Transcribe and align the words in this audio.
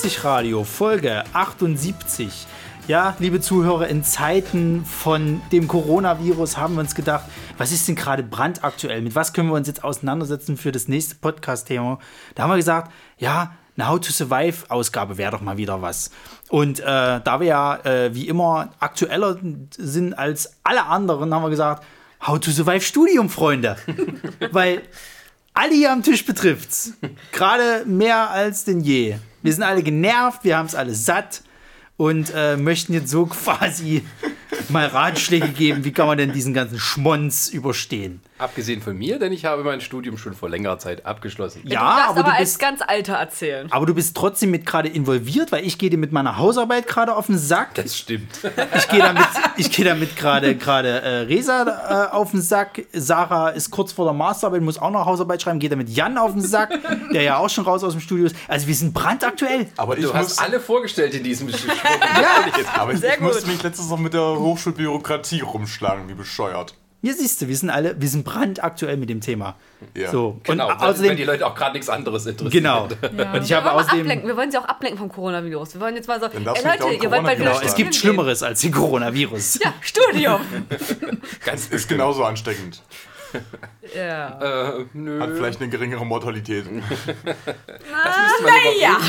Hört 0.00 0.66
Folge 0.68 1.24
78. 1.32 2.46
Ja, 2.86 3.16
liebe 3.18 3.40
Zuhörer, 3.40 3.88
in 3.88 4.04
Zeiten 4.04 4.84
von 4.84 5.42
dem 5.50 5.66
Coronavirus 5.66 6.56
haben 6.56 6.74
wir 6.74 6.82
uns 6.82 6.94
gedacht, 6.94 7.24
was 7.58 7.72
ist 7.72 7.88
denn 7.88 7.96
gerade 7.96 8.22
brandaktuell? 8.22 9.02
Mit 9.02 9.16
was 9.16 9.32
können 9.32 9.48
wir 9.48 9.56
uns 9.56 9.66
jetzt 9.66 9.82
auseinandersetzen 9.82 10.56
für 10.56 10.70
das 10.70 10.86
nächste 10.86 11.16
Podcast-Thema? 11.16 11.98
Da 12.36 12.44
haben 12.44 12.50
wir 12.50 12.56
gesagt, 12.56 12.92
ja, 13.18 13.56
eine 13.76 13.88
How 13.88 13.98
to 13.98 14.12
Survive 14.12 14.70
Ausgabe 14.70 15.18
wäre 15.18 15.32
doch 15.32 15.40
mal 15.40 15.56
wieder 15.56 15.82
was. 15.82 16.12
Und 16.48 16.78
äh, 16.78 16.84
da 16.84 17.40
wir 17.40 17.48
ja 17.48 17.76
äh, 17.84 18.14
wie 18.14 18.28
immer 18.28 18.70
aktueller 18.78 19.36
sind 19.76 20.16
als 20.16 20.54
alle 20.62 20.86
anderen, 20.86 21.34
haben 21.34 21.42
wir 21.42 21.50
gesagt, 21.50 21.84
How 22.24 22.38
to 22.38 22.52
Survive 22.52 22.82
Studium, 22.82 23.28
Freunde. 23.28 23.76
Weil 24.52 24.82
alle 25.54 25.74
hier 25.74 25.90
am 25.92 26.04
Tisch 26.04 26.24
betrifft's. 26.24 26.92
Gerade 27.32 27.84
mehr 27.84 28.30
als 28.30 28.64
denn 28.64 28.80
je. 28.80 29.16
Wir 29.42 29.52
sind 29.52 29.62
alle 29.62 29.82
genervt, 29.82 30.44
wir 30.44 30.56
haben 30.56 30.66
es 30.66 30.74
alle 30.74 30.94
satt 30.94 31.42
und 31.96 32.32
äh, 32.34 32.56
möchten 32.56 32.92
jetzt 32.92 33.10
so 33.10 33.26
quasi 33.26 34.04
mal 34.68 34.86
Ratschläge 34.86 35.48
geben, 35.48 35.84
wie 35.84 35.92
kann 35.92 36.06
man 36.06 36.18
denn 36.18 36.32
diesen 36.32 36.54
ganzen 36.54 36.78
Schmonz 36.78 37.48
überstehen. 37.48 38.20
Abgesehen 38.38 38.80
von 38.80 38.96
mir, 38.96 39.18
denn 39.18 39.32
ich 39.32 39.44
habe 39.44 39.64
mein 39.64 39.80
Studium 39.80 40.16
schon 40.16 40.32
vor 40.32 40.48
längerer 40.48 40.78
Zeit 40.78 41.04
abgeschlossen. 41.04 41.62
Ja, 41.64 41.80
du 41.80 41.80
aber, 41.80 42.04
aber 42.04 42.22
du 42.22 42.24
bist, 42.26 42.38
als 42.38 42.58
ganz 42.58 42.80
Alter 42.86 43.14
erzählen. 43.14 43.66
Aber 43.72 43.84
du 43.84 43.94
bist 43.94 44.16
trotzdem 44.16 44.52
mit 44.52 44.64
gerade 44.64 44.88
involviert, 44.88 45.50
weil 45.50 45.66
ich 45.66 45.76
gehe 45.76 45.90
dir 45.90 45.98
mit 45.98 46.12
meiner 46.12 46.38
Hausarbeit 46.38 46.86
gerade 46.86 47.16
auf 47.16 47.26
den 47.26 47.36
Sack. 47.36 47.74
Das 47.74 47.96
stimmt. 47.96 48.30
Ich 48.76 48.88
gehe 48.88 49.00
damit, 49.00 49.26
ich 49.56 49.72
gehe 49.72 49.84
damit 49.84 50.14
gerade 50.16 50.54
gerade 50.54 51.00
äh, 51.00 51.08
Resa 51.22 52.08
äh, 52.10 52.14
auf 52.14 52.30
den 52.30 52.40
Sack. 52.40 52.84
Sarah 52.92 53.48
ist 53.50 53.70
kurz 53.70 53.92
vor 53.92 54.04
der 54.04 54.14
Masterarbeit, 54.14 54.62
muss 54.62 54.78
auch 54.78 54.90
noch 54.90 55.04
Hausarbeit 55.04 55.42
schreiben, 55.42 55.58
geht 55.58 55.72
damit 55.72 55.88
Jan 55.88 56.16
auf 56.16 56.32
den 56.32 56.42
Sack, 56.42 56.70
der 57.12 57.22
ja 57.22 57.38
auch 57.38 57.50
schon 57.50 57.64
raus 57.64 57.82
aus 57.82 57.92
dem 57.92 58.00
Studio 58.00 58.26
ist. 58.26 58.36
Also 58.46 58.68
wir 58.68 58.74
sind 58.74 58.94
brandaktuell. 58.94 59.66
Aber 59.76 59.96
du 59.96 60.14
hast 60.14 60.38
alle 60.38 60.60
vorgestellt 60.60 61.12
in 61.14 61.24
diesem 61.24 61.48
Spiel. 61.48 61.70
ja. 61.74 62.78
Aber 62.78 62.92
ich, 62.92 63.02
ich 63.02 63.20
musste 63.20 63.48
mich 63.48 63.62
letztens 63.62 63.90
noch 63.90 63.98
mit 63.98 64.14
der 64.14 64.20
Hochschulbürokratie 64.48 65.40
rumschlagen, 65.40 66.08
wie 66.08 66.14
bescheuert. 66.14 66.74
Ja, 67.00 67.12
siehst 67.12 67.40
du, 67.40 67.46
wir 67.46 67.56
sind 67.56 67.70
alle, 67.70 68.00
wir 68.00 68.08
sind 68.08 68.24
brandaktuell 68.24 68.96
mit 68.96 69.08
dem 69.08 69.20
Thema. 69.20 69.54
Ja. 69.94 70.10
So. 70.10 70.40
Genau, 70.42 70.66
und 70.66 70.80
außerdem, 70.80 71.10
wenn 71.10 71.16
die 71.16 71.24
Leute 71.24 71.46
auch 71.46 71.54
gerade 71.54 71.74
nichts 71.74 71.88
anderes 71.88 72.26
interessieren. 72.26 72.64
Genau. 72.64 72.88
Ja. 73.16 73.32
Und 73.34 73.44
ich 73.44 73.52
habe 73.52 73.70
außerdem, 73.70 74.26
wir 74.26 74.36
wollen 74.36 74.50
sie 74.50 74.58
auch 74.58 74.64
ablenken 74.64 74.98
vom 74.98 75.08
Coronavirus. 75.08 75.74
Wir 75.74 75.80
wollen 75.80 75.94
jetzt 75.94 76.08
mal 76.08 76.18
so, 76.18 76.26
ey 76.26 76.42
Leute, 76.42 76.94
ihr 77.00 77.10
wollt 77.10 77.22
bald 77.22 77.38
genau, 77.38 77.60
Es 77.60 77.76
gibt 77.76 77.94
Schlimmeres 77.94 78.42
als 78.42 78.62
den 78.62 78.72
Coronavirus. 78.72 79.60
Ja, 79.62 79.74
Studium. 79.80 80.40
Ganz 81.44 81.68
ist 81.68 81.88
genauso 81.88 82.24
ansteckend. 82.24 82.82
Ja. 83.96 84.38
Äh, 84.40 84.84
Hat 85.20 85.30
vielleicht 85.34 85.62
eine 85.62 85.70
geringere 85.70 86.04
Mortalität. 86.04 86.66
naja, 86.70 86.84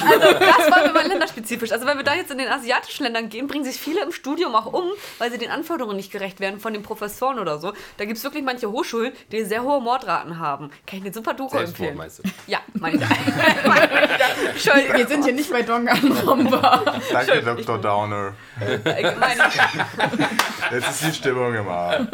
also 0.10 0.40
das 0.40 0.72
war 0.72 0.94
mal 0.94 1.06
länderspezifisch. 1.06 1.74
Also 1.74 1.86
wenn 1.86 1.98
wir 1.98 2.06
da 2.06 2.16
jetzt 2.16 2.32
in 2.32 2.38
den 2.38 2.48
asiatischen 2.48 3.04
Ländern 3.04 3.28
gehen, 3.28 3.48
bringen 3.48 3.66
sich 3.66 3.78
viele 3.78 4.02
im 4.04 4.14
Studium 4.14 4.56
auch 4.56 4.68
um, 4.68 4.86
weil 5.18 5.32
sie 5.32 5.38
den 5.38 5.52
Anforderungen 5.52 5.98
nicht 5.98 6.12
gerecht 6.12 6.40
werden 6.40 6.62
von 6.62 6.72
den 6.72 6.82
Professoren 6.84 7.40
oder 7.40 7.60
so. 7.60 7.74
Da 7.98 8.06
gibt 8.06 8.18
es 8.18 8.24
wirklich 8.24 8.44
manche 8.44 8.72
Hochschulen, 8.72 9.12
die 9.32 9.44
sehr 9.44 9.64
hohe 9.64 9.82
Mordraten 9.82 10.40
haben. 10.40 10.70
Kann 10.88 11.00
ich 11.00 11.04
mir 11.04 11.14
super 11.14 11.34
Doku 11.34 11.58
empfehlen. 11.58 11.98
Meinst 11.98 12.20
du? 12.20 12.24
Ja, 12.48 12.60
meine 12.74 12.98
ich. 12.98 13.04
Entschuldigung. 14.52 14.98
Wir 14.98 15.08
sind 15.08 15.24
hier 15.26 15.34
nicht 15.34 15.52
bei 15.52 15.62
Dong 15.62 15.90
anrumbar. 15.90 17.02
Danke, 17.12 17.42
Dr. 17.42 17.78
Downer. 17.80 18.34
Jetzt 20.72 20.90
ist 20.90 21.04
die 21.04 21.14
Stimmung 21.14 21.54
im 21.54 21.68
Arm. 21.68 22.08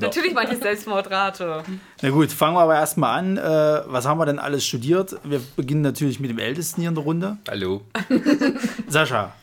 Natürlich 0.00 0.34
manche 0.34 0.56
Selbstmordrate. 0.56 1.64
Na 2.00 2.10
gut, 2.10 2.30
fangen 2.30 2.54
wir 2.54 2.60
aber 2.60 2.74
erstmal 2.74 3.18
an. 3.18 3.36
Äh, 3.36 3.42
was 3.86 4.06
haben 4.06 4.18
wir 4.18 4.26
denn 4.26 4.38
alles 4.38 4.64
studiert? 4.66 5.16
Wir 5.24 5.40
beginnen 5.56 5.82
natürlich 5.82 6.20
mit 6.20 6.30
dem 6.30 6.38
Ältesten 6.38 6.80
hier 6.80 6.88
in 6.88 6.94
der 6.94 7.04
Runde. 7.04 7.38
Hallo. 7.48 7.82
Sascha, 8.88 9.34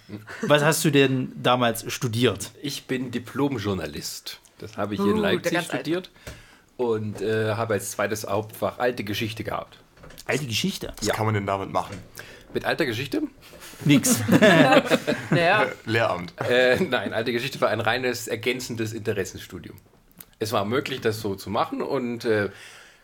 was 0.42 0.64
hast 0.64 0.84
du 0.86 0.92
denn 0.92 1.32
damals 1.36 1.92
studiert? 1.92 2.52
Ich 2.62 2.86
bin 2.86 3.12
Diplomjournalist. 3.12 4.40
Das 4.58 4.78
habe 4.78 4.94
ich 4.94 5.00
uh, 5.00 5.10
in 5.10 5.18
Leipzig 5.18 5.62
studiert 5.62 6.12
und 6.78 7.22
äh, 7.22 7.54
habe 7.54 7.76
als 7.76 7.92
zweites 7.92 8.26
Hauptfach 8.28 8.80
alte 8.80 9.04
Geschichte 9.04 9.44
gehabt. 9.44 9.78
Alte 10.26 10.46
Geschichte? 10.46 10.94
Was 10.98 11.08
ja. 11.08 11.14
kann 11.14 11.26
man 11.26 11.34
denn 11.34 11.46
damit 11.46 11.72
machen? 11.72 11.98
Mit 12.54 12.66
alter 12.66 12.86
Geschichte? 12.86 13.22
Nix. 13.86 14.20
ja. 15.36 15.68
Lehramt. 15.86 16.34
Äh, 16.50 16.80
nein, 16.80 17.14
alte 17.14 17.32
Geschichte 17.32 17.62
war 17.62 17.70
ein 17.70 17.80
reines 17.80 18.28
ergänzendes 18.28 18.92
Interessenstudium 18.92 19.78
es 20.40 20.52
war 20.54 20.66
möglich, 20.66 21.02
das 21.02 21.22
so 21.22 21.36
zu 21.36 21.50
machen 21.50 21.82
und 21.82 22.26
äh, 22.26 22.50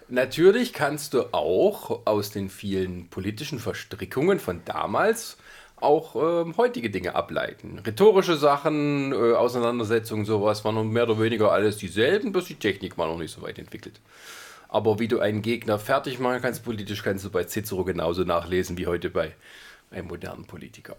natürlich 0.08 0.74
kannst 0.74 1.14
du 1.14 1.34
auch 1.34 2.06
aus 2.06 2.32
den 2.32 2.50
vielen 2.50 3.10
politischen 3.10 3.60
Verstrickungen 3.60 4.40
von 4.40 4.62
damals 4.66 5.38
auch 5.76 6.16
äh, 6.16 6.54
heutige 6.58 6.90
Dinge 6.90 7.16
ableiten. 7.16 7.80
Rhetorische 7.80 8.38
Sachen, 8.38 9.12
äh, 9.12 9.34
Auseinandersetzungen, 9.34 10.26
sowas 10.26 10.64
waren 10.64 10.90
mehr 10.90 11.04
oder 11.04 11.20
weniger 11.20 11.52
alles 11.52 11.78
dieselben, 11.78 12.32
bloß 12.32 12.46
die 12.46 12.56
Technik 12.56 12.98
war 12.98 13.08
noch 13.08 13.18
nicht 13.18 13.34
so 13.34 13.42
weit 13.42 13.60
entwickelt. 13.60 14.00
Aber 14.70 15.00
wie 15.00 15.08
du 15.08 15.20
einen 15.20 15.42
Gegner 15.42 15.78
fertig 15.78 16.20
machen 16.20 16.42
kannst, 16.42 16.64
politisch 16.64 17.04
kannst 17.04 17.26
du 17.26 17.30
bei 17.30 17.44
Cicero 17.44 17.84
genauso 17.84 18.24
nachlesen 18.24 18.78
wie 18.78 18.88
heute 18.88 19.10
bei 19.10 19.34
einem 19.92 20.08
modernen 20.08 20.46
Politiker. 20.46 20.96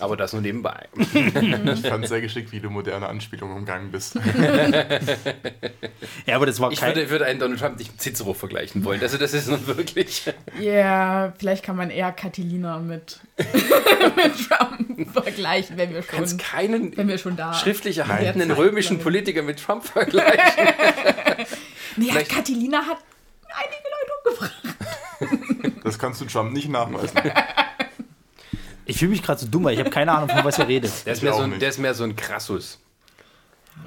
Aber 0.00 0.16
das 0.16 0.32
nur 0.32 0.42
nebenbei. 0.42 0.88
ich 0.96 1.86
fand 1.86 2.04
es 2.04 2.10
sehr 2.10 2.20
geschickt, 2.20 2.52
wie 2.52 2.60
du 2.60 2.70
moderne 2.70 3.08
Anspielungen 3.08 3.56
umgangen 3.56 3.90
bist. 3.90 4.14
ja, 6.26 6.36
aber 6.36 6.46
das 6.46 6.60
war 6.60 6.70
Ich 6.72 6.82
würde, 6.82 7.10
würde 7.10 7.26
einen 7.26 7.38
Donald 7.38 7.60
Trump 7.60 7.78
nicht 7.78 7.92
mit 7.92 8.00
Cicero 8.00 8.34
vergleichen 8.34 8.84
wollen. 8.84 9.00
Also, 9.00 9.18
das 9.18 9.34
ist 9.34 9.48
nun 9.48 9.64
wirklich. 9.66 10.32
Ja, 10.58 10.62
yeah, 10.62 11.32
vielleicht 11.38 11.64
kann 11.64 11.76
man 11.76 11.90
eher 11.90 12.10
Catilina 12.12 12.78
mit, 12.78 13.20
mit 13.36 14.48
Trump 14.48 15.12
vergleichen, 15.12 15.76
wenn 15.76 15.92
wir 15.92 16.02
schon, 16.02 16.18
Kannst 16.18 16.38
keinen 16.38 16.96
wenn 16.96 17.08
wir 17.08 17.18
schon 17.18 17.36
da 17.36 17.52
schriftlich 17.54 17.98
erhaltenen 17.98 18.50
römischen 18.50 18.98
Politiker 18.98 19.42
mit 19.42 19.62
Trump 19.62 19.84
vergleichen. 19.84 20.36
naja, 21.96 22.22
Catilina 22.22 22.86
hat 22.86 22.98
einige 23.48 23.84
Leute 23.94 24.12
umgebracht. 24.24 24.62
Das 25.84 25.98
kannst 25.98 26.20
du 26.20 26.24
Trump 26.24 26.52
nicht 26.52 26.68
nachweisen. 26.68 27.20
Ich 28.86 28.98
fühle 28.98 29.12
mich 29.12 29.22
gerade 29.22 29.40
so 29.40 29.46
dumm, 29.46 29.64
weil 29.64 29.74
ich 29.74 29.80
habe 29.80 29.90
keine 29.90 30.12
Ahnung, 30.12 30.28
von 30.28 30.44
was 30.44 30.58
ihr 30.58 30.68
redet. 30.68 30.92
Der 31.06 31.14
ist, 31.14 31.22
mehr 31.22 31.32
so 31.32 31.42
ein, 31.42 31.58
der 31.58 31.68
ist 31.68 31.78
mehr 31.78 31.94
so 31.94 32.04
ein 32.04 32.16
Krassus. 32.16 32.78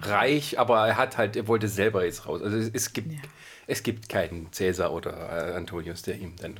Reich, 0.02 0.60
aber 0.60 0.88
er 0.88 0.98
hat 0.98 1.18
halt, 1.18 1.36
er 1.36 1.48
wollte 1.48 1.68
selber 1.68 2.04
jetzt 2.04 2.28
raus. 2.28 2.42
Also 2.42 2.58
es 2.58 2.92
gibt, 2.94 3.12
ja. 3.12 3.20
es 3.68 3.84
gibt 3.84 4.10
keinen 4.10 4.52
Cäsar 4.52 4.92
oder 4.92 5.14
äh, 5.14 5.56
Antonius, 5.56 6.02
der 6.02 6.18
ihm 6.18 6.36
dann. 6.42 6.60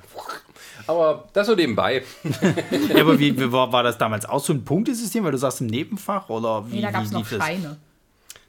Aber 0.86 1.28
das 1.34 1.48
so 1.48 1.56
nebenbei. 1.56 2.04
ja, 2.24 3.02
aber 3.02 3.20
wie, 3.20 3.38
wie 3.38 3.52
war, 3.52 3.72
war, 3.72 3.84
das 3.84 3.98
damals 3.98 4.26
auch 4.26 4.44
so 4.44 4.54
ein 4.54 4.64
Punktesystem, 4.64 5.24
weil 5.24 5.32
du 5.32 5.38
sagst 5.38 5.62
im 5.62 5.68
Nebenfach 5.68 6.30
oder 6.30 6.70
wie? 6.70 6.76
Nee, 6.76 6.82
da 6.82 6.92
gab 6.92 7.04
es 7.04 7.12
noch 7.12 7.26
Scheine. 7.26 7.78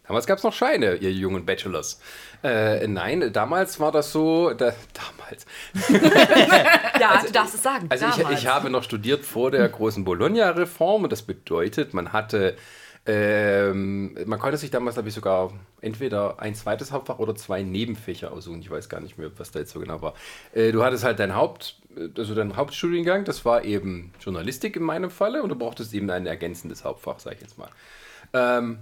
Damals 0.08 0.26
gab 0.26 0.38
es 0.38 0.44
noch 0.44 0.54
Scheine, 0.54 0.94
ihr 0.94 1.12
jungen 1.12 1.44
Bachelors. 1.44 2.00
Äh, 2.42 2.88
nein, 2.88 3.30
damals 3.30 3.78
war 3.78 3.92
das 3.92 4.10
so. 4.10 4.54
Da, 4.54 4.72
damals. 4.94 5.46
ja, 6.98 7.10
also, 7.10 7.26
du 7.26 7.32
darfst 7.34 7.54
es 7.54 7.62
sagen. 7.62 7.88
Also 7.90 8.06
ich, 8.06 8.30
ich, 8.30 8.46
habe 8.46 8.70
noch 8.70 8.82
studiert 8.82 9.26
vor 9.26 9.50
der 9.50 9.68
großen 9.68 10.04
Bologna-Reform 10.04 11.04
und 11.04 11.12
das 11.12 11.22
bedeutet, 11.22 11.92
man 11.92 12.14
hatte. 12.14 12.56
Ähm, 13.04 14.18
man 14.26 14.38
konnte 14.38 14.56
sich 14.56 14.70
damals, 14.70 14.96
glaube 14.96 15.08
ich, 15.08 15.14
sogar 15.14 15.52
entweder 15.80 16.40
ein 16.40 16.54
zweites 16.54 16.90
Hauptfach 16.90 17.18
oder 17.18 17.34
zwei 17.34 17.62
Nebenfächer 17.62 18.32
aussuchen. 18.32 18.60
Ich 18.60 18.70
weiß 18.70 18.88
gar 18.88 19.00
nicht 19.00 19.18
mehr, 19.18 19.30
was 19.38 19.50
da 19.50 19.60
jetzt 19.60 19.72
so 19.72 19.80
genau 19.80 20.00
war. 20.00 20.14
Äh, 20.54 20.72
du 20.72 20.82
hattest 20.84 21.04
halt 21.04 21.18
dein 21.18 21.34
Haupt, 21.34 21.80
also 22.16 22.34
deinen 22.34 22.56
Hauptstudiengang, 22.56 23.24
das 23.24 23.44
war 23.44 23.64
eben 23.64 24.12
Journalistik 24.20 24.76
in 24.76 24.82
meinem 24.82 25.10
Falle 25.10 25.42
und 25.42 25.50
du 25.50 25.54
brauchtest 25.54 25.92
eben 25.94 26.10
ein 26.10 26.26
ergänzendes 26.26 26.84
Hauptfach, 26.84 27.18
sage 27.18 27.36
ich 27.36 27.42
jetzt 27.42 27.58
mal. 27.58 27.70
Ähm, 28.34 28.78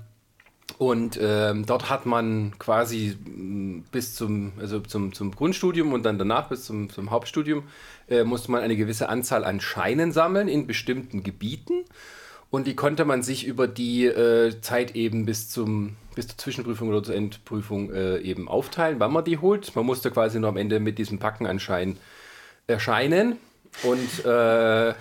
und 0.79 1.19
ähm, 1.23 1.65
dort 1.65 1.89
hat 1.89 2.05
man 2.05 2.59
quasi 2.59 3.17
mm, 3.25 3.85
bis 3.91 4.15
zum, 4.15 4.53
also 4.59 4.81
zum, 4.81 5.15
zum 5.15 5.31
Grundstudium 5.35 5.93
und 5.93 6.03
dann 6.05 6.19
danach 6.19 6.49
bis 6.49 6.65
zum, 6.65 6.91
zum 6.91 7.11
Hauptstudium 7.11 7.63
äh, 8.09 8.25
musste 8.25 8.51
man 8.51 8.63
eine 8.63 8.77
gewisse 8.77 9.09
Anzahl 9.09 9.45
an 9.45 9.61
Scheinen 9.61 10.13
sammeln 10.13 10.49
in 10.49 10.67
bestimmten 10.67 11.23
Gebieten. 11.23 11.85
Und 12.51 12.67
die 12.67 12.77
konnte 12.77 13.05
man 13.05 13.23
sich 13.23 13.47
über 13.47 13.67
die 13.67 14.05
äh, 14.05 14.61
Zeit 14.61 14.95
eben 14.95 15.25
bis, 15.27 15.49
zum, 15.49 15.97
bis 16.15 16.29
zur 16.29 16.39
Zwischenprüfung 16.39 16.89
oder 16.89 17.03
zur 17.03 17.15
Endprüfung 17.15 17.93
äh, 17.93 18.19
eben 18.19 18.49
aufteilen, 18.49 19.01
wann 19.01 19.13
man 19.13 19.25
die 19.25 19.39
holt. 19.39 19.75
Man 19.75 19.87
musste 19.87 20.11
quasi 20.11 20.39
nur 20.39 20.51
am 20.51 20.57
Ende 20.57 20.79
mit 20.79 20.99
diesem 20.99 21.19
Packen 21.19 21.47
an 21.47 21.59
Scheinen 21.59 21.97
erscheinen 22.67 23.39
und, 23.83 24.25
äh, 24.25 24.95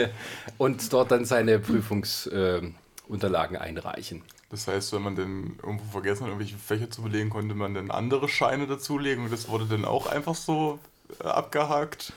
und 0.58 0.92
dort 0.92 1.10
dann 1.10 1.24
seine 1.24 1.58
Prüfungsunterlagen 1.58 3.56
einreichen. 3.56 4.22
Das 4.52 4.68
heißt, 4.68 4.92
wenn 4.92 5.00
man 5.00 5.16
dann 5.16 5.58
irgendwo 5.62 5.90
vergessen 5.90 6.24
hat, 6.24 6.28
irgendwelche 6.28 6.58
Fächer 6.58 6.90
zu 6.90 7.00
belegen, 7.00 7.30
konnte 7.30 7.54
man 7.54 7.72
dann 7.72 7.90
andere 7.90 8.28
Scheine 8.28 8.66
dazulegen 8.66 9.24
und 9.24 9.32
das 9.32 9.48
wurde 9.48 9.64
dann 9.64 9.86
auch 9.86 10.06
einfach 10.06 10.34
so 10.34 10.78
äh, 11.24 11.26
abgehakt. 11.26 12.12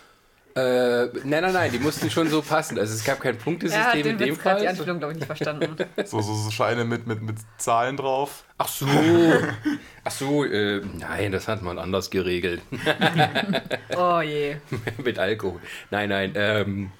Äh, 0.53 1.07
nein, 1.23 1.43
nein, 1.43 1.53
nein, 1.53 1.71
die 1.71 1.79
mussten 1.79 2.09
schon 2.09 2.29
so 2.29 2.41
passen. 2.41 2.77
Also 2.77 2.93
es 2.93 3.05
gab 3.05 3.21
kein 3.21 3.37
Punktesystem 3.37 4.05
ja, 4.05 4.11
in 4.11 4.17
dem 4.17 4.35
Fall. 4.35 4.59
die 4.59 4.67
Anspielung, 4.67 4.99
glaube 4.99 5.13
ich, 5.13 5.19
nicht 5.19 5.27
verstanden. 5.27 5.77
so, 6.05 6.19
so, 6.19 6.33
so, 6.33 6.51
Scheine 6.51 6.83
mit, 6.83 7.07
mit, 7.07 7.21
mit 7.21 7.37
Zahlen 7.57 7.95
drauf. 7.95 8.43
Ach 8.57 8.67
so. 8.67 8.85
Ach 10.03 10.11
so, 10.11 10.43
äh, 10.43 10.81
nein, 10.97 11.31
das 11.31 11.47
hat 11.47 11.61
man 11.61 11.79
anders 11.79 12.09
geregelt. 12.09 12.61
oh 13.97 14.19
je. 14.19 14.57
mit 15.01 15.19
Alkohol. 15.19 15.61
Nein, 15.89 16.09
nein, 16.09 16.33
ähm, 16.35 16.91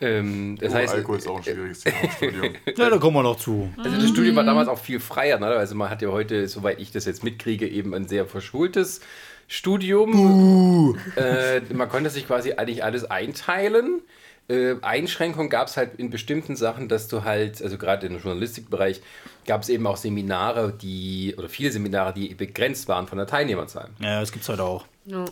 Ähm, 0.00 0.56
das 0.58 0.72
Oh, 0.72 0.76
heißt, 0.76 0.94
Alkohol 0.94 1.18
ist 1.18 1.28
auch 1.28 1.36
ein 1.38 1.42
schwieriges 1.44 1.80
Thema 1.80 1.96
im 2.02 2.10
Studium. 2.10 2.54
Ja, 2.76 2.90
da 2.90 2.98
kommen 2.98 3.16
wir 3.16 3.22
noch 3.22 3.36
zu. 3.36 3.68
Also 3.76 3.96
das 3.96 4.08
Studium 4.08 4.36
war 4.36 4.44
damals 4.44 4.68
auch 4.68 4.78
viel 4.78 5.00
freier. 5.00 5.38
Ne? 5.38 5.46
Also 5.46 5.74
man 5.74 5.90
hat 5.90 6.00
ja 6.02 6.08
heute, 6.08 6.48
soweit 6.48 6.80
ich 6.80 6.90
das 6.90 7.04
jetzt 7.04 7.22
mitkriege, 7.24 7.68
eben 7.68 7.94
ein 7.94 8.08
sehr 8.08 8.24
verschultes 8.26 9.00
Studium. 9.48 10.96
Äh, 11.16 11.60
man 11.74 11.88
konnte 11.88 12.08
sich 12.10 12.26
quasi 12.26 12.52
eigentlich 12.52 12.82
alles 12.84 13.04
einteilen. 13.10 14.00
Äh, 14.48 14.76
Einschränkungen 14.82 15.48
gab 15.50 15.68
es 15.68 15.76
halt 15.76 15.96
in 15.96 16.10
bestimmten 16.10 16.56
Sachen, 16.56 16.88
dass 16.88 17.06
du 17.08 17.24
halt, 17.24 17.62
also 17.62 17.76
gerade 17.78 18.06
im 18.06 18.18
Journalistikbereich, 18.18 19.00
gab 19.46 19.62
es 19.62 19.68
eben 19.68 19.86
auch 19.86 19.96
Seminare, 19.96 20.72
die, 20.72 21.34
oder 21.36 21.48
viele 21.48 21.70
Seminare, 21.70 22.12
die 22.12 22.34
begrenzt 22.34 22.88
waren 22.88 23.06
von 23.06 23.18
der 23.18 23.26
Teilnehmerzahl. 23.26 23.90
Ja, 24.00 24.20
das 24.20 24.32
gibt's 24.32 24.48
heute 24.48 24.64
auch. 24.64 24.86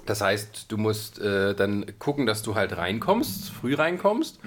Das 0.07 0.21
heißt, 0.21 0.67
du 0.69 0.77
musst 0.77 1.19
äh, 1.19 1.55
dann 1.55 1.87
gucken, 1.99 2.27
dass 2.27 2.43
du 2.43 2.55
halt 2.55 2.77
reinkommst, 2.77 3.51
früh 3.51 3.75
reinkommst. 3.75 4.39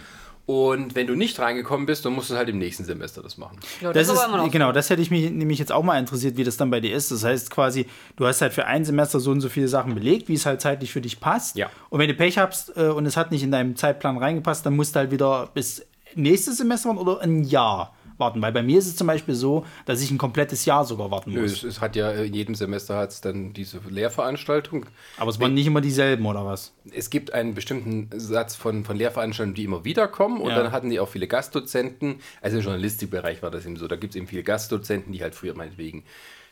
Und 0.48 0.96
wenn 0.96 1.08
du 1.08 1.16
nicht 1.16 1.40
reingekommen 1.40 1.86
bist, 1.86 2.04
dann 2.04 2.14
musst 2.14 2.30
du 2.30 2.36
halt 2.36 2.50
im 2.50 2.58
nächsten 2.58 2.84
Semester 2.84 3.22
das 3.22 3.38
machen. 3.38 3.60
Ja, 3.80 3.94
Das 3.94 4.10
aber 4.10 4.44
ist, 4.44 4.52
genau, 4.52 4.72
das 4.72 4.90
hätte 4.90 5.02
ich 5.02 5.12
mich 5.12 5.30
nämlich 5.30 5.60
jetzt 5.60 5.72
auch 5.72 5.84
mal 5.84 5.98
interessiert, 6.00 6.36
wie 6.36 6.44
das 6.44 6.58
dann 6.58 6.70
bei 6.72 6.80
dir 6.80 6.94
ist. 6.94 7.12
Das 7.12 7.24
heißt 7.24 7.52
quasi, 7.52 7.86
du 8.18 8.26
hast 8.26 8.42
halt 8.42 8.52
für 8.52 8.66
ein 8.66 8.84
Semester 8.84 9.20
so 9.20 9.32
und 9.32 9.40
so 9.40 9.50
viele 9.50 9.68
Sachen 9.68 9.94
belegt, 9.94 10.28
wie 10.28 10.34
es 10.34 10.46
halt 10.46 10.60
zeitlich 10.60 10.92
für 10.92 11.00
dich 11.00 11.20
passt. 11.20 11.56
Ja. 11.56 11.70
Und 11.90 12.00
wenn 12.00 12.10
du 12.10 12.16
Pech 12.16 12.38
hast 12.38 12.76
äh, 12.76 12.88
und 12.88 13.06
es 13.06 13.16
hat 13.18 13.32
nicht 13.32 13.44
in 13.44 13.52
deinem 13.52 13.76
Zeitplan 13.76 14.18
reingepasst, 14.18 14.66
dann 14.66 14.76
musst 14.76 14.96
du 14.96 15.00
halt 15.00 15.12
wieder 15.12 15.50
bis 15.54 15.86
nächstes 16.16 16.58
Semester 16.58 16.90
oder 16.98 17.22
ein 17.22 17.44
Jahr 17.44 17.94
warten. 18.22 18.42
Weil 18.42 18.54
bei 18.54 18.64
mir 18.64 18.80
ist 18.80 18.88
es 18.88 18.96
zum 18.96 19.08
Beispiel 19.08 19.36
so, 19.36 19.66
dass 19.86 20.02
ich 20.02 20.10
ein 20.12 20.18
komplettes 20.18 20.64
Jahr 20.64 20.86
sogar 20.86 21.12
warten 21.12 21.32
muss. 21.34 21.52
es, 21.52 21.64
es 21.64 21.82
hat 21.82 21.98
ja 21.98 22.10
in 22.12 22.34
jedem 22.34 22.56
Semester 22.56 22.96
hat's 22.96 23.20
dann 23.20 23.52
diese 23.52 23.82
Lehrveranstaltung. 23.90 24.86
Aber 25.18 25.30
es 25.30 25.40
waren 25.42 25.54
nicht 25.54 25.68
immer 25.68 25.82
dieselben, 25.82 26.26
oder 26.26 26.46
was? 26.46 26.72
Es 26.96 27.10
gibt 27.10 27.34
einen 27.34 27.54
bestimmten 27.54 28.08
Satz 28.18 28.56
von, 28.56 28.86
von 28.86 28.96
Lehrveranstaltungen, 28.96 29.56
die 29.56 29.66
immer 29.66 29.84
wieder 29.84 30.08
kommen 30.08 30.40
und 30.40 30.52
Ja. 30.52 30.56
dann 30.64 30.72
hatten 30.72 30.90
die 30.90 31.02
auch 31.02 31.10
viele 31.10 31.28
Gastdozenten. 31.28 32.22
Also 32.42 32.58
im 32.60 32.64
Journalistikbereich 32.64 33.42
war 33.44 33.52
das 33.52 33.66
eben 33.66 33.76
so. 33.76 33.90
Da 33.90 33.98
gibt 33.98 34.14
es 34.14 34.16
eben 34.18 34.28
viele 34.28 34.44
Gastdozenten, 34.44 35.12
die 35.12 35.22
halt 35.22 35.36
früher 35.36 35.54
meinetwegen 35.56 36.04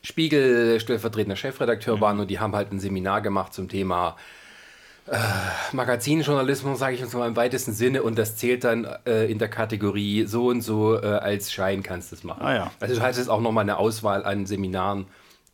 Spiegel 0.02 0.80
stellvertretender 0.80 1.36
Chefredakteur 1.36 2.00
waren 2.02 2.20
und 2.20 2.30
die 2.30 2.40
haben 2.40 2.56
halt 2.56 2.72
ein 2.72 2.80
Seminar 2.80 3.22
gemacht 3.22 3.54
zum 3.54 3.68
Thema 3.68 4.16
äh, 5.12 5.76
Magazinjournalismus, 5.76 6.80
sage 6.80 6.96
ich 6.96 7.04
uns 7.04 7.14
mal 7.14 7.28
im 7.28 7.36
weitesten 7.36 7.74
Sinne, 7.74 8.04
und 8.04 8.18
das 8.18 8.36
zählt 8.38 8.64
dann 8.64 8.86
äh, 9.06 9.26
in 9.26 9.40
der 9.40 9.48
Kategorie 9.50 10.26
so 10.26 10.48
und 10.48 10.62
so 10.62 10.96
äh, 11.02 11.06
als 11.06 11.52
Schein 11.52 11.84
kannst 11.84 12.12
du 12.12 12.16
es 12.16 12.24
machen. 12.24 12.44
Ah, 12.44 12.56
ja. 12.56 12.72
Also 12.80 12.96
du 12.96 13.02
hattest 13.02 13.30
auch 13.30 13.42
nochmal 13.42 13.64
eine 13.64 13.78
Auswahl 13.78 14.24
an 14.26 14.46
Seminaren, 14.46 15.08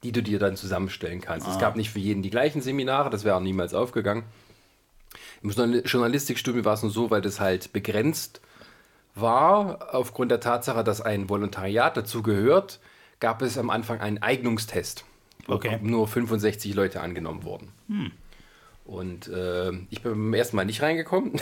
die 0.04 0.12
du 0.12 0.22
dir 0.22 0.40
dann 0.40 0.56
zusammenstellen 0.56 1.22
kannst. 1.22 1.48
Ah. 1.48 1.52
Es 1.52 1.60
gab 1.60 1.76
nicht 1.76 1.90
für 1.90 2.00
jeden 2.00 2.22
die 2.22 2.30
gleichen 2.30 2.62
Seminare, 2.62 3.10
das 3.10 3.24
wäre 3.24 3.36
auch 3.36 3.42
niemals 3.42 3.74
aufgegangen. 3.74 4.24
Im 5.42 5.50
Journal- 5.52 5.84
Journalistikstudium 5.86 6.66
war 6.66 6.74
es 6.74 6.82
nur 6.84 6.92
so, 6.92 7.10
weil 7.10 7.22
das 7.22 7.40
halt 7.40 7.72
begrenzt 7.74 8.42
war, 9.16 9.94
aufgrund 9.96 10.32
der 10.32 10.40
Tatsache, 10.42 10.84
dass 10.84 11.02
ein 11.02 11.30
Volontariat 11.30 11.96
dazu 11.96 12.22
gehört, 12.22 12.80
gab 13.20 13.42
es 13.42 13.58
am 13.58 13.70
Anfang 13.70 14.02
einen 14.02 14.18
Eignungstest, 14.22 15.06
Okay. 15.48 15.80
nur 15.82 16.08
65 16.08 16.74
Leute 16.74 17.00
angenommen 17.02 17.44
wurden. 17.44 17.72
Und 18.86 19.28
äh, 19.28 19.72
ich 19.90 20.04
bin 20.04 20.12
beim 20.12 20.34
ersten 20.36 20.56
Mal 20.56 20.66
nicht 20.66 20.84
reingekommen. 20.84 21.34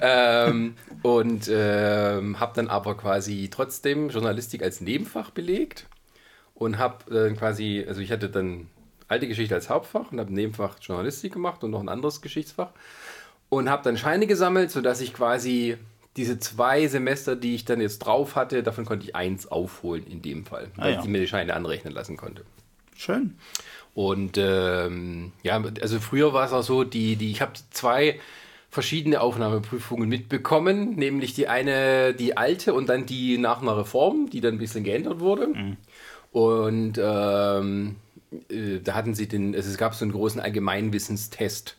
ähm, 0.00 0.74
und 1.02 1.50
ähm, 1.52 2.40
habe 2.40 2.52
dann 2.56 2.68
aber 2.68 2.96
quasi 2.96 3.48
trotzdem 3.50 4.08
Journalistik 4.08 4.62
als 4.62 4.80
Nebenfach 4.80 5.30
belegt 5.30 5.86
und 6.54 6.78
habe 6.78 7.14
äh, 7.14 7.34
quasi, 7.34 7.84
also 7.86 8.00
ich 8.00 8.10
hatte 8.10 8.30
dann 8.30 8.68
alte 9.06 9.28
Geschichte 9.28 9.54
als 9.54 9.68
Hauptfach 9.68 10.10
und 10.10 10.18
habe 10.18 10.32
Nebenfach 10.32 10.78
Journalistik 10.80 11.34
gemacht 11.34 11.62
und 11.62 11.70
noch 11.72 11.80
ein 11.80 11.90
anderes 11.90 12.22
Geschichtsfach 12.22 12.70
und 13.50 13.68
habe 13.68 13.82
dann 13.84 13.98
Scheine 13.98 14.26
gesammelt, 14.26 14.70
sodass 14.70 15.02
ich 15.02 15.12
quasi 15.12 15.76
diese 16.16 16.38
zwei 16.38 16.88
Semester, 16.88 17.36
die 17.36 17.54
ich 17.54 17.66
dann 17.66 17.80
jetzt 17.82 17.98
drauf 17.98 18.34
hatte, 18.34 18.62
davon 18.62 18.86
konnte 18.86 19.04
ich 19.04 19.14
eins 19.14 19.46
aufholen 19.46 20.06
in 20.06 20.22
dem 20.22 20.46
Fall, 20.46 20.68
weil 20.76 20.94
ja. 20.94 21.00
ich 21.00 21.06
mir 21.06 21.20
die 21.20 21.28
Scheine 21.28 21.54
anrechnen 21.54 21.92
lassen 21.92 22.16
konnte. 22.16 22.44
Schön. 22.96 23.36
Und 23.96 24.36
ähm, 24.36 25.32
ja, 25.42 25.58
also 25.80 26.00
früher 26.00 26.34
war 26.34 26.44
es 26.44 26.52
auch 26.52 26.62
so, 26.62 26.84
die, 26.84 27.16
die, 27.16 27.30
ich 27.30 27.40
habe 27.40 27.52
zwei 27.70 28.20
verschiedene 28.68 29.22
Aufnahmeprüfungen 29.22 30.06
mitbekommen, 30.06 30.96
nämlich 30.96 31.32
die 31.32 31.48
eine, 31.48 32.12
die 32.12 32.36
alte 32.36 32.74
und 32.74 32.90
dann 32.90 33.06
die 33.06 33.38
nach 33.38 33.62
einer 33.62 33.74
Reform, 33.78 34.28
die 34.28 34.42
dann 34.42 34.56
ein 34.56 34.58
bisschen 34.58 34.84
geändert 34.84 35.20
wurde. 35.20 35.48
Und 36.30 37.00
ähm, 37.02 37.96
äh, 38.50 38.80
da 38.84 38.92
hatten 38.92 39.14
sie 39.14 39.28
den, 39.28 39.54
also 39.54 39.70
es 39.70 39.78
gab 39.78 39.94
so 39.94 40.04
einen 40.04 40.12
großen 40.12 40.42
Allgemeinwissenstest. 40.42 41.78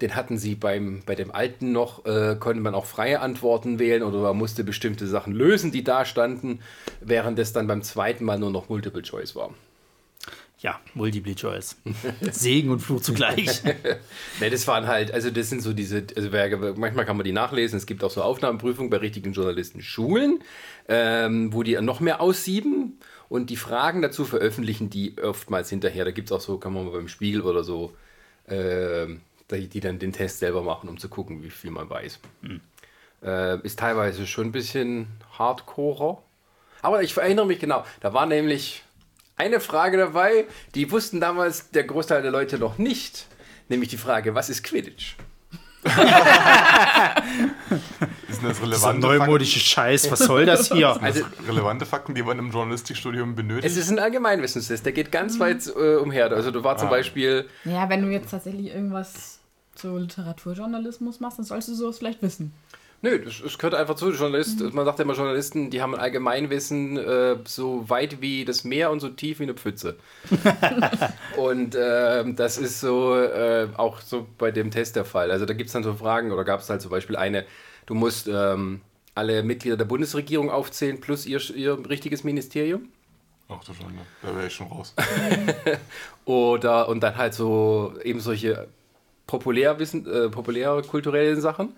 Den 0.00 0.14
hatten 0.16 0.38
sie 0.38 0.54
beim, 0.54 1.02
bei 1.04 1.14
dem 1.14 1.30
alten 1.30 1.72
noch, 1.72 2.06
äh, 2.06 2.36
konnte 2.40 2.62
man 2.62 2.74
auch 2.74 2.86
freie 2.86 3.20
Antworten 3.20 3.78
wählen 3.78 4.02
oder 4.02 4.20
man 4.20 4.38
musste 4.38 4.64
bestimmte 4.64 5.06
Sachen 5.06 5.34
lösen, 5.34 5.72
die 5.72 5.84
da 5.84 6.06
standen, 6.06 6.60
während 7.02 7.38
es 7.38 7.52
dann 7.52 7.66
beim 7.66 7.82
zweiten 7.82 8.24
Mal 8.24 8.38
nur 8.38 8.50
noch 8.50 8.70
Multiple 8.70 9.02
Choice 9.02 9.36
war. 9.36 9.52
Ja, 10.60 10.78
Multiple 10.92 11.34
Choice. 11.34 11.76
Segen 12.30 12.70
und 12.70 12.80
Fluch 12.80 13.00
zugleich. 13.00 13.62
Ne, 14.40 14.48
das 14.48 14.66
waren 14.66 14.86
halt, 14.86 15.12
also 15.12 15.30
das 15.30 15.50
sind 15.50 15.62
so 15.62 15.72
diese, 15.74 16.04
also 16.16 16.30
manchmal 16.76 17.04
kann 17.04 17.16
man 17.16 17.24
die 17.24 17.32
nachlesen, 17.32 17.76
es 17.76 17.84
gibt 17.84 18.02
auch 18.02 18.10
so 18.10 18.22
Aufnahmeprüfungen 18.22 18.88
bei 18.88 18.96
richtigen 18.98 19.32
Journalistenschulen, 19.32 20.42
ähm, 20.88 21.52
wo 21.52 21.62
die 21.62 21.78
noch 21.80 22.00
mehr 22.00 22.22
aussieben 22.22 22.98
und 23.28 23.50
die 23.50 23.56
Fragen 23.56 24.00
dazu 24.00 24.24
veröffentlichen 24.24 24.88
die 24.88 25.16
oftmals 25.22 25.68
hinterher. 25.68 26.04
Da 26.06 26.10
gibt 26.10 26.30
es 26.30 26.32
auch 26.32 26.40
so, 26.40 26.58
kann 26.58 26.72
man 26.72 26.86
mal 26.86 26.92
beim 26.92 27.08
Spiegel 27.08 27.42
oder 27.42 27.64
so, 27.64 27.92
ähm, 28.48 29.20
die, 29.50 29.68
die 29.68 29.80
dann 29.80 29.98
den 29.98 30.12
Test 30.12 30.38
selber 30.38 30.62
machen, 30.62 30.88
um 30.88 30.98
zu 30.98 31.08
gucken, 31.08 31.42
wie 31.42 31.50
viel 31.50 31.70
man 31.70 31.90
weiß. 31.90 32.18
Äh, 33.22 33.60
ist 33.60 33.78
teilweise 33.78 34.26
schon 34.26 34.46
ein 34.46 34.52
bisschen 34.52 35.06
hardcorer. 35.38 36.22
Aber 36.82 37.02
ich 37.02 37.16
erinnere 37.16 37.46
mich 37.46 37.58
genau, 37.58 37.84
da 38.00 38.14
war 38.14 38.24
nämlich 38.26 38.82
eine 39.40 39.60
Frage 39.60 39.96
dabei, 39.96 40.44
die 40.74 40.90
wussten 40.90 41.20
damals 41.20 41.70
der 41.70 41.84
Großteil 41.84 42.22
der 42.22 42.30
Leute 42.30 42.58
noch 42.58 42.78
nicht. 42.78 43.26
Nämlich 43.68 43.88
die 43.88 43.96
Frage, 43.98 44.34
was 44.34 44.50
ist 44.50 44.62
Quidditch? 44.64 45.16
Ist 48.28 48.42
das 48.42 48.56
Dieser 48.58 48.62
relevante 48.62 49.00
neumodische 49.06 49.58
Scheiß, 49.60 50.10
was 50.10 50.18
soll 50.20 50.44
das 50.46 50.68
hier? 50.72 50.88
Fakten, 50.90 51.04
also, 51.04 51.24
relevante 51.48 51.86
Fakten, 51.86 52.14
die 52.14 52.22
man 52.22 52.38
im 52.38 52.50
Journalistikstudium 52.50 53.34
benötigt? 53.34 53.64
Es 53.66 53.76
ist 53.78 53.90
ein 53.90 53.98
Allgemeinwissenstest, 53.98 54.84
der 54.84 54.92
geht 54.92 55.10
ganz 55.12 55.38
weit 55.40 55.66
äh, 55.68 55.96
umher. 55.96 56.30
Also 56.32 56.50
du 56.50 56.62
war 56.64 56.76
zum 56.76 56.88
Ah. 56.88 56.90
Beispiel, 56.90 57.48
Ja, 57.64 57.88
wenn 57.88 58.02
du 58.02 58.08
jetzt 58.08 58.30
tatsächlich 58.30 58.66
irgendwas 58.74 59.38
zu 59.74 59.96
Literaturjournalismus 59.96 61.20
machst, 61.20 61.38
dann 61.38 61.46
sollst 61.46 61.68
du 61.68 61.74
sowas 61.74 61.98
vielleicht 61.98 62.22
wissen. 62.22 62.52
Nö, 63.02 63.18
das, 63.18 63.40
das 63.42 63.58
gehört 63.58 63.74
einfach 63.74 63.94
zu. 63.94 64.10
Journalist, 64.10 64.60
man 64.72 64.84
sagt 64.84 64.98
ja 64.98 65.04
immer, 65.04 65.14
Journalisten, 65.14 65.70
die 65.70 65.82
haben 65.82 65.94
ein 65.94 66.00
Allgemeinwissen 66.00 66.96
äh, 66.96 67.36
so 67.44 67.88
weit 67.88 68.20
wie 68.20 68.44
das 68.44 68.64
Meer 68.64 68.90
und 68.90 69.00
so 69.00 69.08
tief 69.08 69.38
wie 69.38 69.44
eine 69.44 69.54
Pfütze. 69.54 69.96
und 71.36 71.76
ähm, 71.78 72.36
das 72.36 72.58
ist 72.58 72.80
so 72.80 73.16
äh, 73.16 73.68
auch 73.76 74.00
so 74.00 74.26
bei 74.38 74.50
dem 74.50 74.70
Test 74.70 74.96
der 74.96 75.04
Fall. 75.04 75.30
Also 75.30 75.46
da 75.46 75.54
gibt 75.54 75.68
es 75.68 75.72
dann 75.72 75.82
so 75.84 75.94
Fragen, 75.94 76.32
oder 76.32 76.44
gab 76.44 76.60
es 76.60 76.70
halt 76.70 76.82
zum 76.82 76.90
Beispiel 76.90 77.16
eine, 77.16 77.44
du 77.86 77.94
musst 77.94 78.28
ähm, 78.28 78.80
alle 79.14 79.42
Mitglieder 79.42 79.76
der 79.76 79.84
Bundesregierung 79.84 80.50
aufzählen 80.50 81.00
plus 81.00 81.26
ihr, 81.26 81.40
ihr 81.54 81.78
richtiges 81.88 82.24
Ministerium. 82.24 82.88
Ach 83.48 83.64
du 83.64 83.74
Schande, 83.74 84.02
da 84.22 84.34
wäre 84.34 84.46
ich 84.46 84.54
schon 84.54 84.68
raus. 84.68 84.94
Oder 86.24 86.88
und 86.88 87.00
dann 87.00 87.16
halt 87.16 87.34
so 87.34 87.94
eben 88.04 88.20
solche 88.20 88.68
populärwissen, 89.26 90.06
äh, 90.06 90.28
populäre 90.28 90.82
kulturelle 90.82 91.40
Sachen. 91.40 91.74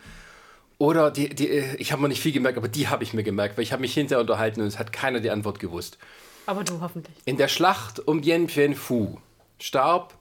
Oder 0.83 1.13
die, 1.13 1.29
die, 1.29 1.47
ich 1.79 1.93
habe 1.93 2.03
mir 2.03 2.09
nicht 2.09 2.21
viel 2.21 2.33
gemerkt, 2.33 2.59
aber 2.59 2.67
die 2.67 2.89
habe 2.89 3.05
ich 3.05 3.15
mir 3.15 3.23
gemerkt, 3.23 3.57
weil 3.57 3.63
ich 3.63 3.71
habe 3.71 3.83
mich 3.83 3.95
hinterher 3.95 4.21
unterhalten 4.21 4.61
und 4.63 4.67
es 4.67 4.81
hat 4.81 4.93
keiner 4.93 5.21
die 5.21 5.31
Antwort 5.31 5.61
gewusst. 5.61 5.97
Aber 6.45 6.65
du 6.65 6.81
hoffentlich. 6.81 7.15
In 7.25 7.37
der 7.37 7.47
Schlacht 7.47 8.01
um 8.01 8.21
Dien 8.21 8.49
Bien 8.49 8.75
Phu 8.75 9.19
starb 9.61 10.15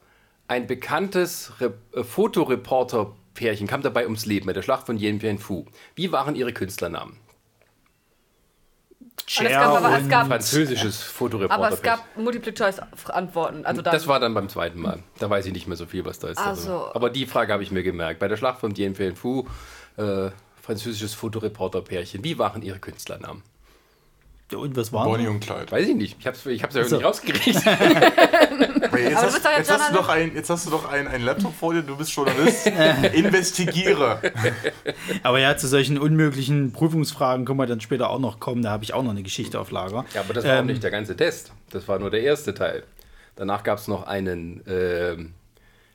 ein 0.48 0.68
bekanntes 0.68 1.54
Re 1.60 1.74
äh, 1.96 2.04
Fotoreporter-Pärchen, 2.04 3.66
kam 3.66 3.82
dabei 3.82 4.04
ums 4.04 4.28
Leben 4.28 4.46
bei 4.46 4.54
der 4.54 4.62
Schlacht 4.62 4.86
von 4.86 4.98
Dien 4.98 5.18
Bien 5.18 5.40
Phu. 5.40 5.66
Wie 5.96 6.12
waren 6.12 6.36
ihre 6.36 6.54
Künstlernamen? 6.54 7.18
Aber 9.40 9.50
es 9.50 9.52
gab, 9.52 9.84
aber 9.84 9.98
es 9.98 10.10
gab, 10.10 10.28
Französisches 10.28 11.12
aber 11.50 11.72
es 11.72 11.82
gab 11.82 12.06
Multiple-Choice-Antworten. 12.18 13.66
Also 13.66 13.82
Das 13.82 14.06
war 14.06 14.20
dann 14.20 14.36
beim 14.36 14.48
zweiten 14.48 14.80
Mal. 14.80 15.00
Da 15.18 15.28
weiß 15.28 15.48
ich 15.48 15.54
nicht 15.54 15.68
mehr 15.68 15.78
so 15.78 15.88
viel, 15.88 16.06
was 16.06 16.20
da 16.20 16.28
ist. 16.28 16.38
Ach 16.38 16.54
drin. 16.54 16.64
so. 16.64 16.94
Aber 16.94 17.10
die 17.10 17.26
Frage 17.26 17.52
habe 17.52 17.64
ich 17.64 17.72
mir 17.72 17.82
gemerkt. 17.82 18.20
Bei 18.20 18.28
der 18.28 18.38
Schlacht 18.38 18.60
von 18.60 18.76
Dien 18.76 18.94
Phu, 19.16 19.48
äh, 19.98 20.30
französisches 20.62 21.14
Fotoreporter-Pärchen. 21.16 22.24
Wie 22.24 22.38
waren 22.38 22.62
ihre 22.62 22.80
Künstlernamen? 22.80 23.44
Und 24.54 24.76
was 24.76 24.92
war 24.92 25.06
Bonnie 25.06 25.28
und 25.28 25.40
Clyde. 25.40 25.72
Weiß 25.72 25.88
ich 25.88 25.96
nicht. 25.96 26.18
Ich 26.20 26.28
habe 26.28 26.36
es 26.36 26.46
ich 26.46 26.62
hab's 26.62 26.76
ja 26.76 26.82
Also- 26.82 26.98
nicht 26.98 27.06
rausgekriegt. 27.06 27.62
Jetzt, 28.94 29.16
hast, 29.24 29.34
jetzt 29.46 29.58
jetzt, 29.58 29.72
hast 29.72 29.90
du 29.92 29.96
doch 29.96 30.10
ein, 30.10 30.36
jetzt 30.36 30.50
hast 30.50 30.66
du 30.66 30.70
doch 30.70 30.86
ein, 30.92 31.08
ein 31.08 31.22
Laptop 31.24 31.56
vor 31.56 31.74
dir, 31.74 31.82
du 31.82 31.96
bist 31.96 32.12
Journalist. 32.14 32.68
Investigiere. 33.14 34.20
Aber 35.24 35.40
ja, 35.40 35.56
zu 35.56 35.68
solchen 35.68 35.98
unmöglichen 35.98 36.74
Prüfungsfragen 36.74 37.46
können 37.46 37.58
wir 37.58 37.66
dann 37.68 37.80
später 37.82 38.10
auch 38.10 38.20
noch 38.20 38.40
kommen. 38.42 38.62
Da 38.62 38.70
habe 38.72 38.84
ich 38.84 38.94
auch 38.94 39.02
noch 39.04 39.12
eine 39.12 39.24
Geschichte 39.24 39.60
auf 39.60 39.72
Lager. 39.72 40.06
ja, 40.14 40.22
aber 40.22 40.34
das 40.34 40.44
war 40.46 40.56
auch 40.56 40.60
Ähm, 40.60 40.66
nicht 40.68 40.84
der 40.84 40.92
ganze 40.92 41.16
Test. 41.16 41.54
Das 41.72 41.88
war 41.88 42.00
nur 42.00 42.12
der 42.12 42.22
erste 42.22 42.54
Teil. 42.54 42.84
Danach 43.38 43.64
gab 43.64 43.80
es 43.80 43.88
noch 43.88 44.06
einen 44.08 44.62
ähm, 44.68 45.34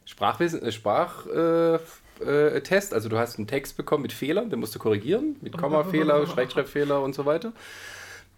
Sprachwissen, 0.07 0.63
äh, 0.63 0.73
Sprach, 0.73 1.27
äh, 1.27 1.79
Schreibtest. 2.21 2.95
Also 2.95 3.09
du 3.09 3.19
hast 3.19 3.39
einen 3.39 3.47
Text 3.47 3.77
bekommen 3.77 4.03
mit 4.03 4.13
Fehlern, 4.13 4.51
den 4.51 4.61
musst 4.61 4.75
du 4.75 4.79
korrigieren, 4.79 5.37
mit 5.41 5.57
Kommafehler, 5.57 6.37
Rechtschreibfehler 6.37 7.03
und 7.03 7.15
so 7.15 7.27
weiter. 7.27 7.53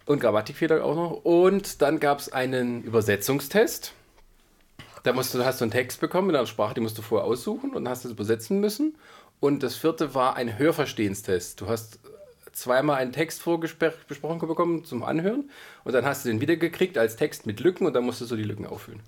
Und 0.05 0.21
Grammatikfehler 0.21 0.83
auch 0.83 0.95
noch. 0.95 1.11
Und 1.23 1.81
dann 1.81 1.99
gab 1.99 2.19
es 2.19 2.31
einen 2.31 2.83
Übersetzungstest. 2.83 3.93
Da 5.03 5.13
musst 5.13 5.33
du, 5.33 5.45
hast 5.45 5.61
du 5.61 5.65
einen 5.65 5.71
Text 5.71 6.01
bekommen 6.01 6.29
in 6.31 6.35
einer 6.35 6.47
Sprache, 6.47 6.73
die 6.73 6.81
musst 6.81 6.97
du 6.97 7.01
vorher 7.01 7.25
aussuchen 7.25 7.73
und 7.73 7.87
hast 7.87 8.05
es 8.05 8.11
übersetzen 8.11 8.59
müssen. 8.59 8.95
Und 9.39 9.63
das 9.63 9.75
vierte 9.75 10.13
war 10.13 10.35
ein 10.35 10.57
Hörverstehenstest. 10.57 11.61
Du 11.61 11.67
hast 11.67 11.99
zweimal 12.51 12.97
einen 12.97 13.13
Text 13.13 13.41
vorgesprochen 13.41 14.47
bekommen 14.47 14.83
zum 14.83 15.03
Anhören 15.03 15.49
und 15.85 15.93
dann 15.93 16.05
hast 16.05 16.25
du 16.25 16.29
den 16.29 16.41
wiedergekriegt 16.41 16.97
als 16.97 17.15
Text 17.15 17.45
mit 17.45 17.61
Lücken 17.61 17.85
und 17.85 17.93
dann 17.93 18.03
musstest 18.03 18.31
du 18.31 18.35
die 18.35 18.43
Lücken 18.43 18.65
auffüllen. 18.65 18.99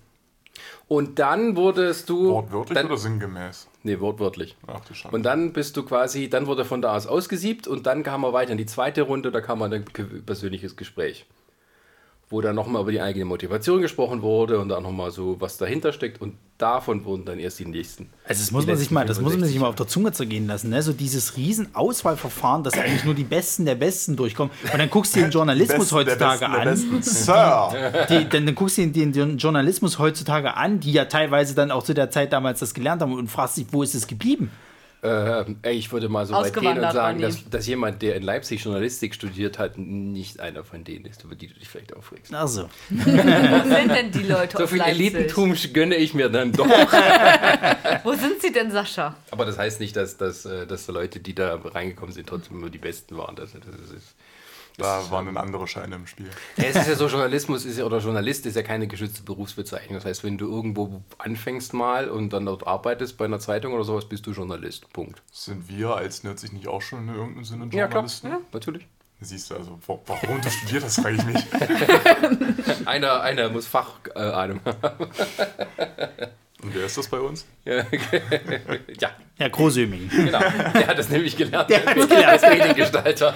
Und 0.88 1.18
dann 1.18 1.56
wurdest 1.56 2.08
du. 2.08 2.30
Wortwörtlich 2.30 2.76
dann, 2.76 2.86
oder 2.86 2.96
sinngemäß? 2.96 3.68
Nee, 3.82 4.00
wortwörtlich. 4.00 4.56
Ach 4.66 4.84
du 4.84 4.94
Schande. 4.94 5.16
Und 5.16 5.22
dann 5.22 5.52
bist 5.52 5.76
du 5.76 5.84
quasi, 5.84 6.28
dann 6.28 6.46
wurde 6.46 6.64
von 6.64 6.82
da 6.82 6.94
aus 6.94 7.06
ausgesiebt 7.06 7.66
und 7.66 7.86
dann 7.86 8.02
kam 8.02 8.22
man 8.22 8.32
weiter 8.32 8.52
in 8.52 8.58
die 8.58 8.66
zweite 8.66 9.02
Runde, 9.02 9.32
da 9.32 9.40
kam 9.40 9.58
man 9.58 9.72
ein 9.72 9.84
persönliches 10.26 10.76
Gespräch. 10.76 11.26
Wo 12.32 12.40
dann 12.40 12.56
nochmal 12.56 12.82
über 12.82 12.90
die 12.90 13.00
eigene 13.00 13.26
Motivation 13.26 13.82
gesprochen 13.82 14.22
wurde 14.22 14.58
und 14.58 14.70
dann 14.70 14.82
nochmal 14.82 15.10
so, 15.10 15.38
was 15.38 15.58
dahinter 15.58 15.92
steckt. 15.92 16.20
Und 16.20 16.34
davon 16.56 17.04
wurden 17.04 17.26
dann 17.26 17.38
erst 17.38 17.58
die 17.58 17.66
nächsten. 17.66 18.08
Also 18.26 18.40
das 18.40 18.50
muss 18.50 18.66
man 18.66 18.76
sich 18.76 18.90
mal, 18.90 19.04
das 19.04 19.20
muss 19.20 19.34
man 19.34 19.44
sich 19.44 19.58
65 19.58 19.60
mal 19.60 19.68
auf 19.68 19.74
der 19.74 19.86
Zunge 19.86 20.12
zergehen 20.12 20.46
lassen, 20.46 20.70
ne? 20.70 20.82
So 20.82 20.94
dieses 20.94 21.36
riesen 21.36 21.74
Auswahlverfahren, 21.74 22.64
dass 22.64 22.74
eigentlich 22.74 23.04
nur 23.04 23.14
die 23.14 23.24
Besten 23.24 23.66
der 23.66 23.74
Besten 23.74 24.16
durchkommen. 24.16 24.50
Und 24.64 24.78
dann 24.78 24.88
guckst 24.88 25.14
du 25.14 25.20
den 25.20 25.30
Journalismus 25.32 25.90
Besten 25.90 25.94
der 25.94 26.04
heutzutage 26.06 26.64
Besten 26.64 26.88
der 26.88 26.94
an. 26.94 27.00
Besten. 27.00 27.24
Sir! 27.24 28.06
Die, 28.08 28.28
dann, 28.28 28.46
dann 28.46 28.54
guckst 28.54 28.78
du 28.78 28.86
dir 28.86 28.92
den, 28.92 29.12
den 29.12 29.36
Journalismus 29.36 29.98
heutzutage 29.98 30.56
an, 30.56 30.80
die 30.80 30.92
ja 30.92 31.04
teilweise 31.04 31.54
dann 31.54 31.70
auch 31.70 31.82
zu 31.82 31.92
der 31.92 32.10
Zeit 32.10 32.32
damals 32.32 32.60
das 32.60 32.72
gelernt 32.72 33.02
haben 33.02 33.12
und 33.12 33.28
fragst 33.28 33.58
dich, 33.58 33.66
wo 33.72 33.82
ist 33.82 33.94
es 33.94 34.06
geblieben? 34.06 34.50
Äh, 35.02 35.44
ich 35.72 35.90
würde 35.90 36.08
mal 36.08 36.24
so 36.26 36.34
weit 36.34 36.54
gehen 36.54 36.78
und 36.78 36.92
sagen, 36.92 37.20
dass, 37.20 37.48
dass 37.50 37.66
jemand, 37.66 38.02
der 38.02 38.14
in 38.14 38.22
Leipzig 38.22 38.62
Journalistik 38.62 39.14
studiert 39.14 39.58
hat, 39.58 39.76
nicht 39.76 40.38
einer 40.38 40.62
von 40.62 40.84
denen 40.84 41.06
ist, 41.06 41.24
über 41.24 41.34
die 41.34 41.48
du 41.48 41.54
dich 41.54 41.68
vielleicht 41.68 41.96
aufregst. 41.96 42.32
Ach 42.32 42.46
so. 42.46 42.68
Wo 42.88 43.68
sind 43.68 43.90
denn 43.90 44.12
die 44.12 44.22
Leute 44.22 44.58
So 44.58 44.64
aus 44.64 44.70
viel 44.70 44.78
Leipzig? 44.78 45.14
Elitentum 45.14 45.56
gönne 45.72 45.96
ich 45.96 46.14
mir 46.14 46.28
dann 46.28 46.52
doch. 46.52 46.68
Wo 48.04 48.12
sind 48.12 48.40
sie 48.40 48.52
denn, 48.52 48.70
Sascha? 48.70 49.16
Aber 49.32 49.44
das 49.44 49.58
heißt 49.58 49.80
nicht, 49.80 49.96
dass, 49.96 50.18
dass, 50.18 50.44
äh, 50.44 50.68
dass 50.68 50.86
die 50.86 50.92
Leute, 50.92 51.18
die 51.18 51.34
da 51.34 51.56
reingekommen 51.56 52.14
sind, 52.14 52.28
trotzdem 52.28 52.60
nur 52.60 52.70
die 52.70 52.78
Besten 52.78 53.16
waren. 53.16 53.34
Das, 53.34 53.50
das 53.52 53.90
ist, 53.90 54.14
Da 54.78 55.10
waren 55.10 55.26
dann 55.26 55.36
andere 55.36 55.66
Scheine 55.68 55.96
im 55.96 56.06
Spiel. 56.06 56.28
Ja, 56.56 56.64
es 56.64 56.76
ist 56.76 56.88
ja 56.88 56.94
so, 56.94 57.06
Journalismus 57.06 57.64
ist 57.64 57.78
ja, 57.78 57.84
oder 57.84 57.98
Journalist 57.98 58.46
ist 58.46 58.56
ja 58.56 58.62
keine 58.62 58.86
geschützte 58.86 59.22
Berufsbezeichnung. 59.22 59.96
Das 59.96 60.04
heißt, 60.04 60.24
wenn 60.24 60.38
du 60.38 60.48
irgendwo 60.50 61.02
anfängst 61.18 61.74
mal 61.74 62.08
und 62.08 62.32
dann 62.32 62.46
dort 62.46 62.66
arbeitest 62.66 63.16
bei 63.18 63.26
einer 63.26 63.38
Zeitung 63.38 63.74
oder 63.74 63.84
sowas, 63.84 64.06
bist 64.08 64.26
du 64.26 64.32
Journalist. 64.32 64.90
Punkt. 64.92 65.22
Sind 65.30 65.68
wir 65.68 65.94
als 65.96 66.24
Nerds 66.24 66.50
nicht 66.52 66.66
auch 66.68 66.80
schon 66.82 67.08
in 67.08 67.14
irgendeinem 67.14 67.44
Sinne 67.44 67.64
Ja, 67.66 67.70
klar. 67.86 67.88
Journalisten? 67.90 68.28
Ja, 68.28 68.40
natürlich. 68.52 68.86
Siehst 69.24 69.50
du, 69.50 69.54
also 69.56 69.78
wa- 69.86 70.00
warum 70.06 70.40
du 70.40 70.50
studiert 70.50 70.82
hast, 70.82 71.00
frage 71.00 71.14
ich 71.16 71.24
mich. 71.24 71.44
Einer, 72.86 73.20
einer 73.22 73.50
muss 73.50 73.68
Fachahnung 73.68 74.60
haben. 74.64 75.06
Und 76.62 76.74
wer 76.74 76.86
ist 76.86 76.98
das 76.98 77.06
bei 77.08 77.20
uns? 77.20 77.44
ja, 77.64 77.84
Ja, 79.38 79.48
Großöming. 79.48 80.08
genau. 80.08 80.38
Der 80.74 80.86
hat 80.88 80.98
das 80.98 81.08
nämlich 81.08 81.36
gelernt. 81.36 81.70
Der 81.70 81.84
hat's 81.84 82.08
gelernt. 82.08 82.26
Als 82.26 82.42
Mediengestalter. 82.42 83.34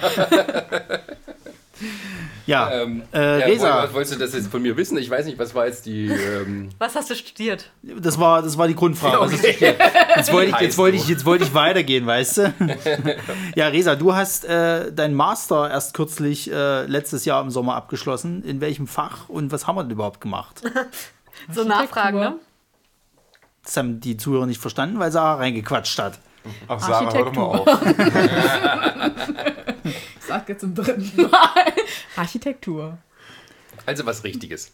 Ja, 2.45 2.71
Ähm, 2.71 3.03
äh, 3.13 3.39
ja, 3.39 3.45
Resa, 3.45 3.83
woll- 3.83 3.93
Wolltest 3.95 4.15
du 4.15 4.19
das 4.19 4.33
jetzt 4.33 4.47
von 4.49 4.61
mir 4.61 4.75
wissen? 4.77 4.97
Ich 4.97 5.09
weiß 5.09 5.25
nicht, 5.25 5.37
was 5.37 5.53
war 5.53 5.67
jetzt 5.67 5.85
die. 5.85 6.07
Ähm, 6.07 6.69
Was 6.79 6.95
hast 6.95 7.09
du 7.09 7.15
studiert? 7.15 7.69
das 7.83 8.19
war, 8.19 8.41
das 8.41 8.57
war 8.57 8.67
die 8.67 8.75
Grundfrage. 8.75 9.19
Okay. 9.21 9.75
Jetzt 10.15 10.31
wollte 10.31 10.51
ich, 10.51 10.59
jetzt 10.61 10.77
wollte 10.77 10.97
ich, 10.97 11.07
jetzt 11.07 11.25
wollte 11.25 11.43
ich 11.43 11.53
weitergehen, 11.53 12.05
weißt 12.05 12.37
du? 12.37 12.53
Ja, 13.55 13.67
Resa, 13.67 13.95
du 13.95 14.15
hast 14.15 14.45
äh, 14.45 14.91
deinen 14.91 15.13
Master 15.13 15.69
erst 15.69 15.93
kürzlich 15.93 16.51
äh, 16.51 16.83
letztes 16.85 17.25
Jahr 17.25 17.41
im 17.41 17.49
Sommer 17.51 17.75
abgeschlossen. 17.75 18.43
In 18.43 18.61
welchem 18.61 18.87
Fach 18.87 19.29
und 19.29 19.51
was 19.51 19.67
haben 19.67 19.75
wir 19.75 19.83
denn 19.83 19.91
überhaupt 19.91 20.21
gemacht? 20.21 20.61
So 21.53 21.63
Nachfragen, 21.63 22.19
ne? 22.19 22.35
Das 23.63 23.77
haben 23.77 23.99
die 23.99 24.17
Zuhörer 24.17 24.47
nicht 24.47 24.59
verstanden, 24.59 24.97
weil 24.97 25.11
Sarah 25.11 25.35
reingequatscht 25.35 25.99
hat. 25.99 26.17
Ach, 26.67 26.79
Sarah, 26.79 27.13
hör 27.13 27.25
doch 27.25 27.33
mal 27.35 27.43
auf. 27.43 27.67
Ich 30.27 30.33
sag 30.33 30.49
jetzt 30.49 30.59
zum 30.59 30.75
dritten 30.75 31.21
Mal. 31.31 31.73
Architektur. 32.17 32.97
Also 33.85 34.05
was 34.05 34.25
Richtiges. 34.25 34.73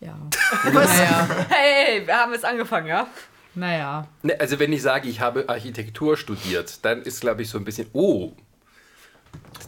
Ja. 0.00 0.16
Naja. 0.72 1.28
Hey, 1.50 2.06
wir 2.06 2.16
haben 2.16 2.32
jetzt 2.32 2.46
angefangen, 2.46 2.86
ja? 2.86 3.06
Naja. 3.54 4.06
Ne, 4.22 4.40
also 4.40 4.58
wenn 4.58 4.72
ich 4.72 4.80
sage, 4.80 5.10
ich 5.10 5.20
habe 5.20 5.46
Architektur 5.50 6.16
studiert, 6.16 6.82
dann 6.82 7.02
ist, 7.02 7.20
glaube 7.20 7.42
ich, 7.42 7.50
so 7.50 7.58
ein 7.58 7.64
bisschen, 7.64 7.88
oh. 7.92 8.32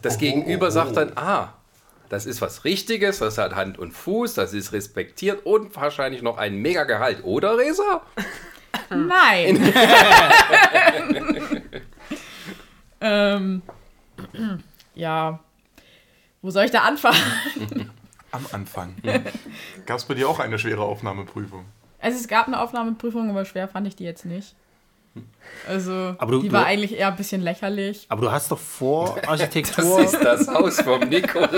Das 0.00 0.16
Oh, 0.16 0.19
Gegenüber 0.19 0.64
oh, 0.64 0.69
oh. 0.69 0.73
sagt 0.73 0.97
dann, 0.97 1.12
ah, 1.16 1.52
das 2.09 2.25
ist 2.25 2.40
was 2.40 2.64
Richtiges, 2.64 3.19
das 3.19 3.37
hat 3.37 3.54
Hand 3.54 3.78
und 3.78 3.92
Fuß, 3.92 4.33
das 4.33 4.54
ist 4.54 4.73
respektiert 4.73 5.45
und 5.45 5.76
wahrscheinlich 5.76 6.23
noch 6.23 6.38
ein 6.38 6.57
mega 6.57 6.85
Gehalt, 6.85 7.23
oder, 7.23 7.59
Resa? 7.59 8.00
Nein. 8.88 9.75
ähm, 13.02 13.61
ja. 14.95 15.41
Wo 16.43 16.51
soll 16.51 16.65
ich 16.65 16.71
da 16.71 16.81
anfangen? 16.83 17.17
Am 18.33 18.47
Anfang. 18.53 18.95
Gab 19.87 19.99
es 19.99 20.05
bei 20.07 20.15
dir 20.15 20.29
auch 20.29 20.39
eine 20.41 20.59
schwere 20.59 20.83
Aufnahmeprüfung? 20.83 21.65
Also 22.01 22.19
es 22.19 22.27
gab 22.27 22.49
eine 22.49 22.61
Aufnahmeprüfung, 22.61 23.31
aber 23.31 23.45
schwer 23.45 23.69
fand 23.69 23.87
ich 23.87 23.95
die 23.95 24.03
jetzt 24.05 24.25
nicht. 24.25 24.57
Also 25.69 25.93
Aber 26.19 26.33
du- 26.33 26.41
die 26.43 26.49
du- 26.49 26.55
war 26.55 26.65
eigentlich 26.67 26.95
eher 26.99 27.09
ein 27.09 27.17
bisschen 27.17 27.43
lächerlich. 27.43 28.07
Aber 28.09 28.23
du 28.23 28.33
hast 28.33 28.51
doch 28.51 28.59
vor 28.59 29.15
Das 29.21 29.29
Architektur. 29.29 30.01
ist 30.01 30.15
das 30.15 30.49
Haus 30.49 30.81
vom 30.81 31.01
Nikolaus. 31.09 31.51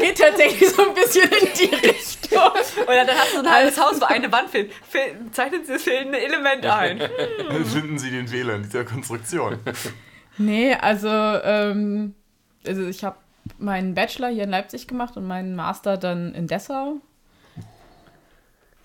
Geht 0.00 0.18
tatsächlich 0.18 0.70
so 0.70 0.86
ein 0.88 0.94
bisschen 0.94 1.24
in 1.28 1.48
die 1.58 1.74
Richtung. 1.74 2.38
Oder 2.86 3.04
dann 3.04 3.16
hast 3.16 3.34
du 3.34 3.40
ein 3.40 3.50
halbes 3.50 3.78
Haus, 3.78 4.00
wo 4.00 4.04
eine 4.04 4.30
Wand 4.30 4.50
fehlt. 4.50 4.72
Fehl, 4.88 5.16
zeichnen 5.32 5.64
Sie 5.64 5.72
das 5.74 5.82
fehlende 5.82 6.20
Element 6.20 6.64
ein. 6.64 7.00
Finden 7.64 7.98
Sie 7.98 8.10
den 8.10 8.28
Fehler 8.28 8.54
in 8.54 8.62
dieser 8.62 8.84
Konstruktion? 8.84 9.58
Nee, 10.38 10.74
also, 10.74 11.08
ähm, 11.08 12.14
also 12.66 12.86
ich 12.86 13.04
habe 13.04 13.16
meinen 13.58 13.94
Bachelor 13.94 14.28
hier 14.28 14.44
in 14.44 14.50
Leipzig 14.50 14.86
gemacht 14.86 15.16
und 15.16 15.26
meinen 15.26 15.54
Master 15.54 15.96
dann 15.96 16.34
in 16.34 16.46
Dessau. 16.46 16.96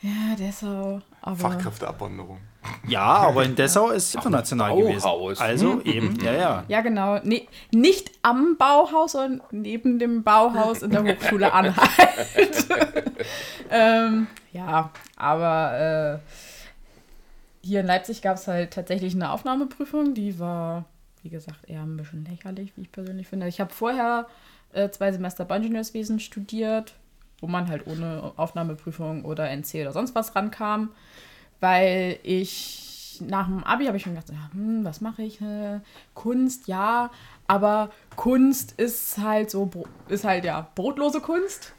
Ja, 0.02 0.36
Dessau. 0.38 1.02
Aber 1.22 1.36
Fachkräfteabwanderung. 1.36 2.40
Ja, 2.88 3.02
aber 3.02 3.44
in 3.44 3.56
Dessau 3.56 3.90
ist 3.90 4.16
international 4.16 4.72
Bauhaus. 4.72 5.38
gewesen. 5.38 5.42
Also 5.42 5.82
eben, 5.82 6.20
ja, 6.24 6.34
ja. 6.34 6.64
Ja, 6.68 6.82
genau. 6.82 7.20
Nee, 7.24 7.48
nicht 7.72 8.12
am 8.22 8.58
Bauhaus, 8.58 9.14
sondern 9.14 9.42
neben 9.52 10.00
dem 10.00 10.24
Bauhaus 10.24 10.82
in 10.82 10.92
der 10.92 11.04
Hochschule 11.04 11.54
Anhalt. 11.54 12.68
ähm, 13.72 14.28
ja, 14.52 14.92
aber 15.16 16.22
äh, 16.24 17.66
hier 17.68 17.82
in 17.82 17.86
Leipzig 17.86 18.22
gab 18.22 18.38
es 18.38 18.48
halt 18.48 18.74
tatsächlich 18.74 19.14
eine 19.16 19.32
Aufnahmeprüfung, 19.32 20.14
die 20.14 20.40
war, 20.40 20.86
wie 21.24 21.30
gesagt, 21.30 21.70
eher 21.70 21.82
ein 21.82 21.98
bisschen 21.98 22.26
lächerlich, 22.26 22.74
wie 22.76 22.82
ich 22.82 22.92
persönlich 22.92 23.28
finde. 23.28 23.48
Ich 23.48 23.60
habe 23.60 23.74
vorher 23.74 24.28
äh, 24.74 24.90
zwei 24.90 25.12
Semester 25.12 25.46
Bauingenieurswesen 25.46 26.20
studiert, 26.20 26.94
wo 27.40 27.48
man 27.48 27.68
halt 27.68 27.88
ohne 27.88 28.34
Aufnahmeprüfung 28.38 29.26
oder 29.26 29.50
NC 29.50 29.76
oder 29.82 29.92
sonst 29.92 30.16
was 30.16 30.36
rankam, 30.36 30.90
weil 31.60 32.20
ich 32.24 33.22
nach 33.28 33.48
dem 33.48 33.64
Abi 33.64 33.86
habe 33.86 33.98
ich 33.98 34.06
mir 34.06 34.14
gedacht, 34.14 34.34
hm, 34.54 34.84
was 34.84 35.02
mache 35.02 35.24
ich? 35.24 35.40
Kunst, 36.14 36.68
ja, 36.68 37.12
aber 37.48 37.92
Kunst 38.16 38.74
ist 38.80 39.18
halt 39.18 39.52
so, 39.52 39.70
ist 40.08 40.24
halt 40.24 40.46
ja 40.46 40.70
brotlose 40.76 41.22
Kunst. 41.22 41.74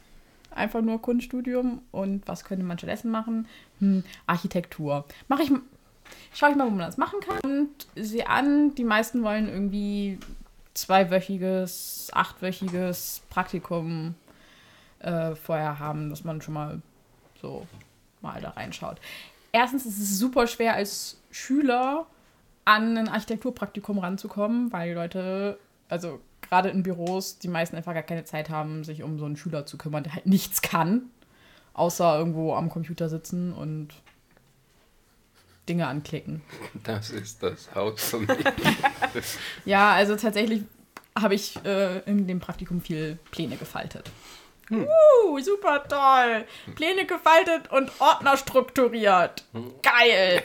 Einfach 0.51 0.81
nur 0.81 1.01
Kunststudium. 1.01 1.81
Und 1.91 2.27
was 2.27 2.43
könnte 2.43 2.63
man 2.63 2.77
stattdessen 2.77 3.11
machen? 3.11 3.47
Hm, 3.79 4.03
Architektur. 4.27 5.05
Mache 5.27 5.43
ich, 5.43 5.51
schaue 6.33 6.51
ich 6.51 6.55
mal, 6.55 6.65
wo 6.65 6.71
man 6.71 6.79
das 6.79 6.97
machen 6.97 7.19
kann. 7.19 7.39
Und 7.43 7.87
sehe 7.95 8.27
an, 8.27 8.75
die 8.75 8.83
meisten 8.83 9.23
wollen 9.23 9.47
irgendwie 9.47 10.19
zweiwöchiges, 10.73 12.09
achtwöchiges 12.13 13.21
Praktikum 13.29 14.15
äh, 14.99 15.35
vorher 15.35 15.79
haben, 15.79 16.09
dass 16.09 16.23
man 16.23 16.41
schon 16.41 16.53
mal 16.53 16.81
so 17.41 17.67
mal 18.21 18.41
da 18.41 18.51
reinschaut. 18.51 18.99
Erstens 19.51 19.85
ist 19.85 19.99
es 19.99 20.17
super 20.17 20.47
schwer 20.47 20.73
als 20.73 21.19
Schüler 21.29 22.07
an 22.65 22.97
ein 22.97 23.09
Architekturpraktikum 23.09 23.99
ranzukommen, 23.99 24.71
weil 24.71 24.89
die 24.89 24.95
Leute, 24.95 25.59
also 25.89 26.19
gerade 26.41 26.69
in 26.69 26.81
Büros, 26.81 27.37
die 27.39 27.49
meisten 27.49 27.75
einfach 27.75 27.93
gar 27.93 28.03
keine 28.03 28.23
Zeit 28.23 28.49
haben, 28.49 28.83
sich 28.83 29.03
um 29.03 29.19
so 29.19 29.25
einen 29.25 29.37
Schüler 29.37 29.65
zu 29.65 29.77
kümmern, 29.77 30.03
der 30.03 30.15
halt 30.15 30.25
nichts 30.25 30.61
kann, 30.61 31.03
außer 31.73 32.17
irgendwo 32.17 32.55
am 32.55 32.69
Computer 32.69 33.09
sitzen 33.09 33.53
und 33.53 33.89
Dinge 35.69 35.87
anklicken. 35.87 36.41
Das 36.83 37.09
ist 37.09 37.41
das 37.41 37.73
Haus 37.73 38.13
Nikolaus. 38.13 39.37
Ja, 39.65 39.93
also 39.93 40.15
tatsächlich 40.15 40.63
habe 41.17 41.35
ich 41.35 41.63
äh, 41.63 41.99
in 41.99 42.27
dem 42.27 42.39
Praktikum 42.39 42.81
viel 42.81 43.17
Pläne 43.31 43.55
gefaltet. 43.57 44.09
Uh, 44.71 45.39
super 45.39 45.83
toll. 45.87 46.45
Pläne 46.75 47.05
gefaltet 47.05 47.71
und 47.71 47.91
Ordner 47.99 48.37
strukturiert. 48.37 49.43
Geil. 49.83 50.43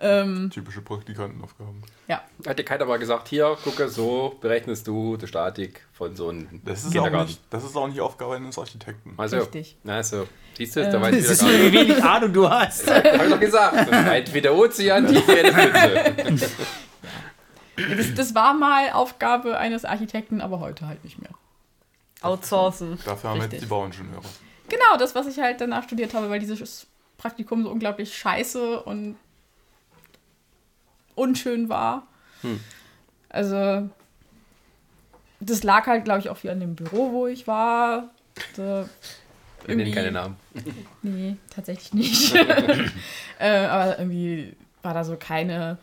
Ähm, 0.00 0.50
Typische 0.52 0.80
Praktikantenaufgaben. 0.82 1.82
ja. 2.08 2.22
Hat 2.46 2.58
dir 2.58 2.64
keiner 2.64 2.84
mal 2.84 2.98
gesagt, 2.98 3.28
hier, 3.28 3.56
gucke, 3.62 3.88
so 3.88 4.36
berechnest 4.40 4.86
du 4.86 5.16
die 5.16 5.26
Statik 5.26 5.86
von 5.92 6.16
so 6.16 6.28
einem 6.28 6.60
Das 6.64 6.80
ist, 6.80 6.88
auch 6.88 6.92
Kindergarten. 6.92 7.26
nicht, 7.28 7.40
das 7.50 7.64
ist 7.64 7.76
auch 7.76 7.86
nicht 7.86 8.00
Aufgabe 8.00 8.34
eines 8.34 8.58
Architekten. 8.58 9.14
Also, 9.16 9.38
Richtig. 9.38 9.76
Also, 9.86 10.26
siehst 10.58 10.76
du, 10.76 10.82
da 10.82 10.94
Ähm, 10.96 11.02
weiß 11.02 11.14
ich 11.14 11.22
Das 11.22 11.30
ist 11.30 11.42
wieder 11.46 11.58
gar 11.58 11.72
wie 11.72 11.72
wenig 11.72 12.04
Ahnung 12.04 12.32
du 12.32 12.50
hast. 12.50 12.90
Hab 12.90 13.04
ich 13.24 13.30
doch 13.30 13.40
gesagt. 13.40 13.88
Entweder 13.90 14.54
Ozean, 14.54 15.06
die 15.06 15.16
Pferdepfütze. 15.20 16.50
Das, 17.76 18.14
das 18.14 18.34
war 18.36 18.54
mal 18.54 18.90
Aufgabe 18.92 19.58
eines 19.58 19.84
Architekten, 19.84 20.40
aber 20.40 20.60
heute 20.60 20.86
halt 20.86 21.02
nicht 21.02 21.20
mehr. 21.20 21.30
Outsourcen. 22.22 22.98
Dafür 23.04 23.30
haben 23.30 23.40
wir 23.40 23.48
jetzt 23.48 23.62
die 23.62 23.66
Bauingenieure. 23.66 24.22
Genau, 24.68 24.96
das, 24.96 25.14
was 25.16 25.26
ich 25.26 25.38
halt 25.38 25.60
danach 25.60 25.82
studiert 25.82 26.14
habe, 26.14 26.30
weil 26.30 26.38
dieses 26.38 26.86
Praktikum 27.18 27.64
so 27.64 27.70
unglaublich 27.70 28.16
scheiße 28.16 28.80
und 28.82 29.16
unschön 31.14 31.68
war. 31.68 32.06
Also, 33.28 33.88
das 35.40 35.62
lag 35.62 35.86
halt, 35.86 36.04
glaube 36.04 36.20
ich, 36.20 36.28
auch 36.28 36.36
viel 36.36 36.50
an 36.50 36.60
dem 36.60 36.74
Büro, 36.74 37.12
wo 37.12 37.26
ich 37.26 37.46
war. 37.46 38.10
Da 38.56 38.88
Wir 39.66 39.76
nennen 39.76 39.92
keine 39.92 40.12
Namen. 40.12 40.36
Nee, 41.02 41.36
tatsächlich 41.50 41.94
nicht. 41.94 42.34
äh, 43.38 43.66
aber 43.66 43.98
irgendwie 43.98 44.54
war 44.82 44.94
da 44.94 45.04
so 45.04 45.16
keine 45.16 45.78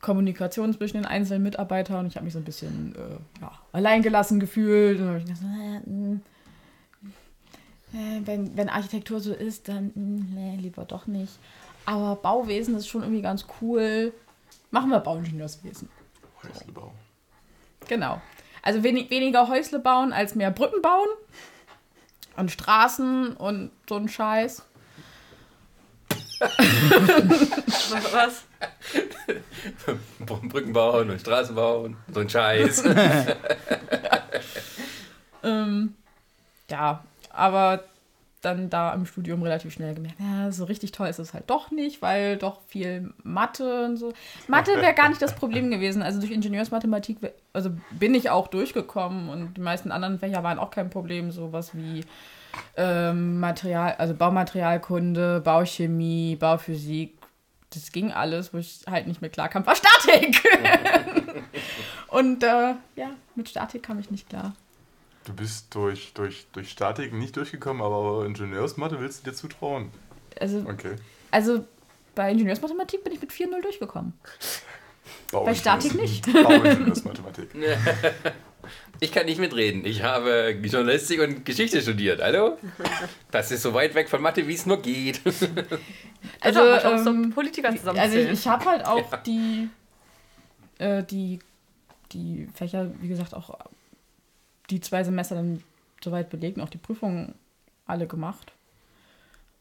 Kommunikation 0.00 0.74
zwischen 0.74 0.96
den 0.96 1.06
einzelnen 1.06 1.44
Mitarbeitern 1.44 2.00
und 2.00 2.06
ich 2.08 2.16
habe 2.16 2.24
mich 2.24 2.34
so 2.34 2.40
ein 2.40 2.44
bisschen 2.44 2.94
äh, 2.96 3.40
ja, 3.40 3.52
alleingelassen 3.72 4.40
gefühlt. 4.40 4.98
Und 4.98 5.06
dann 5.06 5.14
habe 5.14 5.18
ich 5.20 5.24
gedacht, 5.26 5.42
äh, 5.44 5.88
mh, 5.88 6.20
äh, 7.94 8.20
wenn, 8.26 8.56
wenn 8.56 8.68
Architektur 8.68 9.20
so 9.20 9.32
ist, 9.32 9.68
dann 9.68 9.92
mh, 9.94 10.24
nee, 10.34 10.56
lieber 10.60 10.84
doch 10.84 11.06
nicht. 11.06 11.38
Aber 11.84 12.16
Bauwesen 12.16 12.76
ist 12.76 12.88
schon 12.88 13.02
irgendwie 13.02 13.22
ganz 13.22 13.46
cool. 13.60 14.12
Machen 14.72 14.90
wir 14.90 14.98
Bauingenieurswesen. 14.98 15.88
Häuslebau. 16.42 16.92
Genau. 17.86 18.20
Also 18.62 18.82
wenig, 18.82 19.10
weniger 19.10 19.46
Häusle 19.46 19.78
bauen 19.78 20.12
als 20.12 20.34
mehr 20.34 20.50
Brücken 20.50 20.82
bauen. 20.82 21.08
Und 22.36 22.50
Straßen 22.50 23.36
und 23.36 23.70
so 23.88 23.96
ein 23.96 24.08
Scheiß. 24.08 24.62
Was? 28.12 28.44
Brücken 30.48 30.72
bauen 30.72 31.10
und 31.10 31.20
Straßen 31.20 31.54
bauen, 31.54 31.96
so 32.12 32.20
ein 32.20 32.28
Scheiß. 32.28 32.82
Ähm, 35.44 35.96
ja, 36.70 37.02
aber 37.30 37.84
dann 38.42 38.68
da 38.70 38.92
im 38.92 39.06
Studium 39.06 39.42
relativ 39.42 39.72
schnell 39.72 39.94
gemerkt, 39.94 40.18
ja, 40.20 40.50
so 40.50 40.64
richtig 40.64 40.92
toll 40.92 41.08
ist 41.08 41.18
es 41.18 41.32
halt 41.32 41.48
doch 41.48 41.70
nicht, 41.70 42.02
weil 42.02 42.36
doch 42.36 42.60
viel 42.66 43.14
Mathe 43.22 43.84
und 43.84 43.96
so. 43.96 44.12
Mathe 44.48 44.72
wäre 44.76 44.94
gar 44.94 45.08
nicht 45.08 45.22
das 45.22 45.34
Problem 45.34 45.70
gewesen. 45.70 46.02
Also 46.02 46.20
durch 46.20 46.32
Ingenieursmathematik, 46.32 47.18
also 47.52 47.70
bin 47.92 48.14
ich 48.14 48.30
auch 48.30 48.48
durchgekommen 48.48 49.28
und 49.28 49.56
die 49.56 49.60
meisten 49.60 49.92
anderen 49.92 50.18
Fächer 50.18 50.42
waren 50.42 50.58
auch 50.58 50.70
kein 50.70 50.90
Problem. 50.90 51.30
Sowas 51.30 51.70
wie 51.74 52.04
ähm, 52.76 53.38
Material, 53.40 53.94
also 53.98 54.14
Baumaterialkunde, 54.14 55.40
Bauchemie, 55.40 56.36
Bauphysik. 56.36 57.18
Das 57.70 57.92
ging 57.92 58.12
alles, 58.12 58.52
wo 58.52 58.58
ich 58.58 58.80
halt 58.90 59.06
nicht 59.06 59.22
mehr 59.22 59.30
klarkam, 59.30 59.64
war 59.64 59.76
Statik. 59.76 60.42
und 62.08 62.42
äh, 62.42 62.74
ja, 62.96 63.10
mit 63.34 63.48
Statik 63.48 63.82
kam 63.84 63.98
ich 63.98 64.10
nicht 64.10 64.28
klar. 64.28 64.52
Du 65.24 65.32
bist 65.32 65.74
durch, 65.74 66.12
durch, 66.14 66.46
durch 66.52 66.70
Statik 66.70 67.12
nicht 67.12 67.36
durchgekommen, 67.36 67.82
aber 67.82 68.24
Ingenieursmathe 68.26 68.98
willst 69.00 69.24
du 69.24 69.30
dir 69.30 69.36
zutrauen. 69.36 69.90
Also 70.40 70.58
Okay. 70.68 70.96
Also 71.30 71.64
bei 72.14 72.30
Ingenieursmathematik 72.30 73.04
bin 73.04 73.12
ich 73.12 73.20
mit 73.20 73.30
4-0 73.30 73.62
durchgekommen. 73.62 74.12
Bau 75.30 75.44
Bei 75.44 75.54
Statik 75.54 75.94
nicht. 75.94 76.30
Bauingenieursmathematik. 76.32 77.50
Ich 79.00 79.10
kann 79.10 79.26
nicht 79.26 79.40
mitreden. 79.40 79.84
Ich 79.84 80.04
habe 80.04 80.56
Journalistik 80.62 81.20
und 81.20 81.44
Geschichte 81.44 81.82
studiert. 81.82 82.22
Hallo? 82.22 82.56
Das 83.32 83.50
ist 83.50 83.62
so 83.62 83.74
weit 83.74 83.96
weg 83.96 84.08
von 84.08 84.22
Mathe, 84.22 84.46
wie 84.46 84.54
es 84.54 84.66
nur 84.66 84.80
geht. 84.80 85.20
Also, 86.40 86.60
Also, 86.60 87.10
ähm, 87.10 87.24
so 87.24 87.34
Politiker 87.34 87.70
also 87.70 88.16
ich, 88.16 88.30
ich 88.30 88.46
habe 88.46 88.64
halt 88.64 88.86
auch 88.86 89.16
die, 89.26 89.68
äh, 90.78 91.02
die, 91.02 91.40
die 92.12 92.48
Fächer, 92.54 92.92
wie 93.00 93.08
gesagt, 93.08 93.34
auch 93.34 93.58
die 94.72 94.80
zwei 94.80 95.04
Semester 95.04 95.34
dann 95.34 95.62
soweit 96.02 96.30
belegt 96.30 96.56
und 96.58 96.64
auch 96.64 96.68
die 96.70 96.78
Prüfungen 96.78 97.34
alle 97.86 98.06
gemacht. 98.06 98.52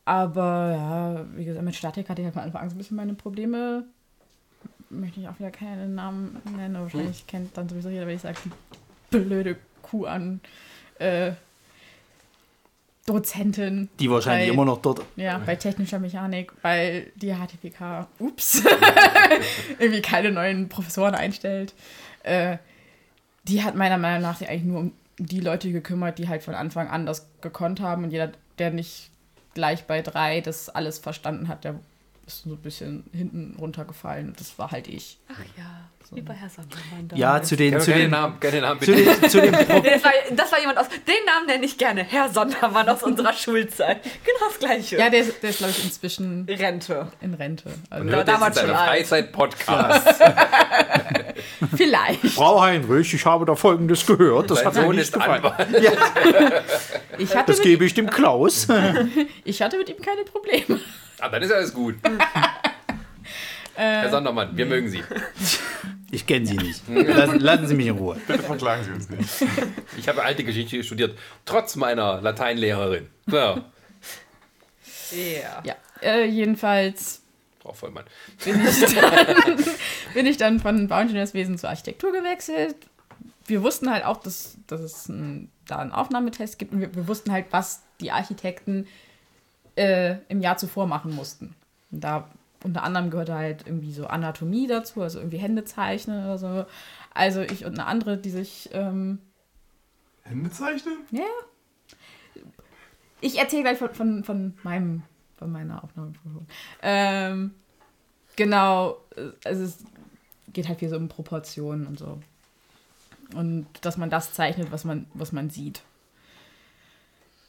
Aber 0.06 0.72
ja, 0.72 1.26
wie 1.38 1.46
gesagt, 1.46 1.64
mit 1.64 1.76
Statik 1.76 2.10
hatte 2.10 2.22
ich 2.22 2.26
halt 2.26 2.34
von 2.34 2.44
Anfang 2.44 2.62
an 2.62 2.70
so 2.70 2.76
ein 2.76 2.78
bisschen 2.80 2.98
meine 2.98 3.14
Probleme. 3.14 3.84
Möchte 4.90 5.20
ich 5.22 5.28
auch 5.28 5.38
wieder 5.40 5.52
keine 5.52 5.88
Namen 5.88 6.42
nennen, 6.58 6.76
aber 6.76 6.86
wahrscheinlich 6.86 7.28
kennt 7.28 7.56
dann 7.58 7.70
sowieso 7.70 7.90
jeder, 7.90 8.08
wenn 8.08 8.16
ich 8.16 8.22
sage, 8.22 8.38
die 8.44 9.18
blöde 9.18 9.58
Kuh 9.84 10.06
an 10.06 10.42
äh, 11.00 11.34
Dozentin. 13.06 13.90
Die 14.00 14.10
wahrscheinlich 14.10 14.50
Bei- 14.50 14.54
immer 14.54 14.66
noch 14.66 14.82
dort. 14.82 15.02
Ja, 15.16 15.38
bei 15.40 15.56
technischer 15.56 16.00
Mechanik, 16.00 16.52
weil 16.62 17.12
die 17.16 17.34
HTPK, 17.34 18.08
ups, 18.20 18.64
irgendwie 19.80 20.02
keine 20.02 20.32
neuen 20.32 20.70
Professoren 20.70 21.16
einstellt. 21.16 21.74
Äh, 22.24 22.58
die 23.44 23.64
hat 23.64 23.76
meiner 23.76 23.98
Meinung 23.98 24.22
nach 24.22 24.38
sich 24.38 24.48
eigentlich 24.50 24.64
nur 24.66 24.80
um 24.82 24.94
die 25.28 25.40
Leute 25.40 25.72
gekümmert, 25.72 26.18
die 26.18 26.28
halt 26.28 26.44
von 26.44 26.56
Anfang 26.56 26.88
an 26.88 27.06
das 27.06 27.30
gekonnt 27.42 27.80
haben 27.80 28.04
und 28.04 28.12
jeder, 28.12 28.32
der 28.58 28.72
nicht 28.72 29.12
gleich 29.54 29.86
bei 29.86 30.02
drei 30.02 30.42
das 30.42 30.70
alles 30.70 31.00
verstanden 31.00 31.48
hat, 31.48 31.64
der 31.64 31.80
ist 32.28 32.44
so 32.44 32.50
ein 32.52 32.58
bisschen 32.58 33.04
hinten 33.14 33.56
runtergefallen. 33.60 34.30
Und 34.30 34.40
das 34.40 34.58
war 34.58 34.72
halt 34.72 34.88
ich. 34.88 35.20
Ach 35.30 35.40
ja, 35.58 35.64
wie 36.14 36.22
bei 36.22 36.34
Herr 36.34 36.50
Sandermann. 36.50 37.10
Ja, 37.16 37.42
zu 37.42 37.56
den, 37.56 37.72
Keine, 37.72 37.84
zu 37.84 37.94
den, 37.94 38.12
Namen, 38.12 38.40
keine 38.40 38.62
Namen, 38.62 38.82
zu 38.82 38.92
bitte. 38.92 39.04
den, 39.16 39.30
zu 39.30 39.42
den 39.42 39.52
Das 39.54 40.04
war, 40.04 40.12
das 40.32 40.52
war 40.52 40.60
jemand 40.60 40.78
aus. 40.78 40.88
Den 40.90 41.26
Namen 41.26 41.46
nenne 41.48 41.66
ich 41.66 41.78
gerne. 41.78 42.04
Herr 42.04 42.30
Sondermann 42.30 42.88
aus 42.90 43.02
unserer 43.04 43.34
Schulzeit. 43.34 44.04
Genau 44.04 44.50
das 44.50 44.60
Gleiche. 44.60 44.98
Ja, 44.98 45.10
der 45.10 45.22
ist, 45.22 45.42
der 45.42 45.50
ist 45.52 45.60
glaube 45.60 45.72
ich, 45.72 45.84
inzwischen 45.86 46.46
Rente. 46.50 47.08
in 47.22 47.34
Rente. 47.34 47.72
Also, 47.90 48.04
Und 48.04 48.10
Ja, 48.10 48.16
hört 48.18 48.28
damals 48.28 48.60
schon. 48.60 48.70
Freizeit-Podcast. 48.70 50.08
vielleicht. 51.76 52.26
Frau 52.28 52.62
Heinrich, 52.62 53.14
ich 53.14 53.26
habe 53.26 53.46
da 53.46 53.56
Folgendes 53.56 54.06
gehört. 54.06 54.52
Das 54.52 54.66
hat 54.66 54.76
mir 54.76 54.94
nicht 54.94 55.14
gefallen. 55.14 55.44
Hatte, 55.44 56.64
Das 57.48 57.62
gebe 57.62 57.86
ich 57.86 57.94
dem 57.94 58.10
Klaus. 58.10 58.68
ich 59.46 59.62
hatte 59.62 59.78
mit 59.78 59.90
ihm 59.90 60.02
keine 60.02 60.24
Probleme. 60.24 60.80
Ah, 61.22 61.30
dann 61.30 61.42
ist 61.44 61.52
alles 61.52 61.74
gut. 61.74 61.96
Herr 63.76 64.10
Sondermann, 64.10 64.58
wir 64.58 64.66
mögen 64.66 64.90
Sie. 64.90 65.04
Ich 66.12 66.28
kenne 66.28 66.46
sie 66.46 66.58
nicht. 66.58 66.82
Lassen, 66.90 67.40
lassen 67.40 67.68
Sie 67.68 67.76
mich 67.76 67.88
in 67.88 67.96
Ruhe. 67.98 68.20
Bitte 68.28 68.44
verklagen 68.44 68.84
Sie 68.84 68.92
uns 68.92 69.10
nicht. 69.10 69.30
Ich 69.98 70.08
habe 70.08 70.24
alte 70.24 70.44
Geschichte 70.44 70.84
studiert, 70.84 71.18
trotz 71.46 71.76
meiner 71.76 72.22
Lateinlehrerin. 72.22 73.08
So, 73.28 73.38
Ja. 75.12 75.64
Ja, 75.64 75.76
äh, 76.02 76.26
jedenfalls 76.26 77.22
Frau 77.62 77.74
Vollmann. 77.74 78.06
bin 78.44 78.60
ich, 78.66 78.96
dann, 78.96 79.58
bin 80.16 80.26
ich 80.26 80.38
dann 80.38 80.60
von 80.60 80.88
Bauingenieurswesen 80.88 81.58
zur 81.60 81.70
Architektur 81.70 82.12
gewechselt. 82.12 82.76
Wir 83.46 83.62
wussten 83.62 83.92
halt 83.92 84.04
auch, 84.06 84.18
dass, 84.18 84.58
dass 84.68 84.82
es 84.82 85.08
ein, 85.08 85.50
da 85.68 85.78
einen 85.78 85.92
Aufnahmetest 85.92 86.58
gibt 86.58 86.74
und 86.74 86.82
wir, 86.82 86.96
wir 86.96 87.08
wussten 87.08 87.32
halt, 87.32 87.46
was 87.52 87.84
die 88.00 88.12
Architekten 88.12 88.88
äh, 89.76 90.18
im 90.30 90.42
Jahr 90.42 90.58
zuvor 90.58 90.88
machen 90.88 91.16
mussten. 91.16 91.56
Und 91.92 92.04
da 92.04 92.30
unter 92.64 92.84
anderem 92.84 93.10
gehörte 93.10 93.34
halt 93.34 93.66
irgendwie 93.66 93.92
so 93.92 94.08
Anatomie 94.08 94.68
dazu, 94.68 95.02
also 95.02 95.20
irgendwie 95.20 95.38
Hände 95.38 95.64
zeichnen 95.64 96.24
oder 96.24 96.38
so. 96.38 96.66
Also 97.14 97.42
ich 97.42 97.66
und 97.66 97.74
eine 97.74 97.88
andere, 97.88 98.18
die 98.18 98.30
sich 98.30 98.70
ähm, 98.74 99.20
Hände 100.24 100.50
zeichnen? 100.52 100.98
ja. 101.12 101.24
Ich 103.24 103.38
erzähle 103.38 103.64
gleich 103.64 103.78
von, 103.78 103.94
von, 103.94 104.24
von 104.24 104.54
meinem, 104.64 105.04
von 105.38 105.52
meiner 105.52 105.84
Aufnahmeprüfung. 105.84 106.48
Ähm, 106.82 107.54
genau, 108.36 108.98
also 109.46 109.64
es 109.64 109.84
geht 110.54 110.68
halt 110.68 110.80
viel 110.80 110.90
so 110.90 110.98
um 110.98 111.08
Proportionen 111.08 111.86
und 111.86 112.00
so. 112.00 112.20
Und 113.36 113.68
dass 113.82 113.98
man 113.98 114.10
das 114.10 114.34
zeichnet, 114.34 114.72
was 114.72 114.86
man, 114.86 115.06
was 115.14 115.32
man 115.32 115.52
sieht. 115.52 115.84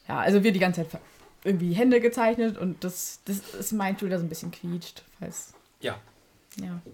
Ja, 0.07 0.19
also 0.19 0.43
wir 0.43 0.51
die 0.51 0.59
ganze 0.59 0.87
Zeit 0.87 1.01
irgendwie 1.43 1.73
Hände 1.73 1.99
gezeichnet 1.99 2.57
und 2.57 2.83
das, 2.83 3.19
das 3.25 3.39
ist 3.53 3.73
mein 3.73 3.97
Tool, 3.97 4.09
der 4.09 4.19
so 4.19 4.25
ein 4.25 4.29
bisschen 4.29 4.51
quietscht, 4.51 5.03
falls, 5.19 5.53
Ja. 5.81 5.95
ja. 6.59 6.79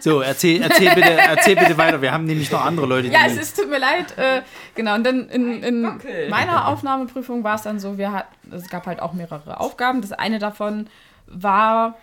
So, 0.00 0.20
erzähl, 0.20 0.62
erzähl, 0.62 0.94
bitte, 0.94 1.10
erzähl 1.10 1.56
bitte 1.56 1.76
weiter. 1.78 2.02
Wir 2.02 2.12
haben 2.12 2.24
nämlich 2.24 2.50
noch 2.50 2.64
andere 2.64 2.86
Leute. 2.86 3.08
Ja, 3.08 3.26
es, 3.26 3.36
es 3.36 3.54
tut 3.54 3.68
mir 3.68 3.78
leid. 3.78 4.16
Äh, 4.18 4.42
genau, 4.74 4.94
und 4.96 5.04
dann 5.04 5.28
in, 5.28 5.62
in 5.62 5.82
meiner 6.28 6.68
Aufnahmeprüfung 6.68 7.44
war 7.44 7.54
es 7.54 7.62
dann 7.62 7.78
so, 7.78 7.98
wir 7.98 8.12
hatten, 8.12 8.52
es 8.52 8.68
gab 8.68 8.86
halt 8.86 9.00
auch 9.00 9.12
mehrere 9.12 9.60
Aufgaben. 9.60 10.00
Das 10.00 10.12
eine 10.12 10.38
davon 10.38 10.88
war, 11.26 11.96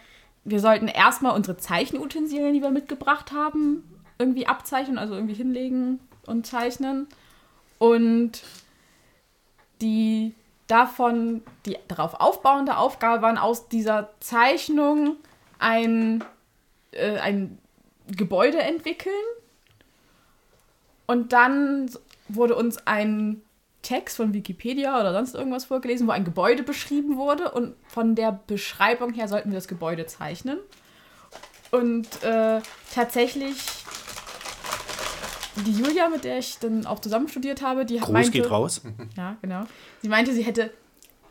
wir 0.45 0.59
sollten 0.59 0.87
erstmal 0.87 1.35
unsere 1.35 1.57
Zeichenutensilien, 1.57 2.53
die 2.53 2.61
wir 2.61 2.71
mitgebracht 2.71 3.31
haben, 3.33 3.83
irgendwie 4.19 4.47
abzeichnen, 4.47 4.97
also 4.97 5.15
irgendwie 5.15 5.35
hinlegen 5.35 5.99
und 6.25 6.47
zeichnen. 6.47 7.07
Und 7.77 8.41
die 9.81 10.33
davon, 10.67 11.43
die 11.65 11.77
darauf 11.87 12.15
aufbauende 12.15 12.77
Aufgabe 12.77 13.21
waren, 13.21 13.37
aus 13.37 13.69
dieser 13.69 14.09
Zeichnung 14.19 15.17
ein, 15.59 16.23
äh, 16.91 17.17
ein 17.17 17.59
Gebäude 18.07 18.59
entwickeln 18.59 19.13
und 21.05 21.33
dann 21.33 21.89
wurde 22.27 22.55
uns 22.55 22.85
ein 22.87 23.41
Text 23.81 24.17
von 24.17 24.33
Wikipedia 24.33 24.99
oder 24.99 25.13
sonst 25.13 25.35
irgendwas 25.35 25.65
vorgelesen, 25.65 26.07
wo 26.07 26.11
ein 26.11 26.23
Gebäude 26.23 26.63
beschrieben 26.63 27.17
wurde 27.17 27.51
und 27.51 27.75
von 27.87 28.15
der 28.15 28.39
Beschreibung 28.47 29.13
her 29.13 29.27
sollten 29.27 29.51
wir 29.51 29.57
das 29.57 29.67
Gebäude 29.67 30.05
zeichnen. 30.05 30.57
Und 31.71 32.23
äh, 32.23 32.61
tatsächlich 32.93 33.57
die 35.55 35.71
Julia, 35.71 36.09
mit 36.09 36.23
der 36.23 36.39
ich 36.39 36.57
dann 36.59 36.85
auch 36.85 36.99
zusammen 36.99 37.27
studiert 37.27 37.61
habe, 37.61 37.85
die 37.85 37.99
Gruß 37.99 38.09
meinte, 38.09 38.31
geht 38.31 38.49
raus. 38.49 38.81
ja, 39.17 39.37
genau. 39.41 39.65
Sie 40.01 40.09
meinte, 40.09 40.33
sie 40.33 40.43
hätte 40.43 40.71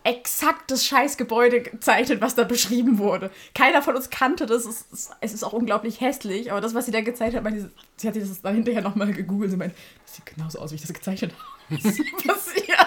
exakt 0.04 0.70
das 0.70 0.84
Scheißgebäude 0.84 1.62
gezeichnet, 1.62 2.20
was 2.20 2.34
da 2.34 2.44
beschrieben 2.44 2.98
wurde. 2.98 3.30
Keiner 3.54 3.82
von 3.82 3.94
uns 3.94 4.10
kannte 4.10 4.46
das. 4.46 4.64
Es 4.64 4.86
ist, 4.92 5.10
es 5.20 5.32
ist 5.32 5.44
auch 5.44 5.52
unglaublich 5.52 6.00
hässlich, 6.00 6.50
aber 6.50 6.60
das, 6.60 6.74
was 6.74 6.86
sie 6.86 6.92
da 6.92 7.00
gezeichnet 7.00 7.36
hat, 7.36 7.44
meinte, 7.44 7.60
sie, 7.62 7.70
sie 7.96 8.08
hat 8.08 8.14
sich 8.14 8.28
das 8.28 8.42
dann 8.42 8.54
hinterher 8.54 8.82
nochmal 8.82 9.12
gegoogelt. 9.12 9.50
Sie 9.50 9.56
meinte, 9.56 9.76
das 10.04 10.16
sieht 10.16 10.26
genauso 10.26 10.58
aus, 10.58 10.70
wie 10.72 10.76
ich 10.76 10.82
das 10.82 10.92
gezeichnet 10.92 11.32
habe. 11.32 11.82
Was 11.84 11.98
ist 11.98 12.26
passiert? 12.26 12.78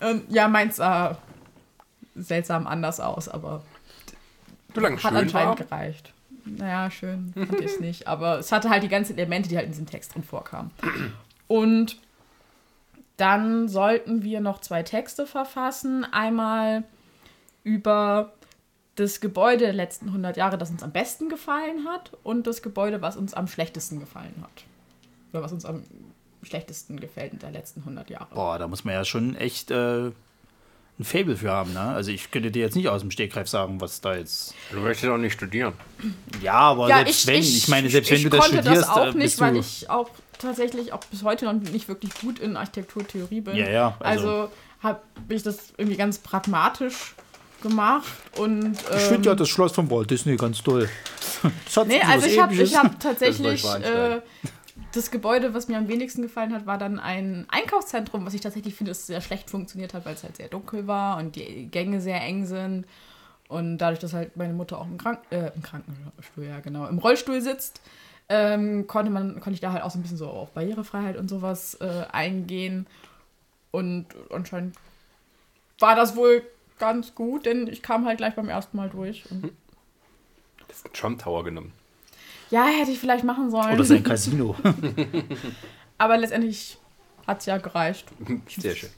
Und 0.00 0.30
ja, 0.30 0.48
meins 0.48 0.76
sah 0.76 1.18
seltsam 2.14 2.66
anders 2.66 3.00
aus, 3.00 3.28
aber 3.28 3.62
Solange 4.74 4.96
hat 4.96 5.02
schön 5.02 5.12
war. 5.12 5.20
anscheinend 5.22 5.56
gereicht. 5.56 6.12
Naja, 6.44 6.90
schön 6.90 7.32
fand 7.34 7.60
ich 7.60 7.66
es 7.66 7.80
nicht. 7.80 8.08
Aber 8.08 8.38
es 8.38 8.52
hatte 8.52 8.70
halt 8.70 8.82
die 8.82 8.88
ganzen 8.88 9.16
Elemente, 9.16 9.48
die 9.48 9.56
halt 9.56 9.66
in 9.66 9.72
diesem 9.72 9.86
Text 9.86 10.14
drin 10.14 10.22
vorkamen. 10.22 10.70
Und 11.46 11.98
dann 13.16 13.68
sollten 13.68 14.22
wir 14.22 14.40
noch 14.40 14.60
zwei 14.60 14.82
Texte 14.82 15.26
verfassen. 15.26 16.04
Einmal 16.04 16.84
über 17.62 18.32
das 18.96 19.20
Gebäude 19.20 19.64
der 19.64 19.72
letzten 19.72 20.08
100 20.08 20.36
Jahre, 20.36 20.58
das 20.58 20.70
uns 20.70 20.82
am 20.82 20.92
besten 20.92 21.28
gefallen 21.28 21.86
hat, 21.86 22.12
und 22.22 22.46
das 22.46 22.62
Gebäude, 22.62 23.00
was 23.00 23.16
uns 23.16 23.34
am 23.34 23.46
schlechtesten 23.46 24.00
gefallen 24.00 24.34
hat. 24.42 24.64
Oder 25.32 25.42
was 25.42 25.52
uns 25.52 25.64
am 25.64 25.84
schlechtesten 26.42 26.98
gefällt 27.00 27.32
in 27.32 27.38
der 27.38 27.50
letzten 27.50 27.80
100 27.80 28.10
Jahre. 28.10 28.34
Boah, 28.34 28.58
da 28.58 28.68
muss 28.68 28.84
man 28.84 28.94
ja 28.94 29.04
schon 29.04 29.36
echt 29.36 29.70
äh, 29.70 30.10
ein 31.02 31.04
Fable 31.04 31.36
für 31.36 31.50
haben, 31.50 31.72
ne? 31.72 31.80
Also 31.80 32.10
ich 32.10 32.30
könnte 32.30 32.50
dir 32.50 32.60
jetzt 32.62 32.76
nicht 32.76 32.88
aus 32.88 33.00
dem 33.02 33.10
Stegreif 33.10 33.48
sagen, 33.48 33.80
was 33.80 34.00
da 34.00 34.14
jetzt. 34.16 34.54
Du 34.70 34.78
möchtest 34.80 35.10
auch 35.10 35.18
nicht 35.18 35.34
studieren. 35.34 35.74
Ja, 36.42 36.54
aber 36.54 36.86
selbst 36.88 37.26
wenn, 37.26 37.40
ich, 37.42 37.68
meine, 37.68 37.88
selbst 37.90 38.10
wenn 38.10 38.16
ich 38.18 38.22
du 38.24 38.30
das 38.30 38.40
konnte 38.40 38.56
studierst, 38.58 38.82
das 38.82 38.88
auch 38.88 39.06
äh, 39.14 39.18
nicht, 39.18 39.40
weil 39.40 39.56
ich 39.56 39.90
auch 39.90 40.08
tatsächlich 40.38 40.92
auch 40.92 41.04
bis 41.10 41.22
heute 41.22 41.44
noch 41.44 41.52
nicht 41.54 41.88
wirklich 41.88 42.12
gut 42.20 42.38
in 42.38 42.56
Architekturtheorie 42.56 43.40
bin. 43.42 43.56
Ja, 43.56 43.68
ja, 43.70 43.96
also- 44.00 44.28
Also, 44.28 44.48
habe 44.82 45.00
ich 45.28 45.42
das 45.44 45.58
irgendwie 45.76 45.96
ganz 45.96 46.18
pragmatisch 46.18 47.14
gemacht 47.62 48.08
und 48.36 48.76
ich 48.76 49.02
finde 49.02 49.26
ja 49.26 49.32
ähm, 49.32 49.38
das 49.38 49.48
Schloss 49.48 49.70
von 49.72 49.88
Walt 49.90 50.10
Disney 50.10 50.36
ganz 50.36 50.62
toll. 50.62 50.88
Das 51.64 51.76
hat 51.76 51.86
Nee, 51.88 52.00
so 52.04 52.08
also 52.12 52.26
ich 52.26 52.38
habe 52.40 52.54
ich 52.54 52.76
hab 52.76 53.00
tatsächlich 53.00 53.64
äh, 53.64 54.20
das 54.92 55.10
Gebäude, 55.10 55.54
was 55.54 55.68
mir 55.68 55.78
am 55.78 55.88
wenigsten 55.88 56.22
gefallen 56.22 56.52
hat, 56.54 56.66
war 56.66 56.78
dann 56.78 57.00
ein 57.00 57.46
Einkaufszentrum, 57.48 58.24
was 58.26 58.34
ich 58.34 58.40
tatsächlich 58.40 58.74
finde, 58.74 58.90
dass 58.90 59.06
sehr 59.06 59.20
schlecht 59.20 59.50
funktioniert 59.50 59.94
hat, 59.94 60.04
weil 60.04 60.14
es 60.14 60.22
halt 60.22 60.36
sehr 60.36 60.48
dunkel 60.48 60.86
war 60.86 61.18
und 61.18 61.36
die 61.36 61.66
Gänge 61.66 62.00
sehr 62.00 62.20
eng 62.20 62.46
sind. 62.46 62.86
Und 63.48 63.78
dadurch, 63.78 63.98
dass 63.98 64.12
halt 64.12 64.36
meine 64.36 64.52
Mutter 64.52 64.78
auch 64.78 64.86
im, 64.86 64.98
Krank 64.98 65.20
äh, 65.30 65.50
im 65.54 65.62
Krankenstuhl, 65.62 66.44
ja 66.44 66.60
genau, 66.60 66.86
im 66.86 66.98
Rollstuhl 66.98 67.40
sitzt, 67.40 67.80
ähm, 68.28 68.86
konnte 68.86 69.10
man, 69.10 69.34
konnte 69.34 69.52
ich 69.52 69.60
da 69.60 69.72
halt 69.72 69.82
auch 69.82 69.90
so 69.90 69.98
ein 69.98 70.02
bisschen 70.02 70.16
so 70.16 70.28
auf 70.28 70.50
Barrierefreiheit 70.52 71.16
und 71.16 71.28
sowas 71.28 71.74
äh, 71.80 72.04
eingehen. 72.12 72.86
Und 73.70 74.06
anscheinend 74.30 74.76
war 75.78 75.96
das 75.96 76.16
wohl 76.16 76.42
ganz 76.78 77.14
gut, 77.14 77.46
denn 77.46 77.66
ich 77.66 77.82
kam 77.82 78.06
halt 78.06 78.18
gleich 78.18 78.34
beim 78.34 78.48
ersten 78.48 78.76
Mal 78.76 78.90
durch. 78.90 79.30
Und 79.30 79.52
Das 80.68 80.82
Trump 80.92 81.20
Tower 81.20 81.44
genommen. 81.44 81.72
Ja, 82.52 82.66
hätte 82.66 82.90
ich 82.90 82.98
vielleicht 82.98 83.24
machen 83.24 83.50
sollen. 83.50 83.74
Oder 83.74 83.84
sein 83.84 84.02
Casino. 84.02 84.54
Aber 85.98 86.18
letztendlich 86.18 86.76
hat 87.26 87.40
es 87.40 87.46
ja 87.46 87.56
gereicht. 87.56 88.06
Sehr 88.46 88.76
schön. 88.76 88.90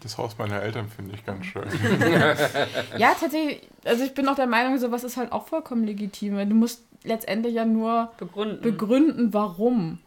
Das 0.00 0.16
Haus 0.16 0.38
meiner 0.38 0.62
Eltern 0.62 0.88
finde 0.88 1.16
ich 1.16 1.26
ganz 1.26 1.44
schön. 1.46 1.64
Ja, 2.98 3.14
tatsächlich, 3.18 3.68
also 3.84 4.04
ich 4.04 4.14
bin 4.14 4.28
auch 4.28 4.36
der 4.36 4.46
Meinung, 4.46 4.78
sowas 4.78 5.02
ist 5.02 5.16
halt 5.16 5.32
auch 5.32 5.48
vollkommen 5.48 5.84
legitim. 5.84 6.36
Du 6.48 6.54
musst 6.54 6.84
letztendlich 7.02 7.54
ja 7.54 7.64
nur 7.64 8.12
Begründen. 8.16 8.62
begründen, 8.62 9.34
warum. 9.34 9.98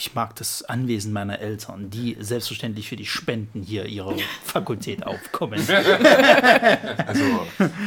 Ich 0.00 0.14
mag 0.14 0.36
das 0.36 0.62
Anwesen 0.62 1.12
meiner 1.12 1.40
Eltern, 1.40 1.90
die 1.90 2.16
selbstverständlich 2.20 2.88
für 2.88 2.94
die 2.94 3.04
Spenden 3.04 3.64
hier 3.64 3.84
ihrer 3.86 4.14
Fakultät 4.44 5.04
aufkommen. 5.04 5.58
Also, 7.04 7.24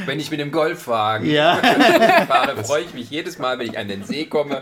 Wenn 0.06 0.20
ich 0.20 0.30
mit 0.30 0.42
dem 0.42 0.52
Golfwagen 0.52 1.30
Ja, 1.30 1.56
fahre, 2.28 2.62
freue 2.66 2.84
ich 2.84 2.94
mich 2.94 3.10
jedes 3.10 3.40
Mal, 3.40 3.58
wenn 3.60 3.68
ich 3.70 3.78
an 3.78 3.88
den 3.88 4.04
See 4.04 4.26
komme, 4.26 4.62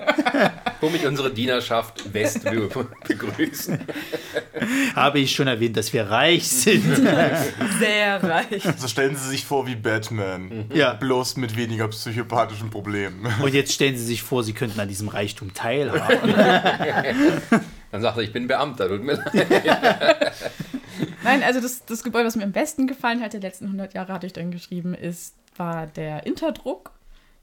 wo 0.80 0.90
mich 0.92 1.08
unsere 1.08 1.32
Dienerschaft 1.34 2.14
West 2.14 2.44
be- 2.44 2.70
begrüßen. 3.08 3.80
habe 4.94 5.18
ich 5.20 5.34
schon 5.34 5.48
erwähnt, 5.48 5.76
dass 5.76 5.92
wir 5.92 6.04
reich 6.08 6.48
sind. 6.48 6.84
Sehr 7.80 8.22
reich. 8.24 8.64
also 8.64 8.88
stellen 8.88 9.16
Sie 9.16 9.28
sich 9.28 9.44
vor 9.46 9.66
wie 9.66 9.76
Batman. 9.76 10.66
Ja. 10.72 10.94
Bloß 10.94 11.38
mit 11.38 11.58
weniger 11.58 11.88
psychopathischen 11.88 12.70
Problemen. 12.70 13.26
Und 13.42 13.56
jetzt 13.56 13.74
stellen 13.74 13.98
Sie 13.98 14.06
sich 14.06 14.22
vor, 14.22 14.44
Sie 14.44 14.54
könnten 14.54 14.80
an 14.80 14.88
diesem 14.88 15.08
Reichtum 15.08 15.52
teilhaben. 15.56 17.39
Dann 17.92 18.02
sagt 18.02 18.18
er, 18.18 18.24
ich 18.24 18.32
bin 18.34 18.48
Beamter. 18.48 18.88
Tut 18.88 19.04
mir 19.04 19.14
leid. 19.14 20.34
Nein, 21.24 21.44
also 21.44 21.60
das, 21.60 21.86
das 21.86 22.04
Gebäude, 22.04 22.26
was 22.28 22.36
mir 22.36 22.44
am 22.44 22.52
besten 22.52 22.88
gefallen 22.88 23.22
hat, 23.22 23.34
der 23.34 23.40
letzten 23.42 23.66
100 23.66 23.94
Jahre, 23.94 24.14
hatte 24.14 24.28
ich 24.28 24.34
dann 24.34 24.52
geschrieben, 24.52 24.94
ist, 24.94 25.36
war 25.58 25.88
der 25.88 26.26
Interdruck 26.26 26.92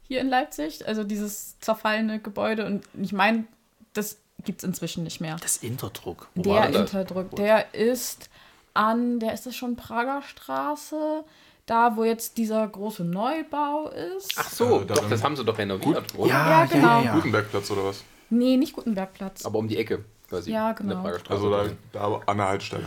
hier 0.02 0.20
in 0.20 0.28
Leipzig. 0.28 0.86
Also 0.86 1.04
dieses 1.04 1.58
zerfallene 1.60 2.20
Gebäude. 2.20 2.64
Und 2.66 2.84
ich 3.00 3.12
meine, 3.12 3.44
das 3.92 4.18
gibt 4.44 4.62
es 4.62 4.64
inzwischen 4.64 5.02
nicht 5.04 5.20
mehr. 5.20 5.36
Das 5.40 5.56
Interdruck. 5.58 6.28
Wo 6.34 6.42
Der 6.42 6.52
war 6.52 6.62
denn 6.62 6.72
das? 6.72 6.92
Interdruck, 6.92 7.36
der 7.36 7.74
ist 7.74 8.30
an, 8.74 9.18
der 9.18 9.32
ist 9.32 9.46
das 9.46 9.56
schon 9.56 9.74
Prager 9.74 10.22
Straße, 10.22 11.24
da 11.64 11.96
wo 11.96 12.04
jetzt 12.04 12.36
dieser 12.38 12.66
große 12.68 13.04
Neubau 13.04 13.88
ist. 14.16 14.34
Ach 14.36 14.48
so, 14.50 14.82
Äh, 14.82 14.86
doch, 14.86 15.08
das 15.08 15.24
haben 15.24 15.34
sie 15.34 15.44
doch 15.44 15.58
renoviert, 15.58 16.14
oder? 16.16 16.28
Ja, 16.28 16.64
genau. 16.66 17.02
Gutenbergplatz 17.14 17.70
oder 17.70 17.86
was? 17.86 18.04
Nee, 18.30 18.56
nicht 18.56 18.72
Gutenbergplatz. 18.74 19.44
Aber 19.44 19.58
um 19.58 19.68
die 19.68 19.76
Ecke 19.76 20.04
quasi. 20.28 20.50
Ja, 20.50 20.70
in 20.72 20.88
der 20.88 20.96
genau. 20.96 21.16
Also 21.28 21.50
da, 21.50 21.64
da 21.92 22.20
an 22.26 22.36
der 22.36 22.48
Haltestelle. 22.48 22.84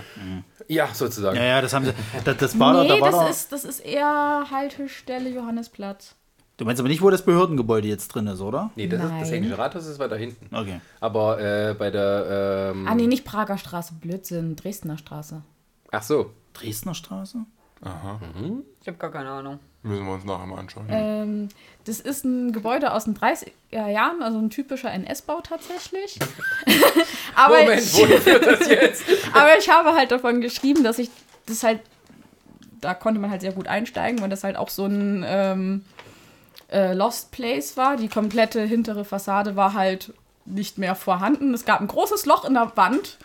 ja, 0.67 0.93
sozusagen. 0.93 1.37
Ja, 1.37 1.43
ja, 1.43 1.61
das 1.61 1.73
haben 1.73 1.85
sie. 1.85 1.93
Das, 2.23 2.37
das 2.37 2.59
war 2.59 2.81
nee, 2.81 2.87
da, 2.87 2.95
da 2.95 3.01
war 3.01 3.11
das, 3.11 3.19
da. 3.19 3.27
ist, 3.29 3.51
das 3.51 3.65
ist 3.65 3.79
eher 3.79 4.45
Haltestelle 4.51 5.29
Johannesplatz. 5.29 6.15
Du 6.57 6.65
meinst 6.65 6.81
aber 6.81 6.89
nicht, 6.89 7.01
wo 7.01 7.09
das 7.09 7.23
Behördengebäude 7.23 7.87
jetzt 7.87 8.09
drin 8.09 8.27
ist, 8.27 8.41
oder? 8.41 8.69
Nee, 8.75 8.87
das, 8.87 9.01
ist, 9.01 9.09
das 9.09 9.21
Nein. 9.21 9.33
Englische 9.33 9.57
Rathaus 9.57 9.85
ist 9.87 9.97
weiter 9.97 10.17
hinten. 10.17 10.53
Okay. 10.53 10.81
Aber 10.99 11.39
äh, 11.39 11.73
bei 11.73 11.89
der. 11.89 12.71
Ähm, 12.73 12.85
Ah, 12.85 12.95
nee, 12.95 13.07
nicht 13.07 13.23
Prager 13.23 13.57
Straße, 13.57 13.93
Blödsinn, 13.93 14.57
Dresdner 14.57 14.97
Straße. 14.97 15.41
Ach 15.91 16.03
so. 16.03 16.31
Dresdner 16.53 16.93
Straße? 16.95 17.45
Aha. 17.81 18.19
Ich 18.81 18.87
habe 18.87 18.97
gar 18.97 19.11
keine 19.11 19.29
Ahnung. 19.29 19.59
Müssen 19.83 20.05
wir 20.05 20.13
uns 20.13 20.25
nachher 20.25 20.45
mal 20.45 20.59
anschauen. 20.59 20.87
Ähm, 20.89 21.49
das 21.85 22.01
ist 22.01 22.25
ein 22.25 22.51
Gebäude 22.51 22.91
aus 22.91 23.05
den 23.05 23.15
30er 23.15 23.87
Jahren, 23.87 24.21
also 24.21 24.37
ein 24.37 24.49
typischer 24.49 24.91
NS-Bau 24.91 25.39
tatsächlich. 25.41 26.19
aber, 27.35 27.59
Moment, 27.59 27.81
ich, 27.81 27.93
wohin 27.93 28.21
führt 28.21 28.45
das 28.45 28.67
jetzt? 28.67 29.03
aber 29.33 29.57
ich 29.57 29.69
habe 29.69 29.93
halt 29.93 30.11
davon 30.11 30.41
geschrieben, 30.41 30.83
dass 30.83 30.99
ich 30.99 31.09
das 31.45 31.63
halt, 31.63 31.79
da 32.81 32.93
konnte 32.93 33.21
man 33.21 33.31
halt 33.31 33.41
sehr 33.41 33.53
gut 33.53 33.67
einsteigen, 33.67 34.21
weil 34.21 34.29
das 34.29 34.43
halt 34.43 34.57
auch 34.57 34.69
so 34.69 34.85
ein 34.85 35.23
ähm, 35.25 35.85
äh, 36.69 36.93
Lost 36.93 37.31
Place 37.31 37.77
war. 37.77 37.95
Die 37.95 38.09
komplette 38.09 38.61
hintere 38.61 39.05
Fassade 39.05 39.55
war 39.55 39.73
halt 39.73 40.13
nicht 40.45 40.77
mehr 40.77 40.95
vorhanden. 40.95 41.53
Es 41.53 41.63
gab 41.63 41.79
ein 41.79 41.87
großes 41.87 42.25
Loch 42.25 42.43
in 42.43 42.55
der 42.55 42.75
Wand 42.75 43.17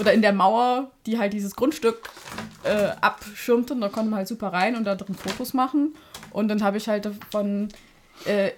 oder 0.00 0.14
in 0.14 0.22
der 0.22 0.32
Mauer, 0.32 0.90
die 1.04 1.18
halt 1.18 1.34
dieses 1.34 1.54
Grundstück 1.54 2.10
äh, 2.66 2.92
abschirmte. 3.00 3.74
Und 3.74 3.80
da 3.80 3.88
konnte 3.88 4.10
man 4.10 4.18
halt 4.18 4.28
super 4.28 4.52
rein 4.52 4.76
und 4.76 4.84
da 4.84 4.94
drin 4.94 5.14
Fotos 5.14 5.54
machen. 5.54 5.94
Und 6.30 6.48
dann 6.48 6.62
habe 6.62 6.76
ich 6.76 6.88
halt 6.88 7.06
davon 7.06 7.68
äh, 8.24 8.50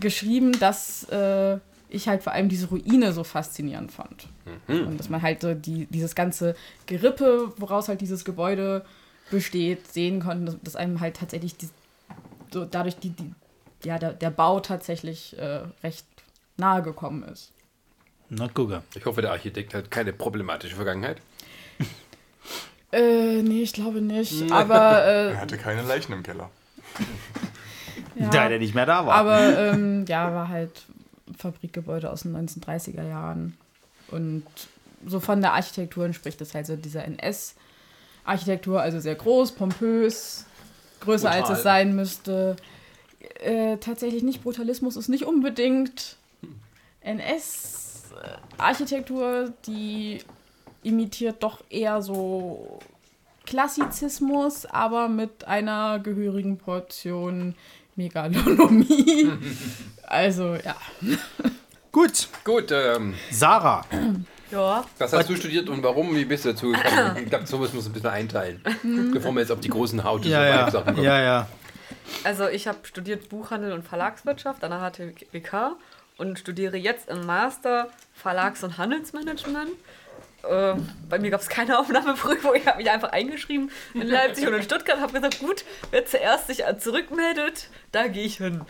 geschrieben, 0.00 0.52
dass 0.58 1.04
äh, 1.10 1.58
ich 1.88 2.08
halt 2.08 2.22
vor 2.22 2.32
allem 2.32 2.48
diese 2.48 2.68
Ruine 2.68 3.12
so 3.12 3.24
faszinierend 3.24 3.92
fand. 3.92 4.28
Und 4.68 4.98
dass 4.98 5.08
man 5.08 5.22
halt 5.22 5.40
so 5.40 5.54
die, 5.54 5.86
dieses 5.86 6.14
ganze 6.14 6.56
Gerippe, 6.86 7.52
woraus 7.58 7.88
halt 7.88 8.00
dieses 8.00 8.24
Gebäude 8.24 8.84
besteht, 9.30 9.92
sehen 9.92 10.20
konnte, 10.20 10.46
dass, 10.46 10.56
dass 10.62 10.76
einem 10.76 11.00
halt 11.00 11.16
tatsächlich 11.16 11.56
die, 11.56 11.68
so 12.52 12.64
dadurch 12.64 12.96
die, 12.96 13.10
die, 13.10 13.32
ja, 13.84 13.98
der, 13.98 14.12
der 14.12 14.30
Bau 14.30 14.60
tatsächlich 14.60 15.36
äh, 15.38 15.60
recht 15.82 16.06
nahe 16.56 16.82
gekommen 16.82 17.22
ist. 17.24 17.52
Na, 18.28 18.48
gucke. 18.48 18.82
Ich 18.94 19.04
hoffe, 19.04 19.22
der 19.22 19.32
Architekt 19.32 19.74
hat 19.74 19.90
keine 19.90 20.12
problematische 20.12 20.76
Vergangenheit. 20.76 21.20
Äh, 22.92 23.42
nee, 23.42 23.62
ich 23.62 23.72
glaube 23.72 24.00
nicht. 24.00 24.50
Aber, 24.52 24.76
Er 25.02 25.32
äh, 25.32 25.36
hatte 25.36 25.58
keine 25.58 25.82
Leichen 25.82 26.12
im 26.12 26.22
Keller. 26.22 26.50
ja, 28.14 28.28
Da 28.30 28.48
der 28.48 28.58
nicht 28.58 28.74
mehr 28.74 28.86
da 28.86 29.04
war. 29.06 29.14
aber 29.14 29.58
ähm, 29.58 30.04
ja, 30.08 30.32
war 30.32 30.48
halt 30.48 30.84
Fabrikgebäude 31.36 32.10
aus 32.10 32.22
den 32.22 32.34
1930er 32.36 33.06
Jahren. 33.06 33.56
Und 34.08 34.44
so 35.06 35.20
von 35.20 35.40
der 35.40 35.52
Architektur 35.54 36.04
entspricht 36.06 36.40
das 36.40 36.54
halt 36.54 36.66
so 36.66 36.76
dieser 36.76 37.04
NS-Architektur, 37.04 38.80
also 38.80 39.00
sehr 39.00 39.16
groß, 39.16 39.52
pompös, 39.52 40.46
größer 41.00 41.30
als 41.30 41.40
Brutal. 41.42 41.56
es 41.56 41.62
sein 41.62 41.94
müsste. 41.96 42.56
äh, 43.40 43.76
tatsächlich 43.78 44.22
nicht. 44.22 44.42
Brutalismus 44.42 44.96
ist 44.96 45.08
nicht 45.08 45.24
unbedingt 45.24 46.16
NS-Architektur, 47.02 49.52
die 49.66 50.20
imitiert 50.86 51.42
doch 51.42 51.62
eher 51.68 52.00
so 52.02 52.78
Klassizismus, 53.44 54.66
aber 54.66 55.08
mit 55.08 55.46
einer 55.46 55.98
gehörigen 55.98 56.58
Portion 56.58 57.54
Megalonomie. 57.96 59.30
also, 60.06 60.54
ja. 60.56 60.76
Gut, 61.92 62.28
Gut, 62.44 62.70
ähm, 62.70 63.14
Sarah. 63.30 63.84
Ja. 64.50 64.84
was 64.98 65.12
hast 65.12 65.28
du 65.28 65.34
studiert 65.36 65.68
und 65.68 65.82
warum? 65.82 66.14
Wie 66.14 66.24
bist 66.24 66.44
du 66.44 66.50
dazu 66.52 66.70
gekommen? 66.72 67.16
Ich 67.24 67.30
glaube, 67.30 67.46
sowas 67.46 67.72
muss 67.72 67.86
ein 67.86 67.92
bisschen 67.92 68.10
einteilen. 68.10 68.62
Bevor 69.12 69.32
wir 69.32 69.40
jetzt 69.40 69.50
auf 69.50 69.60
die 69.60 69.68
großen 69.70 70.04
Haut 70.04 70.24
Ja, 70.24 70.44
ja, 70.44 70.70
Sachen 70.70 70.94
kommen. 70.94 71.04
ja, 71.04 71.20
ja. 71.20 71.48
Also 72.22 72.46
ich 72.48 72.68
habe 72.68 72.78
studiert 72.84 73.28
Buchhandel 73.28 73.72
und 73.72 73.82
Verlagswirtschaft 73.84 74.62
an 74.62 74.70
der 74.70 74.80
HTWK 74.80 75.76
und 76.18 76.38
studiere 76.38 76.76
jetzt 76.76 77.08
im 77.08 77.26
Master 77.26 77.88
Verlags- 78.14 78.62
und 78.62 78.78
Handelsmanagement. 78.78 79.70
Äh, 80.42 80.74
bei 81.08 81.18
mir 81.18 81.30
gab 81.30 81.40
es 81.40 81.48
keine 81.48 81.78
Aufnahmeprüfung, 81.78 82.54
ich 82.54 82.66
habe 82.66 82.78
mich 82.78 82.90
einfach 82.90 83.10
eingeschrieben 83.10 83.70
in 83.94 84.02
Leipzig 84.02 84.46
und 84.46 84.54
in 84.54 84.62
Stuttgart, 84.62 85.00
habe 85.00 85.12
gesagt, 85.12 85.40
gut, 85.40 85.64
wer 85.90 86.06
zuerst 86.06 86.46
sich 86.46 86.62
zurückmeldet, 86.78 87.68
da 87.92 88.06
gehe 88.06 88.24
ich 88.24 88.36
hin. 88.36 88.64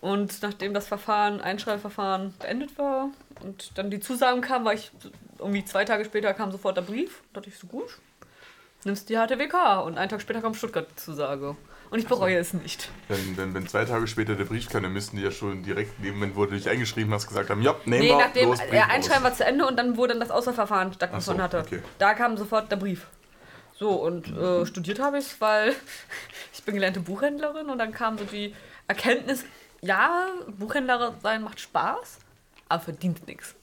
Und 0.00 0.42
nachdem 0.42 0.74
das 0.74 0.86
Verfahren, 0.86 1.40
Einschreibverfahren 1.40 2.34
beendet 2.38 2.78
war 2.78 3.10
und 3.42 3.76
dann 3.76 3.90
die 3.90 4.00
Zusagen 4.00 4.40
kamen, 4.40 4.64
war 4.64 4.74
ich 4.74 4.90
irgendwie 5.38 5.64
zwei 5.64 5.84
Tage 5.84 6.04
später 6.04 6.32
kam 6.34 6.52
sofort 6.52 6.76
der 6.76 6.82
Brief. 6.82 7.22
Da 7.32 7.40
dachte 7.40 7.50
ich 7.50 7.58
so, 7.58 7.66
gut, 7.66 7.98
nimmst 8.84 9.08
die 9.08 9.16
HTWK. 9.16 9.84
Und 9.84 9.98
einen 9.98 10.08
Tag 10.08 10.20
später 10.20 10.40
kam 10.40 10.54
Stuttgart 10.54 10.86
die 10.90 10.96
Zusage. 10.96 11.56
Und 11.90 11.98
ich 11.98 12.06
bereue 12.06 12.36
es 12.38 12.52
nicht. 12.52 12.90
Wenn, 13.08 13.36
wenn, 13.36 13.54
wenn 13.54 13.66
zwei 13.68 13.84
Tage 13.84 14.06
später 14.06 14.34
der 14.34 14.44
Brief 14.44 14.68
kam, 14.68 14.82
dann 14.82 14.92
müssten 14.92 15.16
die 15.16 15.22
ja 15.22 15.30
schon 15.30 15.62
direkt 15.62 16.02
Moment, 16.02 16.34
wo 16.34 16.44
du 16.44 16.52
dich 16.52 16.68
eingeschrieben 16.68 17.12
hast, 17.12 17.28
gesagt 17.28 17.50
haben, 17.50 17.62
ja, 17.62 17.74
nehmen 17.84 18.02
Nee, 18.02 18.10
wir, 18.10 18.18
nachdem 18.18 18.48
los, 18.48 18.58
der. 18.70 18.90
Einschreiben 18.90 19.22
war 19.22 19.34
zu 19.34 19.44
Ende 19.44 19.66
und 19.66 19.76
dann, 19.76 19.96
wo 19.96 20.06
dann 20.06 20.20
das 20.20 20.30
Auswahlverfahren 20.30 20.92
stattgefunden 20.92 21.38
so, 21.38 21.42
hatte, 21.42 21.58
okay. 21.58 21.82
da 21.98 22.14
kam 22.14 22.36
sofort 22.36 22.70
der 22.70 22.76
Brief. 22.76 23.06
So, 23.78 23.90
und 23.90 24.34
äh, 24.36 24.64
studiert 24.66 24.98
habe 25.00 25.18
ich 25.18 25.26
es, 25.26 25.40
weil 25.40 25.74
ich 26.52 26.62
bin 26.64 26.74
gelernte 26.74 27.00
Buchhändlerin 27.00 27.68
und 27.68 27.78
dann 27.78 27.92
kam 27.92 28.18
so 28.18 28.24
die 28.24 28.54
Erkenntnis, 28.88 29.44
ja, 29.82 30.28
Buchhändler 30.58 31.14
sein 31.22 31.42
macht 31.42 31.60
Spaß, 31.60 32.18
aber 32.68 32.82
verdient 32.82 33.26
nichts. 33.26 33.54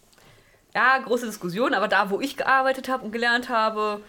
Ja, 0.75 0.97
große 0.99 1.25
Diskussion, 1.25 1.73
aber 1.73 1.87
da, 1.87 2.09
wo 2.09 2.19
ich 2.19 2.37
gearbeitet 2.37 2.89
habe 2.89 3.03
und 3.05 3.11
gelernt 3.11 3.49
habe, 3.49 4.01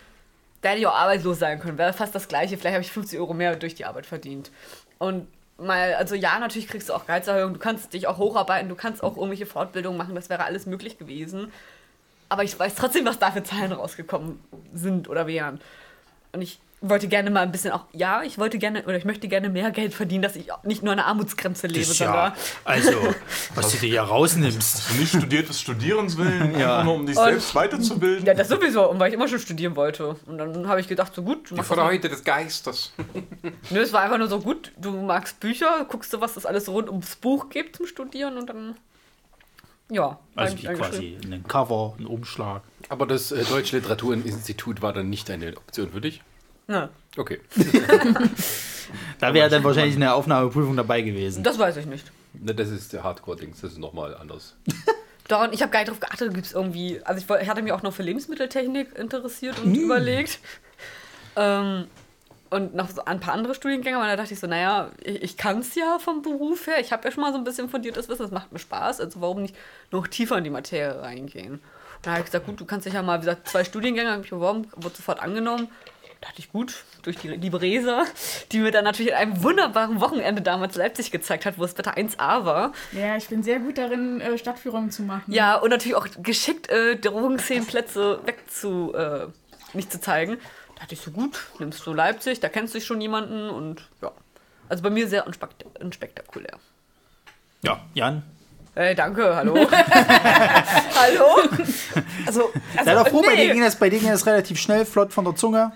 da 0.64 0.70
hätte 0.70 0.80
ich 0.80 0.86
auch 0.86 0.94
arbeitslos 0.94 1.38
sein 1.38 1.60
können. 1.60 1.76
Wäre 1.76 1.92
fast 1.92 2.14
das 2.14 2.26
Gleiche. 2.26 2.56
Vielleicht 2.56 2.74
habe 2.74 2.82
ich 2.82 2.90
50 2.90 3.18
Euro 3.18 3.34
mehr 3.34 3.54
durch 3.54 3.74
die 3.74 3.84
Arbeit 3.84 4.06
verdient. 4.06 4.50
Und 4.98 5.28
mal, 5.58 5.94
also 5.94 6.14
ja, 6.14 6.38
natürlich 6.38 6.68
kriegst 6.68 6.88
du 6.88 6.94
auch 6.94 7.04
Gehaltserhöhung, 7.04 7.52
du 7.52 7.60
kannst 7.60 7.92
dich 7.92 8.06
auch 8.06 8.16
hocharbeiten, 8.16 8.70
du 8.70 8.74
kannst 8.74 9.02
auch 9.02 9.16
irgendwelche 9.16 9.44
Fortbildungen 9.44 9.98
machen, 9.98 10.14
das 10.14 10.30
wäre 10.30 10.44
alles 10.44 10.64
möglich 10.64 10.96
gewesen. 10.98 11.52
Aber 12.30 12.44
ich 12.44 12.58
weiß 12.58 12.76
trotzdem, 12.76 13.04
was 13.04 13.18
da 13.18 13.30
für 13.30 13.42
Zahlen 13.42 13.72
rausgekommen 13.72 14.40
sind 14.72 15.10
oder 15.10 15.26
wären. 15.26 15.60
Und 16.32 16.40
ich 16.40 16.58
wollte 16.88 17.08
gerne 17.08 17.30
mal 17.30 17.40
ein 17.40 17.52
bisschen 17.52 17.72
auch, 17.72 17.84
ja, 17.92 18.22
ich 18.22 18.38
wollte 18.38 18.58
gerne, 18.58 18.82
oder 18.84 18.96
ich 18.96 19.04
möchte 19.04 19.28
gerne 19.28 19.48
mehr 19.48 19.70
Geld 19.70 19.94
verdienen, 19.94 20.22
dass 20.22 20.36
ich 20.36 20.48
nicht 20.64 20.82
nur 20.82 20.92
an 20.92 20.98
der 20.98 21.06
Armutsgrenze 21.06 21.66
lebe, 21.66 21.86
Das 21.86 21.96
sondern. 21.98 22.16
ja, 22.32 22.34
also, 22.64 22.92
was 23.54 23.70
du 23.72 23.78
dir 23.78 23.88
hier 23.88 24.02
rausnimmst. 24.02 24.74
Hast 24.76 24.90
du 24.90 24.94
nicht 24.94 25.08
studiert 25.16 25.48
des 25.48 25.60
Studierens 25.60 26.16
willen, 26.16 26.58
Ja. 26.58 26.82
nur 26.84 26.94
um 26.94 27.06
dich 27.06 27.16
Und- 27.16 27.24
selbst 27.24 27.54
weiterzubilden? 27.54 28.26
Ja, 28.26 28.34
das 28.34 28.48
sowieso, 28.48 28.88
und 28.90 28.98
weil 29.00 29.08
ich 29.08 29.14
immer 29.14 29.28
schon 29.28 29.38
studieren 29.38 29.76
wollte. 29.76 30.16
Und 30.26 30.38
dann 30.38 30.68
habe 30.68 30.80
ich 30.80 30.88
gedacht, 30.88 31.14
so 31.14 31.22
gut, 31.22 31.50
du 31.50 31.54
Die 31.56 31.62
heute 31.62 32.08
des 32.08 32.24
Geistes. 32.24 32.92
Nö, 33.70 33.80
es 33.80 33.92
war 33.92 34.02
einfach 34.02 34.18
nur 34.18 34.28
so 34.28 34.40
gut, 34.40 34.72
du 34.76 34.90
magst 34.92 35.40
Bücher, 35.40 35.86
guckst 35.88 36.12
du, 36.12 36.20
was 36.20 36.36
es 36.36 36.46
alles 36.46 36.68
rund 36.68 36.88
ums 36.88 37.16
Buch 37.16 37.48
gibt 37.50 37.76
zum 37.76 37.86
Studieren 37.86 38.36
und 38.36 38.48
dann. 38.50 38.74
Ja, 39.90 40.18
Also 40.34 40.56
wie 40.58 40.62
quasi 40.64 41.18
ein 41.24 41.44
Cover, 41.46 41.94
ein 41.98 42.06
Umschlag. 42.06 42.62
Aber 42.88 43.06
das 43.06 43.32
äh, 43.32 43.44
Deutsche 43.44 43.76
Literaturinstitut 43.76 44.80
war 44.80 44.92
dann 44.94 45.10
nicht 45.10 45.30
eine 45.30 45.54
Option 45.56 45.90
für 45.90 46.00
dich? 46.00 46.22
Ja, 46.68 46.88
Okay. 47.16 47.40
Da 49.18 49.32
wäre 49.32 49.48
dann 49.48 49.64
wahrscheinlich 49.64 49.96
eine 49.96 50.12
Aufnahmeprüfung 50.14 50.76
dabei 50.76 51.00
gewesen. 51.00 51.42
das 51.42 51.58
weiß 51.58 51.76
ich 51.78 51.86
nicht. 51.86 52.10
Ne, 52.34 52.54
Das 52.54 52.68
ist 52.68 52.92
der 52.92 53.02
Hardcore-Dings, 53.02 53.60
das 53.60 53.72
ist 53.72 53.78
nochmal 53.78 54.14
anders. 54.16 54.56
Daran, 55.28 55.52
ich 55.52 55.62
habe 55.62 55.72
gar 55.72 55.80
nicht 55.80 55.90
drauf 55.90 56.00
geachtet, 56.00 56.34
gibt 56.34 56.46
es 56.46 56.52
irgendwie. 56.52 57.00
Also 57.04 57.18
ich, 57.24 57.42
ich 57.42 57.48
hatte 57.48 57.62
mich 57.62 57.72
auch 57.72 57.82
noch 57.82 57.94
für 57.94 58.02
Lebensmitteltechnik 58.02 58.96
interessiert 58.98 59.58
und 59.58 59.72
Mm. 59.72 59.76
überlegt. 59.76 60.38
Ähm, 61.36 61.86
und 62.50 62.74
noch 62.74 62.90
so 62.90 63.04
ein 63.04 63.20
paar 63.20 63.32
andere 63.34 63.54
Studiengänge, 63.54 63.96
aber 63.96 64.06
da 64.06 64.16
dachte 64.16 64.34
ich 64.34 64.40
so, 64.40 64.46
naja, 64.46 64.90
ich, 65.02 65.22
ich 65.22 65.36
kann 65.36 65.60
es 65.60 65.74
ja 65.74 65.98
vom 65.98 66.20
Beruf 66.22 66.66
her. 66.66 66.78
Ich 66.80 66.92
habe 66.92 67.04
ja 67.04 67.10
schon 67.10 67.22
mal 67.22 67.32
so 67.32 67.38
ein 67.38 67.44
bisschen 67.44 67.68
fundiertes 67.70 68.08
Wissen, 68.08 68.22
das 68.22 68.30
macht 68.30 68.52
mir 68.52 68.58
Spaß. 68.58 69.00
Also 69.00 69.20
warum 69.22 69.42
nicht 69.42 69.56
noch 69.90 70.06
tiefer 70.06 70.36
in 70.38 70.44
die 70.44 70.50
Materie 70.50 71.00
reingehen? 71.00 71.54
Und 71.54 71.60
da 72.02 72.10
habe 72.10 72.20
ich 72.20 72.26
gesagt, 72.26 72.46
gut, 72.46 72.60
du 72.60 72.64
kannst 72.66 72.86
dich 72.86 72.92
ja 72.94 73.02
mal, 73.02 73.16
wie 73.18 73.24
gesagt, 73.24 73.48
zwei 73.48 73.64
Studiengänge 73.64 74.10
habe 74.12 74.22
ich 74.22 74.30
beworben, 74.30 74.68
wurde 74.76 74.94
sofort 74.94 75.20
angenommen. 75.20 75.68
Da 76.24 76.30
dachte 76.30 76.40
ich, 76.40 76.50
gut, 76.52 76.84
durch 77.02 77.18
die 77.18 77.28
liebe 77.28 77.60
Resa, 77.60 78.04
die 78.50 78.60
mir 78.60 78.70
dann 78.70 78.84
natürlich 78.84 79.14
an 79.14 79.20
einem 79.20 79.42
wunderbaren 79.42 80.00
Wochenende 80.00 80.40
damals 80.40 80.74
Leipzig 80.74 81.10
gezeigt 81.10 81.44
hat, 81.44 81.58
wo 81.58 81.62
das 81.62 81.76
Wetter 81.76 81.98
1A 81.98 82.46
war. 82.46 82.72
Ja, 82.92 83.18
ich 83.18 83.28
bin 83.28 83.42
sehr 83.42 83.58
gut 83.58 83.76
darin, 83.76 84.22
äh, 84.22 84.38
Stadtführungen 84.38 84.90
zu 84.90 85.02
machen. 85.02 85.30
Ja, 85.30 85.56
und 85.56 85.68
natürlich 85.68 85.96
auch 85.96 86.06
geschickt 86.22 86.70
äh, 86.70 86.96
Drogenszenenplätze 86.96 88.20
wegzu, 88.24 88.94
äh, 88.94 89.26
nicht 89.74 89.92
zu 89.92 90.00
zeigen. 90.00 90.38
Da 90.76 90.80
dachte 90.80 90.94
ich 90.94 91.02
so, 91.02 91.10
gut, 91.10 91.38
nimmst 91.58 91.86
du 91.86 91.92
Leipzig, 91.92 92.40
da 92.40 92.48
kennst 92.48 92.74
du 92.74 92.80
schon 92.80 93.02
jemanden 93.02 93.50
und 93.50 93.82
ja. 94.00 94.10
Also 94.70 94.82
bei 94.82 94.88
mir 94.88 95.06
sehr 95.06 95.26
unspekt 95.26 95.66
unspektakulär. 95.78 96.58
Ja, 97.60 97.84
Jan. 97.92 98.22
Hey, 98.74 98.94
danke, 98.94 99.36
hallo. 99.36 99.54
hallo? 100.94 101.26
Also, 102.26 102.50
also 102.76 102.84
Sei 102.84 102.94
doch 102.94 103.08
froh, 103.08 103.20
bei 103.20 103.36
dir 103.36 103.46
nee. 103.46 103.52
ging 103.52 103.60
das, 103.60 103.76
bei 103.76 103.90
dir 103.90 104.00
ging 104.00 104.08
das 104.08 104.24
relativ 104.24 104.58
schnell, 104.58 104.86
flott 104.86 105.12
von 105.12 105.26
der 105.26 105.36
Zunge. 105.36 105.72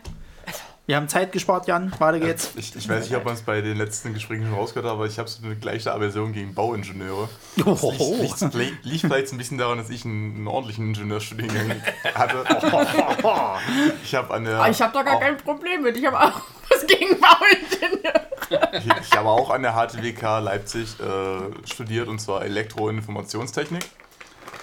Wir 0.88 0.96
haben 0.96 1.06
Zeit 1.06 1.32
gespart, 1.32 1.66
Jan. 1.66 1.92
Weiter 1.98 2.18
geht's. 2.18 2.52
Ich, 2.56 2.74
ich 2.74 2.88
weiß 2.88 3.04
nicht, 3.04 3.14
ob 3.14 3.22
man 3.26 3.34
es 3.34 3.42
bei 3.42 3.60
den 3.60 3.76
letzten 3.76 4.14
Gesprächen 4.14 4.44
schon 4.46 4.54
rausgehört 4.54 4.86
hat, 4.86 4.92
aber 4.94 5.04
ich 5.04 5.18
habe 5.18 5.28
so 5.28 5.44
eine 5.44 5.54
gleiche 5.54 5.92
Aversion 5.92 6.32
gegen 6.32 6.54
Bauingenieure. 6.54 7.28
Oh, 7.66 8.16
Liegt, 8.22 8.54
liegt, 8.54 8.84
liegt 8.86 9.00
vielleicht 9.02 9.30
ein 9.32 9.36
bisschen 9.36 9.58
daran, 9.58 9.76
dass 9.76 9.90
ich 9.90 10.06
einen, 10.06 10.36
einen 10.36 10.48
ordentlichen 10.48 10.86
Ingenieurstudiengang 10.86 11.82
hatte. 12.14 12.42
Ich 14.02 14.14
habe 14.14 14.32
an 14.32 14.44
der. 14.44 14.66
Ich 14.70 14.80
habe 14.80 14.94
da 14.94 15.02
gar 15.02 15.16
auch- 15.16 15.20
kein 15.20 15.36
Problem 15.36 15.82
mit. 15.82 15.94
Ich 15.94 16.06
habe 16.06 16.18
auch 16.18 16.40
was 16.70 16.86
gegen 16.86 17.20
Bauingenieur. 17.20 18.72
Ich, 18.72 18.86
ich 19.10 19.12
habe 19.14 19.28
auch 19.28 19.50
an 19.50 19.60
der 19.60 19.74
HTWK 19.74 20.38
Leipzig 20.38 20.96
äh, 21.00 21.68
studiert 21.70 22.08
und 22.08 22.18
zwar 22.18 22.46
Elektro- 22.46 22.88
und 22.88 22.96
Informationstechnik. 22.96 23.84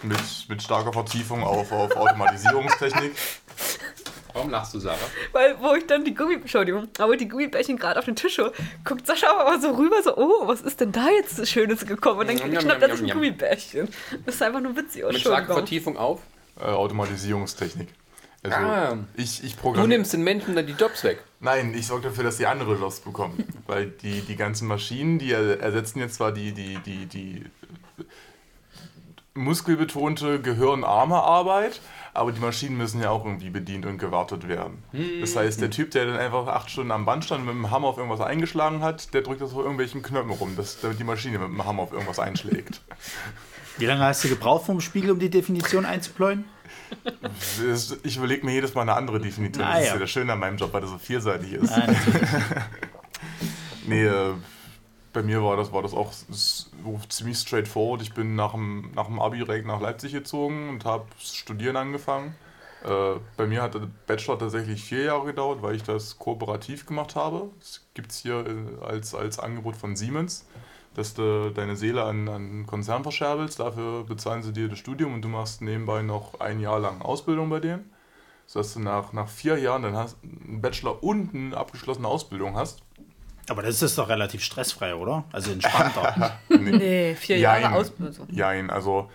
Mit, 0.02 0.18
mit 0.50 0.64
starker 0.64 0.92
Vertiefung 0.92 1.44
auf, 1.44 1.72
auf 1.72 1.96
Automatisierungstechnik. 1.96 3.12
Warum 4.36 4.50
lachst 4.52 4.74
du, 4.74 4.80
Sarah? 4.80 4.98
Weil, 5.32 5.56
wo 5.62 5.74
ich 5.76 5.88
dann 5.88 6.04
die 6.04 6.14
Gummi... 6.14 6.36
Entschuldigung, 6.36 6.88
aber 7.00 7.16
die 7.18 7.28
Gummibärchen 7.28 7.78
gerade 7.78 7.98
auf 7.98 8.06
den 8.06 8.16
Tisch 8.18 8.38
hole, 8.38 8.52
guckt 8.84 9.08
Sascha 9.08 9.28
aber 9.40 9.60
so 9.60 9.72
rüber, 9.72 9.96
so, 10.04 10.16
oh, 10.18 10.46
was 10.48 10.62
ist 10.62 10.82
denn 10.82 10.92
da 10.92 11.08
jetzt 11.10 11.48
Schönes 11.48 11.86
gekommen? 11.86 12.20
Und 12.20 12.28
dann 12.30 12.36
njam, 12.36 12.62
schnappt 12.62 12.82
er 12.84 12.96
sich 12.98 13.08
ein. 13.10 13.14
Gummibärchen. 13.16 13.88
Das 14.26 14.36
ist 14.36 14.44
einfach 14.44 14.60
nur 14.60 14.76
witzig. 14.76 15.04
Oh, 15.06 15.08
Mit 15.08 15.22
starker. 15.22 15.54
Vertiefung 15.54 15.98
auf. 15.98 16.20
Äh, 16.60 16.66
Automatisierungstechnik. 16.66 17.88
Also 18.44 18.58
Ah. 18.58 18.98
ich, 19.16 19.44
ich 19.44 19.56
Du 19.56 19.88
nimmst 19.88 20.14
den 20.14 20.24
Menschen 20.24 20.56
dann 20.56 20.68
die 20.68 20.74
Jobs 20.74 21.04
weg. 21.04 21.24
Nein, 21.40 21.74
ich 21.76 21.88
sorge 21.88 22.10
dafür, 22.10 22.26
dass 22.26 22.38
die 22.38 22.46
andere 22.46 22.76
Jobs 22.76 23.00
bekommen. 23.00 23.44
Weil 23.68 23.88
die, 23.88 24.22
die 24.22 24.36
ganzen 24.36 24.68
Maschinen, 24.68 25.18
die 25.18 25.32
er- 25.32 25.60
ersetzen 25.62 26.00
jetzt 26.00 26.16
zwar 26.16 26.32
die, 26.32 26.52
die, 26.52 26.78
die, 26.86 27.06
die 27.08 27.44
muskelbetonte, 29.34 30.40
gehirnarme 30.42 31.16
Arbeit, 31.16 31.82
aber 32.16 32.32
die 32.32 32.40
Maschinen 32.40 32.78
müssen 32.78 33.02
ja 33.02 33.10
auch 33.10 33.26
irgendwie 33.26 33.50
bedient 33.50 33.86
und 33.86 33.98
gewartet 33.98 34.48
werden. 34.48 34.84
Das 35.22 35.36
heißt, 35.36 35.62
der 35.62 35.70
Typ, 35.70 35.92
der 35.92 36.06
dann 36.06 36.18
einfach 36.18 36.48
acht 36.48 36.70
Stunden 36.70 36.92
am 36.92 37.06
Band 37.06 37.26
stand 37.26 37.42
und 37.42 37.48
mit 37.48 37.56
dem 37.56 37.72
Hammer 37.72 37.88
auf 37.88 37.98
irgendwas 37.98 38.22
eingeschlagen 38.22 38.82
hat, 38.82 39.14
der 39.14 39.22
drückt 39.22 39.42
das 39.42 39.52
auf 39.52 39.60
irgendwelchen 39.60 40.02
Knöpfen 40.02 40.32
rum, 40.32 40.56
dass, 40.56 40.80
damit 40.82 41.00
die 41.00 41.04
Maschine 41.04 41.40
mit 41.40 41.50
dem 41.50 41.66
Hammer 41.66 41.84
auf 41.84 41.92
irgendwas 41.92 42.20
einschlägt. 42.20 42.82
Wie 43.78 43.86
lange 43.86 44.02
hast 44.02 44.24
du 44.24 44.30
gebraucht 44.30 44.66
vom 44.66 44.80
Spiegel, 44.80 45.12
um 45.12 45.20
die 45.20 45.30
Definition 45.30 45.86
einzupläuen? 45.86 46.46
Ich 48.04 48.18
überlege 48.18 48.46
mir 48.46 48.54
jedes 48.54 48.74
Mal 48.74 48.84
eine 48.84 48.94
andere 48.94 49.20
Definition. 49.20 49.66
Ah, 49.66 49.74
das 49.74 49.84
ist 49.84 49.90
ja. 49.90 50.00
das 50.00 50.10
Schöne 50.10 50.34
an 50.34 50.40
meinem 50.40 50.58
Job, 50.58 50.72
weil 50.72 50.82
das 50.82 50.92
so 50.92 50.98
vielseitig 50.98 51.54
ist. 51.54 51.72
Ah, 51.72 51.88
Nee, 53.88 54.06
äh, 54.06 54.34
bei 55.16 55.24
mir 55.24 55.42
war 55.42 55.56
das, 55.56 55.72
war 55.72 55.82
das 55.82 55.94
auch 55.94 56.12
so 56.12 57.00
ziemlich 57.08 57.38
straightforward. 57.38 58.02
Ich 58.02 58.14
bin 58.14 58.36
nach 58.36 58.52
dem, 58.52 58.92
nach 58.94 59.06
dem 59.08 59.20
Abi 59.20 59.38
direkt 59.38 59.66
nach 59.66 59.80
Leipzig 59.80 60.12
gezogen 60.12 60.70
und 60.70 60.84
habe 60.84 61.06
Studieren 61.20 61.78
angefangen. 61.78 62.36
Äh, 62.84 63.20
bei 63.38 63.48
mir 63.48 63.62
hat 63.62 63.76
der 63.76 63.88
Bachelor 64.08 64.38
tatsächlich 64.38 64.84
vier 64.84 65.04
Jahre 65.04 65.26
gedauert, 65.26 65.62
weil 65.62 65.76
ich 65.76 65.84
das 65.84 66.20
kooperativ 66.20 66.86
gemacht 66.86 67.16
habe. 67.16 67.50
Das 67.60 67.86
gibt 67.94 68.12
es 68.12 68.20
hier 68.20 68.46
äh, 68.46 68.86
als, 68.86 69.16
als 69.16 69.40
Angebot 69.40 69.78
von 69.78 69.96
Siemens, 69.96 70.46
dass 70.96 71.14
du 71.14 71.50
deine 71.50 71.78
Seele 71.78 72.04
an, 72.04 72.28
an 72.28 72.36
einen 72.36 72.68
Konzern 72.68 73.04
verscherbelst. 73.04 73.62
Dafür 73.62 74.04
bezahlen 74.04 74.44
sie 74.44 74.52
dir 74.52 74.68
das 74.68 74.80
Studium 74.80 75.14
und 75.14 75.22
du 75.22 75.30
machst 75.30 75.62
nebenbei 75.62 76.02
noch 76.02 76.42
ein 76.42 76.60
Jahr 76.60 76.80
lang 76.80 77.02
Ausbildung 77.02 77.50
bei 77.50 77.62
denen. 77.62 77.90
Sodass 78.48 78.74
du 78.74 78.82
nach, 78.82 79.14
nach 79.14 79.30
vier 79.30 79.58
Jahren 79.60 79.84
dann 79.84 79.96
hast, 79.96 80.18
einen 80.24 80.62
Bachelor 80.62 81.02
und 81.02 81.34
eine 81.34 81.56
abgeschlossene 81.56 82.08
Ausbildung 82.08 82.56
hast. 82.58 82.85
Aber 83.50 83.62
das 83.62 83.82
ist 83.82 83.98
doch 83.98 84.10
relativ 84.10 84.44
stressfrei, 84.44 84.96
oder? 84.96 85.24
Also 85.32 85.52
entspannter. 85.52 86.40
Nee, 86.50 87.16
vier 87.16 87.38
Jahre 87.38 87.62
Jein. 87.62 87.74
Ausbildung. 87.74 88.28
Jein, 88.32 88.70
also 88.70 89.10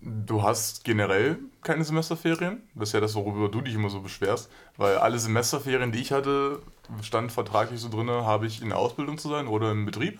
du 0.00 0.42
hast 0.42 0.84
generell 0.84 1.38
keine 1.62 1.84
Semesterferien. 1.84 2.62
Das 2.74 2.90
ist 2.90 2.92
ja 2.92 3.00
das, 3.00 3.14
worüber 3.14 3.48
du 3.48 3.60
dich 3.60 3.74
immer 3.74 3.90
so 3.90 4.00
beschwerst. 4.00 4.50
Weil 4.76 4.98
alle 4.98 5.18
Semesterferien, 5.18 5.92
die 5.92 6.00
ich 6.00 6.12
hatte, 6.12 6.60
stand 7.02 7.32
vertraglich 7.32 7.80
so 7.80 7.88
drin, 7.88 8.08
habe 8.08 8.46
ich 8.46 8.62
in 8.62 8.68
der 8.68 8.78
Ausbildung 8.78 9.18
zu 9.18 9.28
sein 9.28 9.46
oder 9.46 9.70
im 9.72 9.86
Betrieb. 9.86 10.18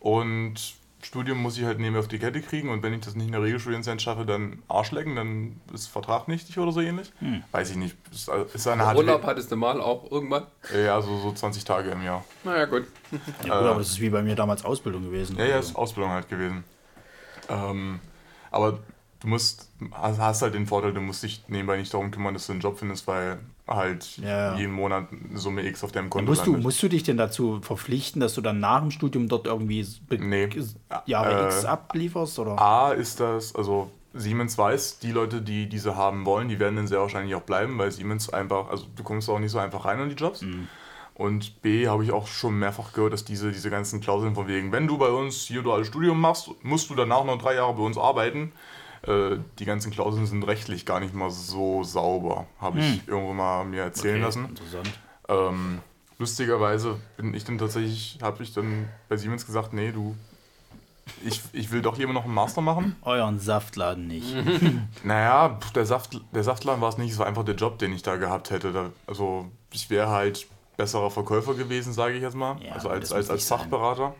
Und 0.00 0.74
Studium 1.06 1.38
muss 1.38 1.56
ich 1.56 1.64
halt 1.64 1.78
nebenher 1.78 2.00
auf 2.00 2.08
die 2.08 2.18
Kette 2.18 2.40
kriegen 2.42 2.68
und 2.68 2.82
wenn 2.82 2.92
ich 2.92 3.00
das 3.00 3.14
nicht 3.14 3.26
in 3.26 3.32
der 3.32 3.40
Regelstudienzeit 3.42 4.02
schaffe, 4.02 4.26
dann 4.26 4.62
Arsch 4.66 4.90
lecken, 4.90 5.14
dann 5.14 5.60
ist 5.72 5.86
Vertrag 5.86 6.26
nichtig 6.26 6.58
oder 6.58 6.72
so 6.72 6.80
ähnlich. 6.80 7.12
Weiß 7.52 7.70
ich 7.70 7.76
nicht. 7.76 7.96
Ist, 8.10 8.28
ist 8.52 8.66
eine 8.66 8.84
harte 8.84 8.98
Urlaub 8.98 9.22
hattest 9.24 9.52
du 9.52 9.56
mal 9.56 9.80
auch 9.80 10.10
irgendwann? 10.10 10.48
Ja, 10.74 11.00
so, 11.00 11.16
so 11.20 11.32
20 11.32 11.64
Tage 11.64 11.90
im 11.90 12.02
Jahr. 12.02 12.24
Naja, 12.42 12.64
gut. 12.64 12.86
Ja, 13.12 13.18
gut, 13.20 13.50
aber 13.50 13.78
das 13.78 13.90
ist 13.90 14.00
wie 14.00 14.10
bei 14.10 14.22
mir 14.22 14.34
damals 14.34 14.64
Ausbildung 14.64 15.04
gewesen. 15.04 15.38
Ja, 15.38 15.44
ja, 15.44 15.56
Also, 15.56 15.70
ist 15.70 15.76
Ausbildung 15.76 16.10
halt 16.10 16.28
gewesen. 16.28 16.64
Ähm, 17.48 18.00
aber 18.50 18.80
du 19.26 19.30
musst, 19.30 19.68
hast 19.92 20.42
halt 20.42 20.54
den 20.54 20.66
Vorteil, 20.66 20.92
du 20.94 21.00
musst 21.00 21.22
dich 21.22 21.42
nebenbei 21.48 21.76
nicht 21.76 21.92
darum 21.92 22.10
kümmern, 22.12 22.32
dass 22.32 22.46
du 22.46 22.52
einen 22.52 22.60
Job 22.60 22.78
findest, 22.78 23.06
weil 23.08 23.38
halt 23.66 24.18
Ja, 24.18 24.52
ja. 24.52 24.56
jeden 24.56 24.72
Monat 24.72 25.08
eine 25.10 25.38
Summe 25.38 25.66
X 25.66 25.82
auf 25.82 25.90
deinem 25.90 26.08
Konto 26.08 26.30
musst, 26.30 26.46
du, 26.46 26.52
landet. 26.52 26.64
musst 26.64 26.82
du 26.82 26.88
dich 26.88 27.02
denn 27.02 27.16
dazu 27.16 27.60
verpflichten, 27.60 28.20
dass 28.20 28.34
du 28.34 28.40
dann 28.40 28.60
nach 28.60 28.80
dem 28.80 28.92
Studium 28.92 29.28
dort 29.28 29.46
irgendwie 29.46 29.84
Nee. 30.10 30.48
Jahre 31.06 31.42
Äh, 31.42 31.46
X 31.46 31.64
ablieferst? 31.64 32.38
Oder? 32.38 32.58
A 32.60 32.92
ist 32.92 33.18
das, 33.18 33.54
also 33.56 33.90
Siemens 34.14 34.56
weiß, 34.56 35.00
die 35.00 35.10
Leute, 35.10 35.42
die 35.42 35.68
diese 35.68 35.96
haben 35.96 36.24
wollen, 36.24 36.48
die 36.48 36.58
werden 36.60 36.76
dann 36.76 36.86
sehr 36.86 37.00
wahrscheinlich 37.00 37.34
auch 37.34 37.42
bleiben, 37.42 37.76
weil 37.78 37.90
Siemens 37.90 38.32
einfach, 38.32 38.70
also 38.70 38.86
du 38.94 39.02
kommst 39.02 39.28
auch 39.28 39.40
nicht 39.40 39.50
so 39.50 39.58
einfach 39.58 39.84
rein 39.84 39.98
an 39.98 40.08
die 40.08 40.14
Jobs. 40.14 40.42
Mhm. 40.42 40.68
Und 41.14 41.62
B 41.62 41.88
habe 41.88 42.04
ich 42.04 42.12
auch 42.12 42.26
schon 42.26 42.58
mehrfach 42.58 42.92
gehört, 42.92 43.14
dass 43.14 43.24
diese, 43.24 43.50
diese 43.50 43.70
ganzen 43.70 44.00
Klauseln 44.02 44.34
von 44.34 44.46
wegen, 44.48 44.70
wenn 44.70 44.86
du 44.86 44.98
bei 44.98 45.08
uns 45.08 45.46
hier 45.46 45.62
duales 45.62 45.88
Studium 45.88 46.20
machst, 46.20 46.50
musst 46.62 46.90
du 46.90 46.94
danach 46.94 47.24
noch 47.24 47.38
drei 47.38 47.54
Jahre 47.54 47.72
bei 47.74 47.82
uns 47.82 47.96
arbeiten. 47.98 48.52
Äh, 49.06 49.38
die 49.58 49.64
ganzen 49.64 49.90
Klauseln 49.92 50.26
sind 50.26 50.42
rechtlich 50.44 50.84
gar 50.86 51.00
nicht 51.00 51.14
mal 51.14 51.30
so 51.30 51.84
sauber, 51.84 52.46
habe 52.60 52.80
ich 52.80 53.06
irgendwo 53.06 53.32
mal 53.32 53.64
mir 53.64 53.82
erzählen 53.82 54.16
Hm. 54.16 54.24
Okay, 54.24 54.26
lassen. 54.26 54.44
Interessant. 54.46 54.90
Ähm, 55.28 55.78
lustigerweise 56.18 56.96
bin 57.16 57.34
ich 57.34 57.44
dann 57.44 57.58
tatsächlich, 57.58 58.18
habe 58.22 58.42
ich 58.42 58.52
dann 58.52 58.88
bei 59.08 59.16
Siemens 59.16 59.46
gesagt, 59.46 59.72
nee, 59.72 59.92
du, 59.92 60.16
ich, 61.24 61.40
ich 61.52 61.70
will 61.70 61.82
doch 61.82 61.96
lieber 61.98 62.12
noch 62.12 62.24
einen 62.24 62.34
Master 62.34 62.60
machen. 62.60 62.96
Euren 63.02 63.38
Saftladen 63.38 64.06
nicht. 64.08 64.34
Naja, 65.04 65.58
der, 65.74 65.86
Saft, 65.86 66.20
der 66.34 66.42
Saftladen 66.42 66.80
war 66.80 66.88
es 66.88 66.98
nicht, 66.98 67.12
es 67.12 67.18
war 67.18 67.26
einfach 67.26 67.44
der 67.44 67.54
Job, 67.54 67.78
den 67.78 67.92
ich 67.92 68.02
da 68.02 68.16
gehabt 68.16 68.50
hätte. 68.50 68.92
Also 69.06 69.46
ich 69.72 69.88
wäre 69.88 70.08
halt 70.08 70.46
besserer 70.76 71.10
Verkäufer 71.10 71.54
gewesen, 71.54 71.92
sage 71.92 72.14
ich 72.16 72.22
jetzt 72.22 72.34
mal. 72.34 72.60
Ja, 72.60 72.72
also 72.72 72.88
als, 72.88 73.12
als, 73.12 73.30
als 73.30 73.38
nicht 73.40 73.46
sein. 73.48 74.12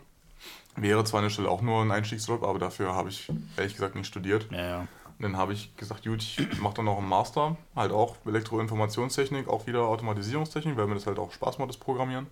Wäre 0.77 1.03
zwar 1.03 1.21
eine 1.21 1.29
Stelle 1.29 1.49
auch 1.49 1.61
nur 1.61 1.81
ein 1.81 1.91
Einstiegsjob, 1.91 2.43
aber 2.43 2.59
dafür 2.59 2.93
habe 2.93 3.09
ich 3.09 3.29
ehrlich 3.57 3.73
gesagt 3.73 3.95
nicht 3.95 4.07
studiert. 4.07 4.47
Ja, 4.51 4.65
ja. 4.65 4.79
Und 4.79 5.23
dann 5.23 5.37
habe 5.37 5.53
ich 5.53 5.75
gesagt, 5.75 6.05
gut, 6.05 6.21
ich 6.21 6.61
mache 6.61 6.75
dann 6.75 6.85
noch 6.85 6.99
einen 6.99 7.09
Master, 7.09 7.57
halt 7.75 7.91
auch 7.91 8.17
Elektroinformationstechnik, 8.25 9.47
auch 9.47 9.65
wieder 9.65 9.81
Automatisierungstechnik, 9.81 10.77
weil 10.77 10.85
mir 10.85 10.93
das 10.93 11.07
halt 11.07 11.17
auch 11.17 11.31
Spaß 11.31 11.57
macht, 11.57 11.69
das 11.69 11.77
Programmieren. 11.77 12.27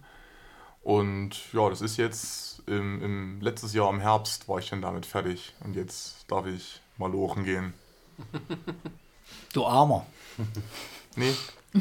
Und 0.84 1.52
ja, 1.52 1.68
das 1.68 1.82
ist 1.82 1.98
jetzt 1.98 2.62
im, 2.68 3.02
im 3.04 3.42
letztes 3.42 3.74
Jahr 3.74 3.90
im 3.90 4.00
Herbst 4.00 4.48
war 4.48 4.60
ich 4.60 4.70
dann 4.70 4.84
damit 4.84 5.08
fertig. 5.08 5.56
Und 5.64 5.76
jetzt 5.76 6.30
darf 6.30 6.46
ich 6.46 6.80
mal 6.98 7.12
lochen 7.12 7.44
gehen. 7.44 7.74
Du 9.54 9.66
Armer. 9.66 10.06
Nee, 11.18 11.34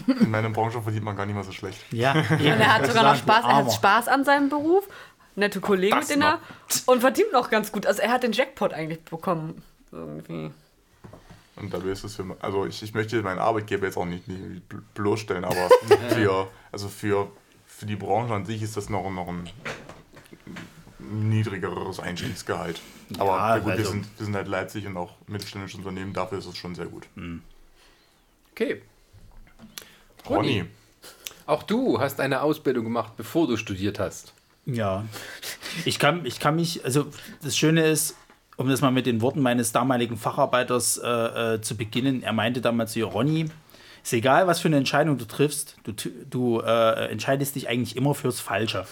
in 0.07 0.31
meiner 0.31 0.48
Branche 0.50 0.81
verdient 0.81 1.05
man 1.05 1.16
gar 1.16 1.27
nicht 1.27 1.35
mal 1.35 1.42
so 1.42 1.50
schlecht. 1.50 1.81
Ja, 1.90 2.12
Und 2.31 2.40
er 2.40 2.74
hat 2.74 2.87
sogar 2.87 3.03
noch 3.03 3.16
Spaß, 3.16 3.44
er 3.44 3.57
hat. 3.57 3.72
Spaß 3.72 4.07
an 4.07 4.24
seinem 4.24 4.48
Beruf. 4.48 4.88
Nette 5.37 5.61
Kollegen, 5.61 5.99
mit 5.99 6.09
denen 6.09 6.23
er. 6.23 6.38
Und 6.87 7.01
verdient 7.01 7.33
noch 7.33 7.51
ganz 7.51 7.73
gut. 7.73 7.87
Also 7.87 8.03
er 8.03 8.12
hat 8.12 8.23
den 8.23 8.33
Jackpot 8.33 8.73
eigentlich 8.73 9.01
bekommen. 9.03 9.62
Irgendwie. 9.92 10.51
Und 11.57 11.73
dabei 11.73 11.88
ist 11.90 12.03
es 12.05 12.16
für 12.16 12.37
also 12.40 12.66
ich, 12.66 12.83
ich 12.83 12.94
möchte 12.94 13.20
meinen 13.23 13.38
Arbeitgeber 13.38 13.87
jetzt 13.87 13.97
auch 13.97 14.05
nicht, 14.07 14.27
nicht 14.27 14.62
bl- 14.70 14.83
bloßstellen, 14.94 15.44
aber 15.44 15.68
für, 16.11 16.49
also 16.73 16.88
für, 16.88 17.31
für 17.66 17.87
die 17.87 17.94
Branche 17.97 18.35
an 18.35 18.44
sich 18.44 18.61
ist 18.62 18.77
das 18.77 18.88
noch, 18.88 19.09
noch 19.11 19.29
ein 19.29 19.49
niedrigeres 20.99 22.01
Einstiegsgehalt. 22.01 22.81
Aber 23.18 23.37
Ja, 23.37 23.59
gut, 23.59 23.66
wir, 23.66 23.73
also- 23.75 23.90
sind, 23.90 24.07
wir 24.18 24.25
sind 24.27 24.35
halt 24.35 24.49
Leipzig 24.49 24.87
und 24.87 24.97
auch 24.97 25.12
mittelständische 25.27 25.77
Unternehmen, 25.79 26.12
dafür 26.12 26.38
ist 26.38 26.47
es 26.47 26.57
schon 26.57 26.75
sehr 26.75 26.87
gut. 26.87 27.07
Okay. 28.53 28.83
Ronny, 30.29 30.64
Auch 31.47 31.62
du 31.62 32.01
hast 32.01 32.20
eine 32.20 32.40
Ausbildung 32.42 32.85
gemacht, 32.85 33.12
bevor 33.16 33.47
du 33.47 33.57
studiert 33.57 33.99
hast. 33.99 34.33
Ja. 34.66 35.05
Ich 35.85 35.98
kann, 35.98 36.24
ich 36.24 36.40
kann 36.40 36.57
mich, 36.57 36.85
also 36.85 37.07
das 37.42 37.57
Schöne 37.57 37.87
ist, 37.87 38.16
um 38.57 38.68
das 38.68 38.81
mal 38.81 38.92
mit 38.92 39.07
den 39.07 39.20
Worten 39.20 39.40
meines 39.40 39.72
damaligen 39.72 40.16
Facharbeiters 40.16 40.98
äh, 40.98 41.09
äh, 41.55 41.61
zu 41.61 41.77
beginnen, 41.77 42.22
er 42.22 42.33
meinte 42.33 42.61
damals 42.61 42.92
zu 42.92 43.00
ihr, 43.00 43.07
Ronny, 43.07 43.46
ist 44.03 44.12
egal, 44.12 44.46
was 44.46 44.61
für 44.61 44.68
eine 44.68 44.77
Entscheidung 44.77 45.18
du 45.18 45.24
triffst, 45.24 45.77
du, 45.85 45.92
du 46.29 46.61
äh, 46.61 47.11
entscheidest 47.11 47.57
dich 47.57 47.68
eigentlich 47.68 47.96
immer 47.96 48.14
fürs 48.14 48.40
Falsche. 48.40 48.87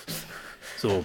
So. 0.78 1.04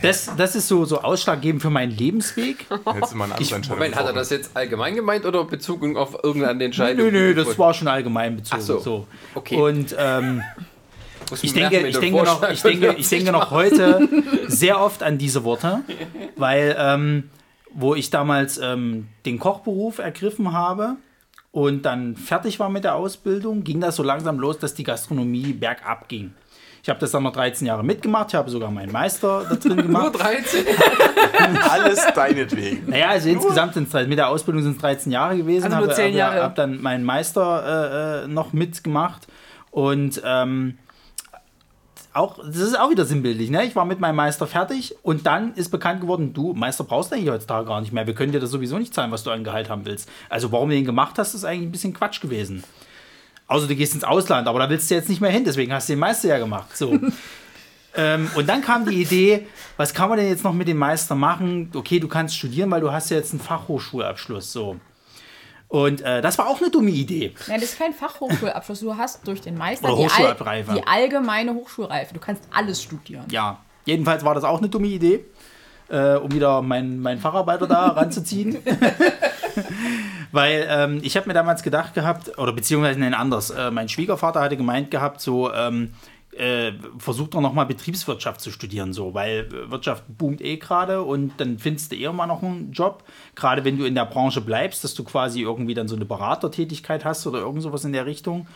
Das, 0.00 0.34
das 0.36 0.56
ist 0.56 0.68
so, 0.68 0.84
so 0.84 1.02
ausschlaggebend 1.02 1.60
für 1.60 1.68
meinen 1.68 1.96
Lebensweg. 1.96 2.66
hättest 2.70 3.12
du 3.12 3.16
mal 3.16 3.24
eine 3.24 3.34
andere 3.34 3.54
Entscheidung 3.54 3.78
Moment, 3.78 3.96
hat 3.96 4.06
er 4.06 4.12
das 4.14 4.30
jetzt 4.30 4.56
allgemein 4.56 4.94
gemeint 4.94 5.26
oder 5.26 5.44
bezogen 5.44 5.96
auf 5.96 6.16
irgendeine 6.22 6.64
Entscheidung? 6.64 7.06
Nö, 7.06 7.12
nö, 7.12 7.34
das 7.34 7.58
war 7.58 7.74
schon 7.74 7.88
allgemein 7.88 8.36
bezogen. 8.36 8.62
Ach 8.62 8.66
so. 8.66 8.78
so. 8.78 9.06
Okay. 9.34 9.56
Und 9.56 9.94
ähm, 9.98 10.42
Ich 11.40 11.52
denke, 11.52 11.86
ich 11.86 11.98
denke, 11.98 12.22
noch, 12.22 12.50
ich, 12.50 12.62
denke, 12.62 12.94
ich 12.98 13.08
denke 13.08 13.32
noch 13.32 13.50
heute 13.50 14.08
sehr 14.48 14.80
oft 14.80 15.02
an 15.02 15.18
diese 15.18 15.44
Worte, 15.44 15.80
weil 16.36 16.76
ähm, 16.78 17.30
wo 17.74 17.94
ich 17.94 18.10
damals 18.10 18.58
ähm, 18.58 19.08
den 19.24 19.38
Kochberuf 19.38 19.98
ergriffen 19.98 20.52
habe 20.52 20.96
und 21.50 21.82
dann 21.82 22.16
fertig 22.16 22.58
war 22.60 22.68
mit 22.68 22.84
der 22.84 22.94
Ausbildung, 22.94 23.64
ging 23.64 23.80
das 23.80 23.96
so 23.96 24.02
langsam 24.02 24.38
los, 24.38 24.58
dass 24.58 24.74
die 24.74 24.84
Gastronomie 24.84 25.52
bergab 25.52 26.08
ging. 26.08 26.34
Ich 26.82 26.88
habe 26.88 26.98
das 26.98 27.12
dann 27.12 27.22
noch 27.22 27.32
13 27.32 27.66
Jahre 27.66 27.84
mitgemacht, 27.84 28.30
ich 28.30 28.34
habe 28.34 28.50
sogar 28.50 28.70
meinen 28.70 28.90
Meister 28.90 29.46
da 29.48 29.54
drin 29.54 29.76
Nur 29.90 30.10
gemacht. 30.10 30.14
13? 30.18 30.64
Alles 31.70 32.04
deinetwegen. 32.12 32.90
Naja, 32.90 33.10
also 33.10 33.28
insgesamt 33.28 33.74
sind 33.74 33.92
es 33.92 34.08
mit 34.08 34.18
der 34.18 34.28
Ausbildung 34.28 34.64
sind 34.64 34.76
es 34.76 34.82
13 34.82 35.12
Jahre 35.12 35.36
gewesen. 35.36 35.66
Also 35.66 35.76
nur 35.76 35.86
habe, 35.86 35.94
10 35.94 36.06
habe, 36.06 36.16
Jahre. 36.16 36.42
habe 36.42 36.54
dann 36.56 36.82
meinen 36.82 37.04
Meister 37.04 38.22
äh, 38.22 38.24
äh, 38.24 38.28
noch 38.28 38.52
mitgemacht 38.52 39.28
und 39.70 40.20
ähm, 40.24 40.78
auch, 42.14 42.38
das 42.38 42.56
ist 42.56 42.78
auch 42.78 42.90
wieder 42.90 43.04
sinnbildlich, 43.04 43.50
ne? 43.50 43.64
Ich 43.64 43.74
war 43.74 43.84
mit 43.84 44.00
meinem 44.00 44.16
Meister 44.16 44.46
fertig 44.46 44.94
und 45.02 45.26
dann 45.26 45.54
ist 45.54 45.70
bekannt 45.70 46.02
geworden, 46.02 46.34
du, 46.34 46.52
Meister 46.52 46.84
brauchst 46.84 47.10
du 47.10 47.16
eigentlich 47.16 47.30
heutzutage 47.30 47.66
gar 47.66 47.80
nicht 47.80 47.92
mehr. 47.92 48.06
Wir 48.06 48.14
können 48.14 48.32
dir 48.32 48.40
das 48.40 48.50
sowieso 48.50 48.78
nicht 48.78 48.92
zahlen, 48.92 49.10
was 49.10 49.22
du 49.22 49.30
an 49.30 49.44
Gehalt 49.44 49.70
haben 49.70 49.86
willst. 49.86 50.08
Also 50.28 50.52
warum 50.52 50.68
du 50.68 50.74
den 50.74 50.84
gemacht 50.84 51.18
hast, 51.18 51.34
ist 51.34 51.44
eigentlich 51.44 51.68
ein 51.68 51.72
bisschen 51.72 51.94
Quatsch 51.94 52.20
gewesen. 52.20 52.64
Außer 53.46 53.66
du 53.66 53.74
gehst 53.74 53.94
ins 53.94 54.04
Ausland, 54.04 54.46
aber 54.46 54.58
da 54.58 54.68
willst 54.68 54.90
du 54.90 54.94
jetzt 54.94 55.08
nicht 55.08 55.20
mehr 55.20 55.30
hin, 55.30 55.44
deswegen 55.44 55.72
hast 55.72 55.88
du 55.88 55.94
den 55.94 56.00
Meister 56.00 56.28
ja 56.28 56.38
gemacht. 56.38 56.76
So. 56.76 56.98
ähm, 57.96 58.30
und 58.34 58.48
dann 58.48 58.62
kam 58.62 58.84
die 58.84 59.00
Idee, 59.00 59.46
was 59.76 59.94
kann 59.94 60.08
man 60.08 60.18
denn 60.18 60.28
jetzt 60.28 60.44
noch 60.44 60.54
mit 60.54 60.68
dem 60.68 60.78
Meister 60.78 61.14
machen? 61.14 61.70
Okay, 61.74 61.98
du 61.98 62.08
kannst 62.08 62.36
studieren, 62.36 62.70
weil 62.70 62.82
du 62.82 62.92
hast 62.92 63.10
ja 63.10 63.16
jetzt 63.16 63.32
einen 63.32 63.40
Fachhochschulabschluss. 63.40 64.52
So. 64.52 64.76
Und 65.72 66.02
äh, 66.02 66.20
das 66.20 66.36
war 66.36 66.48
auch 66.48 66.60
eine 66.60 66.68
dumme 66.68 66.90
Idee. 66.90 67.32
Nein, 67.48 67.58
das 67.58 67.70
ist 67.70 67.78
kein 67.78 67.94
Fachhochschulabschluss. 67.94 68.80
Du 68.80 68.94
hast 68.94 69.26
durch 69.26 69.40
den 69.40 69.56
Meister 69.56 69.90
Oder 69.90 70.02
die, 70.02 70.04
Hochschulreife. 70.04 70.74
die 70.74 70.86
allgemeine 70.86 71.54
Hochschulreife. 71.54 72.12
Du 72.12 72.20
kannst 72.20 72.42
alles 72.52 72.82
studieren. 72.82 73.24
Ja, 73.30 73.58
jedenfalls 73.86 74.22
war 74.22 74.34
das 74.34 74.44
auch 74.44 74.58
eine 74.58 74.68
dumme 74.68 74.88
Idee, 74.88 75.24
äh, 75.88 76.16
um 76.16 76.30
wieder 76.30 76.60
meinen 76.60 77.00
mein 77.00 77.18
Facharbeiter 77.18 77.66
da 77.66 77.86
ranzuziehen. 77.96 78.58
Weil 80.30 80.66
ähm, 80.68 81.00
ich 81.02 81.16
habe 81.16 81.26
mir 81.26 81.32
damals 81.32 81.62
gedacht 81.62 81.94
gehabt, 81.94 82.36
oder 82.36 82.52
beziehungsweise 82.52 83.00
nein, 83.00 83.14
anders, 83.14 83.48
äh, 83.48 83.70
mein 83.70 83.88
Schwiegervater 83.88 84.42
hatte 84.42 84.58
gemeint 84.58 84.90
gehabt, 84.90 85.22
so, 85.22 85.50
ähm, 85.54 85.94
äh, 86.32 86.72
versucht 86.98 87.34
doch 87.34 87.40
nochmal 87.40 87.66
Betriebswirtschaft 87.66 88.40
zu 88.40 88.50
studieren, 88.50 88.92
so, 88.92 89.14
weil 89.14 89.50
Wirtschaft 89.70 90.04
boomt 90.08 90.40
eh 90.40 90.56
gerade 90.56 91.02
und 91.02 91.32
dann 91.38 91.58
findest 91.58 91.92
du 91.92 91.96
eher 91.96 92.12
mal 92.12 92.26
noch 92.26 92.42
einen 92.42 92.72
Job, 92.72 93.04
gerade 93.34 93.64
wenn 93.64 93.78
du 93.78 93.84
in 93.84 93.94
der 93.94 94.06
Branche 94.06 94.40
bleibst, 94.40 94.82
dass 94.82 94.94
du 94.94 95.04
quasi 95.04 95.42
irgendwie 95.42 95.74
dann 95.74 95.88
so 95.88 95.96
eine 95.96 96.04
Beratertätigkeit 96.04 97.04
hast 97.04 97.26
oder 97.26 97.40
irgend 97.40 97.62
sowas 97.62 97.84
in 97.84 97.92
der 97.92 98.06
Richtung. 98.06 98.46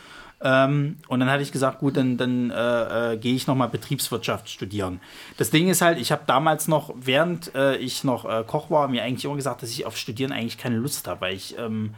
Ähm, 0.40 0.98
und 1.08 1.20
dann 1.20 1.30
hatte 1.30 1.42
ich 1.42 1.52
gesagt, 1.52 1.78
gut, 1.78 1.96
dann, 1.96 2.18
dann 2.18 2.50
äh, 2.50 3.14
äh, 3.14 3.16
gehe 3.16 3.34
ich 3.34 3.46
nochmal 3.46 3.68
Betriebswirtschaft 3.68 4.50
studieren. 4.50 5.00
Das 5.38 5.50
Ding 5.50 5.68
ist 5.68 5.80
halt, 5.80 5.98
ich 5.98 6.12
habe 6.12 6.22
damals 6.26 6.68
noch, 6.68 6.92
während 6.94 7.54
äh, 7.54 7.76
ich 7.76 8.04
noch 8.04 8.26
äh, 8.26 8.44
Koch 8.46 8.70
war, 8.70 8.88
mir 8.88 9.02
eigentlich 9.02 9.24
immer 9.24 9.36
gesagt, 9.36 9.62
dass 9.62 9.70
ich 9.70 9.86
auf 9.86 9.96
Studieren 9.96 10.32
eigentlich 10.32 10.58
keine 10.58 10.76
Lust 10.76 11.08
habe, 11.08 11.22
weil 11.22 11.34
ich, 11.34 11.56
ähm, 11.58 11.94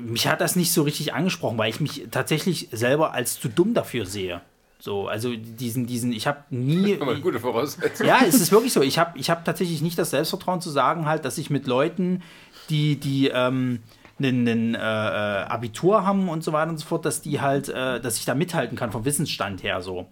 mich 0.00 0.28
hat 0.28 0.40
das 0.40 0.54
nicht 0.54 0.72
so 0.72 0.82
richtig 0.82 1.12
angesprochen, 1.12 1.58
weil 1.58 1.70
ich 1.70 1.80
mich 1.80 2.06
tatsächlich 2.10 2.68
selber 2.70 3.12
als 3.12 3.40
zu 3.40 3.48
dumm 3.48 3.74
dafür 3.74 4.06
sehe. 4.06 4.40
So, 4.80 5.08
also 5.08 5.34
diesen, 5.34 5.86
diesen, 5.86 6.12
ich 6.12 6.26
habe 6.26 6.44
nie. 6.50 6.96
Aber 7.00 7.12
eine 7.12 7.20
gute 7.20 7.40
Voraussetzung. 7.40 8.06
Ja, 8.06 8.20
es 8.26 8.36
ist 8.36 8.52
wirklich 8.52 8.72
so. 8.72 8.80
Ich 8.82 8.98
habe 8.98 9.18
ich 9.18 9.28
hab 9.28 9.44
tatsächlich 9.44 9.82
nicht 9.82 9.98
das 9.98 10.10
Selbstvertrauen 10.10 10.60
zu 10.60 10.70
sagen, 10.70 11.06
halt, 11.06 11.24
dass 11.24 11.36
ich 11.38 11.50
mit 11.50 11.66
Leuten, 11.66 12.22
die, 12.70 12.96
die 12.96 13.28
ähm, 13.28 13.80
einen, 14.20 14.74
äh, 14.74 14.78
äh, 14.78 14.80
Abitur 14.80 16.04
haben 16.06 16.28
und 16.28 16.44
so 16.44 16.52
weiter 16.52 16.70
und 16.70 16.78
so 16.78 16.86
fort, 16.86 17.04
dass 17.04 17.22
die 17.22 17.40
halt, 17.40 17.68
äh, 17.68 18.00
dass 18.00 18.18
ich 18.18 18.24
da 18.24 18.34
mithalten 18.34 18.76
kann 18.76 18.92
vom 18.92 19.04
Wissensstand 19.04 19.62
her 19.62 19.80
so. 19.80 20.06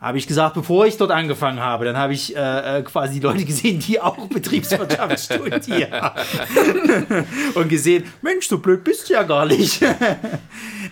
habe 0.00 0.18
ich 0.18 0.26
gesagt, 0.26 0.54
bevor 0.54 0.86
ich 0.86 0.96
dort 0.96 1.10
angefangen 1.10 1.60
habe, 1.60 1.84
dann 1.84 1.96
habe 1.96 2.14
ich 2.14 2.34
äh, 2.34 2.78
äh, 2.78 2.82
quasi 2.82 3.20
Leute 3.20 3.44
gesehen, 3.44 3.80
die 3.80 4.00
auch 4.00 4.16
Betriebswirtschaft 4.28 5.20
studieren. 5.20 5.92
und 7.54 7.68
gesehen, 7.68 8.04
Mensch, 8.22 8.48
so 8.48 8.58
blöd 8.58 8.84
bist 8.84 9.08
du 9.08 9.14
ja 9.14 9.22
gar 9.22 9.46
nicht. 9.46 9.82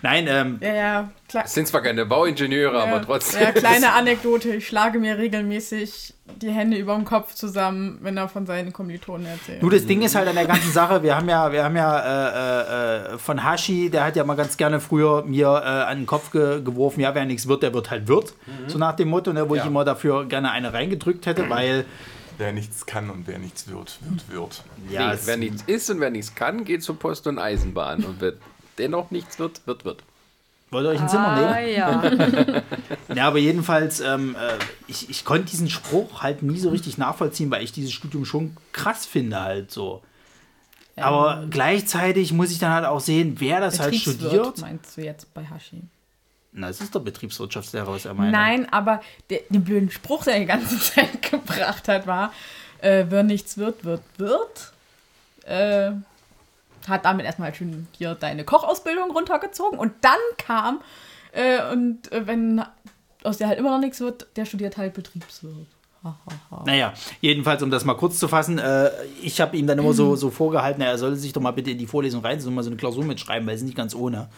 Nein, 0.03 0.27
ähm, 0.29 0.59
Ja, 0.61 0.75
ja, 0.75 1.09
klar. 1.29 1.45
Es 1.47 1.55
sind 1.55 1.67
zwar 1.69 1.83
keine 1.83 2.07
Bauingenieure, 2.07 2.81
aber 2.81 3.03
trotzdem. 3.03 3.43
Ja, 3.43 3.53
kleine 3.53 3.93
Anekdote. 3.95 4.55
Ich 4.57 4.67
schlage 4.69 4.99
mir 4.99 5.19
regelmäßig 5.19 6.15
die 6.43 6.51
Hände 6.51 6.77
über 6.77 6.95
dem 6.95 7.05
Kopf 7.05 7.35
zusammen, 7.35 7.99
wenn 8.03 8.17
er 8.17 8.29
von 8.29 8.47
seinen 8.47 8.73
Kommilitonen 8.73 9.27
erzählt. 9.27 9.63
Nur 9.63 9.71
das 9.71 9.87
Ding 9.87 10.03
ist 10.03 10.15
halt 10.15 10.29
an 10.29 10.35
der 10.35 10.47
ganzen 10.47 10.71
Sache, 10.73 11.03
wir 11.03 11.17
haben 11.17 11.29
ja, 11.29 11.51
wir 11.51 11.65
haben 11.65 11.75
ja 11.77 13.09
äh, 13.09 13.15
äh, 13.15 13.19
von 13.19 13.43
Hashi, 13.43 13.89
der 13.91 14.05
hat 14.05 14.15
ja 14.17 14.25
mal 14.25 14.35
ganz 14.37 14.57
gerne 14.57 14.79
früher 14.81 15.25
mir 15.25 15.47
äh, 15.49 15.67
an 15.91 15.99
den 16.01 16.07
Kopf 16.07 16.31
ge 16.31 16.63
geworfen, 16.63 17.01
ja, 17.01 17.15
wer 17.15 17.25
nichts 17.25 17.49
wird, 17.49 17.63
der 17.63 17.73
wird 17.75 17.91
halt 17.91 18.09
wird. 18.09 18.35
So 18.67 18.79
nach 18.79 18.95
dem 18.95 19.09
Motto, 19.09 19.33
ne, 19.33 19.49
wo 19.49 19.55
ich 19.55 19.63
Ja. 19.63 19.67
immer 19.67 19.85
dafür 19.85 20.27
gerne 20.27 20.51
eine 20.51 20.73
reingedrückt 20.73 21.27
hätte, 21.27 21.49
weil 21.49 21.85
Wer 22.37 22.53
nichts 22.53 22.87
kann 22.87 23.11
und 23.11 23.27
wer 23.27 23.39
nichts 23.41 23.67
wird, 23.67 23.99
wird, 24.03 24.31
wird. 24.31 24.63
ja, 24.91 25.13
nee, 25.13 25.19
wer 25.25 25.37
nichts 25.37 25.65
ist 25.67 25.91
und 25.91 25.99
wer 25.99 26.11
nichts 26.11 26.37
kann, 26.37 26.65
geht 26.65 26.85
zur 26.85 26.97
Post 26.97 27.27
und 27.27 27.37
Eisenbahn. 27.41 28.05
Und 28.05 28.21
wer 28.21 28.35
dennoch 28.79 29.11
nichts 29.11 29.39
wird, 29.39 29.67
wird, 29.67 29.85
wird. 29.85 30.03
wollt 30.71 30.87
ihr 30.87 30.91
euch 30.91 31.01
ein 31.01 31.09
Zimmer 31.09 31.35
nehmen? 31.35 31.53
Ah, 31.53 31.61
ja. 31.61 32.63
Ja, 33.15 33.27
aber 33.27 33.39
jedenfalls, 33.39 34.01
ähm, 34.01 34.37
äh, 34.37 34.55
ich, 34.87 35.09
ich 35.09 35.25
konnte 35.25 35.47
diesen 35.47 35.71
Spruch 35.71 36.23
halt 36.23 36.43
nie 36.43 36.59
so 36.59 36.69
richtig 36.69 36.99
nachvollziehen, 36.99 37.51
weil 37.51 37.65
ich 37.65 37.73
dieses 37.73 37.93
Studium 37.93 38.25
schon 38.25 38.57
krass 38.73 39.07
finde 39.07 39.41
halt 39.41 39.71
so. 39.71 40.03
Aber 40.97 41.47
gleichzeitig 41.49 42.33
muss 42.33 42.51
ich 42.51 42.59
dann 42.59 42.73
halt 42.73 42.85
auch 42.85 43.01
sehen, 43.01 43.37
wer 43.39 43.61
das 43.61 43.81
halt 43.81 43.95
studiert. 43.95 44.59
meinst 44.59 44.97
du 44.97 45.03
jetzt 45.03 45.33
bei 45.33 45.45
Hashi? 45.45 45.83
Na, 46.53 46.69
es 46.69 46.81
ist 46.81 46.95
der 46.95 47.01
Betriebswirtschaftslehrer, 47.01 47.93
was 47.93 48.05
er 48.05 48.15
meint. 48.15 48.33
Nein, 48.33 48.73
aber 48.73 49.01
der, 49.31 49.41
den 49.49 49.63
blöden 49.63 49.91
Spruch, 49.91 50.25
der 50.25 50.39
die 50.41 50.47
ganze 50.47 50.79
Zeit 50.95 51.31
gebracht 51.31 51.89
hat, 51.89 52.07
war, 52.07 52.33
äh, 52.81 53.05
wer 53.09 53.23
nichts 53.23 53.59
wird, 53.59 53.85
wird, 53.85 54.03
wird. 54.17 54.73
Äh, 55.45 55.93
hat 56.89 57.05
damit 57.05 57.27
erstmal 57.27 57.55
schön 57.55 57.87
hier 57.93 58.15
deine 58.15 58.45
Kochausbildung 58.45 59.11
runtergezogen 59.11 59.79
und 59.79 59.93
dann 60.01 60.19
kam, 60.37 60.81
äh, 61.33 61.73
und 61.73 62.11
äh, 62.13 62.27
wenn 62.27 62.63
aus 63.25 63.39
der 63.39 63.49
halt 63.49 63.59
immer 63.59 63.71
noch 63.71 63.81
nichts 63.81 64.01
wird, 64.01 64.27
der 64.37 64.45
studiert 64.45 64.77
halt 64.77 64.95
Betriebswirt. 64.95 65.67
Naja, 66.65 66.95
jedenfalls, 67.21 67.63
um 67.63 67.71
das 67.71 67.85
mal 67.85 67.95
kurz 67.95 68.19
zu 68.19 68.29
fassen, 68.29 68.59
äh, 68.59 68.91
ich 69.21 69.41
habe 69.41 69.57
ihm 69.57 69.67
dann 69.67 69.79
immer 69.79 69.93
so, 69.93 70.17
so 70.17 70.31
vorgehalten, 70.31 70.81
er 70.81 70.97
sollte 70.97 71.17
sich 71.17 71.33
doch 71.33 71.41
mal 71.41 71.51
bitte 71.51 71.73
in 71.73 71.79
die 71.79 71.87
Vorlesung 71.87 72.25
rein, 72.25 72.41
so 72.41 72.51
mal 72.51 72.63
so 72.63 72.71
eine 72.71 72.77
Klausur 72.77 73.05
mitschreiben, 73.05 73.47
weil 73.47 73.57
es 73.57 73.63
nicht 73.63 73.77
ganz 73.77 73.95
ohne. 73.95 74.29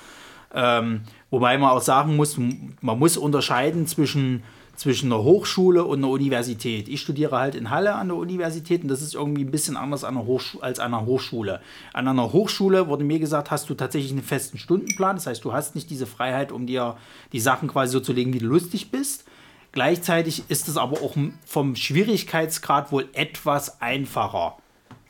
Ähm, 0.52 1.02
wobei 1.30 1.58
man 1.58 1.70
auch 1.70 1.82
sagen 1.82 2.16
muss, 2.16 2.36
man 2.38 2.98
muss 2.98 3.16
unterscheiden 3.16 3.86
zwischen, 3.86 4.42
zwischen 4.80 5.12
einer 5.12 5.22
Hochschule 5.22 5.84
und 5.84 5.98
einer 5.98 6.08
Universität. 6.08 6.88
Ich 6.88 7.02
studiere 7.02 7.38
halt 7.38 7.54
in 7.54 7.68
Halle 7.68 7.96
an 7.96 8.08
der 8.08 8.16
Universität 8.16 8.82
und 8.82 8.88
das 8.88 9.02
ist 9.02 9.14
irgendwie 9.14 9.44
ein 9.44 9.50
bisschen 9.50 9.76
anders 9.76 10.04
an 10.04 10.16
als 10.62 10.78
an 10.78 10.94
einer 10.94 11.04
Hochschule. 11.04 11.60
An 11.92 12.08
einer 12.08 12.32
Hochschule 12.32 12.88
wurde 12.88 13.04
mir 13.04 13.18
gesagt, 13.18 13.50
hast 13.50 13.68
du 13.68 13.74
tatsächlich 13.74 14.10
einen 14.10 14.22
festen 14.22 14.56
Stundenplan. 14.56 15.16
Das 15.16 15.26
heißt, 15.26 15.44
du 15.44 15.52
hast 15.52 15.74
nicht 15.74 15.90
diese 15.90 16.06
Freiheit, 16.06 16.50
um 16.50 16.66
dir 16.66 16.96
die 17.34 17.40
Sachen 17.40 17.68
quasi 17.68 17.92
so 17.92 18.00
zu 18.00 18.14
legen, 18.14 18.32
wie 18.32 18.38
du 18.38 18.46
lustig 18.46 18.90
bist. 18.90 19.26
Gleichzeitig 19.72 20.44
ist 20.48 20.66
es 20.66 20.78
aber 20.78 21.02
auch 21.02 21.14
vom 21.44 21.76
Schwierigkeitsgrad 21.76 22.90
wohl 22.90 23.06
etwas 23.12 23.82
einfacher. 23.82 24.56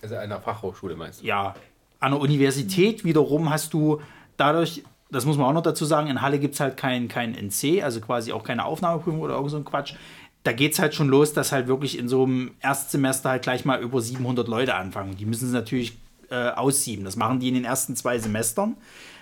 Also 0.03 0.16
einer 0.16 0.41
Fachhochschule 0.41 0.97
meinst 0.97 1.23
du? 1.23 1.27
Ja, 1.27 1.55
an 2.01 2.11
der 2.11 2.21
Universität 2.21 3.05
wiederum 3.05 3.51
hast 3.51 3.73
du 3.73 4.01
dadurch, 4.37 4.83
das 5.11 5.24
muss 5.24 5.36
man 5.36 5.46
auch 5.46 5.52
noch 5.52 5.62
dazu 5.62 5.84
sagen, 5.84 6.08
in 6.08 6.22
Halle 6.22 6.38
gibt 6.38 6.54
es 6.54 6.61
halt 6.61 6.76
kein, 6.76 7.08
kein 7.08 7.34
NC, 7.34 7.82
also 7.82 8.00
quasi 8.00 8.32
auch 8.32 8.44
keine 8.44 8.64
Aufnahmeprüfung 8.64 9.20
oder 9.20 9.34
irgend 9.34 9.50
so 9.50 9.56
ein 9.56 9.64
Quatsch. 9.64 9.94
Da 10.42 10.52
geht 10.52 10.72
es 10.72 10.78
halt 10.78 10.94
schon 10.94 11.08
los, 11.08 11.32
dass 11.32 11.52
halt 11.52 11.66
wirklich 11.66 11.98
in 11.98 12.08
so 12.08 12.24
einem 12.24 12.52
Erstsemester 12.61 13.30
halt 13.30 13.42
gleich 13.42 13.64
mal 13.64 13.80
über 13.80 14.00
700 14.00 14.48
Leute 14.48 14.74
anfangen. 14.74 15.16
Die 15.16 15.26
müssen 15.26 15.46
es 15.46 15.52
natürlich 15.52 15.98
äh, 16.30 16.50
aussieben. 16.50 17.04
Das 17.04 17.16
machen 17.16 17.40
die 17.40 17.48
in 17.48 17.54
den 17.54 17.64
ersten 17.64 17.96
zwei 17.96 18.18
Semestern. 18.18 18.76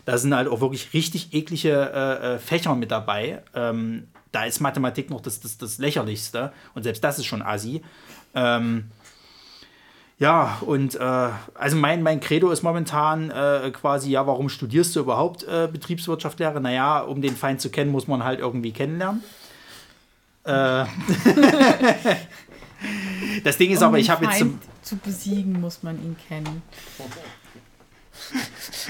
Da 0.04 0.16
sind 0.16 0.34
halt 0.34 0.48
auch 0.48 0.60
wirklich 0.60 0.92
richtig 0.94 1.34
eklige 1.34 1.72
äh, 1.72 2.34
äh, 2.34 2.38
Fächer 2.38 2.74
mit 2.74 2.90
dabei. 2.90 3.42
Ähm, 3.54 4.08
da 4.30 4.44
ist 4.44 4.60
Mathematik 4.60 5.10
noch 5.10 5.20
das, 5.20 5.40
das, 5.40 5.58
das 5.58 5.78
lächerlichste. 5.78 6.52
Und 6.74 6.84
selbst 6.84 7.02
das 7.02 7.18
ist 7.18 7.26
schon 7.26 7.42
assi. 7.42 7.82
Ähm, 8.34 8.84
ja, 10.18 10.58
und 10.62 10.96
äh, 10.96 11.28
also 11.54 11.76
mein, 11.76 12.02
mein 12.02 12.18
Credo 12.18 12.50
ist 12.50 12.62
momentan 12.62 13.30
äh, 13.30 13.70
quasi, 13.72 14.10
ja, 14.10 14.26
warum 14.26 14.48
studierst 14.48 14.96
du 14.96 15.00
überhaupt 15.00 15.44
äh, 15.44 15.68
Betriebswirtschaftslehre? 15.70 16.60
Naja, 16.60 17.00
um 17.00 17.22
den 17.22 17.36
Feind 17.36 17.60
zu 17.60 17.70
kennen, 17.70 17.92
muss 17.92 18.08
man 18.08 18.24
halt 18.24 18.40
irgendwie 18.40 18.72
kennenlernen. 18.72 19.22
Äh, 20.42 20.50
das 23.44 23.58
Ding 23.58 23.70
ist 23.70 23.78
Um 23.78 23.88
aber, 23.88 23.98
ich 23.98 24.10
habe 24.10 24.24
jetzt 24.24 24.38
zum, 24.38 24.58
zu 24.82 24.96
besiegen, 24.96 25.60
muss 25.60 25.84
man 25.84 26.02
ihn 26.02 26.16
kennen. 26.26 26.62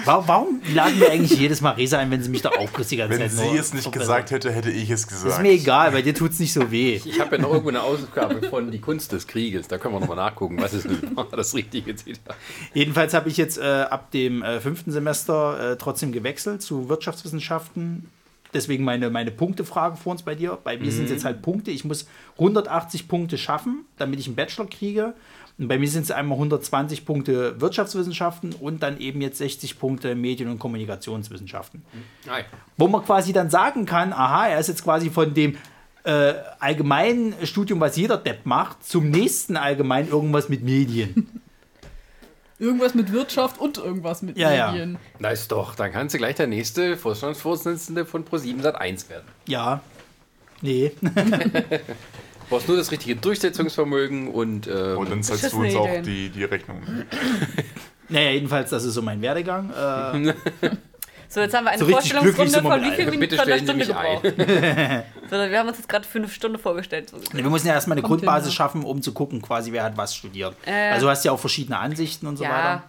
Warum, 0.04 0.60
laden 0.74 0.98
wir 1.00 1.10
eigentlich 1.10 1.38
jedes 1.38 1.60
Mal 1.60 1.72
Resa 1.72 1.98
ein, 1.98 2.10
wenn 2.10 2.22
sie 2.22 2.30
mich 2.30 2.42
da 2.42 2.50
ganze 2.96 2.96
Wenn 2.96 3.30
Zeit 3.30 3.30
sie 3.30 3.56
es 3.56 3.74
nicht 3.74 3.92
gesagt 3.92 4.30
hätte, 4.30 4.50
hätte 4.52 4.70
ich 4.70 4.90
es 4.90 5.06
gesagt. 5.06 5.34
Ist 5.34 5.42
mir 5.42 5.52
egal, 5.52 5.92
bei 5.92 6.02
dir 6.02 6.14
tut 6.14 6.32
es 6.32 6.38
nicht 6.38 6.52
so 6.52 6.70
weh. 6.70 7.00
Ich 7.04 7.20
habe 7.20 7.36
ja 7.36 7.42
noch 7.42 7.50
irgendwo 7.50 7.70
eine 7.70 7.82
Ausgabe 7.82 8.48
von 8.48 8.70
Die 8.70 8.80
Kunst 8.80 9.12
des 9.12 9.26
Krieges. 9.26 9.68
Da 9.68 9.78
können 9.78 9.94
wir 9.94 10.00
nochmal 10.00 10.16
nachgucken, 10.16 10.60
was 10.60 10.74
ist 10.74 10.84
denn 10.84 11.16
das 11.30 11.54
richtige 11.54 11.94
Zitat. 11.94 12.36
Jedenfalls 12.74 13.14
habe 13.14 13.28
ich 13.28 13.36
jetzt 13.36 13.58
äh, 13.58 13.62
ab 13.62 14.10
dem 14.10 14.42
äh, 14.42 14.60
fünften 14.60 14.90
Semester 14.90 15.72
äh, 15.72 15.76
trotzdem 15.76 16.12
gewechselt 16.12 16.62
zu 16.62 16.88
Wirtschaftswissenschaften. 16.88 18.08
Deswegen 18.54 18.84
meine, 18.84 19.10
meine 19.10 19.30
Punktefrage 19.30 19.96
vor 19.96 20.12
uns 20.12 20.22
bei 20.22 20.34
dir. 20.34 20.58
Bei 20.64 20.78
mir 20.78 20.90
sind 20.90 21.04
es 21.04 21.10
jetzt 21.10 21.24
halt 21.24 21.42
Punkte. 21.42 21.70
Ich 21.70 21.84
muss 21.84 22.06
180 22.38 23.06
Punkte 23.06 23.36
schaffen, 23.36 23.84
damit 23.98 24.20
ich 24.20 24.26
einen 24.26 24.36
Bachelor 24.36 24.66
kriege. 24.66 25.14
Und 25.58 25.66
bei 25.66 25.78
mir 25.78 25.88
sind 25.88 26.04
es 26.04 26.10
einmal 26.12 26.36
120 26.36 27.04
Punkte 27.04 27.60
Wirtschaftswissenschaften 27.60 28.54
und 28.54 28.82
dann 28.82 28.98
eben 29.00 29.20
jetzt 29.20 29.38
60 29.38 29.78
Punkte 29.78 30.14
Medien- 30.14 30.48
und 30.48 30.58
Kommunikationswissenschaften. 30.60 31.82
Nein. 32.26 32.44
Wo 32.76 32.86
man 32.86 33.04
quasi 33.04 33.32
dann 33.32 33.50
sagen 33.50 33.84
kann, 33.84 34.12
aha, 34.12 34.48
er 34.48 34.60
ist 34.60 34.68
jetzt 34.68 34.84
quasi 34.84 35.10
von 35.10 35.34
dem 35.34 35.56
äh, 36.04 36.34
allgemeinen 36.60 37.34
Studium, 37.44 37.80
was 37.80 37.96
jeder 37.96 38.16
Depp 38.16 38.46
macht, 38.46 38.84
zum 38.84 39.10
nächsten 39.10 39.56
allgemein 39.56 40.08
irgendwas 40.08 40.48
mit 40.48 40.62
Medien. 40.62 41.28
Irgendwas 42.60 42.92
mit 42.96 43.12
Wirtschaft 43.12 43.60
und 43.60 43.78
irgendwas 43.78 44.20
mit 44.20 44.36
Ja, 44.36 44.52
ja. 44.52 44.72
Medien. 44.72 44.98
Na 45.20 45.28
ist 45.28 45.52
doch, 45.52 45.76
dann 45.76 45.92
kannst 45.92 46.14
du 46.14 46.18
gleich 46.18 46.34
der 46.34 46.48
nächste 46.48 46.96
Vorstandsvorsitzende 46.96 48.04
von 48.04 48.24
Pro7 48.24 48.60
Sat1 48.62 49.08
werden. 49.08 49.28
Ja. 49.46 49.80
Nee. 50.60 50.90
Du 52.48 52.54
brauchst 52.54 52.68
nur 52.68 52.78
das 52.78 52.90
richtige 52.90 53.14
Durchsetzungsvermögen 53.16 54.28
und, 54.28 54.66
ähm, 54.66 54.96
Und 54.96 55.10
dann 55.10 55.22
zahlst 55.22 55.52
du 55.52 55.60
uns 55.60 55.74
auch 55.76 55.86
Ideen. 55.86 56.04
die, 56.04 56.28
die 56.30 56.44
Rechnung. 56.44 56.82
Naja, 58.10 58.30
jedenfalls, 58.30 58.70
das 58.70 58.84
ist 58.84 58.94
so 58.94 59.02
mein 59.02 59.20
Werdegang. 59.20 59.68
Äh, 59.70 60.32
So, 61.30 61.40
jetzt 61.40 61.54
haben 61.54 61.64
wir 61.64 61.72
eine 61.72 61.78
So 61.78 61.86
Vorstellungsrunde 61.90 62.62
von 62.62 62.80
wie 62.80 62.90
vielen 62.92 63.08
allen. 63.08 63.10
Minuten 63.10 63.20
Bitte 63.20 63.36
von 63.36 63.44
Sie 63.46 63.58
Stunde 63.58 63.74
mich 63.74 63.86
gebraucht. 63.88 64.24
so, 65.30 65.36
wir 65.36 65.58
haben 65.58 65.68
uns 65.68 65.76
jetzt 65.76 65.88
gerade 65.90 66.08
für 66.08 66.18
eine 66.20 66.28
Stunde 66.30 66.58
vorgestellt. 66.58 67.10
So. 67.10 67.18
wir 67.30 67.50
müssen 67.50 67.66
ja 67.66 67.74
erstmal 67.74 67.98
eine 67.98 68.02
Kommt 68.02 68.22
Grundbasis 68.22 68.46
hin, 68.48 68.52
ja. 68.52 68.56
schaffen, 68.56 68.82
um 68.82 69.02
zu 69.02 69.12
gucken, 69.12 69.42
quasi, 69.42 69.70
wer 69.72 69.84
hat 69.84 69.94
was 69.98 70.14
studiert. 70.14 70.56
Äh. 70.64 70.92
also, 70.92 71.04
du 71.04 71.10
hast 71.10 71.26
ja 71.26 71.32
auch 71.32 71.38
verschiedene 71.38 71.78
Ansichten 71.78 72.26
und 72.26 72.38
so 72.38 72.44
Ja, 72.44 72.50
weiter. 72.50 72.84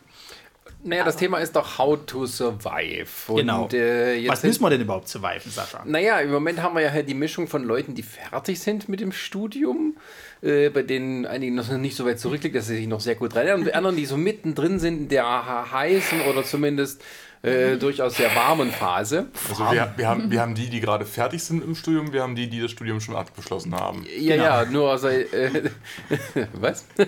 Naja, 0.84 1.04
das 1.04 1.18
Thema 1.18 1.40
ist 1.40 1.56
doch 1.56 1.78
How 1.78 2.00
to 2.06 2.26
Survive. 2.26 3.08
Und, 3.28 3.38
Genau. 3.38 3.68
Äh, 3.72 4.28
Was 4.28 4.44
müssen 4.44 4.62
wir 4.62 4.70
denn 4.70 4.82
überhaupt 4.82 5.10
surviven, 5.10 5.52
Sascha? 5.52 5.84
Naja, 5.86 6.20
im 6.20 6.32
Moment 6.32 6.62
haben 6.62 6.76
wir 6.76 6.82
ja 6.82 6.92
halt 6.92 7.10
die 7.10 7.14
Mischung 7.14 7.48
von 7.48 7.64
Leuten, 7.64 7.96
die 7.96 8.04
fertig 8.04 8.60
sind 8.60 8.88
mit 8.88 9.00
dem 9.02 9.12
Studium, 9.12 9.98
äh, 10.42 10.70
bei 10.70 10.84
denen 10.84 11.26
einige 11.26 11.54
noch 11.54 11.70
nicht 11.78 11.96
so 11.96 12.06
weit 12.06 12.20
zurückliegt, 12.20 12.56
dass 12.56 12.68
sie 12.68 12.78
sich 12.78 12.88
noch 12.88 13.02
sehr 13.02 13.16
gut 13.16 13.36
reinerinnern, 13.36 13.68
und 13.68 13.74
anderen, 13.74 13.98
die 13.98 14.06
so 14.06 14.16
mittendrin 14.16 14.80
sind 14.80 14.98
in 14.98 15.10
der 15.10 15.72
heißen 15.72 16.22
oder 16.22 16.44
zumindest 16.44 17.04
äh, 17.42 17.78
durchaus 17.78 18.16
sehr 18.18 18.36
warmen 18.36 18.72
Phase. 18.72 19.28
Also 19.50 19.64
wir, 19.72 19.94
wir, 19.96 20.08
haben, 20.08 20.30
wir 20.32 20.42
haben 20.42 20.56
die, 20.56 20.70
die 20.70 20.80
gerade 20.82 21.06
fertig 21.06 21.42
sind 21.44 21.64
im 21.64 21.74
Studium, 21.76 22.12
wir 22.12 22.22
haben 22.22 22.36
die, 22.36 22.50
die 22.50 22.60
das 22.62 22.72
Studium 22.72 23.00
schon 23.00 23.16
abgeschlossen 23.16 23.74
haben. 23.76 24.06
Ja, 24.20 24.36
Genau. 24.36 24.44
ja, 24.46 24.66
nur 24.66 24.98
seit. 24.98 25.32
Äh, 25.34 25.70
was? 26.54 26.86
Du 26.96 27.06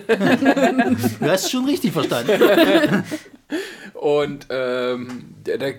hast 1.30 1.44
es 1.44 1.50
schon 1.50 1.64
richtig 1.66 1.92
verstanden. 1.92 3.04
Und 3.94 4.46
ähm, 4.50 5.34
äh, 5.46 5.74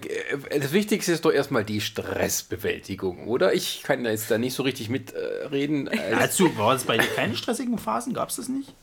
das 0.59 0.71
Wichtigste 0.71 1.11
ist 1.11 1.25
doch 1.25 1.31
erstmal 1.33 1.65
die 1.65 1.81
Stressbewältigung, 1.81 3.27
oder? 3.27 3.53
Ich 3.53 3.81
kann 3.83 4.05
jetzt 4.05 4.29
da 4.31 4.37
nicht 4.37 4.53
so 4.53 4.63
richtig 4.63 4.89
mitreden. 4.89 5.87
Äh, 5.87 6.15
Hast 6.15 6.39
du, 6.39 6.55
war 6.57 6.75
es 6.75 6.83
bei 6.83 6.97
dir 6.97 7.07
keine 7.15 7.35
stressigen 7.35 7.77
Phasen? 7.77 8.13
Gab 8.13 8.29
es 8.29 8.35
das 8.37 8.47
nicht? 8.49 8.73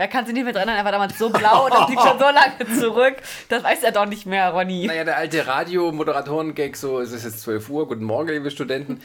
Er 0.00 0.08
kann 0.08 0.24
sich 0.24 0.32
nicht 0.32 0.44
mehr 0.44 0.54
dran 0.54 0.62
erinnern, 0.66 0.78
er 0.78 0.84
war 0.86 0.92
damals 0.92 1.18
so 1.18 1.28
blau 1.28 1.66
und 1.66 1.74
das 1.74 1.86
liegt 1.90 2.00
schon 2.00 2.18
so 2.18 2.24
lange 2.30 2.80
zurück. 2.80 3.16
Das 3.50 3.62
weiß 3.62 3.82
er 3.82 3.92
doch 3.92 4.06
nicht 4.06 4.24
mehr, 4.24 4.48
Ronny. 4.48 4.86
Naja, 4.86 5.04
der 5.04 5.18
alte 5.18 5.46
Radio-Moderatoren-Gag, 5.46 6.74
so 6.74 7.00
es 7.00 7.12
ist 7.12 7.24
jetzt 7.24 7.42
12 7.42 7.68
Uhr, 7.68 7.86
guten 7.86 8.04
Morgen, 8.04 8.30
liebe 8.30 8.50
Studenten, 8.50 9.02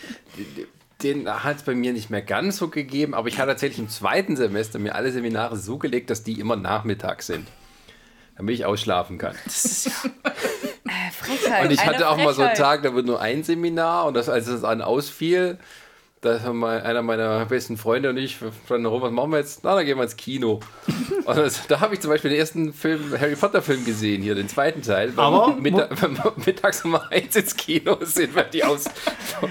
den 1.03 1.27
hat 1.27 1.57
es 1.57 1.63
bei 1.63 1.75
mir 1.75 1.91
nicht 1.91 2.09
mehr 2.11 2.21
ganz 2.21 2.55
so 2.55 2.69
gegeben, 2.69 3.13
aber 3.13 3.27
ich 3.27 3.39
habe 3.39 3.51
tatsächlich 3.51 3.79
im 3.79 3.89
zweiten 3.89 4.37
Semester 4.37 4.79
mir 4.79 4.95
alle 4.95 5.11
Seminare 5.11 5.57
so 5.57 5.77
gelegt, 5.77 6.09
dass 6.09 6.23
die 6.23 6.39
immer 6.39 6.55
nachmittags 6.55 7.27
sind. 7.27 7.45
Damit 8.37 8.55
ich 8.55 8.65
ausschlafen 8.65 9.17
kann. 9.17 9.35
Frechheit. 11.11 11.65
Und 11.65 11.71
ich 11.71 11.85
hatte 11.85 12.07
auch 12.07 12.15
mal 12.15 12.33
so 12.33 12.41
einen 12.41 12.51
Frechheit. 12.51 12.57
Tag, 12.57 12.83
da 12.83 12.93
wird 12.93 13.05
nur 13.05 13.19
ein 13.19 13.43
Seminar 13.43 14.05
und 14.05 14.13
das, 14.13 14.29
als 14.29 14.47
es 14.47 14.61
dann 14.61 14.81
ausfiel, 14.81 15.57
da 16.25 16.41
haben 16.41 16.59
mal 16.59 16.81
einer 16.81 17.01
meiner 17.01 17.45
besten 17.45 17.77
Freunde 17.77 18.09
und 18.09 18.17
ich 18.17 18.37
standen 18.65 18.85
rum, 18.85 19.01
was 19.01 19.11
machen 19.11 19.31
wir 19.31 19.37
jetzt? 19.39 19.63
Na, 19.63 19.75
dann 19.75 19.85
gehen 19.85 19.97
wir 19.97 20.03
ins 20.03 20.15
Kino. 20.15 20.59
Und 21.25 21.37
das, 21.37 21.65
da 21.67 21.79
habe 21.79 21.95
ich 21.95 22.01
zum 22.01 22.11
Beispiel 22.11 22.29
den 22.29 22.39
ersten 22.39 22.71
Film, 22.71 23.11
Harry 23.19 23.35
Potter 23.35 23.63
Film 23.63 23.83
gesehen, 23.83 24.21
hier 24.21 24.35
den 24.35 24.47
zweiten 24.47 24.83
Teil. 24.83 25.11
Aber- 25.15 25.55
Mittag, 25.55 25.99
wenn 26.01 26.15
wir 26.15 26.33
mittags 26.45 26.85
um 26.85 26.95
eins 26.95 27.35
ins 27.35 27.55
Kino 27.55 27.97
sind, 28.01 28.35
wir 28.35 28.43
die 28.43 28.63
aus. 28.63 28.85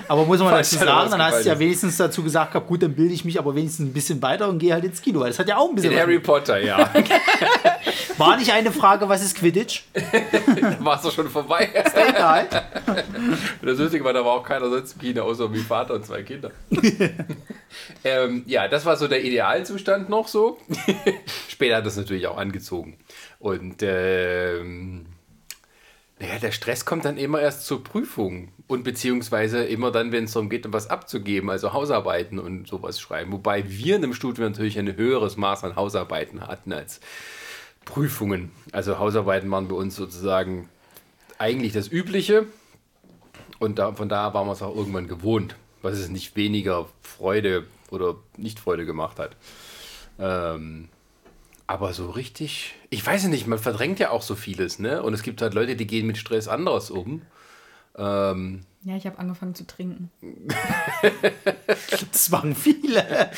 Aber 0.06 0.24
muss 0.24 0.38
man 0.38 0.52
dazu 0.52 0.76
sagen, 0.76 1.10
dann 1.10 1.20
hast 1.20 1.44
du 1.44 1.48
ja 1.48 1.58
wenigstens 1.58 1.96
dazu 1.96 2.22
gesagt, 2.22 2.52
gehabt, 2.52 2.68
gut, 2.68 2.82
dann 2.82 2.94
bilde 2.94 3.12
ich 3.12 3.24
mich 3.24 3.40
aber 3.40 3.56
wenigstens 3.56 3.88
ein 3.88 3.92
bisschen 3.92 4.22
weiter 4.22 4.48
und 4.48 4.60
gehe 4.60 4.72
halt 4.72 4.84
ins 4.84 5.02
Kino. 5.02 5.18
Weil 5.18 5.28
das 5.30 5.38
hat 5.40 5.48
ja 5.48 5.56
auch 5.56 5.68
ein 5.68 5.74
bisschen. 5.74 5.92
In 5.92 5.98
Harry 5.98 6.20
Potter, 6.20 6.60
ja. 6.60 6.88
War 8.18 8.36
nicht 8.36 8.52
eine 8.52 8.70
Frage, 8.70 9.08
was 9.08 9.22
ist 9.24 9.36
Quidditch? 9.36 9.82
War 10.78 10.96
es 10.96 11.02
doch 11.02 11.10
schon 11.12 11.28
vorbei. 11.28 11.68
Egal. 11.94 12.46
Das 13.62 13.78
Lustige 13.78 14.04
war, 14.04 14.12
da 14.12 14.24
war 14.24 14.32
auch 14.34 14.44
keiner 14.44 14.70
sonst 14.70 14.92
im 14.92 15.00
Kino, 15.00 15.22
außer 15.22 15.48
mein 15.48 15.60
Vater 15.60 15.94
und 15.94 16.06
zwei 16.06 16.22
Kinder. 16.22 16.50
ähm, 18.04 18.42
ja, 18.46 18.68
das 18.68 18.84
war 18.84 18.96
so 18.96 19.08
der 19.08 19.24
Idealzustand 19.24 20.08
noch 20.08 20.28
so. 20.28 20.58
Später 21.48 21.76
hat 21.76 21.86
das 21.86 21.96
natürlich 21.96 22.26
auch 22.26 22.36
angezogen. 22.36 22.98
Und 23.38 23.82
ähm, 23.82 25.06
naja, 26.18 26.38
der 26.38 26.52
Stress 26.52 26.84
kommt 26.84 27.04
dann 27.04 27.18
immer 27.18 27.40
erst 27.40 27.66
zur 27.66 27.82
Prüfung 27.82 28.52
und 28.66 28.84
beziehungsweise 28.84 29.64
immer 29.64 29.90
dann, 29.90 30.12
wenn 30.12 30.24
es 30.24 30.32
darum 30.32 30.48
geht, 30.48 30.72
was 30.72 30.88
abzugeben, 30.88 31.50
also 31.50 31.72
Hausarbeiten 31.72 32.38
und 32.38 32.68
sowas 32.68 33.00
schreiben. 33.00 33.32
Wobei 33.32 33.68
wir 33.68 33.96
in 33.96 34.02
dem 34.02 34.14
Studium 34.14 34.48
natürlich 34.48 34.78
ein 34.78 34.96
höheres 34.96 35.36
Maß 35.36 35.64
an 35.64 35.76
Hausarbeiten 35.76 36.46
hatten 36.46 36.72
als 36.72 37.00
Prüfungen. 37.84 38.52
Also 38.72 38.98
Hausarbeiten 38.98 39.50
waren 39.50 39.68
bei 39.68 39.74
uns 39.74 39.96
sozusagen 39.96 40.68
eigentlich 41.38 41.72
das 41.72 41.88
Übliche. 41.88 42.46
Und 43.58 43.78
da, 43.78 43.92
von 43.92 44.08
da 44.08 44.32
waren 44.34 44.46
wir 44.46 44.52
es 44.52 44.62
auch 44.62 44.74
irgendwann 44.74 45.08
gewohnt, 45.08 45.56
was 45.84 45.98
es 45.98 46.08
nicht 46.08 46.34
weniger 46.36 46.88
Freude 47.02 47.66
oder 47.90 48.16
nicht 48.36 48.58
Freude 48.58 48.84
gemacht 48.86 49.18
hat. 49.18 49.36
Ähm, 50.18 50.88
aber 51.66 51.92
so 51.94 52.10
richtig, 52.10 52.74
ich 52.90 53.04
weiß 53.06 53.22
ja 53.24 53.28
nicht, 53.28 53.46
man 53.46 53.58
verdrängt 53.58 53.98
ja 53.98 54.10
auch 54.10 54.22
so 54.22 54.34
vieles, 54.34 54.78
ne? 54.78 55.02
Und 55.02 55.14
es 55.14 55.22
gibt 55.22 55.40
halt 55.42 55.54
Leute, 55.54 55.76
die 55.76 55.86
gehen 55.86 56.06
mit 56.06 56.16
Stress 56.18 56.46
anders 56.48 56.90
um. 56.90 57.22
Ähm, 57.96 58.64
Ja, 58.82 58.96
ich 58.96 59.06
habe 59.06 59.18
angefangen 59.18 59.54
zu 59.54 59.66
trinken. 59.66 60.10
Das 62.12 62.30
waren 62.32 62.54
viele. 62.54 63.30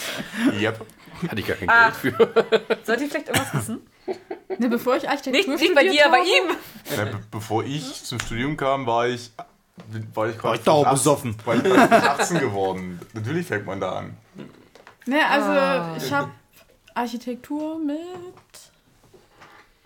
Yep. 0.58 0.86
hatte 1.28 1.40
ich 1.40 1.46
gar 1.46 1.56
kein 1.56 1.68
Ah. 1.68 1.90
Geld 1.90 2.14
für. 2.16 2.78
Sollt 2.84 3.00
ihr 3.00 3.08
vielleicht 3.08 3.28
irgendwas 3.28 3.54
wissen? 3.54 3.80
Ne, 4.58 4.68
bevor 4.68 4.96
ich 4.96 5.08
Architektur 5.08 5.54
Nicht, 5.54 5.62
nicht 5.62 5.74
bei 5.74 5.82
dir, 5.82 6.04
bei 6.10 6.18
habe, 6.18 6.26
ihm. 6.26 6.56
Na, 6.96 7.04
be 7.04 7.20
bevor 7.30 7.64
ich 7.64 8.02
zum 8.04 8.18
Studium 8.20 8.56
kam, 8.56 8.86
war 8.86 9.08
ich, 9.08 9.30
war 10.14 10.28
ich 10.28 10.34
War 10.36 10.36
gerade 10.42 10.56
ich 10.58 10.64
dauerbesoffen. 10.64 11.36
War 11.44 11.56
ich 11.56 11.62
gerade 11.62 12.10
18 12.10 12.38
geworden. 12.38 13.00
Natürlich 13.12 13.46
fängt 13.46 13.66
man 13.66 13.80
da 13.80 13.92
an. 13.98 14.16
Ne, 15.06 15.18
also 15.28 15.50
Ah. 15.50 15.96
ich 15.96 16.12
habe 16.12 16.30
Architektur 16.94 17.78
mit 17.78 17.96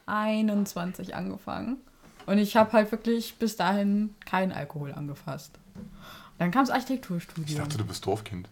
21 0.06 1.14
angefangen. 1.14 1.78
Und 2.26 2.38
ich 2.38 2.56
habe 2.56 2.72
halt 2.72 2.90
wirklich 2.92 3.36
bis 3.36 3.56
dahin 3.56 4.14
keinen 4.24 4.52
Alkohol 4.52 4.92
angefasst. 4.92 5.52
Dann 6.38 6.50
kam 6.50 6.62
das 6.62 6.68
Ich 6.70 6.74
Architekturstudium. 6.76 7.58
dachte, 7.60 7.78
du 7.78 7.84
bist 7.84 8.06
Dorfkind. 8.06 8.48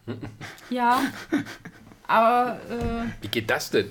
Ja. 0.70 1.00
Aber, 2.06 2.58
äh, 2.70 3.04
Wie 3.22 3.28
geht 3.28 3.50
das 3.50 3.70
denn? 3.70 3.90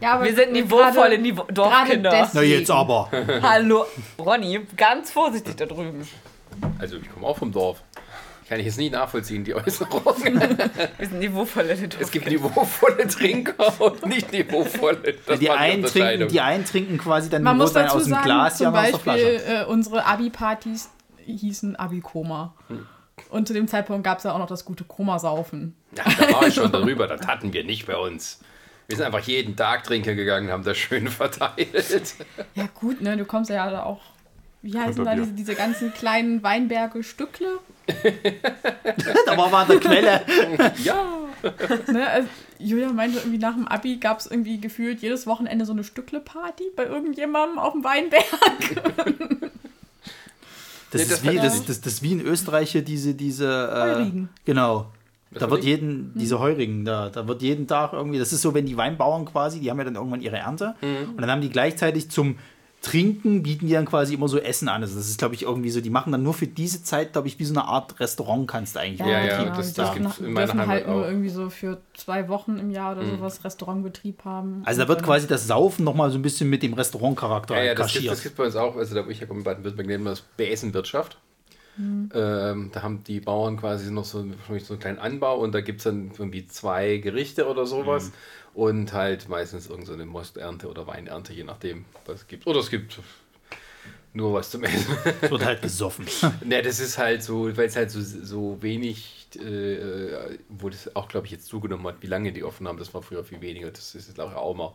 ja, 0.00 0.14
aber 0.14 0.24
Wir 0.24 0.34
sind 0.34 0.52
niveauvolle 0.52 1.18
Niveau 1.18 1.44
Dorfkinder. 1.44 2.28
Na 2.32 2.42
jetzt 2.42 2.70
aber. 2.70 3.10
Hallo, 3.42 3.84
Ronny, 4.18 4.66
ganz 4.76 5.10
vorsichtig 5.10 5.56
da 5.56 5.66
drüben. 5.66 6.06
Also 6.78 6.96
ich 6.96 7.10
komme 7.12 7.26
auch 7.26 7.38
vom 7.38 7.52
Dorf. 7.52 7.82
Kann 8.48 8.60
ich 8.60 8.66
jetzt 8.66 8.78
nie 8.78 8.88
nachvollziehen, 8.88 9.44
die 9.44 9.54
Äußerung. 9.54 10.02
Wir 10.24 11.06
sind 11.06 11.18
niveauvolle 11.18 11.68
Dorfkinder. 11.68 11.96
Es 12.00 12.10
gibt 12.10 12.28
niveauvolle 12.30 13.06
Trinker 13.06 13.78
und 13.78 14.06
nicht 14.06 14.32
niveauvolle. 14.32 15.16
Das 15.26 15.38
Die 15.38 15.50
einen, 15.50 15.84
trinken, 15.84 16.28
die 16.28 16.40
einen 16.40 16.64
trinken 16.64 16.96
quasi 16.96 17.28
dann 17.28 17.42
Man 17.42 17.58
nur 17.58 17.66
muss 17.66 17.74
dann 17.74 17.84
dazu 17.84 17.98
aus 17.98 18.04
dem 18.04 18.10
sagen, 18.12 18.24
Glas, 18.24 18.54
die 18.54 18.64
zum 18.64 18.66
anderen 18.74 18.94
aus 18.94 19.02
der 19.04 19.12
Beispiel 19.12 19.38
Flasche. 19.40 19.64
äh, 19.64 19.64
unsere 19.66 20.06
Abi-Partys 20.06 20.88
hießen 21.26 21.76
Abi-Koma. 21.76 22.54
Und 23.28 23.48
zu 23.48 23.52
dem 23.52 23.68
Zeitpunkt 23.68 24.04
gab 24.04 24.16
es 24.18 24.24
ja 24.24 24.32
auch 24.32 24.38
noch 24.38 24.46
das 24.46 24.64
gute 24.64 24.84
Koma-Saufen. 24.84 25.76
Ja, 25.94 26.04
da 26.04 26.32
war 26.32 26.46
ich 26.46 26.54
schon 26.54 26.72
darüber, 26.72 27.06
das 27.06 27.26
hatten 27.26 27.52
wir 27.52 27.64
nicht 27.64 27.86
bei 27.86 27.96
uns. 27.98 28.40
Wir 28.86 28.96
sind 28.96 29.04
einfach 29.04 29.20
jeden 29.20 29.56
Tag 29.56 29.84
trinken 29.84 30.16
gegangen, 30.16 30.50
haben 30.50 30.64
das 30.64 30.78
schön 30.78 31.08
verteilt. 31.08 32.14
Ja 32.54 32.66
gut, 32.72 33.02
ne, 33.02 33.18
du 33.18 33.26
kommst 33.26 33.50
ja 33.50 33.82
auch, 33.84 34.00
wie 34.62 34.78
heißen 34.78 35.04
da 35.04 35.14
diese, 35.14 35.32
diese 35.32 35.54
ganzen 35.54 35.92
kleinen 35.94 36.42
Weinberge 36.42 37.02
Stückle? 37.02 37.58
Da 39.26 39.36
war 39.36 39.50
wir 39.50 39.58
an 39.58 39.68
der 39.68 39.80
Quelle. 39.80 40.20
Ja. 40.84 41.04
Ne? 41.92 42.06
Also, 42.08 42.28
Julia 42.58 42.92
meinte 42.92 43.18
irgendwie 43.18 43.38
nach 43.38 43.54
dem 43.54 43.68
Abi 43.68 43.96
gab 43.96 44.18
es 44.18 44.26
irgendwie 44.26 44.60
gefühlt 44.60 45.00
jedes 45.00 45.26
Wochenende 45.26 45.64
so 45.64 45.72
eine 45.72 45.84
Stückle-Party 45.84 46.64
bei 46.76 46.84
irgendjemandem 46.86 47.58
auf 47.58 47.72
dem 47.72 47.84
Weinberg. 47.84 48.24
Das, 50.90 51.00
Nee, 51.00 51.02
ist 51.02 51.10
das 51.12 51.22
wie, 51.24 51.36
das, 51.36 51.64
das, 51.66 51.80
das 51.82 51.92
ist 51.94 52.02
wie 52.02 52.12
in 52.12 52.20
Österreich 52.20 52.72
hier 52.72 52.82
diese, 52.82 53.14
diese 53.14 53.46
äh, 53.46 53.80
Heurigen. 53.80 54.28
Genau. 54.44 54.90
Da 55.30 55.50
wird 55.50 55.62
jeden, 55.62 56.12
diese 56.16 56.38
Heurigen, 56.38 56.86
da, 56.86 57.10
da 57.10 57.28
wird 57.28 57.42
jeden 57.42 57.66
Tag 57.66 57.92
irgendwie, 57.92 58.18
das 58.18 58.32
ist 58.32 58.40
so, 58.40 58.54
wenn 58.54 58.64
die 58.64 58.78
Weinbauern 58.78 59.26
quasi, 59.26 59.60
die 59.60 59.70
haben 59.70 59.76
ja 59.78 59.84
dann 59.84 59.96
irgendwann 59.96 60.22
ihre 60.22 60.38
Ernte 60.38 60.74
Mhm. 60.80 61.10
und 61.10 61.20
dann 61.20 61.30
haben 61.30 61.42
die 61.42 61.50
gleichzeitig 61.50 62.10
zum 62.10 62.38
Trinken, 62.80 63.42
bieten 63.42 63.66
die 63.66 63.72
dann 63.72 63.86
quasi 63.86 64.14
immer 64.14 64.28
so 64.28 64.38
Essen 64.38 64.68
an. 64.68 64.82
Also 64.82 64.96
das 64.96 65.08
ist, 65.08 65.18
glaube 65.18 65.34
ich, 65.34 65.42
irgendwie 65.42 65.70
so, 65.70 65.80
die 65.80 65.90
machen 65.90 66.12
dann 66.12 66.22
nur 66.22 66.32
für 66.32 66.46
diese 66.46 66.82
Zeit, 66.84 67.12
glaube 67.12 67.26
ich, 67.26 67.38
wie 67.38 67.44
so 67.44 67.52
eine 67.52 67.64
Art 67.64 67.98
Restaurant 67.98 68.46
kannst 68.48 68.76
du 68.76 68.80
eigentlich 68.80 69.00
Ja, 69.00 69.20
ja, 69.20 69.42
genau, 69.44 69.56
das- 69.56 69.72
das 69.74 69.74
dürfen, 69.74 70.02
gibt's 70.04 70.18
in 70.20 70.32
meiner 70.32 70.46
dürfen 70.46 70.58
halt 70.60 70.68
Heimat 70.84 70.86
nur 70.94 71.04
auch. 71.04 71.08
irgendwie 71.08 71.28
so 71.28 71.50
für 71.50 71.80
zwei 71.94 72.28
Wochen 72.28 72.56
im 72.56 72.70
Jahr 72.70 72.92
oder 72.92 73.04
sowas 73.04 73.44
Restaurantbetrieb 73.44 74.24
haben. 74.24 74.62
Also 74.64 74.82
da 74.82 74.88
wird 74.88 75.02
quasi 75.02 75.26
das 75.26 75.46
Saufen 75.46 75.84
nochmal 75.84 76.10
so 76.10 76.18
ein 76.18 76.22
bisschen 76.22 76.48
mit 76.48 76.62
dem 76.62 76.74
Restaurantcharakter 76.74 77.56
Ja, 77.56 77.62
ja, 77.64 77.74
das 77.74 77.86
gibt, 77.88 77.94
kaschiert. 77.96 78.12
das 78.12 78.22
gibt 78.22 78.36
bei 78.36 78.44
uns 78.46 78.56
auch. 78.56 78.76
Also 78.76 78.94
da 78.94 79.04
wo 79.04 79.10
ich 79.10 79.20
herkomme, 79.20 79.40
in 79.40 79.44
Baden-Württemberg 79.44 79.86
nennen 79.88 80.04
wir 80.04 80.10
das 80.10 80.22
Beessenwirtschaft. 81.78 82.56
Ähm, 82.56 82.70
da 82.72 82.82
haben 82.82 83.04
die 83.04 83.20
Bauern 83.20 83.56
quasi 83.56 83.90
noch 83.90 84.04
so, 84.04 84.24
so 84.58 84.74
einen 84.74 84.80
kleinen 84.80 84.98
Anbau 84.98 85.38
und 85.38 85.52
da 85.52 85.60
gibt 85.60 85.78
es 85.78 85.84
dann 85.84 86.10
irgendwie 86.18 86.46
zwei 86.46 86.98
Gerichte 86.98 87.48
oder 87.48 87.66
sowas. 87.66 88.12
Und 88.54 88.92
halt 88.92 89.28
meistens 89.28 89.66
irgendeine 89.66 89.86
so 89.86 90.02
eine 90.02 90.06
Mosternte 90.10 90.68
oder 90.68 90.86
Weinernte, 90.86 91.32
je 91.32 91.44
nachdem, 91.44 91.84
was 92.06 92.22
es 92.22 92.26
gibt. 92.26 92.46
Oder 92.46 92.60
es 92.60 92.70
gibt 92.70 92.98
nur 94.14 94.32
was 94.32 94.50
zum 94.50 94.64
Essen. 94.64 94.96
Es 95.22 95.30
wird 95.30 95.44
halt 95.44 95.62
gesoffen. 95.62 96.06
Ne, 96.44 96.62
das 96.62 96.80
ist 96.80 96.98
halt 96.98 97.22
so, 97.22 97.56
weil 97.56 97.66
es 97.66 97.76
halt 97.76 97.90
so, 97.90 98.00
so 98.00 98.60
wenig, 98.60 99.28
äh, 99.36 100.38
wo 100.48 100.70
das 100.70 100.94
auch, 100.96 101.08
glaube 101.08 101.26
ich, 101.26 101.32
jetzt 101.32 101.46
zugenommen 101.46 101.86
hat, 101.86 101.96
wie 102.00 102.06
lange 102.06 102.32
die 102.32 102.42
offen 102.42 102.66
haben. 102.66 102.78
Das 102.78 102.92
war 102.94 103.02
früher 103.02 103.22
viel 103.22 103.40
weniger. 103.40 103.70
Das 103.70 103.94
ist 103.94 104.08
jetzt 104.08 104.18
auch 104.18 104.52
immer 104.52 104.74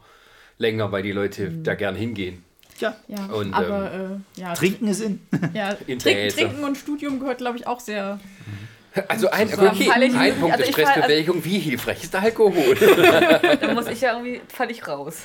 länger, 0.57 0.91
weil 0.91 1.03
die 1.03 1.11
Leute 1.11 1.51
da 1.51 1.75
gern 1.75 1.95
hingehen. 1.95 2.43
Tja, 2.77 2.95
Ja, 3.07 3.25
Und, 3.27 3.53
aber 3.53 3.91
äh, 4.35 4.39
ja, 4.41 4.53
trinken 4.53 4.87
ist 4.87 5.01
in. 5.01 5.19
ja, 5.53 5.75
in 5.87 5.99
Trink. 5.99 6.29
Trinken 6.35 6.63
und 6.63 6.77
Studium 6.77 7.19
gehört, 7.19 7.37
glaube 7.39 7.57
ich, 7.57 7.67
auch 7.67 7.79
sehr. 7.79 8.19
Also 9.07 9.29
ein, 9.31 9.47
okay, 9.51 9.71
ich- 9.79 9.91
ein 10.15 10.39
Punkt 10.39 10.55
also 10.57 10.69
ich 10.69 10.75
fall- 10.75 10.85
Stressbewältigung. 10.85 11.43
Wie 11.43 11.57
hilfreich 11.59 12.03
ist 12.03 12.13
der 12.13 12.21
Alkohol? 12.21 12.75
Da 13.61 13.73
muss 13.73 13.87
ich 13.87 14.01
ja 14.01 14.13
irgendwie, 14.17 14.41
falle 14.47 14.71
ich 14.71 14.87
raus. 14.87 15.17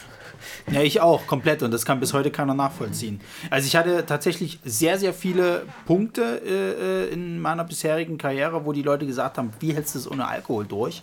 Ja, 0.71 0.81
ich 0.83 1.01
auch, 1.01 1.27
komplett. 1.27 1.63
Und 1.63 1.73
das 1.73 1.85
kann 1.85 2.01
bis 2.01 2.13
heute 2.15 2.31
keiner 2.31 2.55
nachvollziehen. 2.55 3.21
Also 3.51 3.67
ich 3.67 3.77
hatte 3.77 4.07
tatsächlich 4.07 4.59
sehr, 4.65 4.99
sehr 4.99 5.13
viele 5.13 5.67
Punkte 5.87 6.23
äh, 6.47 7.09
äh, 7.11 7.13
in 7.13 7.41
meiner 7.41 7.65
bisherigen 7.65 8.17
Karriere, 8.19 8.65
wo 8.65 8.73
die 8.73 8.83
Leute 8.83 9.05
gesagt 9.05 9.37
haben, 9.37 9.53
wie 9.61 9.75
hältst 9.75 9.95
du 9.95 9.99
es 9.99 10.11
ohne 10.11 10.27
Alkohol 10.29 10.65
durch? 10.65 11.03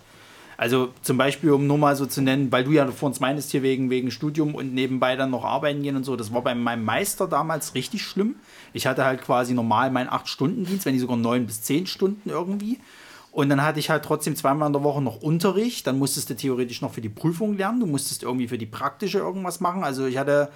Also 0.57 0.93
zum 1.01 1.17
Beispiel, 1.17 1.51
um 1.51 1.67
nur 1.67 1.77
mal 1.77 1.95
so 1.95 2.05
zu 2.05 2.21
nennen, 2.21 2.51
weil 2.51 2.63
du 2.63 2.71
ja 2.71 2.87
vor 2.87 3.07
uns 3.07 3.19
meinst 3.19 3.51
hier 3.51 3.63
wegen, 3.63 3.89
wegen 3.89 4.11
Studium 4.11 4.55
und 4.55 4.73
nebenbei 4.73 5.15
dann 5.15 5.31
noch 5.31 5.43
arbeiten 5.43 5.83
gehen 5.83 5.95
und 5.95 6.03
so, 6.03 6.15
das 6.15 6.33
war 6.33 6.41
bei 6.41 6.55
meinem 6.55 6.85
Meister 6.85 7.27
damals 7.27 7.75
richtig 7.75 8.03
schlimm. 8.03 8.35
Ich 8.73 8.87
hatte 8.87 9.05
halt 9.05 9.21
quasi 9.21 9.53
normal 9.53 9.91
meinen 9.91 10.09
8-Stunden-Dienst, 10.09 10.85
wenn 10.85 10.93
nicht 10.93 11.01
sogar 11.01 11.17
9 11.17 11.45
bis 11.45 11.61
10 11.63 11.87
Stunden 11.87 12.29
irgendwie. 12.29 12.79
Und 13.31 13.49
dann 13.49 13.61
hatte 13.61 13.81
ich 13.81 13.89
halt 13.89 14.05
trotzdem 14.05 14.37
zweimal 14.37 14.67
in 14.67 14.73
der 14.73 14.83
Woche 14.83 15.01
noch 15.01 15.21
Unterricht. 15.21 15.87
Dann 15.87 15.99
musstest 15.99 16.29
du 16.29 16.37
theoretisch 16.37 16.81
noch 16.81 16.93
für 16.93 17.01
die 17.01 17.09
Prüfung 17.09 17.57
lernen. 17.57 17.81
Du 17.81 17.85
musstest 17.85 18.23
irgendwie 18.23 18.47
für 18.47 18.57
die 18.57 18.65
praktische 18.65 19.17
irgendwas 19.17 19.59
machen. 19.59 19.83
Also 19.83 20.05
ich 20.05 20.17
hatte, 20.17 20.49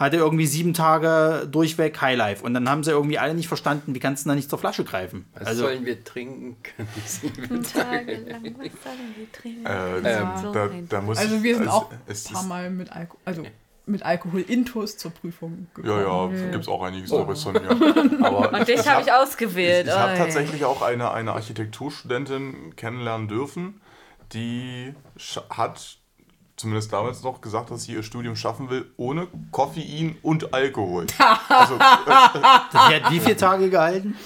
hatte 0.00 0.16
irgendwie 0.16 0.46
sieben 0.46 0.74
Tage 0.74 1.46
durchweg 1.50 2.00
Highlife. 2.00 2.42
Und 2.44 2.54
dann 2.54 2.68
haben 2.68 2.82
sie 2.82 2.90
irgendwie 2.90 3.18
alle 3.18 3.34
nicht 3.34 3.48
verstanden, 3.48 3.94
wie 3.94 4.00
kannst 4.00 4.24
du 4.24 4.30
da 4.30 4.34
nicht 4.34 4.50
zur 4.50 4.58
Flasche 4.58 4.82
greifen. 4.82 5.26
Was 5.34 5.48
also 5.48 5.62
sollen 5.64 5.84
wir 5.86 6.02
trinken? 6.02 6.56
Tagelang, 7.72 8.54
was 8.58 8.82
sollen 8.82 9.14
wir 9.16 9.30
trinken? 9.32 9.66
Äh, 9.66 10.20
Ähm, 10.20 10.30
so 10.40 10.52
da, 10.52 10.64
ein- 10.64 10.88
da 10.88 11.00
muss 11.00 11.18
Also 11.18 11.42
wir 11.42 11.54
sind 11.54 11.68
also, 11.68 11.78
auch 11.82 11.90
ein 11.92 12.32
paar 12.32 12.42
Mal 12.44 12.70
mit 12.70 12.90
Alkohol, 12.92 13.20
also 13.24 13.44
mit 13.86 14.02
Alkohol 14.04 14.40
intus 14.42 14.96
zur 14.96 15.10
Prüfung 15.10 15.66
Ja, 15.82 15.90
ja, 15.90 15.98
gekommen. 15.98 16.52
gibt 16.52 16.64
es 16.64 16.68
auch 16.68 16.82
einige 16.82 17.06
Stories 17.06 17.42
von 17.42 17.52
mir. 17.54 17.70
Aber 18.24 18.52
Und 18.52 18.68
dich 18.68 18.86
habe 18.88 19.02
ich 19.02 19.12
ausgewählt. 19.12 19.86
Ich 19.86 19.92
habe 19.92 20.12
Oi. 20.12 20.18
tatsächlich 20.18 20.64
auch 20.64 20.80
eine, 20.82 21.10
eine 21.12 21.32
Architekturstudentin 21.32 22.74
kennenlernen 22.76 23.28
dürfen, 23.28 23.80
die 24.32 24.94
hat 25.50 25.98
zumindest 26.60 26.92
damals 26.92 27.22
noch 27.22 27.40
gesagt, 27.40 27.70
dass 27.70 27.84
sie 27.84 27.94
ihr 27.94 28.02
Studium 28.02 28.36
schaffen 28.36 28.68
will, 28.70 28.90
ohne 28.96 29.28
Koffein 29.50 30.16
und 30.22 30.52
Alkohol. 30.54 31.06
Also, 31.48 31.76
die 31.76 32.94
hat 32.94 33.10
wie 33.10 33.20
viele 33.20 33.36
Tage 33.36 33.70
gehalten? 33.70 34.16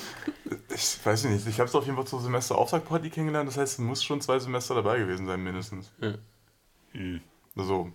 Ich 0.74 0.98
weiß 1.04 1.24
nicht, 1.24 1.46
ich 1.46 1.58
habe 1.58 1.68
es 1.68 1.74
auf 1.74 1.84
jeden 1.84 1.96
Fall 1.96 2.06
zur 2.06 2.20
Semesterauftaktparty 2.20 3.10
kennengelernt, 3.10 3.48
das 3.48 3.56
heißt, 3.56 3.74
es 3.74 3.78
muss 3.78 4.02
schon 4.04 4.20
zwei 4.20 4.38
Semester 4.38 4.74
dabei 4.74 4.98
gewesen 4.98 5.26
sein, 5.26 5.42
mindestens. 5.42 5.92
Hm. 6.92 7.20
Also, 7.56 7.90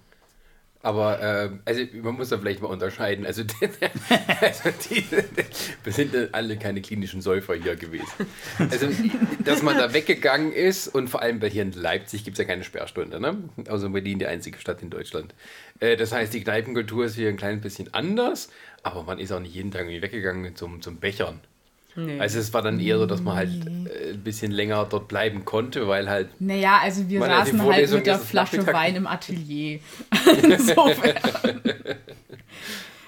Aber 0.81 1.21
äh, 1.21 1.49
also 1.65 1.81
man 2.01 2.15
muss 2.15 2.29
da 2.29 2.37
vielleicht 2.37 2.61
mal 2.61 2.69
unterscheiden. 2.69 3.25
Also, 3.25 3.43
also 4.41 4.69
die, 4.89 5.03
wir 5.83 5.93
sind 5.93 6.15
alle 6.33 6.57
keine 6.57 6.81
klinischen 6.81 7.21
Säufer 7.21 7.55
hier 7.55 7.75
gewesen. 7.75 8.07
Also, 8.57 8.87
dass 9.43 9.61
man 9.61 9.77
da 9.77 9.93
weggegangen 9.93 10.53
ist 10.53 10.87
und 10.87 11.09
vor 11.09 11.21
allem 11.21 11.39
bei 11.39 11.49
hier 11.49 11.63
in 11.63 11.73
Leipzig 11.73 12.23
gibt 12.23 12.35
es 12.35 12.39
ja 12.39 12.45
keine 12.45 12.63
Sperrstunde, 12.63 13.19
ne? 13.19 13.37
Außer 13.67 13.89
Berlin, 13.89 14.19
die 14.19 14.27
einzige 14.27 14.57
Stadt 14.59 14.81
in 14.81 14.89
Deutschland. 14.89 15.33
Äh, 15.81 15.97
das 15.97 16.13
heißt, 16.13 16.33
die 16.33 16.43
Kneipenkultur 16.43 17.05
ist 17.05 17.15
hier 17.15 17.27
ein 17.27 17.37
klein 17.37 17.59
bisschen 17.59 17.93
anders, 17.93 18.49
aber 18.81 19.03
man 19.03 19.19
ist 19.19 19.33
auch 19.33 19.41
nicht 19.41 19.53
jeden 19.53 19.71
Tag 19.71 19.81
irgendwie 19.81 20.01
weggegangen 20.01 20.55
zum, 20.55 20.81
zum 20.81 20.97
Bechern. 20.97 21.41
Nee. 21.95 22.19
Also 22.19 22.39
es 22.39 22.53
war 22.53 22.61
dann 22.61 22.79
eher 22.79 22.97
so, 22.99 23.05
dass 23.05 23.21
man 23.21 23.35
halt 23.35 23.49
äh, 23.87 24.11
ein 24.13 24.23
bisschen 24.23 24.51
länger 24.51 24.85
dort 24.85 25.07
bleiben 25.07 25.43
konnte, 25.43 25.87
weil 25.87 26.09
halt 26.09 26.29
Naja, 26.39 26.79
also 26.81 27.09
wir 27.09 27.19
saßen 27.21 27.61
halt 27.61 27.91
mit 27.91 28.05
der 28.05 28.19
Flasche 28.19 28.57
Nachmittag. 28.57 28.75
Wein 28.75 28.95
im 28.95 29.07
Atelier. 29.07 29.79
Insofern. 30.43 31.15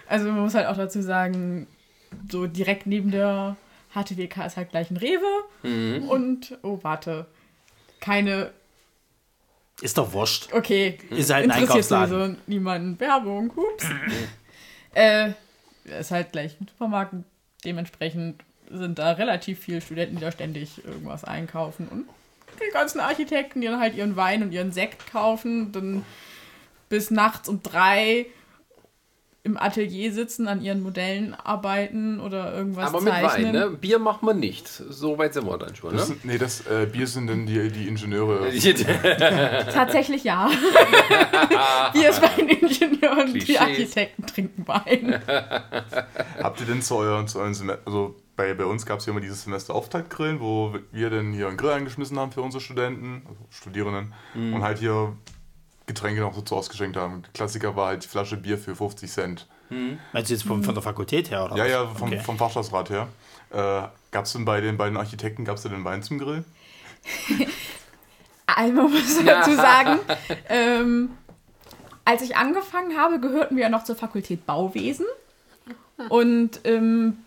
Also 0.08 0.26
man 0.28 0.42
muss 0.42 0.56
halt 0.56 0.68
auch 0.68 0.76
dazu 0.76 1.02
sagen, 1.02 1.68
so 2.30 2.48
direkt 2.48 2.86
neben 2.88 3.12
der 3.12 3.56
HTWK 3.94 4.46
ist 4.46 4.58
halt 4.58 4.72
gleich 4.72 4.90
ein 4.92 4.98
Rewe. 4.98 5.44
Mhm. 5.64 6.10
Und, 6.10 6.58
oh 6.64 6.80
warte, 6.82 7.28
keine, 8.00 8.52
Ist 9.82 9.98
doch 9.98 10.12
wurscht. 10.12 10.52
okay, 10.54 10.98
Ist 11.12 11.32
halt 11.32 11.46
ein 11.46 11.52
Einkaufsladen. 11.52 12.10
sowieso 12.14 12.36
niemanden. 12.48 13.00
Werbung, 13.00 13.54
hups. 13.56 13.86
äh, 14.96 15.32
ist 16.00 16.12
halt 16.12 16.32
gleich 16.32 16.60
ein 16.60 16.68
Supermarkt. 16.68 17.14
Dementsprechend 17.64 18.44
sind 18.72 19.00
da 19.00 19.12
relativ 19.12 19.60
viele 19.60 19.82
Studenten, 19.82 20.16
die 20.16 20.22
da 20.22 20.32
ständig 20.32 20.84
irgendwas 20.86 21.24
einkaufen. 21.24 21.88
Und 21.88 22.06
die 22.60 22.72
ganzen 22.72 23.00
Architekten, 23.00 23.62
die 23.62 23.68
dann 23.68 23.80
halt 23.80 23.96
ihren 23.96 24.16
Wein 24.16 24.44
und 24.44 24.52
ihren 24.52 24.72
Sekt 24.72 25.12
kaufen, 25.12 25.72
dann 25.72 26.06
bis 26.90 27.12
nachts 27.12 27.50
um 27.50 27.64
drei 27.64 28.28
im 29.44 29.58
Atelier 29.58 30.14
sitzen, 30.14 30.48
an 30.48 30.62
ihren 30.62 30.84
Modellen 30.84 31.34
arbeiten 31.34 32.20
oder 32.20 32.54
irgendwas 32.54 32.90
aber 32.90 33.02
mit 33.02 33.12
zeichnen. 33.12 33.46
Wein, 33.46 33.52
ne? 33.54 33.70
Bier 33.72 33.98
macht 33.98 34.22
man 34.22 34.40
nicht. 34.40 34.68
So 34.68 35.18
weit 35.18 35.34
sind 35.34 35.48
wir 35.48 35.58
dann 35.58 35.76
schon, 35.76 35.94
das 35.94 36.10
ne? 36.10 36.16
sind, 36.16 36.26
nee, 36.26 36.38
das 36.38 36.68
äh, 36.68 36.86
Bier 36.86 37.08
sind 37.08 37.28
dann 37.28 37.48
die, 37.48 37.72
die 37.72 37.88
Ingenieure. 37.88 38.52
Tatsächlich 39.74 40.24
ja. 40.24 40.48
Wir 41.94 42.10
ist 42.10 42.22
Weiningenieur 42.22 43.18
und 43.18 43.34
die 43.34 43.40
Klischees. 43.40 43.60
Architekten 43.60 44.26
trinken 44.28 44.68
Wein. 44.68 45.20
Habt 46.42 46.60
ihr 46.60 46.68
denn 46.68 46.84
zu 46.84 46.98
euren, 46.98 47.28
zu 47.28 47.40
euren 47.40 47.56
Semester, 47.56 47.82
also 47.86 48.16
bei, 48.42 48.54
bei 48.56 48.66
uns 48.66 48.86
gab 48.86 49.00
es 49.00 49.06
ja 49.06 49.12
immer 49.12 49.22
dieses 49.22 49.44
Semesterauftaktgrillen, 49.44 50.40
wo 50.40 50.76
wir 50.92 51.10
dann 51.10 51.32
hier 51.34 51.48
einen 51.48 51.58
Grill 51.58 51.72
angeschmissen 51.72 52.18
haben 52.20 52.32
für 52.32 52.42
unsere 52.42 52.62
Studenten, 52.62 53.22
also 53.28 53.40
Studierenden, 53.50 54.14
Mhm. 54.34 54.54
und 54.56 54.64
halt 54.64 54.80
hier 54.80 55.14
Getränke 55.86 56.22
noch 56.22 56.36
dazu 56.36 56.56
ausgeschenkt 56.56 56.96
haben. 56.98 57.22
Der 57.24 57.32
Klassiker 57.34 57.76
war 57.76 57.88
halt 57.88 58.04
die 58.04 58.08
Flasche 58.08 58.38
Bier 58.38 58.58
für 58.58 58.76
50 58.76 59.12
Cent. 59.12 59.48
Meinst 60.14 60.30
du 60.30 60.34
jetzt 60.34 60.44
von, 60.44 60.64
von 60.64 60.74
der 60.74 60.84
Fakultät 60.84 61.30
her? 61.32 61.46
Oder 61.46 61.56
Ja, 61.58 61.64
was? 61.64 61.72
ja, 61.72 61.88
vom, 61.88 62.08
Okay. 62.10 62.20
vom 62.20 62.38
Fachschaftsrat 62.38 62.90
her. 62.90 63.08
Äh, 63.52 63.88
gab 64.12 64.26
es 64.26 64.34
denn 64.34 64.44
bei 64.46 64.60
den 64.62 64.78
beiden 64.78 64.98
Architekten, 64.98 65.46
gab 65.46 65.58
es 65.58 65.64
denn 65.64 65.84
Wein 65.84 66.02
zum 66.04 66.18
Grill? 66.20 66.44
Also 68.54 68.74
man 68.74 68.92
muss 68.92 69.24
dazu 69.24 69.56
sagen, 69.56 70.00
ähm, 70.50 71.10
als 72.04 72.22
ich 72.22 72.36
angefangen 72.36 72.98
habe, 72.98 73.20
gehörten 73.22 73.56
wir 73.56 73.64
ja 73.64 73.70
noch 73.70 73.86
zur 73.86 73.96
Fakultät 73.96 74.46
Bauwesen. 74.46 75.06
Und 76.10 76.66
im 76.66 77.18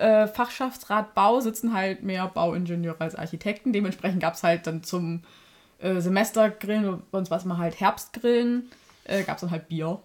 äh, 0.00 0.26
Fachschaftsrat 0.26 1.14
Bau 1.14 1.40
sitzen 1.40 1.74
halt 1.74 2.02
mehr 2.02 2.26
Bauingenieure 2.26 3.00
als 3.00 3.14
Architekten. 3.14 3.72
Dementsprechend 3.72 4.20
gab 4.20 4.34
es 4.34 4.42
halt 4.42 4.66
dann 4.66 4.82
zum 4.82 5.22
äh, 5.78 6.00
Semestergrillen, 6.00 7.02
bei 7.10 7.18
uns 7.18 7.30
war 7.30 7.38
es 7.38 7.44
mal 7.44 7.58
halt 7.58 7.78
Herbstgrillen, 7.78 8.70
äh, 9.04 9.22
gab 9.22 9.36
es 9.36 9.42
dann 9.42 9.50
halt 9.50 9.68
Bier. 9.68 10.00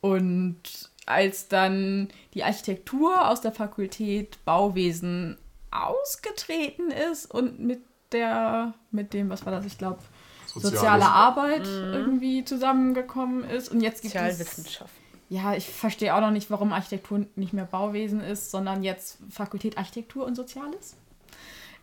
Und 0.00 0.60
als 1.06 1.48
dann 1.48 2.08
die 2.34 2.44
Architektur 2.44 3.28
aus 3.28 3.40
der 3.40 3.52
Fakultät 3.52 4.44
Bauwesen 4.44 5.38
ausgetreten 5.70 6.90
ist 6.90 7.26
und 7.26 7.60
mit 7.60 7.82
der, 8.12 8.74
mit 8.90 9.12
dem, 9.12 9.30
was 9.30 9.44
war 9.46 9.52
das, 9.52 9.64
ich 9.64 9.78
glaube, 9.78 10.00
soziale 10.46 11.06
Arbeit 11.06 11.66
irgendwie 11.66 12.44
zusammengekommen 12.44 13.44
ist. 13.44 13.70
Und 13.70 13.80
jetzt 13.80 14.02
gibt 14.02 14.14
es. 14.14 14.20
Sozialwissenschaft. 14.20 14.94
Ja, 15.28 15.54
ich 15.54 15.66
verstehe 15.68 16.14
auch 16.14 16.20
noch 16.20 16.30
nicht, 16.30 16.50
warum 16.50 16.72
Architektur 16.72 17.24
nicht 17.34 17.52
mehr 17.52 17.64
Bauwesen 17.64 18.20
ist, 18.20 18.50
sondern 18.50 18.82
jetzt 18.84 19.18
Fakultät 19.30 19.78
Architektur 19.78 20.26
und 20.26 20.34
Soziales. 20.36 20.96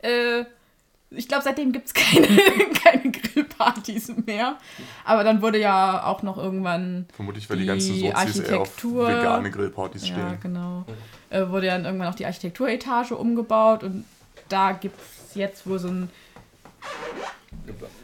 Äh, 0.01 0.45
ich 1.09 1.27
glaube, 1.27 1.43
seitdem 1.43 1.71
gibt 1.73 1.87
es 1.87 1.93
keine, 1.95 2.27
keine 2.83 3.11
Grillpartys 3.11 4.13
mehr. 4.25 4.57
Aber 5.03 5.23
dann 5.23 5.41
wurde 5.41 5.59
ja 5.59 6.05
auch 6.05 6.21
noch 6.23 6.37
irgendwann 6.37 7.07
Vermutlich, 7.13 7.49
weil 7.49 7.57
die, 7.57 7.63
Die 7.63 7.67
ganzen 7.67 7.87
Sozis 7.99 8.03
eher 8.03 8.11
auf 8.15 8.21
Architektur- 8.21 9.07
vegane 9.07 9.51
Grillpartys 9.51 10.07
Ja, 10.07 10.13
stehen. 10.15 10.37
genau. 10.41 10.85
Äh, 11.29 11.49
wurde 11.49 11.67
dann 11.67 11.83
irgendwann 11.85 12.07
auch 12.09 12.15
die 12.15 12.25
Architekturetage 12.25 13.15
umgebaut 13.17 13.83
und 13.83 14.05
da 14.49 14.71
gibt 14.73 14.99
es 15.01 15.35
jetzt 15.35 15.67
wohl 15.67 15.79
so, 15.79 15.87
einen, 15.89 16.09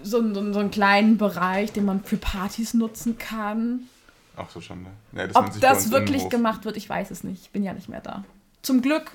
so, 0.03 0.17
einen, 0.19 0.53
so 0.53 0.59
einen 0.59 0.71
kleinen 0.71 1.17
Bereich, 1.17 1.71
den 1.73 1.85
man 1.85 2.03
für 2.03 2.17
Partys 2.17 2.73
nutzen 2.73 3.17
kann. 3.17 3.87
Ach 4.37 4.49
so, 4.49 4.61
Schande. 4.61 4.91
Nennt 5.11 5.35
Ob 5.35 5.59
das 5.59 5.89
wirklich 5.91 6.17
Innenhof. 6.17 6.29
gemacht 6.29 6.65
wird, 6.65 6.77
ich 6.77 6.87
weiß 6.87 7.09
es 7.11 7.23
nicht. 7.23 7.41
Ich 7.41 7.49
bin 7.49 7.63
ja 7.63 7.73
nicht 7.73 7.89
mehr 7.89 8.01
da. 8.01 8.23
Zum 8.61 8.81
Glück. 8.81 9.11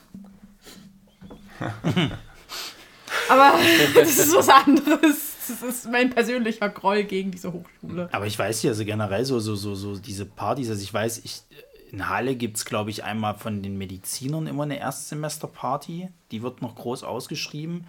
Aber 3.29 3.55
das 3.95 4.19
ist 4.19 4.35
was 4.35 4.49
anderes. 4.49 5.33
Das 5.49 5.63
ist 5.63 5.91
mein 5.91 6.11
persönlicher 6.11 6.69
Groll 6.69 7.05
gegen 7.05 7.31
diese 7.31 7.53
Hochschule. 7.53 8.09
Aber 8.13 8.27
ich 8.27 8.39
weiß 8.39 8.63
ja, 8.65 8.71
also 8.71 8.85
generell 8.85 9.25
so, 9.25 9.39
so, 9.41 9.55
so, 9.55 9.75
so 9.75 9.97
diese 9.99 10.25
Partys, 10.25 10.71
also 10.71 10.83
ich 10.83 10.93
weiß, 10.93 11.23
ich, 11.25 11.43
in 11.91 12.09
Halle 12.09 12.37
gibt 12.37 12.57
es, 12.57 12.65
glaube 12.65 12.91
ich, 12.91 13.05
einmal 13.05 13.37
von 13.37 13.63
den 13.63 13.77
Medizinern 13.77 14.47
immer 14.47 14.63
eine 14.65 14.79
Erstsemesterparty. 14.79 16.09
Die 16.31 16.43
wird 16.43 16.63
noch 16.63 16.75
groß 16.75 17.05
ausgeschrieben. 17.05 17.87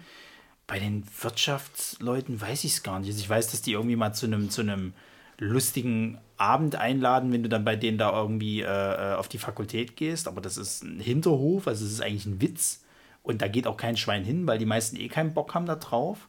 Bei 0.66 0.78
den 0.78 1.04
Wirtschaftsleuten 1.20 2.40
weiß 2.40 2.64
ich 2.64 2.72
es 2.72 2.82
gar 2.82 2.98
nicht. 2.98 3.08
Also 3.08 3.20
ich 3.20 3.28
weiß, 3.28 3.50
dass 3.50 3.62
die 3.62 3.72
irgendwie 3.72 3.96
mal 3.96 4.12
zu 4.12 4.26
einem 4.26 4.50
zu 4.50 4.60
einem 4.62 4.94
lustigen 5.38 6.18
Abend 6.36 6.76
einladen, 6.76 7.32
wenn 7.32 7.42
du 7.42 7.48
dann 7.48 7.64
bei 7.64 7.76
denen 7.76 7.98
da 7.98 8.12
irgendwie 8.12 8.62
äh, 8.62 8.66
äh, 8.66 9.14
auf 9.14 9.28
die 9.28 9.38
Fakultät 9.38 9.96
gehst. 9.96 10.28
Aber 10.28 10.40
das 10.40 10.56
ist 10.56 10.82
ein 10.82 11.00
Hinterhof, 11.00 11.68
also 11.68 11.84
es 11.84 11.92
ist 11.92 12.02
eigentlich 12.02 12.26
ein 12.26 12.40
Witz. 12.40 12.84
Und 13.22 13.40
da 13.40 13.48
geht 13.48 13.66
auch 13.66 13.76
kein 13.76 13.96
Schwein 13.96 14.24
hin, 14.24 14.46
weil 14.46 14.58
die 14.58 14.66
meisten 14.66 14.96
eh 14.96 15.08
keinen 15.08 15.32
Bock 15.32 15.54
haben 15.54 15.66
da 15.66 15.76
drauf. 15.76 16.28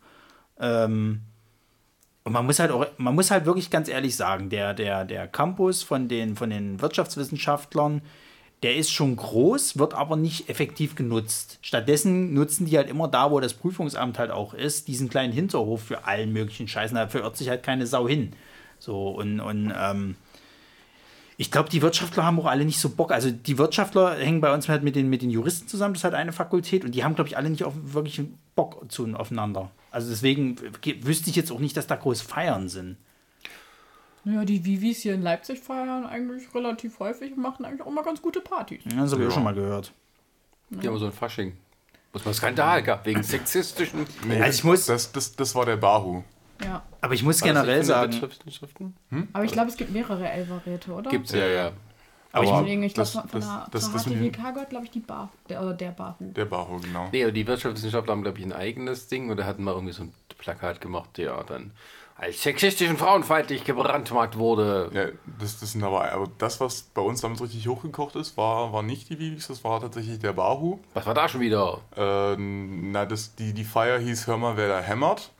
Ähm, 0.59 1.21
und 2.23 2.31
man 2.31 2.45
muss 2.45 2.59
halt 2.59 2.71
auch, 2.71 2.87
man 2.97 3.13
muss 3.13 3.31
halt 3.31 3.45
wirklich 3.45 3.69
ganz 3.69 3.87
ehrlich 3.87 4.15
sagen, 4.15 4.49
der, 4.49 4.73
der, 4.73 5.05
der 5.05 5.27
Campus 5.27 5.83
von 5.83 6.07
den, 6.07 6.35
von 6.35 6.49
den 6.49 6.81
Wirtschaftswissenschaftlern, 6.81 8.01
der 8.63 8.75
ist 8.77 8.91
schon 8.91 9.15
groß, 9.15 9.77
wird 9.77 9.93
aber 9.93 10.15
nicht 10.15 10.49
effektiv 10.49 10.95
genutzt. 10.95 11.59
Stattdessen 11.61 12.33
nutzen 12.33 12.65
die 12.65 12.77
halt 12.77 12.89
immer 12.89 13.07
da, 13.07 13.29
wo 13.29 13.39
das 13.39 13.53
Prüfungsamt 13.53 14.17
halt 14.17 14.31
auch 14.31 14.53
ist, 14.53 14.87
diesen 14.87 15.09
kleinen 15.09 15.33
Hinterhof 15.33 15.83
für 15.83 16.05
allen 16.05 16.33
möglichen 16.33 16.67
Scheißen. 16.67 16.95
Da 16.95 17.07
verirrt 17.07 17.37
sich 17.37 17.49
halt 17.49 17.61
keine 17.61 17.85
Sau 17.85 18.07
hin. 18.07 18.33
So, 18.85 19.09
und, 19.09 19.39
und 19.39 19.73
ähm, 19.75 20.15
ich 21.37 21.49
glaube, 21.49 21.69
die 21.69 21.81
Wirtschaftler 21.81 22.23
haben 22.23 22.39
auch 22.39 22.45
alle 22.45 22.65
nicht 22.65 22.79
so 22.79 22.89
Bock. 22.89 23.11
Also 23.11 23.31
die 23.31 23.57
Wirtschaftler 23.57 24.15
hängen 24.15 24.41
bei 24.41 24.53
uns 24.53 24.69
halt 24.69 24.83
mit 24.83 24.95
den, 24.95 25.09
mit 25.09 25.23
den 25.23 25.31
Juristen 25.31 25.67
zusammen, 25.67 25.95
das 25.95 26.01
ist 26.01 26.03
halt 26.03 26.13
eine 26.13 26.31
Fakultät 26.31 26.85
und 26.85 26.91
die 26.93 27.03
haben, 27.03 27.15
glaube 27.15 27.27
ich, 27.27 27.35
alle 27.35 27.49
nicht 27.49 27.63
auf, 27.63 27.73
wirklich 27.81 28.21
Bock 28.55 28.85
zu, 28.91 29.11
aufeinander. 29.15 29.71
Also 29.89 30.09
deswegen 30.11 30.55
ge- 30.81 30.99
wüsste 31.03 31.31
ich 31.31 31.35
jetzt 31.35 31.51
auch 31.51 31.57
nicht, 31.59 31.75
dass 31.75 31.87
da 31.87 31.95
groß 31.95 32.21
Feiern 32.21 32.69
sind. 32.69 32.97
Naja, 34.23 34.45
die 34.45 34.63
Vivis 34.65 35.01
hier 35.01 35.13
in 35.15 35.21
Leipzig 35.23 35.59
feiern 35.59 36.05
eigentlich 36.05 36.53
relativ 36.53 36.99
häufig 36.99 37.31
und 37.33 37.41
machen 37.41 37.65
eigentlich 37.65 37.81
auch 37.81 37.91
mal 37.91 38.03
ganz 38.03 38.21
gute 38.21 38.39
Partys. 38.41 38.81
Ja, 38.85 39.01
Das 39.01 39.11
habe 39.11 39.21
ich 39.23 39.27
auch 39.27 39.31
Ja. 39.31 39.35
schon 39.35 39.43
mal 39.43 39.53
gehört. 39.55 39.93
Die 40.69 40.87
haben 40.87 40.97
so 40.99 41.05
ein 41.07 41.11
Fasching. 41.11 41.57
Wo 42.13 42.19
es 42.19 42.25
mal 42.25 42.33
Skandal 42.33 42.81
gab, 42.83 43.05
wegen 43.05 43.23
sexistischen. 43.23 44.05
Nee, 44.27 44.41
Also 44.41 44.57
ich 44.59 44.63
muss- 44.63 44.85
das, 44.85 45.11
das, 45.11 45.35
das 45.35 45.53
war 45.55 45.65
der 45.65 45.77
Bahu. 45.77 46.23
Ja. 46.63 46.83
Aber 47.01 47.13
ich 47.13 47.23
muss 47.23 47.41
generell 47.41 47.83
sagen, 47.83 48.11
Wirtschaftswissenschaften? 48.13 48.95
Aber 49.33 49.43
ich 49.43 49.51
glaube, 49.51 49.69
es 49.69 49.77
gibt 49.77 49.91
mehrere 49.91 50.29
Elverräte, 50.29 50.91
oder? 50.91 51.09
Gibt's 51.09 51.31
ja, 51.33 51.45
ja. 51.47 51.71
aber 52.31 52.43
ich, 52.45 52.51
Aber 52.51 52.61
Deswegen, 52.61 52.83
ich 52.83 52.93
glaube, 52.93 53.09
von, 53.09 53.27
von 53.29 53.39
das- 53.41 53.49
der, 53.49 53.67
das- 53.71 53.91
das 53.91 54.03
HTWK 54.05 54.51
gehört, 54.53 54.69
glaube 54.69 54.85
ich, 54.85 54.91
die 54.91 54.99
Bar, 54.99 55.29
der, 55.49 55.61
oder 55.61 55.73
der 55.73 55.91
Bahu. 55.91 56.15
Der 56.19 56.45
Bahu, 56.45 56.79
genau. 56.79 57.09
Nee, 57.11 57.23
aber 57.23 57.31
die 57.31 57.45
Wirtschaftswissenschaftler 57.45 58.13
haben, 58.13 58.23
glaube 58.23 58.39
ich, 58.39 58.45
ein 58.45 58.53
eigenes 58.53 59.07
Ding 59.07 59.29
und 59.29 59.37
da 59.37 59.45
hatten 59.45 59.63
wir 59.63 59.73
irgendwie 59.73 59.93
so 59.93 60.03
ein 60.03 60.13
Plakat 60.37 60.81
gemacht, 60.81 61.09
der 61.17 61.43
dann 61.43 61.71
als 62.17 62.41
sexistisch 62.43 62.89
und 62.89 62.97
frauenfeindlich 62.97 63.65
gebrandmarkt 63.65 64.37
wurde. 64.37 64.89
Ja, 64.93 65.05
das, 65.37 65.59
das 65.59 65.73
sind 65.73 65.83
aber, 65.83 66.09
aber 66.13 66.29
das, 66.37 66.61
was 66.61 66.83
bei 66.93 67.01
uns 67.01 67.19
damals 67.19 67.41
richtig 67.41 67.67
hochgekocht 67.67 68.15
ist, 68.15 68.37
war, 68.37 68.71
war 68.71 68.83
nicht 68.83 69.09
die 69.09 69.19
Vivis, 69.19 69.47
das 69.47 69.63
war 69.65 69.81
tatsächlich 69.81 70.19
der 70.19 70.31
Bahu. 70.31 70.79
Was 70.93 71.05
war 71.05 71.13
da 71.13 71.27
schon 71.27 71.41
wieder? 71.41 71.79
Äh, 71.97 72.37
na, 72.37 73.05
das, 73.05 73.35
die, 73.35 73.53
die 73.53 73.65
Feier 73.65 73.99
hieß 73.99 74.27
Hör 74.27 74.37
mal, 74.37 74.55
wer 74.55 74.69
da 74.69 74.79
hämmert. 74.79 75.31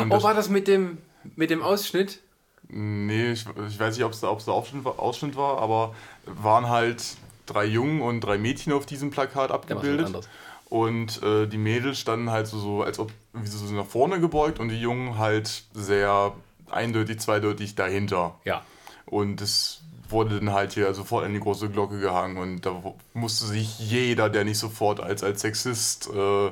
Und 0.00 0.10
Oh, 0.12 0.22
war 0.22 0.34
das 0.34 0.48
mit 0.48 0.66
dem, 0.68 0.98
mit 1.36 1.50
dem 1.50 1.62
Ausschnitt? 1.62 2.20
nee, 2.68 3.32
ich, 3.32 3.44
ich 3.68 3.78
weiß 3.80 3.96
nicht, 3.96 4.04
ob 4.04 4.12
es 4.12 4.20
da 4.20 4.28
Ausschnitt, 4.28 4.84
war, 4.84 4.98
Ausschnitt 5.00 5.36
war, 5.36 5.58
aber 5.58 5.94
waren 6.26 6.68
halt 6.68 7.02
drei 7.46 7.64
Jungen 7.64 8.00
und 8.00 8.20
drei 8.20 8.38
Mädchen 8.38 8.72
auf 8.72 8.86
diesem 8.86 9.10
Plakat 9.10 9.48
Der 9.50 9.56
abgebildet. 9.56 10.06
anders. 10.06 10.28
Und 10.68 11.20
äh, 11.24 11.46
die 11.48 11.58
Mädels 11.58 11.98
standen 11.98 12.30
halt 12.30 12.46
so, 12.46 12.58
so 12.60 12.82
als 12.82 13.00
ob 13.00 13.10
wie 13.32 13.46
so 13.48 13.64
nach 13.74 13.86
vorne 13.86 14.20
gebeugt 14.20 14.60
und 14.60 14.68
die 14.68 14.80
Jungen 14.80 15.18
halt 15.18 15.64
sehr 15.74 16.32
eindeutig, 16.70 17.18
zweideutig 17.18 17.74
dahinter. 17.74 18.36
Ja. 18.44 18.62
Und 19.06 19.40
es 19.40 19.80
wurde 20.08 20.38
dann 20.38 20.52
halt 20.52 20.72
hier 20.74 20.94
sofort 20.94 21.24
an 21.24 21.34
die 21.34 21.40
große 21.40 21.70
Glocke 21.70 21.98
gehangen 21.98 22.36
und 22.36 22.66
da 22.66 22.80
musste 23.14 23.46
sich 23.46 23.78
jeder, 23.80 24.28
der 24.28 24.44
nicht 24.44 24.58
sofort 24.58 25.00
als, 25.00 25.24
als 25.24 25.40
Sexist 25.40 26.08
äh, 26.14 26.50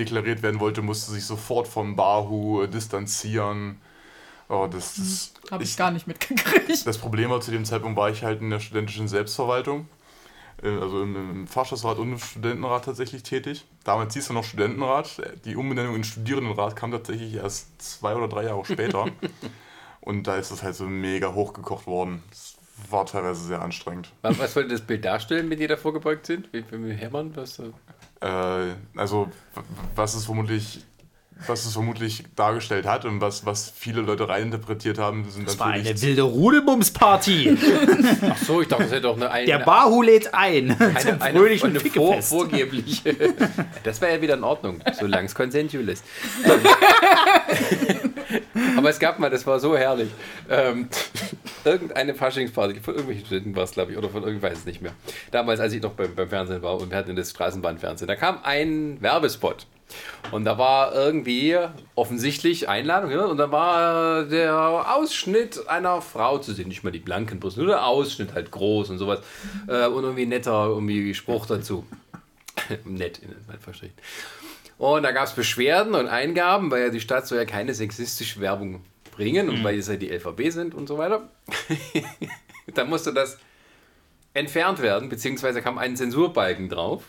deklariert 0.00 0.42
werden 0.42 0.58
wollte, 0.60 0.82
musste 0.82 1.12
sich 1.12 1.24
sofort 1.24 1.68
vom 1.68 1.94
Bahu 1.96 2.66
distanzieren. 2.66 3.80
Oh, 4.48 4.66
das, 4.68 4.94
das, 4.96 5.32
Habe 5.52 5.62
ich, 5.62 5.76
gar 5.76 5.92
nicht 5.92 6.08
mitgekriegt. 6.08 6.84
das 6.84 6.98
Problem 6.98 7.30
war, 7.30 7.40
zu 7.40 7.52
dem 7.52 7.64
Zeitpunkt 7.64 7.96
war 7.96 8.10
ich 8.10 8.24
halt 8.24 8.40
in 8.40 8.50
der 8.50 8.58
studentischen 8.58 9.06
Selbstverwaltung. 9.06 9.86
äh, 10.62 10.68
Also 10.68 11.02
im, 11.02 11.14
im 11.16 11.46
Fachschaftsrat 11.46 11.98
und 11.98 12.12
im 12.12 12.18
Studentenrat 12.18 12.84
tatsächlich 12.84 13.22
tätig. 13.22 13.64
Damals 13.84 14.14
hieß 14.14 14.30
er 14.30 14.34
noch 14.34 14.42
Studentenrat. 14.44 15.22
Die 15.44 15.54
Umbenennung 15.54 15.94
in 15.94 16.02
Studierendenrat 16.02 16.74
kam 16.74 16.90
tatsächlich 16.90 17.34
erst 17.34 17.80
zwei 17.80 18.16
oder 18.16 18.26
drei 18.26 18.44
Jahre 18.46 18.64
später. 18.64 19.06
und 20.00 20.26
da 20.26 20.34
ist 20.36 20.50
es 20.50 20.64
halt 20.64 20.74
so 20.74 20.84
mega 20.86 21.32
hochgekocht 21.32 21.86
worden. 21.86 22.22
Das 22.30 22.56
war 22.90 23.06
teilweise 23.06 23.44
sehr 23.44 23.62
anstrengend. 23.62 24.10
Was, 24.22 24.38
was 24.40 24.54
sollte 24.54 24.70
das 24.70 24.80
Bild 24.80 25.04
darstellen, 25.04 25.48
wenn 25.48 25.58
die 25.60 25.66
davor 25.68 25.92
gebeugt 25.92 26.26
sind? 26.26 26.52
Wie, 26.52 26.64
wie 26.72 26.92
Hermann? 26.94 27.36
Was, 27.36 27.60
äh, 28.20 28.74
also, 28.96 29.30
was 29.94 30.14
es 30.14 30.24
vermutlich 30.24 30.80
was 31.46 31.64
es 31.64 31.72
vermutlich 31.72 32.24
dargestellt 32.36 32.86
hat 32.86 33.04
und 33.04 33.20
was, 33.20 33.46
was 33.46 33.72
viele 33.74 34.02
Leute 34.02 34.28
reininterpretiert 34.28 34.98
haben, 34.98 35.28
sind 35.30 35.48
Das 35.48 35.58
war 35.58 35.68
eine 35.68 35.78
natürlich 35.78 36.02
wilde 36.02 36.22
Rudelbums-Party. 36.22 37.56
Ach 38.30 38.36
so, 38.36 38.60
ich 38.60 38.68
dachte, 38.68 38.84
das 38.84 38.92
hätte 38.92 39.02
doch 39.02 39.16
eine, 39.16 39.30
eine, 39.30 39.46
Der 39.46 39.60
Bahu 39.60 40.02
lädt 40.02 40.34
ein 40.34 40.68
zum 40.78 40.88
eine, 40.88 41.22
eine, 41.22 41.38
fröhlichen 41.38 41.70
eine 41.70 41.80
vor, 41.80 42.20
vorgebliche. 42.22 43.16
Das 43.84 44.00
wäre 44.00 44.16
ja 44.16 44.22
wieder 44.22 44.34
in 44.34 44.44
Ordnung, 44.44 44.80
solange 44.98 45.26
es 45.26 45.34
consensual 45.34 45.88
ist. 45.88 46.04
Aber 48.76 48.90
es 48.90 48.98
gab 48.98 49.18
mal, 49.18 49.30
das 49.30 49.46
war 49.46 49.60
so 49.60 49.76
herrlich. 49.76 50.10
Ähm, 50.48 50.88
irgendeine 51.64 52.14
Faschingsparty, 52.14 52.80
von 52.80 52.94
irgendwelchen 52.94 53.26
Studenten 53.26 53.56
war 53.56 53.64
es, 53.64 53.72
glaube 53.72 53.92
ich, 53.92 53.98
oder 53.98 54.08
von 54.08 54.22
irgendwas 54.22 54.52
weiß 54.52 54.58
es 54.58 54.66
nicht 54.66 54.82
mehr. 54.82 54.92
Damals, 55.30 55.60
als 55.60 55.72
ich 55.72 55.82
noch 55.82 55.92
beim, 55.92 56.14
beim 56.14 56.28
Fernsehen 56.28 56.62
war 56.62 56.80
und 56.80 56.90
wir 56.90 56.98
hatten 56.98 57.14
das 57.16 57.30
Straßenbahnfernsehen, 57.30 58.08
da 58.08 58.16
kam 58.16 58.38
ein 58.42 59.00
Werbespot. 59.00 59.66
Und 60.30 60.44
da 60.44 60.56
war 60.56 60.94
irgendwie 60.94 61.56
offensichtlich 61.96 62.68
Einladung, 62.68 63.10
ja, 63.10 63.24
und 63.24 63.38
da 63.38 63.50
war 63.50 64.24
der 64.24 64.94
Ausschnitt 64.96 65.68
einer 65.68 66.00
Frau 66.00 66.38
zu 66.38 66.52
sehen, 66.52 66.68
nicht 66.68 66.84
mal 66.84 66.92
die 66.92 67.00
blanken 67.00 67.40
Brüste, 67.40 67.60
nur 67.60 67.68
der 67.68 67.86
Ausschnitt 67.86 68.34
halt 68.34 68.50
groß 68.50 68.90
und 68.90 68.98
sowas. 68.98 69.20
Äh, 69.66 69.86
und 69.86 70.04
irgendwie 70.04 70.26
netter 70.26 70.66
irgendwie 70.66 71.12
Spruch 71.14 71.46
dazu. 71.46 71.84
Nett 72.84 73.18
in 73.18 73.34
Anführungsstrichen. 73.52 73.96
Und 74.78 75.02
da 75.02 75.12
gab 75.12 75.26
es 75.26 75.32
Beschwerden 75.32 75.94
und 75.94 76.06
Eingaben, 76.06 76.70
weil 76.70 76.84
ja 76.84 76.88
die 76.88 77.00
Stadt 77.00 77.26
soll 77.26 77.38
ja 77.38 77.44
keine 77.44 77.74
sexistische 77.74 78.40
Werbung 78.40 78.82
bringen 79.20 79.50
und 79.50 79.62
weil 79.62 79.78
es 79.78 79.88
ja 79.88 79.96
die 79.96 80.08
LVB 80.08 80.50
sind 80.50 80.74
und 80.74 80.86
so 80.88 80.96
weiter. 80.96 81.28
da 82.74 82.84
musste 82.84 83.12
das 83.12 83.38
entfernt 84.32 84.80
werden, 84.80 85.10
beziehungsweise 85.10 85.60
kam 85.60 85.76
ein 85.76 85.94
Zensurbalken 85.94 86.70
drauf. 86.70 87.04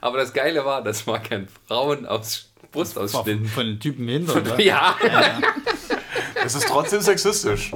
aber, 0.00 0.18
das 0.18 0.34
Geile 0.34 0.64
war, 0.66 0.82
das 0.82 1.06
war 1.06 1.22
kein 1.22 1.48
Frauen 1.66 2.04
aus 2.04 2.52
Brustausschnitt. 2.72 3.38
Von, 3.38 3.46
von 3.46 3.66
den 3.66 3.80
Typen 3.80 4.06
hinter, 4.06 4.36
oder? 4.36 4.60
Ja, 4.60 4.96
Es 6.44 6.54
ist 6.54 6.68
trotzdem 6.68 7.00
sexistisch. 7.00 7.72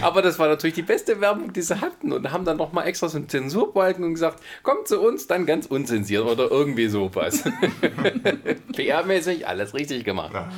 aber 0.00 0.22
das 0.22 0.38
war 0.38 0.48
natürlich 0.48 0.74
die 0.74 0.82
beste 0.82 1.20
Werbung, 1.20 1.52
die 1.52 1.62
sie 1.62 1.80
hatten 1.80 2.12
und 2.12 2.30
haben 2.32 2.44
dann 2.44 2.56
nochmal 2.56 2.86
extra 2.86 3.08
so 3.08 3.18
einen 3.18 3.28
Zensurbalken 3.28 4.04
und 4.04 4.14
gesagt, 4.14 4.42
kommt 4.62 4.88
zu 4.88 5.00
uns, 5.00 5.26
dann 5.26 5.46
ganz 5.46 5.66
unzensiert 5.66 6.24
oder 6.24 6.50
irgendwie 6.50 6.88
sowas. 6.88 7.44
PR-mäßig 8.72 9.44
alles 9.46 9.74
richtig 9.74 10.04
gemacht. 10.04 10.34
Ja. 10.34 10.50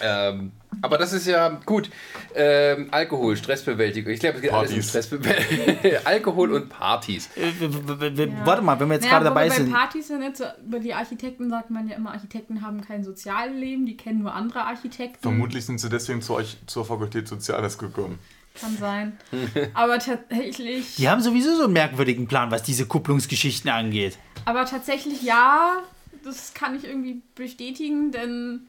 Ähm, 0.00 0.52
aber 0.82 0.98
das 0.98 1.12
ist 1.12 1.26
ja 1.26 1.48
gut. 1.64 1.90
Ähm, 2.34 2.88
Alkohol, 2.90 3.36
Stressbewältigung. 3.36 4.12
Ich 4.12 4.20
glaube, 4.20 4.36
es 4.36 4.42
geht 4.42 4.52
alles 4.52 4.70
um 4.70 4.76
Partys. 4.76 4.88
Stressbewältigung. 4.90 5.98
Alkohol 6.04 6.52
und 6.52 6.68
Partys. 6.68 7.30
Äh, 7.36 7.50
w- 7.60 8.28
Warte 8.44 8.62
mal, 8.62 8.78
wenn 8.78 8.88
wir 8.88 8.94
jetzt 8.94 9.04
Naja, 9.04 9.14
gerade 9.14 9.24
dabei 9.26 9.48
sind. 9.48 9.70
Bei 9.72 9.78
Partys 9.78 10.08
sind 10.08 10.22
jetzt, 10.22 10.42
über 10.66 10.78
die 10.78 10.92
Architekten 10.92 11.48
sagt 11.48 11.70
man 11.70 11.88
ja 11.88 11.96
immer, 11.96 12.12
Architekten 12.12 12.60
haben 12.62 12.82
kein 12.82 13.04
Sozialleben, 13.04 13.86
die 13.86 13.96
kennen 13.96 14.20
nur 14.22 14.34
andere 14.34 14.64
Architekten. 14.64 15.22
Vermutlich 15.22 15.64
sind 15.64 15.78
sie 15.80 15.88
deswegen 15.88 16.20
zu 16.20 16.34
euch 16.34 16.58
zur 16.66 16.84
Fakultät 16.84 17.26
Soziales 17.26 17.78
gekommen. 17.78 18.18
Kann 18.60 18.76
sein. 18.78 19.18
Aber 19.74 19.98
tatsächlich. 19.98 20.96
Die 20.96 21.08
haben 21.08 21.20
sowieso 21.20 21.56
so 21.56 21.64
einen 21.64 21.72
merkwürdigen 21.74 22.26
Plan, 22.26 22.50
was 22.50 22.62
diese 22.62 22.86
Kupplungsgeschichten 22.86 23.70
angeht. 23.70 24.18
Aber 24.44 24.64
tatsächlich 24.66 25.22
ja, 25.22 25.78
das 26.24 26.54
kann 26.54 26.74
ich 26.76 26.84
irgendwie 26.84 27.22
bestätigen, 27.34 28.12
denn 28.12 28.66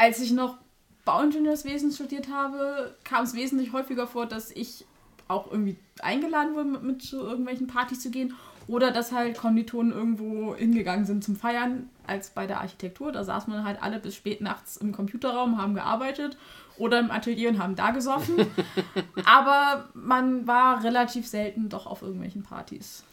als 0.00 0.18
ich 0.20 0.32
noch 0.32 0.56
Bauingenieurswesen 1.04 1.92
studiert 1.92 2.28
habe, 2.32 2.94
kam 3.04 3.24
es 3.24 3.34
wesentlich 3.34 3.74
häufiger 3.74 4.06
vor, 4.06 4.24
dass 4.24 4.50
ich 4.50 4.86
auch 5.28 5.50
irgendwie 5.50 5.76
eingeladen 6.00 6.54
wurde, 6.54 6.68
mit, 6.70 6.82
mit 6.82 7.02
zu 7.02 7.20
irgendwelchen 7.20 7.66
Partys 7.66 8.00
zu 8.00 8.10
gehen. 8.10 8.34
Oder 8.66 8.92
dass 8.92 9.12
halt 9.12 9.36
Konditoren 9.36 9.90
irgendwo 9.92 10.54
hingegangen 10.54 11.04
sind 11.04 11.22
zum 11.22 11.36
Feiern, 11.36 11.90
als 12.06 12.30
bei 12.30 12.46
der 12.46 12.60
Architektur. 12.60 13.12
Da 13.12 13.24
saßen 13.24 13.52
wir 13.52 13.64
halt 13.64 13.82
alle 13.82 13.98
bis 13.98 14.14
spät 14.14 14.40
nachts 14.40 14.76
im 14.78 14.92
Computerraum, 14.92 15.58
haben 15.60 15.74
gearbeitet 15.74 16.38
oder 16.78 16.98
im 16.98 17.10
Atelier 17.10 17.50
und 17.50 17.58
haben 17.58 17.74
da 17.76 17.90
gesoffen. 17.90 18.46
Aber 19.24 19.88
man 19.92 20.46
war 20.46 20.82
relativ 20.82 21.26
selten 21.26 21.68
doch 21.68 21.86
auf 21.86 22.00
irgendwelchen 22.00 22.42
Partys. 22.42 23.04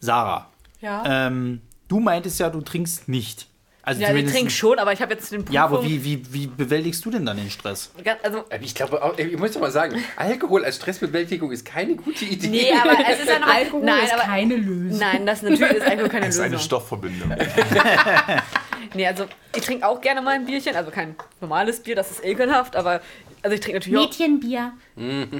Sarah, 0.00 0.48
Ja. 0.80 1.02
ähm, 1.06 1.62
du 1.88 2.00
meintest 2.00 2.38
ja, 2.40 2.50
du 2.50 2.60
trinkst 2.60 3.08
nicht. 3.08 3.46
Also 3.86 4.00
ja, 4.00 4.14
ich 4.14 4.30
trinke 4.30 4.50
schon, 4.50 4.78
aber 4.78 4.92
ich 4.92 5.02
habe 5.02 5.12
jetzt 5.12 5.30
den 5.30 5.40
Prüfung... 5.40 5.54
Ja, 5.54 5.64
aber 5.64 5.84
wie, 5.84 6.02
wie, 6.04 6.22
wie 6.32 6.46
bewältigst 6.46 7.04
du 7.04 7.10
denn 7.10 7.26
dann 7.26 7.36
den 7.36 7.50
Stress? 7.50 7.90
Also, 8.22 8.44
Ich 8.62 8.74
glaube, 8.74 9.02
auch- 9.02 9.18
ich 9.18 9.36
muss 9.36 9.52
doch 9.52 9.60
mal 9.60 9.70
sagen, 9.70 10.02
Alkohol 10.16 10.64
als 10.64 10.76
Stressbewältigung 10.76 11.52
ist 11.52 11.64
keine 11.66 11.94
gute 11.94 12.24
Idee. 12.24 12.48
nee, 12.48 12.72
aber 12.72 12.96
es 13.10 13.20
ist 13.20 13.28
ja 13.28 13.38
noch... 13.38 13.46
Alkohol 13.54 13.84
nein, 13.84 14.04
ist 14.04 14.12
aber, 14.14 14.22
keine 14.22 14.56
Lösung. 14.56 14.98
Nein, 14.98 15.26
das 15.26 15.42
natürlich 15.42 15.70
ist 15.72 15.82
Alkohol 15.86 16.08
keine 16.08 16.26
Das 16.26 16.34
ist 16.36 16.40
eine 16.40 16.52
Lösung. 16.52 16.64
Stoffverbindung. 16.66 17.34
Nee, 18.94 19.06
also 19.08 19.26
ich 19.56 19.62
trinke 19.62 19.86
auch 19.88 20.00
gerne 20.00 20.22
mal 20.22 20.34
ein 20.36 20.46
Bierchen, 20.46 20.76
also 20.76 20.92
kein 20.92 21.16
normales 21.40 21.80
Bier, 21.80 21.96
das 21.96 22.12
ist 22.12 22.24
ekelhaft, 22.24 22.76
aber 22.76 23.00
also 23.42 23.54
ich 23.54 23.60
trinke 23.60 23.80
natürlich 23.80 23.98
auch, 23.98 24.02
Mädchenbier. 24.08 24.72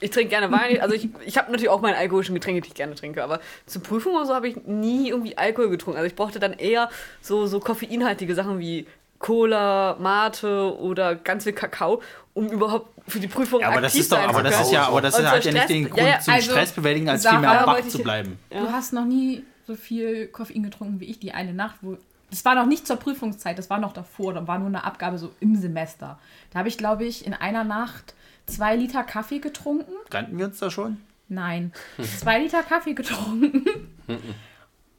ich 0.00 0.10
trinke 0.10 0.28
gerne 0.28 0.50
Wein, 0.50 0.80
also 0.80 0.94
ich, 0.94 1.08
ich 1.24 1.38
habe 1.38 1.50
natürlich 1.50 1.68
auch 1.70 1.80
meine 1.80 1.96
alkoholischen 1.96 2.34
Getränke, 2.34 2.60
die 2.60 2.68
ich 2.68 2.74
gerne 2.74 2.94
trinke, 2.94 3.22
aber 3.24 3.40
zur 3.66 3.82
Prüfung 3.82 4.14
oder 4.14 4.26
so 4.26 4.34
habe 4.34 4.48
ich 4.48 4.56
nie 4.66 5.08
irgendwie 5.08 5.36
Alkohol 5.38 5.70
getrunken. 5.70 5.98
Also 5.98 6.06
ich 6.06 6.14
brauchte 6.14 6.38
dann 6.38 6.52
eher 6.52 6.90
so, 7.20 7.46
so 7.46 7.60
koffeinhaltige 7.60 8.34
Sachen 8.34 8.58
wie 8.58 8.86
Cola, 9.18 9.96
Mate 9.98 10.76
oder 10.78 11.14
ganz 11.14 11.44
viel 11.44 11.54
Kakao, 11.54 12.02
um 12.34 12.48
überhaupt 12.48 12.90
für 13.08 13.18
die 13.18 13.28
Prüfung 13.28 13.60
Ja, 13.60 13.68
aber 13.68 13.80
das 13.80 13.92
aktiv 13.92 14.02
ist 14.02 14.12
doch, 14.12 14.18
sein 14.18 14.28
aber 14.28 14.38
zu 14.38 14.44
das 14.44 14.52
können. 14.54 14.66
ist 14.66 14.72
ja, 14.72 14.88
aber 14.88 15.00
das 15.00 15.14
hat 15.22 15.42
zur 15.42 15.52
ja 15.52 15.52
nicht 15.52 15.64
Stress- 15.64 15.66
den 15.68 15.82
ja, 15.82 15.88
Grund 15.88 16.06
ja, 16.08 16.20
zum 16.20 16.34
also, 16.34 16.50
Stress 16.50 16.72
bewältigen, 16.72 17.08
als 17.08 17.22
Sarah, 17.22 17.38
vielmehr 17.38 17.66
wach 17.66 17.88
zu 17.88 17.98
bleiben. 18.00 18.38
Du 18.50 18.70
hast 18.70 18.92
noch 18.92 19.04
nie 19.06 19.44
so 19.66 19.74
viel 19.74 20.26
Koffein 20.28 20.62
getrunken 20.62 21.00
wie 21.00 21.06
ich 21.06 21.18
die 21.18 21.32
eine 21.32 21.54
Nacht, 21.54 21.76
wo. 21.80 21.96
Das 22.30 22.44
war 22.44 22.54
noch 22.56 22.66
nicht 22.66 22.86
zur 22.86 22.96
Prüfungszeit, 22.96 23.56
das 23.58 23.70
war 23.70 23.78
noch 23.78 23.92
davor, 23.92 24.34
da 24.34 24.46
war 24.46 24.58
nur 24.58 24.68
eine 24.68 24.84
Abgabe 24.84 25.16
so 25.16 25.30
im 25.40 25.56
Semester. 25.56 26.18
Da 26.52 26.58
habe 26.58 26.68
ich, 26.68 26.76
glaube 26.76 27.04
ich, 27.04 27.24
in 27.24 27.32
einer 27.32 27.62
Nacht 27.64 28.14
zwei 28.46 28.76
Liter 28.76 29.02
Kaffee 29.04 29.38
getrunken. 29.38 29.92
Kannten 30.10 30.38
wir 30.38 30.46
uns 30.46 30.58
da 30.58 30.70
schon? 30.70 30.98
Nein, 31.28 31.72
zwei 32.18 32.38
Liter 32.40 32.62
Kaffee 32.62 32.94
getrunken. 32.94 33.64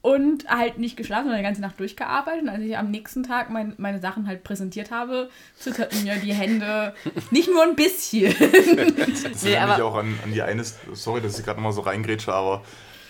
Und 0.01 0.47
halt 0.47 0.77
nicht 0.77 0.95
geschlafen, 0.95 1.23
sondern 1.23 1.39
die 1.39 1.43
ganze 1.43 1.59
Nacht 1.61 1.79
durchgearbeitet. 1.79 2.43
Und 2.43 2.49
als 2.49 2.61
ich 2.61 2.77
am 2.77 2.91
nächsten 2.91 3.23
Tag 3.23 3.49
mein, 3.49 3.73
meine 3.77 3.99
Sachen 3.99 4.25
halt 4.25 4.43
präsentiert 4.43 4.89
habe, 4.89 5.29
zitterten 5.57 6.03
mir 6.03 6.15
die 6.15 6.33
Hände 6.33 6.93
nicht 7.31 7.49
nur 7.49 7.63
ein 7.63 7.75
bisschen. 7.75 8.33
Das 8.39 9.43
Nee, 9.43 9.51
erinnert 9.53 9.77
mich 9.77 9.83
aber- 9.83 9.85
auch 9.85 9.95
an, 9.95 10.17
an 10.23 10.31
die 10.31 10.41
eine, 10.41 10.63
sorry, 10.93 11.19
dass 11.19 11.37
ich 11.37 11.43
gerade 11.43 11.57
nochmal 11.59 11.73
so 11.73 11.81
reingrätsche, 11.81 12.31
aber 12.33 12.63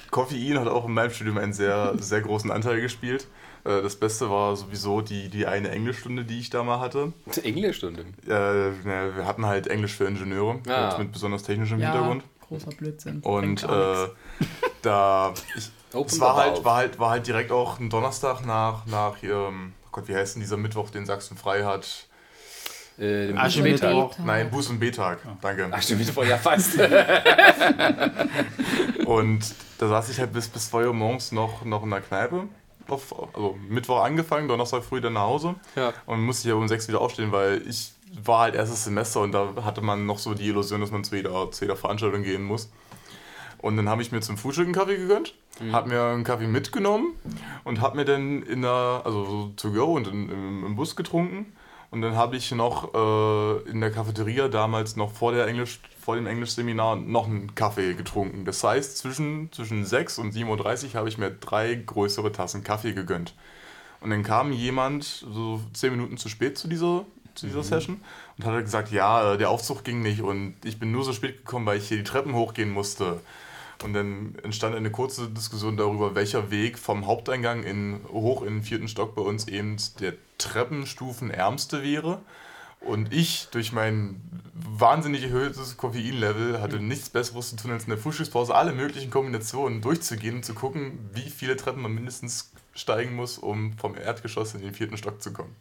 Koffein 0.09 0.57
hat 0.59 0.67
auch 0.67 0.85
in 0.87 0.93
meinem 0.93 1.11
Studium 1.11 1.37
einen 1.37 1.53
sehr, 1.53 1.93
sehr 1.99 2.21
großen 2.21 2.49
Anteil 2.49 2.81
gespielt. 2.81 3.27
Äh, 3.63 3.81
Das 3.81 3.95
Beste 3.95 4.29
war 4.29 4.55
sowieso 4.55 5.01
die, 5.01 5.29
die 5.29 5.45
eine 5.47 5.69
Englischstunde, 5.69 6.25
die 6.25 6.39
ich 6.39 6.49
da 6.49 6.63
mal 6.63 6.79
hatte. 6.79 7.13
Englischstunde. 7.43 8.01
Äh, 8.27 8.71
na, 8.83 9.15
wir 9.15 9.25
hatten 9.25 9.45
halt 9.45 9.67
Englisch 9.67 9.95
für 9.95 10.05
Ingenieure 10.05 10.59
Ah. 10.67 10.89
mit, 10.89 10.99
mit 10.99 11.11
besonders 11.13 11.43
technischem 11.43 11.79
Hintergrund. 11.79 12.23
großer 12.47 12.71
Blödsinn. 12.71 13.21
Und 13.21 13.63
äh, 13.63 14.07
da, 14.81 15.33
ich, 15.55 15.71
es 16.05 16.19
war 16.19 16.35
halt, 16.35 16.63
war, 16.63 16.75
halt, 16.75 16.99
war 16.99 17.09
halt 17.11 17.27
direkt 17.27 17.51
auch 17.51 17.79
ein 17.79 17.89
Donnerstag 17.89 18.45
nach, 18.45 18.85
nach 18.85 19.21
ähm, 19.23 19.73
oh 19.85 19.89
Gott, 19.91 20.07
wie 20.07 20.15
heißt 20.15 20.35
denn 20.35 20.41
dieser 20.41 20.57
Mittwoch, 20.57 20.89
den 20.89 21.05
Sachsen 21.05 21.37
frei 21.37 21.63
hat? 21.63 22.05
Äh. 22.99 23.27
Mittag. 23.61 24.17
Nein, 24.25 24.49
Buß- 24.49 24.69
und 24.71 24.79
B-Tag. 24.79 25.19
Danke. 25.41 25.67
Ach, 25.69 25.81
stimmt, 25.83 25.99
Mittwoch, 25.99 26.25
ja 26.25 26.37
fast. 26.37 26.79
Und 29.05 29.39
da 29.77 29.87
saß 29.87 30.09
ich 30.09 30.19
halt 30.19 30.33
bis, 30.33 30.47
bis 30.49 30.69
2 30.69 30.87
Uhr 30.87 30.93
morgens 30.93 31.31
noch, 31.31 31.63
noch 31.63 31.83
in 31.83 31.91
der 31.91 32.01
Kneipe. 32.01 32.45
Auf, 32.87 33.13
also 33.33 33.57
Mittwoch 33.67 34.01
angefangen, 34.01 34.47
Donnerstag 34.47 34.83
früh 34.83 35.01
dann 35.01 35.13
nach 35.13 35.21
Hause. 35.21 35.55
Ja. 35.75 35.93
Und 36.05 36.21
musste 36.21 36.49
ja 36.49 36.55
um 36.55 36.67
6 36.67 36.87
wieder 36.87 37.01
aufstehen, 37.01 37.31
weil 37.31 37.67
ich 37.67 37.91
war 38.23 38.39
halt 38.39 38.55
erstes 38.55 38.85
Semester 38.85 39.21
und 39.21 39.31
da 39.33 39.53
hatte 39.63 39.81
man 39.81 40.05
noch 40.05 40.19
so 40.19 40.33
die 40.33 40.47
Illusion, 40.47 40.81
dass 40.81 40.91
man 40.91 41.03
zu 41.03 41.15
jeder, 41.15 41.51
zu 41.51 41.65
jeder 41.65 41.75
Veranstaltung 41.75 42.23
gehen 42.23 42.43
muss. 42.43 42.69
Und 43.59 43.75
dann 43.75 43.89
habe 43.89 44.01
ich 44.01 44.11
mir 44.11 44.21
zum 44.21 44.37
Frühstück 44.37 44.65
einen 44.65 44.75
Kaffee 44.75 44.97
gegönnt, 44.97 45.33
habe 45.71 45.89
mir 45.89 46.03
einen 46.03 46.23
Kaffee 46.23 46.47
mitgenommen 46.47 47.13
und 47.63 47.81
habe 47.81 47.97
mir 47.97 48.05
dann 48.05 48.43
in 48.43 48.61
der, 48.61 49.01
also 49.03 49.25
so 49.25 49.51
to 49.55 49.71
go 49.71 49.95
und 49.95 50.07
in, 50.07 50.29
im, 50.29 50.65
im 50.65 50.75
Bus 50.75 50.95
getrunken. 50.95 51.53
Und 51.89 52.01
dann 52.01 52.15
habe 52.15 52.35
ich 52.35 52.51
noch 52.51 52.93
äh, 52.93 53.69
in 53.69 53.79
der 53.79 53.91
Cafeteria 53.91 54.49
damals 54.49 54.97
noch 54.97 55.11
vor, 55.11 55.31
der 55.31 55.47
Englisch, 55.47 55.79
vor 55.99 56.15
dem 56.15 56.27
Englischseminar 56.27 56.97
noch 56.97 57.27
einen 57.27 57.55
Kaffee 57.55 57.93
getrunken. 57.93 58.43
Das 58.43 58.63
heißt, 58.63 58.97
zwischen, 58.97 59.51
zwischen 59.53 59.85
6 59.85 60.19
und 60.19 60.33
7.30 60.33 60.87
Uhr 60.87 60.93
habe 60.95 61.09
ich 61.09 61.17
mir 61.17 61.31
drei 61.31 61.75
größere 61.75 62.31
Tassen 62.31 62.63
Kaffee 62.63 62.93
gegönnt. 62.93 63.33
Und 64.01 64.09
dann 64.09 64.23
kam 64.23 64.51
jemand 64.51 65.05
so 65.05 65.61
10 65.73 65.91
Minuten 65.91 66.17
zu 66.17 66.29
spät 66.29 66.57
zu 66.57 66.67
dieser, 66.67 67.05
zu 67.35 67.47
dieser 67.47 67.63
Session 67.63 68.01
und 68.37 68.45
hat 68.45 68.53
halt 68.53 68.65
gesagt, 68.65 68.91
ja, 68.91 69.33
äh, 69.33 69.37
der 69.37 69.49
Aufzug 69.49 69.83
ging 69.83 70.01
nicht 70.01 70.21
und 70.21 70.55
ich 70.65 70.79
bin 70.79 70.91
nur 70.91 71.03
so 71.03 71.13
spät 71.13 71.37
gekommen, 71.37 71.65
weil 71.65 71.77
ich 71.77 71.87
hier 71.87 71.97
die 71.97 72.03
Treppen 72.03 72.33
hochgehen 72.33 72.69
musste. 72.69 73.21
Und 73.83 73.93
dann 73.93 74.35
entstand 74.43 74.75
eine 74.75 74.91
kurze 74.91 75.29
Diskussion 75.29 75.77
darüber, 75.77 76.15
welcher 76.15 76.49
Weg 76.49 76.79
vom 76.79 77.05
Haupteingang 77.05 77.63
in, 77.63 77.99
hoch 78.11 78.41
in 78.41 78.55
den 78.55 78.63
vierten 78.63 78.87
Stock 78.87 79.15
bei 79.15 79.21
uns 79.21 79.47
eben 79.47 79.77
der 79.99 80.13
Treppenstufenärmste 80.37 81.83
wäre. 81.83 82.19
Und 82.79 83.13
ich, 83.13 83.47
durch 83.51 83.71
mein 83.71 84.21
wahnsinnig 84.53 85.23
erhöhtes 85.23 85.77
Koffeinlevel, 85.77 86.61
hatte 86.61 86.79
nichts 86.79 87.09
Besseres 87.09 87.49
zu 87.49 87.55
tun, 87.55 87.71
als 87.71 87.83
in 87.83 87.89
der 87.89 87.97
Frühstückspause 87.97 88.53
alle 88.53 88.71
möglichen 88.73 89.09
Kombinationen 89.09 89.81
durchzugehen 89.81 90.37
und 90.37 90.45
zu 90.45 90.53
gucken, 90.53 91.09
wie 91.13 91.29
viele 91.29 91.57
Treppen 91.57 91.81
man 91.81 91.93
mindestens 91.93 92.51
steigen 92.73 93.15
muss, 93.15 93.37
um 93.37 93.73
vom 93.77 93.95
Erdgeschoss 93.95 94.53
in 94.53 94.61
den 94.61 94.73
vierten 94.73 94.97
Stock 94.97 95.21
zu 95.21 95.33
kommen. 95.33 95.55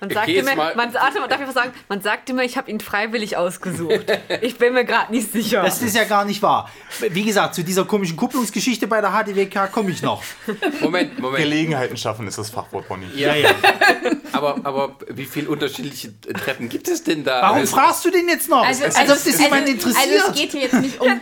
Man 0.00 0.10
sagt 0.10 0.28
immer, 0.28 0.54
man, 0.54 0.94
warte, 0.94 1.18
darf 1.28 1.40
ich 1.40 1.46
was 1.46 1.54
sagen? 1.54 1.72
Man 1.88 2.00
sagt 2.02 2.28
immer, 2.28 2.42
ich 2.42 2.56
habe 2.56 2.70
ihn 2.70 2.80
freiwillig 2.80 3.36
ausgesucht. 3.36 4.06
Ich 4.42 4.58
bin 4.58 4.74
mir 4.74 4.84
gerade 4.84 5.12
nicht 5.12 5.32
sicher. 5.32 5.62
Das 5.62 5.80
ist 5.82 5.96
ja 5.96 6.04
gar 6.04 6.24
nicht 6.24 6.42
wahr. 6.42 6.70
Wie 7.10 7.24
gesagt, 7.24 7.54
zu 7.54 7.62
dieser 7.62 7.84
komischen 7.84 8.16
Kupplungsgeschichte 8.16 8.86
bei 8.86 9.00
der 9.00 9.10
HDWK 9.10 9.70
komme 9.72 9.90
ich 9.90 10.02
noch. 10.02 10.22
Moment, 10.80 11.18
Moment. 11.18 11.42
Gelegenheiten 11.42 11.96
schaffen 11.96 12.26
ist 12.26 12.38
das 12.38 12.50
Fachwort, 12.50 12.88
Bonnie. 12.88 13.06
Ja, 13.14 13.34
ja. 13.34 13.50
Aber, 14.36 14.56
aber 14.64 14.96
wie 15.08 15.24
viele 15.24 15.48
unterschiedliche 15.48 16.12
Treppen 16.20 16.68
gibt 16.68 16.88
es 16.88 17.02
denn 17.04 17.24
da? 17.24 17.42
Warum 17.42 17.58
Also- 17.58 17.74
fragst 17.76 18.04
du 18.04 18.10
den 18.10 18.28
jetzt 18.28 18.48
noch? 18.48 18.64
Also, 18.64 18.84
Als 18.84 18.96
also, 18.96 19.12
ob 19.14 19.18
das 19.18 19.26
also, 19.26 19.42
jemand 19.42 19.68
interessiert. 19.68 20.12
also 20.20 20.30
es 20.32 20.38
geht 20.38 20.50
hier 20.52 20.60
jetzt 20.62 20.74
nicht 20.74 21.00
um, 21.00 21.08
um 21.10 21.20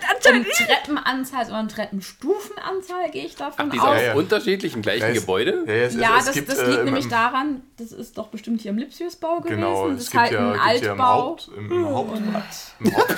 Treppenanzahl, 0.56 1.44
sondern 1.46 1.68
Treppenstufenanzahl, 1.68 3.10
gehe 3.10 3.26
ich 3.26 3.36
davon 3.36 3.70
Die 3.70 3.78
sind 3.78 3.86
aus. 3.86 3.96
auf 3.96 4.02
ja. 4.02 4.14
unterschiedlichen 4.14 4.82
gleichen 4.82 5.02
Ja, 5.02 5.08
es- 5.08 5.20
Gebäude? 5.20 5.64
Ja, 5.66 5.72
ja, 5.74 5.82
es, 5.84 5.94
Ja, 5.94 6.18
es 6.18 6.24
das, 6.26 6.34
gibt, 6.34 6.48
das 6.48 6.58
äh, 6.58 6.66
liegt 6.66 6.78
im- 6.80 6.84
nämlich 6.86 7.04
im- 7.04 7.10
daran, 7.10 7.62
das 7.78 7.92
ist 7.92 8.16
doch 8.18 8.28
bestimmt 8.28 8.60
hier 8.60 8.70
im 8.70 8.78
Lipsiusbau 8.78 9.40
gewesen. 9.40 9.56
Genau, 9.60 9.88
das 9.88 9.96
es 9.98 10.04
ist 10.04 10.10
gibt 10.12 10.22
halt 10.22 10.32
ja, 10.32 10.52
ein 10.52 10.72
gibt 10.74 10.84
ja 10.86 10.92
im, 10.92 11.00
Altbau. 11.00 11.14
Haupt, 11.22 11.50
im, 11.56 11.70
im, 11.72 11.88
Haupt, 11.88 12.16
im, 12.18 12.34
Haupt, 12.34 13.16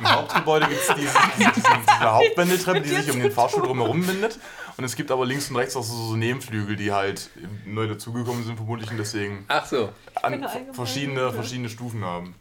im 0.00 0.10
Hauptgebäude 0.12 0.66
gibt 0.66 0.80
es 0.80 0.94
diese, 0.94 1.08
diese, 1.38 1.50
diese, 1.52 1.68
diese 1.88 2.12
Hauptwendeltreppe, 2.12 2.80
die 2.80 2.88
sich 2.90 3.10
um 3.10 3.20
den 3.22 3.32
Fahrstuhl 3.32 3.62
drumherum 3.62 4.06
windet. 4.06 4.38
Und 4.76 4.84
es 4.84 4.96
gibt 4.96 5.10
aber 5.10 5.26
links 5.26 5.50
und 5.50 5.56
rechts 5.56 5.76
auch 5.76 5.82
so, 5.84 5.94
so 5.94 6.16
Nebenflügel, 6.16 6.76
die 6.76 6.92
halt 6.92 7.30
neu 7.66 7.86
dazugekommen 7.86 8.42
sind 8.44 8.56
vermutlich 8.56 8.90
und 8.90 8.96
deswegen 8.98 9.44
Ach 9.48 9.66
so. 9.66 9.90
an, 10.22 10.32
Genau, 10.32 10.48
verschiedene, 10.72 11.32
verschiedene 11.32 11.68
Stufen 11.68 12.04
haben. 12.04 12.34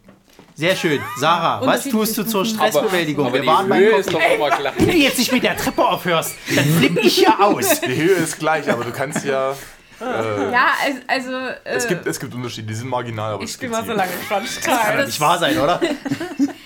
Sehr 0.56 0.76
schön. 0.76 1.00
Sarah, 1.18 1.66
was 1.66 1.84
tust 1.84 2.18
du 2.18 2.24
zur 2.24 2.46
Stressbewältigung? 2.46 3.26
Aber 3.26 3.34
Wir 3.36 3.42
die 3.42 3.48
waren 3.48 3.68
beim 3.70 3.80
Höhe 3.80 3.98
ist 3.98 4.14
doch 4.14 4.20
immer 4.22 4.50
klar. 4.50 4.74
Wenn 4.78 4.88
du 4.88 4.98
jetzt 4.98 5.18
nicht 5.18 5.32
mit 5.32 5.44
der 5.44 5.56
Treppe 5.58 5.86
aufhörst, 5.86 6.36
dann 6.56 6.66
flippe 6.66 7.00
ich 7.02 7.16
hier 7.16 7.40
aus. 7.40 7.82
Die 7.82 7.96
Höhe 7.96 8.16
ist 8.16 8.40
gleich, 8.40 8.70
aber 8.70 8.84
du 8.84 8.92
kannst 8.92 9.26
ja. 9.26 9.52
Äh, 10.00 10.52
Ja, 10.52 10.68
also, 10.84 11.00
also 11.08 11.32
äh, 11.32 11.56
es, 11.64 11.88
gibt, 11.88 12.08
es 12.08 12.20
gibt 12.20 12.34
Unterschiede, 12.34 12.68
die 12.68 12.74
sind 12.74 12.90
marginal, 12.90 13.34
aber 13.34 13.44
ich 13.44 13.50
es 13.50 13.56
spiele 13.56 13.72
gibt 13.72 13.82
mal 13.82 13.86
so 13.86 13.92
sie. 13.92 13.98
lange 13.98 14.12
Crunch 14.28 14.62
Kann 14.62 14.98
doch 14.98 15.06
nicht 15.06 15.20
wahr 15.20 15.38
sein, 15.38 15.58
oder? 15.60 15.80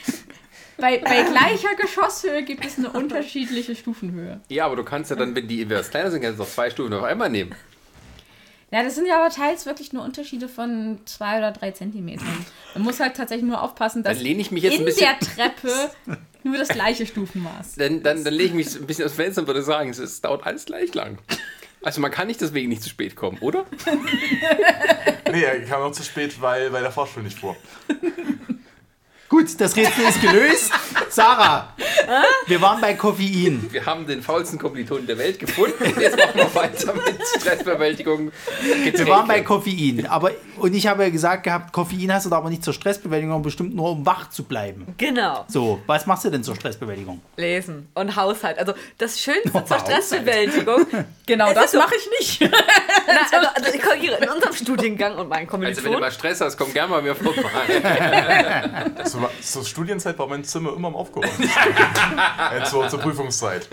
bei, 0.77 0.97
bei 0.99 1.23
gleicher 1.23 1.75
Geschosshöhe 1.79 2.43
gibt 2.43 2.65
es 2.65 2.77
eine 2.77 2.89
unterschiedliche 2.91 3.75
Stufenhöhe. 3.75 4.41
Ja, 4.49 4.65
aber 4.65 4.75
du 4.75 4.83
kannst 4.83 5.09
ja 5.09 5.15
dann, 5.15 5.35
wenn 5.35 5.47
die 5.47 5.61
etwas 5.61 5.89
kleiner 5.89 6.11
sind, 6.11 6.21
kannst 6.21 6.39
du 6.39 6.43
doch 6.43 6.49
zwei 6.49 6.69
Stufen 6.69 6.93
auf 6.93 7.03
einmal 7.03 7.29
nehmen. 7.29 7.53
Ja, 8.71 8.83
das 8.83 8.95
sind 8.95 9.05
ja 9.07 9.23
aber 9.23 9.33
teils 9.33 9.65
wirklich 9.65 9.93
nur 9.93 10.03
Unterschiede 10.03 10.49
von 10.49 10.99
zwei 11.05 11.37
oder 11.37 11.51
drei 11.51 11.71
Zentimetern. 11.71 12.45
Man 12.73 12.83
muss 12.83 12.99
halt 12.99 13.15
tatsächlich 13.15 13.47
nur 13.47 13.61
aufpassen, 13.61 14.03
dass 14.03 14.17
Dann 14.17 14.23
lehne 14.23 14.41
ich 14.41 14.51
mich 14.51 14.63
jetzt 14.63 14.73
in 14.73 14.79
ein 14.81 14.85
bisschen. 14.85 15.07
der 15.07 15.19
Treppe 15.19 15.91
nur 16.43 16.57
das 16.57 16.67
gleiche 16.67 17.05
Stufenmaß. 17.05 17.75
Dann, 17.75 18.03
dann, 18.03 18.23
dann 18.23 18.33
lege 18.33 18.49
ich 18.49 18.53
mich 18.53 18.75
ein 18.75 18.85
bisschen 18.85 19.05
aufs 19.05 19.15
Fenster 19.15 19.41
und 19.41 19.47
würde 19.47 19.61
sagen, 19.61 19.89
es, 19.91 19.99
es 19.99 20.19
dauert 20.19 20.45
alles 20.45 20.65
gleich 20.65 20.93
lang. 20.93 21.19
Also 21.83 22.01
man 22.01 22.09
kann 22.11 22.27
nicht 22.27 22.41
deswegen 22.41 22.69
nicht 22.69 22.81
zu 22.81 22.89
spät 22.89 23.15
kommen, 23.15 23.37
oder? 23.39 23.65
Nee, 25.31 25.43
er 25.43 25.61
kam 25.65 25.81
noch 25.81 25.91
zu 25.91 26.03
spät, 26.03 26.41
weil, 26.41 26.73
weil 26.73 26.81
der 26.81 26.91
Fahrstuhl 26.91 27.21
nicht 27.23 27.37
fuhr. 27.39 27.55
Gut, 29.27 29.59
das 29.59 29.75
Rätsel 29.75 30.05
ist 30.07 30.21
gelöst. 30.21 30.71
Sarah, 31.09 31.73
wir 32.45 32.61
waren 32.61 32.79
bei 32.79 32.93
Koffein. 32.93 33.67
Wir 33.71 33.85
haben 33.85 34.05
den 34.05 34.21
faulsten 34.21 34.59
Kommilitonen 34.59 35.07
der 35.07 35.17
Welt 35.17 35.39
gefunden. 35.39 35.73
Jetzt 35.99 36.15
machen 36.17 36.35
wir 36.35 36.53
weiter 36.55 36.93
mit 36.93 37.17
Stressbewältigung. 37.39 38.31
Wir 38.83 39.07
waren 39.07 39.27
bei 39.27 39.41
Koffein. 39.41 40.05
Aber, 40.07 40.31
und 40.57 40.75
ich 40.75 40.85
habe 40.87 41.03
ja 41.03 41.09
gesagt 41.09 41.43
gehabt, 41.43 41.73
Koffein 41.73 42.13
hast 42.13 42.25
du 42.27 42.29
da 42.29 42.37
aber 42.37 42.49
nicht 42.49 42.63
zur 42.63 42.73
Stressbewältigung, 42.73 43.31
sondern 43.31 43.43
bestimmt 43.43 43.75
nur 43.75 43.91
um 43.91 44.05
wach 44.05 44.29
zu 44.29 44.43
bleiben. 44.43 44.85
Genau. 44.97 45.45
So, 45.47 45.81
was 45.87 46.05
machst 46.05 46.25
du 46.25 46.29
denn 46.29 46.43
zur 46.43 46.55
Stressbewältigung? 46.55 47.19
Lesen 47.37 47.87
und 47.95 48.15
Haushalt. 48.15 48.59
Also 48.59 48.73
das 48.99 49.19
Schönste 49.19 49.49
Oh, 49.53 49.61
zur. 49.65 49.79
Stressbewältigung. 49.79 50.85
Genau, 51.27 51.51
das 51.55 51.73
mache 51.73 51.95
ich 51.95 52.37
nicht. 52.39 52.51
Na, 53.07 53.13
also, 53.35 53.47
also 53.55 53.73
ich 53.73 53.81
korrigiere, 53.81 54.17
in 54.23 54.29
unserem 54.29 54.53
Studiengang 54.53 55.15
und 55.17 55.27
meinen 55.27 55.49
Also 55.49 55.57
wenn 55.57 55.71
du 55.71 55.71
Kommilitonen. 55.71 55.99
mal 56.01 56.11
Stress 56.11 56.39
hast, 56.41 56.55
komm 56.55 56.71
gerne 56.71 56.91
mal 56.91 57.01
mir 57.01 57.15
vorbei. 57.15 57.41
Zur, 59.19 59.29
zur 59.41 59.65
Studienzeit 59.65 60.17
war 60.19 60.27
mein 60.27 60.43
Zimmer 60.43 60.73
immer 60.75 60.87
am 60.89 60.95
Aufgeräumt. 60.95 61.31
äh, 61.39 62.63
zur, 62.65 62.87
zur 62.89 62.99
Prüfungszeit. 62.99 63.67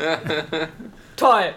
Toll. 1.17 1.55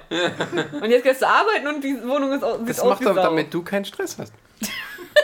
Und 0.82 0.90
jetzt 0.90 1.04
gehst 1.04 1.22
du 1.22 1.28
arbeiten 1.28 1.68
und 1.68 1.84
die 1.84 1.98
Wohnung 2.08 2.34
ist 2.34 2.44
au- 2.44 2.58
sieht 2.60 2.70
Das 2.70 2.80
aus 2.80 2.90
macht 2.90 3.02
wie 3.02 3.06
doch, 3.06 3.16
Sau. 3.16 3.24
damit 3.24 3.54
du 3.54 3.64
keinen 3.64 3.86
Stress 3.86 4.18
hast. 4.20 4.34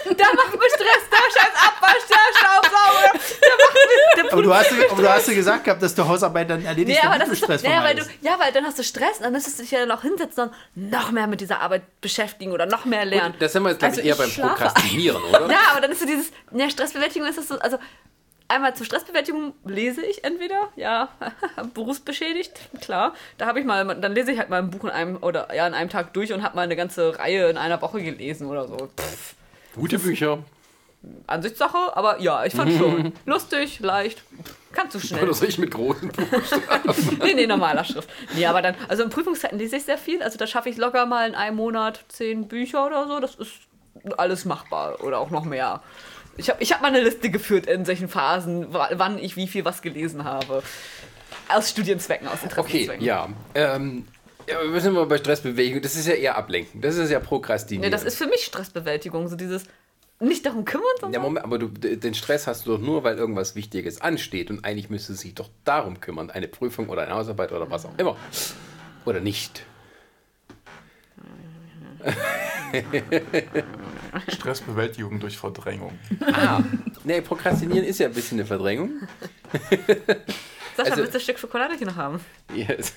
Da 0.05 0.25
macht 0.35 0.53
mir 0.53 0.69
Stress, 0.69 1.03
der 1.11 1.41
scheiß 1.41 1.53
Abwasch, 1.67 2.07
der 2.09 2.15
Staubsauger. 2.37 3.13
Macht 3.13 3.73
mir, 4.15 4.23
der 4.23 4.33
Aber 4.33 4.41
du 4.41 4.53
hast, 4.53 4.71
aber 4.89 5.01
du 5.01 5.09
hast 5.09 5.27
ja 5.27 5.33
gesagt 5.33 5.63
gehabt, 5.65 5.83
dass 5.83 5.93
du 5.93 6.07
Hausarbeit 6.07 6.49
dann 6.49 6.63
erledigst, 6.65 7.01
Nee, 7.01 7.07
aber 7.07 7.19
damit 7.19 7.21
das 7.23 7.27
du 7.27 7.33
ist 7.33 7.41
doch, 7.41 7.47
Stress 7.59 7.63
naja, 7.63 7.83
weil 7.83 7.95
du, 7.95 8.01
vermeidest. 8.03 8.23
ja, 8.25 8.39
weil 8.39 8.51
dann 8.53 8.65
hast 8.65 8.79
du 8.79 8.83
Stress 8.83 9.17
und 9.17 9.23
dann 9.23 9.33
müsstest 9.33 9.59
du 9.59 9.63
dich 9.63 9.71
ja 9.71 9.85
noch 9.85 10.01
hinsetzen 10.01 10.45
und 10.45 10.89
noch 10.91 11.11
mehr 11.11 11.27
mit 11.27 11.41
dieser 11.41 11.59
Arbeit 11.59 11.83
beschäftigen 12.01 12.51
oder 12.53 12.65
noch 12.65 12.85
mehr 12.85 13.03
lernen. 13.05 13.35
Da 13.39 13.49
sind 13.49 13.63
wir 13.63 13.69
jetzt, 13.71 13.79
glaube 13.79 13.91
Also 13.91 14.01
ich, 14.01 14.07
eher 14.07 14.13
ich 14.13 14.19
beim 14.19 14.29
schlafe 14.29 14.55
Prokrastinieren, 14.63 15.23
oder? 15.23 15.47
Ja, 15.49 15.59
aber 15.71 15.81
dann 15.81 15.91
ist 15.91 15.99
so 15.99 16.05
dieses, 16.05 16.31
ja, 16.51 16.69
Stressbewältigung 16.69 17.27
ist 17.27 17.37
das 17.37 17.47
so, 17.49 17.59
also 17.59 17.77
einmal 18.51 18.75
zur 18.75 18.85
Stressbewältigung 18.85 19.53
lese 19.65 20.05
ich 20.05 20.23
entweder, 20.23 20.69
ja, 20.75 21.09
berufsbeschädigt, 21.73 22.53
klar. 22.81 23.13
Da 23.37 23.47
habe 23.47 23.59
ich 23.59 23.65
mal, 23.65 23.83
dann 23.99 24.13
lese 24.13 24.31
ich 24.31 24.39
halt 24.39 24.49
mal 24.49 24.59
ein 24.59 24.69
Buch 24.69 24.83
in 24.83 24.89
einem 24.89 25.17
oder 25.17 25.53
ja 25.55 25.65
in 25.67 25.73
einem 25.73 25.89
Tag 25.89 26.13
durch 26.13 26.31
und 26.33 26.43
habe 26.43 26.55
mal 26.55 26.63
eine 26.63 26.75
ganze 26.75 27.17
Reihe 27.17 27.49
in 27.49 27.57
einer 27.57 27.81
Woche 27.81 28.01
gelesen 28.01 28.47
oder 28.47 28.67
so. 28.67 28.77
Pff, 28.77 29.35
Gute 29.75 29.97
Bücher. 29.99 30.39
Ansichtssache, 31.25 31.95
aber 31.95 32.19
ja, 32.21 32.45
ich 32.45 32.53
fand 32.53 32.77
schon 32.77 33.13
lustig, 33.25 33.79
leicht, 33.79 34.21
kannst 34.71 34.93
du 34.93 34.99
schnell. 34.99 35.23
Oder 35.23 35.33
soll 35.33 35.47
ich 35.49 35.57
mit 35.57 35.71
großen 35.71 36.09
Buchstaben? 36.09 37.19
Nee, 37.23 37.33
nee, 37.33 37.47
normaler 37.47 37.83
Schrift. 37.83 38.07
Nee, 38.35 38.45
aber 38.45 38.61
dann, 38.61 38.75
also 38.87 39.01
in 39.01 39.09
Prüfungszeiten 39.09 39.57
lese 39.57 39.77
ich 39.77 39.83
sehr 39.83 39.97
viel. 39.97 40.21
Also 40.21 40.37
da 40.37 40.45
schaffe 40.45 40.69
ich 40.69 40.77
locker 40.77 41.07
mal 41.07 41.27
in 41.27 41.33
einem 41.33 41.55
Monat 41.55 42.05
zehn 42.09 42.47
Bücher 42.47 42.85
oder 42.85 43.07
so. 43.07 43.19
Das 43.19 43.33
ist 43.33 43.51
alles 44.17 44.45
machbar 44.45 45.03
oder 45.03 45.17
auch 45.19 45.31
noch 45.31 45.43
mehr. 45.43 45.81
Ich 46.41 46.49
habe 46.49 46.61
ich 46.61 46.71
hab 46.73 46.81
mal 46.81 46.87
eine 46.89 47.01
Liste 47.01 47.29
geführt 47.29 47.65
in 47.67 47.85
solchen 47.85 48.07
Phasen, 48.09 48.73
wa- 48.73 48.89
wann 48.93 49.17
ich 49.19 49.35
wie 49.35 49.47
viel 49.47 49.63
was 49.65 49.81
gelesen 49.81 50.23
habe. 50.23 50.63
Aus 51.47 51.69
Studienzwecken, 51.69 52.27
aus 52.27 52.39
Okay, 52.43 52.45
Interessenzwecken. 52.49 53.05
ja. 53.05 53.29
Ähm, 53.55 54.07
ja, 54.49 54.57
wir 54.73 54.81
sind 54.81 54.93
mal 54.93 55.05
bei 55.05 55.17
Stressbewegung. 55.17 55.81
Das 55.81 55.95
ist 55.95 56.07
ja 56.07 56.13
eher 56.15 56.37
Ablenken. 56.37 56.81
Das 56.81 56.95
ist 56.97 57.09
ja 57.11 57.19
Nee, 57.19 57.25
Prokrastinieren. 57.25 57.91
das 57.91 58.03
ist 58.03 58.17
für 58.17 58.27
mich 58.27 58.41
Stressbewältigung. 58.43 59.27
So 59.27 59.35
dieses 59.35 59.63
nicht 60.19 60.45
darum 60.45 60.65
kümmern, 60.65 60.85
ja, 60.95 61.01
sondern. 61.01 61.21
Moment, 61.21 61.45
aber 61.45 61.57
du, 61.59 61.67
den 61.67 62.13
Stress 62.13 62.47
hast 62.47 62.65
du 62.67 62.71
doch 62.73 62.79
nur, 62.79 63.03
weil 63.03 63.17
irgendwas 63.17 63.55
Wichtiges 63.55 64.01
ansteht 64.01 64.49
und 64.49 64.65
eigentlich 64.65 64.89
müsste 64.89 65.13
sich 65.13 65.33
doch 65.35 65.49
darum 65.63 65.99
kümmern. 65.99 66.29
Eine 66.31 66.47
Prüfung 66.47 66.89
oder 66.89 67.03
eine 67.03 67.13
Hausarbeit 67.15 67.51
oder 67.51 67.69
was 67.69 67.85
auch 67.85 67.97
immer. 67.97 68.15
Oder 69.05 69.19
nicht. 69.19 69.63
Stressbewältigung 74.27 75.19
durch 75.19 75.37
Verdrängung. 75.37 75.97
Ah, 76.21 76.61
nee, 77.03 77.21
Prokrastinieren 77.21 77.85
ist 77.85 77.99
ja 77.99 78.07
ein 78.07 78.13
bisschen 78.13 78.39
eine 78.39 78.47
Verdrängung. 78.47 78.91
Sascha, 80.75 80.91
also- 80.91 80.97
willst 80.97 81.13
du 81.13 81.17
ein 81.17 81.21
Stück 81.21 81.39
Schokolade 81.39 81.75
hier 81.75 81.87
noch 81.87 81.95
haben? 81.95 82.19
Yes. 82.53 82.93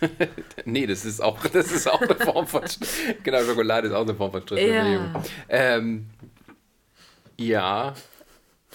nee, 0.65 0.87
das 0.87 1.05
ist 1.05 1.21
auch, 1.21 1.39
das 1.47 1.73
ist 1.73 1.89
auch 1.89 2.03
eine 2.03 2.15
Form 2.15 2.47
von. 2.47 2.63
genau, 3.23 3.43
Schokolade 3.43 3.89
ist 3.89 3.95
auch 3.95 4.03
eine 4.03 4.15
Form 4.15 4.33
von 4.33 4.43
Stressbewegung. 4.43 5.15
Ja. 5.15 5.23
Ähm, 5.49 6.07
ja. 7.39 7.95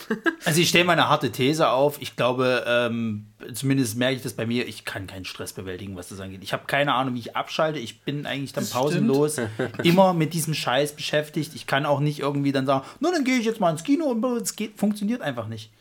Also 0.46 0.62
ich 0.62 0.70
stelle 0.70 0.86
mal 0.86 0.94
eine 0.94 1.10
harte 1.10 1.32
These 1.32 1.70
auf. 1.70 2.02
Ich 2.02 2.16
glaube, 2.16 2.64
ähm, 2.68 3.28
zumindest 3.54 3.98
merke 3.98 4.16
ich 4.16 4.22
das 4.22 4.34
bei 4.34 4.46
mir, 4.46 4.68
ich 4.68 4.86
kann 4.86 5.06
keinen 5.06 5.26
Stress 5.26 5.54
bewältigen, 5.54 5.96
was 5.96 6.10
das 6.10 6.20
angeht. 6.20 6.42
Ich 6.44 6.54
habe 6.54 6.64
keine 6.66 6.94
Ahnung, 6.94 7.14
wie 7.16 7.20
ich 7.20 7.36
abschalte. 7.36 7.80
Ich 7.80 8.02
bin 8.02 8.26
eigentlich 8.26 8.54
dann 8.54 8.68
pausenlos 8.68 9.38
immer 9.84 10.14
mit 10.14 10.34
diesem 10.34 10.54
Scheiß 10.54 10.96
beschäftigt. 10.96 11.54
Ich 11.56 11.68
kann 11.68 11.86
auch 11.86 12.00
nicht 12.00 12.20
irgendwie 12.20 12.52
dann 12.52 12.66
sagen, 12.66 12.86
na, 13.00 13.12
dann 13.12 13.24
gehe 13.24 13.38
ich 13.38 13.46
jetzt 13.46 13.60
mal 13.60 13.72
ins 13.72 13.84
Kino 13.84 14.06
und 14.06 14.24
es 14.42 14.56
geht, 14.56 14.78
funktioniert 14.78 15.22
einfach 15.22 15.48
nicht. 15.48 15.72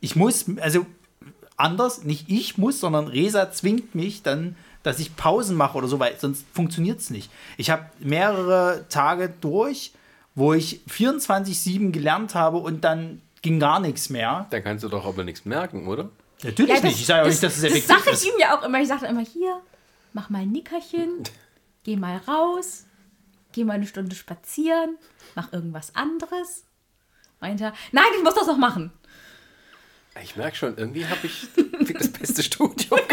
Ich 0.00 0.16
muss, 0.16 0.46
also 0.60 0.86
anders. 1.60 2.04
Nicht 2.04 2.28
ich 2.28 2.58
muss, 2.58 2.80
sondern 2.80 3.06
Resa 3.06 3.52
zwingt 3.52 3.94
mich 3.94 4.22
dann, 4.22 4.56
dass 4.82 4.98
ich 4.98 5.16
Pausen 5.16 5.56
mache 5.56 5.76
oder 5.76 5.88
so, 5.88 6.00
weil 6.00 6.18
sonst 6.18 6.46
funktioniert 6.52 7.00
es 7.00 7.10
nicht. 7.10 7.30
Ich 7.58 7.70
habe 7.70 7.84
mehrere 7.98 8.86
Tage 8.88 9.32
durch, 9.40 9.92
wo 10.34 10.54
ich 10.54 10.80
24-7 10.88 11.90
gelernt 11.90 12.34
habe 12.34 12.58
und 12.58 12.82
dann 12.84 13.20
ging 13.42 13.58
gar 13.60 13.80
nichts 13.80 14.10
mehr. 14.10 14.46
Dann 14.50 14.62
kannst 14.62 14.84
du 14.84 14.88
doch 14.88 15.04
aber 15.06 15.24
nichts 15.24 15.44
merken, 15.44 15.86
oder? 15.86 16.10
Natürlich 16.42 16.76
Ja, 16.76 16.82
nicht. 16.84 17.00
Ich 17.00 17.06
sage 17.06 17.22
auch 17.22 17.26
nicht, 17.26 17.42
dass 17.42 17.56
es 17.56 17.62
das 17.62 17.70
effektiv 17.70 17.88
sage 17.88 18.02
ich 18.08 18.12
ist. 18.14 18.26
ihm 18.26 18.32
ja 18.38 18.58
auch 18.58 18.62
immer. 18.64 18.80
Ich 18.80 18.88
sage 18.88 19.06
immer, 19.06 19.20
hier, 19.24 19.60
mach 20.12 20.30
mal 20.30 20.42
ein 20.42 20.50
Nickerchen, 20.52 21.22
geh 21.84 21.96
mal 21.96 22.18
raus, 22.26 22.84
geh 23.52 23.64
mal 23.64 23.74
eine 23.74 23.86
Stunde 23.86 24.14
spazieren, 24.16 24.96
mach 25.34 25.52
irgendwas 25.52 25.94
anderes. 25.94 26.64
Meint 27.40 27.60
er, 27.60 27.72
nein, 27.92 28.04
ich 28.16 28.22
muss 28.22 28.34
das 28.34 28.46
noch 28.46 28.58
machen. 28.58 28.92
Ich 30.22 30.36
merke 30.36 30.56
schon, 30.56 30.76
irgendwie 30.76 31.06
habe 31.06 31.26
ich 31.26 31.46
das 31.98 32.08
beste 32.12 32.42
Studium. 32.42 33.00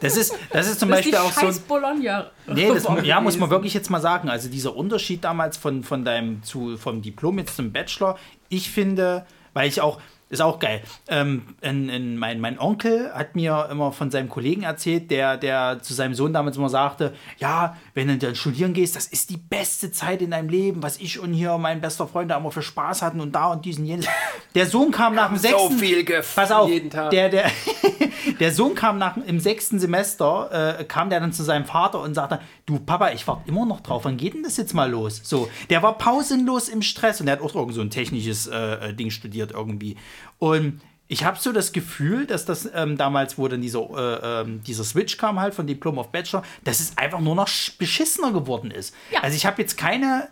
Das 0.00 0.16
ist, 0.16 0.34
das 0.50 0.66
ist 0.66 0.80
zum 0.80 0.88
Das 0.88 1.00
ist 1.00 1.10
Beispiel 1.12 1.16
auch 1.18 1.30
so 1.30 1.40
ein 1.40 1.52
scheiß 1.52 1.58
Bologna. 1.60 2.30
Nee, 2.46 2.68
das, 2.72 2.86
ja, 3.02 3.20
muss 3.20 3.36
man 3.36 3.50
wirklich 3.50 3.74
jetzt 3.74 3.90
mal 3.90 4.00
sagen. 4.00 4.30
Also 4.30 4.48
dieser 4.48 4.74
Unterschied 4.74 5.22
damals 5.22 5.58
von, 5.58 5.84
von 5.84 6.06
deinem 6.06 6.42
zu, 6.42 6.78
vom 6.78 7.02
Diplom 7.02 7.38
jetzt 7.38 7.54
zum 7.54 7.70
Bachelor, 7.70 8.18
ich 8.50 8.70
finde, 8.70 9.24
weil 9.54 9.68
ich 9.68 9.80
auch, 9.80 9.98
ist 10.28 10.42
auch 10.42 10.58
geil. 10.58 10.82
Ähm, 11.08 11.54
in, 11.60 11.88
in 11.88 12.16
mein, 12.16 12.38
mein 12.38 12.58
Onkel 12.58 13.12
hat 13.14 13.34
mir 13.34 13.68
immer 13.70 13.90
von 13.92 14.10
seinem 14.10 14.28
Kollegen 14.28 14.62
erzählt, 14.62 15.10
der, 15.10 15.36
der 15.36 15.80
zu 15.82 15.94
seinem 15.94 16.14
Sohn 16.14 16.32
damals 16.32 16.56
immer 16.56 16.68
sagte, 16.68 17.14
ja, 17.38 17.76
wenn 18.00 18.08
du 18.08 18.16
dann 18.16 18.34
studieren 18.34 18.72
gehst, 18.72 18.96
das 18.96 19.06
ist 19.06 19.28
die 19.28 19.36
beste 19.36 19.92
Zeit 19.92 20.22
in 20.22 20.30
deinem 20.30 20.48
Leben, 20.48 20.82
was 20.82 20.96
ich 20.96 21.18
und 21.18 21.34
hier 21.34 21.58
mein 21.58 21.82
bester 21.82 22.08
Freund 22.08 22.30
da 22.30 22.38
immer 22.38 22.50
für 22.50 22.62
Spaß 22.62 23.02
hatten 23.02 23.20
und 23.20 23.32
da 23.32 23.48
und 23.48 23.66
diesen 23.66 23.84
jenes. 23.84 24.06
Der 24.54 24.64
Sohn 24.64 24.90
kam 24.90 25.14
nach 25.14 25.28
dem 25.28 25.36
so 25.36 25.42
sechsten... 25.42 25.78
viel 25.78 26.04
Gift 26.04 26.34
Pass 26.34 26.50
auf, 26.50 26.70
jeden 26.70 26.88
Tag. 26.88 27.10
Der, 27.10 27.28
der, 27.28 27.50
der 28.40 28.52
Sohn 28.52 28.74
kam 28.74 28.96
nach, 28.96 29.18
im 29.18 29.38
sechsten 29.38 29.78
Semester, 29.78 30.78
äh, 30.80 30.84
kam 30.84 31.10
der 31.10 31.20
dann 31.20 31.34
zu 31.34 31.42
seinem 31.42 31.66
Vater 31.66 32.00
und 32.00 32.14
sagte, 32.14 32.40
du 32.64 32.78
Papa, 32.78 33.10
ich 33.10 33.26
warte 33.26 33.46
immer 33.46 33.66
noch 33.66 33.80
drauf, 33.80 34.06
wann 34.06 34.16
geht 34.16 34.32
denn 34.32 34.44
das 34.44 34.56
jetzt 34.56 34.72
mal 34.72 34.90
los? 34.90 35.20
So, 35.22 35.50
der 35.68 35.82
war 35.82 35.98
pausenlos 35.98 36.70
im 36.70 36.80
Stress 36.80 37.20
und 37.20 37.26
der 37.26 37.36
hat 37.36 37.42
auch 37.42 37.54
irgend 37.54 37.74
so 37.74 37.82
ein 37.82 37.90
technisches 37.90 38.46
äh, 38.46 38.56
äh, 38.56 38.94
Ding 38.94 39.10
studiert 39.10 39.52
irgendwie. 39.52 39.96
Und 40.38 40.80
ich 41.12 41.24
habe 41.24 41.36
so 41.40 41.50
das 41.52 41.72
Gefühl, 41.72 42.24
dass 42.24 42.44
das 42.44 42.70
ähm, 42.72 42.96
damals, 42.96 43.36
wo 43.36 43.48
dann 43.48 43.60
dieser, 43.60 43.80
äh, 43.80 44.42
ähm, 44.42 44.62
dieser 44.62 44.84
Switch 44.84 45.16
kam 45.16 45.40
halt 45.40 45.54
von 45.54 45.66
Diplom 45.66 45.98
auf 45.98 46.12
Bachelor, 46.12 46.42
dass 46.62 46.78
es 46.78 46.96
einfach 46.96 47.18
nur 47.18 47.34
noch 47.34 47.48
sch- 47.48 47.72
beschissener 47.78 48.30
geworden 48.32 48.70
ist. 48.70 48.94
Ja. 49.10 49.20
Also 49.20 49.34
ich 49.36 49.44
habe 49.44 49.60
jetzt 49.60 49.76
keine, 49.76 50.28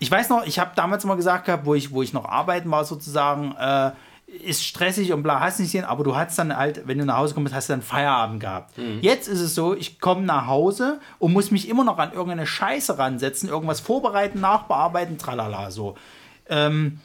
ich 0.00 0.10
weiß 0.10 0.28
noch, 0.28 0.44
ich 0.44 0.58
habe 0.58 0.72
damals 0.74 1.04
immer 1.04 1.14
gesagt 1.14 1.44
gehabt, 1.44 1.64
wo 1.64 1.74
ich, 1.76 1.92
wo 1.92 2.02
ich 2.02 2.12
noch 2.12 2.24
arbeiten 2.24 2.68
war 2.72 2.84
sozusagen, 2.84 3.54
äh, 3.56 3.92
ist 4.26 4.64
stressig 4.64 5.12
und 5.12 5.22
bla, 5.22 5.38
hast 5.38 5.60
nicht 5.60 5.70
gesehen, 5.70 5.84
aber 5.84 6.02
du 6.02 6.16
hast 6.16 6.36
dann 6.40 6.56
halt, 6.56 6.88
wenn 6.88 6.98
du 6.98 7.04
nach 7.04 7.18
Hause 7.18 7.32
kommst, 7.34 7.54
hast 7.54 7.68
du 7.68 7.74
dann 7.74 7.82
Feierabend 7.82 8.40
gehabt. 8.40 8.74
Jetzt 9.00 9.28
ist 9.28 9.38
es 9.40 9.54
so, 9.54 9.76
ich 9.76 10.00
komme 10.00 10.22
nach 10.22 10.48
Hause 10.48 10.98
und 11.20 11.32
muss 11.32 11.52
mich 11.52 11.68
immer 11.68 11.84
noch 11.84 11.98
an 11.98 12.10
irgendeine 12.12 12.48
Scheiße 12.48 12.98
ransetzen, 12.98 13.48
irgendwas 13.48 13.78
vorbereiten, 13.78 14.40
nachbearbeiten, 14.40 15.18
tralala, 15.18 15.70
so. 15.70 15.94
Ähm, 16.48 16.98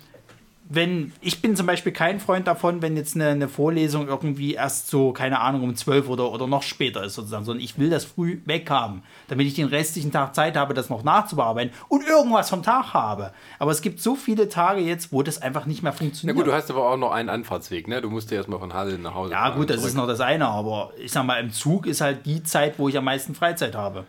wenn, 0.73 1.11
ich 1.19 1.41
bin 1.41 1.55
zum 1.57 1.65
Beispiel 1.65 1.91
kein 1.91 2.21
Freund 2.21 2.47
davon, 2.47 2.81
wenn 2.81 2.95
jetzt 2.95 3.15
eine, 3.15 3.27
eine 3.29 3.49
Vorlesung 3.49 4.07
irgendwie 4.07 4.53
erst 4.53 4.87
so, 4.89 5.11
keine 5.11 5.41
Ahnung, 5.41 5.63
um 5.63 5.75
12 5.75 6.07
oder, 6.07 6.31
oder 6.31 6.47
noch 6.47 6.63
später 6.63 7.03
ist 7.03 7.15
sozusagen, 7.15 7.43
sondern 7.43 7.61
ich 7.63 7.77
will 7.77 7.89
das 7.89 8.05
früh 8.05 8.39
weghaben, 8.45 9.03
damit 9.27 9.47
ich 9.47 9.53
den 9.53 9.67
restlichen 9.67 10.13
Tag 10.13 10.33
Zeit 10.33 10.55
habe, 10.55 10.73
das 10.73 10.89
noch 10.89 11.03
nachzubearbeiten 11.03 11.73
und 11.89 12.07
irgendwas 12.07 12.49
vom 12.49 12.63
Tag 12.63 12.93
habe. 12.93 13.33
Aber 13.59 13.71
es 13.71 13.81
gibt 13.81 13.99
so 14.01 14.15
viele 14.15 14.47
Tage 14.47 14.79
jetzt, 14.79 15.11
wo 15.11 15.23
das 15.23 15.41
einfach 15.41 15.65
nicht 15.65 15.83
mehr 15.83 15.91
Na 15.91 15.97
funktioniert. 15.97 16.37
gut, 16.37 16.47
du 16.47 16.53
hast 16.53 16.71
aber 16.71 16.89
auch 16.89 16.97
noch 16.97 17.11
einen 17.11 17.27
Anfahrtsweg, 17.29 17.89
ne? 17.89 17.99
Du 18.01 18.09
musst 18.09 18.31
ja 18.31 18.37
erstmal 18.37 18.59
von 18.59 18.73
Halle 18.73 18.97
nach 18.97 19.13
Hause 19.13 19.33
ja 19.33 19.49
gut, 19.49 19.69
das 19.69 19.77
zurück. 19.77 19.89
ist 19.89 19.95
noch 19.95 20.07
das 20.07 20.21
eine, 20.21 20.47
aber 20.47 20.91
ich 20.97 21.11
sag 21.11 21.25
mal, 21.25 21.39
im 21.41 21.51
Zug 21.51 21.85
ist 21.85 21.99
halt 21.99 22.25
die 22.25 22.43
Zeit, 22.43 22.79
wo 22.79 22.87
ich 22.87 22.97
am 22.97 23.03
meisten 23.03 23.35
Freizeit 23.35 23.75
habe. 23.75 24.05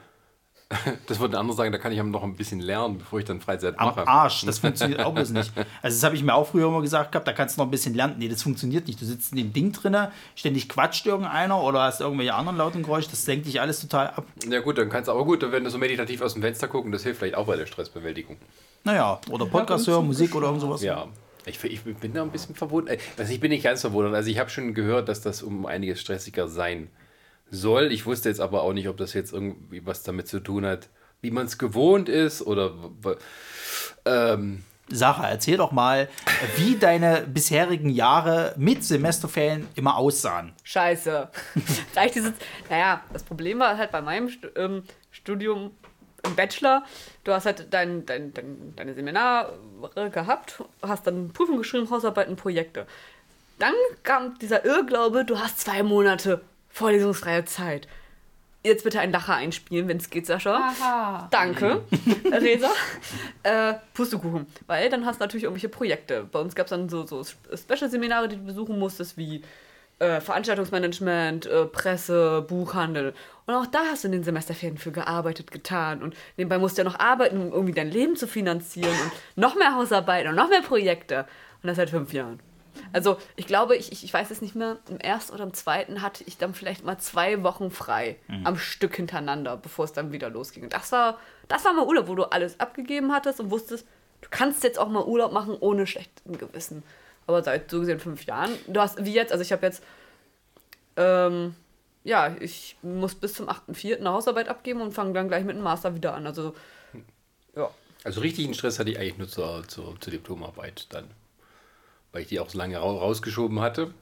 Das 1.06 1.20
würde 1.20 1.36
ein 1.36 1.40
anderer 1.40 1.56
sagen, 1.56 1.72
da 1.72 1.78
kann 1.78 1.92
ich 1.92 2.00
aber 2.00 2.08
noch 2.08 2.22
ein 2.22 2.36
bisschen 2.36 2.60
lernen, 2.60 2.98
bevor 2.98 3.18
ich 3.18 3.24
dann 3.24 3.40
Freizeit 3.40 3.78
Am 3.78 3.86
mache. 3.86 4.06
Arsch, 4.06 4.44
das 4.44 4.58
funktioniert 4.58 5.00
auch 5.00 5.14
bloß 5.14 5.30
nicht. 5.30 5.52
Also 5.82 5.96
das 5.96 6.02
habe 6.02 6.16
ich 6.16 6.22
mir 6.22 6.34
auch 6.34 6.46
früher 6.46 6.68
immer 6.68 6.80
gesagt 6.80 7.12
gehabt, 7.12 7.26
da 7.26 7.32
kannst 7.32 7.56
du 7.56 7.60
noch 7.60 7.66
ein 7.66 7.70
bisschen 7.70 7.94
lernen. 7.94 8.16
Nee, 8.18 8.28
das 8.28 8.42
funktioniert 8.42 8.86
nicht. 8.86 9.00
Du 9.00 9.04
sitzt 9.04 9.32
in 9.32 9.38
dem 9.38 9.52
Ding 9.52 9.72
drinne, 9.72 10.12
ständig 10.34 10.68
quatscht 10.68 11.06
irgendeiner 11.06 11.62
oder 11.62 11.82
hast 11.82 12.00
irgendwelche 12.00 12.34
anderen 12.34 12.58
lauten 12.58 12.82
Geräusche, 12.82 13.10
das 13.10 13.24
senkt 13.24 13.46
dich 13.46 13.60
alles 13.60 13.80
total 13.80 14.08
ab. 14.08 14.26
Ja 14.48 14.60
gut, 14.60 14.78
dann 14.78 14.88
kannst 14.88 15.08
du 15.08 15.12
aber 15.12 15.24
gut, 15.24 15.42
wenn 15.50 15.64
du 15.64 15.70
so 15.70 15.78
meditativ 15.78 16.20
aus 16.22 16.34
dem 16.34 16.42
Fenster 16.42 16.68
gucken, 16.68 16.92
das 16.92 17.02
hilft 17.02 17.18
vielleicht 17.18 17.36
auch 17.36 17.46
bei 17.46 17.56
der 17.56 17.66
Stressbewältigung. 17.66 18.36
Naja, 18.84 19.20
oder 19.30 19.46
Podcast 19.46 19.86
hören, 19.86 20.06
Musik 20.06 20.34
oder 20.34 20.46
irgend 20.46 20.62
sowas. 20.62 20.82
Ja. 20.82 21.06
Ich, 21.44 21.62
ich 21.64 21.82
bin 21.82 22.14
da 22.14 22.22
ein 22.22 22.30
bisschen 22.30 22.54
verwundert. 22.54 23.00
Also 23.18 23.32
ich 23.32 23.40
bin 23.40 23.50
nicht 23.50 23.64
ganz 23.64 23.80
verwundert. 23.80 24.14
Also 24.14 24.30
ich 24.30 24.38
habe 24.38 24.48
schon 24.48 24.74
gehört, 24.74 25.08
dass 25.08 25.20
das 25.20 25.42
um 25.42 25.66
einiges 25.66 26.00
stressiger 26.00 26.46
sein 26.46 26.88
soll. 27.52 27.92
Ich 27.92 28.06
wusste 28.06 28.28
jetzt 28.28 28.40
aber 28.40 28.62
auch 28.62 28.72
nicht, 28.72 28.88
ob 28.88 28.96
das 28.96 29.12
jetzt 29.12 29.32
irgendwie 29.32 29.86
was 29.86 30.02
damit 30.02 30.26
zu 30.26 30.40
tun 30.40 30.66
hat, 30.66 30.88
wie 31.20 31.30
man 31.30 31.46
es 31.46 31.58
gewohnt 31.58 32.08
ist 32.08 32.42
oder 32.42 32.72
ähm, 34.04 34.64
Sache, 34.90 35.22
erzähl 35.24 35.56
doch 35.58 35.70
mal, 35.70 36.08
wie 36.56 36.76
deine 36.76 37.22
bisherigen 37.26 37.90
Jahre 37.90 38.52
mit 38.56 38.82
Semesterferien 38.82 39.68
immer 39.76 39.96
aussahen. 39.96 40.52
Scheiße. 40.64 41.28
Reicht 41.96 42.16
dieses. 42.16 42.32
Naja, 42.68 43.02
das 43.12 43.22
Problem 43.22 43.60
war 43.60 43.78
halt 43.78 43.92
bei 43.92 44.00
meinem 44.00 44.28
ähm, 44.56 44.82
Studium 45.10 45.70
im 46.24 46.36
Bachelor, 46.36 46.84
du 47.24 47.32
hast 47.32 47.46
halt 47.46 47.66
dein, 47.72 48.06
dein, 48.06 48.32
dein, 48.32 48.74
deine 48.76 48.94
Seminare 48.94 49.58
gehabt, 50.12 50.62
hast 50.80 51.04
dann 51.06 51.32
Prüfung 51.32 51.58
geschrieben, 51.58 51.90
Hausarbeiten, 51.90 52.36
Projekte. 52.36 52.86
Dann 53.58 53.74
kam 54.04 54.38
dieser 54.38 54.64
Irrglaube, 54.64 55.24
du 55.24 55.38
hast 55.38 55.60
zwei 55.60 55.82
Monate 55.82 56.42
vorlesungsfreie 56.72 57.44
Zeit. 57.44 57.86
Jetzt 58.64 58.84
bitte 58.84 59.00
einen 59.00 59.12
Lacher 59.12 59.34
einspielen, 59.34 59.88
wenn 59.88 59.96
es 59.96 60.08
geht, 60.08 60.26
Sascha. 60.26 60.54
Aha. 60.54 61.28
Danke, 61.32 61.82
Resa. 62.32 62.70
Äh, 63.42 63.74
Pustekuchen. 63.92 64.46
Weil 64.68 64.88
dann 64.88 65.04
hast 65.04 65.20
du 65.20 65.24
natürlich 65.24 65.44
irgendwelche 65.44 65.68
Projekte. 65.68 66.28
Bei 66.30 66.38
uns 66.38 66.54
gab 66.54 66.66
es 66.66 66.70
dann 66.70 66.88
so, 66.88 67.04
so 67.04 67.24
Special-Seminare, 67.24 68.28
die 68.28 68.36
du 68.36 68.44
besuchen 68.44 68.78
musstest, 68.78 69.16
wie 69.16 69.42
äh, 69.98 70.20
Veranstaltungsmanagement, 70.20 71.46
äh, 71.46 71.64
Presse, 71.66 72.42
Buchhandel. 72.42 73.14
Und 73.46 73.54
auch 73.54 73.66
da 73.66 73.80
hast 73.90 74.04
du 74.04 74.08
in 74.08 74.12
den 74.12 74.24
Semesterferien 74.24 74.78
für 74.78 74.92
gearbeitet, 74.92 75.50
getan. 75.50 76.00
Und 76.00 76.14
nebenbei 76.36 76.58
musst 76.58 76.78
du 76.78 76.82
ja 76.82 76.88
noch 76.88 77.00
arbeiten, 77.00 77.38
um 77.38 77.52
irgendwie 77.52 77.74
dein 77.74 77.90
Leben 77.90 78.14
zu 78.14 78.28
finanzieren 78.28 78.94
und 79.04 79.12
noch 79.42 79.56
mehr 79.56 79.74
Hausarbeiten 79.74 80.28
und 80.30 80.36
noch 80.36 80.48
mehr 80.48 80.62
Projekte. 80.62 81.26
Und 81.62 81.68
das 81.68 81.76
seit 81.76 81.90
fünf 81.90 82.12
Jahren. 82.12 82.40
Also 82.92 83.18
ich 83.36 83.46
glaube, 83.46 83.76
ich, 83.76 83.92
ich, 83.92 84.04
ich 84.04 84.12
weiß 84.12 84.30
es 84.30 84.42
nicht 84.42 84.54
mehr, 84.54 84.78
im 84.88 84.98
ersten 84.98 85.34
oder 85.34 85.44
im 85.44 85.54
zweiten 85.54 86.02
hatte 86.02 86.24
ich 86.26 86.38
dann 86.38 86.54
vielleicht 86.54 86.84
mal 86.84 86.98
zwei 86.98 87.42
Wochen 87.42 87.70
frei 87.70 88.16
am 88.44 88.56
Stück 88.56 88.96
hintereinander, 88.96 89.56
bevor 89.56 89.84
es 89.84 89.92
dann 89.92 90.12
wieder 90.12 90.30
losging. 90.30 90.64
Und 90.64 90.72
das 90.72 90.92
war, 90.92 91.18
das 91.48 91.64
war 91.64 91.72
mal 91.72 91.86
Urlaub, 91.86 92.08
wo 92.08 92.14
du 92.14 92.24
alles 92.24 92.60
abgegeben 92.60 93.12
hattest 93.12 93.40
und 93.40 93.50
wusstest, 93.50 93.86
du 94.20 94.28
kannst 94.30 94.64
jetzt 94.64 94.78
auch 94.78 94.88
mal 94.88 95.04
Urlaub 95.04 95.32
machen 95.32 95.56
ohne 95.58 95.86
schlechtem 95.86 96.38
Gewissen. 96.38 96.82
Aber 97.26 97.42
seit 97.42 97.70
so 97.70 97.80
gesehen 97.80 98.00
fünf 98.00 98.24
Jahren, 98.24 98.50
du 98.66 98.80
hast, 98.80 99.04
wie 99.04 99.12
jetzt, 99.12 99.32
also 99.32 99.42
ich 99.42 99.52
habe 99.52 99.66
jetzt, 99.66 99.82
ähm, 100.96 101.54
ja, 102.04 102.34
ich 102.40 102.76
muss 102.82 103.14
bis 103.14 103.34
zum 103.34 103.48
8.4. 103.48 103.98
eine 103.98 104.10
Hausarbeit 104.10 104.48
abgeben 104.48 104.80
und 104.80 104.92
fange 104.92 105.12
dann 105.12 105.28
gleich 105.28 105.44
mit 105.44 105.56
dem 105.56 105.62
Master 105.62 105.94
wieder 105.94 106.14
an. 106.14 106.26
Also, 106.26 106.54
ja. 107.54 107.70
also 108.02 108.20
richtigen 108.20 108.54
Stress 108.54 108.78
hatte 108.78 108.90
ich 108.90 108.98
eigentlich 108.98 109.18
nur 109.18 109.28
zur, 109.28 109.66
zur, 109.68 110.00
zur 110.00 110.10
Diplomarbeit 110.10 110.86
dann. 110.90 111.08
Weil 112.12 112.22
ich 112.22 112.28
die 112.28 112.40
auch 112.40 112.50
so 112.50 112.58
lange 112.58 112.78
ra- 112.78 112.82
rausgeschoben 112.84 113.60
hatte. 113.60 113.92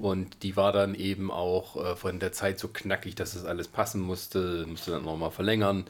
Und 0.00 0.42
die 0.42 0.54
war 0.54 0.70
dann 0.72 0.94
eben 0.94 1.30
auch 1.30 1.76
äh, 1.82 1.96
von 1.96 2.18
der 2.18 2.30
Zeit 2.32 2.58
so 2.58 2.68
knackig, 2.68 3.14
dass 3.14 3.32
das 3.32 3.44
alles 3.46 3.68
passen 3.68 4.00
musste. 4.02 4.66
Musste 4.66 4.90
dann 4.90 5.04
nochmal 5.04 5.30
verlängern. 5.30 5.84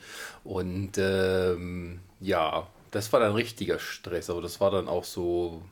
Und 0.45 0.93
ähm, 0.99 1.99
ja, 2.21 2.69
das 2.93 3.13
war 3.13 3.21
dann 3.21 3.33
richtiger 3.33 3.79
Stress. 3.79 4.31
Aber 4.31 4.41
das 4.41 4.61
war 4.61 4.71
dann 4.71 4.89
auch 4.89 5.05
so. 5.05 5.63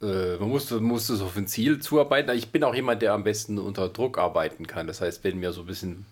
Äh, 0.00 0.36
man 0.38 0.48
musste, 0.48 0.80
musste 0.80 1.14
so 1.16 1.26
auf 1.26 1.36
ein 1.36 1.46
Ziel 1.46 1.80
zuarbeiten. 1.80 2.36
Ich 2.36 2.50
bin 2.50 2.64
auch 2.64 2.74
jemand, 2.74 3.02
der 3.02 3.12
am 3.12 3.24
besten 3.24 3.58
unter 3.58 3.88
Druck 3.88 4.18
arbeiten 4.18 4.66
kann. 4.66 4.86
Das 4.86 5.00
heißt, 5.00 5.22
wenn 5.22 5.38
mir 5.38 5.52
so 5.52 5.60
ein 5.60 5.66
bisschen 5.66 6.06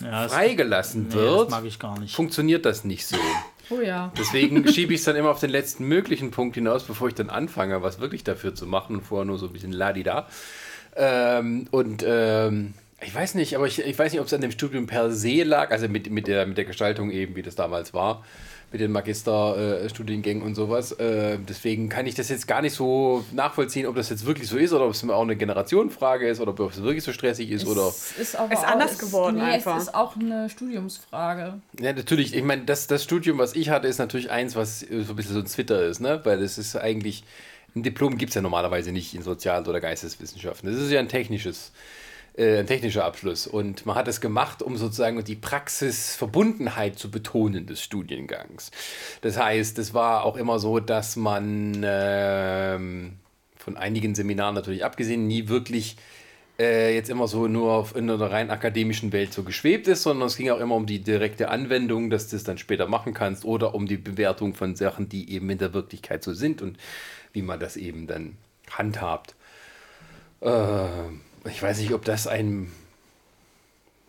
Ja, 0.00 0.24
das, 0.24 0.32
freigelassen 0.32 1.08
nee, 1.08 1.14
wird, 1.14 1.46
das 1.46 1.50
mag 1.50 1.64
ich 1.64 1.78
gar 1.78 1.98
nicht. 1.98 2.14
funktioniert 2.14 2.64
das 2.64 2.84
nicht 2.84 3.06
so. 3.06 3.16
Oh 3.70 3.80
ja. 3.80 4.12
Deswegen 4.18 4.66
schiebe 4.68 4.92
ich 4.92 5.00
es 5.00 5.04
dann 5.04 5.16
immer 5.16 5.30
auf 5.30 5.40
den 5.40 5.50
letzten 5.50 5.86
möglichen 5.86 6.30
Punkt 6.30 6.54
hinaus, 6.54 6.84
bevor 6.84 7.08
ich 7.08 7.14
dann 7.14 7.30
anfange, 7.30 7.82
was 7.82 8.00
wirklich 8.00 8.24
dafür 8.24 8.54
zu 8.54 8.66
machen. 8.66 9.00
Vorher 9.00 9.24
nur 9.24 9.38
so 9.38 9.46
ein 9.46 9.52
bisschen 9.52 9.72
ladida. 9.72 10.28
Ähm, 10.96 11.66
und 11.70 12.04
ähm, 12.06 12.74
ich 13.00 13.14
weiß 13.14 13.34
nicht, 13.34 13.56
aber 13.56 13.66
ich, 13.66 13.80
ich 13.80 13.98
weiß 13.98 14.12
nicht, 14.12 14.20
ob 14.20 14.26
es 14.26 14.34
an 14.34 14.40
dem 14.40 14.50
Studium 14.50 14.86
per 14.86 15.10
se 15.10 15.42
lag, 15.42 15.70
also 15.70 15.88
mit, 15.88 16.10
mit, 16.10 16.26
der, 16.26 16.46
mit 16.46 16.56
der 16.56 16.64
Gestaltung 16.64 17.10
eben, 17.10 17.36
wie 17.36 17.42
das 17.42 17.54
damals 17.54 17.92
war, 17.92 18.24
mit 18.74 18.80
den 18.80 18.90
Magisterstudiengängen 18.90 20.42
und 20.42 20.56
sowas. 20.56 20.90
Äh, 20.92 21.38
deswegen 21.48 21.88
kann 21.88 22.06
ich 22.06 22.16
das 22.16 22.28
jetzt 22.28 22.48
gar 22.48 22.60
nicht 22.60 22.74
so 22.74 23.24
nachvollziehen, 23.32 23.86
ob 23.86 23.94
das 23.94 24.10
jetzt 24.10 24.26
wirklich 24.26 24.48
so 24.48 24.56
ist 24.56 24.72
oder 24.72 24.84
ob 24.86 24.90
es 24.90 25.08
auch 25.08 25.22
eine 25.22 25.36
Generationenfrage 25.36 26.26
ist 26.28 26.40
oder 26.40 26.50
ob 26.50 26.72
es 26.72 26.82
wirklich 26.82 27.04
so 27.04 27.12
stressig 27.12 27.50
ist 27.52 27.66
oder. 27.68 27.86
Es 27.88 28.18
ist, 28.18 28.36
aber 28.36 28.52
Ist 28.52 28.58
auch, 28.64 28.66
anders 28.66 28.92
es- 28.92 28.98
geworden 28.98 29.36
nee, 29.36 29.42
einfach. 29.42 29.76
Es 29.76 29.84
ist 29.84 29.94
auch 29.94 30.16
eine 30.16 30.50
Studiumsfrage. 30.50 31.60
Ja, 31.80 31.92
natürlich. 31.92 32.34
Ich 32.34 32.42
meine, 32.42 32.64
das, 32.64 32.88
das 32.88 33.04
Studium, 33.04 33.38
was 33.38 33.54
ich 33.54 33.70
hatte, 33.70 33.86
ist 33.86 33.98
natürlich 33.98 34.30
eins, 34.32 34.56
was 34.56 34.82
äh, 34.82 35.02
so 35.02 35.12
ein 35.12 35.16
bisschen 35.16 35.34
so 35.34 35.40
ein 35.40 35.46
Twitter 35.46 35.84
ist, 35.86 36.00
ne? 36.00 36.20
Weil 36.24 36.42
es 36.42 36.58
ist 36.58 36.74
eigentlich 36.76 37.22
Ein 37.76 37.82
Diplom 37.84 38.18
gibt 38.18 38.30
es 38.30 38.34
ja 38.34 38.42
normalerweise 38.42 38.90
nicht 38.92 39.14
in 39.14 39.22
Sozial- 39.22 39.66
oder 39.68 39.80
Geisteswissenschaften. 39.80 40.70
Das 40.72 40.80
ist 40.80 40.90
ja 40.90 40.98
ein 41.00 41.08
technisches, 41.08 41.72
äh, 42.36 42.58
ein 42.58 42.66
technischer 42.66 43.04
Abschluss. 43.04 43.46
Und 43.46 43.86
man 43.86 43.96
hat 43.96 44.08
es 44.08 44.20
gemacht, 44.20 44.62
um 44.62 44.76
sozusagen 44.76 45.22
die 45.24 45.36
Praxisverbundenheit 45.36 46.98
zu 46.98 47.10
betonen 47.10 47.66
des 47.66 47.82
Studiengangs. 47.82 48.70
Das 49.20 49.38
heißt, 49.38 49.78
es 49.78 49.94
war 49.94 50.24
auch 50.24 50.36
immer 50.36 50.58
so, 50.58 50.80
dass 50.80 51.16
man 51.16 51.82
ähm, 51.84 53.14
von 53.56 53.76
einigen 53.76 54.14
Seminaren 54.14 54.54
natürlich 54.54 54.84
abgesehen 54.84 55.26
nie 55.26 55.48
wirklich 55.48 55.96
äh, 56.58 56.94
jetzt 56.94 57.10
immer 57.10 57.26
so 57.26 57.48
nur 57.48 57.88
in 57.96 58.06
der 58.06 58.20
rein 58.20 58.50
akademischen 58.50 59.12
Welt 59.12 59.32
so 59.32 59.42
geschwebt 59.42 59.88
ist, 59.88 60.02
sondern 60.02 60.28
es 60.28 60.36
ging 60.36 60.50
auch 60.50 60.60
immer 60.60 60.74
um 60.76 60.86
die 60.86 61.00
direkte 61.00 61.48
Anwendung, 61.48 62.10
dass 62.10 62.28
du 62.28 62.36
es 62.36 62.44
dann 62.44 62.58
später 62.58 62.86
machen 62.86 63.14
kannst 63.14 63.44
oder 63.44 63.74
um 63.74 63.86
die 63.86 63.96
Bewertung 63.96 64.54
von 64.54 64.76
Sachen, 64.76 65.08
die 65.08 65.32
eben 65.32 65.50
in 65.50 65.58
der 65.58 65.74
Wirklichkeit 65.74 66.22
so 66.22 66.32
sind 66.32 66.62
und 66.62 66.78
wie 67.32 67.42
man 67.42 67.58
das 67.58 67.76
eben 67.76 68.06
dann 68.06 68.36
handhabt. 68.70 69.34
Äh, 70.40 70.86
ich 71.46 71.62
weiß 71.62 71.78
nicht, 71.78 71.92
ob 71.92 72.04
das 72.04 72.26
ein 72.26 72.72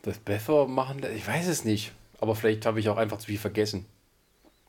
das 0.01 0.17
besser 0.19 0.67
machen 0.67 0.99
lässt. 0.99 1.15
Ich 1.15 1.27
weiß 1.27 1.47
es 1.47 1.65
nicht. 1.65 1.91
Aber 2.19 2.35
vielleicht 2.35 2.65
habe 2.65 2.79
ich 2.79 2.89
auch 2.89 2.97
einfach 2.97 3.17
zu 3.17 3.27
viel 3.27 3.37
vergessen. 3.37 3.85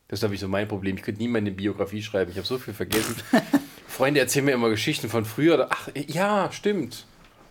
Das 0.09 0.19
ist, 0.19 0.21
glaube 0.21 0.35
ich, 0.35 0.41
so 0.41 0.49
mein 0.49 0.69
Problem. 0.69 0.97
Ich 0.97 1.03
könnte 1.03 1.21
nie 1.21 1.29
meine 1.29 1.51
Biografie 1.51 2.03
schreiben. 2.03 2.31
Ich 2.31 2.37
habe 2.37 2.47
so 2.47 2.59
viel 2.59 2.75
vergessen. 2.75 3.17
Freunde 3.89 4.21
erzählen 4.21 4.45
mir 4.45 4.53
immer 4.53 4.69
Geschichten 4.69 5.09
von 5.09 5.25
früher. 5.25 5.69
Ach, 5.71 5.89
ja, 5.95 6.51
stimmt. 6.53 7.07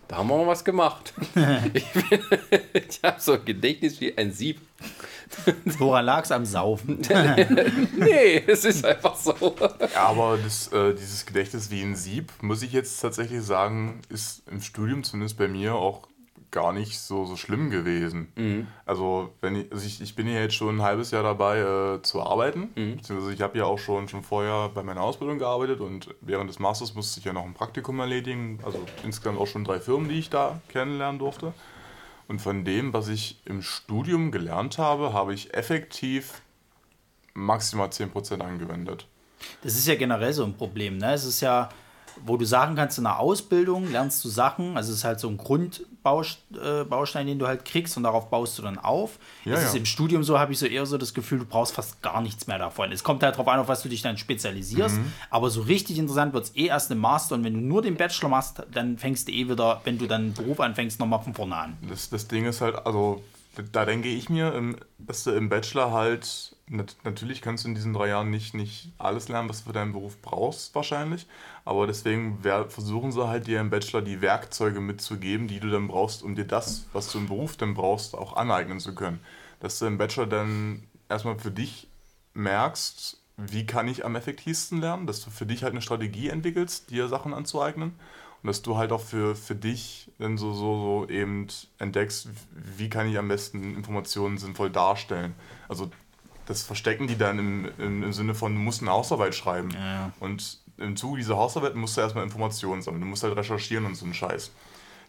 Da 0.07 0.18
haben 0.18 0.30
wir 0.30 0.38
mal 0.38 0.47
was 0.47 0.63
gemacht. 0.63 1.13
ich 1.74 1.86
ich 2.74 2.99
habe 3.03 3.20
so 3.20 3.34
ein 3.34 3.45
Gedächtnis 3.45 3.99
wie 3.99 4.18
ein 4.18 4.32
Sieb. 4.32 4.61
Woran 5.78 6.05
lag 6.05 6.23
es 6.23 6.32
am 6.32 6.45
Saufen? 6.45 6.99
Nee, 7.97 8.43
es 8.47 8.65
ist 8.65 8.86
einfach 8.86 9.15
so. 9.15 9.34
Ja, 9.93 10.07
aber 10.07 10.38
das, 10.38 10.71
äh, 10.71 10.93
dieses 10.93 11.26
Gedächtnis 11.26 11.71
wie 11.71 11.82
ein 11.82 11.95
Sieb, 11.95 12.32
muss 12.41 12.61
ich 12.61 12.71
jetzt 12.71 12.99
tatsächlich 12.99 13.41
sagen, 13.41 14.01
ist 14.09 14.47
im 14.49 14.61
Studium 14.61 15.03
zumindest 15.03 15.38
bei 15.38 15.47
mir 15.47 15.76
auch 15.76 16.07
gar 16.51 16.71
nicht 16.71 16.99
so, 16.99 17.26
so 17.26 17.36
schlimm 17.36 17.69
gewesen. 17.69 18.30
Also, 18.86 19.34
wenn 19.41 19.57
ich, 19.57 19.71
also 19.73 19.86
ich, 19.86 19.99
ich 19.99 20.15
bin 20.15 20.26
ja 20.28 20.39
jetzt 20.39 20.55
schon 20.55 20.78
ein 20.78 20.82
halbes 20.82 21.11
Jahr 21.11 21.23
dabei 21.23 21.59
äh, 21.59 22.01
zu 22.01 22.21
arbeiten. 22.21 22.69
Beziehungsweise 22.95 23.34
ich 23.34 23.41
habe 23.41 23.57
ja 23.57 23.65
auch 23.65 23.78
schon, 23.80 24.07
schon 24.07 24.23
vorher 24.23 24.69
bei 24.73 24.82
meiner 24.82 25.01
Ausbildung 25.01 25.38
gearbeitet 25.38 25.82
und 25.82 26.15
während 26.21 26.49
des 26.49 26.59
Masters 26.59 26.95
musste 26.95 27.19
ich 27.19 27.26
ja 27.26 27.34
noch 27.34 27.43
ein 27.43 27.53
Praktikum 27.53 27.99
erledigen. 27.99 28.59
Also 28.63 28.80
insgesamt 29.03 29.38
auch 29.38 29.47
schon 29.47 29.65
drei 29.65 29.82
Firmen, 29.82 30.07
die 30.07 30.17
ich 30.17 30.30
da 30.30 30.61
kennenlernen 30.69 31.19
durfte. 31.19 31.53
Und 32.28 32.39
von 32.39 32.65
dem, 32.65 32.93
was 32.93 33.07
ich 33.07 33.39
im 33.45 33.61
Studium 33.61 34.32
gelernt 34.32 34.78
habe, 34.78 35.13
habe 35.13 35.34
ich 35.34 35.53
effektiv 35.53 36.41
maximal 37.34 37.89
10% 37.89 38.41
angewendet. 38.41 39.07
Das 39.61 39.76
ist 39.76 39.88
ja 39.88 39.95
generell 39.95 40.34
so 40.34 40.43
ein 40.43 40.55
Problem. 40.55 40.97
Ne? 40.97 41.13
Es 41.13 41.26
ist 41.26 41.41
ja, 41.41 41.69
wo 42.24 42.38
du 42.38 42.45
sagen 42.45 42.76
kannst, 42.76 42.97
in 42.97 43.03
der 43.05 43.20
Ausbildung 43.20 43.91
lernst 43.91 44.24
du 44.24 44.30
Sachen, 44.30 44.78
also 44.78 44.91
es 44.91 44.99
ist 44.99 45.03
halt 45.03 45.20
so 45.20 45.28
ein 45.28 45.38
Grundbaustein, 45.38 47.28
den 47.28 47.39
du 47.39 47.47
halt 47.47 47.66
kriegst 47.66 47.97
und 47.97 48.03
darauf 48.03 48.30
baust 48.30 48.57
du 48.57 48.61
dann 48.61 48.78
auf. 48.78 49.18
Ja, 49.43 49.53
es 49.53 49.63
ist 49.66 49.74
ja. 49.74 49.80
im 49.80 49.86
Studium 49.86 50.24
so, 50.24 50.39
habe 50.39 50.51
ich 50.53 50.59
so 50.59 50.66
eher 50.66 50.86
so 50.86 50.97
das 50.97 51.13
Gefühl, 51.13 51.39
du 51.39 51.45
brauchst 51.45 51.74
fast 51.74 52.01
gar 52.01 52.22
nichts 52.22 52.47
mehr 52.47 52.57
davon. 52.59 52.91
Es 52.91 53.03
kommt 53.03 53.24
halt 53.24 53.36
darauf 53.36 53.47
an, 53.47 53.59
auf 53.59 53.68
was 53.68 53.82
du 53.84 53.89
dich 53.89 54.01
dann 54.01 54.18
spezialisierst, 54.18 54.95
Mhm. 54.97 55.11
aber 55.30 55.49
so 55.49 55.61
richtig 55.61 55.97
interessant 55.97 56.34
wird 56.34 56.45
es 56.45 56.55
eh 56.55 56.68
erst 56.68 56.91
im 56.91 56.99
Master 56.99 57.36
und 57.36 57.43
wenn 57.43 57.53
du 57.53 57.59
nur 57.59 57.82
den 57.82 57.95
Bachelor 57.95 58.30
machst, 58.30 58.63
dann 58.72 58.97
fängst 58.97 59.28
du 59.28 59.32
eh 59.32 59.49
wieder, 59.49 59.82
wenn 59.84 59.97
du 59.97 60.07
dann 60.07 60.22
einen 60.22 60.34
Beruf 60.34 60.59
anfängst, 60.59 60.99
nochmal 60.99 61.22
von 61.22 61.34
vorne 61.34 61.55
an. 61.55 61.78
Das, 61.89 62.09
das 62.09 62.28
Ding 62.28 62.45
ist 62.45 62.61
halt, 62.61 62.76
also 62.86 63.24
da 63.63 63.85
denke 63.85 64.07
ich 64.09 64.29
mir, 64.29 64.53
im- 64.53 64.77
dass 64.97 65.23
du 65.23 65.31
im 65.31 65.49
Bachelor 65.49 65.91
halt, 65.91 66.55
nat 66.67 66.95
natürlich 67.03 67.41
kannst 67.41 67.63
du 67.63 67.69
in 67.69 67.75
diesen 67.75 67.93
drei 67.93 68.09
Jahren 68.09 68.29
nicht, 68.29 68.53
nicht 68.53 68.91
alles 68.97 69.27
lernen, 69.29 69.49
was 69.49 69.59
du 69.59 69.67
für 69.67 69.73
deinen 69.73 69.93
Beruf 69.93 70.21
brauchst, 70.21 70.73
wahrscheinlich. 70.75 71.27
Aber 71.63 71.87
deswegen 71.87 72.39
versuchen 72.41 73.11
sie 73.11 73.27
halt 73.27 73.47
dir 73.47 73.59
im 73.59 73.69
Bachelor 73.69 74.01
die 74.01 74.21
Werkzeuge 74.21 74.81
mitzugeben, 74.81 75.47
die 75.47 75.59
du 75.59 75.69
dann 75.69 75.87
brauchst, 75.87 76.23
um 76.23 76.35
dir 76.35 76.45
das, 76.45 76.85
was 76.93 77.11
du 77.11 77.19
im 77.19 77.27
Beruf 77.27 77.57
dann 77.57 77.73
brauchst, 77.73 78.15
auch 78.15 78.35
aneignen 78.35 78.79
zu 78.79 78.95
können. 78.95 79.19
Dass 79.59 79.79
du 79.79 79.85
im 79.85 79.97
Bachelor 79.97 80.27
dann 80.27 80.83
erstmal 81.09 81.37
für 81.39 81.51
dich 81.51 81.87
merkst, 82.33 83.17
wie 83.37 83.65
kann 83.65 83.87
ich 83.87 84.05
am 84.05 84.15
effektivsten 84.15 84.79
lernen, 84.79 85.07
dass 85.07 85.21
du 85.23 85.29
für 85.29 85.45
dich 85.45 85.63
halt 85.63 85.71
eine 85.73 85.81
Strategie 85.81 86.29
entwickelst, 86.29 86.89
dir 86.89 87.07
Sachen 87.07 87.33
anzueignen 87.33 87.93
und 88.45 88.49
dass 88.49 88.61
du 88.61 88.77
halt 88.77 88.91
auch 88.91 89.01
für, 89.01 89.35
für 89.35 89.55
dich 89.55 90.11
dann 90.19 90.37
so, 90.37 90.53
so, 90.53 90.79
so 90.79 91.09
eben 91.09 91.47
entdeckst, 91.79 92.29
wie 92.77 92.91
kann 92.91 93.09
ich 93.09 93.17
am 93.17 93.27
besten 93.27 93.73
Informationen 93.75 94.37
sinnvoll 94.37 94.69
darstellen. 94.69 95.33
Also 95.67 95.89
das 96.45 96.61
verstecken 96.61 97.07
die 97.07 97.17
dann 97.17 97.39
im, 97.39 97.71
im, 97.79 98.03
im 98.03 98.13
Sinne 98.13 98.35
von, 98.35 98.53
du 98.53 98.59
musst 98.59 98.83
eine 98.83 98.91
Hausarbeit 98.91 99.33
schreiben. 99.33 99.71
Ja. 99.71 100.11
Und 100.19 100.59
im 100.77 100.95
Zuge 100.95 101.17
dieser 101.17 101.37
Hausarbeit 101.37 101.73
musst 101.73 101.97
du 101.97 102.01
erstmal 102.01 102.23
Informationen 102.23 102.83
sammeln. 102.83 103.01
Du 103.01 103.07
musst 103.07 103.23
halt 103.23 103.35
recherchieren 103.35 103.83
und 103.83 103.95
so 103.95 104.05
einen 104.05 104.13
Scheiß. 104.13 104.51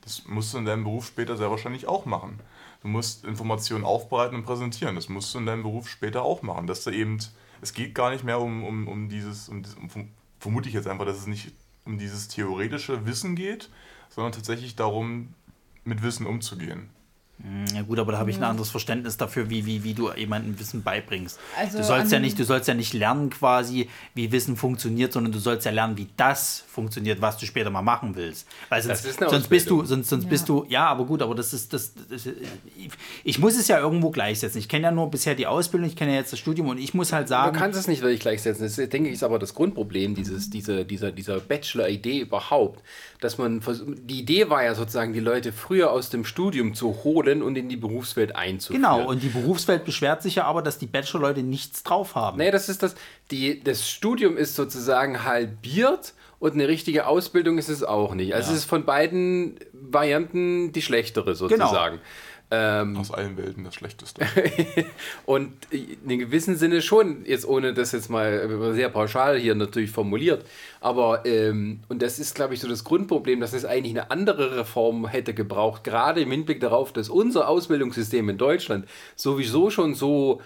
Das 0.00 0.24
musst 0.26 0.54
du 0.54 0.58
in 0.58 0.64
deinem 0.64 0.84
Beruf 0.84 1.06
später 1.06 1.36
sehr 1.36 1.50
wahrscheinlich 1.50 1.86
auch 1.86 2.06
machen. 2.06 2.40
Du 2.80 2.88
musst 2.88 3.26
Informationen 3.26 3.84
aufbereiten 3.84 4.34
und 4.34 4.44
präsentieren. 4.44 4.94
Das 4.94 5.10
musst 5.10 5.34
du 5.34 5.40
in 5.40 5.44
deinem 5.44 5.62
Beruf 5.62 5.90
später 5.90 6.22
auch 6.22 6.40
machen. 6.40 6.66
Dass 6.66 6.84
du 6.84 6.90
eben, 6.90 7.18
es 7.60 7.74
geht 7.74 7.94
gar 7.94 8.08
nicht 8.08 8.24
mehr 8.24 8.40
um, 8.40 8.64
um, 8.64 8.88
um 8.88 9.10
dieses, 9.10 9.50
um, 9.50 9.62
um, 9.94 10.08
vermute 10.40 10.70
ich 10.70 10.74
jetzt 10.74 10.88
einfach, 10.88 11.04
dass 11.04 11.18
es 11.18 11.26
nicht 11.26 11.52
um 11.86 11.98
dieses 11.98 12.28
theoretische 12.28 13.06
Wissen 13.06 13.36
geht, 13.36 13.70
sondern 14.10 14.32
tatsächlich 14.32 14.76
darum, 14.76 15.34
mit 15.84 16.02
Wissen 16.02 16.26
umzugehen. 16.26 16.90
Ja 17.74 17.82
gut, 17.82 17.98
aber 17.98 18.12
da 18.12 18.18
habe 18.18 18.30
ich 18.30 18.38
ein 18.38 18.44
anderes 18.44 18.70
Verständnis 18.70 19.18
dafür, 19.18 19.50
wie, 19.50 19.66
wie, 19.66 19.84
wie 19.84 19.92
du 19.92 20.10
jemandem 20.12 20.58
Wissen 20.58 20.82
beibringst. 20.82 21.38
Also 21.58 21.78
du 21.78 21.84
sollst 21.84 22.10
ja 22.10 22.18
nicht, 22.18 22.38
du 22.38 22.44
sollst 22.44 22.66
ja 22.66 22.72
nicht 22.72 22.94
lernen 22.94 23.28
quasi, 23.28 23.90
wie 24.14 24.32
Wissen 24.32 24.56
funktioniert, 24.56 25.12
sondern 25.12 25.32
du 25.32 25.38
sollst 25.38 25.66
ja 25.66 25.70
lernen, 25.70 25.98
wie 25.98 26.08
das 26.16 26.64
funktioniert, 26.66 27.20
was 27.20 27.36
du 27.36 27.44
später 27.44 27.68
mal 27.68 27.82
machen 27.82 28.16
willst. 28.16 28.48
Weil 28.70 28.80
sonst, 28.80 29.04
Das 29.04 29.10
ist 29.10 29.20
eine 29.20 29.30
sonst 29.30 29.48
bist 29.48 29.68
du, 29.68 29.84
sonst, 29.84 30.08
sonst 30.08 30.24
Ja. 30.24 30.30
bist 30.30 30.48
du, 30.48 30.64
ja, 30.70 30.86
aber 30.86 31.04
gut, 31.04 31.20
aber 31.20 31.34
das 31.34 31.52
ist, 31.52 31.74
das, 31.74 31.92
das 32.08 32.24
ich, 32.24 32.88
ich 33.22 33.38
muss 33.38 33.54
es 33.58 33.68
ja 33.68 33.78
irgendwo 33.80 34.08
gleichsetzen. 34.10 34.58
Ich 34.58 34.68
kenne 34.68 34.84
ja 34.84 34.90
nur 34.90 35.10
bisher 35.10 35.34
die 35.34 35.46
Ausbildung, 35.46 35.88
ich 35.90 35.96
kenne 35.96 36.12
ja 36.12 36.18
jetzt 36.18 36.32
das 36.32 36.38
Studium 36.38 36.68
und 36.68 36.78
ich 36.78 36.94
muss 36.94 37.12
halt 37.12 37.26
Du 37.26 37.30
sagen, 37.30 37.54
kannst 37.54 37.78
es 37.78 37.86
nicht 37.86 38.00
wirklich 38.00 38.20
gleichsetzen. 38.20 38.62
Das 38.64 38.78
ist, 38.78 38.92
denke 38.92 39.10
ich, 39.10 39.16
ist 39.16 39.22
aber 39.22 39.38
das 39.38 39.54
Grundproblem 39.54 40.14
dieses, 40.14 40.48
dieser, 40.48 40.84
dieser, 40.84 41.12
dieser 41.12 41.38
Bachelor-Idee 41.40 42.20
überhaupt. 42.20 42.82
Dass 43.20 43.36
man, 43.36 43.60
die 44.04 44.20
Idee 44.20 44.48
war 44.48 44.64
ja 44.64 44.74
sozusagen, 44.74 45.12
die 45.12 45.20
Leute 45.20 45.52
früher 45.52 45.90
aus 45.90 46.08
dem 46.08 46.24
Studium 46.24 46.72
zu 46.74 47.04
holen 47.04 47.25
und 47.42 47.56
in 47.56 47.68
die 47.68 47.76
Berufswelt 47.76 48.34
einzuführen. 48.34 48.82
genau, 48.82 49.06
und 49.08 49.22
die 49.22 49.28
Berufswelt 49.28 49.84
beschwert 49.84 50.22
sich 50.22 50.36
ja 50.36 50.44
aber, 50.44 50.62
dass 50.62 50.78
die 50.78 50.86
Bachelor-Leute 50.86 51.42
nichts 51.42 51.82
drauf 51.82 52.14
haben. 52.14 52.38
Nee, 52.38 52.50
das 52.50 52.68
ist 52.68 52.82
das. 52.82 52.94
Die, 53.30 53.62
das 53.62 53.88
Studium 53.88 54.36
ist 54.36 54.54
sozusagen 54.54 55.24
halbiert 55.24 56.14
und 56.38 56.52
eine 56.52 56.68
richtige 56.68 57.06
Ausbildung 57.06 57.58
ist 57.58 57.68
es 57.68 57.82
auch 57.82 58.14
nicht. 58.14 58.34
Also 58.34 58.52
es 58.52 58.58
ist 58.58 58.64
von 58.64 58.84
beiden 58.84 59.58
Varianten 59.72 60.72
die 60.72 60.82
schlechtere 60.82 61.34
sozusagen. 61.34 62.00
Ähm, 62.48 62.96
Aus 62.96 63.10
allen 63.10 63.36
Welten 63.36 63.64
das 63.64 63.74
Schlechteste. 63.74 64.24
und 65.26 65.52
in 65.70 65.98
einem 66.04 66.18
gewissen 66.20 66.56
Sinne 66.56 66.80
schon, 66.80 67.24
jetzt 67.26 67.46
ohne 67.46 67.74
das 67.74 67.90
jetzt 67.90 68.08
mal 68.08 68.72
sehr 68.72 68.88
pauschal 68.88 69.36
hier 69.36 69.56
natürlich 69.56 69.90
formuliert, 69.90 70.46
aber 70.80 71.26
ähm, 71.26 71.80
und 71.88 72.02
das 72.02 72.20
ist, 72.20 72.36
glaube 72.36 72.54
ich, 72.54 72.60
so 72.60 72.68
das 72.68 72.84
Grundproblem, 72.84 73.40
dass 73.40 73.52
es 73.52 73.64
eigentlich 73.64 73.98
eine 73.98 74.12
andere 74.12 74.56
Reform 74.58 75.08
hätte 75.08 75.34
gebraucht, 75.34 75.82
gerade 75.82 76.20
im 76.20 76.30
Hinblick 76.30 76.60
darauf, 76.60 76.92
dass 76.92 77.08
unser 77.08 77.48
Ausbildungssystem 77.48 78.28
in 78.28 78.38
Deutschland 78.38 78.86
sowieso 79.16 79.70
schon 79.70 79.96
so 79.96 80.40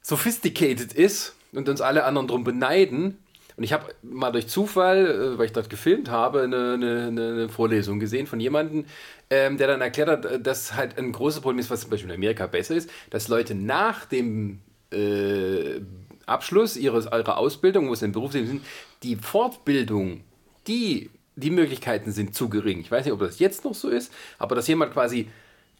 sophisticated 0.00 0.94
ist 0.94 1.34
und 1.52 1.68
uns 1.68 1.82
alle 1.82 2.04
anderen 2.04 2.28
drum 2.28 2.44
beneiden. 2.44 3.18
Und 3.56 3.64
ich 3.64 3.72
habe 3.72 3.94
mal 4.02 4.32
durch 4.32 4.48
Zufall, 4.48 5.06
äh, 5.06 5.38
weil 5.38 5.46
ich 5.46 5.52
dort 5.52 5.70
gefilmt 5.70 6.10
habe, 6.10 6.42
eine, 6.42 6.74
eine, 6.74 7.06
eine 7.08 7.48
Vorlesung 7.48 7.98
gesehen 7.98 8.26
von 8.26 8.38
jemandem, 8.38 8.84
ähm, 9.30 9.56
der 9.56 9.66
dann 9.66 9.80
erklärt 9.80 10.08
hat, 10.08 10.24
äh, 10.26 10.40
dass 10.40 10.74
halt 10.74 10.98
ein 10.98 11.12
großes 11.12 11.40
Problem 11.40 11.58
ist, 11.58 11.70
was 11.70 11.80
zum 11.80 11.90
Beispiel 11.90 12.10
in 12.10 12.16
Amerika 12.16 12.46
besser 12.46 12.74
ist, 12.74 12.90
dass 13.10 13.28
Leute 13.28 13.54
nach 13.54 14.04
dem 14.04 14.60
äh, 14.92 15.80
Abschluss 16.26 16.76
ihres, 16.76 17.06
ihrer 17.06 17.38
Ausbildung, 17.38 17.88
wo 17.88 17.94
sie 17.94 18.04
im 18.04 18.12
Berufsleben 18.12 18.48
sind, 18.48 18.62
die 19.02 19.16
Fortbildung, 19.16 20.22
die, 20.66 21.10
die 21.36 21.50
Möglichkeiten 21.50 22.12
sind 22.12 22.34
zu 22.34 22.48
gering. 22.48 22.80
Ich 22.80 22.90
weiß 22.90 23.04
nicht, 23.04 23.14
ob 23.14 23.20
das 23.20 23.38
jetzt 23.38 23.64
noch 23.64 23.74
so 23.74 23.88
ist, 23.88 24.12
aber 24.38 24.54
dass 24.54 24.68
jemand 24.68 24.92
quasi 24.92 25.28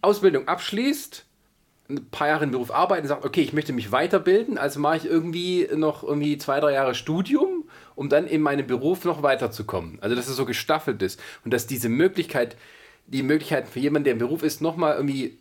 Ausbildung 0.00 0.48
abschließt, 0.48 1.24
ein 1.88 2.06
paar 2.10 2.28
Jahre 2.28 2.44
im 2.44 2.50
Beruf 2.50 2.70
arbeiten 2.70 3.06
sagt, 3.06 3.24
okay, 3.24 3.42
ich 3.42 3.52
möchte 3.52 3.72
mich 3.72 3.92
weiterbilden, 3.92 4.58
also 4.58 4.80
mache 4.80 4.98
ich 4.98 5.04
irgendwie 5.04 5.68
noch 5.74 6.02
irgendwie 6.02 6.36
zwei, 6.38 6.60
drei 6.60 6.72
Jahre 6.72 6.94
Studium, 6.94 7.55
um 7.97 8.09
dann 8.09 8.28
in 8.28 8.40
meinem 8.40 8.66
Beruf 8.66 9.05
noch 9.05 9.23
weiterzukommen. 9.23 9.98
Also 10.01 10.14
dass 10.14 10.28
es 10.28 10.36
so 10.36 10.44
gestaffelt 10.44 11.02
ist 11.02 11.20
und 11.44 11.52
dass 11.52 11.66
diese 11.66 11.89
Möglichkeit, 11.89 12.56
die 13.09 13.24
Möglichkeit 13.24 13.66
für 13.66 13.81
jemanden, 13.81 14.05
der 14.05 14.12
im 14.12 14.20
Beruf 14.20 14.44
ist, 14.44 14.60
nochmal 14.60 14.94
irgendwie 14.94 15.39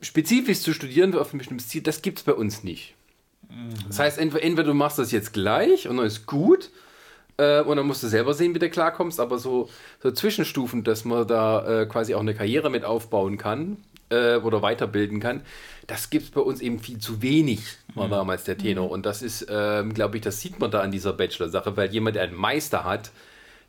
spezifisch 0.00 0.60
zu 0.60 0.72
studieren 0.72 1.14
auf 1.14 1.32
ein 1.32 1.38
bestimmtes 1.38 1.68
Ziel, 1.68 1.82
das 1.82 2.02
gibt 2.02 2.18
es 2.18 2.24
bei 2.24 2.32
uns 2.32 2.64
nicht. 2.64 2.94
Das 3.86 3.98
heißt, 3.98 4.18
entweder, 4.18 4.44
entweder 4.44 4.68
du 4.68 4.74
machst 4.74 4.98
das 4.98 5.12
jetzt 5.12 5.32
gleich 5.32 5.88
und 5.88 5.96
dann 5.96 6.06
ist 6.06 6.26
gut, 6.26 6.70
äh, 7.40 7.62
und 7.62 7.76
dann 7.76 7.86
musst 7.86 8.02
du 8.02 8.08
selber 8.08 8.34
sehen, 8.34 8.54
wie 8.54 8.58
du 8.58 8.68
klarkommst, 8.68 9.18
aber 9.18 9.38
so, 9.38 9.68
so 10.02 10.10
Zwischenstufen, 10.10 10.84
dass 10.84 11.04
man 11.04 11.26
da 11.26 11.82
äh, 11.82 11.86
quasi 11.86 12.14
auch 12.14 12.20
eine 12.20 12.34
Karriere 12.34 12.70
mit 12.70 12.84
aufbauen 12.84 13.38
kann, 13.38 13.78
äh, 14.10 14.36
oder 14.36 14.62
weiterbilden 14.62 15.20
kann. 15.20 15.42
Das 15.86 16.10
gibt 16.10 16.24
es 16.26 16.30
bei 16.30 16.40
uns 16.40 16.60
eben 16.60 16.78
viel 16.80 16.98
zu 16.98 17.22
wenig, 17.22 17.60
war 17.94 18.06
Mhm. 18.06 18.10
damals 18.12 18.44
der 18.44 18.56
Tenor. 18.58 18.90
Und 18.90 19.06
das 19.06 19.22
ist, 19.22 19.46
ähm, 19.50 19.94
glaube 19.94 20.16
ich, 20.16 20.22
das 20.22 20.40
sieht 20.40 20.58
man 20.60 20.70
da 20.70 20.80
an 20.80 20.90
dieser 20.90 21.12
Bachelor-Sache, 21.12 21.76
weil 21.76 21.90
jemand, 21.90 22.16
der 22.16 22.24
einen 22.24 22.34
Meister 22.36 22.84
hat, 22.84 23.10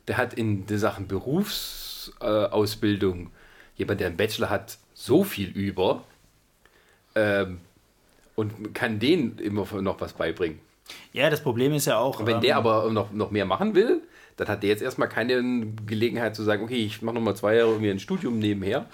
der 0.08 0.16
hat 0.18 0.34
in 0.34 0.66
den 0.66 0.78
Sachen 0.78 1.06
Berufsausbildung, 1.08 3.26
äh, 3.26 3.30
jemand, 3.76 4.00
der 4.00 4.08
einen 4.08 4.16
Bachelor 4.16 4.50
hat, 4.50 4.78
so 4.94 5.24
viel 5.24 5.48
über 5.50 6.02
ähm, 7.14 7.60
und 8.36 8.74
kann 8.74 8.98
denen 8.98 9.38
immer 9.38 9.64
noch 9.80 10.00
was 10.00 10.12
beibringen. 10.12 10.60
Ja, 11.12 11.30
das 11.30 11.42
Problem 11.42 11.72
ist 11.72 11.86
ja 11.86 11.98
auch. 11.98 12.20
Und 12.20 12.26
wenn 12.26 12.36
ähm, 12.36 12.42
der 12.42 12.56
aber 12.56 12.90
noch, 12.90 13.12
noch 13.12 13.30
mehr 13.30 13.46
machen 13.46 13.74
will, 13.74 14.02
dann 14.44 14.52
hat 14.52 14.62
der 14.62 14.70
jetzt 14.70 14.82
erstmal 14.82 15.08
keine 15.08 15.66
Gelegenheit 15.86 16.36
zu 16.36 16.42
sagen, 16.42 16.64
okay, 16.64 16.76
ich 16.76 17.02
mache 17.02 17.14
nochmal 17.14 17.36
zwei 17.36 17.56
Jahre 17.56 17.70
irgendwie 17.70 17.90
ein 17.90 17.98
Studium 17.98 18.38
nebenher 18.38 18.86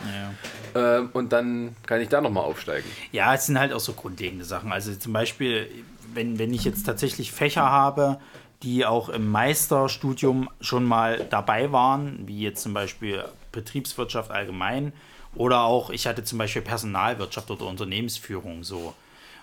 ähm, 0.75 1.11
und 1.13 1.33
dann 1.33 1.77
kann 1.87 2.01
ich 2.01 2.09
da 2.09 2.21
nochmal 2.21 2.45
aufsteigen. 2.45 2.89
Ja, 3.13 3.35
es 3.35 3.47
sind 3.47 3.59
halt 3.59 3.73
auch 3.73 3.81
so 3.81 3.93
grundlegende 3.93 4.45
Sachen. 4.45 4.73
Also 4.73 4.95
zum 4.95 5.13
Beispiel, 5.13 5.69
wenn, 6.15 6.39
wenn 6.39 6.53
ich 6.53 6.65
jetzt 6.65 6.85
tatsächlich 6.85 7.33
Fächer 7.33 7.71
habe, 7.71 8.19
die 8.63 8.85
auch 8.85 9.09
im 9.09 9.31
Meisterstudium 9.31 10.51
schon 10.61 10.85
mal 10.85 11.27
dabei 11.31 11.71
waren, 11.73 12.27
wie 12.27 12.41
jetzt 12.41 12.63
zum 12.63 12.75
Beispiel 12.75 13.25
Betriebswirtschaft 13.53 14.31
allgemein 14.31 14.93
oder 15.35 15.63
auch, 15.63 15.91
ich 15.91 16.07
hatte 16.07 16.25
zum 16.25 16.39
Beispiel 16.39 16.63
Personalwirtschaft 16.63 17.51
oder 17.51 17.67
Unternehmensführung 17.67 18.65
so. 18.65 18.95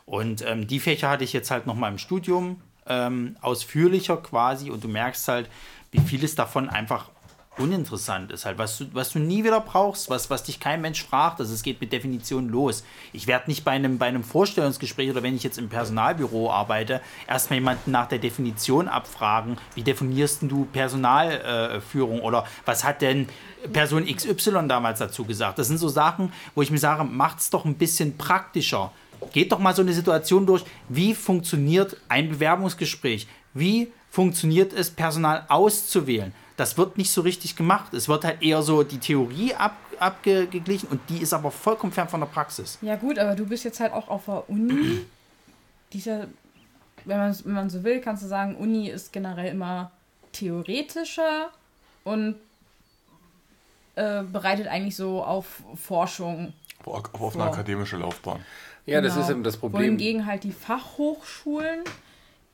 Und 0.05 0.43
ähm, 0.45 0.67
die 0.67 0.79
Fächer 0.79 1.09
hatte 1.09 1.23
ich 1.23 1.33
jetzt 1.33 1.49
halt 1.49 1.65
nochmal 1.65 1.91
im 1.91 1.97
Studium, 1.97 2.61
ähm, 2.87 3.37
ausführlicher 3.41 4.17
quasi 4.17 4.69
und 4.69 4.83
du 4.83 4.87
merkst 4.87 5.27
halt, 5.27 5.49
wie 5.95 6.01
vieles 6.01 6.35
davon 6.35 6.69
einfach 6.69 7.09
uninteressant 7.57 8.33
ist 8.33 8.45
halt, 8.45 8.57
was 8.57 8.79
du, 8.79 8.85
was 8.91 9.11
du 9.11 9.19
nie 9.19 9.45
wieder 9.45 9.61
brauchst, 9.61 10.09
was, 10.09 10.29
was 10.29 10.43
dich 10.43 10.59
kein 10.59 10.81
Mensch 10.81 11.05
fragt. 11.05 11.39
Also 11.39 11.53
es 11.53 11.63
geht 11.63 11.79
mit 11.79 11.93
Definition 11.93 12.49
los. 12.49 12.83
Ich 13.13 13.27
werde 13.27 13.49
nicht 13.49 13.63
bei 13.63 13.71
einem, 13.71 13.97
bei 13.97 14.07
einem 14.07 14.25
Vorstellungsgespräch 14.25 15.09
oder 15.09 15.23
wenn 15.23 15.37
ich 15.37 15.43
jetzt 15.43 15.57
im 15.57 15.69
Personalbüro 15.69 16.51
arbeite, 16.51 16.99
erstmal 17.27 17.59
jemanden 17.59 17.91
nach 17.91 18.09
der 18.09 18.19
Definition 18.19 18.89
abfragen, 18.89 19.57
wie 19.73 19.83
definierst 19.83 20.41
du 20.43 20.65
Personalführung 20.65 22.19
äh, 22.19 22.23
oder 22.23 22.45
was 22.65 22.83
hat 22.83 23.01
denn 23.01 23.29
Person 23.71 24.05
XY 24.05 24.67
damals 24.67 24.99
dazu 24.99 25.23
gesagt? 25.23 25.57
Das 25.57 25.67
sind 25.67 25.77
so 25.77 25.87
Sachen, 25.87 26.33
wo 26.55 26.61
ich 26.61 26.71
mir 26.71 26.77
sage, 26.77 27.05
macht 27.05 27.39
es 27.39 27.49
doch 27.49 27.63
ein 27.63 27.75
bisschen 27.75 28.17
praktischer. 28.17 28.91
Geht 29.31 29.53
doch 29.53 29.59
mal 29.59 29.73
so 29.73 29.81
eine 29.81 29.93
Situation 29.93 30.45
durch, 30.45 30.65
wie 30.89 31.15
funktioniert 31.15 31.95
ein 32.09 32.29
Bewerbungsgespräch? 32.29 33.27
Wie 33.53 33.93
funktioniert 34.15 34.71
es, 34.71 34.89
Personal 34.91 35.43
auszuwählen? 35.49 36.33
Das 36.55 36.77
wird 36.77 36.97
nicht 36.97 37.11
so 37.11 37.19
richtig 37.21 37.57
gemacht. 37.57 37.93
Es 37.93 38.07
wird 38.07 38.23
halt 38.23 38.41
eher 38.41 38.61
so 38.61 38.83
die 38.83 38.97
Theorie 38.97 39.53
ab, 39.55 39.75
abgeglichen 39.99 40.87
und 40.87 41.01
die 41.09 41.17
ist 41.17 41.33
aber 41.33 41.51
vollkommen 41.51 41.91
fern 41.91 42.07
von 42.07 42.21
der 42.21 42.27
Praxis. 42.27 42.77
Ja 42.81 42.95
gut, 42.95 43.19
aber 43.19 43.35
du 43.35 43.45
bist 43.45 43.65
jetzt 43.65 43.81
halt 43.81 43.91
auch 43.91 44.07
auf 44.07 44.25
der 44.25 44.49
Uni. 44.49 45.01
Dieser, 45.93 46.27
wenn 47.03 47.17
man, 47.17 47.37
wenn 47.43 47.53
man 47.53 47.69
so 47.69 47.83
will, 47.83 47.99
kannst 47.99 48.23
du 48.23 48.27
sagen, 48.27 48.55
Uni 48.55 48.87
ist 48.89 49.11
generell 49.11 49.51
immer 49.51 49.91
theoretischer 50.31 51.49
und 52.05 52.35
äh, 53.95 54.23
bereitet 54.23 54.67
eigentlich 54.67 54.95
so 54.95 55.23
auf 55.23 55.61
Forschung. 55.75 56.53
Auf, 56.85 57.03
auf 57.13 57.35
eine 57.35 57.43
So. 57.43 57.49
akademische 57.49 57.97
Laufbahn. 57.97 58.39
Ja, 58.85 59.01
das 59.01 59.13
Genau. 59.15 59.25
ist 59.25 59.31
eben 59.31 59.43
das 59.43 59.57
Problem. 59.57 59.83
Wohingegen 59.83 60.25
halt 60.25 60.43
die 60.45 60.51
Fachhochschulen 60.53 61.81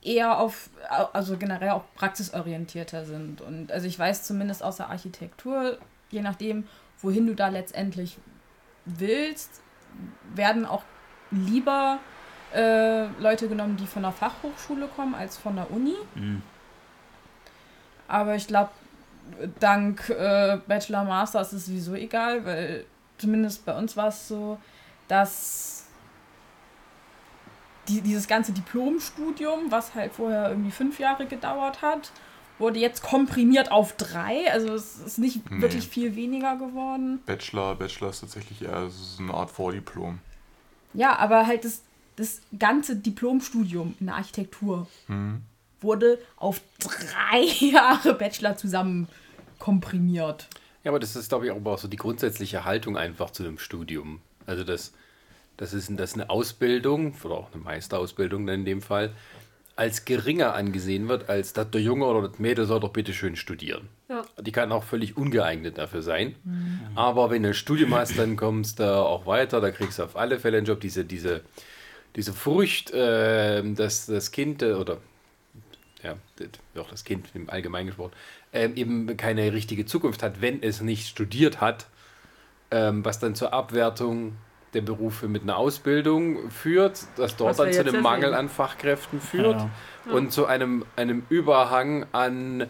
eher 0.03 0.40
auf, 0.40 0.69
also 1.14 1.38
generell 1.38 1.72
auch 1.72 1.84
praxisorientierter 1.95 3.06
sind. 3.06 3.41
Und 3.41 3.72
also 3.72 3.88
ich 3.88 3.98
weiß 3.98 4.23
zumindest 4.23 4.64
aus 4.64 4.78
der 4.78 4.90
Architektur, 4.90 5.78
je 6.10 6.22
nachdem, 6.22 6.68
wohin 7.02 7.28
du 7.28 7.36
da 7.36 7.49
letztendlich 7.49 8.18
willst, 8.86 9.61
werden 10.34 10.65
auch 10.65 10.84
lieber 11.30 11.99
äh, 12.53 13.06
Leute 13.19 13.48
genommen, 13.48 13.78
die 13.78 13.88
von 13.88 14.02
der 14.02 14.11
Fachhochschule 14.11 14.88
kommen, 14.88 15.15
als 15.15 15.38
von 15.38 15.56
der 15.56 15.72
Uni. 15.72 15.95
Aber 18.07 18.36
ich 18.36 18.48
glaube, 18.48 18.72
dank 19.60 20.10
äh, 20.10 20.57
Bachelor, 20.68 21.03
Master 21.03 21.41
ist 21.41 21.53
es 21.53 21.68
sowieso 21.68 21.94
egal, 21.94 22.44
weil 22.45 22.86
zumindest 23.18 23.65
bei 23.65 23.78
uns 23.78 23.95
war 23.95 24.07
es 24.07 24.28
so, 24.28 24.57
dass 25.07 25.80
die, 27.91 28.01
dieses 28.01 28.27
ganze 28.27 28.51
Diplomstudium, 28.53 29.69
was 29.72 29.93
halt 29.95 30.13
vorher 30.13 30.49
irgendwie 30.49 30.72
fünf 30.72 30.99
Jahre 30.99 31.26
gedauert 31.26 31.81
hat, 31.81 32.11
wurde 32.59 32.80
jetzt 32.80 33.01
komprimiert 33.03 33.72
auf 33.72 33.95
drei. 33.97 34.51
Also 34.51 34.73
es 34.73 34.97
ist 34.99 35.18
nicht 35.18 35.49
Nee. 35.49 35.61
wirklich 35.61 35.88
viel 35.88 36.15
weniger 36.15 36.55
geworden. 36.57 37.19
Bachelor, 37.26 37.76
Bachelor 37.76 38.09
ist 38.11 38.22
tatsächlich 38.22 38.61
eher 38.61 38.89
so 38.89 39.23
eine 39.23 39.34
Art 39.34 39.49
Vordiplom. 39.51 40.19
Ja, 40.93 41.18
aber 41.18 41.47
halt 41.47 41.65
das, 41.65 41.81
das 42.18 42.41
ganze 42.57 42.95
Diplomstudium 42.95 43.95
in 43.99 44.05
der 44.07 44.15
Architektur 44.15 44.88
wurde 45.80 46.19
auf 46.38 46.61
drei 46.80 47.41
Jahre 47.65 48.13
Bachelor 48.13 48.55
zusammen 48.57 49.07
komprimiert. 49.57 50.47
Ja, 50.84 50.91
aber 50.91 50.99
das 50.99 51.15
ist, 51.15 51.30
glaube 51.30 51.45
ich, 51.45 51.51
auch 51.51 51.77
so 51.77 51.88
die 51.88 51.97
grundsätzliche 51.97 52.65
Haltung 52.65 52.97
einfach 52.97 53.30
zu 53.31 53.43
einem 53.43 53.57
Studium. 53.59 54.22
Also 54.45 54.63
das, 54.63 54.93
das, 55.61 55.73
ist, 55.73 55.91
das 55.91 56.09
ist 56.09 56.15
eine 56.15 56.31
Ausbildung, 56.31 57.13
oder 57.23 57.35
auch 57.35 57.53
eine 57.53 57.61
Meisterausbildung 57.61 58.47
dann 58.47 58.61
in 58.61 58.65
dem 58.65 58.81
Fall, 58.81 59.13
als 59.75 60.05
geringer 60.05 60.55
angesehen 60.55 61.07
wird, 61.07 61.29
als 61.29 61.53
dass 61.53 61.69
der 61.69 61.81
Junge 61.81 62.05
oder 62.05 62.27
das 62.27 62.39
Mädel 62.39 62.65
soll 62.65 62.79
doch 62.79 62.89
bitte 62.89 63.13
schön 63.13 63.35
studieren. 63.35 63.88
Ja. 64.09 64.23
Die 64.39 64.51
kann 64.51 64.71
auch 64.71 64.83
völlig 64.83 65.17
ungeeignet 65.17 65.77
dafür 65.77 66.01
sein. 66.01 66.35
Aber 66.95 67.29
wenn 67.29 67.43
du 67.43 67.49
ein 67.49 67.53
Studium 67.53 67.93
hast, 67.93 68.17
dann 68.17 68.38
kommst 68.38 68.79
du 68.79 68.91
auch 68.91 69.27
weiter, 69.27 69.61
da 69.61 69.69
kriegst 69.69 69.99
du 69.99 70.03
auf 70.03 70.15
alle 70.15 70.39
Fälle 70.39 70.57
einen 70.57 70.65
Job. 70.65 70.79
Diese, 70.81 71.05
diese, 71.05 71.41
diese 72.15 72.33
Furcht, 72.33 72.89
äh, 72.91 73.63
dass 73.73 74.07
das 74.07 74.31
Kind 74.31 74.63
äh, 74.63 74.73
oder 74.73 74.97
ja, 76.03 76.15
auch 76.75 76.89
das 76.89 77.03
Kind 77.03 77.27
im 77.35 77.51
Allgemeinen 77.51 77.85
gesprochen, 77.85 78.13
ähm, 78.51 78.75
eben 78.75 79.15
keine 79.15 79.53
richtige 79.53 79.85
Zukunft 79.85 80.23
hat, 80.23 80.41
wenn 80.41 80.63
es 80.63 80.81
nicht 80.81 81.07
studiert 81.07 81.61
hat, 81.61 81.85
ähm, 82.71 83.05
was 83.05 83.19
dann 83.19 83.35
zur 83.35 83.53
Abwertung 83.53 84.33
der 84.73 84.81
Berufe 84.81 85.27
mit 85.27 85.43
einer 85.43 85.57
Ausbildung 85.57 86.49
führt, 86.49 86.99
das 87.18 87.35
dort 87.35 87.52
Was 87.52 87.57
dann 87.57 87.73
zu 87.73 87.80
einem 87.81 87.95
ja 87.95 88.02
Mangel 88.02 88.34
an 88.34 88.49
Fachkräften 88.49 89.19
führt 89.19 89.60
Ja. 90.06 90.11
und 90.14 90.31
zu 90.31 90.45
einem, 90.45 90.85
einem 90.95 91.23
Überhang 91.30 92.06
an, 92.11 92.68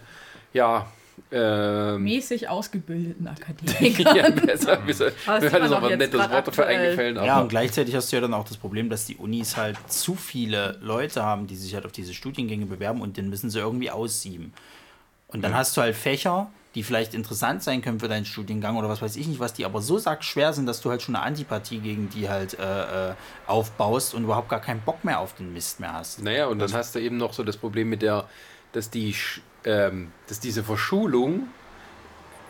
ja, 0.54 0.88
ähm, 1.32 2.04
Mäßig 2.04 2.50
ausgebildeten 2.50 3.28
Akademikern. 3.28 4.16
ja, 4.18 4.30
besser, 4.32 4.78
besser, 4.78 5.12
mir 5.28 5.52
hat 5.52 5.70
noch 5.70 5.84
ein 5.84 5.90
jetzt 5.92 6.00
nettes 6.00 6.30
Wort 6.30 6.48
dafür 6.48 6.66
eingefallen. 6.68 7.16
Ja, 7.18 7.40
und 7.40 7.50
gleichzeitig 7.50 7.96
hast 7.96 8.12
du 8.12 8.18
ja 8.18 8.22
dann 8.22 8.34
auch 8.34 8.44
das 8.46 8.58
Problem, 8.58 8.90
dass 8.90 9.06
die 9.06 9.16
Unis 9.16 9.56
halt 9.56 9.78
zu 9.88 10.16
viele 10.16 10.78
Leute 10.82 11.24
haben, 11.24 11.48
die 11.48 11.56
sich 11.56 11.74
halt 11.76 11.86
auf 11.86 11.92
diese 11.92 12.14
Studiengänge 12.14 12.66
bewerben 12.66 13.02
und 13.02 13.16
den 13.18 13.30
müssen 13.30 13.50
sie 13.50 13.60
irgendwie 13.60 13.92
aussieben. 13.92 14.54
Und 15.28 15.44
dann 15.44 15.54
hast 15.56 15.78
du 15.78 15.82
halt 15.82 15.96
Fächer, 15.96 16.52
die 16.76 16.84
vielleicht 16.84 17.14
interessant 17.14 17.64
sein 17.64 17.82
können 17.82 18.00
für 18.00 18.08
deinen 18.08 18.26
Studiengang 18.26 18.78
oder 18.78 18.88
was 18.88 19.02
weiß 19.02 19.16
ich 19.18 19.28
nicht, 19.28 19.40
was 19.40 19.54
die 19.54 19.66
aber 19.66 19.82
so 19.82 19.98
sackschwer 19.98 20.54
sind, 20.54 20.66
dass 20.66 20.82
du 20.82 20.90
halt 20.90 21.02
schon 21.02 21.16
eine 21.16 21.26
Antipathie 21.26 21.80
gegen 21.80 22.10
die 22.10 22.30
halt 22.30 22.58
äh, 22.58 23.10
äh, 23.10 23.14
aufbaust 23.48 24.14
und 24.14 24.24
überhaupt 24.24 24.50
gar 24.50 24.62
keinen 24.62 24.82
Bock 24.82 25.04
mehr 25.04 25.20
auf 25.20 25.36
den 25.36 25.54
Mist 25.54 25.80
mehr 25.80 25.94
hast. 25.94 26.24
Naja, 26.24 26.48
und 26.48 26.60
dann 26.60 26.72
hast 26.74 26.96
du 26.96 27.00
eben 27.00 27.18
noch 27.18 27.34
so 27.34 27.44
das 27.44 27.58
Problem 27.58 27.90
mit 27.90 28.02
der, 28.02 28.26
dass 28.72 28.90
die, 28.90 29.14
ähm, 29.66 30.12
dass 30.28 30.40
diese 30.40 30.64
Verschulung 30.64 31.48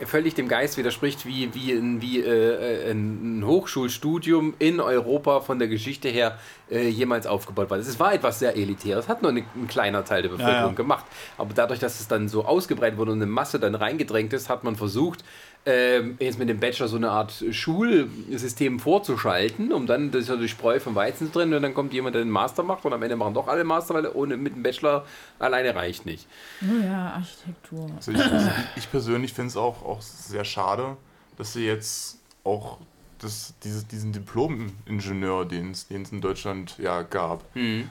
völlig 0.06 0.34
dem 0.34 0.48
Geist 0.48 0.76
widerspricht, 0.78 1.26
wie, 1.26 1.52
wie, 1.54 1.72
ein, 1.72 2.00
wie 2.00 2.20
äh, 2.20 2.90
ein 2.90 3.44
Hochschulstudium 3.44 4.54
in 4.58 4.80
Europa 4.80 5.40
von 5.40 5.58
der 5.58 5.68
Geschichte 5.68 6.08
her 6.08 6.38
äh, 6.72 6.88
jemals 6.88 7.26
aufgebaut 7.26 7.70
war. 7.70 7.78
Es 7.78 8.00
war 8.00 8.14
etwas 8.14 8.38
sehr 8.38 8.56
Elitäres, 8.56 9.08
hat 9.08 9.22
nur 9.22 9.30
eine, 9.30 9.44
ein 9.54 9.68
kleiner 9.68 10.04
Teil 10.04 10.22
der 10.22 10.30
Bevölkerung 10.30 10.70
ja. 10.70 10.76
gemacht. 10.76 11.04
Aber 11.36 11.52
dadurch, 11.54 11.78
dass 11.78 12.00
es 12.00 12.08
dann 12.08 12.28
so 12.28 12.44
ausgebreitet 12.44 12.98
wurde 12.98 13.12
und 13.12 13.18
eine 13.18 13.30
Masse 13.30 13.60
dann 13.60 13.74
reingedrängt 13.74 14.32
ist, 14.32 14.48
hat 14.48 14.64
man 14.64 14.76
versucht, 14.76 15.22
ähm, 15.64 16.16
jetzt 16.18 16.38
mit 16.38 16.48
dem 16.48 16.58
Bachelor 16.58 16.88
so 16.88 16.96
eine 16.96 17.10
Art 17.10 17.44
Schulsystem 17.50 18.80
vorzuschalten, 18.80 19.72
um 19.72 19.86
dann 19.86 20.10
das 20.10 20.22
ist 20.22 20.28
ja 20.28 20.36
die 20.36 20.48
Spreu 20.48 20.80
vom 20.80 20.96
Weizen 20.96 21.28
zu 21.28 21.32
trennen 21.32 21.54
und 21.54 21.62
dann 21.62 21.74
kommt 21.74 21.92
jemand, 21.92 22.16
der 22.16 22.24
den 22.24 22.30
Master 22.30 22.64
macht 22.64 22.84
und 22.84 22.92
am 22.92 23.02
Ende 23.02 23.14
machen 23.14 23.34
doch 23.34 23.46
alle 23.46 23.62
Master, 23.62 23.94
weil 23.94 24.08
ohne 24.08 24.36
mit 24.36 24.56
dem 24.56 24.64
Bachelor 24.64 25.04
alleine 25.38 25.74
reicht 25.74 26.04
nicht. 26.04 26.26
Oh 26.62 26.84
ja, 26.84 27.12
Architektur. 27.12 27.88
Also 27.94 28.10
ich, 28.10 28.18
also 28.18 28.50
ich 28.76 28.90
persönlich 28.90 29.32
finde 29.32 29.50
es 29.50 29.56
auch, 29.56 29.84
auch 29.84 30.02
sehr 30.02 30.44
schade, 30.44 30.96
dass 31.36 31.52
sie 31.52 31.64
jetzt 31.64 32.18
auch 32.42 32.78
das, 33.22 33.54
dieses, 33.62 33.86
diesen 33.86 34.12
Diplom-Ingenieur, 34.12 35.44
den 35.44 35.70
es 35.70 35.86
in 35.90 36.20
Deutschland 36.20 36.76
ja 36.78 37.02
gab, 37.02 37.44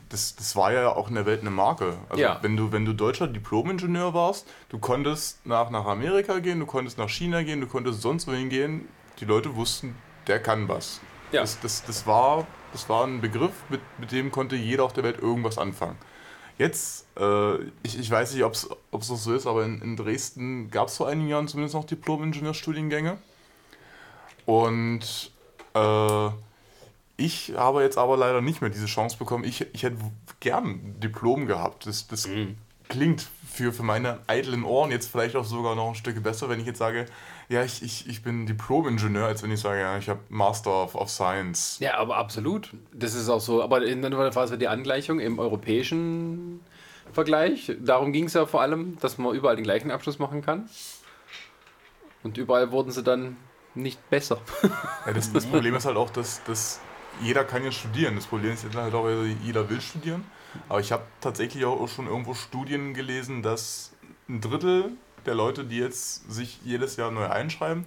das, 0.10 0.36
das 0.36 0.56
war 0.56 0.72
ja 0.74 0.90
auch 0.96 1.10
in 1.10 1.16
der 1.16 1.26
Welt 1.26 1.42
eine 1.42 1.50
Marke. 1.52 1.98
Also 2.10 2.22
Ja. 2.22 2.40
wenn, 2.42 2.58
du, 2.58 2.72
wenn 2.72 2.86
du 2.86 2.94
deutscher 2.94 3.28
Diplom-Ingenieur 3.28 4.14
warst, 4.14 4.48
du 4.70 4.80
konntest 4.80 5.46
nach, 5.46 5.70
nach 5.70 5.86
Amerika 5.86 6.40
gehen, 6.40 6.60
du 6.60 6.66
konntest 6.66 6.98
nach 6.98 7.10
China 7.10 7.44
gehen, 7.44 7.62
du 7.62 7.68
konntest 7.68 8.02
sonst 8.02 8.28
wohin 8.28 8.50
gehen, 8.50 8.88
die 9.20 9.26
Leute 9.26 9.56
wussten, 9.56 9.96
der 10.28 10.42
kann 10.42 10.68
was. 10.68 11.00
Ja. 11.32 11.42
Das, 11.42 11.60
das, 11.62 11.84
das, 11.86 12.06
war, 12.06 12.46
das 12.74 12.90
war 12.90 13.06
ein 13.06 13.22
Begriff, 13.22 13.54
mit, 13.70 13.82
mit 14.00 14.12
dem 14.12 14.32
konnte 14.32 14.56
jeder 14.56 14.84
auf 14.84 14.94
der 14.94 15.04
Welt 15.04 15.20
irgendwas 15.20 15.58
anfangen. 15.58 15.98
Jetzt, 16.58 17.08
äh, 17.18 17.56
ich, 17.84 17.98
ich 17.98 18.12
weiß 18.12 18.34
nicht, 18.34 18.44
ob 18.44 18.54
es 18.54 18.70
noch 18.92 19.02
so 19.02 19.34
ist, 19.34 19.48
aber 19.48 19.64
in, 19.64 19.82
in 19.82 19.96
Dresden 19.96 20.70
gab 20.70 20.90
es 20.90 20.98
vor 20.98 21.08
einigen 21.08 21.30
Jahren 21.30 21.48
zumindest 21.48 21.74
noch 21.74 21.86
Diplom-Ingenieurstudiengänge. 21.86 23.18
Und 24.46 25.32
Äh, 25.74 26.30
ich 27.18 27.54
habe 27.56 27.84
jetzt 27.84 27.98
aber 27.98 28.18
leider 28.18 28.42
nicht 28.42 28.62
mehr 28.62 28.70
diese 28.70 28.88
Chance 28.88 29.18
bekommen. 29.18 29.44
Ich, 29.44 29.66
ich 29.74 29.84
hätte 29.84 29.98
gern 30.40 30.66
ein 30.66 31.00
Diplom 31.00 31.46
gehabt. 31.46 31.86
Das, 31.86 32.08
das 32.08 32.28
klingt 32.90 33.28
für, 33.48 33.72
für 33.72 33.84
meine 33.84 34.20
eitlen 34.28 34.64
Ohren 34.64 34.92
jetzt 34.92 35.12
vielleicht 35.12 35.36
auch 35.36 35.46
sogar 35.46 35.76
noch 35.76 35.90
ein 35.90 35.96
Stück 35.96 36.22
besser, 36.24 36.50
wenn 36.50 36.60
ich 36.60 36.66
jetzt 36.66 36.80
sage, 36.80 37.06
ja, 37.48 37.64
ich, 37.64 37.84
ich, 37.84 38.08
ich 38.08 38.24
bin 38.24 38.48
Diplom-Ingenieur, 38.48 39.28
als 39.28 39.44
wenn 39.44 39.52
ich 39.52 39.60
sage, 39.60 39.82
ja, 39.82 39.98
ich 39.98 40.10
habe 40.10 40.22
Master 40.30 40.84
of, 40.84 40.96
of 40.96 41.10
Science. 41.10 41.78
Ja, 41.80 41.98
aber 41.98 42.18
absolut. 42.18 42.74
Das 42.92 43.14
ist 43.14 43.30
auch 43.30 43.42
so. 43.42 43.62
Aber 43.62 43.86
in 43.86 44.02
der 44.02 44.32
Phase 44.32 44.58
die 44.58 44.68
Angleichung 44.68 45.20
im 45.20 45.38
europäischen 45.38 46.62
Vergleich. 47.14 47.72
Darum 47.80 48.14
ging 48.14 48.26
es 48.26 48.34
ja 48.34 48.46
vor 48.46 48.62
allem, 48.62 48.98
dass 49.00 49.18
man 49.18 49.36
überall 49.36 49.58
den 49.58 49.64
gleichen 49.64 49.92
Abschluss 49.92 50.18
machen 50.18 50.42
kann. 50.42 50.70
Und 52.24 52.38
überall 52.38 52.72
wurden 52.72 52.92
sie 52.92 53.04
dann 53.04 53.38
nicht 53.76 54.10
besser. 54.10 54.40
Ja, 55.06 55.14
das, 55.14 55.34
das 55.34 55.46
Problem 55.48 55.76
ist 55.76 55.86
halt 55.86 55.98
auch, 55.98 56.10
dass, 56.12 56.44
dass 56.44 56.80
jeder 57.22 57.44
kann 57.44 57.64
ja 57.64 57.72
studieren. 57.72 58.16
Das 58.16 58.26
Problem 58.26 58.52
ist 58.54 58.64
jetzt 58.64 58.76
halt 58.76 58.94
auch, 58.94 59.08
jeder 59.44 59.68
will 59.70 59.82
studieren. 59.82 60.24
Aber 60.70 60.80
ich 60.80 60.92
habe 60.92 61.04
tatsächlich 61.22 61.66
auch 61.66 61.88
schon 61.88 62.08
irgendwo 62.08 62.34
Studien 62.36 62.94
gelesen, 62.94 63.42
dass 63.42 63.94
ein 64.30 64.42
Drittel 64.42 64.92
der 65.26 65.34
Leute, 65.36 65.64
die 65.66 65.78
jetzt 65.78 66.32
sich 66.32 66.60
jedes 66.64 66.98
Jahr 66.98 67.10
neu 67.12 67.28
einschreiben, 67.28 67.86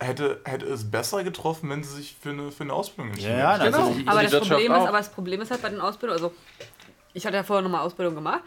hätte, 0.00 0.40
hätte 0.44 0.66
es 0.66 0.90
besser 0.90 1.24
getroffen, 1.24 1.70
wenn 1.70 1.84
sie 1.84 1.94
sich 1.96 2.16
für 2.20 2.30
eine, 2.30 2.50
für 2.50 2.62
eine 2.64 2.72
Ausbildung 2.72 3.12
entschieden 3.12 3.38
Ja, 3.38 3.52
hätten. 3.58 3.74
also 3.74 3.92
die- 3.94 4.08
Aber 4.08 4.22
das, 4.22 4.38
Problem 4.38 4.72
ist, 4.72 4.78
auch. 4.78 4.88
aber 4.88 4.98
das 4.98 5.10
Problem 5.12 5.40
ist 5.40 5.50
halt 5.50 5.62
bei 5.62 5.68
den 5.68 5.80
Ausbildungen, 5.80 6.22
also 6.22 6.34
ich 7.12 7.26
hatte 7.26 7.36
ja 7.36 7.42
vorher 7.42 7.62
nochmal 7.62 7.82
Ausbildung 7.82 8.14
gemacht. 8.14 8.40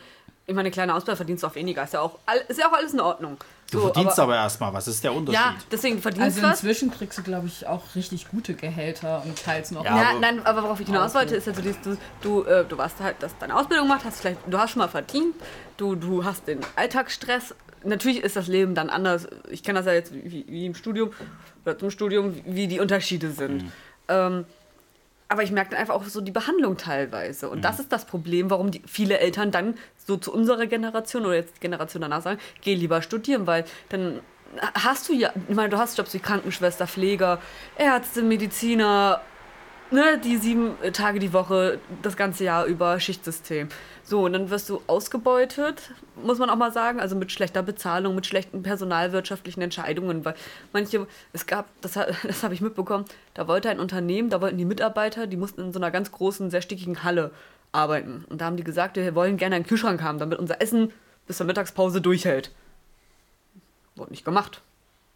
Ich 0.46 0.54
meine, 0.54 0.62
eine 0.62 0.72
kleine 0.72 0.96
Ausbildung 0.96 1.18
verdienst 1.18 1.44
du 1.44 1.48
auch 1.48 1.56
weniger. 1.56 1.84
Ist 1.84 1.94
ja 1.94 2.02
auch, 2.02 2.20
ist 2.48 2.60
ja 2.60 2.68
auch 2.70 2.74
alles 2.74 2.94
in 2.94 3.02
Ordnung. 3.02 3.38
Du 3.72 3.82
verdienst 3.82 4.18
aber, 4.20 4.36
erstmal, 4.36 4.74
was 4.74 4.88
ist 4.88 5.04
der 5.04 5.14
Unterschied? 5.14 5.42
Ja, 5.42 5.56
deswegen 5.72 6.02
verdienst 6.02 6.24
Also 6.26 6.42
du 6.42 6.48
was. 6.48 6.62
inzwischen 6.62 6.90
kriegst 6.90 7.18
du, 7.18 7.24
glaube 7.24 7.48
ich, 7.48 7.68
auch 7.68 7.84
richtig 7.96 8.30
gute 8.30 8.54
Gehälter 8.54 9.22
und 9.26 9.44
teils 9.44 9.72
noch. 9.72 9.84
Ja, 9.84 9.98
Ja, 10.02 10.10
aber- 10.12 10.20
nein, 10.20 10.46
aber 10.46 10.64
worauf 10.64 10.80
ich 10.80 10.88
hinaus 10.88 11.14
wollte, 11.14 11.36
ist 11.36 11.48
ja 11.48 11.54
so, 11.54 11.62
du, 11.62 11.98
du, 12.22 12.44
äh, 12.44 12.64
du 12.64 12.78
warst 12.78 13.00
halt, 13.02 13.22
dass 13.22 13.38
deine 13.40 13.56
Ausbildung 13.56 13.88
gemacht 13.88 14.04
hast, 14.06 14.22
vielleicht, 14.22 14.40
du 14.48 14.58
hast 14.58 14.72
schon 14.72 14.80
mal 14.80 14.88
verdient, 14.88 15.36
du, 15.76 15.96
du 15.96 16.24
hast 16.24 16.48
den 16.48 16.60
Alltagsstress. 16.78 17.54
Natürlich 17.84 18.24
ist 18.24 18.36
das 18.38 18.48
Leben 18.48 18.74
dann 18.74 18.90
anders. 18.90 19.28
Ich 19.50 19.64
kenne 19.64 19.80
das 19.80 19.86
ja 19.86 19.94
jetzt 19.94 20.14
wie, 20.14 20.46
wie 20.48 20.66
im 20.66 20.74
Studium 20.74 21.12
oder 21.66 21.78
zum 21.78 21.92
Studium, 21.92 22.36
wie 22.46 22.68
die 22.68 22.80
Unterschiede 22.80 23.32
sind. 23.32 23.66
Ähm, 24.08 24.46
aber 25.30 25.44
ich 25.44 25.52
merke 25.52 25.72
dann 25.72 25.80
einfach 25.80 25.96
auch 25.96 26.04
so 26.06 26.22
die 26.22 26.32
Behandlung 26.32 26.78
teilweise. 26.78 27.50
Und 27.50 27.66
das 27.66 27.80
ist 27.80 27.92
das 27.92 28.06
Problem, 28.06 28.50
warum 28.50 28.72
die, 28.72 28.82
viele 28.86 29.20
Eltern 29.20 29.52
dann 29.52 29.76
so 29.98 30.18
zu 30.18 30.34
unserer 30.34 30.68
Generation 30.68 31.26
oder 31.26 31.36
jetzt 31.36 31.58
die 31.58 31.60
Generation 31.60 32.02
danach 32.02 32.22
sagen, 32.22 32.40
geh 32.62 32.76
lieber 32.76 33.02
studieren, 33.02 33.46
weil 33.46 33.66
dann 33.90 34.22
hast 34.74 35.10
du 35.10 35.14
ja, 35.14 35.32
ich 35.50 35.56
meine, 35.56 35.70
du 35.70 35.78
hast 35.78 35.98
Jobs 35.98 36.14
wie 36.14 36.20
Krankenschwester, 36.20 36.88
Pfleger, 36.88 37.40
Ärzte, 37.78 38.24
Mediziner, 38.24 39.22
ne, 39.92 40.18
die 40.24 40.38
sieben 40.38 40.76
Tage 40.94 41.20
die 41.20 41.34
Woche, 41.34 41.80
das 42.02 42.16
ganze 42.16 42.46
Jahr 42.46 42.66
über 42.66 43.00
Schichtsystem. 43.00 43.70
So, 44.10 44.24
und 44.24 44.32
dann 44.32 44.50
wirst 44.50 44.70
du 44.70 44.82
ausgebeutet, 44.88 45.92
muss 46.16 46.40
man 46.40 46.50
auch 46.50 46.56
mal 46.56 46.72
sagen, 46.72 47.02
also 47.02 47.14
mit 47.18 47.30
schlechter 47.30 47.62
Bezahlung, 47.62 48.16
mit 48.16 48.26
schlechten 48.26 48.64
personalwirtschaftlichen 48.64 49.62
Entscheidungen, 49.62 50.24
weil 50.24 50.34
manche, 50.72 51.06
es 51.34 51.46
gab, 51.46 51.66
das, 51.82 52.00
das 52.24 52.42
habe 52.42 52.54
ich 52.54 52.62
mitbekommen, 52.62 53.04
da 53.34 53.50
wollte 53.50 53.70
ein 53.70 53.82
Unternehmen, 53.82 54.30
da 54.30 54.40
wollten 54.40 54.58
die 54.58 54.64
Mitarbeiter, 54.64 55.28
die 55.28 55.36
mussten 55.36 55.60
in 55.60 55.74
so 55.74 55.80
einer 55.80 55.92
ganz 55.92 56.10
großen, 56.14 56.50
sehr 56.50 56.62
stickigen 56.62 57.04
Halle 57.04 57.32
arbeiten. 57.74 58.24
Und 58.30 58.40
da 58.40 58.46
haben 58.46 58.56
die 58.56 58.64
gesagt, 58.64 58.96
wir 58.96 59.14
wollen 59.14 59.36
gerne 59.36 59.58
einen 59.58 59.68
Kühlschrank 59.68 60.02
haben, 60.02 60.20
damit 60.20 60.40
unser 60.40 60.62
Essen 60.62 60.94
bis 61.28 61.36
zur 61.36 61.46
Mittagspause 61.46 62.00
durchhält. 62.00 62.52
Wurde 63.98 64.12
nicht 64.12 64.24
gemacht, 64.24 64.62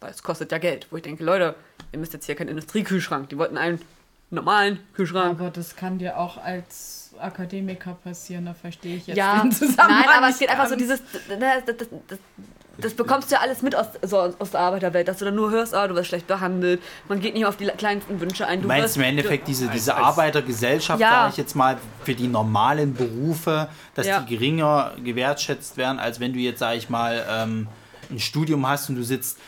weil 0.00 0.10
es 0.10 0.22
kostet 0.22 0.52
ja 0.52 0.58
Geld. 0.58 0.88
Wo 0.90 0.96
ich 0.96 1.02
denke, 1.02 1.24
Leute, 1.24 1.54
ihr 1.92 1.98
müsst 1.98 2.12
jetzt 2.12 2.26
hier 2.26 2.34
keinen 2.34 2.48
Industriekühlschrank, 2.48 3.30
die 3.30 3.38
wollten 3.38 3.56
einen 3.56 3.80
normalen 4.28 4.80
Kühlschrank. 4.92 5.40
Aber 5.40 5.48
das 5.48 5.76
kann 5.76 5.98
dir 5.98 6.18
auch 6.18 6.36
als 6.36 7.01
Akademiker 7.22 7.94
passieren, 8.02 8.46
da 8.46 8.54
verstehe 8.54 8.96
ich 8.96 9.06
jetzt 9.06 9.16
Ja, 9.16 9.40
den 9.42 9.52
Zusammenhang 9.52 10.04
nein, 10.06 10.16
aber 10.18 10.28
es 10.28 10.38
geht 10.38 10.48
einfach 10.50 10.68
so 10.68 10.76
dieses, 10.76 11.00
das, 11.28 11.38
das, 11.66 11.88
das, 12.08 12.18
das 12.78 12.94
bekommst 12.94 13.30
du 13.30 13.34
ja 13.34 13.40
alles 13.42 13.60
mit 13.62 13.74
aus, 13.76 13.86
so 14.02 14.18
aus 14.38 14.50
der 14.50 14.60
Arbeiterwelt, 14.60 15.06
dass 15.06 15.18
du 15.18 15.26
dann 15.26 15.34
nur 15.34 15.50
hörst, 15.50 15.74
ah, 15.74 15.86
du 15.86 15.94
wirst 15.94 16.08
schlecht 16.08 16.26
behandelt, 16.26 16.80
man 17.08 17.20
geht 17.20 17.34
nicht 17.34 17.44
auf 17.46 17.56
die 17.56 17.66
kleinsten 17.66 18.18
Wünsche 18.20 18.46
ein. 18.46 18.62
Du 18.62 18.68
meinst 18.68 18.84
wirst, 18.84 18.96
im 18.96 19.02
Endeffekt 19.02 19.46
diese, 19.46 19.68
diese 19.68 19.94
als- 19.94 20.04
Arbeitergesellschaft, 20.04 21.00
Ja. 21.00 21.10
sage 21.10 21.30
ich 21.32 21.36
jetzt 21.36 21.54
mal, 21.54 21.76
für 22.04 22.14
die 22.14 22.28
normalen 22.28 22.94
Berufe, 22.94 23.68
dass 23.94 24.06
Ja. 24.06 24.20
die 24.20 24.34
geringer 24.34 24.92
gewertschätzt 25.04 25.76
werden, 25.76 25.98
als 25.98 26.18
wenn 26.18 26.32
du 26.32 26.38
jetzt, 26.38 26.60
sage 26.60 26.78
ich 26.78 26.88
mal, 26.88 27.24
ähm, 27.30 27.68
ein 28.10 28.18
Studium 28.18 28.66
hast 28.66 28.88
und 28.88 28.96
du 28.96 29.04
sitzt. 29.04 29.38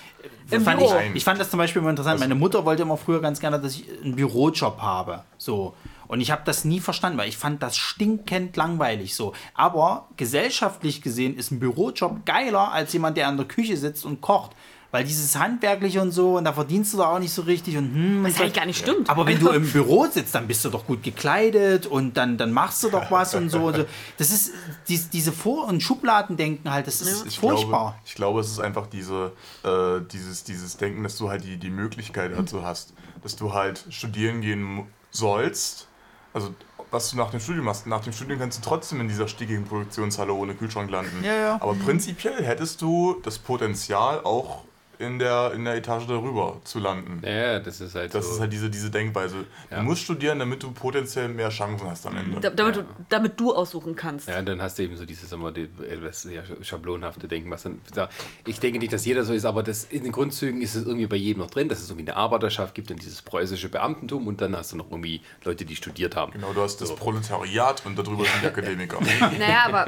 Im 0.51 0.63
fand 0.63 0.79
Büro. 0.79 0.95
Ich, 1.11 1.17
ich 1.17 1.25
fand 1.25 1.41
das 1.41 1.51
zum 1.51 1.59
Beispiel 1.59 1.81
immer 1.81 1.91
interessant. 1.91 2.21
Meine 2.21 2.35
Mutter 2.35 2.65
wollte 2.65 2.83
immer 2.83 2.97
früher 2.97 3.21
ganz 3.21 3.41
gerne, 3.41 3.59
dass 3.61 3.75
ich 3.75 3.85
einen 4.03 4.15
Bürojob 4.17 4.81
habe. 4.81 5.25
So. 5.39 5.75
Und 6.09 6.21
ich 6.21 6.31
habe 6.31 6.43
das 6.45 6.65
nie 6.65 6.81
verstanden, 6.81 7.19
weil 7.19 7.29
ich 7.29 7.37
fand 7.37 7.63
das 7.63 7.77
stinkend 7.77 8.57
langweilig 8.57 9.15
so. 9.15 9.33
Aber 9.55 10.09
gesellschaftlich 10.17 11.03
gesehen 11.03 11.37
ist 11.37 11.51
ein 11.51 11.61
Bürojob 11.61 12.25
geiler 12.27 12.73
als 12.73 12.93
jemand, 12.93 13.17
der 13.17 13.29
an 13.29 13.37
der 13.37 13.47
Küche 13.47 13.77
sitzt 13.77 14.05
und 14.05 14.21
kocht. 14.21 14.53
Weil 14.95 15.03
dieses 15.03 15.37
Handwerkliche 15.37 16.01
und 16.01 16.13
so, 16.13 16.37
und 16.37 16.45
da 16.45 16.53
verdienst 16.53 16.93
du 16.93 16.99
doch 16.99 17.09
auch 17.09 17.19
nicht 17.19 17.33
so 17.33 17.43
richtig 17.43 17.77
und 17.77 17.93
hm. 17.93 18.23
was 18.23 18.41
eigentlich 18.41 18.53
gar 18.53 18.65
nicht 18.65 18.79
stimmt. 18.79 19.11
Aber 19.11 19.27
wenn 19.27 19.41
du 19.41 19.49
im 19.51 19.69
Büro 19.69 20.07
sitzt, 20.07 20.37
dann 20.37 20.47
bist 20.47 20.65
du 20.65 20.71
doch 20.71 20.87
gut 20.87 21.03
gekleidet 21.03 21.89
und 21.89 22.17
dann, 22.17 22.39
dann 22.39 22.53
machst 22.53 22.85
du 22.85 22.91
doch 22.91 23.11
was 23.11 23.35
und 23.35 23.51
so. 23.51 23.65
und 23.65 23.75
so. 23.75 23.85
Das 24.19 24.31
ist 24.31 24.53
dies, 24.87 25.11
diese 25.11 25.33
Vor- 25.33 25.67
und 25.67 25.83
Schubladendenken 25.83 26.71
halt, 26.71 26.87
das 26.87 27.01
ist 27.01 27.27
Ich 27.27 27.41
furchtbar. 27.41 27.69
glaube, 27.69 27.95
ich 28.07 28.15
glaube, 28.15 28.41
es 28.41 28.53
ist 28.53 28.61
einfach 28.61 28.87
diese, 28.87 29.33
äh, 29.65 30.01
dieses, 30.13 30.45
dieses 30.45 30.77
Denken, 30.77 31.03
dass 31.03 31.19
du 31.19 31.29
halt 31.29 31.43
die, 31.43 31.57
die 31.57 31.71
Möglichkeit 31.71 32.31
dazu 32.39 32.63
hast, 32.63 32.93
dass 33.25 33.35
du 33.35 33.53
halt 33.53 33.85
studieren 33.91 34.43
gehen 34.43 34.87
sollst. 35.11 35.89
Also, 36.35 36.53
was 36.91 37.11
du 37.11 37.17
nach 37.17 37.31
dem 37.31 37.41
Studium 37.41 37.65
machst. 37.65 37.87
Nach 37.87 38.03
dem 38.03 38.13
Studium 38.13 38.39
kannst 38.39 38.59
du 38.59 38.69
trotzdem 38.69 39.01
in 39.01 39.09
dieser 39.09 39.27
stickigen 39.27 39.65
Produktionshalle 39.65 40.33
ohne 40.33 40.55
Kühlschrank 40.55 40.91
landen. 40.91 41.25
Ja, 41.25 41.35
ja. 41.35 41.55
Aber 41.61 41.75
prinzipiell 41.75 42.45
hättest 42.45 42.83
du 42.83 43.21
das 43.23 43.39
Potenzial, 43.39 44.21
auch 44.23 44.65
in 45.05 45.19
der, 45.19 45.53
in 45.55 45.65
der 45.65 45.75
Etage 45.77 46.07
darüber 46.07 46.61
zu 46.65 46.79
landen. 46.79 47.21
Ja, 47.25 47.59
das 47.61 47.81
ist 47.81 47.95
halt 47.95 48.15
Das 48.15 48.27
so. 48.27 48.33
ist 48.35 48.41
halt 48.41 48.53
diese, 48.53 48.71
diese 48.71 48.91
Denkweise. 48.91 49.45
Ja. 49.71 49.79
Du 49.79 49.83
musst 49.85 50.03
studieren, 50.03 50.39
damit 50.39 50.63
du 50.63 50.73
potenziell 50.73 51.29
mehr 51.29 51.51
Chancen 51.51 51.89
hast 51.89 52.07
am 52.07 52.17
Ende. 52.17 52.41
Da, 52.41 52.51
damit, 52.51 52.77
du, 52.77 52.85
damit 53.09 53.39
du 53.39 53.55
aussuchen 53.55 53.95
kannst. 53.97 54.29
Ja, 54.29 54.43
dann 54.43 54.61
hast 54.63 54.79
du 54.79 54.83
eben 54.83 54.97
so 54.97 55.05
dieses 55.05 55.31
immer 55.33 55.53
die, 55.53 55.69
etwas 55.89 56.25
ja, 56.25 56.43
schablonhafte 56.63 57.29
Denken, 57.29 57.51
was 57.51 57.63
dann. 57.65 57.81
da- 57.95 58.09
Ich 58.47 58.61
denke 58.61 58.79
nicht, 58.79 58.93
dass 58.93 59.05
jeder 59.05 59.25
so 59.25 59.33
ist, 59.33 59.45
aber 59.45 59.63
das, 59.63 59.85
in 59.85 60.03
den 60.05 60.13
Grundzügen 60.13 60.61
ist 60.63 60.75
es 60.75 60.85
irgendwie 60.87 61.07
bei 61.07 61.17
jedem 61.17 61.41
noch 61.43 61.51
drin, 61.51 61.69
dass 61.69 61.81
es 61.81 61.91
irgendwie 61.91 62.09
eine 62.11 62.17
Arbeiterschaft 62.17 62.75
gibt 62.75 62.91
und 62.91 63.01
dieses 63.03 63.23
preußische 63.23 63.69
Beamtentum 63.69 64.27
und 64.27 64.41
dann 64.41 64.57
hast 64.57 64.73
du 64.73 64.77
noch 64.77 64.91
irgendwie 64.91 65.21
Leute, 65.45 65.65
die 65.65 65.77
studiert 65.77 66.17
haben. 66.17 66.33
Genau, 66.33 66.53
du 66.53 66.63
hast 66.63 66.81
das 66.81 66.95
Proletariat 66.95 67.83
und 67.85 67.99
darüber 67.99 68.25
sind 68.25 68.43
die 68.43 68.47
Akademiker. 68.49 68.99
Naja, 69.39 69.65
aber 69.67 69.87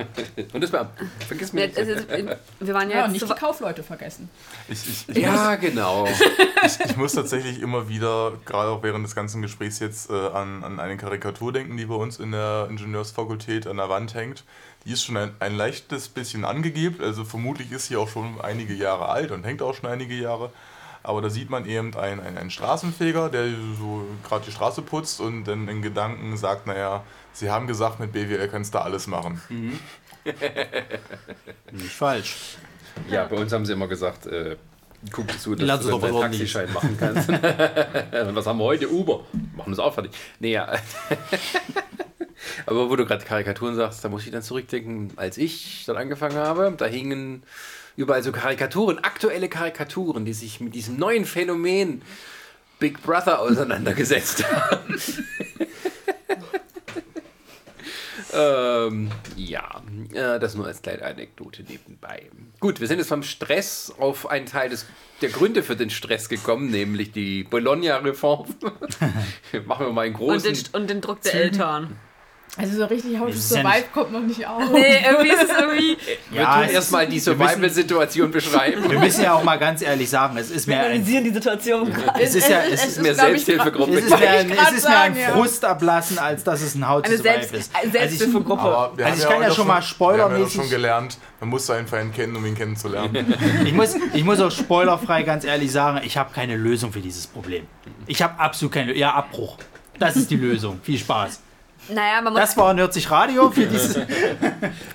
Und 0.52 0.62
das 0.62 0.70
Beamten. 0.70 1.10
Vergiss 1.26 1.52
wir, 1.54 1.60
mir 1.60 1.66
nicht. 1.68 1.78
ist- 1.78 2.08
wir 2.60 2.74
waren 2.74 2.90
ja, 2.90 2.96
Ja, 2.98 3.02
jetzt 3.04 3.12
nicht 3.12 3.26
zu- 3.26 3.32
die 3.32 3.38
Kaufleute 3.38 3.82
vergessen. 3.82 4.28
Ich, 4.68 4.78
ich, 4.88 5.05
Ja, 5.08 5.56
genau. 5.56 6.06
ich, 6.64 6.80
ich 6.80 6.96
muss 6.96 7.12
tatsächlich 7.12 7.60
immer 7.60 7.88
wieder, 7.88 8.32
gerade 8.44 8.70
auch 8.70 8.82
während 8.82 9.04
des 9.04 9.14
ganzen 9.14 9.42
Gesprächs 9.42 9.78
jetzt, 9.78 10.10
äh, 10.10 10.14
an, 10.14 10.64
an 10.64 10.80
eine 10.80 10.96
Karikatur 10.96 11.52
denken, 11.52 11.76
die 11.76 11.86
bei 11.86 11.94
uns 11.94 12.18
in 12.18 12.32
der 12.32 12.66
Ingenieursfakultät 12.70 13.66
an 13.66 13.76
der 13.76 13.88
Wand 13.88 14.14
hängt. 14.14 14.44
Die 14.84 14.92
ist 14.92 15.04
schon 15.04 15.16
ein, 15.16 15.34
ein 15.40 15.56
leichtes 15.56 16.08
bisschen 16.08 16.44
angegeben, 16.44 17.02
also 17.02 17.24
vermutlich 17.24 17.72
ist 17.72 17.86
sie 17.88 17.96
auch 17.96 18.08
schon 18.08 18.40
einige 18.40 18.74
Jahre 18.74 19.08
alt 19.08 19.30
und 19.30 19.44
hängt 19.44 19.62
auch 19.62 19.74
schon 19.74 19.88
einige 19.88 20.14
Jahre. 20.14 20.50
Aber 21.02 21.22
da 21.22 21.30
sieht 21.30 21.50
man 21.50 21.66
eben 21.66 21.94
einen, 21.94 22.18
einen, 22.20 22.36
einen 22.36 22.50
Straßenfeger, 22.50 23.28
der 23.28 23.46
so 23.78 24.04
gerade 24.26 24.44
die 24.44 24.50
Straße 24.50 24.82
putzt 24.82 25.20
und 25.20 25.44
dann 25.44 25.68
in 25.68 25.80
Gedanken 25.80 26.36
sagt, 26.36 26.66
naja, 26.66 27.04
sie 27.32 27.48
haben 27.48 27.68
gesagt, 27.68 28.00
mit 28.00 28.10
BWL 28.10 28.48
kannst 28.48 28.74
du 28.74 28.78
alles 28.80 29.06
machen. 29.06 29.40
Nicht 31.70 31.92
falsch. 31.92 32.56
Ja, 33.08 33.24
bei 33.26 33.36
uns 33.36 33.52
haben 33.52 33.64
sie 33.64 33.74
immer 33.74 33.86
gesagt, 33.86 34.26
äh, 34.26 34.56
guck 35.12 35.38
zu, 35.38 35.54
dass 35.54 35.66
Lass 35.66 35.80
du 35.82 35.90
doch 35.90 36.00
deinen 36.00 36.20
Taxischein 36.20 36.72
machen 36.72 36.96
kannst. 36.98 37.28
Was 37.30 38.46
haben 38.46 38.58
wir 38.58 38.64
heute? 38.64 38.90
Uber. 38.90 39.24
Machen 39.56 39.70
wir 39.70 39.72
es 39.72 39.78
auch 39.78 39.94
fertig. 39.94 40.12
Nee, 40.38 40.52
ja. 40.52 40.72
Aber 42.66 42.90
wo 42.90 42.96
du 42.96 43.06
gerade 43.06 43.24
Karikaturen 43.24 43.74
sagst, 43.74 44.04
da 44.04 44.08
muss 44.08 44.24
ich 44.24 44.30
dann 44.30 44.42
zurückdenken, 44.42 45.12
als 45.16 45.38
ich 45.38 45.84
dann 45.86 45.96
angefangen 45.96 46.36
habe, 46.36 46.74
da 46.76 46.86
hingen 46.86 47.42
überall 47.96 48.22
so 48.22 48.32
Karikaturen, 48.32 48.98
aktuelle 48.98 49.48
Karikaturen, 49.48 50.24
die 50.24 50.32
sich 50.32 50.60
mit 50.60 50.74
diesem 50.74 50.96
neuen 50.96 51.24
Phänomen 51.24 52.02
Big 52.78 53.02
Brother 53.02 53.40
auseinandergesetzt 53.40 54.44
haben. 54.44 55.00
ähm, 58.32 59.10
ja, 59.36 59.82
äh, 60.12 60.38
das 60.38 60.54
nur 60.54 60.66
als 60.66 60.82
kleine 60.82 61.04
Anekdote 61.04 61.62
nebenbei. 61.62 62.30
Gut, 62.60 62.80
wir 62.80 62.88
sind 62.88 62.98
jetzt 62.98 63.08
vom 63.08 63.22
Stress 63.22 63.92
auf 63.98 64.28
einen 64.28 64.46
Teil 64.46 64.70
des, 64.70 64.86
der 65.20 65.30
Gründe 65.30 65.62
für 65.62 65.76
den 65.76 65.90
Stress 65.90 66.28
gekommen, 66.28 66.70
nämlich 66.70 67.12
die 67.12 67.44
Bologna-Reform. 67.44 68.54
Machen 69.66 69.86
wir 69.86 69.92
mal 69.92 70.06
einen 70.06 70.14
und, 70.14 70.20
großen. 70.20 70.54
den, 70.54 70.64
und 70.72 70.90
den 70.90 71.00
Druck 71.00 71.22
der 71.22 71.34
Eltern. 71.34 71.96
Also 72.58 72.76
so 72.78 72.84
richtig 72.86 73.18
How 73.18 73.26
to 73.26 73.32
ja 73.32 73.36
Survive 73.36 73.84
kommt 73.92 74.12
noch 74.12 74.20
nicht 74.20 74.46
auf. 74.46 74.62
Nee, 74.72 75.04
irgendwie 75.06 75.28
ist 75.28 75.42
es 75.42 75.50
irgendwie. 75.50 75.96
Wir 76.30 76.40
Ja, 76.40 76.54
tun 76.54 76.64
es 76.64 76.72
erstmal 76.72 77.06
die 77.06 77.18
Survival-Situation 77.20 78.30
beschreiben. 78.30 78.90
Wir 78.90 78.98
müssen 78.98 79.22
ja 79.24 79.34
auch 79.34 79.44
mal 79.44 79.58
ganz 79.58 79.82
ehrlich 79.82 80.08
sagen, 80.08 80.36
es 80.38 80.50
ist 80.50 80.66
mir 80.66 80.80
ein, 80.80 81.04
die 81.04 81.30
Situation 81.30 81.92
gerade. 81.92 82.20
es 82.22 82.34
ist 82.34 82.48
ja, 82.48 82.60
es 82.62 82.82
Es 82.82 82.88
ist, 82.96 83.02
Mehr 83.02 83.12
ich, 83.12 83.18
Selbsthilfegruppe. 83.18 83.92
es 83.98 84.04
ist 84.04 84.06
ich 84.06 84.12
es 84.14 84.18
ist 84.18 84.20
mir 84.88 84.96
ein 84.96 85.14
sagen, 85.14 85.16
ja. 85.20 85.28
Frustablassen, 85.32 86.18
als 86.18 86.44
dass 86.44 86.62
es 86.62 86.74
ein 86.74 86.88
How 86.88 87.02
to 87.02 87.10
Survive 87.10 87.22
Selbst, 87.22 87.54
ist. 87.54 87.74
eine 87.74 87.84
Also 87.84 87.96
ich, 87.96 88.00
Selbsthilfegruppe. 88.00 88.62
Aber 88.62 88.92
wir 88.96 89.04
Also 89.06 89.16
haben 89.16 89.18
ich 89.22 89.28
kann 89.28 89.40
ja 89.42 89.46
heute 89.48 89.54
schon 89.56 89.66
mal 89.66 89.82
Wir 89.82 90.22
haben 90.24 90.32
ja 90.32 90.44
spoilermäßig- 90.46 90.54
schon 90.56 90.70
gelernt, 90.70 91.18
man 91.40 91.48
muss 91.50 91.66
seinen 91.66 91.86
Feind 91.86 92.14
kennen, 92.14 92.34
um 92.36 92.46
ihn 92.46 92.54
kennenzulernen. 92.54 93.34
ich, 93.66 93.72
muss, 93.74 93.94
ich 94.14 94.24
muss 94.24 94.40
auch 94.40 94.50
spoilerfrei 94.50 95.22
ganz 95.24 95.44
ehrlich 95.44 95.70
sagen, 95.70 96.00
ich 96.04 96.16
habe 96.16 96.32
keine 96.32 96.56
Lösung 96.56 96.90
für 96.92 97.00
dieses 97.00 97.26
Problem. 97.26 97.66
Ich 98.06 98.22
habe 98.22 98.40
absolut 98.40 98.72
keine 98.72 98.96
Ja, 98.96 99.12
Abbruch. 99.14 99.58
Das 99.98 100.16
ist 100.16 100.30
die 100.30 100.36
Lösung. 100.36 100.80
Viel 100.82 100.98
Spaß. 100.98 101.40
Naja, 101.88 102.20
man 102.20 102.32
muss. 102.32 102.40
Das 102.40 102.56
war 102.56 102.74
Nürzig 102.74 103.10
Radio 103.10 103.50
für 103.50 103.66
dieses. 103.66 103.98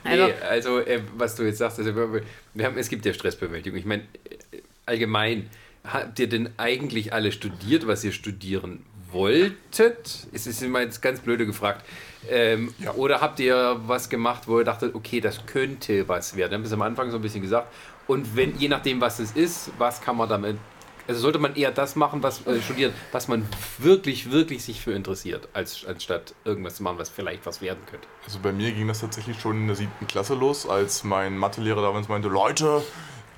Nee, 0.03 0.33
also 0.49 0.79
äh, 0.79 1.01
was 1.15 1.35
du 1.35 1.43
jetzt 1.43 1.59
sagst, 1.59 1.79
also, 1.79 1.95
wir, 1.95 2.21
wir 2.53 2.65
haben, 2.65 2.77
es 2.77 2.89
gibt 2.89 3.05
ja 3.05 3.13
Stressbewältigung. 3.13 3.79
Ich 3.79 3.85
meine, 3.85 4.03
äh, 4.51 4.57
allgemein, 4.85 5.49
habt 5.85 6.19
ihr 6.19 6.27
denn 6.27 6.49
eigentlich 6.57 7.13
alle 7.13 7.31
studiert, 7.31 7.87
was 7.87 8.03
ihr 8.03 8.11
studieren 8.11 8.85
wolltet? 9.11 10.27
Es 10.33 10.47
ist 10.47 10.61
immer 10.61 10.81
jetzt 10.81 11.01
ganz 11.01 11.19
blöde 11.21 11.45
gefragt. 11.45 11.85
Ähm, 12.29 12.73
Ja. 12.79 12.93
Oder 12.93 13.21
habt 13.21 13.39
ihr 13.39 13.79
was 13.87 14.09
gemacht, 14.09 14.43
wo 14.47 14.59
ihr 14.59 14.65
dachtet, 14.65 14.95
okay, 14.95 15.21
das 15.21 15.45
könnte 15.45 16.07
was 16.07 16.35
werden? 16.35 16.51
Wir 16.51 16.57
haben 16.57 16.63
es 16.65 16.73
am 16.73 16.81
Anfang 16.81 17.09
so 17.11 17.17
ein 17.17 17.21
bisschen 17.21 17.41
gesagt. 17.41 17.67
Und 18.07 18.35
wenn, 18.35 18.57
je 18.57 18.67
nachdem, 18.67 18.99
was 18.99 19.19
es 19.19 19.31
ist, 19.31 19.71
was 19.77 20.01
kann 20.01 20.17
man 20.17 20.27
damit. 20.27 20.57
Also 21.07 21.21
sollte 21.21 21.39
man 21.39 21.55
eher 21.55 21.71
das 21.71 21.95
machen, 21.95 22.23
was 22.23 22.45
äh, 22.47 22.61
studieren, 22.61 22.93
was 23.11 23.27
man 23.27 23.47
wirklich, 23.77 24.31
wirklich 24.31 24.63
sich 24.63 24.81
für 24.81 24.93
interessiert, 24.93 25.49
als 25.53 25.85
anstatt 25.85 26.33
irgendwas 26.45 26.75
zu 26.75 26.83
machen, 26.83 26.97
was 26.97 27.09
vielleicht 27.09 27.45
was 27.45 27.61
werden 27.61 27.79
könnte. 27.89 28.07
Also 28.25 28.39
bei 28.39 28.51
mir 28.51 28.71
ging 28.71 28.87
das 28.87 29.01
tatsächlich 29.01 29.39
schon 29.39 29.57
in 29.57 29.67
der 29.67 29.75
siebten 29.75 30.07
Klasse 30.07 30.35
los, 30.35 30.67
als 30.67 31.03
mein 31.03 31.37
Mathelehrer 31.37 31.81
damals 31.81 32.07
meinte, 32.07 32.27
Leute, 32.27 32.83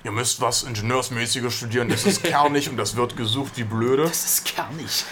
ihr 0.04 0.12
müsst 0.12 0.40
was 0.40 0.62
Ingenieursmäßiges 0.62 1.52
studieren, 1.54 1.88
das 1.88 2.06
ist 2.06 2.22
kernig 2.22 2.68
und 2.68 2.76
das 2.76 2.96
wird 2.96 3.16
gesucht 3.16 3.56
wie 3.56 3.64
blöde. 3.64 4.02
Das 4.02 4.24
ist 4.24 4.44
kernig. 4.44 5.04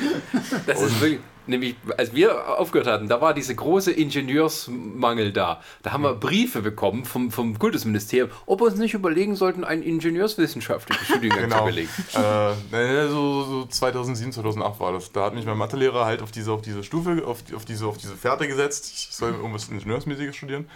Das 0.66 0.80
ist 0.80 1.00
wirklich, 1.00 1.20
nämlich, 1.46 1.76
als 1.96 2.14
wir 2.14 2.58
aufgehört 2.58 2.86
hatten, 2.88 3.08
da 3.08 3.20
war 3.20 3.34
diese 3.34 3.54
große 3.54 3.92
Ingenieursmangel 3.92 5.32
da. 5.32 5.60
Da 5.82 5.92
haben 5.92 6.02
wir 6.02 6.14
Briefe 6.14 6.62
bekommen 6.62 7.04
vom, 7.04 7.30
vom 7.30 7.58
Kultusministerium, 7.58 8.30
ob 8.46 8.60
wir 8.60 8.66
uns 8.66 8.76
nicht 8.78 8.94
überlegen 8.94 9.36
sollten, 9.36 9.64
einen 9.64 9.82
ingenieurswissenschaftlichen 9.82 11.04
Studiengang 11.04 11.42
zu 11.44 11.48
Genau. 11.48 11.64
belegen. 11.64 11.88
Äh, 12.72 13.08
so, 13.08 13.42
so 13.44 13.66
2007, 13.66 14.32
2008 14.32 14.80
war 14.80 14.92
das. 14.92 15.12
Da 15.12 15.24
hat 15.24 15.34
mich 15.34 15.44
mein 15.44 15.56
Mathelehrer 15.58 16.04
halt 16.04 16.22
auf 16.22 16.30
diese, 16.30 16.52
auf 16.52 16.62
diese 16.62 16.82
Stufe, 16.84 17.22
auf, 17.26 17.38
auf, 17.54 17.64
diese, 17.64 17.86
auf 17.86 17.96
diese 17.98 18.14
Fährte 18.16 18.46
gesetzt. 18.48 18.90
Ich 18.94 19.08
soll 19.14 19.32
irgendwas 19.32 19.68
Ingenieursmäßiges 19.68 20.36
studieren. 20.36 20.68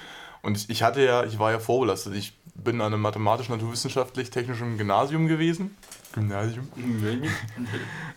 Und 0.42 0.56
ich, 0.56 0.70
ich 0.70 0.82
hatte 0.82 1.02
ja, 1.04 1.24
ich 1.24 1.38
war 1.38 1.50
ja 1.50 1.58
vorbelastet. 1.58 2.14
Ich 2.14 2.34
bin 2.54 2.80
an 2.80 2.92
einem 2.92 3.02
mathematisch-naturwissenschaftlich-technischen 3.02 4.78
Gymnasium 4.78 5.26
gewesen. 5.28 5.76
Gymnasium. 6.16 6.66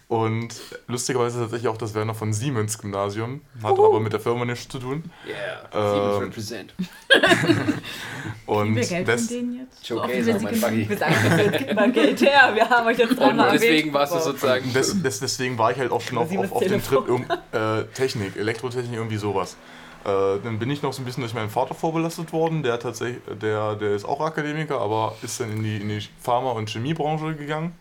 Und 0.08 0.56
lustigerweise 0.88 1.42
tatsächlich 1.42 1.68
auch 1.68 1.78
das 1.78 1.94
Werner 1.94 2.16
von 2.16 2.32
Siemens 2.34 2.78
Gymnasium. 2.80 3.42
Hat 3.62 3.74
aber 3.74 4.00
mit 4.00 4.14
der 4.14 4.22
Firma 4.22 4.46
nichts 4.46 4.70
zu 4.70 4.80
tun. 4.80 5.04
Yeah, 5.28 6.16
Ähm, 6.16 6.24
represent. 6.24 6.74
Und 8.46 8.76
Wir 8.76 8.86
Geld 8.86 9.08
das, 9.08 9.28
von 9.28 9.36
denen 9.36 9.60
jetzt? 9.60 9.86
Showcase 9.86 10.36
auf 10.36 10.42
mein 10.42 10.60
Buggy. 10.60 10.90
Wir 10.90 10.98
sagen, 10.98 11.76
mal 11.76 11.92
Geld 11.92 12.22
her. 12.22 12.52
Wir 12.56 12.70
haben 12.70 12.88
euch 12.88 12.98
jetzt 12.98 13.12
Und 13.12 13.20
dreimal 13.20 13.52
deswegen 13.52 13.94
warst 13.94 14.16
du 14.16 14.20
sozusagen. 14.20 14.74
Des, 14.74 15.04
des, 15.04 15.20
deswegen 15.20 15.58
war 15.58 15.72
ich 15.72 15.78
halt 15.78 15.92
auch 15.92 16.02
schon 16.02 16.18
auf, 16.18 16.30
Siemens 16.30 16.52
auf, 16.52 16.58
auf 16.58 16.68
dem 16.68 16.82
Trip 16.82 17.10
um, 17.10 17.26
äh, 17.52 17.84
Technik, 17.94 18.38
Elektrotechnik, 18.38 18.94
irgendwie 18.98 19.18
sowas. 19.18 19.58
Äh, 20.06 20.40
dann 20.44 20.58
bin 20.60 20.72
ich 20.72 20.82
noch 20.82 20.94
so 20.94 21.02
ein 21.02 21.06
bisschen 21.06 21.22
durch 21.22 21.34
meinen 21.34 21.50
Vater 21.50 21.76
vorbelastet 21.76 22.32
worden. 22.32 22.64
Der, 22.64 22.80
tatsächlich, 22.80 23.22
der, 23.42 23.76
der 23.76 23.92
ist 23.92 24.06
auch 24.06 24.22
Akademiker, 24.22 24.80
aber 24.80 25.16
ist 25.22 25.40
dann 25.40 25.52
in 25.52 25.62
die, 25.64 25.78
in 25.78 25.90
die 25.90 26.08
Pharma- 26.22 26.52
und 26.54 26.70
Chemiebranche 26.70 27.36
gegangen. 27.36 27.74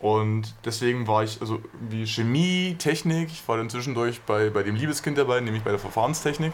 Und 0.00 0.54
deswegen 0.64 1.08
war 1.08 1.24
ich, 1.24 1.40
also 1.40 1.58
wie 1.90 2.06
Chemie, 2.06 2.76
Technik, 2.78 3.30
ich 3.30 3.42
war 3.48 3.56
dann 3.56 3.68
zwischendurch 3.68 4.20
bei, 4.22 4.48
bei 4.50 4.62
dem 4.62 4.76
Liebeskind 4.76 5.18
dabei, 5.18 5.40
nämlich 5.40 5.64
bei 5.64 5.70
der 5.70 5.80
Verfahrenstechnik. 5.80 6.52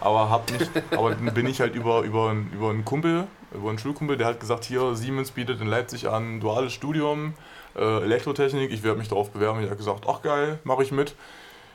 Aber, 0.00 0.28
hab 0.30 0.50
nicht, 0.50 0.70
aber 0.90 1.10
dann 1.14 1.32
bin 1.34 1.46
ich 1.46 1.60
halt 1.60 1.74
über, 1.74 2.02
über, 2.02 2.30
einen- 2.30 2.50
über 2.52 2.68
einen 2.70 2.84
Kumpel, 2.84 3.26
über 3.54 3.70
einen 3.70 3.78
Schulkumpel, 3.78 4.16
der 4.16 4.26
hat 4.26 4.40
gesagt, 4.40 4.64
hier, 4.64 4.94
Siemens 4.94 5.30
bietet 5.30 5.60
in 5.60 5.68
Leipzig 5.68 6.08
an, 6.08 6.40
duales 6.40 6.72
Studium, 6.74 7.34
äh, 7.76 8.02
Elektrotechnik, 8.02 8.70
ich 8.70 8.82
werde 8.82 8.98
mich 8.98 9.08
darauf 9.08 9.30
bewerben. 9.30 9.60
Ich 9.60 9.66
habe 9.66 9.76
gesagt, 9.76 10.04
ach 10.06 10.20
geil, 10.22 10.58
mache 10.64 10.82
ich 10.82 10.92
mit. 10.92 11.14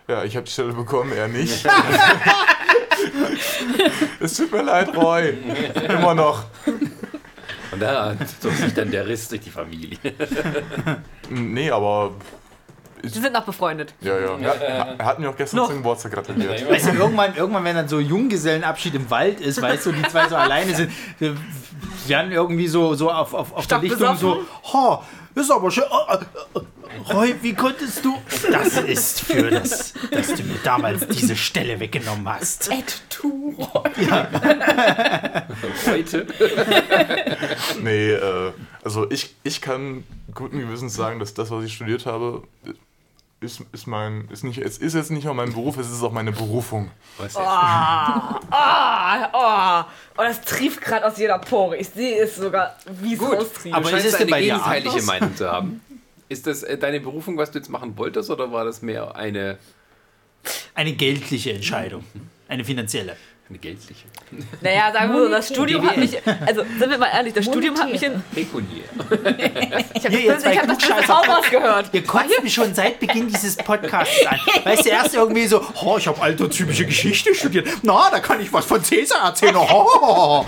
Ja, 0.08 0.24
ich 0.24 0.36
habe 0.36 0.46
die 0.46 0.52
Stelle 0.52 0.74
bekommen, 0.74 1.12
er 1.14 1.28
nicht. 1.28 1.66
es 4.20 4.36
tut 4.38 4.52
mir 4.52 4.62
leid, 4.64 4.96
Roy. 4.96 5.38
Immer 5.90 6.14
noch. 6.14 6.44
Und 7.72 7.82
da 7.82 8.16
zog 8.40 8.54
sich 8.54 8.74
dann 8.74 8.92
der 8.92 9.08
Riss 9.08 9.30
durch 9.30 9.42
die 9.42 9.50
Familie. 9.52 9.98
Nee, 11.30 11.70
aber 11.72 12.12
Die 13.04 13.10
sind 13.10 13.34
noch 13.34 13.44
befreundet. 13.44 13.94
ja, 14.02 14.18
ja. 14.18 14.38
Er, 14.38 14.96
er 14.98 15.06
hat 15.06 15.20
mir 15.20 15.30
auch 15.30 15.36
gestern 15.36 15.58
Noch. 15.58 15.68
zum 15.68 15.78
Geburtstag 15.78 16.14
gratuliert. 16.14 16.70
Weißt 16.70 16.88
du, 16.88 16.92
irgendwann, 16.94 17.36
irgendwann, 17.36 17.64
wenn 17.66 17.76
dann 17.76 17.88
so 17.90 18.00
Junggesellenabschied 18.00 18.96
im 18.96 19.10
Wald 19.10 19.42
ist, 19.42 19.62
weißt 19.62 19.88
du, 19.88 19.92
die 19.92 20.04
zwei 20.04 20.30
so 20.30 20.36
alleine 20.38 20.74
sind, 20.74 20.92
wir 21.20 21.36
werden 22.08 22.32
irgendwie 22.32 22.68
so, 22.68 22.94
so 22.96 23.12
auf, 23.12 23.34
auf, 23.34 23.54
auf 23.54 23.68
der 23.68 23.80
Lichtung 23.80 24.16
so, 24.16 24.44
ho, 24.74 25.04
ist 25.46 25.52
aber 25.52 25.72
schön. 25.72 25.86
Oh, 25.90 26.18
oh, 26.54 26.62
Roy, 27.14 27.36
wie 27.42 27.54
konntest 27.54 28.04
du. 28.04 28.18
Das 28.52 28.78
ist 28.78 29.22
für 29.22 29.50
das, 29.50 29.94
dass 30.12 30.28
du 30.28 30.44
mir 30.44 30.58
damals 30.64 31.08
diese 31.12 31.36
Stelle 31.36 31.80
weggenommen 31.80 32.28
hast. 32.28 32.70
Ed 32.72 33.02
to 33.10 33.56
Heute. 35.86 36.28
Nee, 37.82 38.12
äh, 38.12 38.52
also 38.84 39.10
ich, 39.10 39.36
ich 39.44 39.62
kann 39.62 40.04
guten 40.34 40.60
Gewissens 40.60 40.96
sagen, 40.96 41.20
dass 41.20 41.34
das, 41.34 41.52
was 41.52 41.64
ich 41.66 41.74
studiert 41.74 42.06
habe, 42.06 42.44
ist, 43.40 43.62
ist 43.72 43.86
mein, 43.88 44.28
ist 44.32 44.44
nicht, 44.44 44.58
es 44.58 44.78
ist 44.80 44.96
jetzt 44.96 45.12
nicht 45.12 45.26
nur 45.26 45.34
mein 45.34 45.54
Beruf, 45.54 45.78
es 45.78 45.90
ist 45.92 46.02
auch 46.04 46.12
meine 46.12 46.32
Berufung. 46.32 46.90
Was 47.18 47.36
Ah, 47.38 48.40
oh, 49.86 50.18
oh, 50.18 50.22
das 50.24 50.42
trieft 50.42 50.82
gerade 50.82 51.06
aus 51.06 51.18
jeder 51.18 51.38
Pore. 51.40 51.78
Ich 51.78 51.90
sehe 51.90 52.24
es 52.24 52.36
sogar, 52.36 52.76
wie 53.02 53.14
es 53.14 53.20
Gut, 53.20 53.34
raustrieft. 53.34 53.76
aber 53.76 53.90
du 53.92 53.96
ist 53.96 54.02
scheinst 54.04 54.14
es 54.14 54.18
denn 54.18 54.30
bei 54.30 54.42
dir 54.42 54.64
anders? 54.64 55.06
Meinung 55.06 55.36
zu 55.36 55.48
haben. 55.52 55.82
Ist 56.30 56.48
das 56.48 56.64
äh, 56.64 56.78
deine 56.78 57.00
Berufung, 57.00 57.38
was 57.38 57.52
du 57.52 57.60
jetzt 57.60 57.70
machen 57.70 57.98
wolltest, 57.98 58.30
oder 58.30 58.52
war 58.52 58.66
das 58.66 58.82
mehr 58.82 59.16
eine, 59.16 59.58
Eine 60.74 60.94
geldliche 60.94 61.54
Entscheidung. 61.54 62.04
Eine 62.48 62.66
finanzielle. 62.66 63.16
Eine 63.50 63.60
geldliche? 63.60 64.06
naja, 64.62 64.92
sagen 64.92 65.14
wir 65.14 65.24
so, 65.24 65.30
das. 65.30 65.48
Studium 65.48 65.88
hat 65.88 65.98
mich, 65.98 66.18
also 66.46 66.64
sind 66.64 66.90
wir 66.90 66.98
mal 66.98 67.10
ehrlich, 67.14 67.34
das 67.34 67.46
Studium 67.46 67.78
hat 67.78 67.92
mich 67.92 68.04
in, 68.04 68.22
Pekuniär. 68.34 68.84
ich 69.94 70.06
habe 70.06 70.24
das, 70.26 70.44
ich 70.44 70.60
hab 70.60 70.68
das 70.68 71.10
rausgehört. 71.10 71.90
Ihr 71.94 72.04
kotzt 72.04 72.44
mich 72.44 72.54
schon 72.54 72.74
seit 72.74 73.00
Beginn 73.00 73.28
dieses 73.28 73.56
Podcasts 73.56 74.26
an. 74.26 74.40
Weißt 74.64 74.86
du, 74.86 74.90
erst 74.90 75.16
irgendwie 75.16 75.48
so, 75.48 75.66
oh, 75.82 75.98
ich 75.98 76.08
habe 76.08 76.22
altertypische 76.22 76.86
Geschichte 76.86 77.34
studiert. 77.34 77.68
Na, 77.84 78.10
da 78.10 78.20
kann 78.20 78.42
ich 78.42 78.52
was 78.52 78.66
von 78.66 78.84
Cäsar 78.84 79.26
erzählen. 79.26 79.56
Oh. 79.56 80.46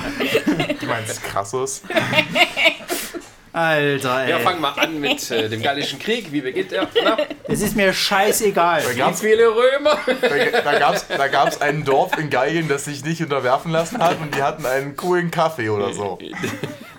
Du 0.80 0.86
meinst 0.86 1.24
krasses? 1.24 1.82
Alter, 3.54 4.24
ey. 4.24 4.30
Ja, 4.30 4.40
fangen 4.40 4.62
wir 4.62 4.78
an 4.78 5.00
mit 5.00 5.32
äh, 5.32 5.50
dem 5.50 5.62
Gallischen 5.62 5.98
Krieg. 6.00 6.32
Wie 6.32 6.42
beginnt 6.42 6.72
er? 6.72 6.88
Na, 7.04 7.18
Es 7.48 7.62
ist 7.62 7.76
mir 7.76 7.92
scheißegal. 7.94 8.82
Da 8.82 8.88
ganz 8.90 8.98
gab's, 8.98 9.22
viele 9.22 9.48
Römer. 9.48 9.98
da, 10.22 10.62
da 10.62 10.80
gab's, 10.80 11.06
da 11.08 11.28
gab's 11.28 11.60
ein 11.62 11.84
Dorf 11.84 12.18
in 12.18 12.30
Gallien, 12.30 12.68
das 12.68 12.86
sich 12.86 13.04
nicht 13.04 13.22
unterwerfen 13.22 13.72
lassen 13.72 13.98
hat 13.98 14.20
und 14.22 14.36
die 14.36 14.44
hatten 14.44 14.66
einen 14.66 14.96
coolen 14.96 15.32
Kaffee 15.32 15.70
oder 15.70 15.94
so. 15.94 16.20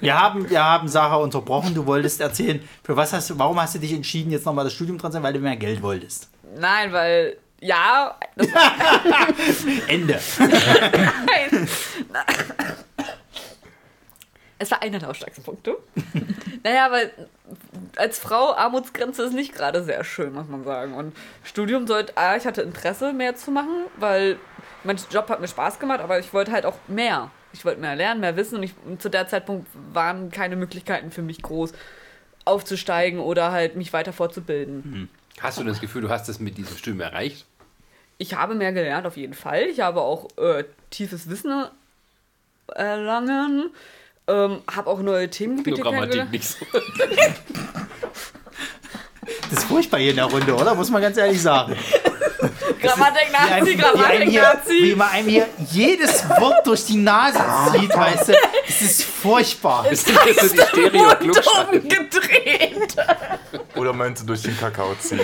Wir 0.01 0.19
haben, 0.19 0.49
wir 0.51 0.65
haben 0.65 0.89
Sarah 0.89 1.17
unterbrochen. 1.17 1.75
Du 1.75 1.87
wolltest 1.87 2.21
erzählen, 2.21 2.67
für 2.83 2.97
was 2.97 3.13
hast 3.13 3.31
du, 3.31 3.39
warum 3.39 3.61
hast 3.61 3.75
du 3.75 3.79
dich 3.79 3.93
entschieden, 3.93 4.31
jetzt 4.33 4.47
nochmal 4.47 4.65
das 4.65 4.73
Studium 4.75 4.99
dran 4.99 5.13
zu 5.13 5.15
sein, 5.17 5.23
weil 5.23 5.33
du 5.35 5.39
mehr 5.41 5.57
Geld 5.57 5.83
wolltest. 5.83 6.29
Nein, 6.59 6.93
weil, 6.93 7.37
ja, 7.61 8.17
das 8.35 8.49
Ende. 9.89 10.19
Nein. 10.39 11.69
Es 14.61 14.71
war 14.71 14.83
einer 14.83 14.99
der 14.99 15.09
Ausschlagspunkte. 15.09 15.77
naja, 16.63 16.91
weil 16.91 17.11
als 17.97 18.19
Frau 18.19 18.55
Armutsgrenze 18.55 19.23
ist 19.25 19.33
nicht 19.33 19.55
gerade 19.55 19.83
sehr 19.83 20.05
schön, 20.05 20.35
muss 20.35 20.49
man 20.49 20.65
sagen. 20.65 20.95
Und 20.95 21.17
Studium 21.43 21.87
sollte, 21.87 22.13
ah, 22.17 22.37
ich 22.37 22.47
hatte 22.47 22.63
Interesse 22.63 23.13
mehr 23.13 23.35
zu 23.35 23.51
machen, 23.51 23.87
weil 23.97 24.39
mein 24.85 24.99
Job 25.11 25.29
hat 25.31 25.41
mir 25.41 25.49
Spaß 25.49 25.79
gemacht, 25.79 26.01
aber 26.01 26.19
ich 26.19 26.33
wollte 26.35 26.53
halt 26.53 26.67
auch 26.67 26.77
mehr. 26.89 27.31
Ich 27.53 27.65
wollte 27.65 27.81
mehr 27.81 27.97
lernen, 27.97 28.21
mehr 28.21 28.37
wissen 28.37 28.57
und, 28.57 28.63
ich, 28.63 28.75
und 28.87 29.03
zu 29.03 29.09
der 29.09 29.27
Zeitpunkt 29.27 29.67
waren 29.93 30.31
keine 30.31 30.57
Möglichkeiten 30.57 31.11
für 31.11 31.23
mich 31.23 31.43
groß 31.43 31.73
aufzusteigen 32.45 33.19
oder 33.19 33.51
halt 33.51 33.77
mich 33.77 33.93
weiter 33.93 34.13
fortzubilden. 34.13 35.09
Hast 35.41 35.59
du 35.59 35.65
das 35.65 35.81
Gefühl, 35.81 36.03
du 36.03 36.11
hast 36.11 36.29
es 36.29 36.39
mit 36.39 36.59
diesem 36.59 36.77
Studium 36.77 37.01
erreicht? 37.01 37.47
Ich 38.19 38.35
habe 38.35 38.55
mehr 38.55 38.73
gelernt, 38.73 39.07
auf 39.07 39.17
jeden 39.17 39.33
Fall. 39.33 39.63
Ich 39.65 39.81
habe 39.81 40.03
auch 40.03 40.29
äh, 40.37 40.65
tiefes 40.91 41.31
Wissen 41.31 41.65
erlangen. 42.75 43.71
Ähm, 44.31 44.59
habe 44.71 44.89
auch 44.89 45.01
neue 45.03 45.23
Nur 45.23 45.31
Themengebiete 45.31 45.83
Grammatik 45.83 46.13
kennengelernt. 46.13 46.33
nichts. 46.33 46.57
Das 49.51 49.59
ist 49.59 49.65
furchtbar 49.65 49.99
hier 49.99 50.11
in 50.11 50.17
der 50.17 50.27
Runde, 50.27 50.55
oder? 50.55 50.75
Muss 50.75 50.91
man 50.91 51.03
ganz 51.03 51.17
ehrlich 51.17 51.43
sagen. 51.43 51.77
Grammatik-Nazi, 52.81 53.79
wie, 53.79 53.85
einem 54.05 54.31
hier, 54.31 54.41
Grammatik-Nazi. 54.43 54.83
wie 54.83 54.95
man 54.95 55.09
einem 55.11 55.29
hier 55.29 55.49
jedes 55.71 56.29
Wort 56.29 56.67
durch 56.67 56.85
die 56.87 56.97
Nase 56.97 57.39
zieht, 57.73 57.97
weißt 57.97 58.29
du? 58.29 58.33
Das 58.67 58.81
ist 58.83 59.05
furchtbar. 59.05 59.87
Das 59.89 60.05
sind 60.05 60.19
jetzt 60.27 60.41
so 60.41 60.55
die 60.55 60.63
stereo 60.63 61.11
gedreht. 61.73 62.97
Oder 63.77 63.93
meinst 63.93 64.23
du 64.23 64.27
durch 64.27 64.43
den 64.43 64.59
Kakao 64.59 64.95
ziehen? 64.99 65.21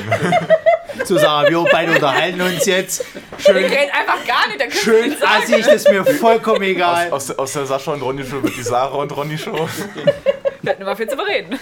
So 1.05 1.19
sagen 1.19 1.51
wir 1.51 1.65
beide 1.71 1.93
unterhalten 1.93 2.41
uns 2.41 2.65
jetzt. 2.65 3.05
Wir 3.13 3.39
Schön, 3.39 3.57
reden 3.57 3.91
einfach 3.93 4.25
gar 4.27 4.47
nicht. 4.49 4.61
Da 4.61 4.67
können 4.67 4.81
schön 4.83 5.09
nicht 5.11 5.21
sagen. 5.21 5.43
assig, 5.43 5.65
das 5.65 5.75
ist 5.75 5.91
mir 5.91 6.05
vollkommen 6.05 6.63
egal. 6.63 7.11
Aus, 7.11 7.31
aus 7.31 7.53
der 7.53 7.67
Sascha 7.67 7.93
und 7.93 8.03
Ronny 8.03 8.25
Show 8.25 8.43
wird 8.43 8.57
die 8.57 8.63
Sarah 8.63 8.97
und 8.97 9.15
Ronny 9.15 9.37
Show. 9.37 9.69
Wir 10.63 10.73
hatten 10.73 10.83
immer 10.83 10.97
viel 10.97 11.09
zu 11.09 11.17
bereden. 11.17 11.59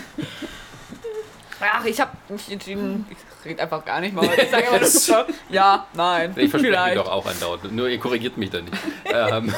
Ach, 1.72 1.84
ich 1.84 2.00
hab 2.00 2.30
mich 2.30 2.50
entschieden, 2.50 3.06
ich 3.10 3.44
rede 3.44 3.62
einfach 3.62 3.84
gar 3.84 4.00
nicht 4.00 4.14
mal. 4.14 4.24
Ich 4.24 4.50
sage 4.50 4.66
immer 4.66 4.80
nur 4.80 5.34
ja, 5.50 5.86
nein, 5.94 6.32
Ich 6.36 6.50
verspreche 6.50 6.84
mich 6.84 6.94
doch 6.94 7.10
auch 7.10 7.26
andauernd. 7.26 7.72
Nur 7.72 7.88
ihr 7.88 7.98
korrigiert 7.98 8.36
mich 8.36 8.50
dann 8.50 8.64
nicht. 8.64 8.76
ähm, 9.04 9.54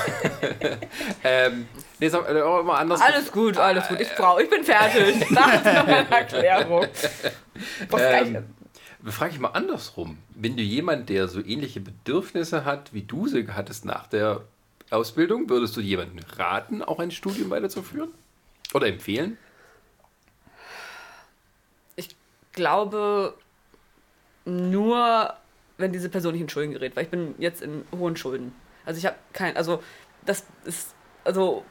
ähm, 1.25 1.69
nee, 1.99 2.07
äh, 2.07 2.43
auch 2.43 2.61
immer 2.61 2.79
anders. 2.79 3.01
Alles 3.01 3.31
gut, 3.33 3.57
alles 3.57 3.89
gut. 3.89 4.01
Ich 4.01 4.15
brauche, 4.15 4.43
ich 4.43 4.51
bin 4.51 4.65
fertig. 4.65 5.31
Noch 5.31 5.47
eine 5.47 6.11
Erklärung. 6.11 6.87
Was 7.91 8.03
Ähm, 8.03 8.45
frage 9.07 9.33
ich 9.33 9.41
mal 9.41 9.51
andersrum. 9.51 10.19
Wenn 10.35 10.57
du 10.57 10.63
jemand, 10.63 11.09
der 11.09 11.29
so 11.29 11.41
ähnliche 11.41 11.81
Bedürfnisse 11.81 12.65
hat, 12.65 12.93
wie 12.93 13.03
du 13.03 13.29
sie 13.29 13.47
hattest 13.49 13.85
nach 13.85 14.07
der 14.07 14.43
Ausbildung, 14.91 15.49
würdest 15.49 15.77
du 15.77 15.81
jemandem 15.81 16.25
raten, 16.37 16.83
auch 16.83 16.99
ein 16.99 17.11
Studium 17.11 17.51
weiterzuführen? 17.51 18.11
Oder 18.75 18.89
empfehlen? 18.89 19.39
ich 21.97 22.09
glaube 22.57 23.35
nur, 24.45 25.35
wenn 25.79 25.93
diese 25.93 26.09
Person 26.09 26.33
nicht 26.33 26.43
in 26.43 26.49
Schulden 26.49 26.73
gerät, 26.73 26.97
weil 26.97 27.05
ich 27.05 27.11
bin 27.11 27.37
jetzt 27.39 27.63
in 27.63 27.85
hohen 27.97 28.17
Schulden. 28.17 28.53
Also 28.85 28.99
ich 28.99 29.07
habe 29.07 29.17
kein, 29.33 29.57
also 29.57 29.83
das 30.25 30.45
ist, 30.65 30.95
also 31.25 31.65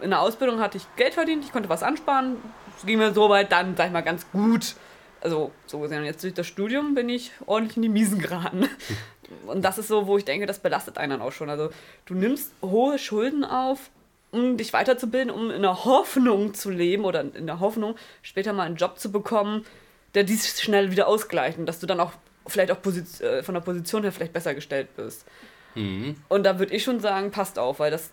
in 0.00 0.10
der 0.10 0.20
Ausbildung 0.20 0.60
hatte 0.60 0.78
ich 0.78 0.86
Geld 0.96 1.14
verdient, 1.14 1.44
ich 1.44 1.52
konnte 1.52 1.68
was 1.68 1.82
ansparen, 1.82 2.36
es 2.78 2.86
ging 2.86 2.98
mir 2.98 3.12
soweit 3.12 3.52
dann, 3.52 3.76
sag 3.76 3.86
ich 3.86 3.92
mal, 3.92 4.02
ganz 4.02 4.30
gut. 4.30 4.76
Also 5.20 5.50
so 5.66 5.80
gesehen, 5.80 5.98
und 5.98 6.04
jetzt 6.04 6.22
durch 6.22 6.34
das 6.34 6.46
Studium 6.46 6.94
bin 6.94 7.08
ich 7.08 7.32
ordentlich 7.46 7.76
in 7.76 7.82
die 7.82 7.88
Miesen 7.88 8.20
geraten. 8.20 8.68
Und 9.46 9.62
das 9.62 9.76
ist 9.76 9.88
so, 9.88 10.06
wo 10.06 10.16
ich 10.16 10.24
denke, 10.24 10.46
das 10.46 10.60
belastet 10.60 10.96
einen 10.96 11.10
dann 11.10 11.20
auch 11.20 11.32
schon. 11.32 11.50
Also 11.50 11.70
du 12.06 12.14
nimmst 12.14 12.54
hohe 12.62 12.98
Schulden 12.98 13.44
auf, 13.44 13.90
um 14.30 14.56
dich 14.56 14.72
weiterzubilden, 14.72 15.30
um 15.30 15.50
in 15.50 15.60
der 15.60 15.84
Hoffnung 15.84 16.54
zu 16.54 16.70
leben 16.70 17.04
oder 17.04 17.20
in 17.20 17.46
der 17.46 17.60
Hoffnung, 17.60 17.96
später 18.22 18.54
mal 18.54 18.62
einen 18.62 18.76
Job 18.76 18.98
zu 18.98 19.12
bekommen, 19.12 19.66
der 20.18 20.24
dies 20.24 20.60
schnell 20.60 20.90
wieder 20.90 21.06
ausgleicht 21.06 21.58
und 21.58 21.66
dass 21.66 21.78
du 21.78 21.86
dann 21.86 22.00
auch 22.00 22.10
vielleicht 22.48 22.72
auch 22.72 22.82
Posi- 22.82 23.22
äh, 23.22 23.44
von 23.44 23.54
der 23.54 23.60
Position 23.60 24.02
her 24.02 24.10
vielleicht 24.10 24.32
besser 24.32 24.52
gestellt 24.52 24.88
bist. 24.96 25.24
Und 26.28 26.42
da 26.44 26.58
würde 26.58 26.74
ich 26.74 26.82
schon 26.82 26.98
sagen, 26.98 27.30
passt 27.30 27.56
auf, 27.56 27.78
weil 27.78 27.92
das, 27.92 28.10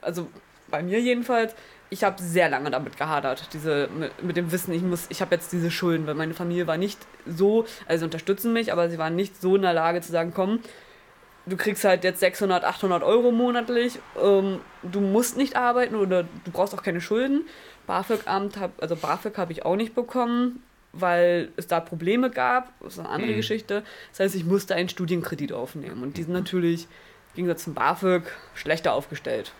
also 0.00 0.28
bei 0.68 0.84
mir 0.84 1.00
jedenfalls, 1.00 1.56
ich 1.90 2.04
habe 2.04 2.22
sehr 2.22 2.48
lange 2.48 2.70
damit 2.70 2.96
gehadert, 2.96 3.48
diese 3.54 3.88
mit, 3.88 4.22
mit 4.22 4.36
dem 4.36 4.52
Wissen, 4.52 4.72
ich 4.72 4.82
muss, 4.82 5.06
ich 5.08 5.20
habe 5.20 5.34
jetzt 5.34 5.50
diese 5.52 5.72
Schulden, 5.72 6.06
weil 6.06 6.14
meine 6.14 6.34
Familie 6.34 6.68
war 6.68 6.76
nicht 6.76 6.98
so, 7.26 7.66
also 7.86 7.98
sie 8.00 8.04
unterstützen 8.04 8.52
mich, 8.52 8.72
aber 8.72 8.88
sie 8.88 8.98
waren 8.98 9.16
nicht 9.16 9.40
so 9.40 9.56
in 9.56 9.62
der 9.62 9.72
Lage 9.72 10.00
zu 10.00 10.12
sagen, 10.12 10.32
komm, 10.32 10.60
du 11.46 11.56
kriegst 11.56 11.82
halt 11.84 12.04
jetzt 12.04 12.20
600, 12.20 12.62
800 12.62 13.02
Euro 13.02 13.32
monatlich, 13.32 13.98
ähm, 14.22 14.60
du 14.84 15.00
musst 15.00 15.36
nicht 15.36 15.56
arbeiten 15.56 15.96
oder 15.96 16.22
du 16.22 16.50
brauchst 16.52 16.72
auch 16.74 16.84
keine 16.84 17.00
Schulden. 17.00 17.46
BAföG-Amt, 17.88 18.60
hab, 18.60 18.80
also 18.80 18.94
BAföG 18.94 19.36
habe 19.38 19.50
ich 19.52 19.64
auch 19.64 19.74
nicht 19.76 19.94
bekommen, 19.96 20.62
weil 20.92 21.50
es 21.56 21.66
da 21.66 21.80
Probleme 21.80 22.30
gab. 22.30 22.72
Das 22.80 22.94
ist 22.94 22.98
eine 22.98 23.08
andere 23.08 23.34
Geschichte. 23.34 23.84
Das 24.10 24.20
heißt, 24.20 24.34
ich 24.34 24.44
musste 24.44 24.74
einen 24.74 24.88
Studienkredit 24.88 25.52
aufnehmen 25.52 26.02
und 26.02 26.16
die 26.16 26.22
sind 26.22 26.32
natürlich 26.32 26.84
im 26.84 27.44
Gegensatz 27.44 27.64
zum 27.64 27.74
BAföG 27.74 28.24
schlechter 28.54 28.94
aufgestellt. 28.94 29.52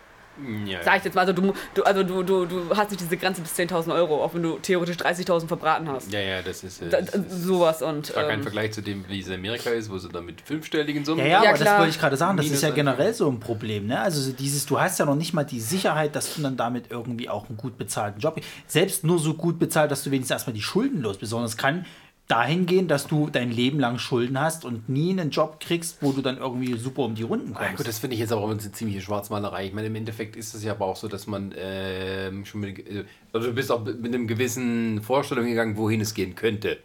Ja, 0.67 0.83
Sag 0.83 0.99
ich 0.99 1.05
jetzt 1.05 1.15
mal, 1.15 1.23
also 1.23 1.33
du, 1.33 1.53
du, 1.75 1.83
also 1.83 2.03
du, 2.03 2.23
du, 2.23 2.47
du 2.47 2.77
hast 2.77 2.91
nicht 2.91 3.01
diese 3.01 3.17
Grenze 3.17 3.41
bis 3.43 3.55
10.000 3.57 3.93
Euro, 3.95 4.23
auch 4.23 4.35
wenn 4.35 4.43
du 4.43 4.59
theoretisch 4.59 4.97
30.000 4.97 5.47
verbraten 5.49 5.89
hast. 5.89 6.13
ja, 6.13 6.21
ja, 6.21 6.43
das 6.43 6.63
ist. 6.63 6.81
Äh, 6.83 6.89
Da, 6.91 7.01
das 7.01 7.11
da, 7.11 7.19
ist 7.19 7.43
sowas 7.43 7.83
und. 7.83 8.09
das 8.09 8.17
war 8.17 8.25
kein 8.25 8.39
Ähm, 8.39 8.43
Vergleich 8.43 8.73
zu 8.73 8.81
dem, 8.83 9.05
wie 9.09 9.21
es 9.21 9.27
in 9.29 9.35
Amerika 9.35 9.71
ist, 9.71 9.91
wo 9.91 9.99
sie 9.99 10.09
dann 10.09 10.25
mit 10.27 10.41
fünfstelligen 10.41 11.05
Summen. 11.05 11.21
Ja, 11.21 11.27
ja, 11.27 11.33
Ja, 11.33 11.39
aber 11.51 11.51
das 11.53 11.61
klar. 11.63 11.79
wollte 11.81 11.91
ich 11.91 11.99
gerade 12.01 12.17
sagen. 12.17 12.37
Das 12.37 12.45
Minus 12.47 12.59
ist 12.59 12.63
ja 12.63 12.71
generell 12.75 13.13
so 13.15 13.29
ein 13.31 13.41
Problem. 13.41 13.87
Ne? 13.87 14.01
Also 14.01 14.21
so 14.21 14.33
dieses, 14.33 14.67
du 14.67 14.79
hast 14.81 14.99
ja 14.99 15.05
noch 15.07 15.17
nicht 15.17 15.35
mal 15.35 15.45
die 15.45 15.61
Sicherheit, 15.61 16.15
dass 16.15 16.35
du 16.35 16.43
dann 16.43 16.57
damit 16.57 16.87
irgendwie 16.91 17.29
auch 17.29 17.49
einen 17.49 17.57
gut 17.57 17.77
bezahlten 17.79 18.21
Job, 18.21 18.41
selbst 18.67 19.05
nur 19.05 19.19
so 19.19 19.35
gut 19.35 19.59
bezahlt, 19.59 19.91
dass 19.91 20.03
du 20.05 20.11
wenigstens 20.11 20.33
erstmal 20.37 20.55
die 20.55 20.63
Schulden 20.63 21.03
los 21.03 21.19
bist. 21.19 21.31
Sondern 21.31 21.47
es 21.47 21.57
kann 21.57 21.85
dahin 22.29 22.67
gehen, 22.67 22.89
dass 22.89 23.07
du 23.07 23.31
dein 23.31 23.51
Leben 23.51 23.81
lang 23.81 23.99
Schulden 23.99 24.39
hast 24.39 24.65
und 24.67 24.89
nie 24.89 25.11
einen 25.11 25.31
Job 25.31 25.61
kriegst, 25.61 26.03
wo 26.03 26.13
du 26.13 26.21
dann 26.21 26.37
irgendwie 26.37 26.77
super 26.77 27.03
um 27.03 27.15
die 27.15 27.23
Runden 27.23 27.53
Ja, 27.55 27.59
kommst. 27.59 27.77
gut, 27.79 27.89
das 27.89 27.99
finde 27.99 28.15
ich 28.15 28.21
jetzt 28.21 28.33
aber 28.33 28.45
eine 28.49 28.59
ziemliche 28.59 29.01
Schwarzmalerei. 29.01 29.67
Ich 29.67 29.73
meine, 29.73 29.87
im 29.87 29.97
Endeffekt 29.97 30.37
ist 30.37 30.55
es 30.55 30.63
ja 30.63 30.73
aber 30.73 30.85
auch 30.85 30.97
so, 30.97 31.09
dass 31.09 31.27
man 31.27 31.55
ähm, 31.57 32.45
schon 32.45 32.61
mit, 32.61 32.79
äh, 32.87 33.05
also 33.33 33.49
du 33.49 33.55
bist 33.55 33.73
auch 33.73 33.83
mit 33.83 34.05
einem 34.07 34.27
gewissen 34.27 35.03
Vorstellung 35.03 35.47
gegangen, 35.47 35.77
wohin 35.79 36.03
es 36.03 36.13
gehen 36.13 36.35
könnte. 36.35 36.79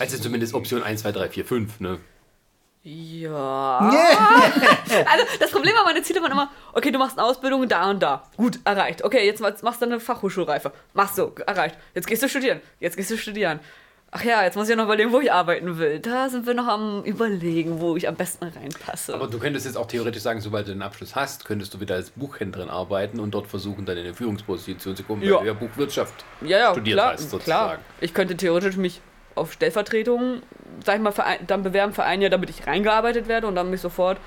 Also 0.00 0.18
zumindest 0.18 0.54
Option 0.54 0.82
1, 0.82 1.00
2, 1.00 1.12
3, 1.12 1.28
4, 1.30 1.44
5, 1.44 1.80
ne? 1.80 1.98
Ja. 2.82 3.78
also 3.78 5.24
das 5.40 5.50
Problem 5.50 5.74
war, 5.74 5.84
meine 5.84 6.02
Ziele 6.02 6.20
waren 6.22 6.32
immer, 6.32 6.50
okay, 6.72 6.90
du 6.90 6.98
machst 6.98 7.18
eine 7.18 7.26
Ausbildung 7.26 7.68
da 7.68 7.90
und 7.90 8.02
da. 8.02 8.24
Gut, 8.36 8.60
erreicht. 8.64 9.04
Okay, 9.04 9.24
jetzt 9.26 9.40
machst 9.40 9.62
machst 9.62 9.80
du 9.80 9.86
eine 9.86 10.00
Fachhochschulreife. 10.00 10.72
Machst 10.94 11.18
du, 11.18 11.32
erreicht. 11.46 11.76
Jetzt 11.94 12.06
gehst 12.06 12.22
du 12.22 12.28
studieren. 12.28 12.60
Jetzt 12.80 12.96
gehst 12.96 13.10
du 13.10 13.16
studieren. 13.16 13.60
Ach 14.10 14.24
ja, 14.24 14.42
jetzt 14.42 14.56
muss 14.56 14.64
ich 14.68 14.70
ja 14.70 14.76
noch 14.76 14.84
überlegen, 14.86 15.12
wo 15.12 15.20
ich 15.20 15.30
arbeiten 15.30 15.76
will. 15.78 15.98
Da 16.00 16.30
sind 16.30 16.46
wir 16.46 16.54
noch 16.54 16.66
am 16.66 17.04
überlegen, 17.04 17.78
wo 17.80 17.94
ich 17.94 18.08
am 18.08 18.14
besten 18.14 18.46
reinpasse. 18.46 19.12
Aber 19.14 19.26
du 19.26 19.38
könntest 19.38 19.66
jetzt 19.66 19.76
auch 19.76 19.86
theoretisch 19.86 20.22
sagen, 20.22 20.40
sobald 20.40 20.66
du 20.66 20.72
den 20.72 20.80
Abschluss 20.80 21.14
hast, 21.14 21.44
könntest 21.44 21.74
du 21.74 21.80
wieder 21.80 21.96
als 21.96 22.08
Buchhändlerin 22.10 22.70
arbeiten 22.70 23.20
und 23.20 23.32
dort 23.32 23.46
versuchen, 23.48 23.84
dann 23.84 23.98
in 23.98 24.04
eine 24.04 24.14
Führungsposition 24.14 24.96
zu 24.96 25.02
kommen, 25.02 25.20
weil 25.20 25.28
Ja. 25.28 25.38
du 25.40 25.46
ja 25.46 25.52
Buchwirtschaft 25.52 26.24
ja, 26.40 26.58
ja, 26.58 26.72
studiert 26.72 26.96
klar, 26.96 27.12
hast, 27.12 27.28
sozusagen. 27.30 27.44
klar. 27.44 27.78
Ich 28.00 28.14
könnte 28.14 28.34
theoretisch 28.36 28.76
mich 28.78 29.02
auf 29.34 29.52
Stellvertretung, 29.52 30.40
sag 30.86 30.96
ich 30.96 31.02
mal, 31.02 31.12
dann 31.46 31.62
bewerben 31.62 31.92
für 31.92 32.04
ein 32.04 32.22
Jahr, 32.22 32.30
damit 32.30 32.48
ich 32.48 32.66
reingearbeitet 32.66 33.28
werde 33.28 33.46
und 33.46 33.56
dann 33.56 33.70
mich 33.70 33.82
sofort 33.82 34.18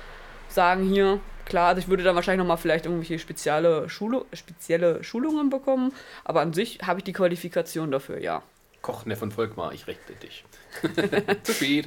sagen, 0.48 0.84
hier, 0.84 1.18
klar, 1.44 1.68
also 1.70 1.80
ich 1.80 1.88
würde 1.88 2.04
dann 2.04 2.14
wahrscheinlich 2.14 2.38
nochmal 2.38 2.56
vielleicht 2.56 2.86
irgendwelche 2.86 3.18
spezielle, 3.18 3.88
Schulu 3.88 4.26
spezielle 4.32 5.02
Schulungen 5.02 5.50
bekommen, 5.50 5.92
aber 6.24 6.40
an 6.40 6.52
sich 6.52 6.78
habe 6.86 7.00
ich 7.00 7.04
die 7.04 7.12
Qualifikation 7.12 7.90
dafür, 7.90 8.18
ja. 8.20 8.42
Kochne 8.82 9.16
von 9.16 9.30
Volkmar, 9.30 9.72
ich 9.72 9.86
rechte 9.86 10.12
dich. 10.14 10.44
Zu 11.44 11.52
spät. 11.52 11.86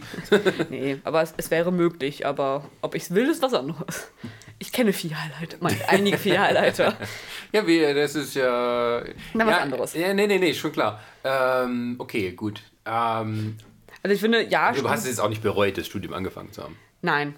Nee, 0.70 1.00
aber 1.04 1.22
es, 1.22 1.34
es 1.38 1.52
wäre 1.52 1.72
möglich, 1.72 2.26
aber 2.26 2.70
ob 2.82 2.96
ich 2.96 3.04
es 3.04 3.14
will, 3.14 3.30
ist 3.30 3.42
was 3.42 3.54
anderes. 3.54 4.12
Ich 4.60 4.72
kenne 4.72 4.94
Viehhighlighter, 4.94 5.58
einige 5.90 6.18
Viehhighlighter. 6.18 6.96
Ja, 7.52 7.66
wie, 7.68 7.80
das 7.94 8.16
ist 8.16 8.34
ja. 8.36 9.02
Na, 9.34 9.46
was 9.46 9.56
ja, 9.56 9.62
anderes. 9.62 9.94
Ja, 9.94 10.14
nee, 10.14 10.28
nee, 10.28 10.38
nee, 10.40 10.54
schon 10.54 10.72
klar. 10.74 11.00
Ähm, 11.24 11.96
okay, 12.00 12.32
gut. 12.32 12.62
Ähm, 12.86 13.56
Also 14.04 14.14
ich 14.14 14.20
finde, 14.20 14.44
ja, 14.44 14.72
du 14.74 14.90
hast 14.90 15.02
es 15.02 15.08
jetzt 15.08 15.20
auch 15.22 15.30
nicht 15.30 15.42
bereut, 15.42 15.78
das 15.78 15.86
Studium 15.88 16.14
angefangen 16.14 16.52
zu 16.52 16.64
haben. 16.64 16.78
nein. 17.02 17.36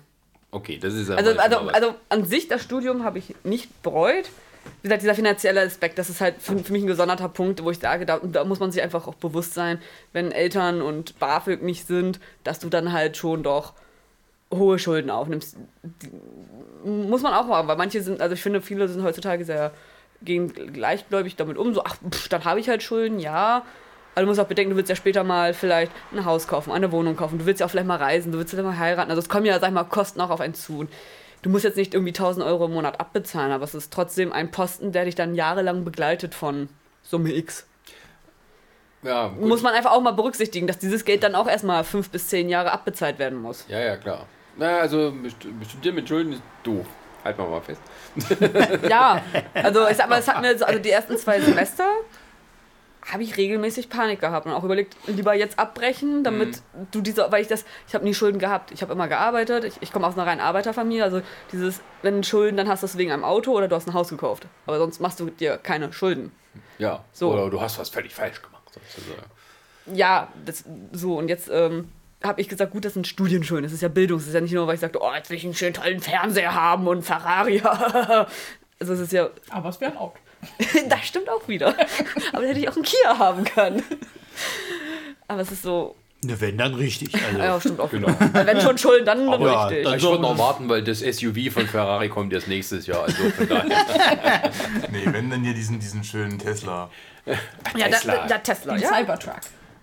Okay, 0.49 0.77
das 0.79 0.93
ist 0.93 1.09
Also, 1.11 1.37
also, 1.37 1.57
also 1.69 1.95
an 2.07 2.23
sich, 2.23 2.47
das 2.47 2.63
Studium 2.63 3.03
habe 3.03 3.19
ich 3.19 3.35
nicht 3.43 3.83
bereut. 3.83 4.29
Wie 4.81 4.87
gesagt, 4.87 5.01
dieser 5.01 5.15
finanzielle 5.15 5.61
Aspekt, 5.61 5.97
das 5.97 6.09
ist 6.09 6.21
halt 6.21 6.35
für, 6.39 6.57
für 6.59 6.71
mich 6.71 6.83
ein 6.83 6.87
gesonderter 6.87 7.29
Punkt, 7.29 7.63
wo 7.63 7.71
ich 7.71 7.79
sage, 7.79 8.05
da, 8.05 8.19
da 8.19 8.43
muss 8.43 8.59
man 8.59 8.71
sich 8.71 8.81
einfach 8.81 9.07
auch 9.07 9.15
bewusst 9.15 9.53
sein, 9.53 9.79
wenn 10.13 10.31
Eltern 10.31 10.81
und 10.81 11.19
BAföG 11.19 11.63
nicht 11.63 11.87
sind, 11.87 12.19
dass 12.43 12.59
du 12.59 12.69
dann 12.69 12.93
halt 12.93 13.17
schon 13.17 13.43
doch 13.43 13.73
hohe 14.51 14.79
Schulden 14.79 15.09
aufnimmst. 15.09 15.57
Die, 15.83 16.11
muss 16.87 17.21
man 17.21 17.33
auch 17.33 17.47
machen, 17.47 17.67
weil 17.67 17.75
manche 17.75 18.01
sind, 18.01 18.21
also 18.21 18.33
ich 18.33 18.41
finde, 18.41 18.61
viele 18.61 18.87
sind 18.87 19.03
heutzutage 19.03 19.43
sehr 19.43 19.71
gehen 20.21 20.51
gleichgläubig 20.73 21.35
damit 21.35 21.57
um, 21.57 21.73
so, 21.73 21.83
ach, 21.83 21.97
pff, 22.09 22.27
dann 22.29 22.43
habe 22.45 22.59
ich 22.59 22.69
halt 22.69 22.83
Schulden, 22.83 23.19
ja. 23.19 23.63
Aber 24.15 24.21
du 24.21 24.27
musst 24.27 24.39
auch 24.39 24.47
bedenken, 24.47 24.71
du 24.71 24.77
willst 24.77 24.89
ja 24.89 24.95
später 24.95 25.23
mal 25.23 25.53
vielleicht 25.53 25.91
ein 26.11 26.25
Haus 26.25 26.47
kaufen, 26.47 26.71
eine 26.71 26.91
Wohnung 26.91 27.15
kaufen, 27.15 27.37
du 27.37 27.45
willst 27.45 27.59
ja 27.59 27.67
auch 27.67 27.69
vielleicht 27.69 27.87
mal 27.87 27.97
reisen, 27.97 28.31
du 28.31 28.39
willst 28.39 28.51
ja 28.51 28.63
mal 28.63 28.77
heiraten. 28.77 29.11
Also 29.11 29.21
es 29.21 29.29
kommen 29.29 29.45
ja, 29.45 29.59
sag 29.59 29.67
ich 29.67 29.73
mal, 29.75 29.83
Kosten 29.83 30.19
auch 30.21 30.31
auf 30.31 30.41
einen 30.41 30.55
zu. 30.55 30.79
Und 30.79 30.89
du 31.41 31.49
musst 31.49 31.63
jetzt 31.63 31.77
nicht 31.77 31.93
irgendwie 31.93 32.11
1000 32.11 32.45
Euro 32.45 32.65
im 32.65 32.73
Monat 32.73 32.99
abbezahlen, 32.99 33.51
aber 33.51 33.63
es 33.63 33.75
ist 33.75 33.91
trotzdem 33.93 34.31
ein 34.31 34.51
Posten, 34.51 34.91
der 34.91 35.05
dich 35.05 35.15
dann 35.15 35.35
jahrelang 35.35 35.83
begleitet 35.83 36.35
von 36.35 36.69
Summe 37.03 37.33
X. 37.33 37.65
ja, 39.03 39.27
gut. 39.29 39.47
Muss 39.47 39.61
man 39.61 39.73
einfach 39.73 39.91
auch 39.91 40.01
mal 40.01 40.11
berücksichtigen, 40.11 40.67
dass 40.67 40.77
dieses 40.77 41.05
Geld 41.05 41.23
dann 41.23 41.35
auch 41.35 41.47
erstmal 41.47 41.83
fünf 41.83 42.09
bis 42.09 42.27
zehn 42.27 42.49
Jahre 42.49 42.71
abbezahlt 42.71 43.19
werden 43.19 43.41
muss. 43.41 43.65
ja, 43.67 43.79
ja, 43.79 43.97
klar. 43.97 44.25
Na, 44.57 44.79
also 44.79 45.13
studieren 45.69 45.95
mit 45.95 46.09
Schulden 46.09 46.33
ist 46.33 46.41
doof. 46.63 46.87
Halten 47.23 47.39
wir 47.39 47.47
mal 47.47 47.61
fest. 47.61 47.81
Ja, 48.89 49.21
also 49.53 49.87
ich 49.87 49.97
sag 49.97 50.09
mal, 50.09 50.19
es 50.19 50.27
hat 50.27 50.41
mir 50.41 50.57
so, 50.57 50.65
also 50.65 50.79
die 50.79 50.89
ersten 50.89 51.17
zwei 51.17 51.39
Semester 51.39 51.85
habe 53.11 53.23
ich 53.23 53.37
regelmäßig 53.37 53.89
Panik 53.89 54.19
gehabt 54.19 54.45
und 54.45 54.51
auch 54.51 54.63
überlegt, 54.63 54.95
lieber 55.07 55.33
jetzt 55.33 55.57
abbrechen, 55.57 56.23
damit 56.23 56.61
du 56.91 57.01
diese, 57.01 57.31
weil 57.31 57.41
ich 57.41 57.47
das, 57.47 57.65
ich 57.87 57.95
habe 57.95 58.03
nie 58.03 58.13
Schulden 58.13 58.37
gehabt. 58.37 58.71
Ich 58.71 58.81
habe 58.81 58.91
immer 58.91 59.07
gearbeitet, 59.07 59.63
ich, 59.63 59.75
ich 59.81 59.91
komme 59.93 60.05
aus 60.05 60.15
einer 60.15 60.25
reinen 60.25 60.41
Arbeiterfamilie, 60.41 61.03
also 61.03 61.21
dieses, 61.51 61.81
wenn 62.01 62.23
Schulden, 62.23 62.57
dann 62.57 62.67
hast 62.67 62.83
du 62.83 62.85
es 62.85 62.97
wegen 62.97 63.11
einem 63.11 63.23
Auto 63.23 63.51
oder 63.53 63.67
du 63.67 63.75
hast 63.75 63.87
ein 63.87 63.93
Haus 63.93 64.09
gekauft. 64.09 64.47
Aber 64.65 64.77
sonst 64.77 64.99
machst 64.99 65.19
du 65.19 65.29
dir 65.29 65.57
keine 65.57 65.93
Schulden. 65.93 66.31
Ja. 66.77 67.03
So. 67.13 67.31
Oder 67.31 67.49
du 67.49 67.61
hast 67.61 67.79
was 67.79 67.89
völlig 67.89 68.13
falsch 68.13 68.41
gemacht. 68.41 68.63
sozusagen. 68.71 69.23
Ja, 69.93 70.27
das, 70.45 70.65
so 70.91 71.17
und 71.17 71.29
jetzt 71.29 71.49
ähm, 71.49 71.89
habe 72.23 72.41
ich 72.41 72.49
gesagt, 72.49 72.71
gut, 72.71 72.83
das 72.83 72.93
sind 72.93 73.07
Studienschulen, 73.07 73.63
das 73.63 73.71
ist 73.71 73.81
ja 73.81 73.87
Bildung, 73.87 74.17
das 74.19 74.27
ist 74.27 74.33
ja 74.33 74.41
nicht 74.41 74.53
nur, 74.53 74.67
weil 74.67 74.75
ich 74.75 74.81
sagte, 74.81 74.99
oh, 75.01 75.13
jetzt 75.15 75.29
will 75.29 75.37
ich 75.37 75.45
einen 75.45 75.53
schönen 75.53 75.73
tollen 75.73 76.01
Fernseher 76.01 76.53
haben 76.53 76.87
und 76.87 77.03
Ferrari. 77.03 77.61
also 78.79 78.93
es 78.93 78.99
ist 78.99 79.13
ja, 79.13 79.29
Aber 79.49 79.69
es 79.69 79.79
wäre 79.79 79.93
ein 79.93 79.97
Auto. 79.97 80.17
das 80.89 81.05
stimmt 81.05 81.29
auch 81.29 81.47
wieder. 81.47 81.75
Aber 82.33 82.43
da 82.43 82.47
hätte 82.49 82.59
ich 82.59 82.69
auch 82.69 82.75
einen 82.75 82.83
Kia 82.85 83.17
haben 83.17 83.43
können. 83.43 83.83
Aber 85.27 85.41
es 85.41 85.51
ist 85.51 85.63
so, 85.63 85.95
Ne, 86.23 86.39
wenn 86.41 86.57
dann 86.57 86.73
richtig. 86.73 87.13
Also. 87.13 87.37
ja, 87.37 87.59
stimmt 87.59 87.79
auch 87.79 87.93
wieder. 87.93 88.07
Wenn 88.33 88.59
schon 88.59 88.75
Schulden, 88.77 89.05
dann, 89.05 89.29
dann 89.29 89.39
ja, 89.41 89.65
richtig. 89.65 89.83
dann- 89.85 89.97
Ich 89.97 90.03
würde 90.03 90.21
noch 90.21 90.37
warten, 90.37 90.67
weil 90.67 90.83
das 90.83 90.99
SUV 90.99 91.51
von 91.53 91.67
Ferrari 91.67 92.09
kommt 92.09 92.33
erst 92.33 92.47
nächstes 92.47 92.87
Jahr. 92.87 93.03
Also 93.03 93.29
von 93.29 93.47
daher. 93.47 93.67
Nee, 94.91 95.03
wenn 95.05 95.29
dann 95.29 95.43
hier 95.43 95.53
diesen, 95.53 95.79
diesen 95.79 96.03
schönen 96.03 96.39
Tesla. 96.39 96.89
ja, 97.77 97.87
Tesla. 97.87 98.15
Da, 98.15 98.27
da 98.27 98.37
Tesla, 98.39 98.77
ja? 98.77 98.89
Cybertruck. 98.89 99.35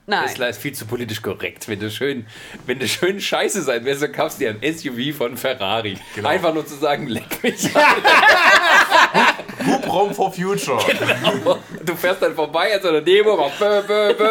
Nein. 0.06 0.26
Tesla 0.26 0.46
ist 0.48 0.60
viel 0.60 0.72
zu 0.72 0.86
politisch 0.86 1.22
korrekt. 1.22 1.68
Wenn 1.68 1.78
du 1.80 1.90
schön, 1.90 2.26
wenn 2.66 2.78
du 2.80 2.88
schön 2.88 3.20
scheiße 3.20 3.62
sein 3.62 3.84
willst, 3.84 4.02
dann 4.02 4.12
kaufst 4.12 4.40
du 4.40 4.44
dir 4.44 4.50
ein 4.60 4.74
SUV 4.74 5.16
von 5.16 5.36
Ferrari. 5.36 5.96
Genau. 6.16 6.28
Einfach 6.28 6.52
nur 6.52 6.66
zu 6.66 6.74
sagen, 6.74 7.06
leck 7.06 7.42
mich. 7.42 7.70
Hubraum 9.66 10.14
for 10.14 10.32
Future. 10.32 10.78
Du 11.84 11.94
fährst 11.96 12.22
dann 12.22 12.34
vorbei 12.34 12.74
an 12.74 12.80
so 12.82 12.88
einer 12.88 13.02
Demo, 13.02 13.36
machst 13.36 13.58
bö, 13.58 13.82
bö, 13.82 14.14
bö, 14.14 14.26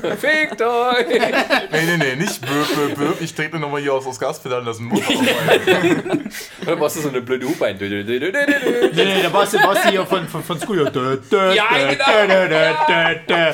bö. 0.00 0.16
Fickt 0.16 0.60
euch. 0.60 1.06
Nee, 1.08 1.84
nee, 1.86 1.96
nee, 1.96 2.16
nicht 2.16 2.40
böp, 2.40 2.74
böp, 2.74 2.94
böp. 2.96 3.20
Ich 3.20 3.32
trete 3.34 3.58
nochmal 3.58 3.80
hier 3.80 3.92
aus 3.94 4.04
das 4.04 4.18
Gaspedal 4.18 4.58
und 4.60 4.66
lass 4.66 4.78
den 4.78 4.86
Motor 4.86 5.14
rein. 5.48 6.28
Dann 6.66 6.78
machst 6.78 6.96
du 6.96 7.00
so 7.02 7.08
eine 7.10 7.20
blöde 7.20 7.46
Hupe 7.46 7.66
ein. 7.66 7.78
Dö, 7.78 7.88
dö, 7.88 8.02
dö, 8.02 8.18
dö, 8.18 8.32
dö, 8.32 8.44
dö. 8.46 8.90
Nee, 8.92 9.04
nee, 9.04 9.22
da 9.22 9.32
warst 9.32 9.54
du, 9.54 9.58
warst 9.58 9.84
du 9.84 9.90
hier 9.90 10.04
von, 10.04 10.26
von, 10.26 10.42
von 10.42 10.58
Scooter. 10.60 10.90
Dö, 10.90 11.16
dö, 11.30 11.52
Ja, 11.52 11.68
dö, 11.72 11.88
genau. 11.90 12.26
dö, 12.26 12.48
dö, 12.48 12.74
dö, 12.88 13.14
dö. 13.28 13.52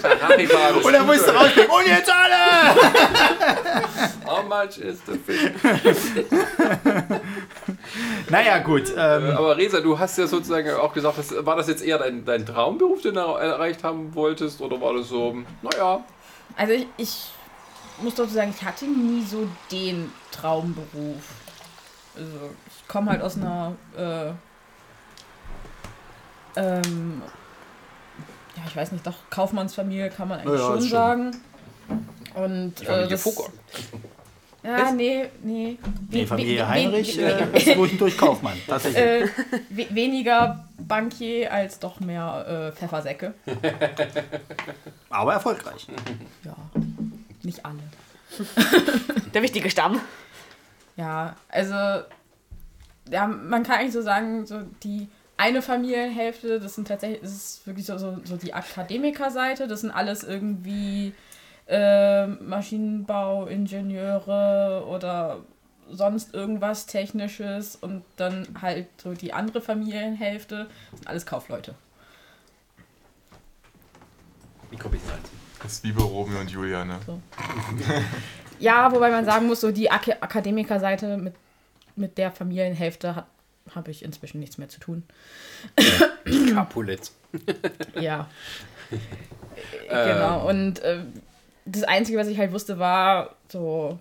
Ferrari 0.00 0.48
war 0.50 0.72
das 0.74 0.84
Und 0.84 0.92
dann 0.92 1.06
musst 1.06 1.28
du 1.28 1.30
rausspringen. 1.30 1.70
Und 1.70 1.86
jetzt 1.86 2.10
alle! 2.10 2.74
How 4.26 4.42
much 4.44 4.78
is 4.78 4.98
the 5.06 5.16
fish? 5.18 5.52
Naja, 8.30 8.58
gut. 8.58 8.92
Ähm, 8.96 9.30
Aber 9.36 9.56
Resa, 9.56 9.80
du 9.80 9.98
hast 9.98 10.16
ja 10.18 10.26
sozusagen 10.26 10.70
auch 10.74 10.92
gesagt, 10.92 11.18
das, 11.18 11.34
war 11.44 11.56
das 11.56 11.68
jetzt 11.68 11.82
eher 11.82 11.98
dein, 11.98 12.24
dein 12.24 12.46
Traumberuf, 12.46 13.02
den 13.02 13.14
du 13.14 13.20
erreicht 13.20 13.82
haben 13.84 14.14
wolltest? 14.14 14.60
Oder 14.60 14.80
war 14.80 14.94
das 14.94 15.08
so, 15.08 15.36
naja, 15.62 16.04
Also 16.56 16.72
ich, 16.74 16.86
ich 16.96 17.26
muss 18.00 18.14
dazu 18.14 18.32
sagen, 18.32 18.54
ich 18.56 18.64
hatte 18.64 18.86
nie 18.86 19.24
so 19.24 19.48
den 19.72 20.12
Traumberuf. 20.30 21.22
Also 22.16 22.50
ich 22.66 22.88
komme 22.88 23.10
halt 23.10 23.22
aus 23.22 23.36
einer 23.36 23.72
äh, 23.96 24.32
ähm, 26.56 27.22
ja, 28.56 28.62
ich 28.66 28.76
weiß 28.76 28.92
nicht, 28.92 29.06
doch 29.06 29.14
Kaufmannsfamilie 29.30 30.10
kann 30.10 30.28
man 30.28 30.40
eigentlich 30.40 30.60
Ja, 30.60 30.66
schon 30.66 30.80
schon. 30.80 30.88
sagen. 30.88 31.36
Und 32.34 32.80
äh, 32.86 33.08
das, 33.08 33.24
Ja, 34.62 34.92
nee, 34.92 35.28
nee. 35.42 35.78
nee, 36.10 36.22
We- 36.22 36.26
Familie 36.26 36.58
we- 36.60 36.68
Heinrich 36.68 37.18
äh, 37.18 37.46
ist 37.56 37.66
durch 37.76 37.92
und 37.92 38.00
durch 38.00 38.16
Kaufmann. 38.18 38.58
Tatsächlich. 38.66 39.02
äh, 39.02 39.26
we 39.70 39.86
weniger 39.94 40.64
Bankier 40.78 41.52
als 41.52 41.78
doch 41.78 41.98
mehr 42.00 42.72
äh, 42.72 42.76
Pfeffersäcke. 42.76 43.32
Aber 45.10 45.32
erfolgreich. 45.34 45.86
Ja, 46.44 46.56
nicht 47.42 47.64
alle. 47.64 47.78
Der 49.34 49.42
wichtige 49.42 49.70
Stamm. 49.70 50.00
Ja, 50.96 51.36
also 51.48 51.74
ja, 53.10 53.26
man 53.26 53.62
kann 53.62 53.78
eigentlich 53.80 53.92
so 53.94 54.02
sagen, 54.02 54.46
so 54.46 54.60
die 54.82 55.08
eine 55.36 55.62
Familienhälfte, 55.62 56.60
das 56.60 56.74
sind 56.74 56.86
tatsächlich, 56.86 57.20
das 57.22 57.30
ist 57.32 57.66
wirklich 57.66 57.86
so, 57.86 57.96
so, 57.96 58.18
so 58.24 58.36
die 58.36 58.52
Akademikerseite, 58.52 59.66
das 59.66 59.80
sind 59.80 59.90
alles 59.90 60.22
irgendwie 60.22 61.14
äh, 61.70 62.26
Maschinenbauingenieure 62.26 64.84
oder 64.86 65.38
sonst 65.90 66.34
irgendwas 66.34 66.86
Technisches 66.86 67.76
und 67.76 68.04
dann 68.16 68.46
halt 68.60 68.86
so 69.02 69.14
die 69.14 69.32
andere 69.32 69.60
Familienhälfte 69.60 70.68
sind 70.92 71.08
alles 71.08 71.26
Kaufleute. 71.26 71.74
Wie 74.70 74.76
komme 74.76 74.94
ich 74.96 75.02
halt? 75.10 75.22
Das 75.62 75.72
ist 75.72 75.84
wie 75.84 75.92
bei 75.92 76.02
Romeo 76.02 76.40
und 76.40 76.50
Julia, 76.50 76.84
ne? 76.84 76.98
Ja, 78.58 78.92
wobei 78.92 79.10
man 79.10 79.24
sagen 79.24 79.46
muss, 79.46 79.62
so 79.62 79.70
die 79.70 79.90
Ak 79.90 80.06
Akademikerseite 80.20 81.16
mit, 81.16 81.32
mit 81.96 82.18
der 82.18 82.30
Familienhälfte 82.30 83.16
hat 83.16 83.26
habe 83.74 83.90
ich 83.90 84.04
inzwischen 84.04 84.40
nichts 84.40 84.58
mehr 84.58 84.68
zu 84.68 84.80
tun. 84.80 85.04
Capulet. 86.52 87.10
Ja. 87.98 88.28
genau. 89.88 90.48
Und 90.48 90.80
äh, 90.80 91.00
das 91.70 91.84
Einzige, 91.84 92.18
was 92.18 92.28
ich 92.28 92.38
halt 92.38 92.52
wusste, 92.52 92.78
war 92.78 93.36
so 93.48 93.98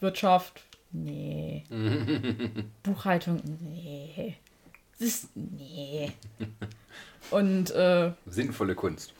Wirtschaft, 0.00 0.62
nee. 0.92 1.64
Buchhaltung, 2.82 3.40
nee. 3.60 4.36
Das 4.98 5.08
ist, 5.08 5.28
nee. 5.34 6.12
Und 7.30 7.70
äh, 7.70 8.12
Sinnvolle 8.26 8.74
Kunst. 8.74 9.12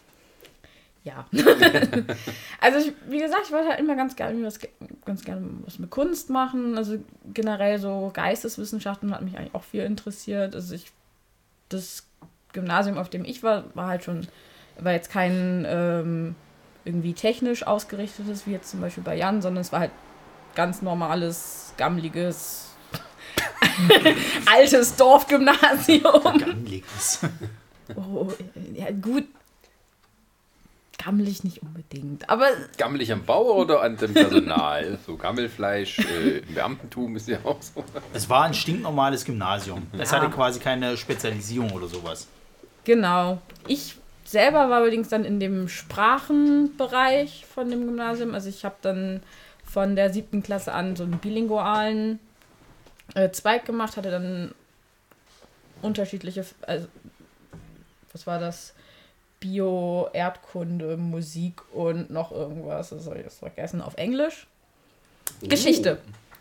ja. 1.05 1.27
also 2.61 2.79
ich, 2.79 2.93
wie 3.09 3.19
gesagt, 3.19 3.43
ich 3.47 3.53
wollte 3.53 3.69
halt 3.69 3.81
immer 3.81 3.97
ganz 3.97 4.17
gerne 4.17 4.45
was, 4.45 4.59
ganz 5.05 5.25
gerne 5.25 5.47
was 5.65 5.79
mit 5.79 5.91
Kunst 5.91 6.31
machen. 6.31 6.77
Also 6.77 6.99
generell 7.33 7.79
so 7.79 8.11
Geisteswissenschaften 8.13 9.13
hat 9.15 9.23
mich 9.23 9.37
eigentlich 9.37 9.55
auch 9.55 9.65
viel 9.65 9.83
interessiert. 9.85 10.55
Also 10.55 10.75
ich 10.75 10.93
das 11.69 12.07
Gymnasium, 12.53 12.99
auf 12.99 13.09
dem 13.09 13.25
ich 13.25 13.43
war, 13.43 13.65
war 13.75 13.87
halt 13.87 14.05
schon, 14.05 14.27
war 14.79 14.93
jetzt 14.93 15.11
kein 15.11 15.65
ähm, 15.69 16.35
irgendwie 16.85 17.13
technisch 17.13 17.67
ausgerichtetes, 17.67 18.47
wie 18.47 18.53
jetzt 18.53 18.71
zum 18.71 18.81
Beispiel 18.81 19.03
bei 19.03 19.17
Jan, 19.17 19.43
sondern 19.43 19.63
es 19.63 19.73
war 19.73 19.81
halt 19.81 19.93
ganz 20.55 20.83
normales, 20.83 21.75
gammeliges, 21.77 22.69
altes 24.47 24.97
Dorfgymnasium. 24.97 26.39
Gammeliges. 26.39 27.21
Oh, 27.95 28.29
ja, 28.75 28.91
gut. 28.91 29.25
Gammelig 31.03 31.45
nicht 31.45 31.63
unbedingt, 31.63 32.29
aber 32.29 32.49
Gammelig 32.77 33.11
am 33.11 33.25
Bau 33.25 33.55
oder 33.55 33.81
an 33.81 33.97
dem 33.97 34.13
Personal? 34.13 34.99
so 35.07 35.17
Gammelfleisch 35.17 35.99
äh, 36.01 36.39
im 36.41 36.55
Beamtentum 36.55 37.17
ist 37.17 37.27
ja 37.27 37.39
auch 37.43 37.63
so. 37.63 37.83
Es 38.13 38.29
war 38.29 38.45
ein 38.45 38.53
stinknormales 38.53 39.25
Gymnasium. 39.25 39.87
Es 39.97 40.13
hatte 40.13 40.29
quasi 40.29 40.61
keine 40.61 40.99
Spezialisierung 40.99 41.73
oder 41.73 41.87
sowas. 41.87 42.27
Genau. 42.85 43.41
Ich 43.67 43.97
selber 44.31 44.71
war 44.71 44.77
allerdings 44.77 45.09
dann 45.09 45.25
in 45.25 45.41
dem 45.41 45.69
Sprachenbereich 45.69 47.47
von 47.47 47.71
dem 47.71 47.87
Gymnasium. 47.87 48.35
Also 48.35 48.49
ich 48.49 48.65
habe 48.65 48.77
dann 48.83 49.23
von 49.65 49.97
der 49.97 50.13
siebten 50.13 50.43
Klasse 50.43 50.73
an 50.73 50.97
so 50.97 51.05
einen 51.05 51.19
bilingualen 51.19 52.19
äh, 53.15 53.31
Zweig 53.31 53.65
gemacht, 53.65 53.97
hatte 53.97 54.11
dann 54.11 54.55
unterschiedliche, 55.83 56.45
also 56.63 56.87
was 58.13 58.27
war 58.27 58.39
das? 58.39 58.75
Bio, 59.39 60.11
Erdkunde, 60.13 60.99
Musik 60.99 61.63
und 61.73 62.11
noch 62.11 62.31
irgendwas, 62.31 62.91
das 62.91 63.05
soll 63.05 63.17
ich 63.17 63.25
jetzt 63.25 63.39
vergessen, 63.39 63.81
auf 63.81 63.95
Englisch. 63.97 64.47
Geschichte. 65.41 65.99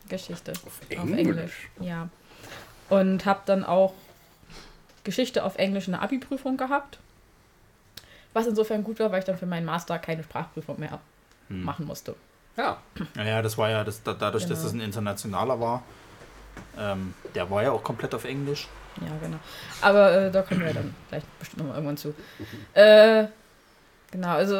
Geschichte. 0.09 0.51
Auf 0.51 0.81
Englisch? 0.89 1.69
Ja. 1.79 2.09
Und 2.89 3.25
habe 3.25 3.41
dann 3.45 3.63
auch 3.63 3.93
Geschichte 5.05 5.45
auf 5.45 5.57
Englisch 5.57 5.87
eine 5.87 6.01
Abi-Prüfung 6.01 6.57
gehabt. 6.57 6.99
Was 8.33 8.47
insofern 8.47 8.83
gut 8.83 8.99
war, 8.99 9.11
weil 9.11 9.19
ich 9.19 9.25
dann 9.25 9.37
für 9.37 9.45
meinen 9.45 9.65
Master 9.65 9.97
keine 9.99 10.23
Sprachprüfung 10.23 10.79
mehr 10.79 10.99
machen 11.49 11.85
musste. 11.87 12.15
Ja. 12.57 12.77
Naja, 13.15 13.41
das 13.41 13.57
war 13.57 13.69
ja 13.69 13.83
das, 13.83 14.03
da- 14.03 14.13
dadurch, 14.13 14.43
dass 14.45 14.59
Genau. 14.59 14.63
das 14.65 14.73
ein 14.73 14.81
internationaler 14.81 15.59
war. 15.59 15.83
Ähm, 16.77 17.13
der 17.33 17.49
war 17.49 17.63
ja 17.63 17.71
auch 17.71 17.83
komplett 17.83 18.13
auf 18.13 18.25
Englisch. 18.25 18.67
Ja, 19.01 19.07
genau. 19.21 19.37
Aber 19.81 20.11
äh, 20.13 20.31
da 20.31 20.41
kommen 20.43 20.61
wir 20.61 20.73
dann 20.73 20.93
vielleicht 21.07 21.39
bestimmt 21.39 21.59
noch 21.61 21.67
mal 21.69 21.75
irgendwann 21.75 21.97
zu. 21.97 22.13
Äh, 22.73 23.25
genau, 24.11 24.29
also 24.35 24.55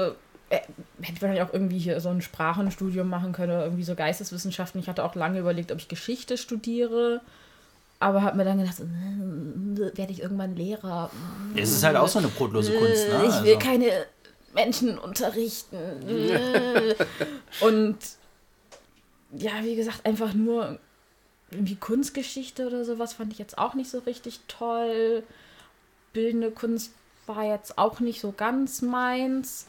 äh, 0.50 0.56
hätte 1.02 1.14
ich 1.14 1.22
wahrscheinlich 1.22 1.44
auch 1.44 1.54
irgendwie 1.54 1.78
hier 1.78 2.00
so 2.00 2.10
ein 2.10 2.22
Sprachenstudium 2.22 3.08
machen 3.08 3.34
können 3.34 3.52
oder 3.52 3.66
irgendwie 3.66 3.84
so 3.84 3.96
Geisteswissenschaften. 3.96 4.80
Ich 4.80 4.88
hatte 4.88 5.04
auch 5.04 5.14
lange 5.16 5.40
überlegt, 5.40 5.72
ob 5.72 5.78
ich 5.80 5.88
Geschichte 5.90 6.38
studiere. 6.38 7.22
Aber 8.00 8.22
habe 8.22 8.38
mir 8.38 8.46
dann 8.46 8.60
gedacht, 8.60 8.80
äh, 8.80 9.98
werde 9.98 10.12
ich 10.12 10.22
irgendwann 10.22 10.56
Lehrer? 10.56 11.10
Es 11.56 11.72
ist 11.72 11.84
halt 11.84 11.98
auch 11.98 12.08
so 12.08 12.20
eine 12.20 12.30
brotlose 12.30 12.74
Kunst, 12.78 13.08
ne? 13.10 13.14
Äh, 13.16 13.28
Ich 13.28 13.44
will 13.44 13.56
Also, 13.56 13.60
keine 13.60 14.06
Menschen 14.54 14.98
unterrichten. 14.98 15.78
Äh. 16.08 16.96
Und 17.62 17.98
ja, 19.32 19.52
wie 19.64 19.76
gesagt, 19.76 20.06
einfach 20.06 20.34
nur 20.34 20.80
irgendwie 21.52 21.76
Kunstgeschichte 21.76 22.68
oder 22.68 22.86
sowas 22.86 23.14
fand 23.14 23.34
ich 23.34 23.40
jetzt 23.40 23.58
auch 23.58 23.74
nicht 23.74 23.90
so 23.90 24.00
richtig 24.00 24.40
toll. 24.48 25.24
Bildende 26.14 26.52
Kunst 26.52 26.92
war 27.28 27.44
jetzt 27.44 27.78
auch 27.78 28.00
nicht 28.00 28.22
so 28.22 28.32
ganz 28.32 28.82
meins. 28.82 29.68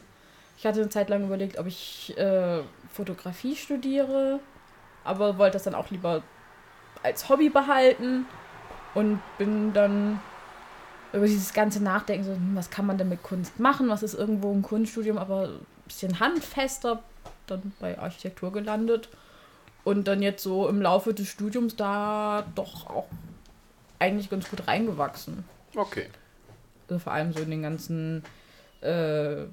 Ich 0.56 0.66
hatte 0.66 0.80
eine 0.80 0.88
Zeit 0.90 1.08
lang 1.08 1.24
überlegt, 1.24 1.58
ob 1.58 1.66
ich 1.66 2.16
äh, 2.16 2.60
Fotografie 2.92 3.56
studiere, 3.56 4.40
aber 5.04 5.38
wollte 5.38 5.54
das 5.54 5.64
dann 5.64 5.74
auch 5.74 5.90
lieber 5.90 6.22
als 7.02 7.28
Hobby 7.28 7.48
behalten 7.48 8.26
und 8.94 9.20
bin 9.38 9.72
dann 9.72 10.20
über 11.12 11.26
dieses 11.26 11.52
ganze 11.52 11.82
Nachdenken, 11.82 12.24
so, 12.24 12.32
hm, 12.32 12.52
was 12.54 12.70
kann 12.70 12.86
man 12.86 12.98
denn 12.98 13.08
mit 13.08 13.22
Kunst 13.22 13.58
machen, 13.58 13.88
was 13.88 14.02
ist 14.02 14.14
irgendwo 14.14 14.52
ein 14.52 14.62
Kunststudium, 14.62 15.18
aber 15.18 15.48
ein 15.48 15.66
bisschen 15.86 16.20
handfester, 16.20 17.02
dann 17.46 17.72
bei 17.80 17.98
Architektur 17.98 18.52
gelandet 18.52 19.08
und 19.84 20.06
dann 20.06 20.22
jetzt 20.22 20.42
so 20.42 20.68
im 20.68 20.80
Laufe 20.80 21.14
des 21.14 21.28
Studiums 21.28 21.74
da 21.76 22.44
doch 22.54 22.88
auch 22.88 23.06
eigentlich 23.98 24.30
ganz 24.30 24.48
gut 24.48 24.66
reingewachsen. 24.68 25.44
Okay. 25.74 26.08
Also 26.88 27.00
vor 27.00 27.12
allem 27.12 27.32
so 27.32 27.40
in 27.40 27.50
den 27.50 27.62
ganzen 27.62 28.24
äh, 28.80 29.44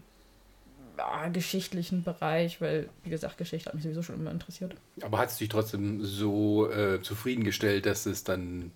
ja, 0.97 1.27
geschichtlichen 1.29 2.03
Bereich, 2.03 2.59
weil, 2.61 2.89
wie 3.03 3.09
gesagt, 3.09 3.37
Geschichte 3.37 3.67
hat 3.67 3.75
mich 3.75 3.83
sowieso 3.83 4.01
schon 4.01 4.15
immer 4.15 4.31
interessiert. 4.31 4.73
Aber 5.01 5.17
hat 5.19 5.29
es 5.29 5.37
dich 5.37 5.49
trotzdem 5.49 6.03
so 6.03 6.69
äh, 6.71 7.01
zufriedengestellt, 7.01 7.85
dass 7.85 8.05
es 8.05 8.23
dann 8.23 8.71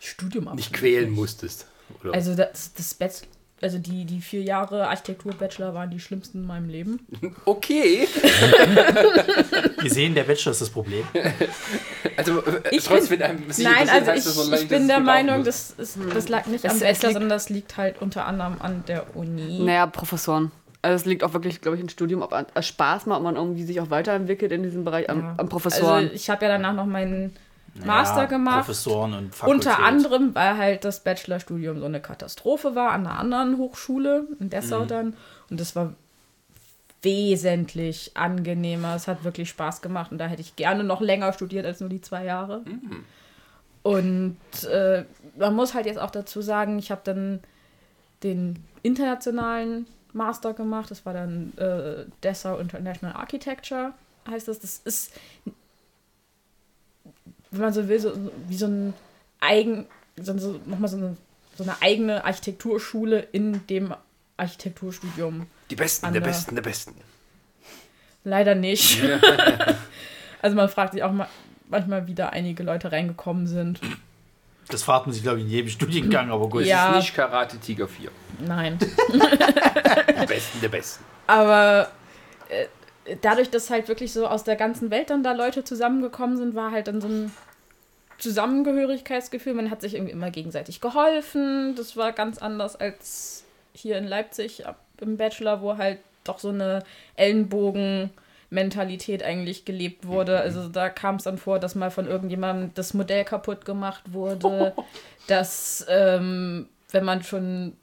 Studium 0.00 0.54
nicht 0.54 0.72
quälen 0.72 1.10
nicht. 1.10 1.18
musstest? 1.18 1.66
Oder? 2.02 2.12
Also 2.14 2.34
das, 2.34 2.72
das 2.74 2.94
Bachelor, 2.94 3.28
also 3.62 3.78
die, 3.78 4.04
die 4.04 4.20
vier 4.20 4.42
Jahre 4.42 4.86
Architektur-Bachelor 4.88 5.72
waren 5.72 5.90
die 5.90 5.98
schlimmsten 6.00 6.38
in 6.42 6.46
meinem 6.46 6.68
Leben. 6.68 7.00
okay. 7.46 8.06
Wir 9.80 9.90
sehen, 9.90 10.14
der 10.14 10.24
Bachelor 10.24 10.52
ist 10.52 10.60
das 10.60 10.70
Problem. 10.70 11.04
Also 12.18 12.40
äh, 12.46 12.62
Ich 12.70 12.82
trotz 12.84 13.08
bin- 13.08 13.20
einem 13.20 13.50
Sie 13.52 13.62
Nein, 13.62 13.90
also 13.90 14.10
ich, 14.12 14.48
lange 14.48 14.62
ich 14.62 14.68
bin 14.68 14.88
der 14.88 15.00
Meinung, 15.00 15.44
das, 15.44 15.72
ist, 15.72 15.98
das 16.14 16.30
lag 16.30 16.46
nicht 16.46 16.64
Es- 16.64 16.70
am 16.72 16.80
Bachelor, 16.80 17.12
sondern 17.12 17.28
das 17.28 17.50
liegt 17.50 17.76
halt 17.76 18.00
unter 18.00 18.24
anderem 18.26 18.56
an 18.60 18.84
der 18.88 19.14
Uni. 19.14 19.58
Naja, 19.58 19.86
Professoren. 19.86 20.50
Also 20.86 21.02
es 21.02 21.04
liegt 21.04 21.24
auch 21.24 21.32
wirklich, 21.32 21.60
glaube 21.60 21.76
ich, 21.76 21.82
im 21.82 21.88
Studium, 21.88 22.22
ob 22.22 22.32
an- 22.32 22.46
es 22.54 22.66
Spaß 22.68 23.06
macht, 23.06 23.18
ob 23.18 23.24
man 23.24 23.34
irgendwie 23.36 23.64
sich 23.64 23.80
auch 23.80 23.90
weiterentwickelt 23.90 24.52
in 24.52 24.62
diesem 24.62 24.84
Bereich 24.84 25.10
am, 25.10 25.20
Ja. 25.20 25.34
am 25.36 25.48
Professoren. 25.48 26.04
Also 26.04 26.14
ich 26.14 26.30
habe 26.30 26.44
ja 26.44 26.48
danach 26.52 26.74
noch 26.74 26.86
meinen 26.86 27.34
Master 27.84 28.22
Ja, 28.22 28.24
gemacht. 28.26 28.58
Professoren 28.66 29.12
und 29.14 29.34
Fakultät. 29.34 29.66
Unter 29.66 29.82
anderem, 29.84 30.34
weil 30.34 30.56
halt 30.56 30.84
das 30.84 31.02
Bachelorstudium 31.02 31.80
so 31.80 31.86
eine 31.86 32.00
Katastrophe 32.00 32.74
war 32.76 32.92
an 32.92 33.06
einer 33.06 33.18
anderen 33.18 33.58
Hochschule 33.58 34.28
in 34.38 34.48
Dessau 34.48 34.84
Mhm. 34.84 34.88
dann. 34.88 35.16
Und 35.50 35.60
das 35.60 35.74
war 35.76 35.92
wesentlich 37.02 38.12
angenehmer. 38.16 38.94
Es 38.94 39.08
hat 39.08 39.24
wirklich 39.24 39.48
Spaß 39.50 39.82
gemacht 39.82 40.12
und 40.12 40.18
da 40.18 40.26
hätte 40.26 40.40
ich 40.40 40.56
gerne 40.56 40.84
noch 40.84 41.00
länger 41.00 41.32
studiert 41.32 41.66
als 41.66 41.80
nur 41.80 41.88
die 41.88 42.00
zwei 42.00 42.24
Jahre. 42.24 42.62
Und 43.82 44.36
äh, 44.70 45.04
man 45.38 45.54
muss 45.54 45.74
halt 45.74 45.86
jetzt 45.86 45.98
auch 46.00 46.10
dazu 46.10 46.42
sagen, 46.42 46.78
ich 46.78 46.90
habe 46.90 47.02
dann 47.04 47.40
den 48.22 48.64
internationalen 48.82 49.86
Master 50.16 50.54
gemacht. 50.54 50.90
Das 50.90 51.06
war 51.06 51.12
dann 51.12 51.52
äh, 51.56 52.04
Dessau 52.22 52.58
International 52.58 53.14
Architecture, 53.16 53.92
heißt 54.28 54.48
das. 54.48 54.58
Das 54.58 54.78
ist 54.78 55.12
wenn 57.50 57.60
man 57.60 57.72
so 57.72 57.88
will, 57.88 57.98
so, 58.00 58.12
wie 58.48 58.56
so 58.56 58.66
ein 58.66 58.94
eigen, 59.40 59.86
so, 60.20 60.36
so, 60.38 60.60
nochmal 60.66 60.88
so 60.88 60.96
eine, 60.96 61.16
so 61.56 61.62
eine 61.62 61.80
eigene 61.80 62.24
Architekturschule 62.24 63.20
in 63.32 63.66
dem 63.66 63.94
Architekturstudium. 64.36 65.46
Die 65.70 65.76
Besten, 65.76 66.12
der 66.12 66.20
der- 66.20 66.28
Besten, 66.28 66.54
der 66.54 66.62
Besten. 66.62 66.94
Leider 68.24 68.54
nicht. 68.54 69.00
also 70.42 70.56
man 70.56 70.68
fragt 70.68 70.92
sich 70.94 71.02
auch 71.02 71.12
mal, 71.12 71.28
manchmal, 71.68 72.06
wie 72.08 72.14
da 72.14 72.28
einige 72.28 72.62
Leute 72.62 72.90
reingekommen 72.92 73.46
sind. 73.46 73.80
Das 74.68 74.82
fragt 74.82 75.06
man 75.06 75.12
sich, 75.14 75.22
glaube 75.22 75.38
ich, 75.38 75.44
in 75.44 75.50
jedem 75.50 75.68
Studiengang, 75.70 76.30
aber 76.30 76.48
gut. 76.48 76.62
Ja. 76.64 76.88
Das 76.88 76.96
ist 76.98 77.02
nicht 77.04 77.14
Karate 77.16 77.56
Tiger 77.58 77.86
4. 77.86 78.10
Nein. 78.46 78.78
Die 79.12 80.26
Besten, 80.26 80.60
der 80.60 80.68
Besten. 80.68 81.04
Aber 81.28 81.88
äh, 82.48 82.66
dadurch, 83.22 83.48
dass 83.50 83.70
halt 83.70 83.86
wirklich 83.88 84.12
so 84.12 84.26
aus 84.26 84.42
der 84.44 84.56
ganzen 84.56 84.90
Welt 84.90 85.10
dann 85.10 85.22
da 85.22 85.32
Leute 85.32 85.62
zusammengekommen 85.64 86.36
sind, 86.36 86.54
war 86.56 86.72
halt 86.72 86.88
dann 86.88 87.00
so 87.00 87.06
ein 87.08 87.32
Zusammengehörigkeitsgefühl. 88.18 89.54
Man 89.54 89.70
hat 89.70 89.80
sich 89.80 89.94
irgendwie 89.94 90.12
immer 90.12 90.30
gegenseitig 90.30 90.80
geholfen. 90.80 91.74
Das 91.76 91.96
war 91.96 92.12
ganz 92.12 92.38
anders 92.38 92.76
als 92.76 93.44
hier 93.72 93.98
in 93.98 94.04
Leipzig 94.06 94.66
ab- 94.66 94.80
im 95.00 95.16
Bachelor, 95.16 95.60
wo 95.62 95.76
halt 95.76 95.98
doch 96.24 96.38
so 96.38 96.48
eine 96.48 96.82
Ellenbogen-Mentalität 98.50 99.22
eigentlich 99.22 99.64
gelebt 99.64 100.06
wurde. 100.06 100.40
Also 100.40 100.68
da 100.68 100.88
kam 100.88 101.16
es 101.16 101.24
dann 101.24 101.38
vor, 101.38 101.58
dass 101.58 101.74
mal 101.74 101.90
von 101.90 102.06
irgendjemandem 102.06 102.72
das 102.74 102.94
Modell 102.94 103.24
kaputt 103.24 103.64
gemacht 103.64 104.12
wurde, 104.12 104.74
dass 105.26 105.84
ähm, 105.88 106.68
wenn 106.90 107.04
man 107.04 107.22
schon 107.22 107.74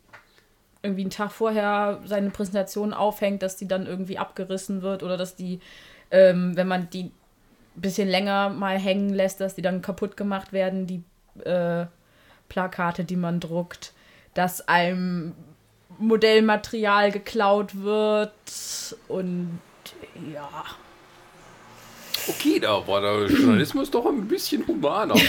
irgendwie 0.81 1.01
einen 1.01 1.11
Tag 1.11 1.31
vorher 1.31 1.99
seine 2.05 2.29
Präsentation 2.29 2.93
aufhängt, 2.93 3.41
dass 3.41 3.55
die 3.55 3.67
dann 3.67 3.85
irgendwie 3.85 4.17
abgerissen 4.17 4.81
wird 4.81 5.01
oder 5.03 5.17
dass 5.17 5.35
die, 5.35 5.59
ähm, 6.11 6.55
wenn 6.57 6.67
man 6.67 6.89
die 6.89 7.05
ein 7.75 7.81
bisschen 7.81 8.09
länger 8.09 8.49
mal 8.49 8.77
hängen 8.77 9.13
lässt, 9.13 9.39
dass 9.39 9.55
die 9.55 9.61
dann 9.61 9.81
kaputt 9.81 10.17
gemacht 10.17 10.51
werden, 10.51 10.85
die 10.85 11.03
äh, 11.45 11.85
Plakate, 12.49 13.05
die 13.05 13.15
man 13.15 13.39
druckt, 13.39 13.93
dass 14.33 14.67
einem 14.67 15.33
Modellmaterial 15.99 17.11
geklaut 17.11 17.81
wird 17.81 18.33
und 19.07 19.59
ja. 20.33 20.49
Okay, 22.27 22.59
da 22.59 22.87
war 22.87 23.01
der 23.01 23.25
Journalismus 23.27 23.91
doch 23.91 24.05
ein 24.05 24.27
bisschen 24.27 24.65
humaner. 24.67 25.15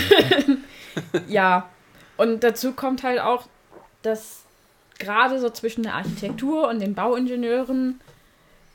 Ja, 1.27 1.69
und 2.17 2.45
dazu 2.45 2.73
kommt 2.73 3.03
halt 3.03 3.19
auch, 3.19 3.49
dass 4.03 4.45
gerade 4.99 5.41
so 5.41 5.51
zwischen 5.51 5.83
der 5.83 5.95
Architektur 5.95 6.69
und 6.69 6.81
den 6.81 6.95
Bauingenieuren 6.95 8.01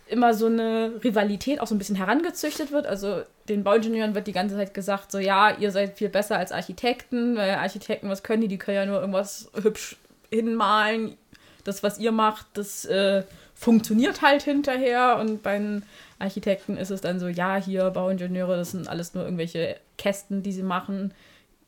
immer 0.07 0.33
so 0.33 0.47
eine 0.47 0.99
Rivalität 1.03 1.61
auch 1.61 1.67
so 1.67 1.75
ein 1.75 1.77
bisschen 1.77 1.95
herangezüchtet 1.95 2.71
wird. 2.71 2.87
Also 2.87 3.21
den 3.47 3.63
Bauingenieuren 3.63 4.15
wird 4.15 4.27
die 4.27 4.31
ganze 4.31 4.55
Zeit 4.55 4.73
gesagt, 4.73 5.11
so 5.11 5.19
ja, 5.19 5.55
ihr 5.57 5.71
seid 5.71 5.97
viel 5.97 6.09
besser 6.09 6.37
als 6.37 6.51
Architekten, 6.51 7.37
weil 7.37 7.51
Architekten, 7.51 8.09
was 8.09 8.23
können 8.23 8.41
die? 8.41 8.47
Die 8.47 8.57
können 8.57 8.77
ja 8.77 8.85
nur 8.85 8.99
irgendwas 8.99 9.49
hübsch 9.61 9.97
hinmalen. 10.29 11.15
Das, 11.63 11.83
was 11.83 11.99
ihr 11.99 12.11
macht, 12.11 12.47
das 12.53 12.85
äh, 12.85 13.23
funktioniert 13.59 14.21
halt 14.21 14.41
hinterher. 14.43 15.17
Und 15.19 15.43
bei 15.43 15.59
den 15.59 15.83
Architekten 16.17 16.77
ist 16.77 16.89
es 16.89 17.01
dann 17.01 17.19
so, 17.19 17.27
ja, 17.27 17.57
hier 17.57 17.89
Bauingenieure, 17.91 18.55
das 18.55 18.71
sind 18.71 18.87
alles 18.87 19.13
nur 19.13 19.25
irgendwelche 19.25 19.75
Kästen, 19.97 20.41
die 20.41 20.53
sie 20.53 20.63
machen. 20.63 21.13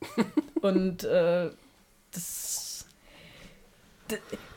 Und 0.62 1.04
äh, 1.04 1.50
das. 2.14 2.86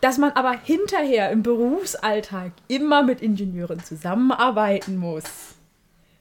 Dass 0.01 0.19
man 0.19 0.32
aber 0.32 0.59
hinterher 0.59 1.31
im 1.31 1.44
Berufsalltag 1.44 2.52
immer 2.66 3.05
mit 3.05 3.20
Ingenieuren 3.20 3.85
zusammenarbeiten 3.85 4.97
muss. 4.97 5.24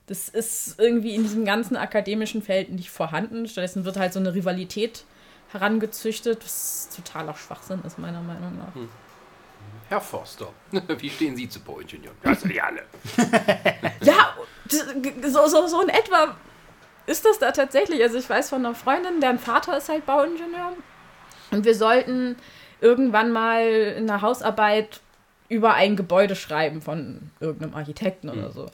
Das 0.05 0.29
ist 0.29 0.79
irgendwie 0.79 1.15
in 1.15 1.23
diesem 1.23 1.43
ganzen 1.43 1.75
akademischen 1.75 2.43
Feld 2.43 2.69
nicht 2.71 2.91
vorhanden. 2.91 3.47
Stattdessen 3.47 3.85
wird 3.85 3.97
halt 3.97 4.13
so 4.13 4.19
eine 4.19 4.35
Rivalität 4.35 5.05
herangezüchtet, 5.49 6.43
was 6.43 6.89
totaler 6.95 7.33
Schwachsinn 7.35 7.81
ist, 7.85 7.97
meiner 7.97 8.21
Meinung 8.21 8.57
nach. 8.57 8.75
Herr 9.93 10.01
Forster, 10.01 10.47
wie 10.97 11.09
stehen 11.09 11.35
Sie 11.35 11.47
zu 11.47 11.59
Bauingenieuren? 11.59 12.17
Ja, 12.23 12.33
sind 12.33 12.51
die 12.51 12.59
alle. 12.59 12.81
Ja, 14.01 14.35
so, 14.67 15.47
so, 15.47 15.67
so 15.67 15.81
in 15.81 15.89
etwa 15.89 16.35
ist 17.05 17.23
das 17.23 17.37
da 17.37 17.51
tatsächlich. 17.51 18.01
Also 18.01 18.17
ich 18.17 18.27
weiß 18.27 18.49
von 18.49 18.65
einer 18.65 18.73
Freundin, 18.73 19.21
deren 19.21 19.37
Vater 19.37 19.77
ist 19.77 19.89
halt 19.89 20.07
Bauingenieur. 20.07 20.73
Und 21.51 21.63
wir 21.63 21.75
sollten 21.75 22.37
irgendwann 22.81 23.31
mal 23.31 23.67
in 23.67 24.07
der 24.07 24.23
Hausarbeit 24.23 24.99
über 25.47 25.75
ein 25.75 25.95
Gebäude 25.95 26.35
schreiben 26.35 26.81
von 26.81 27.29
irgendeinem 27.39 27.75
Architekten 27.75 28.29
oder 28.29 28.49
so. 28.51 28.71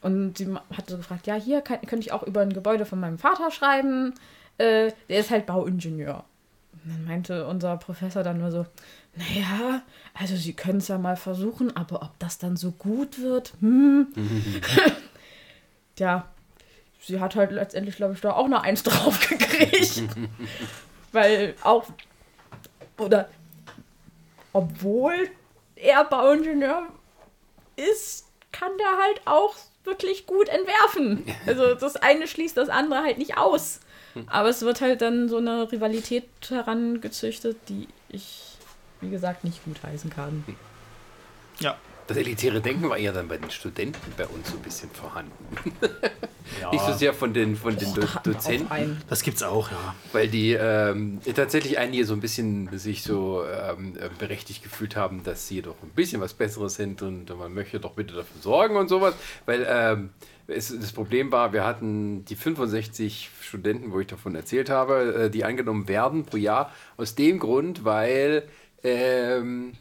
Und 0.00 0.38
sie 0.38 0.50
hat 0.74 0.88
so 0.88 0.96
gefragt, 0.96 1.26
ja, 1.26 1.34
hier 1.34 1.60
kann, 1.60 1.82
könnte 1.82 2.06
ich 2.06 2.12
auch 2.12 2.22
über 2.22 2.40
ein 2.40 2.54
Gebäude 2.54 2.86
von 2.86 2.98
meinem 2.98 3.18
Vater 3.18 3.50
schreiben. 3.50 4.14
Äh, 4.56 4.92
der 5.10 5.18
ist 5.18 5.30
halt 5.30 5.44
Bauingenieur. 5.44 6.24
Und 6.72 6.92
dann 6.94 7.04
meinte 7.04 7.46
unser 7.46 7.76
Professor 7.76 8.22
dann 8.22 8.38
nur 8.38 8.50
so, 8.50 8.64
naja, 9.16 9.82
also 10.14 10.36
Sie 10.36 10.52
können 10.52 10.78
es 10.78 10.88
ja 10.88 10.98
mal 10.98 11.16
versuchen, 11.16 11.74
aber 11.76 12.02
ob 12.02 12.18
das 12.18 12.38
dann 12.38 12.56
so 12.56 12.72
gut 12.72 13.18
wird, 13.20 13.54
hm. 13.60 14.08
ja, 15.98 16.28
sie 17.00 17.20
hat 17.20 17.36
halt 17.36 17.52
letztendlich, 17.52 17.96
glaube 17.96 18.14
ich, 18.14 18.20
da 18.20 18.32
auch 18.32 18.44
eine 18.44 18.60
Eins 18.60 18.82
drauf 18.82 19.26
gekriegt. 19.28 20.02
Weil 21.12 21.54
auch, 21.62 21.84
oder 22.98 23.28
obwohl 24.52 25.30
er 25.76 26.04
Bauingenieur 26.04 26.86
ist, 27.76 28.26
kann 28.52 28.70
der 28.78 28.98
halt 29.02 29.20
auch 29.26 29.54
wirklich 29.84 30.26
gut 30.26 30.48
entwerfen. 30.48 31.24
Also 31.46 31.74
das 31.74 31.96
eine 31.96 32.26
schließt 32.26 32.56
das 32.56 32.68
andere 32.68 33.02
halt 33.02 33.18
nicht 33.18 33.36
aus. 33.36 33.80
Aber 34.26 34.48
es 34.48 34.62
wird 34.62 34.80
halt 34.80 35.02
dann 35.02 35.28
so 35.28 35.36
eine 35.36 35.70
Rivalität 35.70 36.24
herangezüchtet, 36.48 37.58
die 37.68 37.86
ich, 38.08 38.45
wie 39.06 39.10
gesagt, 39.10 39.44
nicht 39.44 39.64
gut 39.64 39.82
heißen 39.82 40.10
kann. 40.10 40.44
Ja. 41.60 41.76
Das 42.06 42.16
elitäre 42.16 42.60
Denken 42.60 42.88
war 42.88 42.98
eher 42.98 43.12
dann 43.12 43.26
bei 43.26 43.36
den 43.36 43.50
Studenten 43.50 44.12
bei 44.16 44.26
uns 44.26 44.50
so 44.50 44.56
ein 44.56 44.62
bisschen 44.62 44.90
vorhanden. 44.90 45.32
Ja, 46.60 46.70
Nicht 46.70 46.84
so 46.84 46.92
sehr 46.92 47.12
von 47.12 47.34
den, 47.34 47.56
von 47.56 47.76
den 47.76 47.92
Do 47.92 48.02
wir 48.02 48.08
auch 48.08 48.22
Dozenten. 48.22 49.02
das 49.08 49.22
gibt's 49.24 49.42
auch, 49.42 49.68
ja. 49.68 49.96
Weil 50.12 50.28
die 50.28 50.52
ähm, 50.52 51.18
tatsächlich 51.34 51.76
einige 51.78 52.04
so 52.04 52.12
ein 52.14 52.20
bisschen 52.20 52.68
sich 52.78 53.02
so 53.02 53.42
ähm, 53.44 53.96
äh, 53.98 54.08
berechtigt 54.16 54.62
gefühlt 54.62 54.94
haben, 54.94 55.24
dass 55.24 55.48
sie 55.48 55.60
doch 55.60 55.74
ein 55.82 55.90
bisschen 55.90 56.20
was 56.20 56.34
Besseres 56.34 56.76
sind 56.76 57.02
und 57.02 57.36
man 57.36 57.52
möchte 57.52 57.80
doch 57.80 57.94
bitte 57.94 58.14
dafür 58.14 58.40
sorgen 58.40 58.76
und 58.76 58.86
sowas. 58.88 59.14
Weil 59.44 59.66
ähm, 59.68 60.10
es, 60.46 60.68
das 60.68 60.92
Problem 60.92 61.32
war, 61.32 61.52
wir 61.52 61.64
hatten 61.64 62.24
die 62.26 62.36
65 62.36 63.28
Studenten, 63.40 63.92
wo 63.92 63.98
ich 63.98 64.06
davon 64.06 64.36
erzählt 64.36 64.70
habe, 64.70 65.24
äh, 65.24 65.30
die 65.30 65.42
angenommen 65.44 65.88
werden 65.88 66.24
pro 66.24 66.36
Jahr. 66.36 66.72
Aus 66.96 67.16
dem 67.16 67.40
Grund, 67.40 67.84
weil 67.84 68.44
ähm, 68.82 69.72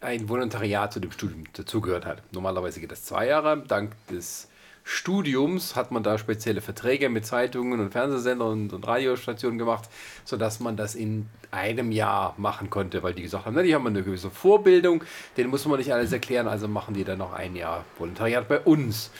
ein 0.00 0.28
Volontariat 0.28 0.92
zu 0.92 1.00
dem 1.00 1.12
Studium 1.12 1.44
dazugehört 1.52 2.06
hat. 2.06 2.22
Normalerweise 2.32 2.80
geht 2.80 2.90
das 2.90 3.04
zwei 3.04 3.26
Jahre. 3.26 3.62
Dank 3.66 3.92
des 4.08 4.48
Studiums 4.84 5.76
hat 5.76 5.92
man 5.92 6.02
da 6.02 6.18
spezielle 6.18 6.60
Verträge 6.60 7.08
mit 7.08 7.24
Zeitungen 7.24 7.78
und 7.78 7.92
Fernsehsendern 7.92 8.48
und, 8.48 8.72
und 8.72 8.86
Radiostationen 8.86 9.58
gemacht, 9.58 9.88
sodass 10.24 10.58
man 10.58 10.76
das 10.76 10.94
in 10.94 11.28
einem 11.52 11.92
Jahr 11.92 12.34
machen 12.36 12.68
konnte, 12.68 13.02
weil 13.02 13.14
die 13.14 13.22
gesagt 13.22 13.46
haben, 13.46 13.54
na, 13.54 13.62
die 13.62 13.74
haben 13.74 13.86
eine 13.86 14.02
gewisse 14.02 14.30
Vorbildung, 14.30 15.04
denen 15.36 15.50
muss 15.50 15.64
man 15.66 15.78
nicht 15.78 15.92
alles 15.92 16.12
erklären, 16.12 16.48
also 16.48 16.66
machen 16.66 16.94
die 16.94 17.04
dann 17.04 17.18
noch 17.18 17.32
ein 17.32 17.54
Jahr 17.54 17.84
Volontariat 17.98 18.48
bei 18.48 18.60
uns. 18.60 19.10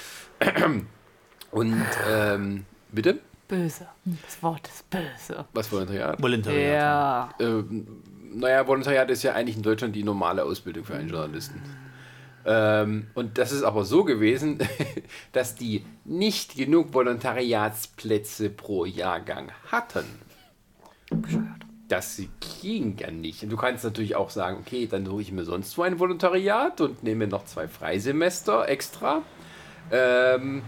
Und 1.52 1.84
ähm, 2.10 2.64
bitte? 2.90 3.20
Böse. 3.52 3.86
Das 4.24 4.42
Wort 4.42 4.66
ist 4.66 4.88
böse. 4.88 5.44
Was 5.52 5.70
Volontariat? 5.70 6.22
Volontariat. 6.22 6.72
Ja. 6.72 7.34
Ähm, 7.38 7.86
naja, 8.32 8.66
Volontariat 8.66 9.10
ist 9.10 9.24
ja 9.24 9.34
eigentlich 9.34 9.58
in 9.58 9.62
Deutschland 9.62 9.94
die 9.94 10.04
normale 10.04 10.42
Ausbildung 10.42 10.86
für 10.86 10.94
einen 10.94 11.10
Journalisten. 11.10 11.60
Ähm, 12.46 13.08
und 13.12 13.36
das 13.36 13.52
ist 13.52 13.62
aber 13.62 13.84
so 13.84 14.04
gewesen, 14.04 14.58
dass 15.32 15.54
die 15.54 15.84
nicht 16.06 16.56
genug 16.56 16.94
Volontariatsplätze 16.94 18.48
pro 18.48 18.86
Jahrgang 18.86 19.52
hatten. 19.70 20.06
Das 21.88 22.22
ging 22.62 22.96
ja 22.96 23.10
nicht. 23.10 23.42
Und 23.42 23.50
du 23.50 23.58
kannst 23.58 23.84
natürlich 23.84 24.16
auch 24.16 24.30
sagen, 24.30 24.56
okay, 24.60 24.86
dann 24.86 25.04
suche 25.04 25.20
ich 25.20 25.30
mir 25.30 25.44
sonst 25.44 25.76
wo 25.76 25.82
ein 25.82 25.98
Volontariat 25.98 26.80
und 26.80 27.02
nehme 27.02 27.26
noch 27.26 27.44
zwei 27.44 27.68
Freisemester 27.68 28.66
extra, 28.66 29.20
ähm, 29.90 30.62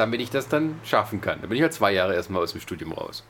damit 0.00 0.20
ich 0.22 0.30
das 0.30 0.48
dann 0.48 0.80
schaffen 0.82 1.20
kann. 1.20 1.40
Da 1.42 1.46
bin 1.46 1.56
ich 1.56 1.62
halt 1.62 1.74
zwei 1.74 1.92
Jahre 1.92 2.14
erstmal 2.14 2.42
aus 2.42 2.52
dem 2.52 2.60
Studium 2.62 2.92
raus. 2.92 3.22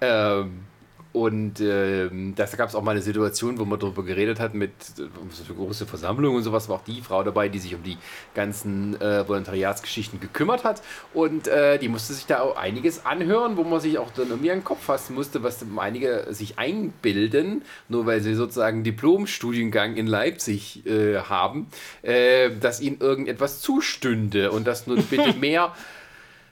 Ähm, 0.00 0.64
und 1.12 1.60
ähm, 1.60 2.34
da 2.36 2.44
gab 2.44 2.68
es 2.68 2.74
auch 2.74 2.82
mal 2.82 2.90
eine 2.90 3.00
Situation, 3.00 3.58
wo 3.58 3.64
man 3.64 3.80
darüber 3.80 4.02
geredet 4.04 4.38
hat 4.40 4.54
mit 4.54 4.70
äh, 4.70 5.08
so 5.30 5.44
eine 5.44 5.54
große 5.56 5.86
Versammlung 5.86 6.36
und 6.36 6.42
sowas, 6.42 6.68
war 6.68 6.76
auch 6.76 6.84
die 6.84 7.00
Frau 7.00 7.22
dabei, 7.22 7.48
die 7.48 7.58
sich 7.58 7.74
um 7.74 7.82
die 7.82 7.96
ganzen 8.34 9.00
äh, 9.00 9.26
Volontariatsgeschichten 9.26 10.20
gekümmert 10.20 10.64
hat. 10.64 10.82
Und 11.14 11.48
äh, 11.48 11.78
die 11.78 11.88
musste 11.88 12.12
sich 12.12 12.26
da 12.26 12.40
auch 12.40 12.56
einiges 12.56 13.06
anhören, 13.06 13.56
wo 13.56 13.64
man 13.64 13.80
sich 13.80 13.98
auch 13.98 14.10
dann 14.10 14.28
irgendwie 14.28 14.50
an 14.50 14.58
den 14.58 14.64
Kopf 14.64 14.84
fassen 14.84 15.14
musste, 15.14 15.42
was 15.42 15.64
einige 15.78 16.26
sich 16.28 16.58
einbilden, 16.58 17.62
nur 17.88 18.04
weil 18.04 18.20
sie 18.20 18.34
sozusagen 18.34 18.84
Diplomstudiengang 18.84 19.96
in 19.96 20.06
Leipzig 20.06 20.84
äh, 20.86 21.20
haben, 21.20 21.68
äh, 22.02 22.50
dass 22.60 22.82
ihnen 22.82 23.00
irgendetwas 23.00 23.60
zustünde 23.60 24.50
und 24.50 24.66
dass 24.66 24.86
nun 24.86 25.02
bitte 25.04 25.32
mehr 25.40 25.72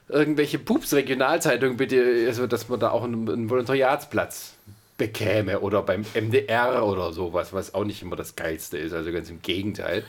irgendwelche 0.09 0.59
Pups-Regionalzeitungen 0.59 1.77
bitte, 1.77 2.25
also 2.27 2.47
dass 2.47 2.69
man 2.69 2.79
da 2.79 2.91
auch 2.91 3.03
einen, 3.03 3.29
einen 3.29 3.49
Volontariatsplatz 3.49 4.53
bekäme 4.97 5.59
oder 5.59 5.83
beim 5.83 6.05
MDR 6.15 6.85
oder 6.85 7.13
sowas, 7.13 7.53
was 7.53 7.73
auch 7.75 7.83
nicht 7.83 8.01
immer 8.01 8.15
das 8.15 8.35
Geilste 8.35 8.77
ist, 8.77 8.93
also 8.93 9.11
ganz 9.11 9.29
im 9.29 9.41
Gegenteil. 9.41 10.03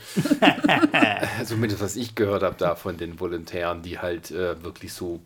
Zumindest 1.45 1.81
was 1.81 1.95
ich 1.95 2.15
gehört 2.15 2.43
habe 2.43 2.55
da 2.57 2.75
von 2.75 2.97
den 2.97 3.19
Volontären, 3.19 3.83
die 3.83 3.99
halt 3.99 4.31
äh, 4.31 4.61
wirklich 4.63 4.93
so, 4.93 5.19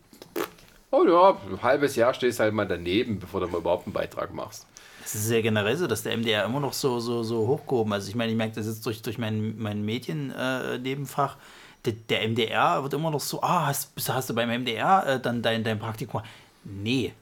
oh 0.92 1.06
ja, 1.08 1.38
ein 1.50 1.62
halbes 1.62 1.96
Jahr 1.96 2.14
stehst 2.14 2.40
halt 2.40 2.54
mal 2.54 2.68
daneben, 2.68 3.20
bevor 3.20 3.40
du 3.40 3.48
mal 3.48 3.60
überhaupt 3.60 3.88
einen 3.88 3.94
Beitrag 3.94 4.34
machst. 4.34 4.68
Es 5.06 5.16
ist 5.16 5.32
ja 5.32 5.42
generell 5.42 5.76
so, 5.76 5.88
dass 5.88 6.04
der 6.04 6.18
MDR 6.18 6.46
immer 6.46 6.60
noch 6.60 6.74
so, 6.74 7.00
so, 7.00 7.24
so 7.24 7.48
hochgehoben 7.48 7.92
Also 7.94 8.08
ich 8.10 8.16
meine, 8.16 8.32
ich 8.32 8.38
merke 8.38 8.56
das 8.56 8.68
jetzt 8.68 8.86
durch, 8.86 9.02
durch 9.02 9.18
mein, 9.18 9.58
mein 9.58 9.84
Mediennebenfach. 9.84 11.38
Der, 11.86 11.94
der 11.94 12.28
MDR 12.30 12.82
wird 12.84 12.94
immer 12.94 13.12
noch 13.12 13.20
so, 13.20 13.42
ah, 13.42 13.68
hast, 13.68 13.92
hast 14.08 14.30
du 14.30 14.34
beim 14.36 14.50
MDR 14.50 15.06
äh, 15.08 15.20
dann 15.20 15.42
dein, 15.42 15.64
dein 15.64 15.80
Praktikum? 15.80 16.22
Nee. 16.64 17.14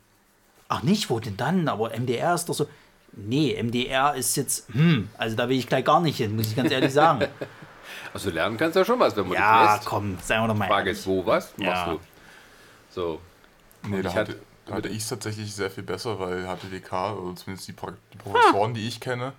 Ach 0.70 0.84
nicht, 0.84 1.10
wo 1.10 1.20
denn 1.20 1.36
dann? 1.38 1.68
Aber 1.68 1.90
MDR 1.98 2.34
ist 2.36 2.46
doch 2.48 2.54
so. 2.54 2.68
Nee, 3.14 3.62
MDR 3.62 4.16
ist 4.16 4.38
jetzt, 4.38 4.70
hm, 4.74 5.10
also 5.18 5.36
da 5.36 5.50
will 5.50 5.58
ich 5.58 5.68
gleich 5.68 5.84
gar 5.84 6.00
nicht 6.00 6.16
hin, 6.18 6.34
muss 6.36 6.48
ich 6.48 6.56
ganz 6.56 6.72
ehrlich 6.72 6.94
sagen. 6.94 7.28
Also 8.14 8.30
lernen 8.30 8.58
kannst 8.58 8.76
du 8.76 8.80
ja 8.82 8.86
schon 8.86 9.00
was, 9.00 9.16
wenn 9.16 9.28
man 9.28 9.34
ja, 9.38 9.64
dich 9.64 9.76
lässt. 9.78 9.86
komm, 9.86 10.18
seien 10.22 10.42
wir 10.44 10.48
doch 10.48 10.56
mal 10.56 10.68
Frage 10.68 10.90
ehrlich. 10.90 11.00
ist, 11.00 11.08
wo 11.08 11.26
was 11.26 11.54
Ja. 11.58 11.66
machst 11.70 11.88
du? 11.88 12.00
So. 12.90 13.22
Nee, 13.88 13.98
Und 13.98 14.04
da 14.04 14.10
ich 14.10 14.16
hatte, 14.16 14.32
hatte- 14.34 14.42
da 14.66 14.76
hatte 14.76 14.90
ich 14.90 14.98
es 15.00 15.08
tatsächlich 15.10 15.54
sehr 15.54 15.70
viel 15.72 15.84
besser, 15.84 16.20
weil 16.20 16.46
HTDK, 16.46 17.14
oder 17.18 17.36
zumindest 17.36 17.68
die, 17.68 17.74
Pro- 17.74 17.92
die 18.14 18.18
Professoren, 18.24 18.74
die 18.74 18.88
ich 18.88 19.00
kenne, 19.00 19.34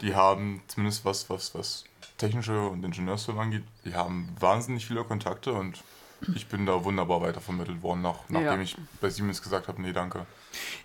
die 0.00 0.14
haben 0.14 0.62
zumindest 0.68 1.04
was, 1.04 1.28
was, 1.28 1.54
was 1.54 1.84
technische 2.18 2.60
und 2.68 2.84
Ingenieursfirmen 2.84 3.42
angeht, 3.44 3.62
die 3.84 3.94
haben 3.94 4.28
wahnsinnig 4.38 4.86
viele 4.86 5.04
Kontakte 5.04 5.52
und 5.52 5.78
ich 6.34 6.48
bin 6.48 6.66
da 6.66 6.84
wunderbar 6.84 7.20
weitervermittelt 7.22 7.80
worden, 7.82 8.02
nach, 8.02 8.16
nachdem 8.28 8.44
Ja. 8.58 8.60
ich 8.60 8.76
bei 9.00 9.08
Siemens 9.08 9.40
gesagt 9.40 9.68
habe, 9.68 9.80
nee, 9.80 9.92
danke. 9.92 10.26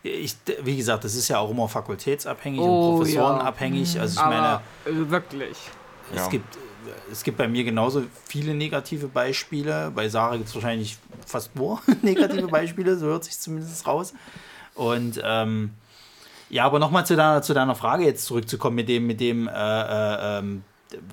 Ich, 0.03 0.35
wie 0.61 0.77
gesagt, 0.77 1.03
das 1.03 1.15
ist 1.15 1.27
ja 1.30 1.39
auch 1.39 1.49
immer 1.49 1.68
fakultätsabhängig 1.68 2.60
Oh, 2.61 2.65
und 2.91 2.97
professorenabhängig. 2.99 3.99
Also 3.99 4.19
ich 4.19 4.26
meine, 4.26 4.47
Aber 4.47 4.61
äh, 4.85 5.10
wirklich. 5.10 5.57
es, 6.11 6.18
Ja. 6.18 6.27
gibt, 6.27 6.57
es 7.11 7.23
gibt 7.23 7.38
bei 7.38 7.47
mir 7.47 7.64
genauso 7.64 8.03
viele 8.27 8.53
negative 8.53 9.07
Beispiele. 9.07 9.91
Bei 9.95 10.07
Sarah 10.07 10.35
gibt 10.38 10.49
es 10.49 10.55
wahrscheinlich 10.55 10.97
fast 11.26 11.55
nur 11.55 11.81
negative 12.03 12.47
Beispiele, 12.47 12.95
so 12.97 13.07
hört 13.07 13.23
sich 13.23 13.39
zumindest 13.39 13.88
raus. 13.88 14.14
Und 14.76 15.19
ähm, 15.23 15.72
ja, 16.49 16.65
aber 16.65 16.77
nochmal 16.77 17.07
zu 17.07 17.15
deiner, 17.15 17.41
zu 17.41 17.55
deiner 17.55 17.73
Frage 17.73 18.03
jetzt 18.05 18.26
zurückzukommen 18.26 18.76
mit 18.76 18.88
dem, 18.89 19.07
mit 19.07 19.19
dem, 19.19 19.47
äh, 19.47 19.51
äh, 19.51 20.39
ähm, 20.39 20.64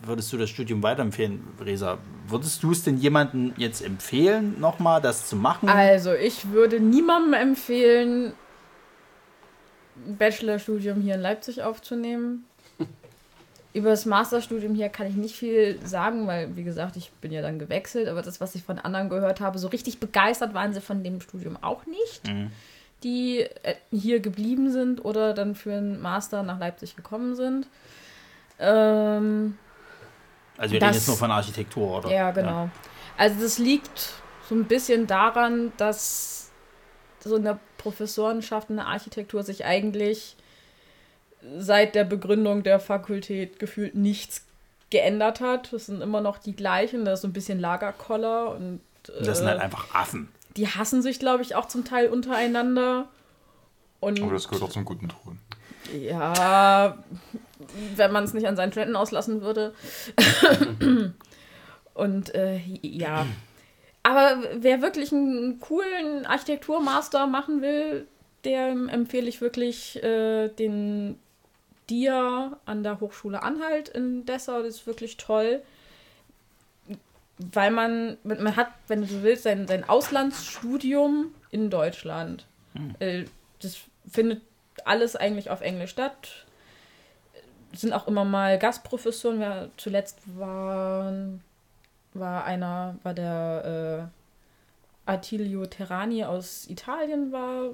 würdest 0.04 0.32
du 0.32 0.36
das 0.36 0.50
Studium 0.50 0.82
weiterempfehlen, 0.82 1.42
Resa? 1.60 1.98
Würdest 2.26 2.62
du 2.62 2.72
es 2.72 2.84
denn 2.84 2.96
jemandem 2.98 3.52
jetzt 3.56 3.82
empfehlen, 3.82 4.60
nochmal 4.60 5.00
das 5.00 5.28
zu 5.28 5.36
machen? 5.36 5.68
Also, 5.68 6.12
ich 6.14 6.50
würde 6.50 6.80
niemandem 6.80 7.34
empfehlen, 7.34 8.32
ein 10.06 10.16
Bachelorstudium 10.16 11.00
hier 11.00 11.14
in 11.14 11.20
Leipzig 11.20 11.62
aufzunehmen. 11.62 12.44
Über 13.72 13.90
das 13.90 14.06
Masterstudium 14.06 14.74
hier 14.74 14.88
kann 14.88 15.06
ich 15.06 15.14
nicht 15.14 15.36
viel 15.36 15.78
sagen, 15.84 16.26
weil, 16.26 16.56
wie 16.56 16.64
gesagt, 16.64 16.96
ich 16.96 17.12
bin 17.20 17.32
ja 17.32 17.42
dann 17.42 17.58
gewechselt. 17.58 18.08
Aber 18.08 18.22
das, 18.22 18.40
was 18.40 18.54
ich 18.54 18.62
von 18.62 18.78
anderen 18.78 19.08
gehört 19.08 19.40
habe, 19.40 19.58
so 19.58 19.68
richtig 19.68 20.00
begeistert 20.00 20.54
waren 20.54 20.72
sie 20.72 20.80
von 20.80 21.04
dem 21.04 21.20
Studium 21.20 21.56
auch 21.60 21.86
nicht, 21.86 22.22
die 23.02 23.40
äh, 23.40 23.76
hier 23.90 24.20
geblieben 24.20 24.70
sind 24.70 25.04
oder 25.04 25.34
dann 25.34 25.54
für 25.54 25.74
einen 25.74 26.00
Master 26.00 26.42
nach 26.42 26.58
Leipzig 26.58 26.96
gekommen 26.96 27.34
sind. 27.34 27.66
Ähm, 28.58 29.56
also 30.60 30.72
wir 30.72 30.80
das- 30.80 30.88
reden 30.88 30.94
jetzt 30.98 31.08
nur 31.08 31.16
von 31.16 31.30
Architektur, 31.30 31.98
oder? 31.98 32.10
ja, 32.10 32.30
genau. 32.30 32.68
Also 33.16 33.40
das 33.42 33.58
liegt 33.58 34.10
so 34.48 34.54
ein 34.54 34.64
bisschen 34.64 35.06
daran, 35.06 35.72
dass 35.76 36.50
so 37.22 37.36
in 37.36 37.44
der 37.44 37.58
Professorenschaft 37.78 38.70
in 38.70 38.76
der 38.76 38.86
Architektur 38.86 39.42
sich 39.42 39.64
eigentlich 39.64 40.36
seit 41.58 41.94
der 41.94 42.04
Begründung 42.04 42.62
der 42.62 42.80
Fakultät 42.80 43.58
gefühlt 43.58 43.94
nichts 43.94 44.44
geändert 44.90 45.40
hat. 45.40 45.72
Es 45.72 45.86
sind 45.86 46.02
immer 46.02 46.20
noch 46.20 46.38
die 46.38 46.54
gleichen, 46.54 47.04
da 47.04 47.12
ist 47.14 47.22
so 47.22 47.28
ein 47.28 47.32
bisschen 47.32 47.60
Lagerkoller 47.60 48.50
und 48.54 48.80
Das 49.22 49.38
sind 49.38 49.46
äh, 49.46 49.50
halt 49.50 49.60
einfach 49.60 49.94
Affen. 49.94 50.28
die 50.56 50.66
hassen 50.68 51.00
sich, 51.02 51.18
glaube 51.18 51.42
ich, 51.42 51.54
auch 51.54 51.66
zum 51.68 51.84
Teil 51.84 52.08
untereinander. 52.08 53.08
Und 54.00 54.20
Aber 54.22 54.32
das 54.32 54.48
gehört 54.48 54.64
auch 54.64 54.70
zum 54.70 54.84
guten 54.84 55.08
Ton. 55.08 55.38
Ja, 55.92 56.98
wenn 57.96 58.12
man 58.12 58.24
es 58.24 58.34
nicht 58.34 58.46
an 58.46 58.56
seinen 58.56 58.72
Studenten 58.72 58.96
auslassen 58.96 59.42
würde. 59.42 59.74
Und 61.94 62.34
äh, 62.34 62.60
ja. 62.82 63.26
Aber 64.02 64.42
wer 64.54 64.80
wirklich 64.80 65.12
einen 65.12 65.60
coolen 65.60 66.24
Architekturmaster 66.24 67.26
machen 67.26 67.60
will, 67.60 68.06
dem 68.44 68.88
empfehle 68.88 69.28
ich 69.28 69.40
wirklich 69.40 70.02
äh, 70.02 70.48
den 70.48 71.18
DIA 71.90 72.58
an 72.64 72.82
der 72.82 73.00
Hochschule 73.00 73.42
Anhalt 73.42 73.90
in 73.90 74.24
Dessau. 74.24 74.62
Das 74.62 74.76
ist 74.76 74.86
wirklich 74.86 75.16
toll. 75.16 75.62
Weil 77.36 77.70
man, 77.70 78.18
man 78.22 78.56
hat, 78.56 78.68
wenn 78.88 79.02
du 79.02 79.06
so 79.06 79.22
willst, 79.22 79.42
sein, 79.42 79.66
sein 79.66 79.88
Auslandsstudium 79.88 81.34
in 81.50 81.70
Deutschland. 81.70 82.46
Äh, 82.98 83.24
das 83.60 83.78
findet 84.10 84.42
alles 84.86 85.16
eigentlich 85.16 85.50
auf 85.50 85.60
Englisch 85.60 85.90
statt. 85.90 86.46
Sind 87.72 87.92
auch 87.92 88.08
immer 88.08 88.24
mal 88.24 88.58
Gastprofessoren. 88.58 89.40
Ja, 89.40 89.68
zuletzt 89.76 90.18
waren, 90.38 91.42
war 92.14 92.44
einer, 92.44 92.96
war 93.02 93.14
der 93.14 94.10
äh, 95.06 95.10
Attilio 95.10 95.66
Terrani 95.66 96.24
aus 96.24 96.68
Italien, 96.68 97.32
war, 97.32 97.70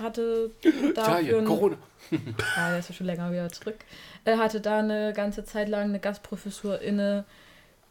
hatte 0.00 0.50
dafür 0.62 0.90
Italien, 0.90 1.44
Corona. 1.44 1.76
ja, 2.10 2.18
der 2.70 2.78
ist 2.78 2.88
ja 2.90 2.94
schon 2.94 3.06
länger 3.06 3.30
wieder 3.32 3.48
zurück. 3.50 3.78
Er 4.24 4.38
hatte 4.38 4.60
da 4.60 4.78
eine 4.78 5.12
ganze 5.12 5.44
Zeit 5.44 5.68
lang 5.68 5.84
eine 5.84 6.00
Gastprofessur 6.00 6.80
inne. 6.80 7.24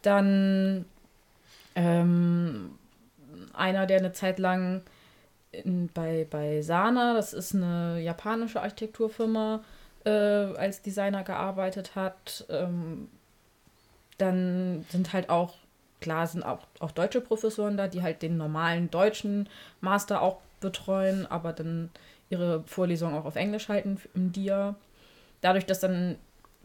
dann 0.02 0.84
ähm, 1.74 2.78
einer, 3.52 3.86
der 3.86 3.98
eine 3.98 4.12
Zeit 4.12 4.38
lang 4.38 4.82
in, 5.52 5.88
bei, 5.92 6.26
bei 6.28 6.62
Sana, 6.62 7.14
das 7.14 7.32
ist 7.32 7.54
eine 7.54 8.00
japanische 8.00 8.60
Architekturfirma, 8.60 9.62
äh, 10.04 10.10
als 10.10 10.82
Designer 10.82 11.24
gearbeitet 11.24 11.94
hat. 11.94 12.46
Ähm, 12.48 13.08
dann 14.18 14.84
sind 14.90 15.12
halt 15.12 15.30
auch, 15.30 15.54
klar, 16.00 16.26
sind 16.26 16.42
auch, 16.42 16.66
auch 16.80 16.90
deutsche 16.90 17.20
Professoren 17.20 17.76
da, 17.76 17.88
die 17.88 18.02
halt 18.02 18.22
den 18.22 18.36
normalen 18.36 18.90
deutschen 18.90 19.48
Master 19.80 20.22
auch 20.22 20.38
betreuen, 20.60 21.26
aber 21.26 21.52
dann 21.52 21.90
ihre 22.30 22.62
Vorlesung 22.64 23.14
auch 23.14 23.24
auf 23.24 23.36
Englisch 23.36 23.68
halten 23.68 24.00
im 24.14 24.32
DIA. 24.32 24.74
Dadurch, 25.40 25.66
dass 25.66 25.80
dann 25.80 26.16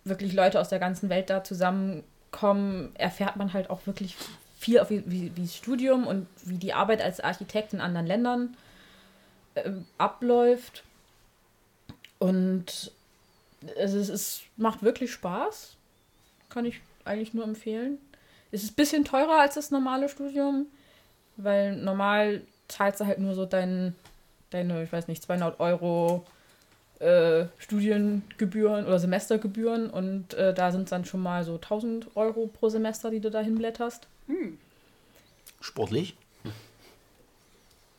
wirklich 0.03 0.33
Leute 0.33 0.59
aus 0.59 0.69
der 0.69 0.79
ganzen 0.79 1.09
Welt 1.09 1.29
da 1.29 1.43
zusammenkommen, 1.43 2.91
erfährt 2.95 3.37
man 3.37 3.53
halt 3.53 3.69
auch 3.69 3.85
wirklich 3.85 4.17
viel 4.57 4.81
wie, 4.89 5.03
wie, 5.05 5.31
wie 5.35 5.41
das 5.43 5.55
Studium 5.55 6.07
und 6.07 6.27
wie 6.43 6.57
die 6.57 6.73
Arbeit 6.73 7.01
als 7.01 7.19
Architekt 7.19 7.73
in 7.73 7.81
anderen 7.81 8.07
Ländern 8.07 8.57
äh, 9.55 9.71
abläuft. 9.97 10.83
Und 12.19 12.91
es, 13.75 13.93
ist, 13.93 14.09
es 14.09 14.41
macht 14.57 14.83
wirklich 14.83 15.11
Spaß. 15.11 15.75
Kann 16.49 16.65
ich 16.65 16.81
eigentlich 17.05 17.33
nur 17.33 17.43
empfehlen. 17.43 17.97
Es 18.51 18.63
ist 18.63 18.73
ein 18.73 18.75
bisschen 18.75 19.03
teurer 19.03 19.39
als 19.39 19.55
das 19.55 19.71
normale 19.71 20.09
Studium, 20.09 20.67
weil 21.37 21.75
normal 21.75 22.41
zahlst 22.67 23.01
du 23.01 23.05
halt 23.05 23.19
nur 23.19 23.33
so 23.33 23.45
dein, 23.45 23.95
deine, 24.51 24.83
ich 24.83 24.91
weiß 24.91 25.07
nicht, 25.07 25.23
200 25.23 25.59
Euro 25.59 26.25
äh, 26.99 27.45
Studiengebühren 27.57 28.85
oder 28.85 28.99
Semestergebühren 28.99 29.89
und 29.89 30.33
äh, 30.35 30.53
da 30.53 30.71
sind 30.71 30.83
es 30.83 30.89
dann 30.91 31.05
schon 31.05 31.21
mal 31.21 31.43
so 31.43 31.55
1000 31.55 32.15
Euro 32.15 32.47
pro 32.47 32.69
Semester, 32.69 33.09
die 33.09 33.19
du 33.19 33.31
da 33.31 33.41
hinblätterst. 33.41 34.07
Sportlich. 35.59 36.15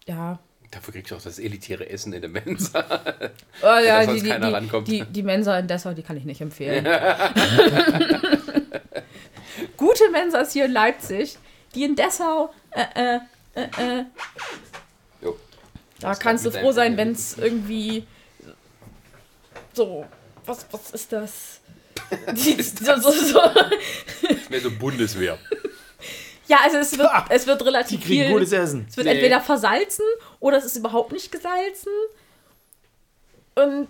Ja. 0.06 0.38
Dafür 0.74 0.92
kriegst 0.92 1.12
du 1.12 1.14
auch 1.16 1.22
das 1.22 1.38
elitäre 1.38 1.88
Essen 1.88 2.12
in 2.12 2.20
der 2.20 2.30
Mensa. 2.30 2.84
Oh, 3.62 3.78
ja, 3.78 4.04
sonst 4.06 4.24
die, 4.24 4.30
die, 4.30 4.32
rankommt. 4.32 4.88
die, 4.88 5.04
die 5.04 5.22
Mensa 5.22 5.56
in 5.56 5.68
Dessau, 5.68 5.92
die 5.92 6.02
kann 6.02 6.16
ich 6.16 6.24
nicht 6.24 6.40
empfehlen. 6.40 6.84
Gute 9.76 10.10
Mensas 10.10 10.52
hier 10.52 10.64
in 10.64 10.72
Leipzig, 10.72 11.38
die 11.76 11.84
in 11.84 11.94
Dessau, 11.94 12.52
äh, 12.72 12.86
äh, 12.94 13.20
äh, 13.54 14.00
äh, 14.00 14.04
Jo. 15.22 15.38
da 16.00 16.16
kannst 16.16 16.44
du 16.44 16.50
froh 16.50 16.72
sein, 16.72 16.96
wenn 16.96 17.12
es 17.12 17.38
irgendwie 17.38 18.04
so, 19.74 20.04
was, 20.44 20.66
was 20.72 20.90
ist 20.90 21.12
das? 21.12 21.60
Die, 22.32 22.60
so, 22.60 22.96
so, 22.96 23.10
so. 23.12 23.40
Mehr 24.50 24.60
so 24.60 24.70
Bundeswehr. 24.72 25.38
Ja, 26.46 26.58
also 26.62 26.76
es 26.78 26.96
wird, 26.98 27.08
Ah, 27.10 27.24
es 27.30 27.46
wird 27.46 27.60
Die 27.60 27.64
relativ 27.64 28.00
kriegen 28.04 28.24
viel. 28.24 28.32
gutes 28.32 28.52
Essen. 28.52 28.86
Es 28.88 28.96
wird 28.96 29.06
Nee. 29.06 29.14
entweder 29.14 29.40
versalzen 29.40 30.04
oder 30.40 30.58
es 30.58 30.64
ist 30.64 30.76
überhaupt 30.76 31.12
nicht 31.12 31.32
gesalzen. 31.32 31.90
Und 33.54 33.88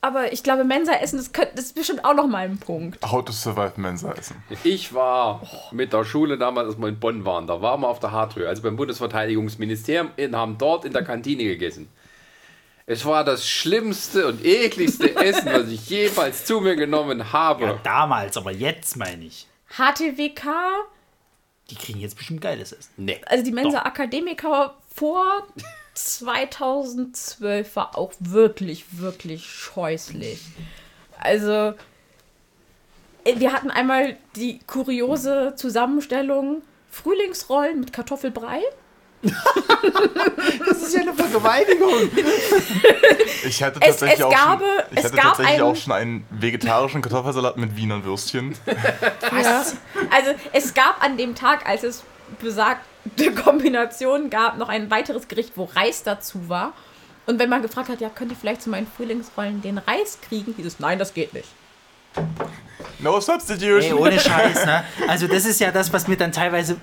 aber 0.00 0.32
ich 0.32 0.44
glaube, 0.44 0.62
Mensa-Essen, 0.62 1.16
das, 1.18 1.32
könnte- 1.32 1.56
das 1.56 1.66
ist 1.66 1.74
bestimmt 1.74 2.04
auch 2.04 2.14
noch 2.14 2.28
mal 2.28 2.44
ein 2.44 2.58
Punkt. 2.58 3.02
How 3.04 3.24
to 3.24 3.32
survive 3.32 3.72
Mensa 3.80 4.12
essen. 4.12 4.36
Ich 4.62 4.94
war 4.94 5.42
mit 5.72 5.92
der 5.92 6.04
Schule 6.04 6.38
damals, 6.38 6.68
als 6.68 6.78
wir 6.78 6.86
in 6.86 7.00
Bonn 7.00 7.24
waren, 7.24 7.48
da 7.48 7.60
waren 7.62 7.80
wir 7.80 7.88
auf 7.88 7.98
der 7.98 8.12
Hartröhe, 8.12 8.48
also 8.48 8.62
beim 8.62 8.76
Bundesverteidigungsministerium, 8.76 10.10
und 10.16 10.36
haben 10.36 10.56
dort 10.56 10.84
in 10.84 10.92
der 10.92 11.02
Kantine 11.02 11.42
gegessen. 11.42 11.88
Es 12.86 13.04
war 13.04 13.24
das 13.24 13.48
schlimmste 13.48 14.28
und 14.28 14.44
ekligste 14.44 15.16
Essen, 15.16 15.46
was 15.52 15.66
ich 15.68 15.90
jemals 15.90 16.44
zu 16.44 16.60
mir 16.60 16.76
genommen 16.76 17.32
habe. 17.32 17.64
Ja, 17.64 17.72
damals, 17.82 18.36
aber 18.36 18.52
jetzt 18.52 18.96
meine 18.96 19.24
ich. 19.24 19.48
HTWK, 19.76 20.46
Die 21.70 21.74
kriegen 21.74 22.00
jetzt 22.00 22.16
bestimmt 22.16 22.40
geiles 22.40 22.72
Essen. 22.72 22.90
Nee. 22.96 23.20
also 23.26 23.44
die 23.44 23.52
Mensa 23.52 23.82
Akademiker 23.82 24.74
vor 24.94 25.46
2012 25.94 27.76
war 27.76 27.98
auch 27.98 28.12
wirklich, 28.20 28.86
wirklich 28.98 29.46
scheußlich. 29.46 30.40
Also, 31.18 31.74
äh, 33.24 33.38
wir 33.38 33.52
hatten 33.52 33.70
einmal 33.70 34.16
die 34.36 34.60
kuriose 34.66 35.54
Zusammenstellung 35.56 36.62
Frühlingsrollen 36.90 37.80
mit 37.80 37.92
Kartoffelbrei. 37.92 38.62
Das 40.68 40.82
ist 40.82 40.94
ja 40.94 41.00
eine 41.02 41.12
Vergewaltigung. 41.14 42.10
Ich 43.44 43.62
hatte 43.62 43.80
Es- 43.80 43.98
tatsächlich, 43.98 44.18
es 44.20 44.24
auch, 44.24 44.30
gab- 44.30 44.58
schon, 44.60 44.68
ich 44.92 44.98
es 44.98 45.04
hatte 45.04 45.16
gab 45.16 45.24
tatsächlich 45.24 45.54
einen- 45.54 45.62
auch 45.62 45.76
schon 45.76 45.92
einen 45.92 46.26
vegetarischen 46.30 47.02
Kartoffelsalat 47.02 47.56
mit 47.56 47.76
Wiener 47.76 48.04
Würstchen. 48.04 48.54
Ja. 48.66 49.64
Also 50.10 50.30
es 50.52 50.74
gab 50.74 51.02
an 51.02 51.16
dem 51.16 51.34
Tag, 51.34 51.66
als 51.68 51.82
es 51.84 52.02
besagte 52.40 53.32
Kombination 53.44 54.30
gab, 54.30 54.58
noch 54.58 54.68
ein 54.68 54.90
weiteres 54.90 55.28
Gericht, 55.28 55.52
wo 55.56 55.64
Reis 55.64 56.02
dazu 56.02 56.48
war. 56.48 56.72
Und 57.26 57.38
wenn 57.38 57.50
man 57.50 57.60
gefragt 57.62 57.88
hat, 57.88 58.00
ja, 58.00 58.08
könnt 58.08 58.30
ihr 58.32 58.36
vielleicht 58.38 58.62
zu 58.62 58.70
meinen 58.70 58.86
Frühlingsrollen 58.96 59.60
den 59.62 59.78
Reis 59.78 60.18
kriegen, 60.26 60.54
hieß 60.56 60.66
es, 60.66 60.80
nein, 60.80 60.98
das 60.98 61.12
geht 61.14 61.34
nicht. 61.34 61.48
No 63.00 63.16
Ey, 63.16 63.20
substitution. 63.22 63.98
ohne 63.98 64.18
Scheiß, 64.20 64.64
ne? 64.66 64.84
Also 65.06 65.26
das 65.26 65.44
ist 65.44 65.60
ja 65.60 65.70
das, 65.70 65.92
was 65.92 66.08
mir 66.08 66.16
dann 66.16 66.32
teilweise, 66.32 66.76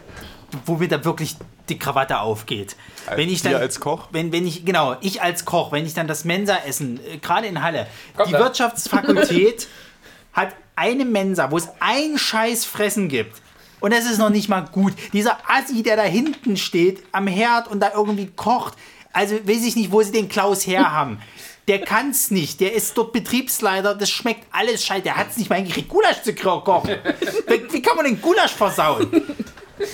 wo 0.65 0.75
mir 0.75 0.87
da 0.87 1.03
wirklich 1.03 1.35
die 1.69 1.79
Krawatte 1.79 2.19
aufgeht. 2.19 2.75
Wenn 3.15 3.29
ich 3.29 3.41
dann, 3.41 3.55
als 3.55 3.79
Koch? 3.79 4.07
Wenn, 4.11 4.31
wenn 4.31 4.45
ich, 4.47 4.65
genau, 4.65 4.95
ich 5.01 5.21
als 5.21 5.45
Koch, 5.45 5.71
wenn 5.71 5.85
ich 5.85 5.93
dann 5.93 6.07
das 6.07 6.25
Mensa-Essen, 6.25 6.99
äh, 7.05 7.17
gerade 7.17 7.47
in 7.47 7.61
Halle, 7.63 7.87
Komm 8.15 8.27
die 8.27 8.33
da. 8.33 8.39
Wirtschaftsfakultät 8.39 9.67
hat 10.33 10.49
eine 10.75 11.05
Mensa, 11.05 11.51
wo 11.51 11.57
es 11.57 11.69
ein 11.79 12.17
Scheiß 12.17 12.65
Fressen 12.65 13.09
gibt. 13.09 13.41
Und 13.79 13.93
das 13.93 14.05
ist 14.05 14.17
noch 14.17 14.29
nicht 14.29 14.49
mal 14.49 14.61
gut. 14.61 14.93
Dieser 15.13 15.37
Assi, 15.47 15.83
der 15.83 15.95
da 15.95 16.03
hinten 16.03 16.57
steht 16.57 17.03
am 17.11 17.27
Herd 17.27 17.67
und 17.67 17.79
da 17.79 17.91
irgendwie 17.95 18.27
kocht, 18.27 18.73
also 19.13 19.35
weiß 19.35 19.63
ich 19.63 19.75
nicht, 19.75 19.91
wo 19.91 20.01
sie 20.01 20.11
den 20.11 20.27
Klaus 20.29 20.65
her 20.65 20.91
haben. 20.91 21.19
Der 21.67 21.81
kann's 21.81 22.29
nicht. 22.29 22.59
Der 22.59 22.73
ist 22.73 22.95
dort 22.95 23.11
Betriebsleiter. 23.11 23.95
Das 23.95 24.09
schmeckt 24.11 24.45
alles 24.51 24.85
scheiße. 24.85 25.01
Der 25.01 25.17
hat's 25.17 25.37
nicht 25.37 25.49
mal 25.49 25.55
hingekriegt, 25.55 25.89
Gulasch 25.89 26.21
zu 26.21 26.35
kochen. 26.35 26.95
Wie 27.71 27.81
kann 27.81 27.95
man 27.95 28.05
den 28.05 28.21
Gulasch 28.21 28.53
versauen? 28.53 29.09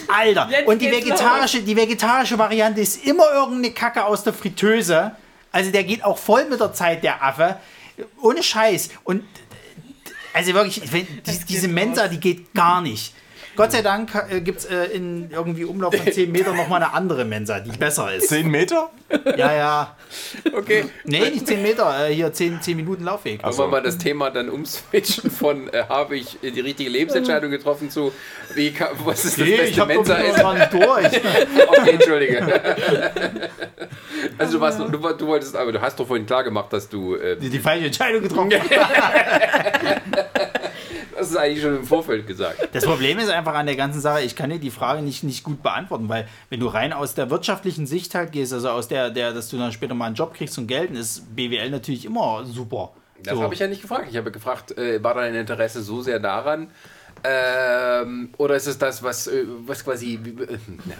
Alter. 0.07 0.47
Jetzt 0.49 0.67
und 0.67 0.79
die 0.81 0.91
vegetarische, 0.91 1.61
die 1.61 1.75
vegetarische 1.75 2.37
Variante 2.37 2.81
ist 2.81 3.05
immer 3.05 3.31
irgendeine 3.33 3.73
Kacke 3.73 4.05
aus 4.05 4.23
der 4.23 4.33
Fritteuse. 4.33 5.15
Also 5.51 5.71
der 5.71 5.83
geht 5.83 6.03
auch 6.03 6.17
voll 6.17 6.45
mit 6.45 6.59
der 6.59 6.73
Zeit, 6.73 7.03
der 7.03 7.23
Affe. 7.23 7.57
Ohne 8.21 8.41
Scheiß. 8.41 8.89
Und 9.03 9.23
also 10.33 10.53
wirklich, 10.53 10.91
wenn, 10.91 11.05
die, 11.05 11.45
diese 11.47 11.67
Mensa, 11.67 12.07
die 12.07 12.19
geht 12.19 12.53
gar 12.53 12.81
nicht. 12.81 13.13
Gott 13.55 13.71
sei 13.71 13.81
Dank 13.81 14.09
äh, 14.29 14.41
gibt 14.41 14.59
es 14.59 14.65
äh, 14.65 14.85
in 14.85 15.29
irgendwie 15.29 15.65
Umlauf 15.65 15.93
von 15.95 16.11
10 16.11 16.31
Metern 16.31 16.55
nochmal 16.55 16.81
eine 16.81 16.93
andere 16.93 17.25
Mensa, 17.25 17.59
die 17.59 17.71
besser 17.71 18.13
ist. 18.13 18.29
10 18.29 18.49
Meter? 18.49 18.89
Ja, 19.37 19.53
ja. 19.53 19.95
Okay. 20.53 20.85
Nee, 21.03 21.29
nicht 21.29 21.47
10 21.47 21.61
Meter, 21.61 22.07
äh, 22.09 22.13
hier 22.13 22.31
10, 22.31 22.61
10 22.61 22.77
Minuten 22.77 23.03
Laufweg. 23.03 23.43
Aber 23.43 23.55
wollen 23.57 23.71
wir 23.71 23.81
das 23.81 23.97
Thema 23.97 24.29
dann 24.31 24.49
umswitchen 24.49 25.29
von 25.29 25.67
äh, 25.69 25.83
habe 25.89 26.15
ich 26.17 26.37
die 26.41 26.59
richtige 26.61 26.89
Lebensentscheidung 26.89 27.51
getroffen 27.51 27.89
zu 27.89 28.13
wie 28.55 28.71
kann, 28.71 28.89
was 29.05 29.25
ist 29.25 29.37
das 29.37 29.45
Nee, 29.45 29.57
beste 29.57 29.81
ich 29.81 29.85
Mensa 29.85 30.15
ist? 30.15 30.73
durch. 30.73 31.21
Okay, 31.67 31.89
entschuldige. 31.91 32.61
Also 34.37 34.53
du, 34.53 34.61
warst, 34.61 34.79
du, 34.79 34.87
du 34.87 35.27
wolltest, 35.27 35.55
aber 35.55 35.71
du 35.71 35.81
hast 35.81 35.99
doch 35.99 36.05
vorhin 36.05 36.25
klar 36.27 36.43
gemacht, 36.43 36.71
dass 36.71 36.87
du 36.87 37.15
äh, 37.15 37.37
Die, 37.37 37.49
die 37.49 37.59
falsche 37.59 37.85
Entscheidung 37.87 38.21
getroffen. 38.21 38.51
hast. 38.53 38.69
das 41.21 41.31
ist 41.31 41.37
eigentlich 41.37 41.61
schon 41.61 41.77
im 41.77 41.83
Vorfeld 41.85 42.27
gesagt. 42.27 42.69
Das 42.73 42.83
Problem 42.85 43.19
ist 43.19 43.29
einfach 43.29 43.53
an 43.53 43.65
der 43.65 43.75
ganzen 43.75 44.01
Sache, 44.01 44.21
ich 44.21 44.35
kann 44.35 44.49
dir 44.49 44.59
die 44.59 44.71
Frage 44.71 45.01
nicht, 45.01 45.23
nicht 45.23 45.43
gut 45.43 45.61
beantworten, 45.63 46.09
weil 46.09 46.27
wenn 46.49 46.59
du 46.59 46.67
rein 46.67 46.93
aus 46.93 47.13
der 47.15 47.29
wirtschaftlichen 47.29 47.85
Sicht 47.87 48.15
halt 48.15 48.31
gehst, 48.31 48.53
also 48.53 48.69
aus 48.69 48.87
der, 48.87 49.09
der, 49.11 49.33
dass 49.33 49.49
du 49.49 49.57
dann 49.57 49.71
später 49.71 49.93
mal 49.93 50.07
einen 50.07 50.15
Job 50.15 50.33
kriegst 50.33 50.57
und 50.57 50.67
Geld, 50.67 50.91
ist 50.91 51.35
BWL 51.35 51.69
natürlich 51.69 52.05
immer 52.05 52.43
super. 52.45 52.91
Das 53.23 53.35
So. 53.35 53.43
habe 53.43 53.53
ich 53.53 53.59
ja 53.59 53.67
nicht 53.67 53.81
gefragt. 53.83 54.07
Ich 54.09 54.17
habe 54.17 54.31
gefragt, 54.31 54.77
äh, 54.77 55.03
war 55.03 55.13
dein 55.13 55.35
Interesse 55.35 55.81
so 55.83 56.01
sehr 56.01 56.19
daran? 56.19 56.71
Ähm, 57.23 58.29
oder 58.37 58.55
ist 58.55 58.67
es 58.67 58.77
das, 58.77 59.03
was, 59.03 59.27
äh, 59.27 59.45
was 59.65 59.83
quasi, 59.83 60.15
äh, 60.15 60.57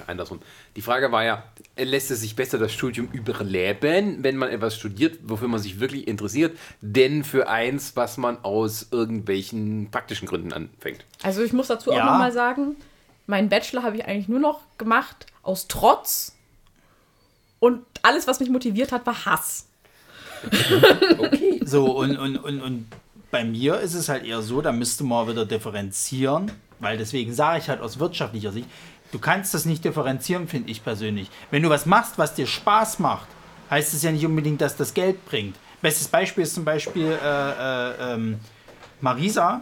andersrum. 0.07 0.39
Die 0.75 0.81
Frage 0.81 1.11
war 1.11 1.23
ja, 1.23 1.43
lässt 1.77 2.11
es 2.11 2.21
sich 2.21 2.35
besser 2.35 2.57
das 2.57 2.71
Studium 2.73 3.09
überleben, 3.11 4.23
wenn 4.23 4.37
man 4.37 4.49
etwas 4.49 4.75
studiert, 4.75 5.17
wofür 5.23 5.47
man 5.47 5.59
sich 5.59 5.79
wirklich 5.79 6.07
interessiert, 6.07 6.57
denn 6.81 7.23
für 7.23 7.47
eins, 7.49 7.95
was 7.95 8.17
man 8.17 8.43
aus 8.43 8.87
irgendwelchen 8.91 9.89
praktischen 9.91 10.27
Gründen 10.27 10.53
anfängt? 10.53 11.05
Also 11.23 11.41
ich 11.41 11.53
muss 11.53 11.67
dazu 11.67 11.91
Ja. 11.91 12.01
auch 12.01 12.11
nochmal 12.11 12.31
sagen, 12.31 12.75
meinen 13.27 13.49
Bachelor 13.49 13.83
habe 13.83 13.95
ich 13.97 14.05
eigentlich 14.05 14.27
nur 14.27 14.39
noch 14.39 14.61
gemacht 14.77 15.25
aus 15.43 15.67
Trotz. 15.67 16.35
Und 17.59 17.83
alles, 18.03 18.27
was 18.27 18.39
mich 18.39 18.49
motiviert 18.49 18.91
hat, 18.91 19.05
war 19.05 19.25
Hass. 19.25 19.67
Okay. 21.19 21.61
So, 21.63 21.97
und, 21.97 22.17
und, 22.17 22.37
und, 22.37 22.61
und 22.61 22.87
bei 23.31 23.43
mir 23.43 23.79
ist 23.79 23.93
es 23.93 24.09
halt 24.09 24.25
eher 24.25 24.41
so, 24.41 24.61
da 24.61 24.71
müsste 24.71 25.03
man 25.03 25.27
wieder 25.27 25.45
differenzieren, 25.45 26.51
weil 26.79 26.97
deswegen 26.97 27.33
sage 27.33 27.59
ich 27.59 27.69
halt 27.69 27.81
aus 27.81 27.97
wirtschaftlicher 27.97 28.51
Sicht, 28.51 28.67
du 29.11 29.19
kannst 29.19 29.53
das 29.53 29.65
nicht 29.65 29.83
differenzieren, 29.83 30.47
finde 30.47 30.69
ich 30.69 30.83
persönlich. 30.83 31.29
Wenn 31.49 31.63
du 31.63 31.69
was 31.69 31.85
machst, 31.85 32.17
was 32.17 32.35
dir 32.35 32.45
Spaß 32.45 32.99
macht, 32.99 33.27
heißt 33.69 33.93
es 33.93 34.03
ja 34.03 34.11
nicht 34.11 34.25
unbedingt, 34.25 34.61
dass 34.61 34.75
das 34.75 34.93
Geld 34.93 35.25
bringt. 35.25 35.55
Bestes 35.81 36.09
Beispiel 36.09 36.43
ist 36.43 36.53
zum 36.53 36.65
Beispiel 36.65 37.07
äh, 37.07 37.51
äh, 37.51 38.13
ähm, 38.13 38.39
Marisa, 38.99 39.61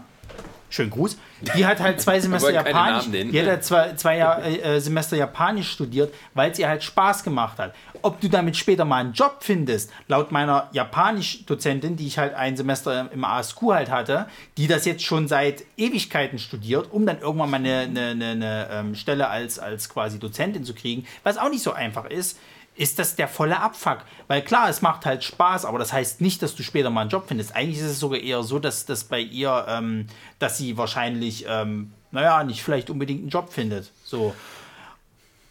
schönen 0.70 0.92
Gruß, 0.92 1.18
die 1.56 1.66
hat 1.66 1.80
halt 1.80 2.00
zwei 2.00 2.20
Semester 2.20 2.52
Japanisch, 2.52 3.06
die 3.12 3.40
hat 3.40 3.48
halt 3.48 3.64
zwei, 3.64 3.94
zwei 3.96 4.18
Jahr, 4.18 4.46
äh, 4.46 4.80
Semester 4.80 5.18
Japanisch 5.18 5.72
studiert, 5.72 6.14
weil 6.34 6.52
es 6.52 6.60
ihr 6.60 6.68
halt 6.68 6.84
Spaß 6.84 7.24
gemacht 7.24 7.58
hat. 7.58 7.74
Ob 8.02 8.22
du 8.22 8.30
damit 8.30 8.56
später 8.56 8.86
mal 8.86 8.98
einen 8.98 9.14
Job 9.14 9.38
findest, 9.42 9.92
laut 10.08 10.32
meiner 10.32 10.70
Japanisch-Dozentin, 10.72 11.96
die 11.96 12.08
ich 12.08 12.18
halt 12.18 12.34
ein 12.34 12.56
Semester 12.56 13.12
im 13.12 13.26
ASQ 13.26 13.62
halt 13.72 13.92
hatte, 13.92 14.28
die 14.58 14.68
das 14.68 14.86
jetzt 14.86 15.04
schon 15.04 15.28
seit 15.28 15.64
Ewigkeiten 15.76 16.40
studiert, 16.40 16.92
um 16.92 17.06
dann 17.06 17.20
irgendwann 17.20 17.50
mal 17.50 17.58
eine, 17.58 17.80
eine, 17.80 18.08
eine, 18.10 18.26
eine 18.26 18.68
ähm, 18.72 18.96
Stelle 18.96 19.28
als, 19.30 19.60
als 19.60 19.90
quasi 19.90 20.20
Dozentin 20.20 20.64
zu 20.64 20.74
kriegen, 20.74 21.06
was 21.24 21.38
auch 21.38 21.50
nicht 21.50 21.64
so 21.64 21.74
einfach 21.74 22.06
ist, 22.06 22.38
ist 22.80 22.98
das 22.98 23.18
der 23.18 23.28
volle 23.28 23.60
Abfuck. 23.60 24.00
Weil 24.28 24.42
klar, 24.42 24.70
es 24.70 24.82
macht 24.82 25.06
halt 25.06 25.24
Spaß, 25.24 25.66
aber 25.66 25.80
das 25.80 25.92
heißt 25.92 26.22
nicht, 26.22 26.42
dass 26.42 26.56
du 26.56 26.64
später 26.64 26.90
mal 26.90 27.02
einen 27.02 27.10
Job 27.10 27.26
findest. 27.28 27.54
Eigentlich 27.54 27.80
ist 27.80 27.92
es 27.92 28.00
sogar 28.00 28.20
eher 28.20 28.42
so, 28.42 28.58
dass 28.58 28.86
das 28.86 29.04
bei 29.04 29.20
ihr, 29.20 29.66
ähm, 29.68 30.08
dass 30.40 30.58
sie 30.58 30.78
wahrscheinlich, 30.78 31.46
ähm, 31.48 31.92
naja, 32.12 32.42
nicht 32.46 32.64
vielleicht 32.64 32.90
unbedingt 32.90 33.20
einen 33.20 33.30
Job 33.30 33.52
findet. 33.52 33.92
So. 34.06 34.34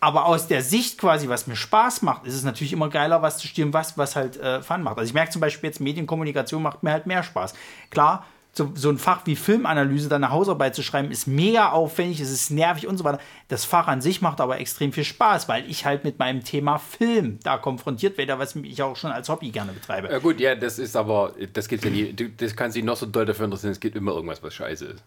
Aber 0.00 0.24
aus 0.24 0.46
der 0.46 0.62
Sicht 0.62 0.96
quasi, 0.96 1.28
was 1.28 1.46
mir 1.46 1.56
Spaß 1.56 2.00
macht, 2.00 2.24
ist 2.24 2.34
es 2.34 2.44
natürlich 2.44 2.72
immer 2.72 2.88
geiler, 2.88 3.20
was 3.20 3.36
zu 3.36 3.46
studieren, 3.46 3.74
was, 3.74 3.98
was 3.98 4.16
halt 4.16 4.38
äh, 4.38 4.62
Fun 4.62 4.82
macht. 4.82 4.96
Also 4.96 5.08
ich 5.08 5.14
merke 5.14 5.30
zum 5.30 5.40
Beispiel 5.40 5.68
jetzt, 5.68 5.80
Medienkommunikation 5.80 6.62
macht 6.62 6.82
mir 6.82 6.92
halt 6.92 7.06
mehr 7.06 7.22
Spaß. 7.22 7.52
Klar, 7.90 8.24
so, 8.52 8.72
so 8.74 8.90
ein 8.90 8.98
Fach 8.98 9.20
wie 9.24 9.36
Filmanalyse, 9.36 10.08
dann 10.08 10.24
eine 10.24 10.32
Hausarbeit 10.32 10.74
zu 10.74 10.82
schreiben, 10.82 11.12
ist 11.12 11.26
mega 11.28 11.70
aufwendig, 11.70 12.18
es 12.20 12.30
ist 12.30 12.50
nervig 12.50 12.88
und 12.88 12.96
so 12.98 13.04
weiter. 13.04 13.20
Das 13.46 13.64
Fach 13.64 13.86
an 13.86 14.00
sich 14.00 14.20
macht 14.20 14.40
aber 14.40 14.58
extrem 14.58 14.92
viel 14.92 15.04
Spaß, 15.04 15.48
weil 15.48 15.68
ich 15.70 15.84
halt 15.84 16.02
mit 16.02 16.18
meinem 16.18 16.42
Thema 16.42 16.78
Film 16.78 17.38
da 17.44 17.56
konfrontiert 17.58 18.18
werde, 18.18 18.36
was 18.38 18.56
ich 18.56 18.82
auch 18.82 18.96
schon 18.96 19.12
als 19.12 19.28
Hobby 19.28 19.50
gerne 19.50 19.72
betreibe. 19.72 20.08
Ja 20.10 20.18
gut, 20.18 20.40
ja, 20.40 20.56
das 20.56 20.78
ist 20.80 20.96
aber, 20.96 21.34
das 21.52 21.68
gibt's 21.68 21.84
ja 21.84 21.90
nie. 21.92 22.12
Du, 22.12 22.28
das 22.30 22.56
kann 22.56 22.72
sich 22.72 22.82
noch 22.82 22.96
so 22.96 23.06
doll 23.06 23.26
dafür 23.26 23.44
interessieren, 23.44 23.72
es 23.72 23.80
gibt 23.80 23.94
immer 23.94 24.12
irgendwas, 24.12 24.42
was 24.42 24.54
scheiße 24.54 24.86
ist. 24.86 25.04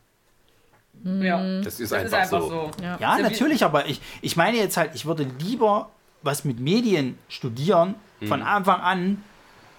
Ja. 1.04 1.62
Das 1.62 1.80
ist 1.80 1.92
Das 1.92 1.94
einfach, 1.94 2.06
ist 2.06 2.14
einfach 2.34 2.42
so. 2.42 2.50
so. 2.50 2.72
Ja. 2.84 2.98
Ja, 3.00 3.12
So 3.14 3.20
wie- 3.20 3.24
natürlich, 3.24 3.64
aber 3.66 3.88
ich, 3.88 4.00
ich 4.22 4.36
meine 4.38 4.58
jetzt 4.58 4.78
halt, 4.78 4.92
ich 4.94 5.06
würde 5.06 5.26
lieber 5.40 5.90
was 6.22 6.46
mit 6.46 6.60
Medien 6.60 7.18
studieren 7.28 7.96
von 8.28 8.44
Anfang 8.44 8.80
an, 8.82 9.24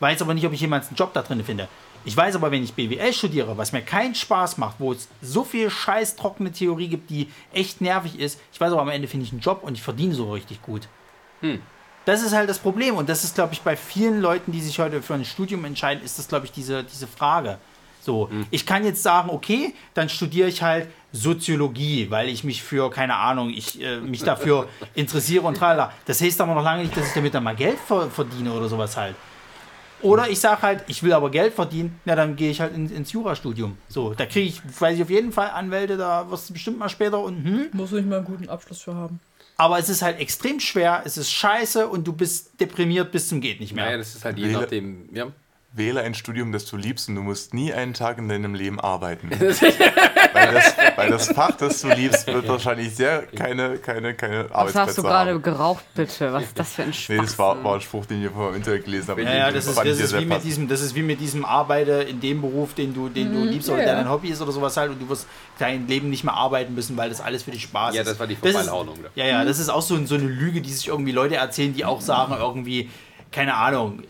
weiß 0.00 0.20
aber 0.20 0.34
nicht, 0.34 0.44
ob 0.44 0.52
ich 0.52 0.60
jemals 0.60 0.88
einen 0.88 0.96
Job 0.96 1.12
da 1.14 1.22
drin 1.22 1.44
finde. 1.44 1.68
Ich 2.04 2.16
weiß 2.16 2.34
aber, 2.36 2.50
wenn 2.50 2.64
ich 2.64 2.74
BWL 2.74 3.12
studiere, 3.12 3.56
was 3.56 3.72
mir 3.72 3.82
keinen 3.82 4.14
Spaß 4.14 4.58
macht, 4.58 4.76
wo 4.78 4.92
es 4.92 5.08
so 5.20 5.44
viel 5.44 5.70
scheiß 5.70 6.16
trockene 6.16 6.50
Theorie 6.52 6.88
gibt, 6.88 7.10
die 7.10 7.28
echt 7.52 7.80
nervig 7.80 8.18
ist, 8.18 8.40
ich 8.52 8.60
weiß 8.60 8.72
aber 8.72 8.82
am 8.82 8.88
Ende 8.88 9.08
finde 9.08 9.26
ich 9.26 9.32
einen 9.32 9.40
Job 9.40 9.60
und 9.62 9.74
ich 9.74 9.82
verdiene 9.82 10.14
so 10.14 10.32
richtig 10.32 10.62
gut. 10.62 10.88
Das 12.04 12.22
ist 12.22 12.32
halt 12.32 12.50
das 12.50 12.58
Problem 12.58 12.96
und 12.96 13.08
das 13.08 13.22
ist, 13.22 13.36
glaube 13.36 13.52
ich, 13.52 13.60
bei 13.62 13.76
vielen 13.76 14.20
Leuten, 14.20 14.50
die 14.50 14.60
sich 14.60 14.78
heute 14.80 15.02
für 15.02 15.14
ein 15.14 15.24
Studium 15.24 15.64
entscheiden, 15.64 16.02
ist 16.02 16.18
das, 16.18 16.26
glaube 16.26 16.46
ich, 16.46 16.52
diese, 16.52 16.82
diese 16.82 17.06
Frage. 17.06 17.58
So, 18.00 18.28
ich 18.50 18.66
kann 18.66 18.84
jetzt 18.84 19.00
sagen, 19.04 19.30
okay, 19.30 19.74
dann 19.94 20.08
studiere 20.08 20.48
ich 20.48 20.60
halt 20.60 20.88
Soziologie, 21.12 22.10
weil 22.10 22.28
ich 22.28 22.42
mich 22.42 22.60
für, 22.60 22.90
keine 22.90 23.14
Ahnung, 23.14 23.50
ich 23.50 23.80
äh, 23.80 24.00
mich 24.00 24.24
dafür 24.24 24.68
interessiere 24.96 25.44
und 25.44 25.56
tralala. 25.56 25.92
Das 26.06 26.20
heißt 26.20 26.40
aber 26.40 26.54
noch 26.54 26.64
lange 26.64 26.82
nicht, 26.82 26.96
dass 26.96 27.06
ich 27.06 27.14
damit 27.14 27.32
dann 27.32 27.44
mal 27.44 27.54
Geld 27.54 27.78
ver 27.78 28.10
verdiene 28.10 28.52
oder 28.52 28.68
sowas 28.68 28.96
halt. 28.96 29.14
Oder 30.02 30.28
ich 30.28 30.40
sage 30.40 30.62
halt, 30.62 30.84
ich 30.88 31.02
will 31.02 31.12
aber 31.12 31.30
Geld 31.30 31.54
verdienen, 31.54 32.00
na 32.04 32.14
dann 32.14 32.36
gehe 32.36 32.50
ich 32.50 32.60
halt 32.60 32.74
in, 32.74 32.90
ins 32.90 33.12
Jurastudium. 33.12 33.76
So, 33.88 34.14
da 34.14 34.26
kriege 34.26 34.48
ich, 34.48 34.60
weiß 34.80 34.96
ich 34.96 35.02
auf 35.02 35.10
jeden 35.10 35.32
Fall 35.32 35.50
Anwälte, 35.50 35.96
da 35.96 36.30
wirst 36.30 36.48
du 36.48 36.52
bestimmt 36.52 36.78
mal 36.78 36.88
später 36.88 37.20
und 37.20 37.44
hm. 37.44 37.68
Muss 37.72 37.92
ich 37.92 38.04
mal 38.04 38.16
einen 38.16 38.24
guten 38.24 38.48
Abschluss 38.48 38.82
für 38.82 38.94
haben. 38.94 39.20
Aber 39.56 39.78
es 39.78 39.88
ist 39.88 40.02
halt 40.02 40.18
extrem 40.18 40.60
schwer, 40.60 41.02
es 41.04 41.16
ist 41.16 41.30
scheiße 41.30 41.86
und 41.86 42.06
du 42.06 42.12
bist 42.12 42.58
deprimiert 42.60 43.12
bis 43.12 43.28
zum 43.28 43.40
geht 43.40 43.60
nicht 43.60 43.74
mehr. 43.74 43.84
Naja, 43.84 43.98
das 43.98 44.14
ist 44.14 44.24
halt 44.24 44.38
je 44.38 44.48
nachdem, 44.48 45.08
ja. 45.14 45.26
Wähle 45.74 46.02
ein 46.02 46.14
Studium, 46.14 46.52
das 46.52 46.66
du 46.66 46.76
liebst 46.76 47.08
und 47.08 47.14
du 47.14 47.22
musst 47.22 47.54
nie 47.54 47.72
einen 47.72 47.94
Tag 47.94 48.18
in 48.18 48.28
deinem 48.28 48.54
Leben 48.54 48.78
arbeiten. 48.78 49.30
weil, 50.32 50.52
das, 50.52 50.74
weil 50.96 51.10
das 51.10 51.28
Fach, 51.28 51.56
das 51.56 51.80
du 51.80 51.88
liebst, 51.88 52.26
wird 52.26 52.46
wahrscheinlich 52.46 52.94
sehr 52.94 53.22
keine, 53.22 53.78
keine, 53.78 54.14
keine 54.14 54.50
Was 54.50 54.74
hast 54.74 54.98
du 54.98 55.02
gerade 55.02 55.30
haben. 55.32 55.42
geraucht, 55.42 55.84
bitte? 55.94 56.32
Was 56.32 56.44
ist 56.44 56.58
das 56.58 56.74
für 56.74 56.82
ein 56.82 56.88
Nee, 56.88 56.94
Schwachsinn? 56.94 57.16
das 57.24 57.38
war, 57.38 57.64
war 57.64 57.74
ein 57.76 57.80
Spruch, 57.80 58.04
den 58.06 58.22
ich 58.22 58.30
vom 58.30 58.54
Internet 58.54 58.84
gelesen 58.84 59.08
habe. 59.08 59.22
Ja, 59.22 59.34
ja, 59.34 59.50
das 59.50 59.66
ist, 59.66 59.78
das, 59.78 59.84
ich 59.84 60.00
ist 60.00 60.18
wie 60.18 60.26
mit 60.26 60.44
diesem, 60.44 60.68
das 60.68 60.80
ist 60.82 60.94
wie 60.94 61.02
mit 61.02 61.20
diesem 61.20 61.44
Arbeite 61.44 61.92
in 62.02 62.20
dem 62.20 62.42
Beruf, 62.42 62.74
den 62.74 62.92
du, 62.92 63.08
den 63.08 63.32
du 63.32 63.44
liebst 63.44 63.68
oder 63.70 63.78
ja, 63.78 63.84
der 63.84 63.94
ja. 63.94 64.02
dein 64.02 64.10
Hobby 64.10 64.28
ist 64.28 64.42
oder 64.42 64.52
sowas 64.52 64.76
halt 64.76 64.90
und 64.90 65.00
du 65.00 65.08
wirst 65.08 65.26
dein 65.58 65.88
Leben 65.88 66.10
nicht 66.10 66.24
mehr 66.24 66.34
arbeiten 66.34 66.74
müssen, 66.74 66.96
weil 66.96 67.08
das 67.08 67.20
alles 67.20 67.44
für 67.44 67.50
dich 67.50 67.62
Spaß 67.62 67.94
Ja, 67.94 68.02
ist. 68.02 68.08
das 68.08 68.18
war 68.18 68.26
die 68.26 68.36
da. 68.42 68.50
Ja, 69.14 69.24
ja, 69.26 69.44
das 69.44 69.58
ist 69.58 69.68
auch 69.68 69.82
so, 69.82 70.04
so 70.04 70.16
eine 70.16 70.24
Lüge, 70.24 70.60
die 70.60 70.70
sich 70.70 70.88
irgendwie 70.88 71.12
Leute 71.12 71.36
erzählen, 71.36 71.72
die 71.72 71.84
auch 71.84 72.00
sagen 72.00 72.34
irgendwie, 72.38 72.90
keine 73.30 73.54
Ahnung, 73.54 74.02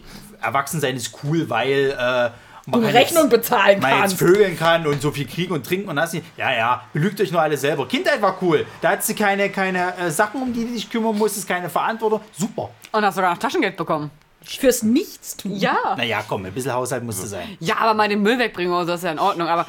Erwachsensein 0.43 0.97
ist 0.97 1.12
cool, 1.23 1.48
weil 1.48 1.97
äh, 1.98 2.31
man 2.66 2.85
Rechnung 2.85 3.24
jetzt, 3.24 3.31
bezahlen 3.31 3.81
man 3.81 4.02
jetzt 4.02 4.19
vögeln 4.19 4.56
kann 4.56 4.86
und 4.86 5.02
so 5.02 5.10
viel 5.10 5.27
kriegen 5.27 5.52
und 5.52 5.66
trinken 5.66 5.89
und 5.89 5.97
das 5.97 6.12
nicht. 6.12 6.24
Ja, 6.36 6.52
ja, 6.52 6.85
belügt 6.93 7.20
euch 7.20 7.32
nur 7.32 7.43
alle 7.43 7.56
selber. 7.56 7.89
Kindheit 7.89 8.23
war 8.23 8.36
cool. 8.40 8.66
Da 8.81 8.90
hat 8.90 9.02
sie 9.02 9.14
keine, 9.14 9.51
keine 9.51 9.97
äh, 9.97 10.10
Sachen, 10.10 10.40
um 10.43 10.52
die 10.52 10.64
du 10.64 10.73
dich 10.73 10.89
kümmern 10.89 11.16
musstest, 11.16 11.48
keine 11.48 11.69
Verantwortung. 11.69 12.20
Super. 12.32 12.70
Und 12.93 13.05
hast 13.05 13.16
sogar 13.16 13.32
noch 13.32 13.39
Taschengeld 13.39 13.77
bekommen. 13.77 14.10
Fürs 14.44 14.82
Nichtstun. 14.82 15.55
Ja. 15.56 15.77
Naja, 15.97 16.23
komm, 16.27 16.44
ein 16.44 16.52
bisschen 16.52 16.73
Haushalt 16.73 17.05
musste 17.05 17.27
sein. 17.27 17.56
Ja, 17.60 17.78
aber 17.78 17.94
mal 17.94 18.09
den 18.09 18.23
Müll 18.23 18.39
wegbringen 18.39 18.73
oder 18.73 18.86
so 18.86 18.93
ist 18.94 19.05
ja 19.05 19.12
in 19.12 19.19
Ordnung. 19.19 19.48
Aber 19.48 19.66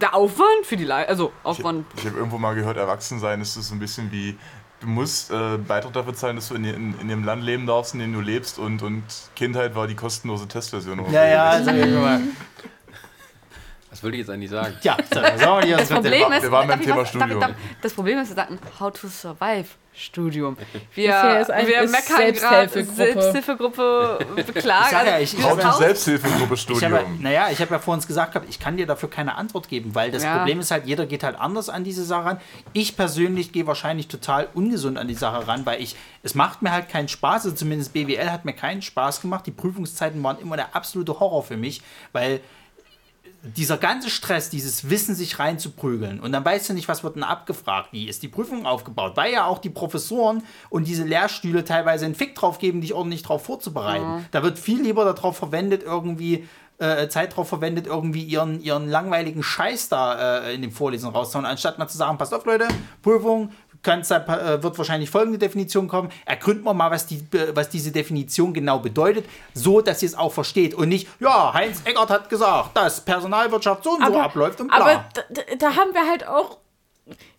der 0.00 0.14
Aufwand 0.14 0.64
für 0.64 0.76
die 0.76 0.84
Leute, 0.84 1.08
also 1.08 1.32
Aufwand. 1.42 1.86
Ich 1.96 2.06
habe 2.06 2.16
irgendwo 2.16 2.38
mal 2.38 2.54
gehört, 2.54 2.76
Erwachsensein 2.76 3.40
ist 3.40 3.54
so 3.54 3.74
ein 3.74 3.78
bisschen 3.78 4.10
wie, 4.10 4.36
du 4.82 4.88
musst 4.88 5.30
äh, 5.30 5.56
Beitrag 5.56 5.92
dafür 5.92 6.14
zahlen, 6.14 6.36
dass 6.36 6.48
du 6.48 6.54
in, 6.54 6.64
in, 6.64 7.00
in 7.00 7.08
dem 7.08 7.24
Land 7.24 7.42
leben 7.42 7.66
darfst, 7.66 7.94
in 7.94 8.00
dem 8.00 8.12
du 8.12 8.20
lebst 8.20 8.58
und, 8.58 8.82
und 8.82 9.02
Kindheit 9.34 9.74
war 9.74 9.86
die 9.86 9.94
kostenlose 9.94 10.46
Testversion. 10.48 11.00
Ja, 11.10 11.24
ja, 11.24 11.62
sag 11.62 11.76
Was 13.92 14.02
wollte 14.02 14.16
ich 14.16 14.20
jetzt 14.20 14.30
eigentlich 14.30 14.50
sagen? 14.50 14.74
Wir 14.82 14.96
nicht, 14.96 15.78
was 15.78 15.88
Das 15.88 15.88
Problem 15.90 16.30
wir 16.30 16.36
ist, 16.38 16.50
waren 16.50 16.66
beim 16.68 16.80
Thema 16.80 16.96
was- 16.96 17.12
darf 17.12 17.14
ich- 17.14 17.20
Studium. 17.20 17.40
darf- 17.40 17.50
das 17.82 17.92
Problem 17.92 18.18
ist, 18.20 18.28
wir 18.30 18.36
sagten 18.36 18.58
How 18.80 18.90
to 18.92 19.06
Survive 19.08 19.66
Studium. 19.94 20.56
Wir, 20.94 21.14
ein- 21.50 21.66
wir 21.66 21.86
meckern 21.86 22.32
gerade 22.32 22.68
Selbsthilfegruppe. 22.70 24.18
Beklagen. 24.36 24.84
Ich 24.86 24.90
sag 24.90 25.06
ja, 25.06 25.18
ich- 25.18 25.42
How 25.44 25.58
to 25.60 25.68
Haus- 25.68 25.78
Selbsthilfegruppe 25.78 26.56
Studium. 26.56 27.20
naja, 27.20 27.48
ich 27.52 27.60
habe 27.60 27.72
ja 27.74 27.78
vor 27.78 27.92
uns 27.94 28.06
gesagt 28.06 28.32
gehabt, 28.32 28.48
ich 28.48 28.58
kann 28.58 28.78
dir 28.78 28.86
dafür 28.86 29.10
keine 29.10 29.34
Antwort 29.36 29.68
geben, 29.68 29.94
weil 29.94 30.10
das 30.10 30.22
Ja. 30.22 30.38
Problem 30.38 30.60
ist 30.60 30.70
halt, 30.70 30.86
jeder 30.86 31.04
geht 31.04 31.22
halt 31.22 31.38
anders 31.38 31.68
an 31.68 31.84
diese 31.84 32.04
Sache 32.04 32.24
ran. 32.24 32.40
Ich 32.72 32.96
persönlich 32.96 33.52
gehe 33.52 33.66
wahrscheinlich 33.66 34.08
total 34.08 34.48
ungesund 34.54 34.96
an 34.96 35.08
die 35.08 35.14
Sache 35.14 35.46
ran, 35.46 35.66
weil 35.66 35.82
ich, 35.82 35.96
es 36.22 36.34
macht 36.34 36.62
mir 36.62 36.72
halt 36.72 36.88
keinen 36.88 37.08
Spaß, 37.08 37.44
also 37.44 37.56
zumindest 37.56 37.92
BWL 37.92 38.30
hat 38.30 38.46
mir 38.46 38.54
keinen 38.54 38.80
Spaß 38.80 39.20
gemacht. 39.20 39.46
Die 39.46 39.50
Prüfungszeiten 39.50 40.22
waren 40.24 40.38
immer 40.38 40.56
der 40.56 40.74
absolute 40.74 41.20
Horror 41.20 41.42
für 41.42 41.58
mich, 41.58 41.82
weil 42.12 42.40
dieser 43.42 43.76
ganze 43.76 44.08
Stress, 44.08 44.50
dieses 44.50 44.88
Wissen 44.88 45.14
sich 45.14 45.38
reinzuprügeln. 45.38 46.20
Und 46.20 46.32
dann 46.32 46.44
weißt 46.44 46.68
du 46.68 46.74
nicht, 46.74 46.88
was 46.88 47.02
wird 47.02 47.16
denn 47.16 47.24
abgefragt, 47.24 47.92
wie 47.92 48.08
ist 48.08 48.22
die 48.22 48.28
Prüfung 48.28 48.66
aufgebaut, 48.66 49.12
weil 49.16 49.32
ja 49.32 49.46
auch 49.46 49.58
die 49.58 49.70
Professoren 49.70 50.42
und 50.70 50.86
diese 50.86 51.04
Lehrstühle 51.04 51.64
teilweise 51.64 52.04
einen 52.04 52.14
Fick 52.14 52.36
drauf 52.36 52.58
geben, 52.58 52.80
dich 52.80 52.94
ordentlich 52.94 53.22
drauf 53.22 53.44
vorzubereiten. 53.44 54.04
Da 54.30 54.42
wird 54.44 54.58
viel 54.58 54.80
lieber 54.80 55.04
darauf 55.04 55.36
verwendet, 55.36 55.82
irgendwie 55.82 56.46
äh, 56.78 57.08
Zeit 57.08 57.36
drauf 57.36 57.48
verwendet, 57.48 57.86
irgendwie 57.86 58.22
ihren, 58.22 58.60
ihren 58.60 58.88
langweiligen 58.88 59.42
Scheiß 59.42 59.88
da 59.88 60.44
äh, 60.44 60.54
in 60.54 60.62
den 60.62 60.70
Vorlesungen 60.70 61.14
rauszuhauen, 61.14 61.46
anstatt 61.46 61.78
mal 61.78 61.88
zu 61.88 61.98
sagen, 61.98 62.18
passt 62.18 62.34
auf 62.34 62.44
Leute, 62.44 62.68
Prüfung, 63.02 63.50
kannst, 63.82 64.10
da, 64.10 64.18
äh, 64.54 64.62
wird 64.62 64.78
wahrscheinlich 64.78 65.10
folgende 65.10 65.38
Definition 65.38 65.88
kommen. 65.88 66.10
Ergründen 66.24 66.64
wir 66.64 66.74
mal, 66.74 66.90
was, 66.90 67.06
die, 67.06 67.16
äh, 67.36 67.54
was 67.54 67.68
diese 67.68 67.90
Definition 67.92 68.52
genau 68.54 68.78
bedeutet, 68.78 69.24
so 69.54 69.80
dass 69.80 70.02
ihr 70.02 70.08
es 70.08 70.14
auch 70.16 70.32
versteht 70.32 70.74
und 70.74 70.88
nicht, 70.88 71.08
ja, 71.20 71.52
Heinz 71.52 71.82
Eckert 71.84 72.10
hat 72.10 72.28
gesagt, 72.30 72.76
dass 72.76 73.00
Personalwirtschaft 73.04 73.84
so 73.84 73.90
und 73.92 74.06
so 74.06 74.18
abläuft 74.18 74.60
und 74.60 74.68
bla. 74.68 74.76
aber 74.78 75.04
da, 75.14 75.22
da- 75.56 75.76
haben 75.76 75.94
wir 75.94 76.06
halt 76.08 76.26
auch, 76.26 76.58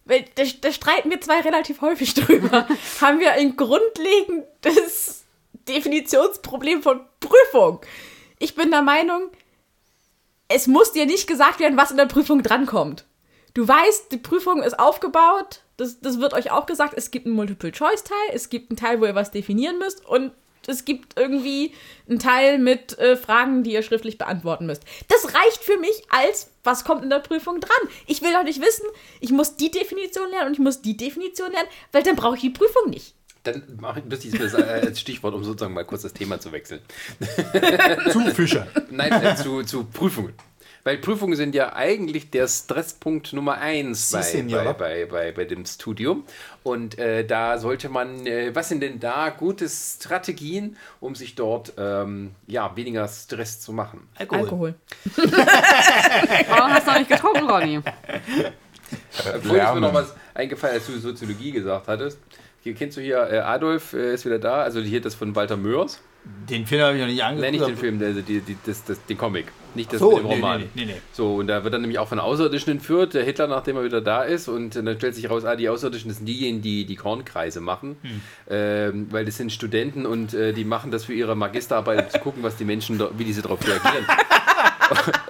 da, 0.06 0.16
da 0.62 0.72
streiten 0.72 1.10
wir 1.10 1.22
zwei 1.22 1.40
relativ 1.42 1.82
häufig 1.82 2.14
drüber, 2.16 2.68
haben 3.02 3.20
wir 3.20 3.32
ein 3.34 3.56
grundlegendes 3.56 5.24
Definitionsproblem 5.68 6.82
von 6.84 7.02
Prüfung. 7.20 7.80
Ich 8.40 8.56
bin 8.56 8.70
der 8.72 8.82
Meinung, 8.82 9.30
es 10.50 10.68
muss 10.68 10.92
dir 10.92 11.06
nicht 11.06 11.28
gesagt 11.28 11.60
werden, 11.60 11.78
was 11.78 11.92
in 11.92 11.98
der 11.98 12.06
Prüfung 12.06 12.44
drankommt. 12.44 13.06
Du 13.54 13.68
weißt, 13.68 14.12
die 14.12 14.18
Prüfung 14.18 14.62
ist 14.64 14.78
aufgebaut, 14.80 15.62
das, 15.78 16.00
das 16.00 16.20
wird 16.20 16.34
euch 16.34 16.52
auch 16.52 16.66
gesagt, 16.66 16.94
es 16.96 17.12
gibt 17.12 17.26
einen 17.26 17.36
Multiple-Choice-Teil, 17.36 18.30
es 18.34 18.50
gibt 18.50 18.72
einen 18.72 18.78
Teil, 18.78 19.02
wo 19.02 19.06
ihr 19.06 19.16
was 19.16 19.32
definieren 19.32 19.80
müsst 19.80 20.06
und 20.06 20.32
es 20.68 20.86
gibt 20.86 21.20
irgendwie 21.20 21.74
einen 22.08 22.20
Teil 22.20 22.58
mit 22.58 22.98
äh, 22.98 23.18
Fragen, 23.18 23.64
die 23.64 23.74
ihr 23.74 23.84
schriftlich 23.84 24.18
beantworten 24.18 24.66
müsst. 24.66 24.84
Das 25.10 25.34
reicht 25.34 25.62
für 25.62 25.78
mich 25.78 26.04
als, 26.10 26.52
was 26.64 26.86
kommt 26.86 27.04
in 27.04 27.10
der 27.10 27.20
Prüfung 27.20 27.60
dran. 27.60 27.90
Ich 28.08 28.22
will 28.22 28.32
doch 28.32 28.44
nicht 28.44 28.62
wissen, 28.62 28.86
ich 29.20 29.32
muss 29.32 29.56
die 29.58 29.72
Definition 29.72 30.30
lernen 30.30 30.48
und 30.48 30.54
ich 30.54 30.60
muss 30.60 30.82
die 30.82 30.96
Definition 30.96 31.52
lernen, 31.52 31.68
weil 31.92 32.04
dann 32.04 32.16
brauche 32.16 32.36
ich 32.36 32.42
die 32.42 32.50
Prüfung 32.50 32.90
nicht. 32.90 33.16
Dann 33.44 33.62
mache 33.82 34.00
ich 34.00 34.06
das 34.08 34.24
jetzt 34.24 34.56
als 34.56 35.02
Stichwort, 35.02 35.34
um 35.34 35.44
sozusagen 35.44 35.74
mal 35.74 35.84
kurz 35.84 36.04
das 36.04 36.14
Thema 36.14 36.40
zu 36.40 36.54
wechseln. 36.54 36.80
zu 38.10 38.22
Fische. 38.34 38.66
Nein, 38.90 39.12
äh, 39.12 39.36
zu, 39.36 39.64
zu 39.64 39.84
Prüfungen. 39.84 40.34
Weil 40.84 40.98
Prüfungen 40.98 41.36
sind 41.38 41.56
ja 41.56 41.74
eigentlich 41.74 42.30
der 42.30 42.48
Stresspunkt 42.48 43.32
Nummer 43.32 43.58
eins 43.58 44.12
bei, 44.12 44.44
bei, 44.44 44.74
bei, 44.74 45.06
bei, 45.06 45.32
bei 45.32 45.46
dem 45.46 45.66
Studium. 45.66 46.26
Und 46.62 46.98
äh, 46.98 47.26
da 47.26 47.58
sollte 47.58 47.88
man, 47.88 48.26
äh, 48.26 48.54
was 48.54 48.70
sind 48.70 48.82
denn 48.82 49.00
da 49.00 49.30
gute 49.30 49.70
Strategien, 49.70 50.76
um 51.00 51.16
sich 51.16 51.36
dort 51.36 51.74
ähm, 51.78 52.36
ja, 52.48 52.76
weniger 52.76 53.08
Stress 53.08 53.62
zu 53.62 53.72
machen? 53.72 54.08
Alkohol. 54.16 54.42
Alkohol. 54.42 54.76
Warum 56.50 56.72
hast 56.74 56.88
du 56.88 56.92
noch 56.92 57.00
nicht 57.00 57.12
getrunken, 57.12 57.50
Ronny? 57.50 57.82
Vorhin 59.12 59.62
ist 59.62 59.74
mir 59.74 59.80
noch 59.80 59.94
was 59.94 60.14
eingefallen, 60.34 60.76
als 60.76 60.88
du 60.88 60.98
Soziologie 61.00 61.52
gesagt 61.52 61.88
hattest. 61.88 62.20
Hier 62.62 62.74
kennst 62.74 62.98
du 62.98 63.02
hier, 63.02 63.30
äh, 63.30 63.40
Adolf 63.40 63.94
äh, 63.94 64.14
ist 64.14 64.26
wieder 64.26 64.40
da, 64.40 64.64
also 64.64 64.80
hier 64.82 65.02
das 65.02 65.16
von 65.16 65.36
Walter 65.36 65.58
Mörs. 65.58 66.02
Den 66.26 66.66
Film 66.66 66.82
habe 66.82 66.96
ich 66.96 67.02
noch 67.02 67.08
nicht 67.08 67.24
angeguckt. 67.24 67.52
Nein, 67.52 67.60
nicht 67.60 67.68
den 67.68 67.78
Film, 67.78 68.00
der, 68.00 68.14
die, 68.14 68.40
die, 68.40 68.58
das, 68.66 68.84
das, 68.86 69.04
den 69.06 69.18
Comic. 69.18 69.48
Nicht 69.76 69.92
das 69.92 70.00
So, 70.00 70.12
mit 70.12 70.20
dem 70.20 70.26
Roman. 70.28 70.62
nee, 70.62 70.68
nee, 70.76 70.86
nee. 70.86 71.02
So, 71.12 71.36
und 71.36 71.48
da 71.48 71.64
wird 71.64 71.74
dann 71.74 71.82
nämlich 71.82 72.00
auch 72.00 72.08
von 72.08 72.20
Außerirdischen 72.20 72.72
entführt, 72.72 73.14
der 73.14 73.24
Hitler, 73.24 73.48
nachdem 73.48 73.76
er 73.78 73.84
wieder 73.84 74.02
da 74.02 74.24
ist. 74.24 74.48
Und 74.48 74.76
dann 74.76 74.96
stellt 74.98 75.16
sich 75.16 75.30
raus, 75.30 75.44
ah, 75.46 75.56
die 75.56 75.68
Außerirdischen 75.68 76.10
das 76.10 76.18
sind 76.18 76.28
diejenigen, 76.28 76.62
die 76.62 76.86
die 76.86 76.96
Kornkreise 76.96 77.60
machen. 77.60 77.98
Hm. 78.02 78.22
Ähm, 78.50 79.08
weil 79.12 79.26
das 79.26 79.38
sind 79.38 79.52
Studenten 79.52 80.06
und 80.06 80.34
äh, 80.34 80.54
die 80.54 80.64
machen 80.64 80.92
das 80.92 81.06
für 81.06 81.14
ihre 81.14 81.36
Magisterarbeit, 81.36 82.06
um 82.06 82.10
zu 82.10 82.20
gucken, 82.20 82.44
was 82.44 82.56
die 82.56 82.66
Menschen, 82.66 82.98
da, 82.98 83.10
wie 83.18 83.26
diese 83.26 83.42
darauf 83.42 83.60
reagieren. 83.68 84.06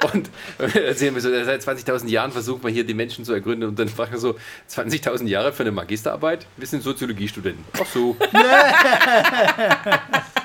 und 0.14 0.30
äh, 0.60 0.80
erzählen 0.80 1.16
wir 1.16 1.22
so, 1.22 1.30
seit 1.30 1.62
20.000 1.62 2.08
Jahren 2.10 2.32
versucht 2.32 2.64
man 2.64 2.74
hier 2.74 2.84
die 2.84 2.94
Menschen 2.94 3.24
zu 3.24 3.34
ergründen 3.34 3.70
und 3.70 3.80
dann 3.80 3.88
fragt 3.88 4.14
er 4.14 4.20
so, 4.20 4.36
20.000 4.70 5.28
Jahre 5.28 5.54
für 5.54 5.64
eine 5.64 5.72
Magisterarbeit? 5.72 6.46
Wir 6.58 6.68
sind 6.68 6.84
Soziologiestudenten. 6.84 7.64
Ach 7.80 7.86
so. 7.86 8.16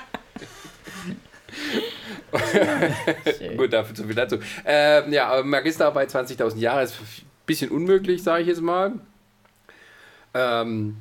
Gut, 3.56 3.72
dafür 3.72 3.94
zu 3.94 4.04
viel 4.04 4.14
dazu. 4.14 4.38
Ähm, 4.64 5.12
ja, 5.12 5.42
Magisterarbeit 5.42 6.10
20.000 6.10 6.58
Jahre 6.58 6.82
ist 6.82 6.94
ein 7.00 7.26
bisschen 7.46 7.70
unmöglich, 7.70 8.22
sage 8.22 8.42
ich 8.42 8.48
jetzt 8.48 8.60
mal. 8.60 8.92
Ähm, 10.34 10.98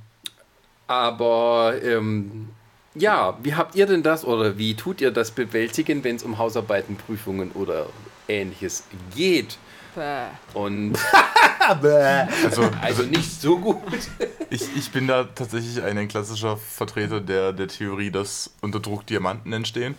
aber 0.87 1.75
ähm, 1.83 2.49
ja, 2.95 3.37
wie 3.43 3.55
habt 3.55 3.75
ihr 3.75 3.85
denn 3.85 4.03
das 4.03 4.25
oder 4.25 4.57
wie 4.57 4.73
tut 4.75 5.01
ihr 5.01 5.11
das 5.11 5.31
bewältigen, 5.31 6.03
wenn 6.03 6.15
es 6.15 6.23
um 6.23 6.37
Hausarbeiten, 6.37 6.95
Prüfungen 6.95 7.51
oder 7.51 7.87
ähnliches 8.27 8.85
geht? 9.15 9.57
Bäh. 9.97 10.27
Und 10.53 10.93
Also 11.69 12.69
also 12.81 13.03
nicht 13.03 13.41
so 13.41 13.57
gut. 13.57 13.81
ich, 14.49 14.77
ich 14.77 14.91
bin 14.91 15.07
da 15.07 15.25
tatsächlich 15.25 15.83
ein 15.83 16.07
klassischer 16.07 16.55
Vertreter 16.55 17.19
der, 17.19 17.51
der 17.51 17.67
Theorie, 17.67 18.11
dass 18.11 18.51
unter 18.61 18.79
Druck 18.79 19.05
Diamanten 19.07 19.51
entstehen. 19.51 19.95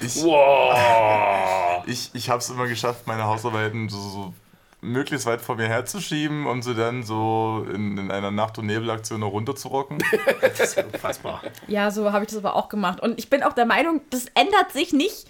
Ich, 0.00 0.16
Wow. 0.24 1.84
ich, 1.86 2.10
ich 2.14 2.30
habe 2.30 2.38
es 2.38 2.50
immer 2.50 2.66
geschafft, 2.66 3.06
meine 3.06 3.24
Hausarbeiten 3.24 3.88
so, 3.88 3.98
so 3.98 4.34
möglichst 4.80 5.26
weit 5.26 5.40
vor 5.40 5.56
mir 5.56 5.68
herzuschieben 5.68 6.46
und 6.46 6.62
sie 6.62 6.74
dann 6.74 7.02
so 7.02 7.66
in, 7.72 7.98
in 7.98 8.10
einer 8.10 8.30
Nacht- 8.30 8.58
und 8.58 8.66
Nebelaktion 8.66 9.20
noch 9.20 9.30
runterzurocken. 9.30 9.98
Das 10.40 10.60
ist 10.60 10.76
ja 10.76 10.84
unfassbar. 10.84 11.42
Ja, 11.66 11.90
so 11.90 12.12
habe 12.12 12.24
ich 12.24 12.30
das 12.30 12.38
aber 12.38 12.56
auch 12.56 12.68
gemacht. 12.68 13.00
Und 13.00 13.18
ich 13.18 13.28
bin 13.28 13.42
auch 13.42 13.52
der 13.52 13.66
Meinung, 13.66 14.00
das 14.10 14.26
ändert 14.34 14.72
sich 14.72 14.92
nicht, 14.92 15.26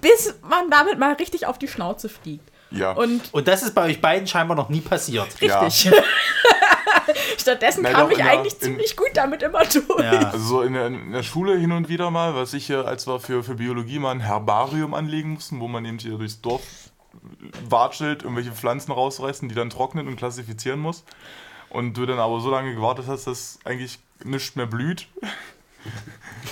bis 0.00 0.34
man 0.48 0.70
damit 0.70 0.98
mal 0.98 1.12
richtig 1.14 1.46
auf 1.46 1.58
die 1.58 1.68
Schnauze 1.68 2.08
fliegt. 2.08 2.48
Ja. 2.70 2.92
Und 2.92 3.32
Und 3.32 3.48
das 3.48 3.62
ist 3.62 3.74
bei 3.74 3.84
euch 3.86 4.00
beiden 4.00 4.26
scheinbar 4.26 4.56
noch 4.56 4.68
nie 4.68 4.80
passiert. 4.80 5.28
Ja. 5.40 5.60
richtig. 5.60 5.90
Stattdessen 7.38 7.82
Nein, 7.82 7.94
kam 7.94 8.06
doch, 8.08 8.12
ich 8.12 8.18
ja, 8.18 8.26
eigentlich 8.26 8.52
in- 8.54 8.60
ziemlich 8.60 8.96
gut 8.96 9.10
damit 9.14 9.42
immer 9.42 9.64
durch. 9.64 10.00
Ja. 10.04 10.28
Also 10.30 10.38
so 10.38 10.62
in 10.62 10.74
der, 10.74 10.86
in 10.88 11.12
der 11.12 11.22
Schule 11.22 11.56
hin 11.56 11.72
und 11.72 11.88
wieder 11.88 12.10
mal, 12.10 12.34
was 12.34 12.52
ich 12.52 12.66
hier, 12.66 12.86
als 12.86 13.06
wir 13.06 13.18
für, 13.20 13.42
für 13.42 13.54
Biologie 13.54 13.98
mal 13.98 14.10
ein 14.10 14.20
Herbarium 14.20 14.92
anlegen 14.94 15.30
mussten, 15.34 15.60
wo 15.60 15.68
man 15.68 15.84
eben 15.86 15.98
hier 15.98 16.18
durchs 16.18 16.40
Dorf 16.42 16.60
watschelt, 17.68 18.22
irgendwelche 18.22 18.52
Pflanzen 18.52 18.92
rausreißen, 18.92 19.48
die 19.48 19.54
dann 19.54 19.70
trocknet 19.70 20.06
und 20.06 20.16
klassifizieren 20.16 20.80
muss. 20.80 21.04
Und 21.70 21.94
du 21.96 22.04
dann 22.06 22.18
aber 22.18 22.40
so 22.40 22.50
lange 22.50 22.74
gewartet 22.74 23.06
hast, 23.08 23.26
dass 23.26 23.58
eigentlich 23.64 23.98
nichts 24.24 24.54
mehr 24.56 24.66
blüht. 24.66 25.06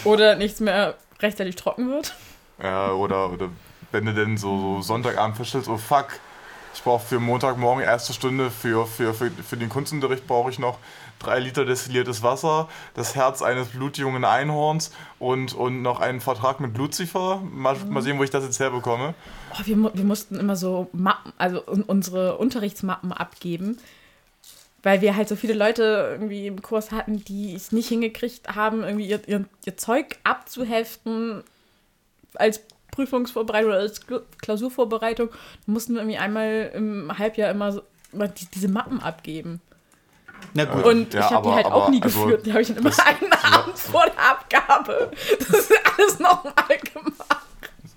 Oder 0.05 0.37
nichts 0.37 0.61
mehr 0.61 0.97
rechtzeitig 1.21 1.57
trocken 1.57 1.89
wird. 1.91 2.15
Ja, 2.63 2.93
oder, 2.93 3.31
oder 3.33 3.49
wenn 3.93 4.07
du 4.07 4.15
dann 4.15 4.37
so, 4.37 4.77
so 4.77 4.83
Sonntagabend 4.83 5.37
feststellst, 5.37 5.69
oh 5.69 5.77
fuck, 5.77 6.19
ich 6.77 6.83
brauche 6.83 7.05
für 7.07 7.19
Montagmorgen 7.19 7.83
erste 7.83 8.13
Stunde 8.13 8.51
für, 8.51 8.87
für, 8.87 9.15
für, 9.15 9.31
für 9.31 9.57
den 9.57 9.71
Kunstunterricht 9.71 10.27
brauche 10.27 10.51
ich 10.51 10.59
noch 10.59 10.79
drei 11.19 11.39
Liter 11.39 11.65
destilliertes 11.65 12.23
Wasser, 12.23 12.69
das 12.95 13.15
Herz 13.15 13.41
eines 13.41 13.69
blutjungen 13.69 14.27
Einhorns 14.27 14.91
und, 15.19 15.55
und 15.55 15.81
noch 15.81 16.01
einen 16.01 16.21
Vertrag 16.21 16.61
mit 16.61 16.77
Lucifer. 16.77 17.41
Mal, 17.51 17.77
mal 17.89 18.03
sehen, 18.03 18.19
wo 18.19 18.25
ich 18.25 18.31
das 18.31 18.45
jetzt 18.45 18.61
herbekomme. 18.61 19.15
Oh, 19.55 19.63
wir, 19.65 19.77
wir 19.95 20.05
mussten 20.05 20.39
immer 20.39 20.57
so 20.57 20.89
Mappen, 20.93 21.33
also 21.39 21.67
un 21.67 21.83
unsere 21.83 22.37
Unterrichtsmappen 22.37 23.11
abgeben, 23.11 23.79
weil 24.83 25.01
wir 25.01 25.17
halt 25.17 25.29
so 25.31 25.37
viele 25.37 25.55
Leute 25.55 26.11
irgendwie 26.13 26.47
im 26.47 26.61
Kurs 26.61 26.93
hatten, 26.93 27.25
die 27.25 27.55
es 27.55 27.73
nicht 27.73 27.89
hingekriegt 27.89 28.55
haben, 28.55 28.83
irgendwie 28.83 29.07
ihr, 29.07 29.27
ihr, 29.27 29.47
ihr 29.65 29.77
Zeug 29.79 30.19
abzuheften 30.25 31.43
als 32.35 32.61
Prüfungsvorbereitung 32.91 33.71
oder 33.71 33.81
als 33.81 34.07
Kla- 34.07 34.23
Klausurvorbereitung. 34.41 35.29
Da 35.31 35.73
mussten 35.73 35.95
wir 35.95 36.01
irgendwie 36.01 36.19
einmal 36.19 36.71
im 36.75 37.17
Halbjahr 37.19 37.51
immer, 37.51 37.73
so, 37.73 37.83
diese 38.55 38.69
Mappen 38.69 39.01
abgeben. 39.01 39.61
Na 40.55 40.65
gut. 40.65 40.85
Und 40.85 41.15
Ja, 41.15 41.21
ich 41.21 41.31
habe 41.31 41.43
die 41.43 41.49
aber- 41.49 41.55
halt 41.57 41.67
auch 41.67 41.83
aber, 41.85 41.91
nie 41.91 42.03
also, 42.03 42.25
geführt. 42.25 42.47
Die 42.47 42.53
habe 42.53 42.63
ich 42.63 42.69
dann 42.69 42.77
immer 42.79 42.91
das- 42.91 42.99
einen 43.07 43.33
Abend 43.33 43.79
vor 43.79 44.05
der 44.05 44.31
Abgabe. 44.31 45.11
Das 45.39 45.49
ist 45.49 45.73
alles 45.99 46.19
nochmal 46.19 46.53
gemacht. 46.93 47.37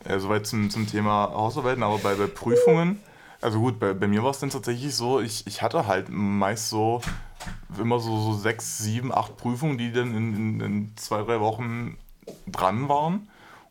Ja, 0.07 0.20
soweit 0.20 0.48
zum, 0.48 0.70
zum 0.70 0.88
Thema 0.88 1.30
Hausarbeiten, 1.34 1.84
aber 1.84 1.98
bei, 1.99 2.16
bei 2.16 2.28
Prüfungen, 2.28 2.99
also 3.41 3.60
gut, 3.60 3.80
bei, 3.80 3.94
bei 3.94 4.07
mir 4.07 4.24
war 4.24 4.32
es 4.32 4.40
dann 4.40 4.49
tatsächlich 4.49 4.95
so, 4.95 5.20
ich, 5.20 5.45
ich 5.48 5.61
hatte 5.61 5.86
halt 5.88 6.07
meist 6.10 6.70
so 6.70 7.02
immer 7.78 7.99
so, 7.99 8.20
so 8.20 8.34
sechs, 8.34 8.80
sieben, 8.80 9.14
acht 9.14 9.38
Prüfungen, 9.38 9.78
die 9.78 9.91
dann 9.94 10.16
in, 10.16 10.36
in, 10.36 10.61
in 10.61 10.98
zwei, 10.98 11.22
drei 11.22 11.40
Wochen 11.40 11.98
dran 12.48 12.90
waren. 12.90 13.29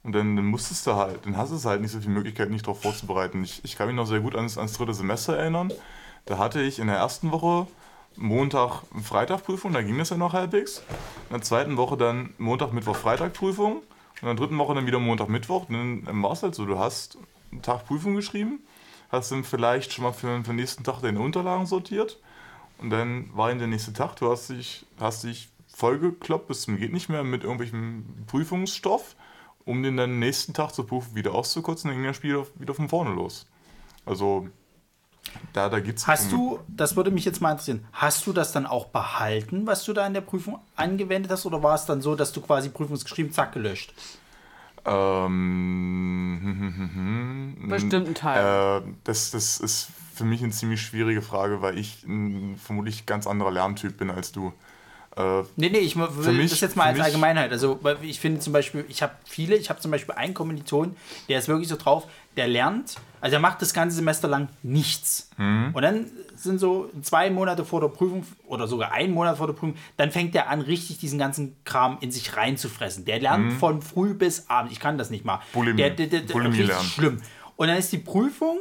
Und 0.08 0.14
dann, 0.14 0.36
dann 0.36 0.46
musstest 0.46 0.86
du 0.86 0.94
halt, 0.94 1.26
dann 1.26 1.36
hast 1.36 1.52
du 1.52 1.68
halt 1.68 1.82
nicht 1.82 1.90
so 1.90 2.00
viele 2.00 2.12
Möglichkeiten, 2.12 2.52
dich 2.52 2.62
darauf 2.62 2.80
vorzubereiten. 2.80 3.44
Ich, 3.44 3.62
ich 3.62 3.76
kann 3.76 3.88
mich 3.88 3.94
noch 3.94 4.06
sehr 4.06 4.20
gut 4.20 4.34
ans, 4.34 4.56
ans 4.56 4.72
dritte 4.72 4.94
Semester 4.94 5.36
erinnern. 5.36 5.70
Da 6.24 6.38
hatte 6.38 6.62
ich 6.62 6.78
in 6.78 6.86
der 6.86 6.96
ersten 6.96 7.30
Woche 7.30 7.66
Montag, 8.16 8.84
Freitag 9.02 9.44
Prüfung, 9.44 9.74
da 9.74 9.82
ging 9.82 9.98
das 9.98 10.08
ja 10.08 10.16
noch 10.16 10.32
halbwegs. 10.32 10.78
In 11.28 11.34
der 11.34 11.42
zweiten 11.42 11.76
Woche 11.76 11.98
dann 11.98 12.32
Montag, 12.38 12.72
Mittwoch, 12.72 12.96
Freitag 12.96 13.34
Prüfung. 13.34 13.82
Und 13.82 14.22
in 14.22 14.28
der 14.28 14.34
dritten 14.34 14.56
Woche 14.56 14.74
dann 14.76 14.86
wieder 14.86 14.98
Montag, 14.98 15.28
Mittwoch. 15.28 15.68
Und 15.68 16.06
dann 16.06 16.22
war 16.22 16.32
es 16.32 16.42
halt 16.42 16.54
so, 16.54 16.64
du 16.64 16.78
hast 16.78 17.18
einen 17.52 17.60
Tag 17.60 17.84
Prüfung 17.84 18.14
geschrieben, 18.14 18.60
hast 19.10 19.30
dann 19.30 19.44
vielleicht 19.44 19.92
schon 19.92 20.04
mal 20.04 20.12
für, 20.12 20.38
für 20.38 20.42
den 20.44 20.56
nächsten 20.56 20.84
Tag 20.84 21.02
deine 21.02 21.20
Unterlagen 21.20 21.66
sortiert. 21.66 22.18
Und 22.78 22.88
dann 22.88 23.28
war 23.34 23.50
dann 23.50 23.58
der 23.58 23.68
nächste 23.68 23.92
Tag, 23.92 24.16
du 24.16 24.30
hast 24.30 24.48
dich, 24.48 24.86
hast 24.98 25.24
dich 25.24 25.50
vollgekloppt 25.66 26.48
bis 26.48 26.62
zum 26.62 26.78
geht 26.78 26.94
nicht 26.94 27.10
mehr 27.10 27.24
mit 27.24 27.44
irgendwelchem 27.44 28.06
Prüfungsstoff, 28.26 29.14
um 29.68 29.82
den 29.82 29.98
dann 29.98 30.18
nächsten 30.18 30.54
Tag 30.54 30.72
zur 30.72 30.86
Prüfung 30.86 31.14
wieder 31.14 31.34
auszukotzen, 31.34 31.90
dann 31.90 31.98
ging 31.98 32.06
das 32.06 32.16
Spiel 32.16 32.42
wieder 32.54 32.72
von 32.72 32.88
vorne 32.88 33.14
los. 33.14 33.46
Also 34.06 34.48
da, 35.52 35.68
da 35.68 35.78
gibt 35.80 35.98
es... 35.98 36.06
Hast 36.06 36.32
du, 36.32 36.60
das 36.68 36.96
würde 36.96 37.10
mich 37.10 37.26
jetzt 37.26 37.42
mal 37.42 37.50
interessieren, 37.52 37.84
hast 37.92 38.26
du 38.26 38.32
das 38.32 38.52
dann 38.52 38.64
auch 38.64 38.86
behalten, 38.86 39.66
was 39.66 39.84
du 39.84 39.92
da 39.92 40.06
in 40.06 40.14
der 40.14 40.22
Prüfung 40.22 40.58
angewendet 40.74 41.30
hast, 41.30 41.44
oder 41.44 41.62
war 41.62 41.74
es 41.74 41.84
dann 41.84 42.00
so, 42.00 42.16
dass 42.16 42.32
du 42.32 42.40
quasi 42.40 42.70
Prüfungsgeschrieben, 42.70 43.30
zack, 43.30 43.52
gelöscht? 43.52 43.92
Ähm, 44.86 45.58
Bestimmt 47.68 48.08
ein 48.08 48.14
Teil. 48.14 48.80
Äh, 48.80 48.82
das, 49.04 49.32
das 49.32 49.60
ist 49.60 49.90
für 50.14 50.24
mich 50.24 50.42
eine 50.42 50.52
ziemlich 50.52 50.80
schwierige 50.80 51.20
Frage, 51.20 51.60
weil 51.60 51.76
ich 51.76 52.04
ein 52.04 52.56
vermutlich 52.56 53.04
ganz 53.04 53.26
anderer 53.26 53.50
Lerntyp 53.50 53.98
bin 53.98 54.10
als 54.10 54.32
du. 54.32 54.54
Äh, 55.18 55.42
Nee, 55.56 55.70
nee, 55.70 55.78
ich 55.78 55.96
will 55.96 56.48
das 56.48 56.60
jetzt 56.60 56.76
mal 56.76 56.86
als 56.86 57.00
Allgemeinheit. 57.00 57.50
Also, 57.50 57.80
ich 58.02 58.20
finde 58.20 58.40
zum 58.40 58.52
Beispiel, 58.52 58.84
ich 58.88 59.02
habe 59.02 59.12
viele, 59.24 59.56
ich 59.56 59.68
habe 59.68 59.80
zum 59.80 59.90
Beispiel 59.90 60.14
einen 60.14 60.34
Kommiliton, 60.34 60.96
der 61.28 61.38
ist 61.38 61.48
wirklich 61.48 61.68
so 61.68 61.76
drauf, 61.76 62.06
der 62.36 62.46
lernt, 62.46 62.96
also 63.20 63.34
er 63.34 63.40
macht 63.40 63.60
das 63.60 63.74
ganze 63.74 63.96
Semester 63.96 64.28
lang 64.28 64.48
nichts. 64.62 65.30
Mhm. 65.36 65.70
Und 65.72 65.82
dann 65.82 66.06
sind 66.36 66.60
so 66.60 66.88
zwei 67.02 67.30
Monate 67.30 67.64
vor 67.64 67.80
der 67.80 67.88
Prüfung 67.88 68.24
oder 68.46 68.68
sogar 68.68 68.92
ein 68.92 69.10
Monat 69.10 69.36
vor 69.38 69.48
der 69.48 69.54
Prüfung, 69.54 69.74
dann 69.96 70.12
fängt 70.12 70.36
er 70.36 70.48
an, 70.48 70.60
richtig 70.60 70.98
diesen 70.98 71.18
ganzen 71.18 71.56
Kram 71.64 71.98
in 72.00 72.12
sich 72.12 72.36
reinzufressen. 72.36 73.04
Der 73.04 73.18
lernt 73.18 73.54
von 73.54 73.82
früh 73.82 74.14
bis 74.14 74.48
abend. 74.48 74.70
Ich 74.70 74.78
kann 74.78 74.98
das 74.98 75.10
nicht 75.10 75.24
mal. 75.24 75.38
Mhm. 75.38 75.40
Bulimie. 75.52 75.76
Der, 75.78 75.90
der, 75.90 76.06
der, 76.06 76.20
der, 76.20 76.32
Bulimie 76.32 76.62
lernen. 76.62 76.84
schlimm. 76.84 77.22
Und 77.56 77.66
dann 77.66 77.76
ist 77.76 77.90
die 77.92 77.98
Prüfung 77.98 78.58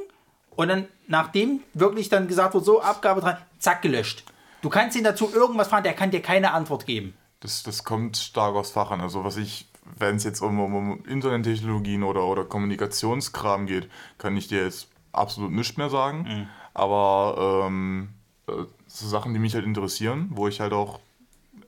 und 0.56 0.70
dann, 0.70 0.86
nachdem 1.08 1.60
wirklich 1.76 2.10
dann 2.10 2.28
gesagt 2.28 2.56
wird, 2.56 2.66
so, 2.66 2.82
Abgabe 2.82 3.22
dran, 3.22 3.38
zack, 3.60 3.84
gelöscht. 3.84 4.24
Du 4.62 4.70
kannst 4.70 4.98
ihn 4.98 5.04
dazu 5.04 5.32
irgendwas 5.34 5.68
fragen, 5.68 5.84
der 5.84 5.94
kann 5.94 6.12
dir 6.12 6.22
keine 6.22 6.52
Antwort 6.54 6.86
geben. 6.86 7.14
das, 7.40 7.64
das 7.64 7.84
kommt 7.84 8.18
stark 8.18 8.56
aus 8.56 8.72
Fach 8.72 8.92
an. 8.92 9.02
Also 9.02 9.24
was 9.24 9.38
ich, 9.38 9.68
wenn 9.98 10.16
es 10.16 10.24
jetzt 10.24 10.42
um, 10.42 10.60
um, 10.60 10.76
um 10.76 11.06
Internettechnologien 11.06 12.04
oder, 12.04 12.26
oder 12.26 12.44
Kommunikationskram 12.44 13.68
geht, 13.68 13.90
kann 14.18 14.36
ich 14.36 14.48
dir 14.48 14.64
jetzt 14.64 14.90
absolut 15.12 15.52
nichts 15.52 15.78
mehr 15.78 15.90
sagen. 15.90 16.24
Mhm. 16.24 16.48
Aber 16.74 17.66
ähm, 17.68 18.10
äh, 18.48 18.64
so 18.88 19.08
Sachen, 19.08 19.34
die 19.34 19.40
mich 19.40 19.54
halt 19.54 19.66
interessieren, 19.66 20.30
wo 20.32 20.48
ich 20.48 20.60
halt 20.60 20.74
auch 20.74 21.00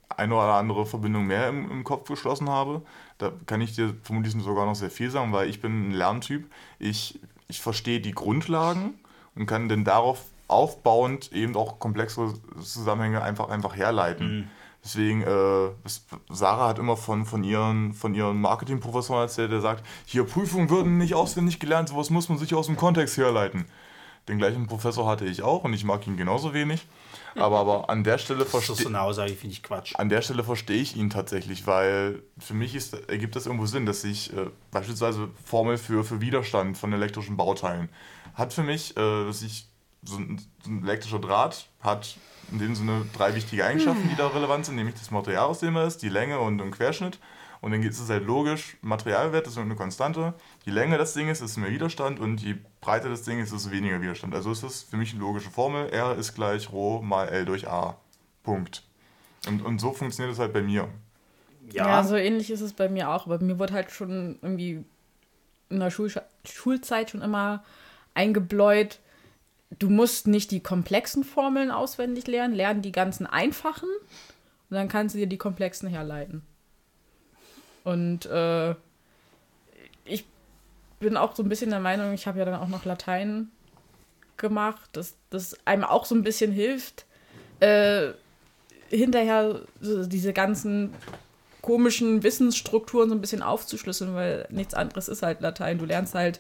eine 0.10 0.34
oder 0.34 0.56
andere 0.56 0.86
Verbindung 0.86 1.28
mehr 1.28 1.50
im, 1.50 1.70
im 1.70 1.84
Kopf 1.84 2.08
geschlossen 2.08 2.50
habe, 2.50 2.82
da 3.20 3.32
kann 3.46 3.62
ich 3.62 3.76
dir 3.76 3.96
vermutlich 4.04 4.34
sogar 4.34 4.66
noch 4.66 4.76
sehr 4.76 4.92
viel 4.92 5.12
sagen, 5.12 5.32
weil 5.32 5.50
ich 5.50 5.62
bin 5.62 5.90
ein 5.90 5.92
Lerntyp. 5.92 6.50
Ich, 6.80 7.20
ich 7.48 7.62
verstehe 7.62 8.02
die 8.02 8.12
Grundlagen 8.12 9.00
und 9.36 9.46
kann 9.46 9.70
dann 9.70 9.86
darauf 9.86 10.26
aufbauend 10.50 11.32
eben 11.32 11.56
auch 11.56 11.80
komplexere 11.80 12.34
Zusammenhänge 12.62 13.22
einfach, 13.22 13.50
einfach 13.50 13.76
herleiten. 13.76 14.50
Deswegen, 14.84 15.22
äh, 15.24 15.70
Sarah 16.30 16.70
hat 16.70 16.80
immer 16.80 16.96
von, 16.96 17.26
von 17.26 17.44
ihren, 17.44 17.94
von 17.94 18.16
ihren 18.16 18.40
Marketingprofessoren 18.40 19.24
erzählt, 19.24 19.52
der 19.52 19.62
sagt, 19.62 19.86
hier 20.06 20.24
Prüfungen 20.24 20.70
würden 20.70 20.98
nicht 20.98 21.16
auswendig 21.16 21.60
gelernt, 21.60 21.90
sowas 21.90 22.10
muss 22.10 22.30
man 22.30 22.38
sich 22.38 22.56
aus 22.56 22.68
dem 22.68 22.78
Kontext 22.78 23.18
herleiten. 23.18 23.66
Den 24.30 24.38
gleichen 24.38 24.68
Professor 24.68 25.08
hatte 25.08 25.26
ich 25.26 25.42
auch 25.42 25.64
und 25.64 25.74
ich 25.74 25.84
mag 25.84 26.06
ihn 26.08 26.16
genauso 26.16 26.54
wenig. 26.54 26.86
Aber, 27.36 27.60
aber 27.60 27.90
an 27.90 28.04
der 28.04 28.18
Stelle 28.18 28.46
verstehe 28.46 28.76
so 28.76 28.82
ich 28.84 29.64
Quatsch. 29.64 29.96
an 29.96 30.10
der 30.10 30.22
Stelle 30.22 30.44
verstehe 30.44 30.82
ich 30.82 30.96
ihn 30.96 31.10
tatsächlich, 31.10 31.68
weil 31.68 32.24
für 32.38 32.54
mich 32.54 32.76
ist, 32.76 32.94
ergibt 33.10 33.36
das 33.36 33.46
irgendwo 33.46 33.66
Sinn, 33.66 33.86
dass 33.86 34.04
ich 34.04 34.34
äh, 34.34 34.48
beispielsweise 34.72 35.30
Formel 35.46 35.78
für, 35.78 36.04
für 36.04 36.22
Widerstand 36.22 36.78
von 36.78 36.92
elektrischen 36.94 37.38
Bauteilen 37.38 37.90
hat 38.34 38.54
für 38.54 38.64
mich, 38.64 38.96
äh, 38.98 39.26
dass 39.26 39.42
ich 39.42 39.69
so 40.04 40.18
ein, 40.18 40.42
so 40.64 40.72
ein 40.72 40.84
elektrischer 40.84 41.20
Draht 41.20 41.68
hat 41.82 42.18
in 42.52 42.60
dem 42.60 42.76
Sinne 42.76 43.06
drei 43.16 43.36
wichtige 43.36 43.66
Eigenschaften, 43.66 44.10
die 44.10 44.16
da 44.16 44.28
relevant 44.28 44.66
sind, 44.66 44.76
nämlich 44.76 44.96
das 44.96 45.12
Material, 45.12 45.46
aus 45.46 45.60
dem 45.60 45.76
er 45.76 45.86
ist, 45.86 46.02
die 46.02 46.10
Länge 46.10 46.40
und 46.40 46.58
den 46.58 46.72
Querschnitt. 46.72 47.20
Und 47.62 47.72
dann 47.72 47.84
ist 47.84 48.00
es 48.00 48.10
halt 48.10 48.26
logisch, 48.26 48.78
Materialwert 48.82 49.46
ist 49.48 49.58
eine 49.58 49.76
Konstante. 49.76 50.34
Je 50.66 50.72
länger 50.72 50.98
das 50.98 51.14
Ding 51.14 51.28
ist, 51.28 51.42
desto 51.42 51.60
mehr 51.60 51.72
Widerstand 51.72 52.20
und 52.20 52.42
je 52.42 52.56
breiter 52.80 53.10
das 53.10 53.24
Ding 53.24 53.40
ist, 53.40 53.52
desto 53.52 53.72
weniger 53.72 54.02
Widerstand. 54.02 54.34
Also 54.34 54.52
ist 54.52 54.64
das 54.64 54.84
für 54.84 54.96
mich 54.96 55.12
eine 55.12 55.20
logische 55.20 55.50
Formel. 55.50 55.90
R 55.90 56.16
ist 56.16 56.36
gleich 56.36 56.72
Rho 56.72 57.02
mal 57.02 57.28
L 57.28 57.46
durch 57.46 57.68
A. 57.68 57.98
Punkt. 58.44 58.84
Und, 59.48 59.64
und 59.66 59.80
so 59.80 59.92
funktioniert 59.92 60.34
es 60.34 60.40
halt 60.40 60.54
bei 60.54 60.62
mir. 60.62 60.88
Ja. 61.72 62.04
so 62.04 62.16
ähnlich 62.16 62.50
ist 62.50 62.62
es 62.62 62.74
bei 62.74 62.88
mir 62.88 63.10
auch. 63.10 63.26
Aber 63.26 63.40
mir 63.40 63.60
wurde 63.60 63.74
halt 63.74 63.92
schon 63.92 64.40
irgendwie 64.42 64.86
in 65.70 65.80
der 65.80 65.92
Schul 65.92 66.12
Schulzeit 66.46 67.10
schon 67.10 67.22
immer 67.22 67.64
eingebläut, 68.14 69.00
du 69.78 69.90
musst 69.90 70.28
nicht 70.28 70.52
die 70.52 70.62
komplexen 70.62 71.24
Formeln 71.24 71.72
auswendig 71.72 72.28
lernen, 72.28 72.56
lern 72.56 72.82
die 72.82 72.92
ganzen 72.92 73.28
einfachen 73.28 73.90
und 74.70 74.76
dann 74.76 74.88
kannst 74.88 75.16
du 75.16 75.20
dir 75.20 75.28
die 75.28 75.38
komplexen 75.38 75.88
herleiten. 75.90 76.42
Und 77.84 78.26
äh, 78.26 78.72
ich 80.06 80.26
bin 81.00 81.18
auch 81.18 81.36
so 81.36 81.44
ein 81.44 81.50
bisschen 81.50 81.70
der 81.70 81.80
Meinung, 81.80 82.14
ich 82.14 82.28
habe 82.28 82.40
ja 82.40 82.46
dann 82.46 82.60
auch 82.60 82.68
noch 82.68 82.86
Latein 82.86 83.52
gemacht, 84.38 84.90
dass 84.94 85.16
das 85.30 85.56
einem 85.66 85.84
auch 85.84 86.06
so 86.06 86.16
ein 86.16 86.24
bisschen 86.24 86.52
hilft, 86.52 87.06
äh, 87.60 88.10
hinterher 88.90 89.62
so 89.82 90.06
diese 90.06 90.34
ganzen 90.34 90.94
komischen 91.62 92.24
Wissensstrukturen 92.24 93.10
so 93.10 93.16
ein 93.16 93.22
bisschen 93.22 93.44
aufzuschlüsseln, 93.44 94.16
weil 94.16 94.48
nichts 94.50 94.74
anderes 94.74 95.08
ist 95.08 95.22
halt 95.22 95.42
Latein. 95.42 95.78
Du 95.78 95.86
lernst 95.86 96.16
halt 96.16 96.40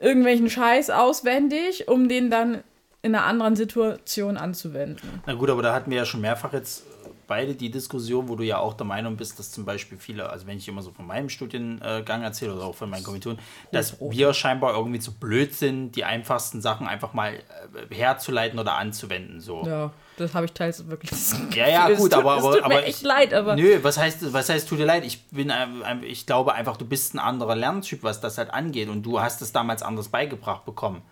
irgendwelchen 0.00 0.50
Scheiß 0.50 0.90
auswendig, 0.90 1.88
um 1.88 2.08
den 2.08 2.30
dann 2.30 2.62
in 3.02 3.14
einer 3.14 3.24
anderen 3.24 3.54
Situation 3.54 4.36
anzuwenden. 4.36 5.22
Na 5.26 5.34
gut, 5.34 5.50
aber 5.50 5.62
da 5.62 5.74
hatten 5.74 5.90
wir 5.90 5.98
ja 5.98 6.04
schon 6.06 6.22
mehrfach 6.22 6.52
jetzt 6.52 6.84
beide 7.26 7.54
die 7.54 7.70
Diskussion, 7.70 8.28
wo 8.28 8.36
du 8.36 8.42
ja 8.42 8.58
auch 8.58 8.74
der 8.74 8.86
Meinung 8.86 9.16
bist, 9.16 9.38
dass 9.38 9.50
zum 9.50 9.64
Beispiel 9.64 9.98
viele, 9.98 10.28
also 10.28 10.46
wenn 10.46 10.58
ich 10.58 10.68
immer 10.68 10.82
so 10.82 10.90
von 10.90 11.06
meinem 11.06 11.28
Studiengang 11.28 12.22
erzähle 12.22 12.54
oder 12.54 12.64
auch 12.64 12.74
von 12.74 12.90
meinen 12.90 13.04
Kommilitonen, 13.04 13.38
dass 13.72 14.00
wir 14.00 14.34
scheinbar 14.34 14.74
irgendwie 14.74 15.00
zu 15.00 15.12
blöd 15.12 15.54
sind, 15.54 15.92
die 15.92 16.04
einfachsten 16.04 16.60
Sachen 16.60 16.86
einfach 16.86 17.12
mal 17.12 17.34
äh, 17.34 17.94
herzuleiten 17.94 18.58
oder 18.58 18.74
anzuwenden. 18.74 19.40
So. 19.40 19.64
Ja, 19.66 19.92
das 20.16 20.34
habe 20.34 20.46
ich 20.46 20.52
teils 20.52 20.86
wirklich. 20.88 21.10
Ja, 21.54 21.68
ja, 21.68 21.88
gut, 21.88 22.12
tut- 22.12 22.20
aber, 22.20 22.36
es 22.38 22.44
aber, 22.44 22.52
tut 22.54 22.68
mir 22.68 22.74
aber 22.76 22.86
echt 22.86 23.02
leid, 23.02 23.34
aber 23.34 23.56
Nö, 23.56 23.78
was 23.82 23.98
heißt, 23.98 24.32
was 24.32 24.48
heißt, 24.48 24.68
tut 24.68 24.78
dir 24.78 24.86
leid? 24.86 25.04
Ich 25.04 25.22
bin, 25.26 25.50
ein- 25.50 26.02
ich 26.02 26.26
glaube 26.26 26.52
einfach, 26.54 26.76
du 26.76 26.84
bist 26.84 27.14
ein 27.14 27.18
anderer 27.18 27.54
Lerntyp, 27.56 28.02
was 28.02 28.20
das 28.20 28.38
halt 28.38 28.52
angeht 28.52 28.88
und 28.88 29.02
du 29.02 29.20
hast 29.20 29.42
es 29.42 29.52
damals 29.52 29.82
anders 29.82 30.08
beigebracht 30.08 30.64
bekommen. 30.64 31.02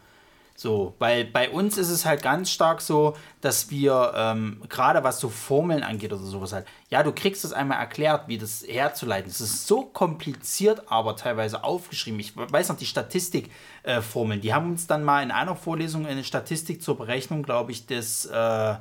So, 0.62 0.94
weil 1.00 1.24
bei 1.24 1.50
uns 1.50 1.76
ist 1.76 1.88
es 1.88 2.06
halt 2.06 2.22
ganz 2.22 2.48
stark 2.48 2.82
so, 2.82 3.16
dass 3.40 3.72
wir, 3.72 4.12
ähm, 4.14 4.62
gerade 4.68 5.02
was 5.02 5.18
so 5.18 5.28
Formeln 5.28 5.82
angeht 5.82 6.12
oder 6.12 6.22
sowas 6.22 6.52
halt, 6.52 6.68
ja, 6.88 7.02
du 7.02 7.10
kriegst 7.10 7.44
es 7.44 7.52
einmal 7.52 7.80
erklärt, 7.80 8.28
wie 8.28 8.38
das 8.38 8.62
herzuleiten. 8.64 9.28
Es 9.28 9.40
ist 9.40 9.66
so 9.66 9.82
kompliziert, 9.82 10.84
aber 10.86 11.16
teilweise 11.16 11.64
aufgeschrieben. 11.64 12.20
Ich 12.20 12.36
weiß 12.36 12.68
noch, 12.68 12.76
die 12.76 12.86
Statistikformeln, 12.86 14.40
die 14.40 14.54
haben 14.54 14.70
uns 14.70 14.86
dann 14.86 15.02
mal 15.02 15.24
in 15.24 15.32
einer 15.32 15.56
Vorlesung 15.56 16.06
eine 16.06 16.22
Statistik 16.22 16.80
zur 16.80 16.96
Berechnung, 16.96 17.42
glaube 17.42 17.72
ich, 17.72 17.86
des, 17.86 18.26
äh, 18.26 18.76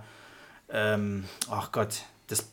ähm, 0.72 1.26
ach 1.50 1.72
Gott, 1.72 2.04
das 2.28 2.44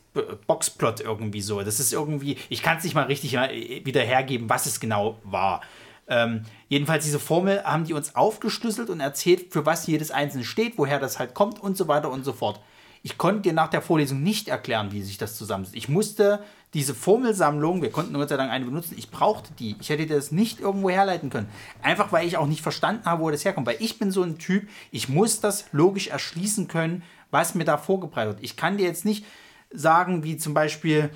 Boxplot 0.47 1.01
irgendwie 1.01 1.41
so. 1.41 1.61
Das 1.61 1.79
ist 1.79 1.93
irgendwie, 1.93 2.37
ich 2.49 2.63
kann 2.63 2.77
es 2.77 2.83
nicht 2.83 2.95
mal 2.95 3.05
richtig 3.05 3.35
äh, 3.35 3.85
wieder 3.85 4.01
hergeben, 4.01 4.49
was 4.49 4.65
es 4.65 4.79
genau 4.79 5.19
war. 5.23 5.61
Ähm, 6.09 6.41
jedenfalls 6.67 7.05
diese 7.05 7.19
Formel 7.19 7.63
haben 7.63 7.85
die 7.85 7.93
uns 7.93 8.15
aufgeschlüsselt 8.15 8.89
und 8.89 8.99
erzählt, 8.99 9.53
für 9.53 9.65
was 9.65 9.87
jedes 9.87 10.11
einzelne 10.11 10.43
steht, 10.43 10.77
woher 10.77 10.99
das 10.99 11.19
halt 11.19 11.35
kommt 11.35 11.61
und 11.61 11.77
so 11.77 11.87
weiter 11.87 12.09
und 12.09 12.25
so 12.25 12.33
fort. 12.33 12.59
Ich 13.01 13.17
konnte 13.17 13.41
dir 13.41 13.53
nach 13.53 13.69
der 13.69 13.81
Vorlesung 13.81 14.21
nicht 14.23 14.49
erklären, 14.49 14.91
wie 14.91 15.01
sich 15.01 15.17
das 15.17 15.37
zusammensetzt. 15.37 15.77
Ich 15.77 15.87
musste 15.87 16.43
diese 16.73 16.93
Formelsammlung, 16.93 17.81
wir 17.81 17.91
konnten 17.91 18.13
Gott 18.13 18.29
sei 18.29 18.37
Dank 18.37 18.51
eine 18.51 18.65
benutzen, 18.65 18.95
ich 18.97 19.09
brauchte 19.09 19.53
die. 19.53 19.75
Ich 19.79 19.89
hätte 19.89 20.05
das 20.05 20.31
nicht 20.31 20.59
irgendwo 20.59 20.89
herleiten 20.89 21.29
können. 21.29 21.49
Einfach 21.81 22.11
weil 22.11 22.27
ich 22.27 22.37
auch 22.37 22.47
nicht 22.47 22.61
verstanden 22.61 23.05
habe, 23.05 23.23
wo 23.23 23.31
das 23.31 23.45
herkommt. 23.45 23.67
Weil 23.67 23.77
ich 23.79 23.99
bin 23.99 24.11
so 24.11 24.23
ein 24.23 24.37
Typ, 24.37 24.67
ich 24.91 25.07
muss 25.07 25.39
das 25.39 25.65
logisch 25.71 26.07
erschließen 26.07 26.67
können, 26.67 27.03
was 27.31 27.55
mir 27.55 27.65
da 27.65 27.77
vorgebreitet 27.77 28.35
wird. 28.35 28.43
Ich 28.43 28.57
kann 28.57 28.77
dir 28.77 28.85
jetzt 28.85 29.05
nicht 29.05 29.25
sagen, 29.71 30.23
wie 30.23 30.37
zum 30.37 30.53
Beispiel, 30.53 31.09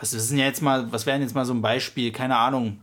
was 0.00 0.12
ist 0.12 0.30
denn 0.30 0.38
jetzt 0.38 0.62
mal, 0.62 0.92
was 0.92 1.06
wäre 1.06 1.16
denn 1.16 1.26
jetzt 1.26 1.34
mal 1.34 1.44
so 1.44 1.54
ein 1.54 1.62
Beispiel, 1.62 2.12
keine 2.12 2.36
Ahnung, 2.36 2.78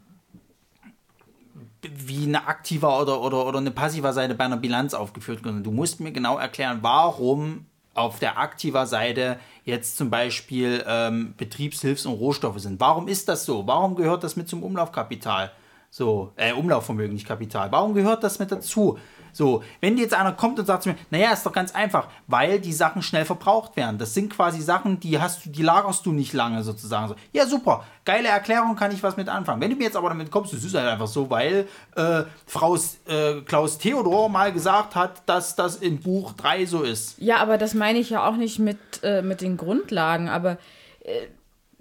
wie 1.92 2.24
eine 2.24 2.48
aktiver 2.48 3.02
oder, 3.02 3.22
oder, 3.22 3.46
oder 3.46 3.60
eine 3.60 3.72
passiver 3.72 4.14
Seite 4.14 4.36
bei 4.36 4.46
einer 4.46 4.58
Bilanz 4.58 4.94
aufgeführt 4.94 5.44
wird. 5.44 5.66
Du 5.66 5.72
musst 5.72 6.00
mir 6.00 6.12
genau 6.12 6.38
erklären, 6.38 6.80
warum 6.82 7.66
auf 7.94 8.20
der 8.20 8.40
aktiver 8.40 8.88
Seite 8.88 9.40
jetzt 9.66 9.98
zum 9.98 10.10
Beispiel 10.10 10.84
ähm, 10.88 11.36
Betriebshilfs- 11.38 12.08
und 12.08 12.14
Rohstoffe 12.14 12.60
sind. 12.60 12.80
Warum 12.80 13.08
ist 13.08 13.30
das 13.30 13.46
so? 13.46 13.68
Warum 13.68 13.96
gehört 13.96 14.24
das 14.24 14.36
mit 14.36 14.50
zum 14.50 14.64
Umlaufkapital? 14.64 15.52
So, 15.92 16.32
äh, 16.38 16.54
Umlaufvermögen, 16.54 17.14
nicht 17.14 17.28
Kapital. 17.28 17.72
Warum 17.72 17.94
gehört 17.94 18.24
das 18.24 18.40
mit 18.40 18.52
dazu? 18.52 18.98
So, 19.34 19.64
wenn 19.82 19.98
jetzt 19.98 20.14
einer 20.14 20.32
kommt 20.32 20.60
und 20.60 20.66
sagt 20.66 20.84
zu 20.84 20.90
mir, 20.90 20.96
naja, 21.10 21.32
ist 21.34 21.46
doch 21.46 21.52
ganz 21.52 21.74
einfach, 21.76 22.08
weil 22.28 22.60
die 22.60 22.72
Sachen 22.72 23.02
schnell 23.02 23.26
verbraucht 23.26 23.76
werden. 23.76 23.98
Das 23.98 24.14
sind 24.14 24.32
quasi 24.32 24.62
Sachen, 24.62 25.00
die 25.00 25.20
hast 25.20 25.46
du, 25.46 25.50
die 25.50 25.64
lagerst 25.64 26.06
du 26.06 26.12
nicht 26.14 26.32
lange 26.34 26.64
sozusagen. 26.64 27.08
So, 27.10 27.16
ja, 27.34 27.46
super, 27.46 27.84
geile 28.06 28.28
Erklärung, 28.30 28.76
kann 28.76 28.92
ich 28.92 29.02
was 29.04 29.18
mit 29.18 29.28
anfangen. 29.30 29.60
Wenn 29.60 29.72
du 29.72 29.76
mir 29.76 29.86
jetzt 29.86 29.98
aber 29.98 30.10
damit 30.10 30.30
kommst, 30.32 30.54
das 30.54 30.64
ist 30.64 30.76
halt 30.76 30.88
einfach 30.88 31.08
so, 31.08 31.30
weil 31.30 31.68
äh, 31.96 32.24
Frau 32.46 32.76
äh, 32.76 33.42
Klaus 33.46 33.80
Theodor 33.80 34.30
mal 34.30 34.54
gesagt 34.54 34.96
hat, 34.96 35.24
dass 35.28 35.56
das 35.56 35.78
im 35.78 36.00
Buch 36.00 36.34
3 36.34 36.66
so 36.68 36.84
ist. 36.84 37.16
Ja, 37.20 37.38
aber 37.38 37.58
das 37.58 37.74
meine 37.74 38.00
ich 38.00 38.12
ja 38.12 38.28
auch 38.30 38.36
nicht 38.38 38.60
mit, 38.60 38.78
äh, 39.02 39.22
mit 39.24 39.42
den 39.42 39.58
Grundlagen, 39.58 40.30
aber 40.30 40.58
äh, 41.04 41.28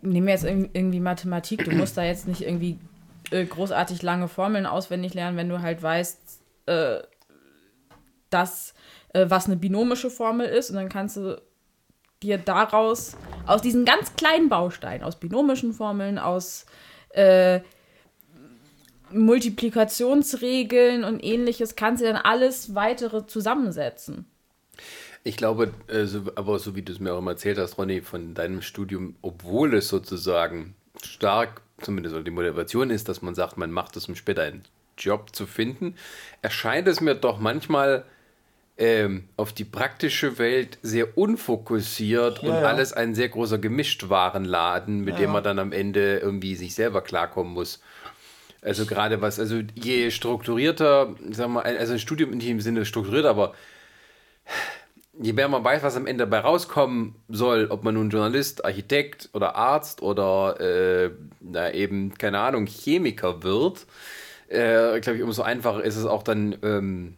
nehmen 0.01 0.27
wir 0.27 0.35
jetzt 0.35 0.45
irg- 0.47 0.71
irgendwie 0.73 1.01
Mathematik, 1.01 1.65
du 1.65 1.71
musst 1.73 1.97
da 1.97 2.03
jetzt 2.03 2.27
nicht 2.27 2.41
irgendwie 2.43 2.79
äh, 3.31 3.45
großartig 3.45 4.03
lange 4.03 4.27
Formeln 4.29 4.67
auswendig 4.67 5.15
lernen, 5.15 5.37
wenn 5.37 5.49
du 5.49 5.61
halt 5.61 5.83
weißt, 5.83 6.19
äh, 6.67 6.97
dass, 8.33 8.75
äh, 9.13 9.27
was 9.29 9.47
eine 9.47 9.57
binomische 9.57 10.11
Formel 10.11 10.47
ist 10.47 10.71
und 10.71 10.77
dann 10.77 10.89
kannst 10.89 11.17
du 11.17 11.41
dir 12.23 12.39
daraus, 12.39 13.17
aus 13.47 13.63
diesen 13.63 13.85
ganz 13.85 14.15
kleinen 14.17 14.49
Bausteinen, 14.49 15.03
aus 15.03 15.19
binomischen 15.19 15.73
Formeln, 15.73 16.19
aus 16.19 16.67
äh, 17.11 17.61
Multiplikationsregeln 19.11 21.05
und 21.05 21.23
ähnliches, 21.23 21.77
kannst 21.77 22.03
du 22.03 22.07
dann 22.07 22.17
alles 22.17 22.75
weitere 22.75 23.27
zusammensetzen. 23.27 24.27
Ich 25.25 25.37
glaube, 25.37 25.73
äh, 25.89 26.07
aber 26.35 26.59
so 26.59 26.75
wie 26.75 26.83
du 26.83 26.93
es 26.93 26.99
mir 26.99 27.13
auch 27.13 27.19
immer 27.19 27.33
erzählt 27.33 27.59
hast, 27.59 27.79
Ronny, 27.79 28.01
von 28.01 28.35
deinem 28.35 28.63
Studium, 28.63 29.17
obwohl 29.23 29.75
es 29.75 29.89
sozusagen 29.89 30.75
stark, 31.01 31.63
zumindest 31.81 32.17
die 32.27 32.31
Motivation 32.31 32.91
ist, 32.91 33.09
dass 33.09 33.23
man 33.23 33.35
sagt, 33.35 33.57
man 33.57 33.71
macht 33.71 33.97
es, 33.97 34.09
um 34.09 34.17
später 34.17 34.43
einen 34.43 34.65
Job 34.99 35.35
zu 35.35 35.47
finden, 35.47 35.95
erscheint 36.43 36.89
es 36.89 37.01
mir 37.01 37.15
doch 37.15 37.39
manchmal 37.39 38.05
ähm, 38.83 39.29
auf 39.37 39.53
die 39.53 39.65
praktische 39.65 40.39
Welt 40.39 40.77
sehr 40.83 41.17
unfokussiert 41.17 42.43
und 42.43 42.49
ja. 42.49 42.63
alles 42.63 42.93
ein 42.93 43.15
sehr 43.15 43.29
großer 43.29 43.59
Gemischtwarenladen, 43.59 45.03
mit 45.03 45.21
dem 45.21 45.31
man 45.31 45.45
dann 45.45 45.61
am 45.61 45.71
Ende 45.71 46.19
irgendwie 46.19 46.57
sich 46.57 46.75
selber 46.75 47.01
klarkommen 47.01 47.53
muss. 47.53 47.81
Also 48.61 48.85
gerade 48.85 49.21
was, 49.21 49.39
also 49.39 49.61
je 49.77 50.11
strukturierter, 50.11 51.15
sagen 51.31 51.55
wir 51.55 51.63
mal, 51.63 51.77
also 51.77 51.93
ein 51.93 52.01
Studium 52.01 52.33
in 52.33 52.41
dem 52.41 52.61
Sinne 52.61 52.85
strukturiert, 52.85 53.25
aber 53.25 53.55
je 55.21 55.33
mehr 55.33 55.47
man 55.49 55.63
weiß, 55.63 55.85
was 55.85 55.97
am 55.97 56.09
Ende 56.09 56.25
dabei 56.25 56.41
rauskommen 56.41 57.15
soll, 57.29 57.69
ob 57.71 57.85
man 57.85 57.95
nun 57.95 58.11
Journalist, 58.11 58.65
Architekt 58.65 59.31
oder 59.33 59.55
Arzt 59.55 60.03
oder 60.03 60.61
äh, 60.61 61.11
na 61.39 61.73
eben, 61.73 62.15
keine 62.15 62.41
Ahnung, 62.41 62.67
Chemiker 62.67 63.45
wird, 63.45 63.87
äh, 64.49 64.99
glaube 64.99 65.19
ich, 65.19 65.23
umso 65.23 65.43
einfacher 65.43 65.85
ist 65.85 65.95
es 65.95 66.05
auch 66.05 66.25
dann, 66.25 66.57
ähm, 66.65 67.15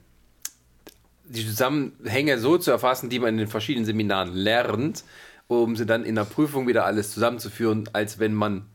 die 1.25 1.47
Zusammenhänge 1.47 2.39
so 2.39 2.59
zu 2.59 2.71
erfassen, 2.71 3.09
die 3.09 3.19
man 3.19 3.31
in 3.31 3.39
den 3.39 3.49
verschiedenen 3.49 3.87
Seminaren 3.87 4.35
lernt, 4.35 5.05
um 5.49 5.77
sie 5.77 5.87
dann 5.87 6.05
in 6.05 6.15
der 6.15 6.25
Prüfung 6.25 6.67
wieder 6.67 6.85
alles 6.85 7.13
zusammenzuführen, 7.13 7.89
als 7.93 8.19
wenn 8.19 8.35
man 8.35 8.67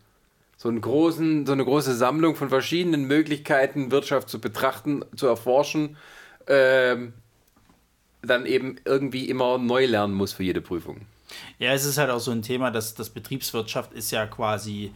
so, 0.57 0.67
einen 0.67 0.81
großen, 0.81 1.45
so 1.45 1.53
eine 1.53 1.63
große 1.63 1.95
Sammlung 1.95 2.35
von 2.35 2.49
verschiedenen 2.49 3.05
Möglichkeiten, 3.05 3.91
Wirtschaft 3.91 4.29
zu 4.29 4.39
betrachten, 4.39 5.05
zu 5.15 5.27
erforschen, 5.27 5.95
ähm, 6.47 7.13
dann 8.21 8.45
eben 8.45 8.75
irgendwie 8.83 9.29
immer 9.29 9.57
neu 9.57 9.85
lernen 9.85 10.13
muss 10.13 10.33
für 10.33 10.43
jede 10.43 10.61
Prüfung. 10.61 11.01
Ja, 11.59 11.73
es 11.73 11.85
ist 11.85 11.97
halt 11.97 12.09
auch 12.09 12.19
so 12.19 12.31
ein 12.31 12.41
Thema, 12.41 12.71
dass 12.71 12.95
das 12.95 13.09
Betriebswirtschaft 13.09 13.93
ist 13.93 14.11
ja 14.11 14.25
quasi 14.25 14.91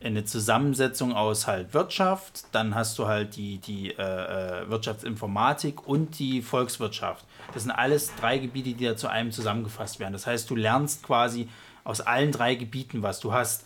eine 0.00 0.24
Zusammensetzung 0.24 1.14
aus 1.14 1.46
halt 1.46 1.72
Wirtschaft, 1.72 2.44
dann 2.52 2.74
hast 2.74 2.98
du 2.98 3.06
halt 3.06 3.36
die, 3.36 3.58
die 3.58 3.90
äh, 3.90 4.02
äh, 4.02 4.68
Wirtschaftsinformatik 4.68 5.88
und 5.88 6.18
die 6.18 6.42
Volkswirtschaft. 6.42 7.24
Das 7.54 7.62
sind 7.62 7.72
alles 7.72 8.14
drei 8.16 8.38
Gebiete, 8.38 8.74
die 8.74 8.84
da 8.84 8.96
zu 8.96 9.08
einem 9.08 9.32
zusammengefasst 9.32 9.98
werden. 9.98 10.12
Das 10.12 10.26
heißt, 10.26 10.50
du 10.50 10.54
lernst 10.54 11.02
quasi 11.02 11.48
aus 11.82 12.02
allen 12.02 12.30
drei 12.30 12.56
Gebieten 12.56 13.02
was. 13.02 13.20
Du 13.20 13.32
hast 13.32 13.64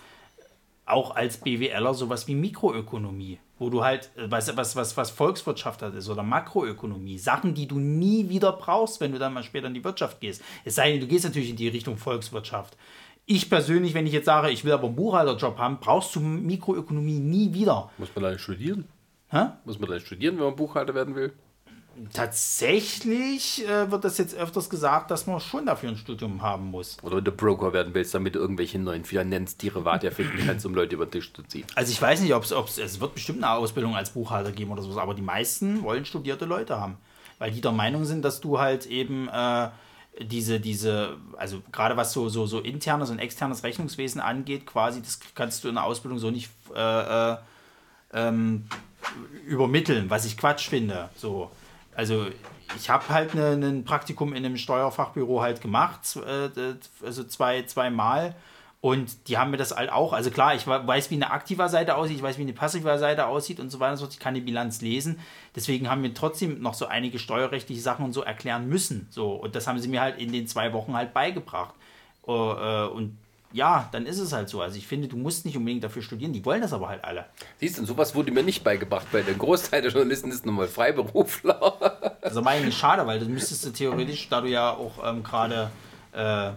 auch 0.86 1.14
als 1.14 1.38
BWLer 1.38 1.94
sowas 1.94 2.26
wie 2.28 2.34
Mikroökonomie, 2.34 3.38
wo 3.58 3.70
du 3.70 3.82
halt, 3.82 4.10
äh, 4.16 4.30
was, 4.30 4.56
was, 4.56 4.76
was, 4.76 4.96
was 4.96 5.10
Volkswirtschaft 5.10 5.82
hat 5.82 5.94
ist 5.94 6.08
oder 6.08 6.22
Makroökonomie, 6.22 7.18
Sachen, 7.18 7.54
die 7.54 7.66
du 7.66 7.78
nie 7.78 8.28
wieder 8.28 8.52
brauchst, 8.52 9.00
wenn 9.00 9.12
du 9.12 9.18
dann 9.18 9.32
mal 9.32 9.42
später 9.42 9.66
in 9.66 9.74
die 9.74 9.84
Wirtschaft 9.84 10.20
gehst. 10.20 10.42
Es 10.64 10.76
sei 10.76 10.92
denn, 10.92 11.00
du 11.00 11.06
gehst 11.06 11.24
natürlich 11.24 11.50
in 11.50 11.56
die 11.56 11.68
Richtung 11.68 11.96
Volkswirtschaft. 11.96 12.76
Ich 13.32 13.48
persönlich, 13.48 13.94
wenn 13.94 14.08
ich 14.08 14.12
jetzt 14.12 14.26
sage, 14.26 14.50
ich 14.50 14.64
will 14.64 14.72
aber 14.72 14.88
einen 14.88 14.96
Buchhalterjob 14.96 15.56
haben, 15.56 15.78
brauchst 15.78 16.16
du 16.16 16.20
Mikroökonomie 16.20 17.20
nie 17.20 17.54
wieder. 17.54 17.88
Muss 17.96 18.08
man 18.12 18.24
dann 18.24 18.40
studieren? 18.40 18.86
Hä? 19.28 19.50
Muss 19.64 19.78
man 19.78 19.88
dann 19.88 20.00
studieren, 20.00 20.36
wenn 20.36 20.46
man 20.46 20.56
Buchhalter 20.56 20.96
werden 20.96 21.14
will? 21.14 21.32
Tatsächlich 22.12 23.64
äh, 23.68 23.88
wird 23.88 24.02
das 24.02 24.18
jetzt 24.18 24.34
öfters 24.34 24.68
gesagt, 24.68 25.12
dass 25.12 25.28
man 25.28 25.38
schon 25.38 25.64
dafür 25.64 25.90
ein 25.90 25.96
Studium 25.96 26.42
haben 26.42 26.72
muss. 26.72 26.96
Oder 27.04 27.18
wenn 27.18 27.24
du 27.24 27.30
Broker 27.30 27.72
werden 27.72 27.94
willst, 27.94 28.12
damit 28.14 28.34
du 28.34 28.40
irgendwelche 28.40 28.80
neuen 28.80 29.04
Finanzderivat 29.04 30.02
erfinden 30.02 30.42
kannst, 30.44 30.66
um 30.66 30.74
Leute 30.74 30.96
über 30.96 31.06
den 31.06 31.12
Tisch 31.12 31.32
zu 31.32 31.44
ziehen. 31.44 31.66
Also 31.76 31.92
ich 31.92 32.02
weiß 32.02 32.22
nicht, 32.22 32.34
ob 32.34 32.42
es, 32.42 32.78
es 32.78 33.00
wird 33.00 33.14
bestimmt 33.14 33.44
eine 33.44 33.52
Ausbildung 33.52 33.94
als 33.94 34.10
Buchhalter 34.10 34.50
geben 34.50 34.72
oder 34.72 34.82
sowas, 34.82 34.96
aber 34.96 35.14
die 35.14 35.22
meisten 35.22 35.84
wollen 35.84 36.04
studierte 36.04 36.46
Leute 36.46 36.80
haben. 36.80 36.96
Weil 37.38 37.52
die 37.52 37.60
der 37.60 37.70
Meinung 37.70 38.04
sind, 38.06 38.24
dass 38.24 38.40
du 38.40 38.58
halt 38.58 38.86
eben 38.86 39.28
äh, 39.28 39.68
diese, 40.18 40.60
diese, 40.60 41.16
also 41.36 41.62
gerade 41.72 41.96
was 41.96 42.12
so, 42.12 42.28
so, 42.28 42.46
so 42.46 42.60
internes 42.60 43.10
und 43.10 43.18
externes 43.18 43.62
Rechnungswesen 43.62 44.20
angeht, 44.20 44.66
quasi, 44.66 45.00
das 45.00 45.20
kannst 45.34 45.64
du 45.64 45.68
in 45.68 45.76
der 45.76 45.84
Ausbildung 45.84 46.18
so 46.18 46.30
nicht 46.30 46.50
äh, 46.74 47.32
äh, 47.32 47.36
ähm, 48.12 48.66
übermitteln, 49.46 50.10
was 50.10 50.24
ich 50.24 50.36
Quatsch 50.36 50.68
finde. 50.68 51.08
So. 51.16 51.50
Also 51.94 52.26
ich 52.76 52.90
habe 52.90 53.08
halt 53.08 53.34
ne, 53.34 53.52
ein 53.52 53.84
Praktikum 53.84 54.32
in 54.32 54.44
einem 54.44 54.56
Steuerfachbüro 54.56 55.40
halt 55.40 55.60
gemacht, 55.60 56.16
äh, 56.16 56.50
also 57.04 57.24
zwei, 57.24 57.62
zweimal. 57.62 58.34
Und 58.82 59.28
die 59.28 59.36
haben 59.36 59.50
mir 59.50 59.58
das 59.58 59.76
halt 59.76 59.92
auch, 59.92 60.14
also 60.14 60.30
klar, 60.30 60.54
ich 60.54 60.66
weiß, 60.66 61.10
wie 61.10 61.16
eine 61.16 61.30
aktive 61.30 61.68
Seite 61.68 61.96
aussieht, 61.96 62.16
ich 62.16 62.22
weiß, 62.22 62.38
wie 62.38 62.42
eine 62.42 62.54
passive 62.54 62.96
Seite 62.96 63.26
aussieht 63.26 63.60
und 63.60 63.68
so 63.68 63.78
weiter 63.78 63.92
und 63.92 63.98
so 63.98 64.04
fort. 64.04 64.14
Ich 64.14 64.20
kann 64.20 64.32
die 64.32 64.40
Bilanz 64.40 64.80
lesen. 64.80 65.18
Deswegen 65.54 65.90
haben 65.90 66.02
wir 66.02 66.14
trotzdem 66.14 66.62
noch 66.62 66.72
so 66.72 66.86
einige 66.86 67.18
steuerrechtliche 67.18 67.82
Sachen 67.82 68.06
und 68.06 68.14
so 68.14 68.22
erklären 68.22 68.68
müssen. 68.68 69.06
So, 69.10 69.32
und 69.32 69.54
das 69.54 69.66
haben 69.66 69.78
sie 69.78 69.88
mir 69.88 70.00
halt 70.00 70.18
in 70.18 70.32
den 70.32 70.46
zwei 70.46 70.72
Wochen 70.72 70.94
halt 70.94 71.12
beigebracht. 71.12 71.74
Äh, 72.26 72.30
und 72.30 73.18
ja, 73.52 73.88
dann 73.92 74.06
ist 74.06 74.18
es 74.18 74.32
halt 74.32 74.48
so. 74.48 74.60
Also 74.60 74.78
ich 74.78 74.86
finde, 74.86 75.08
du 75.08 75.16
musst 75.16 75.44
nicht 75.44 75.56
unbedingt 75.56 75.84
dafür 75.84 76.02
studieren, 76.02 76.32
die 76.32 76.44
wollen 76.44 76.62
das 76.62 76.72
aber 76.72 76.88
halt 76.88 77.04
alle. 77.04 77.26
Siehst 77.58 77.78
du, 77.78 77.84
sowas 77.84 78.14
wurde 78.14 78.30
mir 78.30 78.42
nicht 78.42 78.62
beigebracht, 78.62 79.06
weil 79.12 79.24
der 79.24 79.34
Großteil 79.34 79.82
der 79.82 79.90
Journalisten 79.90 80.30
ist 80.30 80.46
nun 80.46 80.54
mal 80.54 80.68
Freiberufler. 80.68 82.16
Das 82.22 82.32
ist 82.32 82.38
aber 82.38 82.50
eigentlich 82.50 82.76
schade, 82.76 83.06
weil 83.06 83.18
das 83.18 83.28
müsstest 83.28 83.66
du 83.66 83.70
theoretisch, 83.70 84.28
da 84.28 84.40
du 84.40 84.48
ja 84.48 84.70
auch 84.70 84.92
ähm, 85.04 85.22
gerade, 85.22 85.70
äh, 86.12 86.52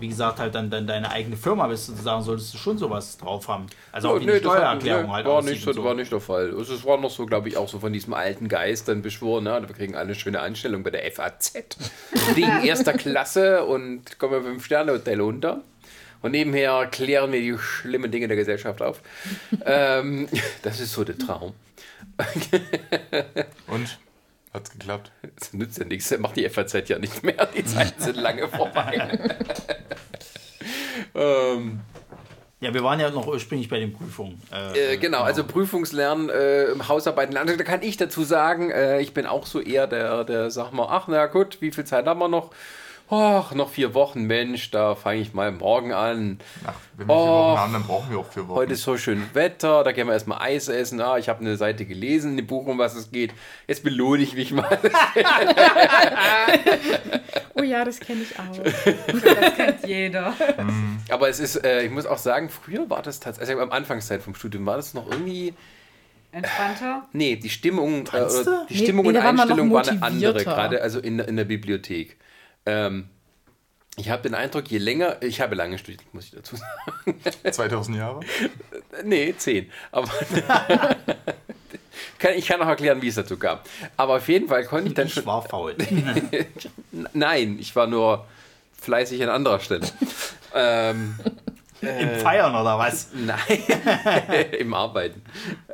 wie 0.00 0.08
gesagt, 0.08 0.38
halt 0.38 0.54
dann, 0.54 0.70
dann 0.70 0.86
deine 0.86 1.10
eigene 1.10 1.36
Firma 1.36 1.66
bist, 1.66 1.86
sozusagen, 1.86 2.22
solltest 2.22 2.54
du 2.54 2.58
schon 2.58 2.78
sowas 2.78 3.18
drauf 3.18 3.48
haben. 3.48 3.66
Also 3.92 4.10
auch 4.10 4.20
ja, 4.20 4.26
nee, 4.26 4.32
die 4.32 4.38
Steuererklärung 4.38 5.08
war, 5.08 5.16
halt 5.16 5.26
war 5.26 5.42
nicht, 5.42 5.62
so. 5.62 5.84
war 5.84 5.94
nicht 5.94 6.12
der 6.12 6.20
Fall. 6.20 6.48
Es 6.48 6.84
war 6.84 6.98
noch 6.98 7.10
so, 7.10 7.26
glaube 7.26 7.48
ich, 7.48 7.56
auch 7.56 7.68
so 7.68 7.78
von 7.78 7.92
diesem 7.92 8.14
alten 8.14 8.48
Geist 8.48 8.88
dann 8.88 9.02
beschworen. 9.02 9.44
Ne? 9.44 9.62
Wir 9.66 9.74
kriegen 9.74 9.94
eine 9.94 10.14
schöne 10.14 10.40
Anstellung 10.40 10.82
bei 10.82 10.90
der 10.90 11.10
FAZ. 11.10 11.54
Wegen 12.34 12.64
erster 12.64 12.92
Klasse 12.92 13.64
und 13.64 14.18
kommen 14.18 14.32
wir 14.32 14.40
beim 14.40 14.60
Sterne-Hotel 14.60 15.20
unter. 15.20 15.62
Und 16.24 16.30
nebenher 16.30 16.86
klären 16.86 17.32
wir 17.32 17.40
die 17.40 17.58
schlimmen 17.58 18.10
Dinge 18.10 18.28
der 18.28 18.38
Gesellschaft 18.38 18.80
auf. 18.80 19.02
ähm, 19.66 20.26
das 20.62 20.80
ist 20.80 20.94
so 20.94 21.04
der 21.04 21.18
Traum. 21.18 21.52
Und? 23.66 23.98
Hat's 24.54 24.70
geklappt? 24.70 25.10
Das 25.36 25.52
nützt 25.52 25.78
ja 25.78 25.84
nichts, 25.84 26.16
macht 26.18 26.36
die 26.36 26.48
FAZ 26.48 26.88
ja 26.88 26.98
nicht 27.00 27.24
mehr. 27.24 27.46
Die 27.46 27.64
Zeiten 27.64 28.00
sind 28.00 28.16
lange 28.16 28.46
vorbei. 28.48 29.18
ähm, 31.14 31.80
ja, 32.60 32.72
wir 32.72 32.84
waren 32.84 33.00
ja 33.00 33.10
noch 33.10 33.26
ursprünglich 33.26 33.68
bei 33.68 33.80
den 33.80 33.92
Prüfungen. 33.92 34.40
Äh, 34.52 34.94
äh, 34.94 34.96
genau, 34.96 35.22
also 35.22 35.42
Prüfungslernen, 35.42 36.30
äh, 36.30 36.68
Hausarbeiten. 36.88 37.36
Also 37.36 37.56
da 37.56 37.64
kann 37.64 37.82
ich 37.82 37.96
dazu 37.96 38.22
sagen, 38.22 38.70
äh, 38.70 39.00
ich 39.00 39.12
bin 39.12 39.26
auch 39.26 39.44
so 39.44 39.60
eher 39.60 39.88
der, 39.88 40.22
der 40.22 40.52
sag 40.52 40.70
mal, 40.72 40.86
ach 40.88 41.08
na 41.08 41.26
gut, 41.26 41.60
wie 41.60 41.72
viel 41.72 41.84
Zeit 41.84 42.06
haben 42.06 42.20
wir 42.20 42.28
noch? 42.28 42.52
Ach, 43.10 43.52
noch 43.54 43.68
vier 43.68 43.92
Wochen, 43.92 44.22
Mensch, 44.22 44.70
da 44.70 44.94
fange 44.94 45.20
ich 45.20 45.34
mal 45.34 45.52
morgen 45.52 45.92
an. 45.92 46.38
Ach, 46.66 46.72
wenn 46.96 47.06
wir 47.06 47.14
vier 47.14 47.22
Wochen 47.22 47.58
haben, 47.58 47.72
dann 47.74 47.82
brauchen 47.82 48.10
wir 48.10 48.18
auch 48.18 48.32
vier 48.32 48.48
Wochen. 48.48 48.56
Heute 48.56 48.72
ist 48.72 48.82
so 48.82 48.96
schön 48.96 49.22
Wetter, 49.34 49.84
da 49.84 49.92
gehen 49.92 50.06
wir 50.06 50.14
erstmal 50.14 50.38
Eis 50.40 50.68
essen. 50.68 51.02
Ah, 51.02 51.18
ich 51.18 51.28
habe 51.28 51.40
eine 51.40 51.58
Seite 51.58 51.84
gelesen, 51.84 52.32
eine 52.32 52.42
Buch, 52.42 52.66
um 52.66 52.78
was 52.78 52.94
es 52.94 53.10
geht. 53.10 53.34
Jetzt 53.68 53.84
belohne 53.84 54.22
ich 54.22 54.34
mich 54.34 54.52
mal. 54.52 54.78
oh 57.54 57.62
ja, 57.62 57.84
das 57.84 58.00
kenne 58.00 58.22
ich 58.22 58.38
auch. 58.38 58.62
Das 58.62 59.54
kennt 59.54 59.86
jeder. 59.86 60.32
Aber 61.10 61.28
es 61.28 61.40
ist, 61.40 61.62
äh, 61.62 61.82
ich 61.82 61.90
muss 61.90 62.06
auch 62.06 62.18
sagen, 62.18 62.48
früher 62.48 62.88
war 62.88 63.02
das 63.02 63.20
tatsächlich, 63.20 63.50
also 63.50 63.62
am 63.62 63.70
Anfangszeit 63.70 64.22
vom 64.22 64.34
Studium 64.34 64.64
war 64.64 64.76
das 64.76 64.94
noch 64.94 65.10
irgendwie. 65.10 65.52
Entspannter? 66.32 67.06
Nee, 67.12 67.36
die 67.36 67.50
Stimmung, 67.50 68.06
äh, 68.08 68.26
die 68.70 68.74
Nee, 68.74 68.82
Stimmung 68.82 69.02
nee, 69.02 69.08
und 69.10 69.14
da 69.14 69.24
war 69.24 69.30
Einstellung 69.30 69.72
war 69.72 69.86
eine 69.86 70.02
andere, 70.02 70.42
gerade 70.42 70.80
also 70.80 71.00
in, 71.00 71.18
in 71.18 71.36
der 71.36 71.44
Bibliothek. 71.44 72.16
Ähm, 72.66 73.08
ich 73.96 74.10
habe 74.10 74.22
den 74.22 74.34
Eindruck, 74.34 74.68
je 74.68 74.78
länger, 74.78 75.22
ich 75.22 75.40
habe 75.40 75.54
lange 75.54 75.78
studiert, 75.78 76.02
muss 76.12 76.24
ich 76.24 76.30
dazu 76.32 76.56
sagen. 76.56 77.20
2000 77.50 77.96
Jahre? 77.96 78.20
Nee, 79.04 79.34
zehn. 79.38 79.70
Aber 79.92 80.08
kann, 82.18 82.34
ich 82.34 82.46
kann 82.46 82.60
auch 82.60 82.66
erklären, 82.66 83.00
wie 83.02 83.08
es 83.08 83.14
dazu 83.14 83.36
kam. 83.36 83.58
Aber 83.96 84.16
auf 84.16 84.28
jeden 84.28 84.48
Fall 84.48 84.64
konnte 84.64 84.88
ich 84.88 84.94
dann 84.94 85.06
Ich 85.06 85.14
schon. 85.14 85.26
war 85.26 85.42
faul. 85.42 85.76
Nein, 87.12 87.58
ich 87.60 87.74
war 87.76 87.86
nur 87.86 88.26
fleißig 88.80 89.22
an 89.22 89.28
anderer 89.28 89.60
Stelle. 89.60 89.86
ähm, 90.54 91.16
Im 91.86 92.20
Feiern 92.20 92.54
oder 92.54 92.78
was? 92.78 93.08
Nein, 93.14 93.38
im 94.58 94.74
Arbeiten. 94.74 95.22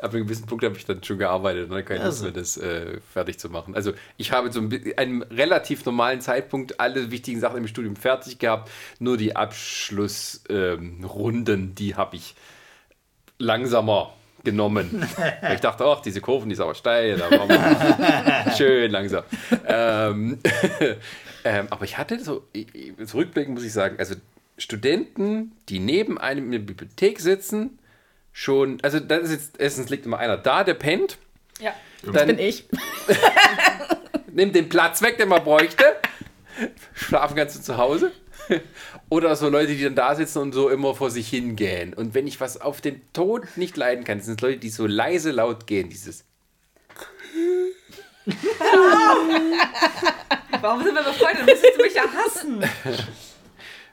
Ab 0.00 0.12
einem 0.12 0.24
gewissen 0.24 0.46
Punkt 0.46 0.64
habe 0.64 0.76
ich 0.76 0.84
dann 0.84 1.02
schon 1.02 1.18
gearbeitet 1.18 1.64
und 1.64 1.76
dann 1.76 1.84
keine 1.84 2.04
Lust 2.04 2.22
Also. 2.22 2.24
mehr, 2.24 2.32
das 2.32 2.56
äh, 2.56 3.00
fertig 3.12 3.38
zu 3.38 3.50
machen. 3.50 3.74
Also 3.74 3.92
ich 4.16 4.32
habe 4.32 4.50
zu 4.50 4.68
einem, 4.96 5.22
relativ 5.22 5.84
normalen 5.84 6.20
Zeitpunkt 6.20 6.80
alle 6.80 7.10
wichtigen 7.10 7.40
Sachen 7.40 7.58
im 7.58 7.66
Studium 7.66 7.96
fertig 7.96 8.38
gehabt. 8.38 8.70
Nur 8.98 9.16
die 9.16 9.36
Abschlussrunden, 9.36 11.60
ähm, 11.60 11.74
die 11.74 11.94
habe 11.94 12.16
ich 12.16 12.34
langsamer 13.38 14.12
genommen. 14.44 15.06
Ich 15.52 15.60
dachte, 15.60 15.84
ach, 15.84 16.00
diese 16.00 16.20
Kurven, 16.20 16.48
die 16.48 16.54
ist 16.54 16.60
aber 16.60 16.74
steil. 16.74 17.16
Da 17.16 17.30
machen 17.30 17.48
wir 17.48 18.52
schön 18.56 18.90
langsam. 18.90 19.24
Ähm, 19.66 20.38
ähm, 21.44 21.66
aber 21.70 21.84
ich 21.84 21.98
hatte 21.98 22.18
so, 22.20 22.46
zurückblickend 23.04 23.54
muss 23.54 23.64
ich 23.64 23.72
sagen, 23.72 23.96
also 23.98 24.14
Studenten, 24.60 25.52
die 25.68 25.78
neben 25.78 26.18
einem 26.18 26.46
in 26.46 26.52
der 26.52 26.58
Bibliothek 26.60 27.20
sitzen, 27.20 27.78
schon, 28.32 28.78
also 28.82 29.00
da 29.00 29.16
ist 29.16 29.30
jetzt, 29.30 29.54
erstens 29.58 29.88
liegt 29.88 30.06
immer 30.06 30.18
einer 30.18 30.36
da, 30.36 30.64
der 30.64 30.74
pennt, 30.74 31.18
Ja. 31.60 31.72
dann 32.12 32.28
Bin 32.28 32.38
ich. 32.38 32.64
nimmt 34.32 34.54
den 34.54 34.68
Platz 34.68 35.02
weg, 35.02 35.18
den 35.18 35.28
man 35.28 35.42
bräuchte, 35.42 35.84
schlafen 36.94 37.36
kannst 37.36 37.56
du 37.56 37.60
zu 37.62 37.76
Hause. 37.78 38.12
Oder 39.08 39.36
so 39.36 39.48
Leute, 39.48 39.74
die 39.76 39.82
dann 39.84 39.94
da 39.94 40.14
sitzen 40.14 40.38
und 40.38 40.52
so 40.52 40.68
immer 40.70 40.94
vor 40.94 41.10
sich 41.10 41.28
hingehen. 41.28 41.94
Und 41.94 42.14
wenn 42.14 42.26
ich 42.26 42.40
was 42.40 42.60
auf 42.60 42.80
den 42.80 43.00
Tod 43.12 43.44
nicht 43.56 43.76
leiden 43.76 44.04
kann, 44.04 44.20
sind 44.20 44.34
es 44.34 44.40
Leute, 44.40 44.58
die 44.58 44.70
so 44.70 44.86
leise 44.86 45.30
laut 45.30 45.66
gehen, 45.66 45.88
dieses 45.88 46.24
Warum 50.60 50.82
sind 50.84 50.94
wir 50.94 51.02
befreundet? 51.02 51.46
Müsstest 51.46 51.78
du 51.78 51.82
mich 51.82 51.94
ja 51.94 52.04
hassen. 52.12 52.62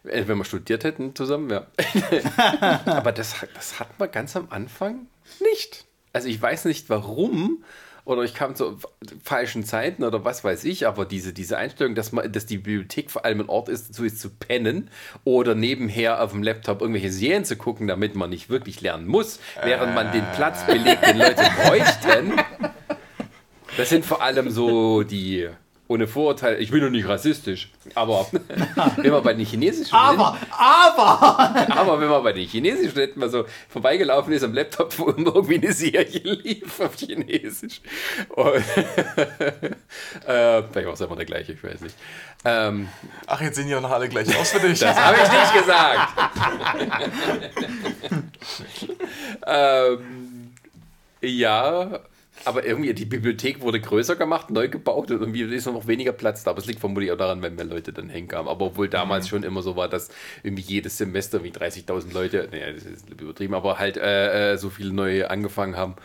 Äh, 0.07 0.27
Wenn 0.27 0.37
wir 0.37 0.45
studiert 0.45 0.83
hätten 0.83 1.15
zusammen, 1.15 1.49
ja. 1.49 1.67
Aber 2.85 3.11
das, 3.11 3.35
das 3.53 3.79
hat 3.79 3.99
man 3.99 4.11
ganz 4.11 4.35
am 4.35 4.47
Anfang 4.49 5.07
nicht. 5.39 5.85
Also 6.13 6.27
ich 6.27 6.41
weiß 6.41 6.65
nicht 6.65 6.89
warum. 6.89 7.63
Oder 8.05 8.23
ich 8.23 8.33
kam 8.33 8.55
zu 8.55 8.79
falschen 9.21 9.65
Zeiten 9.65 10.05
oder 10.05 10.23
was 10.23 10.41
weiß 10.41 10.63
ich, 10.63 10.87
aber 10.87 11.03
diese, 11.05 11.33
diese 11.33 11.57
Einstellung, 11.57 11.93
dass, 11.93 12.13
man, 12.13 12.31
dass 12.31 12.45
die 12.45 12.55
Bibliothek 12.55 13.11
vor 13.11 13.25
allem 13.25 13.41
ein 13.41 13.49
Ort 13.49 13.67
ist, 13.67 13.89
dazu 13.89 14.05
ist 14.05 14.21
zu 14.21 14.29
pennen 14.29 14.89
oder 15.25 15.55
nebenher 15.55 16.23
auf 16.23 16.31
dem 16.31 16.41
Laptop 16.41 16.79
irgendwelche 16.79 17.11
Serien 17.11 17.43
zu 17.43 17.57
gucken, 17.57 17.85
damit 17.85 18.15
man 18.15 18.29
nicht 18.29 18.49
wirklich 18.49 18.79
lernen 18.79 19.07
muss, 19.07 19.41
während 19.61 19.93
man 19.93 20.13
den 20.13 20.23
Platz 20.35 20.65
belegt, 20.65 21.05
den 21.05 21.17
Leute 21.17 21.43
bräuchten. 21.63 22.33
Das 23.75 23.89
sind 23.89 24.05
vor 24.05 24.23
allem 24.23 24.49
so 24.49 25.03
die 25.03 25.49
ohne 25.89 26.07
Vorurteil, 26.07 26.61
ich 26.61 26.71
bin 26.71 26.81
doch 26.81 26.89
nicht 26.89 27.07
rassistisch, 27.07 27.69
aber 27.95 28.27
wenn 28.97 29.11
man 29.11 29.23
bei 29.23 29.33
den 29.33 29.45
chinesischen 29.45 29.95
Aber, 29.95 30.37
aber! 30.51 31.69
aber 31.69 32.01
wenn 32.01 32.09
man 32.09 32.23
bei 32.23 32.33
den 32.33 32.47
chinesischen 32.47 32.91
Städten 32.91 33.19
mal 33.19 33.29
so 33.29 33.45
vorbeigelaufen 33.69 34.33
ist 34.33 34.43
am 34.43 34.53
Laptop, 34.53 34.97
wo 34.99 35.09
immer 35.09 35.35
irgendwie 35.35 35.55
eine 35.55 35.71
Serie 35.71 36.21
lief 36.23 36.79
auf 36.81 36.95
Chinesisch. 36.95 37.81
Und, 38.29 38.55
äh, 40.27 40.63
vielleicht 40.63 40.87
war 40.87 40.93
es 40.93 41.01
immer 41.01 41.15
der 41.15 41.25
gleiche, 41.25 41.53
ich 41.53 41.63
weiß 41.63 41.81
nicht. 41.81 41.95
Ähm, 42.43 42.89
Ach, 43.25 43.41
jetzt 43.41 43.55
sehen 43.55 43.67
die 43.67 43.75
auch 43.75 43.81
noch 43.81 43.91
alle 43.91 44.09
gleich 44.09 44.27
aus 44.37 44.51
für 44.51 44.59
dich. 44.59 44.79
das 44.79 44.97
habe 44.97 45.17
ich 45.17 45.31
nicht 45.31 45.53
gesagt. 45.53 46.09
ähm, 49.47 50.53
ja, 51.21 51.99
aber 52.45 52.65
irgendwie 52.65 52.93
die 52.93 53.05
Bibliothek 53.05 53.61
wurde 53.61 53.79
größer 53.79 54.15
gemacht, 54.15 54.49
neu 54.49 54.67
gebaut 54.67 55.11
und 55.11 55.19
irgendwie 55.19 55.41
ist 55.43 55.65
noch 55.65 55.87
weniger 55.87 56.11
Platz 56.13 56.43
da. 56.43 56.51
Aber 56.51 56.59
es 56.59 56.65
liegt 56.65 56.79
vermutlich 56.79 57.11
auch 57.11 57.17
daran, 57.17 57.41
wenn 57.41 57.55
mehr 57.55 57.65
Leute 57.65 57.93
dann 57.93 58.09
hinkamen. 58.09 58.47
Aber 58.47 58.67
obwohl 58.67 58.89
damals 58.89 59.27
schon 59.27 59.43
immer 59.43 59.61
so 59.61 59.75
war, 59.75 59.89
dass 59.89 60.09
irgendwie 60.43 60.63
jedes 60.63 60.97
Semester 60.97 61.43
wie 61.43 61.51
30.000 61.51 62.13
Leute, 62.13 62.47
naja, 62.51 62.71
das 62.71 62.83
ist 62.83 63.09
übertrieben, 63.09 63.53
aber 63.53 63.79
halt 63.79 63.97
äh, 63.97 64.53
äh, 64.53 64.57
so 64.57 64.69
viele 64.69 64.93
neue 64.93 65.29
angefangen 65.29 65.75
haben, 65.75 65.95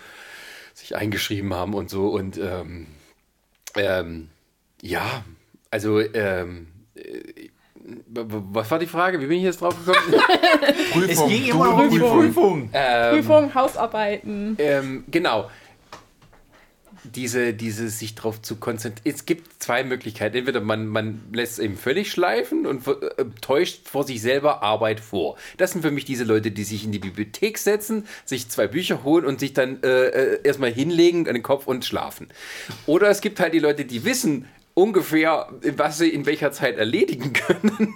sich 0.75 0.97
eingeschrieben 0.97 1.55
haben 1.55 1.75
und 1.75 1.91
so. 1.91 2.09
Und 2.09 2.39
ähm, 2.39 2.87
ähm, 3.77 4.29
ja, 4.81 5.25
also 5.71 6.01
ähm, 6.01 6.69
äh, 6.95 7.49
was 7.85 8.71
war 8.71 8.79
die 8.79 8.87
Frage? 8.87 9.21
Wie 9.21 9.27
bin 9.27 9.39
ich 9.39 9.45
jetzt 9.45 9.61
drauf 9.61 9.77
gekommen? 9.85 10.15
Prüfung. 10.93 11.09
Es 11.09 11.27
ging 11.27 11.47
immer 11.47 11.75
um 11.75 11.91
die 11.91 11.99
Prüfung. 11.99 12.21
Prüfung. 12.21 12.71
ähm, 12.73 13.15
Prüfung, 13.17 13.55
Hausarbeiten. 13.55 14.57
Ähm, 14.59 15.05
genau. 15.11 15.51
Diese, 17.05 17.53
diese 17.53 17.89
sich 17.89 18.15
darauf 18.15 18.41
zu 18.43 18.57
konzentrieren. 18.57 19.15
Es 19.15 19.27
gibt 19.27 19.63
zwei 19.63 19.83
Möglichkeiten. 19.83 20.37
Entweder 20.37 20.61
man, 20.61 20.87
man 20.87 21.21
lässt 21.33 21.55
es 21.55 21.59
eben 21.59 21.77
völlig 21.77 22.11
schleifen 22.11 22.67
und 22.67 22.87
äh, 22.87 23.25
täuscht 23.41 23.89
vor 23.89 24.05
sich 24.05 24.23
selber 24.23 24.63
Arbeit 24.63 25.01
vor. 25.01 25.37
Das 25.57 25.73
sind 25.73 25.83
für 25.83 25.91
mich 25.91 26.05
diese 26.05 26.25
Leute, 26.25 26.51
die 26.51 26.65
sich 26.65 26.85
in 26.85 26.93
die 26.93 26.99
Bibliothek 26.99 27.59
setzen, 27.59 28.07
sich 28.25 28.49
zwei 28.49 28.67
Bücher 28.67 29.03
holen 29.03 29.25
und 29.25 29.41
sich 29.41 29.53
dann 29.53 29.83
äh, 29.83 30.07
äh, 30.07 30.41
erstmal 30.45 30.73
hinlegen 30.73 31.27
an 31.27 31.35
den 31.35 31.43
Kopf 31.43 31.67
und 31.67 31.85
schlafen. 31.85 32.29
Oder 32.87 33.09
es 33.11 33.21
gibt 33.21 33.41
halt 33.41 33.55
die 33.55 33.59
Leute, 33.59 33.85
die 33.85 34.05
wissen 34.05 34.47
ungefähr, 34.75 35.49
was 35.77 35.99
sie 35.99 36.09
in 36.09 36.27
welcher 36.27 36.53
Zeit 36.53 36.79
erledigen 36.79 37.33
können. 37.47 37.95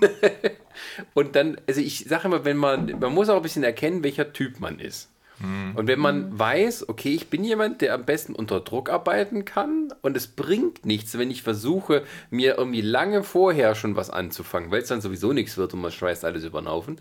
und 1.14 1.36
dann, 1.36 1.60
also 1.66 1.80
ich 1.80 2.04
sage 2.08 2.28
immer, 2.28 2.44
wenn 2.44 2.56
man, 2.56 2.98
man 2.98 3.14
muss 3.14 3.28
auch 3.28 3.36
ein 3.36 3.42
bisschen 3.42 3.64
erkennen, 3.64 4.02
welcher 4.02 4.32
Typ 4.32 4.60
man 4.60 4.78
ist. 4.78 5.08
Und 5.38 5.86
wenn 5.86 5.98
man 5.98 6.38
weiß, 6.38 6.88
okay, 6.88 7.14
ich 7.14 7.28
bin 7.28 7.44
jemand, 7.44 7.82
der 7.82 7.92
am 7.94 8.04
besten 8.04 8.34
unter 8.34 8.60
Druck 8.60 8.88
arbeiten 8.88 9.44
kann 9.44 9.92
und 10.00 10.16
es 10.16 10.28
bringt 10.28 10.86
nichts, 10.86 11.18
wenn 11.18 11.30
ich 11.30 11.42
versuche, 11.42 12.04
mir 12.30 12.56
irgendwie 12.56 12.80
lange 12.80 13.22
vorher 13.22 13.74
schon 13.74 13.96
was 13.96 14.08
anzufangen, 14.08 14.70
weil 14.70 14.82
es 14.82 14.88
dann 14.88 15.02
sowieso 15.02 15.34
nichts 15.34 15.58
wird 15.58 15.74
und 15.74 15.82
man 15.82 15.92
schmeißt 15.92 16.24
alles 16.24 16.44
über 16.44 16.62
den 16.62 16.68
Haufen, 16.68 17.00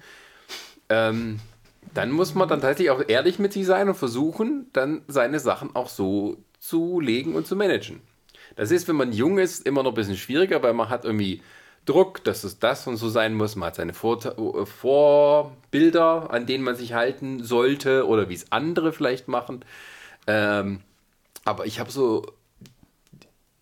ähm, 0.89 1.39
dann 1.93 2.11
muss 2.11 2.35
man 2.35 2.49
dann 2.49 2.61
tatsächlich 2.61 2.89
auch 2.89 3.03
ehrlich 3.07 3.39
mit 3.39 3.53
sich 3.53 3.65
sein 3.65 3.87
und 3.87 3.95
versuchen, 3.95 4.67
dann 4.73 5.01
seine 5.07 5.39
Sachen 5.39 5.73
auch 5.75 5.87
so 5.87 6.37
zu 6.59 6.99
legen 6.99 7.35
und 7.35 7.47
zu 7.47 7.55
managen. 7.55 8.01
Das 8.55 8.71
ist, 8.71 8.87
wenn 8.87 8.95
man 8.95 9.13
jung 9.13 9.37
ist, 9.37 9.65
immer 9.65 9.83
noch 9.83 9.91
ein 9.91 9.95
bisschen 9.95 10.17
schwieriger, 10.17 10.61
weil 10.61 10.73
man 10.73 10.89
hat 10.89 11.05
irgendwie 11.05 11.41
Druck, 11.85 12.23
dass 12.23 12.43
es 12.43 12.59
das 12.59 12.87
und 12.87 12.97
so 12.97 13.09
sein 13.09 13.33
muss. 13.33 13.55
Man 13.55 13.67
hat 13.67 13.75
seine 13.75 13.93
Vor 13.93 14.19
Vorbilder, 14.65 16.31
an 16.31 16.45
denen 16.45 16.63
man 16.63 16.75
sich 16.75 16.93
halten 16.93 17.43
sollte 17.43 18.07
oder 18.07 18.29
wie 18.29 18.33
es 18.33 18.51
andere 18.51 18.91
vielleicht 18.91 19.27
machen. 19.27 19.63
Ähm, 20.27 20.81
aber 21.43 21.65
ich 21.67 21.79
habe 21.79 21.91
so, 21.91 22.25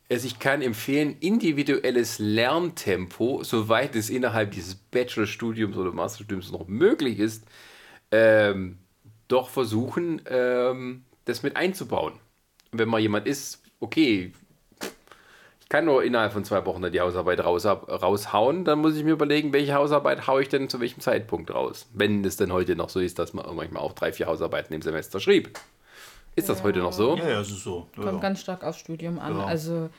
also 0.10 0.28
ich 0.28 0.40
kann 0.40 0.62
empfehlen, 0.62 1.18
individuelles 1.20 2.20
Lerntempo, 2.20 3.44
soweit 3.44 3.96
es 3.96 4.10
innerhalb 4.10 4.52
dieses 4.52 4.76
Bachelorstudiums 4.76 5.76
oder 5.76 5.92
Masterstudiums 5.92 6.52
noch 6.52 6.68
möglich 6.68 7.20
ist, 7.20 7.46
ähm, 8.12 8.78
doch 9.28 9.50
versuchen, 9.50 10.22
ähm, 10.28 11.04
das 11.26 11.44
mit 11.44 11.58
einzubauen. 11.58 12.14
Wenn 12.72 12.90
mal 12.90 13.00
jemand 13.00 13.28
ist, 13.28 13.64
okay, 13.80 14.32
ich 15.64 15.70
kann 15.70 15.86
nur 15.86 16.04
innerhalb 16.04 16.34
von 16.34 16.44
zwei 16.44 16.66
Wochen 16.66 16.82
dann 16.82 16.92
die 16.92 17.00
Hausarbeit 17.00 17.40
raus, 17.40 17.66
raushauen, 17.66 18.66
dann 18.66 18.80
muss 18.80 18.98
ich 18.98 19.04
mir 19.04 19.14
überlegen, 19.14 19.54
welche 19.54 19.74
Hausarbeit 19.74 20.28
haue 20.28 20.42
ich 20.42 20.50
denn 20.50 20.68
zu 20.68 20.82
welchem 20.82 21.00
Zeitpunkt 21.00 21.54
raus. 21.54 21.88
Wenn 21.94 22.24
es 22.26 22.36
denn 22.36 22.52
heute 22.52 22.76
noch 22.76 22.90
so 22.90 23.00
ist, 23.00 23.18
dass 23.18 23.34
man 23.34 23.46
manchmal 23.56 23.82
auch 23.82 23.94
drei, 23.94 24.12
vier 24.12 24.28
Hausarbeiten 24.28 24.76
im 24.76 24.82
Semester 24.82 25.22
schrieb. 25.22 25.58
Ist 26.36 26.50
das 26.50 26.64
heute 26.64 26.80
noch 26.80 26.92
so? 26.92 27.16
Ja, 27.16 27.30
ja, 27.30 27.42
es 27.42 27.50
ist 27.50 27.64
so. 27.64 27.88
Ja, 27.96 28.04
Kommt 28.04 28.16
ja. 28.16 28.20
ganz 28.20 28.42
stark 28.42 28.64
aufs 28.64 28.80
Studium 28.80 29.20
an. 29.20 29.38
Ja. 29.38 29.46
Also 29.46 29.90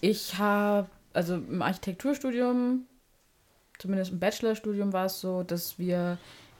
ich 0.00 0.38
habe, 0.38 0.88
also 1.12 1.34
im 1.34 1.62
Architekturstudium, 1.62 2.86
zumindest 3.78 4.12
im 4.12 4.20
Bachelorstudium 4.20 4.92
war 4.92 5.06
es 5.06 5.20
so, 5.20 5.42
dass 5.42 5.78
wir 5.78 6.16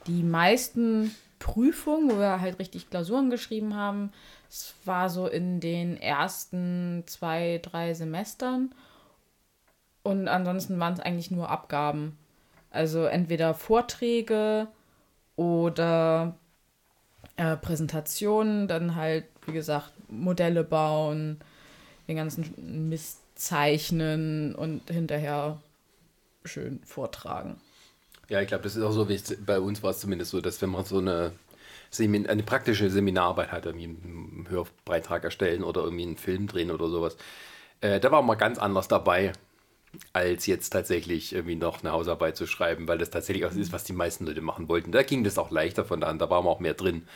die 0.09 0.25
meisten 0.25 1.15
Prüfungen, 1.39 2.11
wo 2.11 2.19
wir 2.19 2.41
halt 2.41 2.59
richtig 2.59 2.91
Klausuren 2.91 3.31
geschrieben 3.31 3.77
haben, 3.77 4.13
es 4.53 4.75
war 4.85 5.09
so 5.09 5.27
in 5.27 5.61
den 5.61 5.97
ersten 5.97 7.05
zwei, 7.07 7.59
drei 7.63 7.95
Semestern. 7.95 8.75
Und 10.03 10.29
ansonsten 10.29 10.79
waren 10.79 10.93
es 10.93 11.01
eigentlich 11.01 11.31
nur 11.31 11.49
Abgaben. 11.49 12.19
Also 12.71 13.05
entweder 13.05 13.55
Vorträge 13.55 14.69
oder 15.37 16.35
äh, 17.37 17.57
Präsentationen, 17.57 18.69
dann 18.69 18.95
halt, 18.95 19.25
wie 19.47 19.53
gesagt, 19.53 19.91
Modelle 20.11 20.65
bauen, 20.65 21.41
den 22.07 22.17
ganzen 22.17 22.89
Mist 22.91 23.21
zeichnen 23.35 24.55
und 24.55 24.83
hinterher 24.91 25.61
schön 26.45 26.81
vortragen. 26.85 27.59
Ja, 28.29 28.43
ich 28.43 28.49
glaube, 28.49 28.65
das 28.65 28.77
ist 28.77 28.83
auch 28.83 28.93
so, 28.93 29.09
wie 29.09 29.19
bei 29.47 29.61
uns 29.61 29.83
war 29.83 29.93
es 29.93 30.01
zumindest 30.01 30.31
so, 30.31 30.43
dass 30.43 30.61
wenn 30.61 30.71
man 30.71 30.85
so 30.85 30.99
eine, 30.99 31.33
Semin 31.93 32.27
eine 32.27 32.43
praktische 32.43 32.91
Seminararbeit 32.91 33.53
hat, 33.53 33.67
irgendwie 33.67 33.85
einen 33.85 34.47
Hörbeitrag 34.49 35.25
erstellen 35.25 35.63
oder 35.63 35.83
irgendwie 35.83 36.05
einen 36.05 36.17
Film 36.17 36.47
drehen 36.47 36.71
oder 36.71 36.89
sowas, 36.89 37.17
äh, 37.81 38.01
da 38.01 38.11
war 38.11 38.23
man 38.23 38.39
ganz 38.39 38.59
anders 38.59 38.89
dabei, 38.89 39.33
als 40.15 40.47
jetzt 40.47 40.71
tatsächlich 40.71 41.35
irgendwie 41.35 41.55
noch 41.55 41.83
eine 41.83 41.93
Hausarbeit 41.93 42.37
zu 42.37 42.47
schreiben, 42.47 42.89
weil 42.89 42.97
das 42.97 43.11
tatsächlich 43.11 43.45
auch 43.45 43.53
ist, 43.53 43.73
was 43.73 43.85
die 43.85 43.93
meisten 43.93 44.25
Leute 44.25 44.41
machen 44.41 44.69
wollten. 44.69 44.91
Da 44.91 45.03
ging 45.03 45.23
das 45.23 45.37
auch 45.37 45.51
leichter 45.51 45.85
von 45.85 46.01
da 46.01 46.07
an, 46.07 46.19
da 46.19 46.31
war 46.31 46.43
man 46.43 46.53
auch 46.53 46.61
mehr 46.61 46.75
drin. 46.75 47.07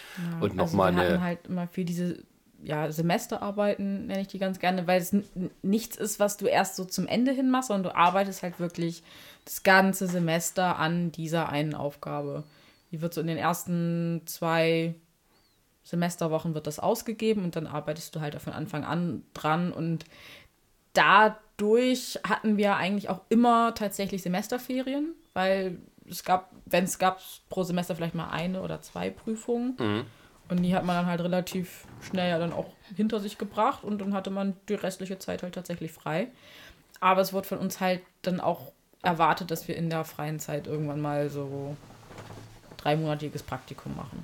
Und 0.40 0.42
also 0.42 0.56
nochmal 0.56 0.92
wir 0.94 1.00
hatten 1.00 1.12
eine. 1.12 1.22
halt 1.22 1.46
immer 1.46 1.68
für 1.68 1.84
diese 1.84 2.22
ja, 2.62 2.90
Semesterarbeiten, 2.90 4.06
nenne 4.06 4.20
ich 4.20 4.28
die 4.28 4.38
ganz 4.38 4.58
gerne, 4.58 4.86
weil 4.86 5.00
es 5.00 5.14
nichts 5.62 5.96
ist, 5.96 6.20
was 6.20 6.36
du 6.36 6.46
erst 6.46 6.76
so 6.76 6.84
zum 6.84 7.06
Ende 7.06 7.32
hin 7.32 7.50
machst, 7.50 7.68
sondern 7.68 7.92
du 7.92 7.96
arbeitest 7.96 8.42
halt 8.42 8.60
wirklich 8.60 9.02
das 9.44 9.62
ganze 9.62 10.06
Semester 10.06 10.78
an 10.78 11.12
dieser 11.12 11.48
einen 11.48 11.74
Aufgabe. 11.74 12.44
Die 12.90 13.00
wird 13.00 13.14
so 13.14 13.20
in 13.20 13.26
den 13.26 13.38
ersten 13.38 14.22
zwei 14.26 14.94
Semesterwochen 15.82 16.54
wird 16.54 16.66
das 16.66 16.78
ausgegeben 16.78 17.44
und 17.44 17.54
dann 17.54 17.66
arbeitest 17.66 18.14
du 18.14 18.20
halt 18.20 18.34
von 18.40 18.52
Anfang 18.52 18.84
an 18.84 19.22
dran 19.34 19.72
und 19.72 20.04
dadurch 20.92 22.18
hatten 22.26 22.56
wir 22.56 22.76
eigentlich 22.76 23.08
auch 23.08 23.20
immer 23.28 23.74
tatsächlich 23.74 24.22
Semesterferien, 24.22 25.14
weil 25.32 25.78
es 26.08 26.24
gab, 26.24 26.50
wenn 26.64 26.84
es 26.84 26.98
gab, 26.98 27.20
pro 27.48 27.62
Semester 27.62 27.94
vielleicht 27.94 28.14
mal 28.14 28.30
eine 28.30 28.62
oder 28.62 28.80
zwei 28.80 29.10
Prüfungen. 29.10 29.76
Und 30.48 30.62
die 30.62 30.74
hat 30.74 30.84
man 30.84 30.96
dann 30.96 31.06
halt 31.06 31.20
relativ 31.20 31.86
schnell 32.00 32.30
ja 32.30 32.38
dann 32.38 32.52
auch 32.52 32.66
hinter 32.94 33.18
sich 33.18 33.36
gebracht 33.36 33.82
und 33.82 34.00
dann 34.00 34.14
hatte 34.14 34.30
man 34.30 34.54
die 34.68 34.74
restliche 34.74 35.18
Zeit 35.18 35.42
halt 35.42 35.54
tatsächlich 35.54 35.92
frei. 35.92 36.28
Aber 37.00 37.20
es 37.20 37.32
wurde 37.32 37.48
von 37.48 37.58
uns 37.58 37.80
halt 37.80 38.00
dann 38.22 38.40
auch 38.40 38.72
erwartet, 39.02 39.50
dass 39.50 39.68
wir 39.68 39.76
in 39.76 39.90
der 39.90 40.04
freien 40.04 40.38
Zeit 40.38 40.66
irgendwann 40.66 41.00
mal 41.00 41.30
so 41.30 41.76
dreimonatiges 42.86 43.42
Praktikum 43.42 43.96
machen. 43.96 44.22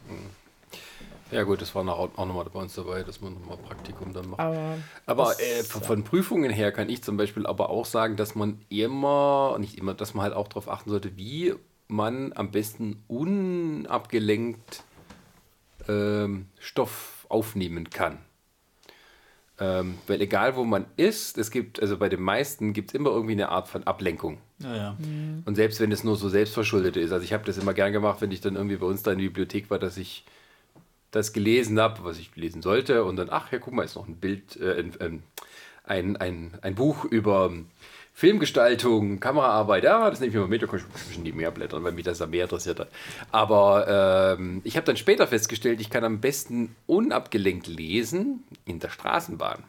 Ja, 1.33 1.43
gut, 1.45 1.63
das 1.63 1.75
war 1.75 1.83
noch, 1.83 1.99
auch 1.99 2.27
nochmal 2.27 2.45
bei 2.53 2.61
uns 2.61 2.75
dabei, 2.75 3.03
dass 3.03 3.21
man 3.21 3.35
nochmal 3.35 3.57
Praktikum 3.57 4.13
dann 4.13 4.29
macht. 4.29 4.41
Aber, 4.41 4.77
Aber 5.07 5.41
äh, 5.41 5.63
von, 5.65 5.83
von 5.83 6.05
Prüfungen 6.05 6.51
her 6.51 6.73
kann 6.73 6.91
ich 6.91 7.03
zum 7.03 7.17
Beispiel 7.17 7.47
aber 7.47 7.71
auch 7.71 7.87
sagen, 7.87 8.17
dass 8.17 8.35
man 8.35 8.61
immer, 8.69 9.57
nicht 9.59 9.79
immer, 9.79 9.95
dass 9.95 10.13
man 10.13 10.25
halt 10.25 10.35
auch 10.35 10.49
darauf 10.49 10.69
achten 10.69 10.91
sollte, 10.91 11.17
wie 11.17 11.55
man 11.89 12.35
am 12.35 12.51
besten 12.51 13.03
unabgelenkt 13.09 14.85
ähm, 15.89 16.49
Stoff 16.59 17.27
aufnehmen 17.31 17.89
kann. 17.91 18.19
Ähm, 19.63 19.99
weil 20.09 20.21
egal 20.21 20.57
wo 20.57 20.65
man 20.65 20.87
ist, 20.97 21.39
es 21.39 21.53
gibt, 21.53 21.81
also 21.81 21.97
bei 21.97 22.09
den 22.09 22.21
meisten 22.21 22.73
gibt 22.73 22.91
es 22.91 22.95
immer 22.97 23.11
irgendwie 23.11 23.35
eine 23.35 23.51
Art 23.51 23.69
von 23.69 23.85
Ablenkung. 23.85 24.39
Ja, 24.59 24.75
ja. 24.75 24.97
Und 25.45 25.55
selbst 25.55 25.79
wenn 25.79 25.93
es 25.93 26.03
nur 26.03 26.17
so 26.17 26.29
selbstverschuldet 26.29 26.97
ist. 26.97 27.13
Also 27.13 27.23
ich 27.23 27.33
habe 27.33 27.45
das 27.45 27.59
immer 27.59 27.73
gern 27.73 27.93
gemacht, 27.93 28.21
wenn 28.21 28.33
ich 28.33 28.41
dann 28.41 28.57
irgendwie 28.57 28.75
bei 28.75 28.87
uns 28.87 29.05
da 29.05 29.13
in 29.13 29.19
der 29.19 29.27
Bibliothek 29.27 29.71
war, 29.71 29.79
dass 29.79 29.99
ich 29.99 30.25
das 31.13 31.33
gelesen 31.33 31.79
habe, 31.79 32.03
was 32.03 32.19
ich 32.19 32.35
lesen 32.35 32.61
sollte. 32.61 33.05
Und 33.05 33.15
dann, 33.15 33.29
ach 33.31 33.53
ja, 33.53 33.61
guck 33.61 33.73
mal, 33.73 33.85
ist 33.85 33.95
noch 33.95 34.09
ein 34.09 34.17
Bild, 34.17 34.57
äh, 34.61 34.81
ein, 34.81 35.23
ein, 35.85 36.17
ein, 36.17 36.51
ein, 36.61 36.75
Buch 36.75 37.05
über 37.05 37.53
Filmgestaltung, 38.15 39.21
Kameraarbeit. 39.21 39.85
Ja, 39.85 40.09
das 40.11 40.21
nehme 40.21 40.29
ich 40.29 40.35
mir 40.35 40.43
mal 40.43 40.49
mit, 40.49 40.63
da 40.63 40.67
kann 40.67 40.79
ich 40.79 40.85
ein 40.85 41.09
bisschen 41.09 41.25
die 41.25 41.33
mehr 41.33 41.51
blättern, 41.51 41.83
weil 41.83 41.93
mich 41.93 42.05
das 42.05 42.19
da 42.19 42.27
mehr 42.27 42.45
interessiert 42.45 42.79
hat. 42.79 42.89
Aber 43.31 44.37
ähm, 44.39 44.61
ich 44.65 44.77
habe 44.77 44.87
dann 44.87 44.97
später 44.97 45.27
festgestellt, 45.27 45.81
ich 45.81 45.91
kann 45.91 46.05
am 46.05 46.21
besten 46.21 46.77
unabgelenkt 46.87 47.67
lesen 47.67 48.45
in 48.65 48.81
der 48.81 48.91
Straßenbahn. 48.91 49.65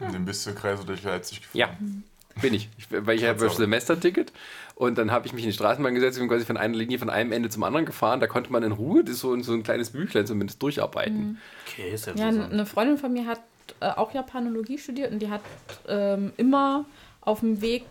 Und 0.00 0.14
dann 0.14 0.24
bist 0.24 0.46
du 0.46 0.54
Kreise 0.54 0.84
durch 0.84 1.02
Leipzig 1.02 1.42
gefahren. 1.42 2.04
Ja, 2.34 2.40
bin 2.40 2.54
ich. 2.54 2.68
ich 2.78 2.86
weil 2.90 3.16
ich 3.16 3.24
habe 3.24 3.44
ein 3.44 3.50
Semesterticket 3.50 4.32
und 4.74 4.96
dann 4.96 5.10
habe 5.10 5.26
ich 5.26 5.32
mich 5.32 5.44
in 5.44 5.50
die 5.50 5.54
Straßenbahn 5.54 5.94
gesetzt 5.94 6.18
und 6.18 6.22
bin 6.22 6.30
quasi 6.30 6.46
von 6.46 6.56
einer 6.56 6.74
Linie 6.74 6.98
von 6.98 7.10
einem 7.10 7.32
Ende 7.32 7.50
zum 7.50 7.62
anderen 7.62 7.84
gefahren. 7.84 8.20
Da 8.20 8.26
konnte 8.26 8.50
man 8.50 8.62
in 8.62 8.72
Ruhe 8.72 9.04
das 9.04 9.18
so 9.18 9.38
so 9.42 9.52
ein 9.52 9.62
kleines 9.62 9.90
Büchlein 9.90 10.26
zumindest 10.26 10.62
durcharbeiten. 10.62 11.38
Okay, 11.68 11.92
ist 11.92 12.06
ja, 12.06 12.14
Ja, 12.14 12.28
eine 12.28 12.66
Freundin 12.66 12.96
von 12.96 13.12
mir 13.12 13.26
hat 13.26 13.40
äh, 13.80 13.90
auch 13.90 14.14
Japanologie 14.14 14.78
studiert 14.78 15.12
und 15.12 15.20
die 15.20 15.28
hat 15.28 15.42
ähm, 15.86 16.32
immer 16.36 16.86
auf 17.22 17.40
dem 17.40 17.60
Weg, 17.60 17.84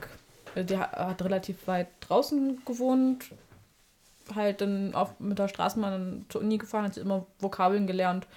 äh, 0.55 0.63
die 0.63 0.77
hat, 0.77 1.21
relativ 1.23 1.67
weit 1.67 1.87
draußen 2.01 2.61
gewohnt, 2.65 3.25
halt 4.35 4.61
dann 4.61 4.93
auf, 4.93 5.19
mit 5.19 5.39
der 5.39 5.47
Straßenbahn 5.47 6.25
zur 6.29 6.41
Uni 6.41 6.57
gefahren, 6.57 6.85
hat 6.85 6.93
sie 6.93 7.01
immer 7.01 7.25
Vokabeln 7.39 7.87
gelernt. 7.87 8.27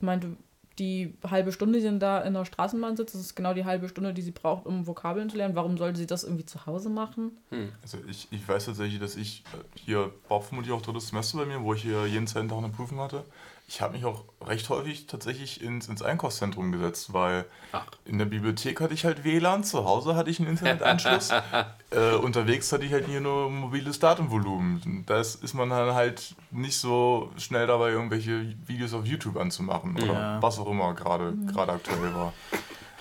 Meinte, 0.00 0.36
die 0.78 1.14
halbe 1.28 1.52
Stunde, 1.52 1.78
die 1.78 1.88
sie 1.88 1.98
da 1.98 2.20
in 2.20 2.34
der 2.34 2.44
Straßenbahn 2.44 2.96
sitzt, 2.96 3.14
das 3.14 3.20
ist 3.20 3.34
genau 3.34 3.52
die 3.52 3.64
halbe 3.64 3.88
Stunde, 3.88 4.14
die 4.14 4.22
sie 4.22 4.30
braucht, 4.30 4.66
um 4.66 4.86
Vokabeln 4.86 5.28
zu 5.28 5.36
lernen. 5.36 5.56
Warum 5.56 5.76
sollte 5.76 5.98
sie 5.98 6.06
das 6.06 6.24
irgendwie 6.24 6.46
zu 6.46 6.66
Hause 6.66 6.88
machen? 6.88 7.36
Also 7.82 7.98
ich, 8.08 8.28
ich 8.30 8.46
weiß 8.46 8.66
tatsächlich, 8.66 9.00
dass 9.00 9.16
ich 9.16 9.42
äh, 9.52 9.78
hier 9.78 10.12
war 10.28 10.40
vermutlich 10.40 10.72
auch 10.72 10.82
drittes 10.82 11.08
Semester 11.08 11.38
bei 11.38 11.46
mir, 11.46 11.62
wo 11.62 11.74
ich 11.74 11.82
hier 11.82 12.06
jeden 12.06 12.26
zweiten 12.26 12.48
Tag 12.48 12.58
eine 12.58 12.68
Prüfung 12.68 13.00
hatte. 13.00 13.24
Ich 13.70 13.82
habe 13.82 13.92
mich 13.92 14.06
auch 14.06 14.24
recht 14.40 14.70
häufig 14.70 15.06
tatsächlich 15.06 15.62
ins, 15.62 15.88
ins 15.88 16.00
Einkaufszentrum 16.02 16.72
gesetzt, 16.72 17.12
weil 17.12 17.44
Ach. 17.72 17.84
in 18.06 18.16
der 18.16 18.24
Bibliothek 18.24 18.80
hatte 18.80 18.94
ich 18.94 19.04
halt 19.04 19.24
WLAN, 19.24 19.62
zu 19.62 19.84
Hause 19.84 20.16
hatte 20.16 20.30
ich 20.30 20.40
einen 20.40 20.48
Internetanschluss, 20.48 21.28
äh, 21.90 22.14
unterwegs 22.14 22.72
hatte 22.72 22.86
ich 22.86 22.92
halt 22.94 23.04
hier 23.06 23.20
nur 23.20 23.50
mobiles 23.50 23.98
Datenvolumen. 23.98 24.80
Und 24.86 25.10
Da 25.10 25.20
ist, 25.20 25.52
man 25.52 25.68
dann 25.68 25.94
halt 25.94 26.34
nicht 26.50 26.78
so 26.78 27.30
schnell 27.36 27.66
dabei, 27.66 27.90
irgendwelche 27.90 28.54
Videos 28.66 28.94
auf 28.94 29.04
YouTube 29.04 29.36
anzumachen 29.36 29.96
oder 29.96 30.14
Ja. 30.14 30.42
was 30.42 30.58
auch 30.58 30.70
immer 30.70 30.94
gerade 30.94 31.34
gerade 31.52 31.72
aktuell 31.72 32.14
war. 32.14 32.32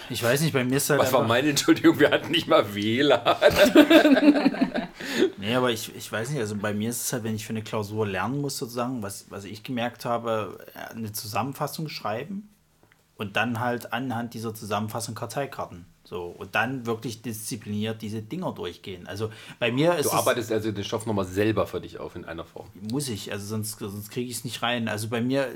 Ich 0.09 0.23
weiß 0.23 0.41
nicht, 0.41 0.53
bei 0.53 0.63
mir 0.63 0.77
ist 0.77 0.89
halt 0.89 1.01
Was 1.01 1.13
war 1.13 1.23
meine 1.23 1.49
Entschuldigung? 1.49 1.99
Wir 1.99 2.11
hatten 2.11 2.31
nicht 2.31 2.47
mal 2.47 2.73
WLAN. 2.73 3.35
Nee, 5.37 5.55
aber 5.55 5.71
ich, 5.71 5.95
ich 5.95 6.11
weiß 6.11 6.31
nicht, 6.31 6.39
also 6.39 6.55
bei 6.55 6.73
mir 6.73 6.89
ist 6.89 7.01
es 7.01 7.13
halt, 7.13 7.23
wenn 7.23 7.35
ich 7.35 7.45
für 7.45 7.51
eine 7.51 7.61
Klausur 7.61 8.05
lernen 8.05 8.41
muss, 8.41 8.57
sozusagen, 8.57 9.01
was, 9.01 9.25
was 9.29 9.45
ich 9.45 9.63
gemerkt 9.63 10.05
habe, 10.05 10.59
äh, 10.73 10.95
eine 10.95 11.11
Zusammenfassung 11.11 11.87
schreiben 11.87 12.49
und 13.15 13.35
dann 13.35 13.59
halt 13.59 13.93
anhand 13.93 14.33
dieser 14.33 14.53
Zusammenfassung 14.53 15.15
Karteikarten. 15.15 15.85
So, 16.03 16.25
und 16.25 16.55
dann 16.55 16.85
wirklich 16.85 17.21
diszipliniert 17.21 18.01
diese 18.01 18.21
Dinger 18.21 18.53
durchgehen. 18.53 19.07
Also 19.07 19.29
bei 19.59 19.71
mir 19.71 19.95
ist 19.95 20.05
Du 20.05 20.09
es, 20.09 20.15
arbeitest 20.15 20.51
also 20.53 20.71
den 20.71 20.83
Stoff 20.83 21.05
nochmal 21.05 21.25
selber 21.25 21.67
für 21.67 21.81
dich 21.81 21.99
auf 21.99 22.15
in 22.15 22.23
einer 22.23 22.45
Form. 22.45 22.67
muss 22.91 23.09
ich, 23.09 23.31
also 23.31 23.45
sonst, 23.45 23.79
sonst 23.79 24.09
kriege 24.09 24.29
ich 24.29 24.37
es 24.37 24.43
nicht 24.45 24.61
rein. 24.61 24.87
Also 24.87 25.09
bei 25.09 25.19
mir, 25.21 25.49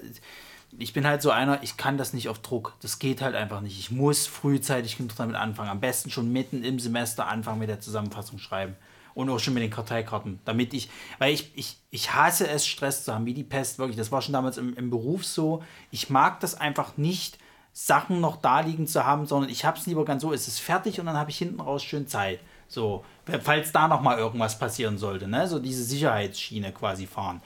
ich 0.78 0.94
bin 0.94 1.06
halt 1.06 1.22
so 1.22 1.32
einer, 1.32 1.62
ich 1.64 1.78
kann 1.78 1.98
das 1.98 2.14
nicht 2.14 2.30
auf 2.30 2.40
Druck. 2.40 2.74
Das 2.82 3.00
geht 3.00 3.22
halt 3.22 3.36
einfach 3.36 3.62
nicht. 3.62 3.80
Ich 3.80 3.92
muss 3.92 4.28
frühzeitig 4.28 4.98
damit 5.18 5.36
anfangen. 5.36 5.70
Am 5.70 5.80
besten 5.80 6.10
schon 6.10 6.32
mitten 6.32 6.64
im 6.64 6.80
Semester 6.80 7.28
anfangen 7.28 7.60
mit 7.60 7.70
der 7.70 7.80
Zusammenfassung 7.80 8.40
schreiben. 8.40 8.76
Und 9.14 9.30
auch 9.30 9.40
schon 9.40 9.54
mit 9.54 9.64
den 9.64 9.70
Karteikarten. 9.70 10.40
Damit 10.46 10.74
ich, 10.74 10.90
weil 11.20 11.34
ich, 11.34 11.52
ich, 11.56 11.78
ich 11.90 12.14
hasse 12.14 12.48
es, 12.48 12.66
Stress 12.66 13.04
zu 13.04 13.14
haben, 13.14 13.26
wie 13.26 13.34
die 13.34 13.44
Pest, 13.44 13.78
wirklich. 13.78 13.98
Das 13.98 14.12
war 14.12 14.22
schon 14.22 14.34
damals 14.34 14.58
im, 14.58 14.74
im 14.76 14.90
Beruf 14.90 15.26
so. 15.26 15.64
Ich 15.92 16.10
mag 16.10 16.40
das 16.40 16.56
einfach 16.56 16.96
nicht, 16.96 17.38
Sachen 17.74 18.20
noch 18.20 18.38
da 18.38 18.62
liegen 18.62 18.88
zu 18.88 19.06
haben, 19.06 19.26
sondern 19.26 19.50
ich 19.50 19.66
habe 19.66 19.78
es 19.78 19.86
lieber 19.86 20.06
ganz 20.06 20.22
so, 20.22 20.34
es 20.34 20.48
ist 20.48 20.60
fertig 20.60 21.00
und 21.00 21.06
dann 21.06 21.18
habe 21.18 21.30
ich 21.30 21.38
hinten 21.38 21.62
raus 21.62 21.84
schön 21.84 22.08
Zeit. 22.08 22.40
So, 22.68 23.04
falls 23.44 23.72
da 23.72 23.88
noch 23.88 24.02
mal 24.02 24.18
irgendwas 24.18 24.58
passieren 24.58 24.98
sollte, 24.98 25.28
ne? 25.28 25.48
So 25.48 25.60
diese 25.60 25.84
Sicherheitsschiene 25.84 26.72
quasi 26.72 27.06
fahren. 27.06 27.42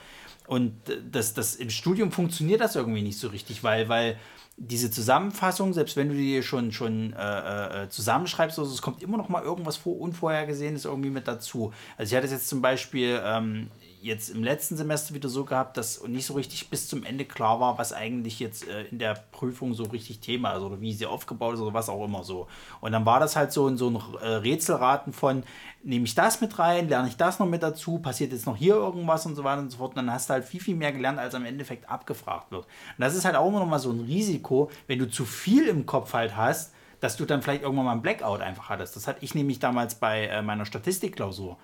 Und 0.47 0.89
äh, 0.89 0.97
das, 1.11 1.33
das 1.33 1.55
im 1.55 1.69
Studium 1.69 2.11
funktioniert 2.11 2.61
das 2.61 2.75
irgendwie 2.75 3.01
nicht 3.01 3.17
so 3.17 3.27
richtig, 3.27 3.63
weil, 3.63 3.89
weil 3.89 4.17
diese 4.57 4.89
Zusammenfassung, 4.89 5.73
selbst 5.73 5.97
wenn 5.97 6.07
du 6.09 6.15
die 6.15 6.41
schon, 6.41 6.71
schon 6.71 7.13
äh, 7.13 7.83
äh, 7.83 7.89
zusammenschreibst, 7.89 8.57
also 8.57 8.71
es 8.71 8.81
kommt 8.81 9.03
immer 9.03 9.17
noch 9.17 9.27
mal 9.27 9.43
irgendwas 9.43 9.75
vor, 9.75 9.99
Unvorhergesehenes 9.99 10.85
irgendwie 10.85 11.09
mit 11.09 11.27
dazu. 11.27 11.73
Also 11.97 12.11
ich 12.11 12.15
hatte 12.15 12.25
es 12.25 12.31
jetzt 12.31 12.47
zum 12.47 12.61
Beispiel 12.61 13.21
ähm, 13.23 13.69
jetzt 14.01 14.29
im 14.29 14.43
letzten 14.43 14.77
Semester 14.77 15.13
wieder 15.13 15.29
so 15.29 15.45
gehabt, 15.45 15.77
dass 15.77 16.03
nicht 16.07 16.25
so 16.25 16.33
richtig 16.35 16.69
bis 16.69 16.87
zum 16.87 17.03
Ende 17.03 17.25
klar 17.25 17.59
war, 17.59 17.77
was 17.77 17.93
eigentlich 17.93 18.39
jetzt 18.39 18.67
äh, 18.67 18.83
in 18.85 18.99
der 18.99 19.15
Prüfung 19.31 19.73
so 19.73 19.83
richtig 19.83 20.19
Thema 20.19 20.53
ist 20.53 20.61
oder 20.61 20.79
wie 20.81 20.93
sie 20.93 21.05
aufgebaut 21.05 21.55
ist 21.55 21.61
oder 21.61 21.73
was 21.73 21.89
auch 21.89 22.03
immer 22.05 22.23
so. 22.23 22.47
Und 22.81 22.91
dann 22.91 23.05
war 23.05 23.19
das 23.19 23.35
halt 23.35 23.51
so, 23.51 23.67
ein- 23.67 23.77
so 23.77 23.89
ein 23.89 23.95
äh, 24.21 24.27
Rätselraten 24.27 25.13
von, 25.13 25.43
nehme 25.83 26.05
ich 26.05 26.15
das 26.15 26.41
mit 26.41 26.57
rein, 26.59 26.87
lerne 26.89 27.07
ich 27.07 27.17
das 27.17 27.39
noch 27.39 27.47
mit 27.47 27.63
dazu, 27.63 27.99
passiert 27.99 28.31
jetzt 28.31 28.45
noch 28.45 28.57
hier 28.57 28.75
irgendwas 28.75 29.25
und 29.25 29.35
so 29.35 29.43
weiter 29.43 29.61
und 29.61 29.71
so 29.71 29.77
fort. 29.77 29.91
Und 29.91 29.97
dann 29.97 30.11
hast 30.11 30.29
du 30.29 30.33
halt 30.33 30.45
viel, 30.45 30.61
viel 30.61 30.75
mehr 30.75 30.91
gelernt, 30.91 31.19
als 31.19 31.35
am 31.35 31.45
Endeffekt 31.45 31.89
abgefragt 31.89 32.51
wird. 32.51 32.65
Und 32.65 32.69
das 32.99 33.15
ist 33.15 33.25
halt 33.25 33.35
auch 33.35 33.47
immer 33.47 33.59
noch 33.59 33.67
mal 33.67 33.79
so 33.79 33.91
ein 33.91 34.01
Risiko, 34.01 34.69
wenn 34.87 34.99
du 34.99 35.09
zu 35.09 35.25
viel 35.25 35.67
im 35.67 35.85
Kopf 35.85 36.13
halt 36.13 36.35
hast, 36.35 36.73
dass 36.99 37.17
du 37.17 37.25
dann 37.25 37.41
vielleicht 37.41 37.61
irgendwann 37.63 37.85
mal 37.85 37.91
einen 37.91 38.01
Blackout 38.01 38.41
einfach 38.41 38.69
hattest. 38.69 38.95
Das 38.95 39.07
hatte 39.07 39.19
ich 39.23 39.35
nämlich 39.35 39.59
damals 39.59 39.95
bei 39.95 40.27
äh, 40.27 40.41
meiner 40.41 40.65
Statistikklausur. 40.65 41.57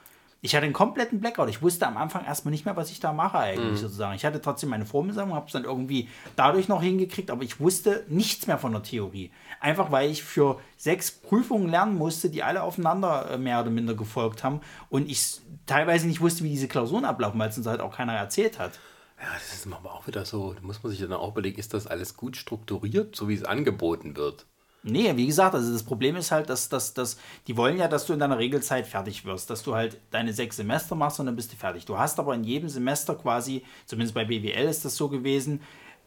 Ich 0.43 0.55
hatte 0.55 0.65
einen 0.65 0.73
kompletten 0.73 1.19
Blackout. 1.19 1.49
Ich 1.49 1.61
wusste 1.61 1.85
am 1.85 1.97
Anfang 1.97 2.25
erstmal 2.25 2.51
nicht 2.51 2.65
mehr, 2.65 2.75
was 2.75 2.89
ich 2.89 2.99
da 2.99 3.13
mache 3.13 3.37
eigentlich 3.37 3.79
sozusagen. 3.79 4.15
Ich 4.15 4.25
hatte 4.25 4.41
trotzdem 4.41 4.69
meine 4.69 4.87
Formelsammlung, 4.87 5.35
habe 5.35 5.45
es 5.45 5.53
dann 5.53 5.65
irgendwie 5.65 6.09
dadurch 6.35 6.67
noch 6.67 6.81
hingekriegt, 6.81 7.29
aber 7.29 7.43
ich 7.43 7.59
wusste 7.59 8.05
nichts 8.09 8.47
mehr 8.47 8.57
von 8.57 8.71
der 8.71 8.81
Theorie. 8.81 9.31
Einfach 9.59 9.91
weil 9.91 10.09
ich 10.09 10.23
für 10.23 10.59
sechs 10.77 11.11
Prüfungen 11.11 11.69
lernen 11.69 11.95
musste, 11.95 12.31
die 12.31 12.41
alle 12.41 12.63
aufeinander 12.63 13.29
äh, 13.29 13.37
mehr 13.37 13.61
oder 13.61 13.69
minder 13.69 13.93
gefolgt 13.93 14.43
haben 14.43 14.61
und 14.89 15.07
ich 15.11 15.41
teilweise 15.67 16.07
nicht 16.07 16.21
wusste, 16.21 16.43
wie 16.43 16.49
diese 16.49 16.67
Klausuren 16.67 17.05
ablaufen, 17.05 17.39
weil 17.39 17.49
es 17.49 17.57
uns 17.57 17.67
halt 17.67 17.79
auch 17.79 17.95
keiner 17.95 18.13
erzählt 18.13 18.57
hat. 18.57 18.79
Ja, 19.21 19.27
das 19.35 19.53
ist 19.53 19.71
aber 19.71 19.93
auch 19.93 20.07
wieder 20.07 20.25
so. 20.25 20.53
Da 20.53 20.61
muss 20.61 20.81
man 20.81 20.91
sich 20.91 20.99
dann 20.99 21.13
auch 21.13 21.33
überlegen, 21.33 21.59
ist 21.59 21.75
das 21.75 21.85
alles 21.85 22.17
gut 22.17 22.35
strukturiert, 22.35 23.15
so 23.15 23.29
wie 23.29 23.35
es 23.35 23.43
angeboten 23.43 24.15
wird? 24.17 24.47
Nee, 24.83 25.15
wie 25.15 25.27
gesagt, 25.27 25.53
also 25.53 25.71
das 25.71 25.83
Problem 25.83 26.15
ist 26.15 26.31
halt, 26.31 26.49
dass, 26.49 26.67
dass, 26.67 26.95
dass 26.95 27.17
die 27.45 27.55
wollen 27.55 27.77
ja, 27.77 27.87
dass 27.87 28.07
du 28.07 28.13
in 28.13 28.19
deiner 28.19 28.39
Regelzeit 28.39 28.87
fertig 28.87 29.25
wirst, 29.25 29.49
dass 29.51 29.61
du 29.61 29.75
halt 29.75 29.99
deine 30.09 30.33
sechs 30.33 30.55
Semester 30.55 30.95
machst 30.95 31.19
und 31.19 31.27
dann 31.27 31.35
bist 31.35 31.51
du 31.53 31.55
fertig. 31.55 31.85
Du 31.85 31.99
hast 31.99 32.19
aber 32.19 32.33
in 32.33 32.43
jedem 32.43 32.67
Semester 32.67 33.13
quasi, 33.13 33.63
zumindest 33.85 34.15
bei 34.15 34.25
BWL 34.25 34.67
ist 34.67 34.83
das 34.83 34.95
so 34.95 35.07
gewesen, 35.07 35.61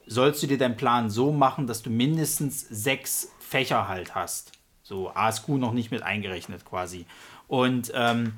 sollst 0.06 0.42
du 0.42 0.48
dir 0.48 0.58
deinen 0.58 0.76
Plan 0.76 1.08
so 1.08 1.30
machen, 1.30 1.68
dass 1.68 1.82
du 1.82 1.90
mindestens 1.90 2.62
sechs 2.68 3.30
Fächer 3.38 3.86
halt 3.86 4.16
hast. 4.16 4.52
So 4.82 5.10
ASQ 5.14 5.50
noch 5.50 5.72
nicht 5.72 5.92
mit 5.92 6.02
eingerechnet 6.02 6.64
quasi. 6.64 7.06
Und 7.46 7.92
ähm, 7.94 8.34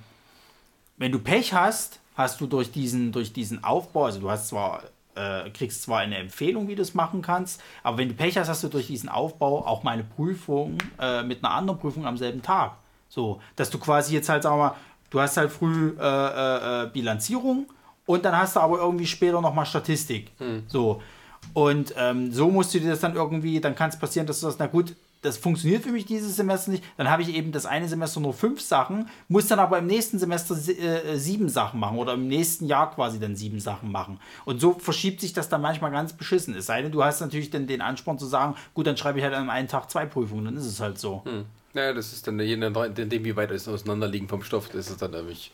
wenn 0.99 1.13
du 1.13 1.19
Pech 1.19 1.55
hast, 1.55 2.01
hast 2.15 2.41
du 2.41 2.47
durch 2.47 2.71
diesen, 2.71 3.13
durch 3.13 3.33
diesen 3.33 3.65
Aufbau, 3.65 4.05
also 4.05 4.21
du 4.21 4.31
hast 4.31 4.49
zwar, 4.49 4.83
äh, 5.17 5.51
kriegst 5.51 5.83
zwar 5.83 6.01
eine 6.01 6.19
Empfehlung, 6.19 6.69
wie 6.69 6.75
du 6.75 6.83
es 6.83 6.95
machen 6.95 7.23
kannst, 7.23 7.63
aber 7.83 7.99
wenn 7.99 8.09
du 8.09 8.15
Pech 8.15 8.37
hast, 8.37 8.49
hast 8.49 8.63
du 8.63 8.69
durch 8.69 8.87
diesen 8.87 9.09
Aufbau 9.09 9.67
auch 9.67 9.83
mal 9.83 9.93
eine 9.93 10.05
Prüfung 10.05 10.79
äh, 11.01 11.23
mit 11.23 11.45
einer 11.45 11.55
anderen 11.55 11.79
Prüfung 11.79 12.07
am 12.07 12.17
selben 12.17 12.43
Tag. 12.43 12.73
So, 13.09 13.41
dass 13.57 13.71
du 13.71 13.79
quasi 13.79 14.15
jetzt 14.15 14.29
halt, 14.29 14.43
sagen 14.43 14.57
wir 14.57 14.69
mal, 14.69 14.75
du 15.11 15.21
hast 15.21 15.37
halt 15.37 15.51
früh 15.51 15.95
äh, 15.99 16.03
äh, 16.03 16.85
äh, 16.85 16.91
Bilanzierung 16.91 17.67
und 18.05 18.25
dann 18.25 18.37
hast 18.37 18.57
du 18.57 18.61
aber 18.61 18.79
irgendwie 18.79 19.07
später 19.07 19.41
nochmal 19.41 19.67
Statistik. 19.67 20.33
So. 20.69 21.03
Und 21.55 21.95
ähm, 21.97 22.33
so 22.33 22.51
musst 22.51 22.75
du 22.75 22.81
dir 22.81 22.91
das 22.91 23.01
dann 23.01 23.15
irgendwie, 23.15 23.61
dann 23.61 23.75
kann 23.75 23.91
es 23.91 23.99
passieren, 23.99 24.27
dass 24.27 24.41
du 24.41 24.47
sagst, 24.47 24.59
na 24.59 24.67
gut, 24.67 24.95
das 25.27 25.37
funktioniert 25.37 25.83
für 25.83 25.91
mich 25.91 26.07
dieses 26.07 26.37
Semester 26.37 26.71
nicht. 26.71 26.85
Dann 26.97 27.11
habe 27.11 27.23
ich 27.23 27.35
eben 27.35 27.53
das 27.53 27.67
eine 27.67 27.89
Semester 27.89 28.21
nur 28.21 28.33
fünf 28.33 28.61
Sachen, 28.61 29.09
muss 29.29 29.49
dann 29.49 29.59
aber 29.59 29.79
im 29.79 29.87
nächsten 29.87 30.19
Semester 30.19 30.55
äh, 30.55 31.19
sieben 31.19 31.49
Sachen 31.49 31.81
machen 31.81 31.99
oder 31.99 32.15
im 32.15 32.29
nächsten 32.29 32.67
Jahr 32.67 32.95
quasi 32.95 33.19
dann 33.19 33.37
sieben 33.37 33.61
Sachen 33.61 33.91
machen. 33.91 34.21
Und 34.45 34.61
so 34.61 34.75
verschiebt 34.75 35.21
sich 35.21 35.33
das 35.33 35.49
dann 35.49 35.61
manchmal 35.61 35.91
ganz 35.91 36.13
beschissen. 36.13 36.55
Es 36.55 36.67
sei 36.67 36.83
denn, 36.83 36.93
du 36.93 37.03
hast 37.03 37.21
natürlich 37.21 37.51
dann 37.51 37.67
den 37.67 37.81
Ansporn 37.81 38.19
zu 38.19 38.27
sagen, 38.27 38.55
gut, 38.75 38.87
dann 38.87 38.97
schreibe 38.97 39.19
ich 39.19 39.25
halt 39.25 39.35
an 39.35 39.51
einem 39.51 39.69
Tag 39.69 39.91
zwei 39.91 40.07
Prüfungen, 40.07 40.45
dann 40.45 40.57
ist 40.57 40.67
es 40.67 40.81
halt 40.81 40.99
so. 40.99 41.23
Naja, 41.77 41.93
das 41.93 42.15
ist 42.15 42.27
dann 42.27 42.41
je 42.41 42.57
nachdem, 42.57 43.25
wie 43.25 43.37
weit 43.37 43.51
es 43.51 43.69
auseinanderliegen 43.69 44.29
vom 44.29 44.43
Stoff, 44.43 44.71
das 44.71 44.89
ist 44.89 45.03
dann 45.03 45.11
nämlich. 45.11 45.51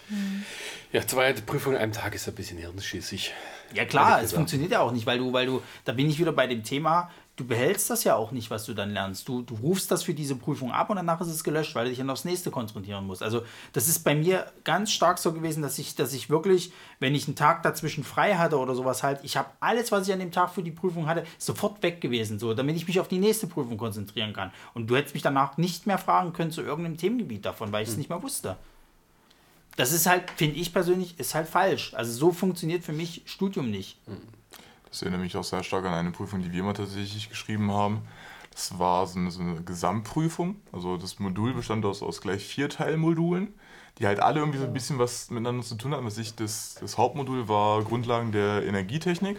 Ja, 0.93 1.05
zwei 1.05 1.33
Prüfungen 1.33 1.77
an 1.77 1.83
einem 1.83 1.93
Tag 1.93 2.15
ist 2.15 2.29
ein 2.29 2.35
bisschen 2.35 2.59
hirnschießig. 2.59 3.33
Ja 3.75 3.87
klar, 3.87 4.23
es 4.23 4.33
funktioniert 4.33 4.71
ja 4.71 4.81
auch 4.81 4.93
nicht, 4.93 5.07
weil 5.07 5.19
du, 5.19 5.33
weil 5.33 5.47
du, 5.47 5.63
da 5.85 5.93
bin 5.93 6.09
ich 6.09 6.19
wieder 6.19 6.33
bei 6.33 6.47
dem 6.47 6.63
Thema, 6.63 7.11
du 7.37 7.47
behältst 7.47 7.89
das 7.89 8.05
ja 8.05 8.15
auch 8.15 8.31
nicht, 8.31 8.51
was 8.51 8.67
du 8.67 8.75
dann 8.75 8.91
lernst. 8.91 9.27
Du, 9.27 9.43
du 9.43 9.55
rufst 9.55 9.91
das 9.91 10.03
für 10.03 10.13
diese 10.13 10.37
Prüfung 10.37 10.71
ab 10.71 10.91
und 10.91 10.97
danach 10.97 11.21
ist 11.21 11.29
es 11.29 11.43
gelöscht, 11.43 11.75
weil 11.75 11.85
du 11.85 11.91
dich 11.91 11.99
dann 11.99 12.11
aufs 12.11 12.27
nächste 12.27 12.51
konzentrieren 12.51 13.07
musst. 13.07 13.23
Also 13.23 13.43
das 13.73 13.89
ist 13.89 14.01
bei 14.01 14.15
mir 14.15 14.47
ganz 14.65 14.93
stark 14.93 15.19
so 15.19 15.33
gewesen, 15.33 15.63
dass 15.63 15.79
ich, 15.79 15.95
dass 15.95 16.13
ich 16.13 16.29
wirklich, 16.29 16.73
wenn 17.01 17.15
ich 17.15 17.27
einen 17.27 17.37
Tag 17.37 17.63
dazwischen 17.63 18.05
frei 18.05 18.35
hatte 18.35 18.59
oder 18.59 18.75
sowas 18.75 19.03
halt, 19.03 19.21
ich 19.23 19.37
habe 19.37 19.49
alles, 19.61 19.91
was 19.93 20.07
ich 20.07 20.13
an 20.13 20.21
dem 20.21 20.31
Tag 20.31 20.51
für 20.51 20.63
die 20.63 20.71
Prüfung 20.71 21.07
hatte, 21.07 21.25
sofort 21.39 21.83
weg 21.83 22.03
gewesen, 22.03 22.39
so, 22.39 22.53
damit 22.53 22.77
ich 22.77 22.87
mich 22.87 23.01
auf 23.01 23.09
die 23.09 23.19
nächste 23.19 23.47
Prüfung 23.47 23.79
konzentrieren 23.79 24.35
kann. 24.35 24.53
Und 24.75 24.89
du 24.89 24.97
hättest 24.97 25.15
mich 25.15 25.23
danach 25.23 25.57
nicht 25.57 25.87
mehr 25.87 25.99
fragen 25.99 26.35
können 26.35 26.51
zu 26.51 26.61
irgendeinem 26.61 26.99
Themengebiet 26.99 27.47
davon, 27.47 27.73
weil 27.73 27.83
ich 27.83 27.89
es 27.89 27.97
nicht 27.97 28.11
mehr 28.11 28.23
wusste. 28.23 28.57
Das 29.77 29.93
ist 29.93 30.05
halt, 30.05 30.31
finde 30.37 30.57
ich 30.57 30.75
persönlich, 30.75 31.19
ist 31.19 31.35
halt 31.35 31.49
falsch. 31.49 31.95
Also 31.95 32.13
so 32.13 32.31
funktioniert 32.31 32.85
für 32.85 32.93
mich 32.93 33.23
Studium 33.25 33.71
nicht. 33.71 33.97
Das 34.93 35.01
erinnert 35.01 35.23
mich 35.23 35.35
auch 35.39 35.45
sehr 35.45 35.63
stark 35.63 35.87
an 35.87 35.95
eine 35.95 36.11
Prüfung, 36.11 36.43
die 36.43 36.53
wir 36.53 36.63
mal 36.63 36.75
tatsächlich 36.75 37.31
geschrieben 37.31 37.73
haben. 37.73 38.03
Das 38.53 38.79
war 38.79 39.07
so 39.07 39.19
eine, 39.19 39.31
so 39.31 39.41
eine 39.41 39.63
Gesamtprüfung. 39.63 40.57
Also 40.71 40.99
das 40.99 41.19
Modul 41.19 41.55
bestand 41.55 41.87
aus, 41.87 42.03
aus 42.03 42.21
gleich 42.21 42.45
vier 42.45 42.69
Teilmodulen, 42.69 43.55
die 43.99 44.07
halt 44.07 44.21
alle 44.21 44.41
irgendwie 44.41 44.59
so 44.59 44.67
ein 44.67 44.73
bisschen 44.75 44.99
was 44.99 45.31
miteinander 45.31 45.65
zu 45.65 45.77
tun 45.77 45.95
hatten. 45.95 46.05
Was 46.05 46.19
ich, 46.19 46.35
das, 46.35 46.77
das 46.79 46.99
Hauptmodul 46.99 47.49
war 47.49 47.83
Grundlagen 47.83 48.33
der 48.33 48.67
Energietechnik. 48.67 49.39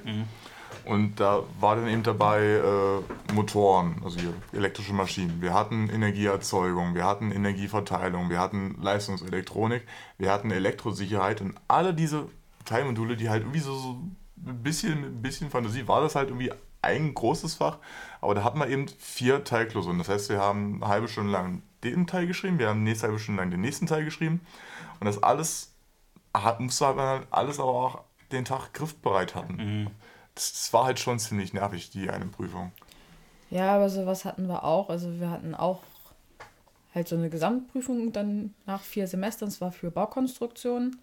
Und 0.85 1.19
da 1.19 1.43
war 1.59 1.75
dann 1.75 1.87
eben 1.87 2.01
dabei 2.01 2.41
äh, 2.41 3.33
Motoren, 3.33 4.01
also 4.03 4.19
hier 4.19 4.33
elektrische 4.53 4.93
Maschinen. 4.93 5.39
Wir 5.39 5.53
hatten 5.53 5.87
Energieerzeugung, 5.87 6.95
wir 6.95 7.05
hatten 7.05 7.31
Energieverteilung, 7.31 8.31
wir 8.31 8.39
hatten 8.39 8.81
Leistungselektronik, 8.81 9.83
wir 10.17 10.31
hatten 10.31 10.49
Elektrosicherheit 10.49 11.41
und 11.41 11.53
alle 11.67 11.93
diese 11.93 12.27
Teilmodule, 12.65 13.15
die 13.15 13.29
halt 13.29 13.43
irgendwie 13.43 13.59
so, 13.59 13.75
so 13.75 13.97
ein 14.45 14.63
bisschen, 14.63 15.03
ein 15.03 15.21
bisschen 15.21 15.49
Fantasie 15.49 15.87
war 15.87 16.01
das 16.01 16.15
halt 16.15 16.29
irgendwie 16.29 16.51
ein 16.81 17.13
großes 17.13 17.55
Fach, 17.55 17.79
aber 18.19 18.35
da 18.35 18.43
hatten 18.43 18.59
wir 18.59 18.67
eben 18.67 18.87
vier 18.87 19.43
Teilklausuren. 19.43 19.97
Das 19.97 20.09
heißt, 20.09 20.29
wir 20.29 20.39
haben 20.39 20.81
eine 20.83 20.87
halbe 20.87 21.07
Stunde 21.07 21.31
lang 21.31 21.63
den 21.83 22.07
Teil 22.07 22.27
geschrieben, 22.27 22.59
wir 22.59 22.69
haben 22.69 22.79
eine 22.79 22.89
nächste 22.89 23.07
halbe 23.07 23.19
Stunde 23.19 23.41
lang 23.41 23.51
den 23.51 23.61
nächsten 23.61 23.87
Teil 23.87 24.05
geschrieben 24.05 24.41
und 24.99 25.05
das 25.05 25.21
alles 25.21 25.73
hat, 26.33 26.59
musste 26.59 26.87
halt 26.87 26.95
man 26.97 27.07
halt 27.07 27.27
alles 27.31 27.59
aber 27.59 27.69
auch 27.69 28.03
den 28.31 28.45
Tag 28.45 28.73
griffbereit 28.73 29.35
hatten. 29.35 29.89
Das, 30.35 30.51
das 30.51 30.73
war 30.73 30.85
halt 30.85 30.99
schon 30.99 31.19
ziemlich 31.19 31.53
nervig, 31.53 31.91
die 31.91 32.09
eine 32.09 32.25
Prüfung. 32.25 32.71
Ja, 33.49 33.75
aber 33.75 33.89
sowas 33.89 34.25
hatten 34.25 34.47
wir 34.47 34.63
auch. 34.63 34.89
Also 34.89 35.19
wir 35.19 35.29
hatten 35.29 35.53
auch 35.53 35.83
halt 36.95 37.07
so 37.07 37.15
eine 37.15 37.29
Gesamtprüfung 37.29 38.11
dann 38.11 38.53
nach 38.65 38.81
vier 38.81 39.07
Semestern. 39.07 39.49
Es 39.49 39.61
war 39.61 39.71
für 39.71 39.91
Baukonstruktion. 39.91 40.97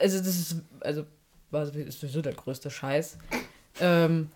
Also 0.00 0.18
das 0.18 0.28
ist, 0.28 0.56
also 0.80 1.04
war 1.52 1.66
sowieso 1.66 2.22
der 2.22 2.34
größte 2.34 2.70
Scheiß. 2.70 3.18
Ähm, 3.80 4.30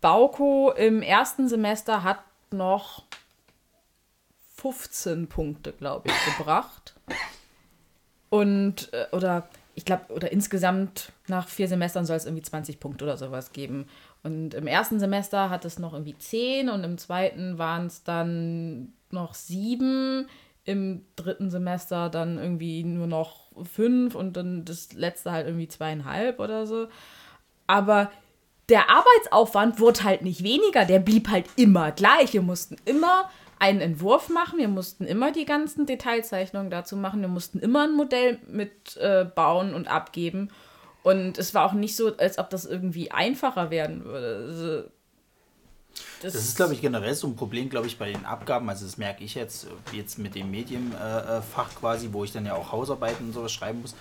Bauko 0.00 0.72
im 0.72 1.02
ersten 1.02 1.48
Semester 1.48 2.02
hat 2.02 2.20
noch 2.50 3.04
15 4.56 5.28
Punkte, 5.28 5.72
glaube 5.72 6.08
ich, 6.08 6.36
gebracht. 6.36 6.94
Und, 8.30 8.92
äh, 8.92 9.06
oder 9.12 9.48
ich 9.74 9.84
glaube, 9.84 10.12
oder 10.12 10.32
insgesamt 10.32 11.12
nach 11.28 11.48
vier 11.48 11.68
Semestern 11.68 12.06
soll 12.06 12.16
es 12.16 12.24
irgendwie 12.24 12.42
20 12.42 12.80
Punkte 12.80 13.04
oder 13.04 13.16
sowas 13.16 13.52
geben. 13.52 13.86
Und 14.22 14.54
im 14.54 14.66
ersten 14.66 14.98
Semester 14.98 15.50
hat 15.50 15.64
es 15.64 15.78
noch 15.78 15.92
irgendwie 15.92 16.16
10 16.16 16.70
und 16.70 16.82
im 16.82 16.98
zweiten 16.98 17.58
waren 17.58 17.86
es 17.86 18.02
dann 18.02 18.94
noch 19.10 19.34
sieben. 19.34 20.28
Im 20.64 21.04
dritten 21.14 21.50
Semester 21.50 22.08
dann 22.08 22.38
irgendwie 22.38 22.82
nur 22.84 23.06
noch 23.06 23.45
fünf 23.64 24.14
und 24.14 24.36
dann 24.36 24.64
das 24.64 24.92
letzte 24.92 25.32
halt 25.32 25.46
irgendwie 25.46 25.68
zweieinhalb 25.68 26.40
oder 26.40 26.66
so. 26.66 26.88
Aber 27.66 28.10
der 28.68 28.90
Arbeitsaufwand 28.90 29.80
wurde 29.80 30.04
halt 30.04 30.22
nicht 30.22 30.42
weniger, 30.42 30.84
der 30.84 30.98
blieb 30.98 31.28
halt 31.28 31.46
immer 31.56 31.92
gleich. 31.92 32.32
Wir 32.32 32.42
mussten 32.42 32.76
immer 32.84 33.30
einen 33.58 33.80
Entwurf 33.80 34.28
machen, 34.28 34.58
wir 34.58 34.68
mussten 34.68 35.04
immer 35.04 35.32
die 35.32 35.46
ganzen 35.46 35.86
Detailzeichnungen 35.86 36.70
dazu 36.70 36.96
machen, 36.96 37.20
wir 37.20 37.28
mussten 37.28 37.58
immer 37.58 37.84
ein 37.84 37.92
Modell 37.92 38.38
mit 38.48 38.96
äh, 38.96 39.24
und 39.24 39.88
abgeben. 39.88 40.50
Und 41.02 41.38
es 41.38 41.54
war 41.54 41.64
auch 41.64 41.72
nicht 41.72 41.94
so, 41.94 42.16
als 42.16 42.38
ob 42.38 42.50
das 42.50 42.66
irgendwie 42.66 43.12
einfacher 43.12 43.70
werden 43.70 44.04
würde. 44.04 44.90
Also, 46.22 46.38
Das 46.38 46.46
ist, 46.46 46.56
glaube 46.56 46.74
ich, 46.74 46.80
generell 46.80 47.14
so 47.14 47.26
ein 47.26 47.36
Problem, 47.36 47.68
glaube 47.68 47.86
ich, 47.86 47.98
bei 47.98 48.12
den 48.12 48.24
Abgaben. 48.24 48.68
Also 48.68 48.84
das 48.84 48.96
merke 48.96 49.24
ich 49.24 49.34
jetzt, 49.34 49.64
äh, 49.64 49.96
jetzt 49.96 50.18
mit 50.18 50.34
dem 50.34 50.50
Medienfach 50.50 51.74
quasi, 51.78 52.08
wo 52.12 52.24
ich 52.24 52.32
dann 52.32 52.46
ja 52.46 52.54
auch 52.54 52.72
Hausarbeiten 52.72 53.26
und 53.26 53.32
sowas 53.32 53.52
schreiben 53.52 53.82
muss. 53.82 53.94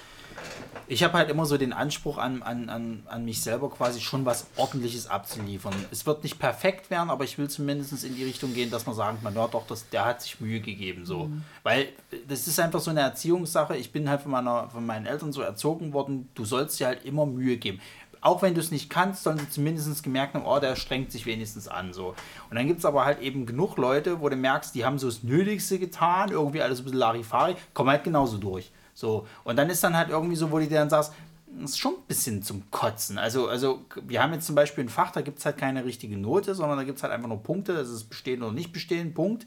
Ich 0.88 1.04
habe 1.04 1.14
halt 1.14 1.30
immer 1.30 1.46
so 1.46 1.58
den 1.58 1.74
Anspruch 1.74 2.18
an, 2.18 2.44
an, 2.44 2.70
an, 2.70 3.04
an 3.08 3.26
mich 3.26 3.42
selber 3.42 3.72
quasi 3.72 4.02
schon 4.02 4.26
was 4.26 4.48
Ordentliches 4.56 5.08
abzuliefern. 5.08 5.74
Es 5.92 6.06
wird 6.06 6.24
nicht 6.24 6.38
perfekt 6.38 6.92
werden, 6.92 7.10
aber 7.10 7.24
ich 7.24 7.38
will 7.38 7.50
zumindest 7.50 8.04
in 8.04 8.16
die 8.16 8.24
Richtung 8.24 8.54
gehen, 8.54 8.70
dass 8.70 8.86
man 8.86 8.96
sagen 8.96 9.18
kann, 9.24 9.34
ja 9.34 9.48
doch, 9.48 9.66
das, 9.66 9.90
der 9.90 10.06
hat 10.06 10.22
sich 10.22 10.40
Mühe 10.42 10.60
gegeben. 10.60 11.06
So. 11.06 11.30
Weil 11.64 11.88
das 12.28 12.48
ist 12.48 12.60
einfach 12.60 12.82
so 12.82 12.92
eine 12.92 13.00
Erziehungssache. 13.00 13.76
Ich 13.78 13.92
bin 13.92 14.10
halt 14.10 14.22
von, 14.22 14.32
meiner, 14.32 14.70
von 14.70 14.86
meinen 14.86 15.06
Eltern 15.06 15.32
so 15.34 15.42
erzogen 15.42 15.94
worden, 15.94 16.30
du 16.36 16.46
sollst 16.46 16.80
dir 16.80 16.88
halt 16.88 17.06
immer 17.06 17.26
Mühe 17.26 17.58
geben 17.58 17.80
auch 18.26 18.42
wenn 18.42 18.56
du 18.56 18.60
es 18.60 18.72
nicht 18.72 18.90
kannst, 18.90 19.22
sollen 19.22 19.38
sie 19.38 19.50
zumindest 19.50 20.02
gemerkt 20.02 20.34
haben, 20.34 20.46
oh, 20.46 20.60
der 20.60 20.76
strengt 20.76 21.12
sich 21.12 21.28
wenigstens 21.28 21.68
an. 21.68 21.94
So. 21.94 22.16
Und 22.50 22.56
dann 22.56 22.66
gibt 22.66 22.80
es 22.80 22.86
aber 22.86 23.06
halt 23.06 23.22
eben 23.22 23.46
genug 23.46 23.78
Leute, 23.78 24.20
wo 24.20 24.30
du 24.30 24.36
merkst, 24.36 24.74
die 24.74 24.84
haben 24.84 24.98
so 24.98 25.08
das 25.08 25.22
Nötigste 25.22 25.78
getan, 25.78 26.32
irgendwie 26.32 26.64
alles 26.64 26.80
ein 26.80 26.86
bisschen 26.86 26.98
Larifari, 26.98 27.56
kommen 27.76 27.92
halt 27.92 28.04
genauso 28.04 28.40
durch. 28.40 28.72
So. 28.96 29.28
Und 29.44 29.58
dann 29.58 29.70
ist 29.70 29.84
dann 29.84 29.96
halt 29.96 30.10
irgendwie 30.10 30.36
so, 30.36 30.52
wo 30.52 30.58
du 30.58 30.66
dir 30.68 30.80
dann 30.80 30.90
sagst, 30.90 31.14
das 31.48 31.72
ist 31.72 31.78
schon 31.78 31.94
ein 31.94 32.08
bisschen 32.08 32.42
zum 32.42 32.70
Kotzen. 32.72 33.20
Also, 33.20 33.48
also 33.48 33.86
wir 34.08 34.24
haben 34.24 34.34
jetzt 34.34 34.48
zum 34.48 34.56
Beispiel 34.56 34.86
ein 34.86 34.90
Fach, 34.90 35.12
da 35.12 35.22
gibt 35.22 35.38
es 35.38 35.46
halt 35.46 35.60
keine 35.60 35.86
richtige 35.86 36.18
Note, 36.18 36.56
sondern 36.56 36.80
da 36.80 36.84
gibt 36.84 36.98
es 36.98 37.04
halt 37.04 37.14
einfach 37.14 37.30
nur 37.30 37.44
Punkte, 37.44 37.76
das 37.76 37.90
ist 37.90 38.06
bestehen 38.06 38.42
oder 38.42 38.54
nicht 38.54 38.74
bestehen, 38.74 39.14
Punkt. 39.14 39.46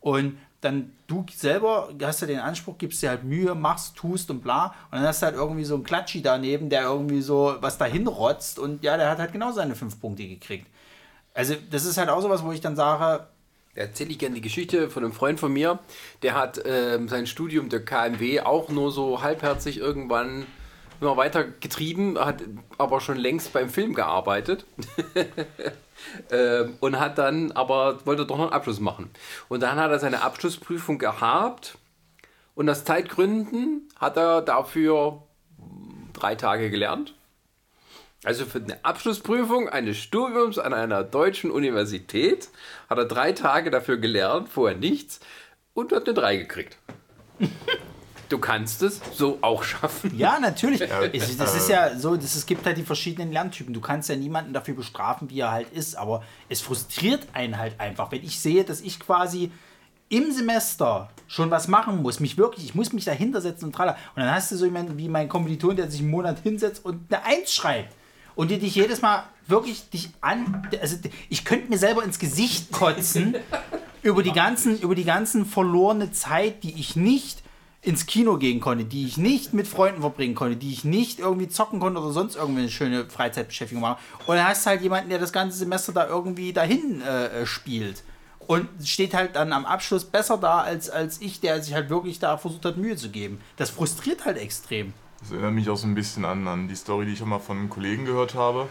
Und 0.00 0.36
dann 0.60 0.92
du 1.06 1.24
selber 1.34 1.90
hast 2.02 2.20
ja 2.22 2.26
den 2.26 2.40
Anspruch, 2.40 2.78
gibst 2.78 3.02
dir 3.02 3.10
halt 3.10 3.24
Mühe, 3.24 3.54
machst, 3.54 3.96
tust 3.96 4.30
und 4.30 4.40
bla. 4.40 4.74
Und 4.90 4.98
dann 4.98 5.02
hast 5.02 5.22
du 5.22 5.26
halt 5.26 5.36
irgendwie 5.36 5.64
so 5.64 5.74
einen 5.74 5.84
Klatschi 5.84 6.22
daneben, 6.22 6.70
der 6.70 6.82
irgendwie 6.84 7.20
so 7.20 7.56
was 7.60 7.78
dahin 7.78 8.06
rotzt 8.06 8.58
und 8.58 8.82
ja, 8.82 8.96
der 8.96 9.10
hat 9.10 9.18
halt 9.18 9.32
genau 9.32 9.52
seine 9.52 9.74
fünf 9.74 10.00
Punkte 10.00 10.26
gekriegt. 10.26 10.66
Also 11.34 11.54
das 11.70 11.84
ist 11.84 11.98
halt 11.98 12.08
auch 12.08 12.22
sowas, 12.22 12.42
wo 12.42 12.52
ich 12.52 12.60
dann 12.60 12.76
sage, 12.76 13.26
Da 13.74 13.82
erzähle 13.82 14.10
ich 14.10 14.18
gerne 14.18 14.36
die 14.36 14.40
Geschichte 14.40 14.88
von 14.88 15.04
einem 15.04 15.12
Freund 15.12 15.38
von 15.38 15.52
mir. 15.52 15.78
Der 16.22 16.34
hat 16.34 16.60
ähm, 16.64 17.08
sein 17.08 17.26
Studium 17.26 17.68
der 17.68 17.84
KMW 17.84 18.40
auch 18.40 18.70
nur 18.70 18.90
so 18.90 19.22
halbherzig 19.22 19.78
irgendwann 19.78 20.46
immer 21.00 21.18
weiter 21.18 21.44
getrieben, 21.44 22.18
hat 22.18 22.42
aber 22.78 23.02
schon 23.02 23.18
längst 23.18 23.52
beim 23.52 23.68
Film 23.68 23.94
gearbeitet. 23.94 24.64
ähm, 26.30 26.76
und 26.80 26.98
hat 26.98 27.18
dann 27.18 27.52
aber 27.52 28.04
wollte 28.06 28.26
doch 28.26 28.36
noch 28.36 28.44
einen 28.44 28.52
Abschluss 28.52 28.80
machen. 28.80 29.10
Und 29.48 29.62
dann 29.62 29.76
hat 29.76 29.90
er 29.90 29.98
seine 29.98 30.22
Abschlussprüfung 30.22 30.98
gehabt 30.98 31.78
und 32.54 32.68
aus 32.68 32.84
Zeitgründen 32.84 33.88
hat 33.98 34.16
er 34.16 34.42
dafür 34.42 35.22
drei 36.12 36.34
Tage 36.34 36.70
gelernt. 36.70 37.14
Also 38.24 38.44
für 38.44 38.58
eine 38.58 38.84
Abschlussprüfung 38.84 39.68
eines 39.68 39.98
Studiums 39.98 40.58
an 40.58 40.74
einer 40.74 41.04
deutschen 41.04 41.50
Universität 41.50 42.48
hat 42.88 42.98
er 42.98 43.04
drei 43.04 43.32
Tage 43.32 43.70
dafür 43.70 43.98
gelernt, 43.98 44.48
vorher 44.48 44.76
nichts 44.76 45.20
und 45.74 45.92
hat 45.92 46.06
eine 46.06 46.14
3 46.14 46.36
gekriegt. 46.38 46.78
Du 48.28 48.38
kannst 48.38 48.82
es 48.82 49.00
so 49.14 49.38
auch 49.40 49.62
schaffen. 49.62 50.16
Ja, 50.18 50.38
natürlich. 50.40 50.80
Es- 51.12 51.36
das 51.36 51.56
ist 51.56 51.68
ja 51.68 51.96
so, 51.98 52.16
das, 52.16 52.34
es 52.34 52.44
gibt 52.46 52.66
halt 52.66 52.76
die 52.76 52.82
verschiedenen 52.82 53.32
Lerntypen. 53.32 53.72
Du 53.72 53.80
kannst 53.80 54.08
ja 54.08 54.16
niemanden 54.16 54.52
dafür 54.52 54.74
bestrafen, 54.74 55.30
wie 55.30 55.40
er 55.40 55.52
halt 55.52 55.70
ist, 55.72 55.96
aber 55.96 56.22
es 56.48 56.60
frustriert 56.60 57.26
einen 57.32 57.56
halt 57.58 57.78
einfach, 57.78 58.10
wenn 58.10 58.24
ich 58.24 58.40
sehe, 58.40 58.64
dass 58.64 58.80
ich 58.80 58.98
quasi 58.98 59.50
im 60.08 60.30
Semester 60.32 61.08
schon 61.26 61.50
was 61.50 61.66
machen 61.68 62.02
muss, 62.02 62.20
mich 62.20 62.36
wirklich, 62.38 62.64
ich 62.64 62.74
muss 62.76 62.92
mich 62.92 63.04
dahinter 63.04 63.40
setzen 63.40 63.66
und 63.66 63.74
tralala. 63.74 63.96
Und 64.14 64.22
dann 64.22 64.32
hast 64.32 64.50
du 64.52 64.56
so 64.56 64.64
jemanden 64.64 64.96
wie 64.98 65.08
mein 65.08 65.28
Kommiliton, 65.28 65.74
der 65.76 65.90
sich 65.90 66.00
einen 66.00 66.10
Monat 66.10 66.38
hinsetzt 66.42 66.84
und 66.84 67.12
eine 67.12 67.24
Eins 67.24 67.52
schreibt. 67.52 67.92
Und 68.36 68.50
die 68.50 68.58
dich 68.58 68.74
jedes 68.74 69.02
Mal 69.02 69.24
wirklich 69.48 69.88
dich 69.90 70.10
an, 70.20 70.68
also 70.80 70.96
ich 71.28 71.44
könnte 71.44 71.68
mir 71.70 71.78
selber 71.78 72.04
ins 72.04 72.18
Gesicht 72.18 72.70
kotzen 72.70 73.34
über 74.02 74.22
die 74.22 74.32
ganzen, 74.32 74.78
über 74.78 74.94
die 74.94 75.04
ganzen 75.04 75.46
verlorene 75.46 76.12
Zeit, 76.12 76.62
die 76.62 76.78
ich 76.78 76.94
nicht 76.96 77.42
ins 77.86 78.06
Kino 78.06 78.36
gehen 78.36 78.58
konnte, 78.58 78.84
die 78.84 79.06
ich 79.06 79.16
nicht 79.16 79.54
mit 79.54 79.68
Freunden 79.68 80.00
verbringen 80.00 80.34
konnte, 80.34 80.56
die 80.56 80.72
ich 80.72 80.84
nicht 80.84 81.20
irgendwie 81.20 81.46
zocken 81.46 81.78
konnte 81.78 82.00
oder 82.00 82.10
sonst 82.10 82.34
irgendwie 82.34 82.62
eine 82.62 82.68
schöne 82.68 83.08
Freizeitbeschäftigung 83.08 83.80
machen. 83.80 84.02
Und 84.26 84.34
dann 84.34 84.48
hast 84.48 84.66
du 84.66 84.70
halt 84.70 84.82
jemanden, 84.82 85.08
der 85.08 85.20
das 85.20 85.32
ganze 85.32 85.56
Semester 85.56 85.92
da 85.92 86.08
irgendwie 86.08 86.52
dahin 86.52 87.00
äh, 87.00 87.26
äh, 87.42 87.46
spielt. 87.46 88.02
Und 88.40 88.68
steht 88.84 89.14
halt 89.14 89.36
dann 89.36 89.52
am 89.52 89.64
Abschluss 89.64 90.04
besser 90.04 90.36
da 90.36 90.62
als, 90.62 90.90
als 90.90 91.20
ich, 91.20 91.40
der 91.40 91.62
sich 91.62 91.74
halt 91.74 91.88
wirklich 91.88 92.18
da 92.18 92.36
versucht 92.38 92.64
hat, 92.64 92.76
Mühe 92.76 92.96
zu 92.96 93.10
geben. 93.10 93.40
Das 93.56 93.70
frustriert 93.70 94.24
halt 94.24 94.36
extrem. 94.36 94.92
Das 95.20 95.30
erinnert 95.30 95.52
mich 95.52 95.70
auch 95.70 95.76
so 95.76 95.86
ein 95.86 95.94
bisschen 95.94 96.24
an, 96.24 96.46
an 96.48 96.66
die 96.66 96.74
Story, 96.74 97.06
die 97.06 97.12
ich 97.12 97.22
auch 97.22 97.26
mal 97.26 97.38
von 97.38 97.56
einem 97.56 97.70
Kollegen 97.70 98.04
gehört 98.04 98.34
habe. 98.34 98.68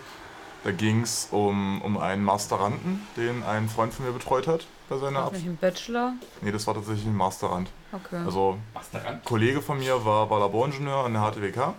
Da 0.65 0.71
ging 0.71 1.03
es 1.03 1.27
um, 1.29 1.79
um 1.83 1.95
einen 1.99 2.23
Masteranden, 2.23 3.05
den 3.15 3.43
ein 3.43 3.69
Freund 3.69 3.93
von 3.93 4.03
mir 4.03 4.11
betreut 4.11 4.47
hat 4.47 4.65
bei 4.89 4.97
seiner 4.97 5.21
Auch 5.21 5.27
Ab 5.27 5.33
nicht 5.33 5.45
ein 5.45 5.57
Bachelor? 5.57 6.13
Nee, 6.41 6.51
das 6.51 6.65
war 6.65 6.73
tatsächlich 6.73 7.05
ein 7.05 7.15
Masterand. 7.15 7.69
Okay. 7.91 8.17
Also, 8.25 8.57
ein 8.93 9.21
Kollege 9.23 9.61
von 9.61 9.77
mir 9.77 10.03
war, 10.03 10.27
war 10.27 10.39
Laboringenieur 10.39 11.05
an 11.05 11.13
der 11.13 11.21
HTWK. 11.21 11.75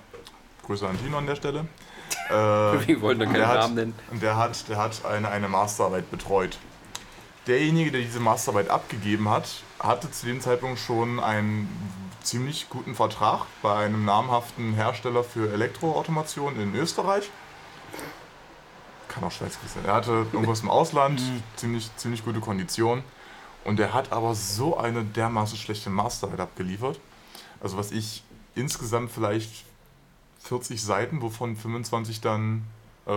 Grüße 0.64 0.86
an 0.86 0.96
Tino 1.02 1.18
an 1.18 1.26
der 1.26 1.36
Stelle. 1.36 1.66
Äh, 2.28 2.32
Wir 2.32 3.00
wollen 3.02 3.18
doch 3.20 3.26
keinen 3.26 3.34
der 3.34 3.48
hat, 3.48 3.60
Namen 3.60 3.74
nennen. 3.74 3.94
Und 4.10 4.22
der 4.22 4.36
hat, 4.36 4.68
der 4.68 4.78
hat 4.78 5.04
eine, 5.04 5.28
eine 5.28 5.48
Masterarbeit 5.48 6.10
betreut. 6.10 6.58
Derjenige, 7.46 7.92
der 7.92 8.00
diese 8.00 8.18
Masterarbeit 8.18 8.68
abgegeben 8.68 9.28
hat, 9.28 9.48
hatte 9.78 10.10
zu 10.10 10.26
dem 10.26 10.40
Zeitpunkt 10.40 10.78
schon 10.80 11.20
einen 11.20 11.68
ziemlich 12.22 12.68
guten 12.68 12.96
Vertrag 12.96 13.46
bei 13.62 13.76
einem 13.76 14.04
namhaften 14.04 14.74
Hersteller 14.74 15.22
für 15.22 15.52
Elektroautomation 15.52 16.60
in 16.60 16.74
Österreich. 16.74 17.30
Kann 19.16 19.24
auch 19.24 19.32
Schweiz 19.32 19.58
sein. 19.74 19.86
Er 19.86 19.94
hatte 19.94 20.26
irgendwas 20.30 20.60
im 20.60 20.68
Ausland, 20.68 21.22
ziemlich, 21.56 21.88
ziemlich 21.96 22.22
gute 22.22 22.40
Konditionen. 22.40 23.02
Und 23.64 23.80
er 23.80 23.94
hat 23.94 24.12
aber 24.12 24.34
so 24.34 24.76
eine 24.76 25.04
dermaßen 25.04 25.56
schlechte 25.56 25.88
Masterarbeit 25.88 26.40
abgeliefert. 26.40 27.00
Also 27.62 27.78
was 27.78 27.92
ich 27.92 28.22
insgesamt 28.54 29.10
vielleicht 29.10 29.64
40 30.40 30.82
Seiten, 30.82 31.22
wovon 31.22 31.56
25 31.56 32.20
dann 32.20 32.64
äh, 33.06 33.10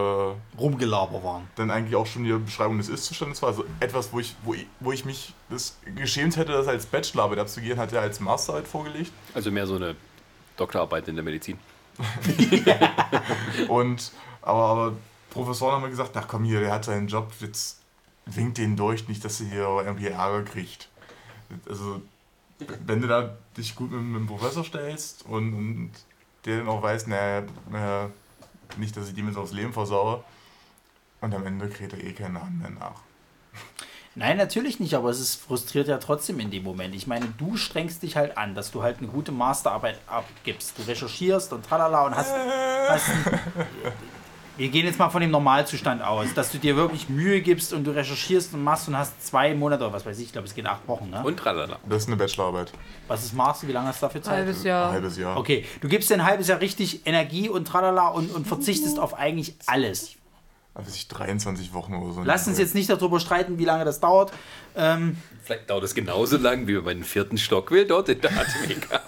Rumgelaber 0.58 1.22
waren. 1.22 1.50
dann 1.58 1.69
eigentlich 1.69 1.98
auch 1.98 2.06
schon 2.06 2.24
die 2.24 2.32
Beschreibung 2.32 2.78
des 2.78 2.88
Ist-Zustandes 2.88 3.42
war. 3.42 3.50
Also 3.50 3.66
etwas, 3.82 4.14
wo 4.14 4.22
ich, 4.22 4.38
wo 4.44 4.53
ich, 4.53 4.68
wo 4.80 4.94
ich 4.94 5.03
mich 5.03 5.34
das 5.50 5.78
geschämt 5.98 6.38
hätte, 6.38 6.53
das 6.53 6.69
als 6.69 6.86
Bachelorarbeit 6.86 7.40
abzugehen, 7.40 7.78
hat 7.78 7.92
er 7.92 8.02
als 8.02 8.22
Masterarbeit 8.22 8.69
vorgelegt. 8.69 9.11
Also 9.34 9.52
mehr 9.52 9.68
so 9.68 9.76
eine 9.76 9.98
Doktorarbeit 10.56 11.10
in 11.10 11.16
der 11.16 11.26
Medizin. 11.26 11.60
Und 13.68 14.14
aber, 14.42 14.64
aber 14.64 14.94
Professoren 15.30 15.75
haben 15.75 15.82
mir 15.83 15.90
gesagt, 15.90 16.16
ach 16.16 16.27
komm 16.27 16.43
hier, 16.43 16.59
der 16.59 16.72
hat 16.72 16.85
seinen 16.85 17.08
Job, 17.08 17.32
jetzt 17.40 17.82
winkt 18.25 18.58
den 18.58 18.75
durch, 18.75 19.08
nicht, 19.08 19.24
dass 19.24 19.41
er 19.41 19.48
hier 19.48 19.83
irgendwie 19.85 20.08
Ärger 20.08 20.43
kriegt. 20.43 20.90
Also, 21.67 22.01
wenn 22.85 23.01
du 23.01 23.08
da 23.08 23.38
dich 23.58 23.75
gut 23.75 23.91
mit, 23.91 24.01
mit 24.01 24.22
dem 24.22 24.27
Professor 24.27 24.64
stellst 24.64 25.25
und, 25.25 25.53
und 25.53 25.91
der 26.45 26.59
dann 26.59 26.69
auch 26.69 26.82
weiß, 26.82 27.08
naja, 27.08 27.43
naja, 27.69 28.09
nicht, 28.77 28.95
dass 28.95 29.08
ich 29.08 29.16
dem 29.16 29.27
jetzt 29.27 29.38
aufs 29.38 29.53
Leben 29.53 29.74
versaue, 29.74 30.24
und 31.22 31.33
am 31.33 31.45
Ende 31.45 31.67
kriegt 31.67 31.93
er 31.93 32.03
eh 32.03 32.14
keinen 32.14 32.35
Namen 32.35 32.59
mehr 32.59 32.69
nach. 32.69 33.01
Nein, 34.16 34.38
natürlich 34.38 34.80
nicht, 34.80 34.95
aber 34.95 35.09
es 35.09 35.19
ist 35.19 35.35
frustriert 35.35 35.88
ja 35.88 35.98
trotzdem 35.98 36.40
in 36.40 36.49
dem 36.49 36.64
Moment. 36.64 36.95
Ich 36.95 37.08
meine, 37.08 37.27
du 37.38 37.58
strengst 37.58 38.03
dich 38.03 38.16
halt 38.16 38.38
an, 38.38 38.56
dass 38.56 38.72
du 38.72 38.82
halt 38.82 38.99
eine 38.99 39.08
gute 39.08 39.32
Masterarbeit 39.32 39.99
abgibst. 40.08 40.77
Du 40.77 40.82
recherchierst 40.83 41.53
und 41.53 41.66
tralala 41.66 42.06
und 42.06 42.16
hast. 42.16 42.33
hast 42.90 43.09
wir 44.59 44.67
gehen 44.67 44.85
jetzt 44.85 44.99
mal 44.99 45.09
von 45.09 45.21
dem 45.21 45.31
Normalzustand 45.31 46.01
aus, 46.03 46.33
dass 46.35 46.51
du 46.51 46.57
dir 46.57 46.75
wirklich 46.75 47.07
Mühe 47.07 47.39
gibst 47.39 47.71
und 47.71 47.85
du 47.85 47.91
recherchierst 47.91 48.53
und 48.53 48.61
machst 48.61 48.89
und 48.89 48.97
hast 48.97 49.25
zwei 49.25 49.53
Monate 49.55 49.85
oder 49.85 49.93
was 49.93 50.05
weiß 50.05 50.19
ich, 50.19 50.25
ich 50.25 50.31
glaube, 50.33 50.47
es 50.49 50.53
geht 50.53 50.65
acht 50.65 50.85
Wochen, 50.85 51.09
ne? 51.09 51.23
Und 51.23 51.38
tralala. 51.38 51.79
Das 51.88 52.03
ist 52.03 52.07
eine 52.07 52.17
Bachelorarbeit. 52.17 52.73
Was 53.07 53.23
ist 53.23 53.33
machst 53.33 53.63
du? 53.63 53.67
Wie 53.67 53.71
lange 53.71 53.88
hast 53.88 54.01
du 54.01 54.07
dafür 54.07 54.21
Zeit? 54.21 54.35
Halbes 54.39 54.59
Ein 54.61 54.67
Jahr. 54.67 54.91
halbes 54.91 55.17
Jahr. 55.17 55.38
Okay, 55.38 55.65
du 55.79 55.88
gibst 55.88 56.09
dir 56.09 56.15
ein 56.15 56.25
halbes 56.25 56.49
Jahr 56.49 56.59
richtig 56.59 57.07
Energie 57.07 57.47
und 57.47 57.69
tralala 57.69 58.09
und, 58.09 58.35
und 58.35 58.47
verzichtest 58.47 58.99
auf 58.99 59.13
eigentlich 59.13 59.55
alles. 59.65 60.17
Also 60.73 60.91
ich 60.93 61.07
23 61.07 61.73
Wochen 61.73 61.95
oder 61.95 62.13
so. 62.13 62.23
Lass 62.23 62.45
uns 62.47 62.57
jetzt 62.57 62.75
nicht 62.75 62.89
darüber 62.89 63.21
streiten, 63.21 63.57
wie 63.59 63.65
lange 63.65 63.85
das 63.85 64.01
dauert. 64.01 64.33
Ähm, 64.75 65.17
Vielleicht 65.43 65.69
dauert 65.69 65.83
es 65.85 65.95
genauso 65.95 66.38
lang, 66.38 66.67
wie 66.67 66.77
bei 66.79 66.93
den 66.93 67.05
vierten 67.05 67.38
Stock 67.38 67.71
will 67.71 67.85
dort 67.85 68.09
in 68.09 68.19
der 68.21 68.31
Atmika. 68.31 69.01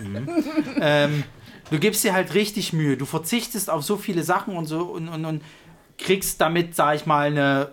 ähm, 0.80 1.24
du 1.70 1.78
gibst 1.78 2.04
dir 2.04 2.12
halt 2.12 2.34
richtig 2.34 2.72
Mühe. 2.72 2.96
Du 2.96 3.06
verzichtest 3.06 3.70
auf 3.70 3.84
so 3.84 3.96
viele 3.96 4.22
Sachen 4.22 4.56
und 4.56 4.66
so 4.66 4.82
und, 4.82 5.08
und, 5.08 5.24
und 5.24 5.42
kriegst 5.98 6.40
damit, 6.40 6.74
sag 6.74 6.96
ich 6.96 7.06
mal, 7.06 7.26
eine 7.26 7.72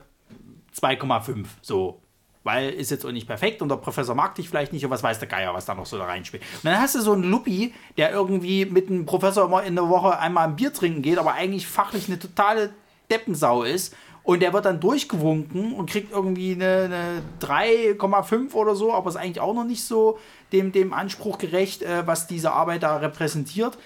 2,5. 0.79 1.45
So. 1.61 2.01
Weil 2.43 2.71
ist 2.71 2.89
jetzt 2.89 3.05
auch 3.05 3.11
nicht 3.11 3.27
perfekt 3.27 3.61
und 3.61 3.69
der 3.69 3.75
Professor 3.75 4.15
mag 4.15 4.33
dich 4.33 4.49
vielleicht 4.49 4.73
nicht 4.73 4.83
und 4.83 4.89
was 4.89 5.03
weiß 5.03 5.19
der 5.19 5.27
Geier, 5.27 5.53
was 5.53 5.65
da 5.65 5.75
noch 5.75 5.85
so 5.85 5.99
da 5.99 6.05
reinspielt. 6.05 6.41
Und 6.41 6.65
dann 6.65 6.79
hast 6.79 6.95
du 6.95 7.01
so 7.01 7.11
einen 7.11 7.23
Luppi, 7.23 7.71
der 7.97 8.11
irgendwie 8.11 8.65
mit 8.65 8.89
einem 8.89 9.05
Professor 9.05 9.45
immer 9.45 9.61
in 9.63 9.75
der 9.75 9.89
Woche 9.89 10.17
einmal 10.17 10.47
ein 10.47 10.55
Bier 10.55 10.73
trinken 10.73 11.03
geht, 11.03 11.19
aber 11.19 11.33
eigentlich 11.33 11.67
fachlich 11.67 12.07
eine 12.07 12.17
totale 12.17 12.73
Deppensau 13.11 13.61
ist. 13.61 13.95
Und 14.23 14.41
der 14.41 14.53
wird 14.53 14.65
dann 14.65 14.79
durchgewunken 14.79 15.73
und 15.73 15.89
kriegt 15.89 16.11
irgendwie 16.11 16.53
eine, 16.53 16.83
eine 16.85 17.21
3,5 17.41 18.53
oder 18.53 18.75
so, 18.75 18.93
aber 18.93 19.09
ist 19.09 19.15
eigentlich 19.15 19.39
auch 19.39 19.53
noch 19.55 19.63
nicht 19.63 19.83
so 19.83 20.19
dem, 20.51 20.71
dem 20.71 20.93
Anspruch 20.93 21.37
gerecht, 21.39 21.81
äh, 21.81 22.05
was 22.05 22.27
diese 22.27 22.51
Arbeit 22.53 22.83
da 22.83 22.97
repräsentiert. 22.97 23.77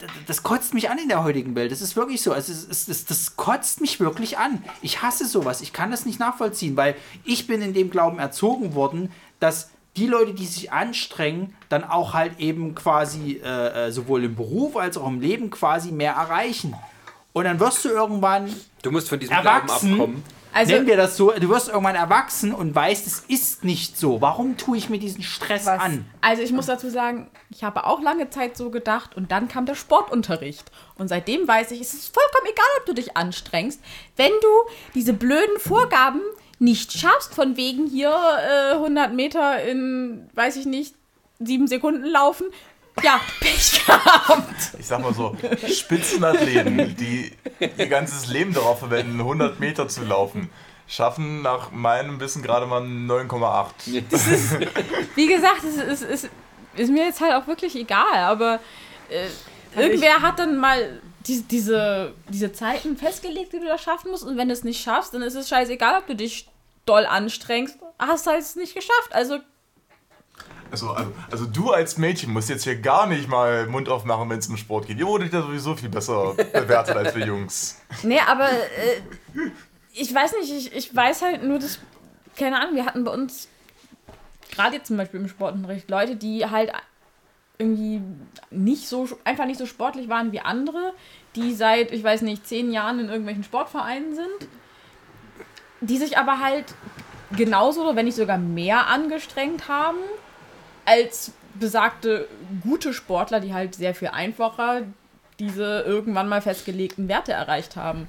D- 0.00 0.06
Das 0.28 0.42
kotzt 0.44 0.72
mich 0.72 0.88
an 0.88 0.98
in 0.98 1.08
der 1.08 1.24
heutigen 1.24 1.56
Welt. 1.56 1.72
Das 1.72 1.80
ist 1.80 1.96
wirklich 1.96 2.22
so. 2.22 2.32
Also 2.32 2.52
es 2.52 2.86
das, 2.86 3.04
das 3.06 3.36
kotzt 3.36 3.80
mich 3.80 3.98
wirklich 3.98 4.38
an. 4.38 4.62
Ich 4.82 5.02
hasse 5.02 5.26
sowas. 5.26 5.60
Ich 5.62 5.72
kann 5.72 5.90
das 5.90 6.06
nicht 6.06 6.20
nachvollziehen, 6.20 6.76
weil 6.76 6.94
ich 7.24 7.46
bin 7.48 7.60
in 7.60 7.74
dem 7.74 7.90
Glauben 7.90 8.18
erzogen 8.20 8.74
worden, 8.74 9.10
dass 9.40 9.70
die 9.96 10.06
Leute, 10.06 10.32
die 10.32 10.46
sich 10.46 10.70
anstrengen, 10.70 11.54
dann 11.68 11.82
auch 11.82 12.14
halt 12.14 12.38
eben 12.38 12.76
quasi 12.76 13.40
äh, 13.44 13.88
äh, 13.88 13.90
sowohl 13.90 14.22
im 14.22 14.36
Beruf 14.36 14.76
als 14.76 14.96
auch 14.96 15.08
im 15.08 15.20
Leben 15.20 15.50
quasi 15.50 15.90
mehr 15.90 16.12
erreichen. 16.12 16.74
Und 17.32 17.44
dann 17.44 17.60
wirst 17.60 17.84
du 17.84 17.90
irgendwann 17.90 18.54
Du 18.82 18.90
musst 18.90 19.08
von 19.08 19.18
diesem 19.18 19.36
Erwachsen. 19.36 19.94
Glauben 19.94 20.00
abkommen. 20.00 20.24
Also, 20.52 20.72
Nennen 20.72 20.86
wir 20.88 20.96
das 20.96 21.16
so, 21.16 21.30
du 21.30 21.48
wirst 21.48 21.68
irgendwann 21.68 21.94
erwachsen 21.94 22.52
und 22.52 22.74
weißt, 22.74 23.06
es 23.06 23.20
ist 23.28 23.62
nicht 23.62 23.96
so. 23.96 24.20
Warum 24.20 24.56
tue 24.56 24.78
ich 24.78 24.90
mir 24.90 24.98
diesen 24.98 25.22
Stress 25.22 25.66
was, 25.66 25.80
an? 25.80 26.06
also 26.22 26.42
ich 26.42 26.50
muss 26.50 26.66
dazu 26.66 26.90
sagen, 26.90 27.30
ich 27.50 27.62
habe 27.62 27.86
auch 27.86 28.02
lange 28.02 28.30
Zeit 28.30 28.56
so 28.56 28.70
gedacht 28.70 29.16
und 29.16 29.30
dann 29.30 29.46
kam 29.46 29.64
der 29.64 29.76
Sportunterricht. 29.76 30.72
Und 30.96 31.06
seitdem 31.06 31.46
weiß 31.46 31.70
ich, 31.70 31.80
es 31.80 31.94
ist 31.94 32.12
vollkommen 32.12 32.52
egal, 32.52 32.66
ob 32.80 32.86
du 32.86 32.94
dich 32.94 33.16
anstrengst. 33.16 33.80
Wenn 34.16 34.32
du 34.42 34.70
diese 34.94 35.12
blöden 35.12 35.58
Vorgaben 35.60 36.20
nicht 36.58 36.92
schaffst, 36.92 37.32
von 37.32 37.56
wegen 37.56 37.86
hier 37.86 38.12
äh, 38.72 38.74
100 38.74 39.14
Meter 39.14 39.62
in, 39.62 40.28
weiß 40.34 40.56
ich 40.56 40.66
nicht, 40.66 40.96
sieben 41.38 41.68
Sekunden 41.68 42.04
laufen, 42.04 42.46
ja, 43.02 43.20
Pech 43.40 43.84
gehabt. 43.84 44.74
Ich 44.78 44.86
sag 44.86 45.00
mal 45.00 45.14
so, 45.14 45.36
Spitzenathleten, 45.66 46.96
die 46.96 47.32
ihr 47.76 47.86
ganzes 47.86 48.26
Leben 48.28 48.52
darauf 48.54 48.78
verwenden, 48.80 49.20
100 49.20 49.60
Meter 49.60 49.88
zu 49.88 50.04
laufen, 50.04 50.50
schaffen 50.86 51.42
nach 51.42 51.70
meinem 51.70 52.20
Wissen 52.20 52.42
gerade 52.42 52.66
mal 52.66 52.82
9,8. 52.82 54.02
Wie 55.14 55.26
gesagt, 55.26 55.64
es 55.64 55.76
ist, 55.76 56.02
ist, 56.02 56.28
ist 56.76 56.90
mir 56.90 57.04
jetzt 57.04 57.20
halt 57.20 57.34
auch 57.34 57.46
wirklich 57.46 57.76
egal, 57.76 58.18
aber 58.18 58.60
äh, 59.08 59.28
irgendwer 59.80 60.22
hat 60.22 60.38
dann 60.38 60.56
mal 60.56 61.00
die, 61.26 61.42
diese, 61.42 62.14
diese 62.28 62.52
Zeiten 62.52 62.96
festgelegt, 62.96 63.52
die 63.52 63.60
du 63.60 63.66
da 63.66 63.78
schaffen 63.78 64.10
musst. 64.10 64.24
Und 64.24 64.36
wenn 64.36 64.48
du 64.48 64.54
es 64.54 64.64
nicht 64.64 64.82
schaffst, 64.82 65.14
dann 65.14 65.22
ist 65.22 65.34
es 65.34 65.48
scheißegal, 65.48 65.98
ob 66.00 66.06
du 66.06 66.16
dich 66.16 66.48
doll 66.86 67.06
anstrengst. 67.06 67.78
Hast 67.98 68.26
halt 68.26 68.40
es 68.40 68.56
nicht 68.56 68.74
geschafft. 68.74 69.12
Also, 69.12 69.38
Also, 70.70 70.90
also, 70.90 71.12
also 71.30 71.46
du 71.46 71.70
als 71.70 71.98
Mädchen 71.98 72.32
musst 72.32 72.48
jetzt 72.48 72.64
hier 72.64 72.76
gar 72.76 73.06
nicht 73.06 73.28
mal 73.28 73.66
Mund 73.66 73.88
aufmachen, 73.88 74.28
wenn 74.30 74.38
es 74.38 74.48
um 74.48 74.56
Sport 74.56 74.86
geht. 74.86 74.98
Ihr 74.98 75.06
wurdet 75.06 75.32
ja 75.32 75.42
sowieso 75.42 75.74
viel 75.74 75.88
besser 75.88 76.34
bewertet 76.34 76.96
als 76.96 77.14
wir 77.14 77.26
Jungs. 77.26 77.80
nee, 78.02 78.20
aber 78.20 78.48
äh, 78.48 79.00
ich 79.92 80.14
weiß 80.14 80.34
nicht, 80.40 80.52
ich, 80.52 80.72
ich 80.74 80.94
weiß 80.94 81.22
halt 81.22 81.42
nur, 81.42 81.58
dass, 81.58 81.78
keine 82.36 82.60
Ahnung, 82.60 82.76
wir 82.76 82.86
hatten 82.86 83.04
bei 83.04 83.12
uns, 83.12 83.48
gerade 84.52 84.76
jetzt 84.76 84.86
zum 84.86 84.96
Beispiel 84.96 85.20
im 85.20 85.28
Sportunterricht, 85.28 85.90
Leute, 85.90 86.16
die 86.16 86.46
halt 86.46 86.72
irgendwie 87.58 88.00
nicht 88.50 88.88
so, 88.88 89.08
einfach 89.24 89.44
nicht 89.44 89.58
so 89.58 89.66
sportlich 89.66 90.08
waren 90.08 90.32
wie 90.32 90.40
andere, 90.40 90.94
die 91.36 91.54
seit, 91.54 91.92
ich 91.92 92.02
weiß 92.02 92.22
nicht, 92.22 92.46
zehn 92.46 92.72
Jahren 92.72 93.00
in 93.00 93.08
irgendwelchen 93.08 93.44
Sportvereinen 93.44 94.14
sind, 94.14 94.48
die 95.80 95.98
sich 95.98 96.16
aber 96.16 96.40
halt 96.40 96.74
genauso 97.36 97.82
oder 97.82 97.96
wenn 97.96 98.06
nicht 98.06 98.16
sogar 98.16 98.38
mehr 98.38 98.86
angestrengt 98.86 99.68
haben 99.68 99.98
als 100.90 101.32
besagte 101.58 102.26
gute 102.62 102.92
Sportler, 102.92 103.40
die 103.40 103.52
halt 103.54 103.74
sehr 103.74 103.94
viel 103.94 104.08
einfacher 104.08 104.82
diese 105.38 105.80
irgendwann 105.86 106.28
mal 106.28 106.42
festgelegten 106.42 107.08
Werte 107.08 107.32
erreicht 107.32 107.76
haben. 107.76 108.08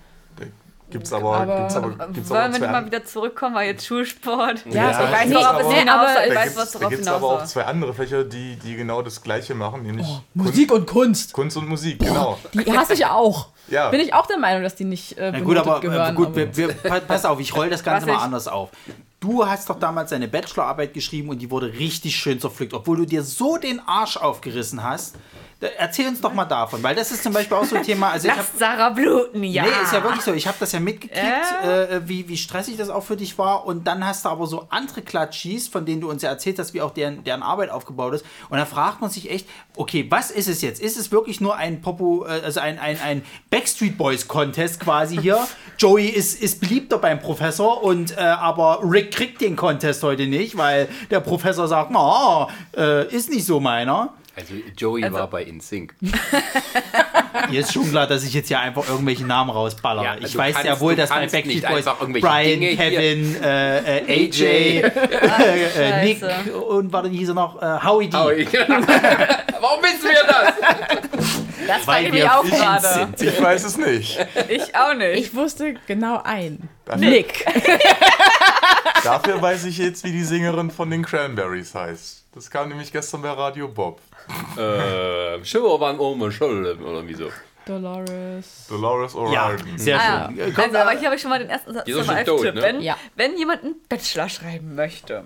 Gibt's 0.89 1.13
aber, 1.13 1.37
Aber- 1.37 1.57
gibt's 1.59 1.75
aber, 1.77 1.87
gibt's 1.87 2.01
aber 2.01 2.09
Wollen 2.09 2.15
wir 2.15 2.23
zwei, 2.25 2.47
nicht 2.49 2.71
mal 2.71 2.85
wieder 2.85 3.05
zurückkommen, 3.05 3.55
weil 3.55 3.67
jetzt 3.67 3.85
Schulsport. 3.85 4.65
Ja, 4.69 4.89
ich 4.91 4.97
so 4.97 5.03
weiß, 5.03 5.25
nee, 5.29 5.35
worauf 5.35 5.61
es 5.61 5.67
nee, 5.69 5.89
aber-. 5.89 6.27
Ich 6.27 6.35
weiß, 6.35 6.57
was 6.57 6.71
da 6.73 6.79
darauf 6.79 6.93
hinaus 6.93 7.07
aber 7.15 7.27
auch 7.27 7.45
zwei 7.45 7.63
andere 7.63 7.93
Fächer, 7.93 8.25
die, 8.25 8.57
die 8.57 8.75
genau 8.75 9.01
das 9.01 9.23
Gleiche 9.23 9.55
machen, 9.55 9.83
nämlich 9.83 10.05
Oh, 10.05 10.19
Musik 10.33 10.69
und 10.73 10.85
Kunst. 10.87 11.31
Kunst 11.31 11.55
und 11.55 11.69
Musik, 11.69 11.99
genau. 11.99 12.37
Die 12.53 12.77
hasse 12.77 12.93
ich 12.93 13.05
auch. 13.05 13.47
Ja. 13.69 13.87
Bin 13.89 14.01
ich 14.01 14.13
auch 14.13 14.25
der 14.25 14.37
Meinung, 14.37 14.63
dass 14.63 14.75
die 14.75 14.83
nicht 14.83 15.17
äh, 15.17 15.31
Na 15.31 15.39
gut, 15.39 15.55
aber 15.55 15.77
äh, 15.77 15.79
gehören. 15.79 16.13
gut, 16.13 16.27
aber- 16.27 16.35
wir, 16.35 16.57
wir, 16.57 16.73
pa- 16.73 16.99
pass 16.99 17.23
auf, 17.23 17.39
ich 17.39 17.55
roll 17.55 17.69
das 17.69 17.81
Ganze 17.85 18.05
Was 18.07 18.11
mal 18.13 18.17
ich- 18.19 18.23
anders 18.25 18.47
auf. 18.49 18.69
Du 19.21 19.45
hast 19.45 19.69
doch 19.69 19.77
damals 19.77 20.09
deine 20.09 20.27
Bachelorarbeit 20.27 20.95
geschrieben 20.95 21.29
und 21.29 21.39
die 21.43 21.51
wurde 21.51 21.73
richtig 21.73 22.15
schön 22.15 22.39
zerpflückt, 22.39 22.73
obwohl 22.73 22.97
du 22.97 23.05
dir 23.05 23.21
so 23.21 23.57
den 23.57 23.79
Arsch 23.79 24.17
aufgerissen 24.17 24.81
hast. 24.81 25.15
Da- 25.61 25.67
Erzähl 25.77 26.07
uns 26.07 26.19
doch 26.19 26.33
mal 26.33 26.45
davon, 26.45 26.81
weil 26.83 26.95
das 26.95 27.11
ist 27.11 27.23
zum 27.23 27.31
Beispiel 27.33 27.55
auch 27.55 27.63
so 27.63 27.75
ein 27.75 27.83
Thema. 27.83 28.09
Also 28.09 28.27
ich 28.27 28.31
hab, 28.33 28.39
Lass 28.39 28.59
Sarah 28.59 28.89
bluten, 28.89 29.43
ja. 29.43 29.63
Nee, 29.63 29.69
ist 29.83 29.93
ja 29.93 30.03
wirklich 30.03 30.21
so. 30.23 30.33
Ich 30.33 30.47
habe 30.47 30.57
das 30.59 30.71
ja 30.71 30.79
mitgekriegt, 30.79 31.21
Ja. 31.63 31.83
äh, 31.83 32.01
wie, 32.09 32.27
wie 32.27 32.35
stressig 32.37 32.77
das 32.77 32.89
auch 32.89 33.03
für 33.03 33.15
dich 33.15 33.37
war. 33.37 33.65
Und 33.65 33.85
dann 33.85 34.05
hast 34.05 34.25
du 34.25 34.29
aber 34.29 34.47
so 34.47 34.65
andere 34.69 35.01
Klatschis, 35.03 35.67
von 35.67 35.85
denen 35.85 36.01
du 36.01 36.09
uns 36.09 36.23
ja 36.23 36.29
erzählt 36.29 36.57
hast, 36.59 36.73
wie 36.73 36.81
auch 36.81 36.91
deren, 36.91 37.23
deren 37.23 37.43
Arbeit 37.43 37.69
aufgebaut 37.69 38.15
ist. 38.15 38.25
Und 38.49 38.57
dann 38.57 38.67
fragt 38.67 39.01
man 39.01 39.09
sich 39.11 39.29
echt, 39.31 39.47
okay, 39.75 40.05
was 40.09 40.31
ist 40.31 40.47
es 40.49 40.61
jetzt? 40.61 40.81
Ist 40.81 40.97
es 40.97 41.11
wirklich 41.11 41.39
nur 41.41 41.55
ein 41.55 41.81
Popo, 41.81 42.25
äh, 42.25 42.41
also 42.43 42.59
ein, 42.59 42.79
ein, 42.79 42.99
ein 42.99 43.21
Backstreet 43.51 43.97
Boys 43.97 44.27
Contest 44.27 44.79
quasi 44.79 45.17
hier? 45.17 45.39
Joey 45.77 46.07
ist, 46.07 46.41
ist 46.41 46.59
beliebter 46.59 46.97
beim 46.97 47.19
Professor 47.19 47.83
und 47.83 48.17
äh, 48.17 48.21
aber 48.21 48.79
Rick 48.83 49.11
kriegt 49.13 49.41
den 49.41 49.55
Contest 49.55 50.01
heute 50.03 50.25
nicht, 50.27 50.57
weil 50.57 50.89
der 51.11 51.19
Professor 51.19 51.67
sagt, 51.67 51.91
na, 51.91 52.47
äh, 52.75 53.07
ist 53.15 53.29
nicht 53.29 53.45
so 53.45 53.59
meiner. 53.59 54.13
Also 54.41 54.53
Joey 54.77 55.11
war 55.11 55.29
bei 55.29 55.43
InSync. 55.43 55.93
Mir 57.49 57.59
ist 57.61 57.73
schon 57.73 57.89
klar, 57.89 58.07
dass 58.07 58.23
ich 58.23 58.33
jetzt 58.33 58.47
hier 58.49 58.59
einfach 58.59 58.87
irgendwelche 58.87 59.25
Namen 59.25 59.49
rausballere. 59.49 60.03
Ja, 60.05 60.15
ich 60.19 60.35
weiß 60.37 60.53
kannst- 60.55 60.67
ja 60.67 60.79
wohl, 60.79 60.95
dass 60.95 61.09
bei 61.09 61.19
Backstreet 61.21 61.45
nicht 61.45 61.67
Boys 61.67 61.87
einfach 61.87 62.01
irgendwelche 62.01 62.27
Brian, 62.27 62.59
Dinge 62.59 62.67
hier- 62.67 62.75
Kevin, 62.77 63.43
äh, 63.43 63.97
äh, 63.99 64.25
AJ, 64.27 64.43
äh, 65.79 66.05
Nick 66.05 66.23
und 66.69 66.91
warte, 66.93 67.11
wie 67.11 67.17
hieß 67.17 67.29
er 67.29 67.35
noch? 67.35 67.61
Äh, 67.61 67.79
Howie 67.83 68.09
D. 68.09 68.17
Ja. 68.17 68.67
Warum 69.61 69.81
wissen 69.83 70.03
wir 70.09 70.27
das? 70.27 70.53
Das 71.67 71.87
Weil 71.87 72.11
wir 72.11 72.37
auch 72.39 72.43
gerade. 72.43 72.87
sind. 72.87 73.21
Ich 73.21 73.41
weiß 73.41 73.63
es 73.63 73.77
nicht. 73.77 74.19
Ich 74.49 74.75
auch 74.75 74.93
nicht. 74.95 75.19
ich 75.19 75.35
wusste 75.35 75.75
genau 75.87 76.21
einen. 76.23 76.69
Dafür, 76.85 77.07
Nick. 77.09 77.45
dafür 79.03 79.41
weiß 79.41 79.65
ich 79.65 79.77
jetzt, 79.77 80.03
wie 80.03 80.11
die 80.11 80.23
Sängerin 80.23 80.71
von 80.71 80.89
den 80.89 81.03
Cranberries 81.05 81.73
heißt. 81.75 82.25
Das 82.33 82.49
kam 82.49 82.69
nämlich 82.69 82.91
gestern 82.91 83.21
bei 83.21 83.29
Radio 83.31 83.67
Bob. 83.67 84.01
Äh, 84.57 85.43
Schimmer 85.45 85.79
waren 85.79 85.99
oben 85.99 86.31
Schulden 86.31 86.83
oder 86.83 87.07
wieso? 87.07 87.29
Dolores. 87.65 88.65
Dolores 88.69 89.13
Ja, 89.13 89.19
O'Riordan. 89.49 89.77
sehr 89.77 89.99
Ah, 89.99 90.27
schön. 90.27 90.37
ja. 90.37 90.45
Also, 90.63 90.77
aber 90.77 90.91
hier 90.91 91.05
habe 91.05 91.15
ich 91.15 91.21
schon 91.21 91.29
mal 91.29 91.39
den 91.39 91.49
ersten 91.49 91.73
Satz 91.73 91.85
zum 91.89 92.03
schon 92.03 92.25
tot, 92.25 92.41
Tipp. 92.41 92.55
ne? 92.55 92.61
Wenn, 92.61 92.81
Ja. 92.81 92.97
wenn 93.15 93.37
jemand 93.37 93.63
einen 93.63 93.75
Bachelor 93.87 94.29
schreiben 94.29 94.75
möchte 94.75 95.23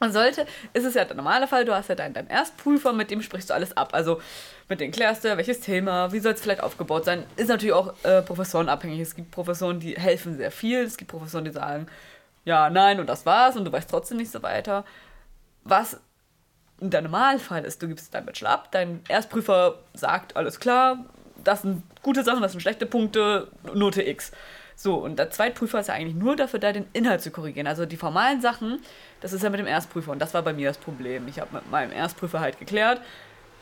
Man 0.00 0.12
sollte, 0.12 0.46
ist 0.74 0.84
es 0.84 0.94
ja 0.94 1.04
der 1.04 1.16
normale 1.16 1.48
Fall, 1.48 1.64
du 1.64 1.74
hast 1.74 1.88
ja 1.88 1.96
deinen, 1.96 2.14
deinen 2.14 2.28
Erstprüfer, 2.28 2.92
mit 2.92 3.10
dem 3.10 3.20
sprichst 3.20 3.50
du 3.50 3.54
alles 3.54 3.76
ab. 3.76 3.90
Also 3.92 4.20
mit 4.68 4.80
dem 4.80 4.92
klärst 4.92 5.24
du, 5.24 5.36
welches 5.36 5.58
Thema, 5.60 6.12
wie 6.12 6.20
soll 6.20 6.34
es 6.34 6.40
vielleicht 6.40 6.62
aufgebaut 6.62 7.04
sein. 7.04 7.24
Ist 7.36 7.48
natürlich 7.48 7.72
auch 7.74 7.92
äh, 8.04 8.22
professorenabhängig. 8.22 9.00
Es 9.00 9.16
gibt 9.16 9.32
Professoren, 9.32 9.80
die 9.80 9.94
helfen 9.94 10.36
sehr 10.36 10.52
viel. 10.52 10.84
Es 10.84 10.96
gibt 10.96 11.10
Professoren, 11.10 11.44
die 11.44 11.50
sagen, 11.50 11.86
ja, 12.44 12.70
nein 12.70 13.00
und 13.00 13.08
das 13.08 13.26
war's 13.26 13.56
und 13.56 13.64
du 13.64 13.72
weißt 13.72 13.90
trotzdem 13.90 14.18
nicht 14.18 14.30
so 14.30 14.40
weiter. 14.42 14.84
Was 15.64 15.98
der 16.80 17.02
Normalfall 17.02 17.64
ist, 17.64 17.82
du 17.82 17.88
gibst 17.88 18.14
deinen 18.14 18.26
Bachelor 18.26 18.50
ab, 18.50 18.68
dein 18.70 19.00
Erstprüfer 19.08 19.78
sagt, 19.94 20.36
alles 20.36 20.60
klar, 20.60 21.04
das 21.44 21.62
sind 21.62 21.82
gute 22.02 22.24
Sachen, 22.24 22.42
das 22.42 22.52
sind 22.52 22.60
schlechte 22.60 22.86
Punkte, 22.86 23.48
Note 23.74 24.02
X. 24.02 24.32
So, 24.76 24.94
und 24.94 25.18
der 25.18 25.30
Zweitprüfer 25.30 25.80
ist 25.80 25.88
ja 25.88 25.94
eigentlich 25.94 26.14
nur 26.14 26.36
dafür 26.36 26.60
da, 26.60 26.72
den 26.72 26.86
Inhalt 26.92 27.20
zu 27.20 27.32
korrigieren. 27.32 27.66
Also 27.66 27.84
die 27.84 27.96
formalen 27.96 28.40
Sachen, 28.40 28.78
das 29.20 29.32
ist 29.32 29.42
ja 29.42 29.50
mit 29.50 29.58
dem 29.58 29.66
Erstprüfer. 29.66 30.12
Und 30.12 30.20
das 30.20 30.34
war 30.34 30.42
bei 30.42 30.52
mir 30.52 30.68
das 30.68 30.78
Problem. 30.78 31.26
Ich 31.26 31.40
habe 31.40 31.56
mit 31.56 31.68
meinem 31.68 31.90
Erstprüfer 31.90 32.38
halt 32.38 32.60
geklärt, 32.60 33.00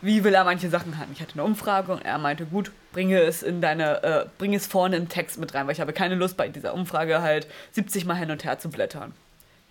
wie 0.03 0.25
will 0.25 0.35
er 0.35 0.45
manche 0.45 0.69
Sachen 0.69 0.99
haben. 0.99 1.11
Ich 1.12 1.23
hatte 1.23 1.33
eine 1.33 1.45
Umfrage 1.45 1.91
und 1.91 2.05
er 2.05 2.19
meinte, 2.19 2.45
gut, 2.45 2.70
bringe 2.93 3.20
es 3.20 3.43
in 3.43 3.62
deine, 3.62 4.03
äh, 4.03 4.27
bringe 4.36 4.59
es 4.59 4.67
vorne 4.67 4.97
im 4.97 5.09
Text 5.09 5.39
mit 5.39 5.55
rein, 5.55 5.67
weil 5.67 5.73
ich 5.73 5.81
habe 5.81 5.95
keine 5.95 6.17
Lust 6.17 6.36
bei 6.36 6.49
dieser 6.49 6.75
Umfrage 6.75 7.23
halt 7.23 7.47
70 7.73 8.05
Mal 8.05 8.17
hin 8.17 8.31
und 8.31 8.45
her 8.45 8.59
zu 8.59 8.69
blättern. 8.69 9.15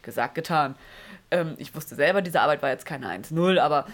Gesagt, 0.06 0.36
getan. 0.36 0.76
Ähm, 1.32 1.56
ich 1.58 1.76
wusste 1.76 1.96
selber, 1.96 2.22
diese 2.22 2.40
Arbeit 2.40 2.62
war 2.62 2.70
jetzt 2.70 2.86
keine 2.86 3.08
1-0, 3.10 3.60
aber 3.60 3.86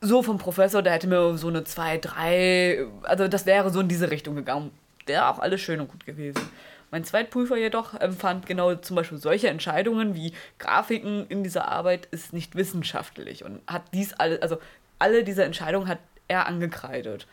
so 0.00 0.22
vom 0.22 0.38
Professor, 0.38 0.82
der 0.82 0.94
hätte 0.94 1.06
mir 1.06 1.36
so 1.38 1.48
eine 1.48 1.64
2, 1.64 1.98
3, 1.98 2.86
also 3.02 3.28
das 3.28 3.46
wäre 3.46 3.70
so 3.70 3.80
in 3.80 3.88
diese 3.88 4.10
Richtung 4.10 4.34
gegangen. 4.34 4.72
Wäre 5.06 5.28
auch 5.28 5.38
alles 5.38 5.60
schön 5.60 5.80
und 5.80 5.88
gut 5.88 6.04
gewesen. 6.04 6.42
Mein 6.90 7.04
Zweitprüfer 7.04 7.56
jedoch 7.56 7.94
empfand 7.94 8.46
genau 8.46 8.74
zum 8.76 8.96
Beispiel 8.96 9.18
solche 9.18 9.48
Entscheidungen 9.48 10.14
wie 10.14 10.32
Grafiken 10.58 11.26
in 11.28 11.44
dieser 11.44 11.68
Arbeit 11.68 12.06
ist 12.06 12.32
nicht 12.32 12.54
wissenschaftlich 12.54 13.44
und 13.44 13.60
hat 13.66 13.82
dies 13.92 14.14
alle, 14.14 14.40
also 14.42 14.58
alle 14.98 15.22
diese 15.24 15.44
Entscheidungen 15.44 15.88
hat 15.88 15.98
er 16.28 16.46
angekreidet. 16.46 17.26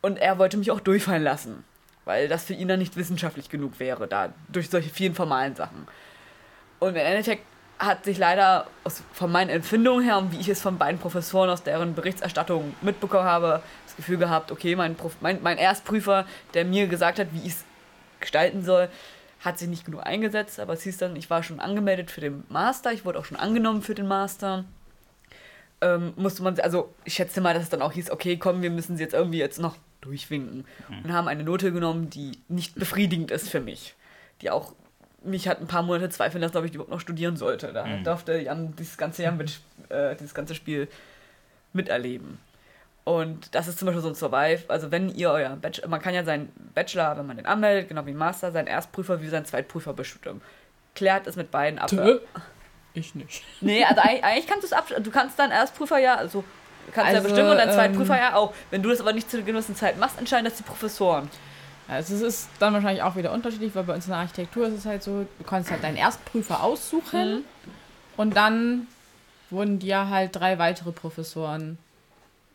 Und 0.00 0.18
er 0.18 0.38
wollte 0.38 0.56
mich 0.56 0.70
auch 0.70 0.80
durchfallen 0.80 1.22
lassen, 1.22 1.64
weil 2.04 2.28
das 2.28 2.44
für 2.44 2.54
ihn 2.54 2.68
dann 2.68 2.78
nicht 2.78 2.96
wissenschaftlich 2.96 3.48
genug 3.48 3.80
wäre, 3.80 4.06
da 4.06 4.32
durch 4.48 4.68
solche 4.70 4.90
vielen 4.90 5.14
formalen 5.14 5.54
Sachen. 5.54 5.86
Und 6.82 6.96
im 6.96 6.96
Endeffekt 6.96 7.44
hat 7.78 8.04
sich 8.04 8.18
leider 8.18 8.66
aus, 8.82 9.04
von 9.12 9.30
meinen 9.30 9.50
Empfindungen 9.50 10.04
her 10.04 10.18
und 10.18 10.32
wie 10.32 10.40
ich 10.40 10.48
es 10.48 10.60
von 10.60 10.78
beiden 10.78 10.98
Professoren 10.98 11.48
aus 11.48 11.62
deren 11.62 11.94
Berichterstattung 11.94 12.74
mitbekommen 12.80 13.24
habe, 13.24 13.62
das 13.86 13.94
Gefühl 13.94 14.18
gehabt, 14.18 14.50
okay, 14.50 14.74
mein, 14.74 14.96
Prof, 14.96 15.16
mein, 15.20 15.40
mein 15.42 15.58
Erstprüfer, 15.58 16.26
der 16.54 16.64
mir 16.64 16.88
gesagt 16.88 17.20
hat, 17.20 17.28
wie 17.30 17.46
ich 17.46 17.52
es 17.52 17.64
gestalten 18.18 18.64
soll, 18.64 18.88
hat 19.38 19.60
sich 19.60 19.68
nicht 19.68 19.84
genug 19.84 20.04
eingesetzt, 20.04 20.58
aber 20.58 20.72
es 20.72 20.82
hieß 20.82 20.96
dann, 20.98 21.14
ich 21.14 21.30
war 21.30 21.44
schon 21.44 21.60
angemeldet 21.60 22.10
für 22.10 22.20
den 22.20 22.42
Master, 22.48 22.92
ich 22.92 23.04
wurde 23.04 23.20
auch 23.20 23.24
schon 23.24 23.38
angenommen 23.38 23.82
für 23.82 23.94
den 23.94 24.08
Master. 24.08 24.64
Ähm, 25.80 26.14
musste 26.16 26.42
man, 26.42 26.58
also 26.58 26.92
ich 27.04 27.14
schätze 27.14 27.40
mal, 27.40 27.54
dass 27.54 27.62
es 27.62 27.68
dann 27.68 27.82
auch 27.82 27.92
hieß, 27.92 28.10
okay, 28.10 28.38
komm, 28.38 28.60
wir 28.60 28.70
müssen 28.70 28.96
sie 28.96 29.04
jetzt 29.04 29.14
irgendwie 29.14 29.38
jetzt 29.38 29.60
noch 29.60 29.76
durchwinken. 30.00 30.64
Und 31.04 31.12
haben 31.12 31.28
eine 31.28 31.44
Note 31.44 31.72
genommen, 31.72 32.10
die 32.10 32.32
nicht 32.48 32.74
befriedigend 32.74 33.30
ist 33.30 33.48
für 33.48 33.60
mich. 33.60 33.94
Die 34.40 34.50
auch 34.50 34.74
mich 35.24 35.48
hat 35.48 35.60
ein 35.60 35.66
paar 35.66 35.82
Monate 35.82 36.08
zweifeln 36.10 36.42
lassen, 36.42 36.56
ob 36.56 36.64
ich 36.64 36.74
überhaupt 36.74 36.90
noch 36.90 37.00
studieren 37.00 37.36
sollte. 37.36 37.72
Da 37.72 37.86
durfte 38.04 38.38
Jan 38.38 38.74
dieses 38.76 38.96
ganze 38.96 39.22
Jahr 39.22 39.32
mit, 39.32 39.60
äh, 39.88 40.14
dieses 40.16 40.34
ganze 40.34 40.54
Spiel 40.54 40.88
miterleben. 41.72 42.38
Und 43.04 43.54
das 43.54 43.66
ist 43.66 43.78
zum 43.78 43.86
Beispiel 43.86 44.02
so 44.02 44.08
ein 44.08 44.14
Survive. 44.14 44.64
Also 44.68 44.90
wenn 44.90 45.08
ihr 45.08 45.30
euer 45.30 45.56
Bachelor, 45.56 45.88
man 45.88 46.00
kann 46.00 46.14
ja 46.14 46.24
seinen 46.24 46.52
Bachelor, 46.74 47.16
wenn 47.18 47.26
man 47.26 47.36
den 47.36 47.46
anmeldet, 47.46 47.88
genau 47.88 48.06
wie 48.06 48.12
Master, 48.12 48.52
seinen 48.52 48.68
Erstprüfer 48.68 49.20
wie 49.20 49.28
seinen 49.28 49.44
Zweitprüfer 49.44 49.92
bestimmen. 49.92 50.40
Klärt 50.94 51.26
es 51.26 51.36
mit 51.36 51.50
beiden 51.50 51.78
ab. 51.78 51.88
Tö. 51.88 52.20
Ich 52.94 53.14
nicht. 53.14 53.42
Nee, 53.60 53.84
also 53.84 54.00
eigentlich, 54.02 54.24
eigentlich 54.24 54.46
kannst 54.46 54.62
du 54.62 54.66
es 54.66 54.72
ab. 54.72 54.86
Du 55.02 55.10
kannst 55.10 55.38
deinen 55.38 55.50
Erstprüfer 55.50 55.98
ja, 55.98 56.14
also 56.14 56.44
kannst 56.92 57.10
ja 57.10 57.18
Also, 57.18 57.28
bestimmen 57.28 57.50
und 57.50 57.56
deinen 57.56 57.70
ähm, 57.70 57.74
Zweitprüfer 57.74 58.16
ja 58.18 58.34
auch. 58.34 58.54
Wenn 58.70 58.82
du 58.82 58.90
das 58.90 59.00
aber 59.00 59.12
nicht 59.12 59.30
zu 59.30 59.38
einer 59.38 59.46
gewissen 59.46 59.74
Zeit 59.74 59.98
machst, 59.98 60.18
entscheiden 60.18 60.44
das 60.44 60.56
die 60.56 60.62
Professoren. 60.62 61.28
Also 61.88 62.14
es 62.14 62.22
ist 62.22 62.48
dann 62.58 62.72
wahrscheinlich 62.74 63.02
auch 63.02 63.16
wieder 63.16 63.32
unterschiedlich, 63.32 63.74
weil 63.74 63.84
bei 63.84 63.94
uns 63.94 64.06
in 64.06 64.10
der 64.12 64.20
Architektur 64.20 64.66
ist 64.68 64.74
es 64.74 64.86
halt 64.86 65.02
so, 65.02 65.26
du 65.38 65.44
kannst 65.44 65.70
halt 65.70 65.82
deinen 65.82 65.96
Erstprüfer 65.96 66.62
aussuchen 66.62 67.36
Mhm. 67.38 67.44
und 68.16 68.36
dann 68.36 68.86
wurden 69.50 69.78
dir 69.78 70.08
halt 70.08 70.34
drei 70.34 70.58
weitere 70.58 70.92
Professoren 70.92 71.76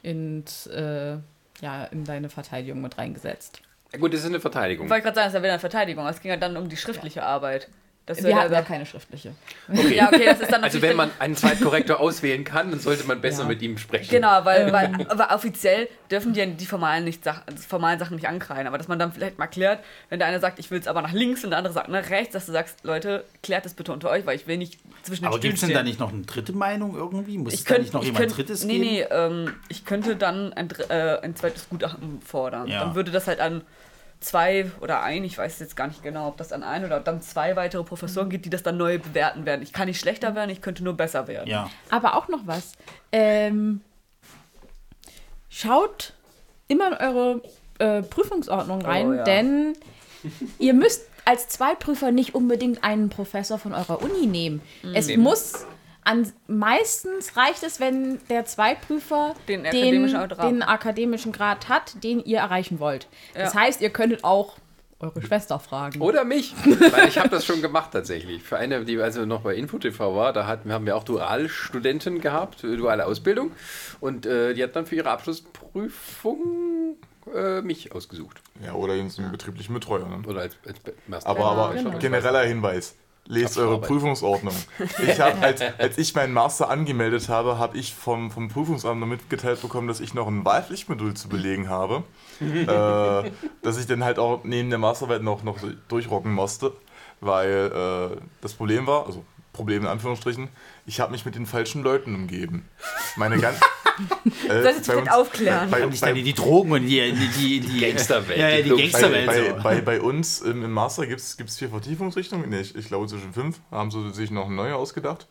ins, 0.01 0.67
äh, 0.67 1.17
ja, 1.61 1.83
in 1.91 2.03
deine 2.05 2.29
Verteidigung 2.29 2.81
mit 2.81 2.97
reingesetzt. 2.97 3.61
Ja, 3.93 3.99
gut, 3.99 4.13
das 4.13 4.21
ist 4.21 4.25
eine 4.27 4.39
Verteidigung. 4.39 4.85
Ich 4.87 4.89
wollte 4.91 5.03
gerade 5.03 5.15
sagen, 5.15 5.25
das 5.25 5.33
ist 5.33 5.37
ja 5.37 5.43
wieder 5.43 5.53
eine 5.53 5.59
Verteidigung. 5.59 6.07
Es 6.07 6.21
ging 6.21 6.31
ja 6.31 6.37
dann 6.37 6.57
um 6.57 6.69
die 6.69 6.77
schriftliche 6.77 7.23
Arbeit. 7.23 7.67
Das 8.07 8.23
Wir 8.23 8.35
hatten 8.37 8.51
ja 8.53 8.57
also- 8.59 8.67
keine 8.69 8.85
schriftliche. 8.85 9.33
Okay. 9.69 9.95
ja, 9.95 10.07
okay, 10.07 10.25
das 10.25 10.39
ist 10.39 10.49
dann 10.51 10.63
Also 10.63 10.81
wenn 10.81 10.95
man 10.95 11.11
einen 11.19 11.35
Zweitkorrektor 11.35 11.99
auswählen 11.99 12.45
kann, 12.45 12.71
dann 12.71 12.79
sollte 12.79 13.05
man 13.05 13.19
besser 13.19 13.41
Ja. 13.43 13.49
mit 13.49 13.61
ihm 13.61 13.77
sprechen. 13.77 14.09
Genau, 14.09 14.45
weil, 14.45 14.71
weil 14.73 15.05
aber 15.09 15.35
offiziell 15.35 15.89
dürfen 16.09 16.31
die 16.31 16.39
ja 16.39 16.45
die 16.45 16.65
formalen, 16.65 17.03
nicht 17.03 17.25
die 17.25 17.57
formalen 17.67 17.99
Sachen 17.99 18.15
nicht 18.15 18.27
ankreiden. 18.27 18.65
Aber 18.65 18.77
dass 18.77 18.87
man 18.87 18.97
dann 18.97 19.11
vielleicht 19.11 19.37
mal 19.37 19.47
klärt, 19.47 19.83
wenn 20.09 20.19
der 20.19 20.29
eine 20.29 20.39
sagt, 20.39 20.57
ich 20.57 20.71
will 20.71 20.79
es 20.79 20.87
aber 20.87 21.01
nach 21.01 21.11
links 21.11 21.43
und 21.43 21.49
der 21.49 21.57
andere 21.57 21.73
sagt 21.73 21.89
nach 21.89 22.09
rechts, 22.09 22.31
dass 22.31 22.45
du 22.45 22.53
sagst, 22.53 22.77
Leute, 22.83 23.25
klärt 23.43 23.65
das 23.65 23.73
bitte 23.73 23.91
unter 23.91 24.09
euch, 24.09 24.25
weil 24.25 24.37
ich 24.37 24.47
will 24.47 24.55
nicht 24.57 24.79
zwischen 25.03 25.23
den 25.23 25.27
Aber 25.27 25.39
gibt 25.39 25.55
es 25.55 25.59
denn 25.59 25.73
da 25.73 25.83
nicht 25.83 25.99
noch 25.99 26.13
eine 26.13 26.21
dritte 26.21 26.53
Meinung 26.53 26.95
irgendwie? 26.95 27.37
Muss 27.37 27.53
Ich 27.53 27.59
es 27.59 27.65
da 27.65 27.69
könnte 27.75 27.81
nicht 27.83 27.93
noch 27.93 28.03
jemand 28.05 28.25
könnt, 28.25 28.37
Drittes 28.37 28.63
nee, 28.63 28.73
geben? 28.79 28.85
nee, 28.85 29.01
ähm, 29.11 29.53
ich 29.67 29.83
könnte 29.83 30.15
dann 30.15 30.53
ein, 30.53 30.69
äh, 30.87 31.19
ein 31.21 31.35
zweites 31.35 31.67
Gutachten 31.67 32.21
fordern. 32.25 32.67
Ja. 32.69 32.85
Dann 32.85 32.95
würde 32.95 33.11
das 33.11 33.27
halt 33.27 33.41
an 33.41 33.63
zwei 34.19 34.71
oder 34.81 35.01
ein, 35.03 35.23
ich 35.23 35.37
weiß 35.37 35.59
jetzt 35.59 35.75
gar 35.75 35.87
nicht 35.87 36.01
genau, 36.03 36.27
ob 36.27 36.37
das 36.37 36.51
an 36.51 36.63
ein 36.63 36.83
oder 36.85 36.99
dann 36.99 37.21
zwei 37.21 37.55
weitere 37.55 37.83
Professoren 37.83 38.29
geht, 38.29 38.45
die 38.45 38.49
das 38.49 38.63
dann 38.63 38.77
neu 38.77 38.97
bewerten 38.99 39.45
werden. 39.45 39.61
Ich 39.61 39.73
kann 39.73 39.87
nicht 39.87 39.99
schlechter 39.99 40.35
werden, 40.35 40.49
ich 40.49 40.61
könnte 40.61 40.83
nur 40.83 40.95
besser 40.95 41.27
werden. 41.27 41.49
Ja. 41.49 41.69
Aber 41.89 42.15
auch 42.15 42.27
noch 42.27 42.41
was. 42.45 42.73
Ähm, 43.11 43.81
schaut 45.49 46.13
immer 46.67 46.87
in 46.87 46.93
eure 47.07 47.41
äh, 47.79 48.01
Prüfungsordnung 48.03 48.81
rein, 48.81 49.07
Oh, 49.09 49.13
ja. 49.13 49.23
denn 49.23 49.73
ihr 50.59 50.73
müsst 50.73 51.05
als 51.25 51.47
Zweitprüfer 51.49 52.11
nicht 52.11 52.35
unbedingt 52.35 52.83
einen 52.83 53.09
Professor 53.09 53.59
von 53.59 53.73
eurer 53.73 54.01
Uni 54.01 54.25
nehmen. 54.27 54.61
Es 54.93 55.07
Nehmen. 55.07 55.23
muss 55.23 55.65
an, 56.07 56.31
meistens 56.47 57.35
reicht 57.37 57.63
es, 57.63 57.79
wenn 57.79 58.19
der 58.29 58.45
Zweitprüfer 58.45 59.35
Den 59.47 59.63
den, 59.63 59.67
akademischen 59.67 60.27
Grad. 60.29 60.43
den 60.43 60.63
akademischen 60.63 61.31
Grad 61.31 61.69
hat, 61.69 62.03
den 62.03 62.23
ihr 62.23 62.39
erreichen 62.39 62.79
wollt. 62.79 63.07
Das 63.33 63.53
Ja. 63.53 63.61
heißt, 63.61 63.81
ihr 63.81 63.89
könntet 63.91 64.23
auch 64.23 64.57
eure 64.99 65.21
Schwester 65.21 65.59
fragen. 65.59 66.01
Oder 66.01 66.23
mich. 66.23 66.55
Weil 66.91 67.07
ich 67.07 67.19
habe 67.19 67.29
das 67.29 67.45
schon 67.45 67.61
gemacht 67.61 67.91
tatsächlich. 67.91 68.41
Für 68.41 68.57
eine, 68.57 68.83
die 68.83 68.99
also 68.99 69.25
noch 69.25 69.41
bei 69.41 69.53
InfoTV 69.55 69.99
war, 69.99 70.33
da 70.33 70.47
hatten, 70.47 70.71
haben 70.73 70.85
wir 70.87 70.95
auch 70.95 71.03
Dualstudenten 71.03 72.19
gehabt, 72.19 72.63
äh, 72.63 72.75
duale 72.77 73.05
Ausbildung. 73.05 73.51
Und 73.99 74.25
äh, 74.25 74.55
die 74.55 74.63
hat 74.63 74.75
dann 74.75 74.87
für 74.87 74.95
ihre 74.95 75.11
Abschlussprüfung 75.11 76.95
äh, 77.33 77.61
mich 77.61 77.91
ausgesucht. 77.91 78.41
Ja, 78.65 78.73
oder 78.73 78.93
einen 78.93 79.11
betrieblichen 79.31 79.73
Betreuer. 79.73 80.07
Ne? 80.07 80.23
Oder 80.27 80.41
als, 80.41 80.55
als 80.65 80.77
Master. 81.07 81.29
Aber, 81.29 81.45
aber 81.45 81.73
genau. 81.75 81.97
genereller 81.99 82.43
Hinweis. 82.43 82.95
Lest 83.27 83.57
eure 83.57 83.75
Abschlussarbeit. 83.75 83.87
Prüfungsordnung. 83.87 84.55
Ich 85.07 85.19
hab, 85.19 85.41
als, 85.41 85.61
als 85.61 85.97
ich 85.97 86.15
meinen 86.15 86.33
Master 86.33 86.69
angemeldet 86.69 87.29
habe, 87.29 87.57
habe 87.57 87.77
ich 87.77 87.93
vom, 87.93 88.31
vom 88.31 88.47
Prüfungsamt 88.47 88.99
noch 88.99 89.07
mitgeteilt 89.07 89.61
bekommen, 89.61 89.87
dass 89.87 89.99
ich 89.99 90.13
noch 90.13 90.27
ein 90.27 90.45
Wahlpflichtmodul 90.45 91.13
zu 91.13 91.27
belegen 91.29 91.69
habe. 91.69 92.03
äh, 92.39 93.31
dass 93.61 93.77
ich 93.77 93.87
dann 93.87 94.03
halt 94.03 94.19
auch 94.19 94.43
neben 94.43 94.69
der 94.69 94.79
Masterarbeit 94.79 95.23
noch, 95.23 95.43
noch 95.43 95.57
durchrocken 95.87 96.31
musste. 96.33 96.71
Weil 97.19 97.71
äh, 97.73 98.17
das 98.41 98.53
Problem 98.53 98.87
war, 98.87 99.05
also 99.07 99.25
Problem 99.57 99.81
in 99.81 99.87
Anführungsstrichen, 99.87 100.47
ich 100.85 100.99
habe 100.99 101.11
mich 101.11 101.25
mit 101.25 101.35
den 101.35 101.45
falschen 101.45 101.83
Leuten 101.83 102.15
umgeben. 102.15 102.65
Meine 103.17 103.37
ganz. 103.39 103.59
Äh, 104.47 104.61
Sollst 104.61 104.87
du 104.87 104.91
vielleicht 104.91 105.11
aufklären? 105.11 105.71
Bei, 105.71 105.83
bei, 105.83 105.95
dann 105.99 106.15
in 106.15 106.23
die 106.23 106.33
Drogen 106.33 106.71
und 106.71 106.83
die, 106.85 107.11
die, 107.13 107.27
die, 107.29 107.59
die 107.61 107.79
Gangsterwelt, 107.79 108.37
Ja, 108.39 108.49
ja, 108.49 108.57
die 108.57 108.63
die 108.65 108.69
bei, 108.69 108.81
Gangsterwelt. 108.83 109.25
bei, 109.25 109.47
so. 109.47 109.63
bei, 109.63 109.81
bei 109.81 110.01
uns 110.01 110.39
im, 110.41 110.63
im 110.63 110.71
Master 110.71 111.07
gibt 111.07 111.19
es 111.19 111.57
vier 111.57 111.69
Vertiefungsrichtungen. 111.69 112.47
Nee, 112.47 112.59
ich, 112.59 112.75
ich 112.75 112.89
glaube 112.89 113.07
zwischen 113.07 113.33
fünf 113.33 113.59
haben 113.71 113.89
sie 113.89 114.13
sich 114.13 114.29
noch 114.29 114.45
eine 114.45 114.53
neue 114.53 114.75
ausgedacht. 114.75 115.25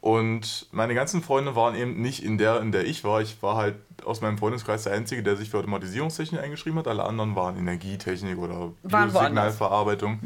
Und 0.00 0.66
meine 0.72 0.94
ganzen 0.94 1.22
Freunde 1.22 1.54
waren 1.56 1.74
eben 1.74 2.00
nicht 2.00 2.22
in 2.22 2.38
der, 2.38 2.60
in 2.62 2.72
der 2.72 2.86
ich 2.86 3.04
war. 3.04 3.20
Ich 3.20 3.42
war 3.42 3.56
halt 3.56 3.76
aus 4.04 4.22
meinem 4.22 4.38
Freundeskreis 4.38 4.84
der 4.84 4.94
Einzige, 4.94 5.22
der 5.22 5.36
sich 5.36 5.50
für 5.50 5.58
Automatisierungstechnik 5.58 6.40
eingeschrieben 6.40 6.78
hat. 6.78 6.88
Alle 6.88 7.04
anderen 7.04 7.36
waren 7.36 7.58
Energietechnik 7.58 8.38
oder. 8.38 8.72
Signalverarbeitung. 8.82 10.20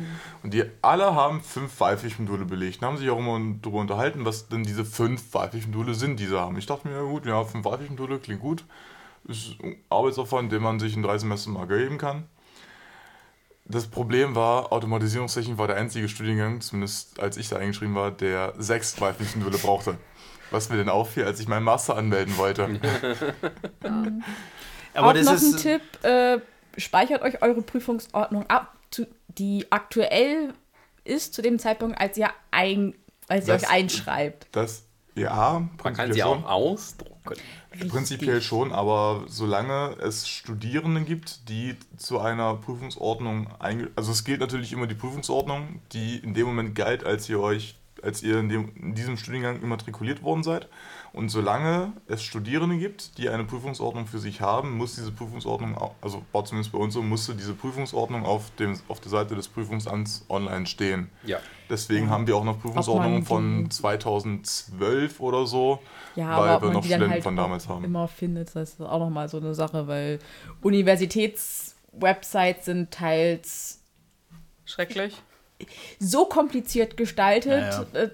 Und 0.44 0.54
die 0.54 0.62
alle 0.80 1.16
haben 1.16 1.40
fünf 1.40 1.80
Wahlpflichtmodule 1.80 2.44
belegt. 2.44 2.82
Und 2.82 2.88
haben 2.88 2.96
sich 2.98 3.10
auch 3.10 3.18
immer 3.18 3.40
darüber 3.60 3.80
unterhalten, 3.80 4.24
was 4.24 4.48
denn 4.48 4.62
diese 4.62 4.84
fünf 4.84 5.34
Wahlpflichtmodule 5.34 5.94
sind, 5.94 6.20
die 6.20 6.26
sie 6.26 6.38
haben. 6.38 6.56
Ich 6.56 6.66
dachte 6.66 6.86
mir, 6.86 6.94
ja 6.94 7.02
gut, 7.02 7.26
ja, 7.26 7.42
fünf 7.42 7.64
Wahlpflichtmodule 7.64 8.20
klingt 8.20 8.40
gut. 8.40 8.64
Ist 9.26 9.56
ein 9.60 9.76
Arbeitsaufwand, 9.88 10.52
den 10.52 10.62
man 10.62 10.78
sich 10.78 10.94
in 10.94 11.02
drei 11.02 11.18
Semestern 11.18 11.54
mal 11.54 11.66
geben 11.66 11.98
kann. 11.98 12.24
Das 13.66 13.86
Problem 13.86 14.34
war, 14.34 14.72
Automatisierungstechnik 14.72 15.56
war 15.56 15.66
der 15.66 15.76
einzige 15.76 16.08
Studiengang, 16.08 16.60
zumindest 16.60 17.18
als 17.18 17.36
ich 17.38 17.48
da 17.48 17.56
eingeschrieben 17.56 17.94
war, 17.94 18.10
der 18.10 18.52
sechs 18.58 19.00
Wahlpflichtmodule 19.00 19.56
brauchte. 19.58 19.96
Was 20.50 20.68
mir 20.68 20.76
denn 20.76 20.90
auffiel, 20.90 21.24
als 21.24 21.40
ich 21.40 21.48
meinen 21.48 21.64
Master 21.64 21.96
anmelden 21.96 22.36
wollte. 22.36 22.68
Aber 24.94 25.08
auch 25.08 25.12
das 25.14 25.24
noch 25.26 25.34
ist 25.34 25.54
ein 25.54 25.56
Tipp, 25.56 26.04
äh, 26.04 26.38
speichert 26.76 27.22
euch 27.22 27.42
eure 27.42 27.62
Prüfungsordnung 27.62 28.48
ab, 28.48 28.76
zu, 28.90 29.06
die 29.28 29.66
aktuell 29.70 30.52
ist 31.04 31.34
zu 31.34 31.42
dem 31.42 31.58
Zeitpunkt, 31.58 31.98
als 31.98 32.16
ihr, 32.18 32.30
ein, 32.50 32.94
als 33.28 33.48
ihr 33.48 33.54
Das- 33.54 33.64
euch 33.64 33.70
einschreibt. 33.70 34.46
Das 34.52 34.84
Ja, 35.14 35.60
Man 35.60 35.94
kann 35.94 35.94
prinzipiell 35.94 36.12
sie 36.14 36.20
schon. 36.20 36.44
auch 36.44 36.50
ausdrucken. 36.50 37.34
Prinzipiell 37.88 38.42
schon, 38.42 38.72
aber 38.72 39.24
solange 39.26 39.96
es 40.00 40.28
Studierende 40.28 41.00
gibt, 41.02 41.48
die 41.48 41.76
zu 41.96 42.20
einer 42.20 42.54
Prüfungsordnung 42.54 43.48
einge... 43.58 43.90
Also 43.96 44.12
es 44.12 44.24
gilt 44.24 44.40
natürlich 44.40 44.72
immer 44.72 44.86
die 44.86 44.94
Prüfungsordnung, 44.94 45.80
die 45.92 46.18
in 46.18 46.34
dem 46.34 46.46
Moment 46.46 46.74
galt, 46.74 47.04
als 47.04 47.28
ihr 47.28 47.40
euch, 47.40 47.76
als 48.02 48.22
ihr 48.22 48.38
in, 48.38 48.48
dem, 48.48 48.72
in 48.76 48.94
diesem 48.94 49.16
Studiengang 49.16 49.62
immatrikuliert 49.62 50.22
worden 50.22 50.42
seid. 50.42 50.68
Und 51.12 51.30
solange 51.30 51.92
es 52.06 52.22
Studierende 52.22 52.76
gibt, 52.76 53.18
die 53.18 53.28
eine 53.28 53.44
Prüfungsordnung 53.44 54.06
für 54.06 54.18
sich 54.18 54.40
haben, 54.40 54.76
muss 54.76 54.96
diese 54.96 55.12
Prüfungsordnung, 55.12 55.76
also 56.00 56.22
war 56.32 56.44
zumindest 56.44 56.72
bei 56.72 56.78
uns 56.78 56.94
so, 56.94 57.02
musste 57.02 57.34
diese 57.34 57.54
Prüfungsordnung 57.54 58.24
auf, 58.26 58.50
dem, 58.56 58.78
auf 58.88 59.00
der 59.00 59.10
Seite 59.10 59.34
des 59.34 59.48
Prüfungsamts 59.48 60.26
online 60.28 60.66
stehen. 60.66 61.08
Ja. 61.24 61.38
Deswegen 61.70 62.10
haben 62.10 62.26
wir 62.26 62.36
auch 62.36 62.44
noch 62.44 62.60
Prüfungsordnungen 62.60 63.24
von 63.24 63.70
2012 63.70 65.20
oder 65.20 65.46
so, 65.46 65.78
Ja, 66.14 66.38
weil 66.38 66.62
wir 66.62 66.70
noch 66.74 66.84
Studenten 66.84 67.10
halt 67.10 67.22
von 67.22 67.36
damals 67.36 67.68
haben. 67.68 67.84
immer 67.84 68.08
findet, 68.08 68.54
das 68.54 68.74
ist 68.74 68.80
auch 68.80 68.98
nochmal 68.98 69.28
so 69.28 69.38
eine 69.38 69.54
Sache, 69.54 69.86
weil 69.88 70.18
Universitätswebsites 70.62 72.64
sind 72.64 72.90
teils 72.90 73.80
Schrecklich. 74.64 75.14
so 75.98 76.24
kompliziert 76.26 76.96
gestaltet, 76.96 77.62
Ja, 77.92 78.00
äh, 78.00 78.10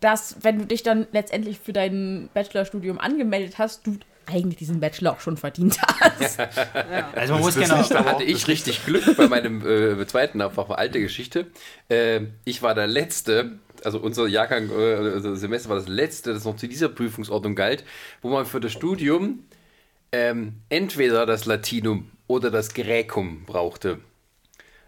dass 0.00 0.36
wenn 0.42 0.58
du 0.58 0.66
dich 0.66 0.82
dann 0.82 1.06
letztendlich 1.12 1.58
für 1.58 1.72
dein 1.72 2.28
Bachelorstudium 2.34 2.98
angemeldet 2.98 3.58
hast, 3.58 3.86
du 3.86 3.96
eigentlich 4.26 4.56
diesen 4.56 4.80
Bachelor 4.80 5.12
auch 5.12 5.20
schon 5.20 5.36
verdient 5.36 5.78
hast. 5.82 6.38
Also 7.14 7.34
man 7.34 7.42
muss 7.42 7.54
genau. 7.54 7.82
Da 7.82 8.04
hatte 8.04 8.16
auch- 8.16 8.20
ich 8.20 8.46
richtig 8.48 8.84
Glück 8.84 9.16
bei 9.16 9.28
meinem 9.28 9.66
äh, 9.66 10.06
zweiten 10.06 10.40
Abfach, 10.40 10.70
alte 10.70 11.00
Geschichte. 11.00 11.46
Äh, 11.88 12.22
ich 12.44 12.62
war 12.62 12.74
der 12.74 12.86
Letzte, 12.86 13.58
also 13.84 13.98
unser 13.98 14.26
Jahrgang, 14.26 14.70
äh, 14.70 14.94
also 15.14 15.34
Semester 15.34 15.68
war 15.68 15.76
das 15.76 15.88
Letzte, 15.88 16.32
das 16.34 16.44
noch 16.44 16.56
zu 16.56 16.66
dieser 16.68 16.88
Prüfungsordnung 16.88 17.54
galt, 17.54 17.84
wo 18.22 18.28
man 18.30 18.46
für 18.46 18.60
das 18.60 18.72
Studium 18.72 19.44
ähm, 20.12 20.60
entweder 20.68 21.26
das 21.26 21.44
Latinum 21.44 22.10
oder 22.26 22.50
das 22.50 22.72
Gräkum 22.74 23.44
brauchte. 23.44 23.98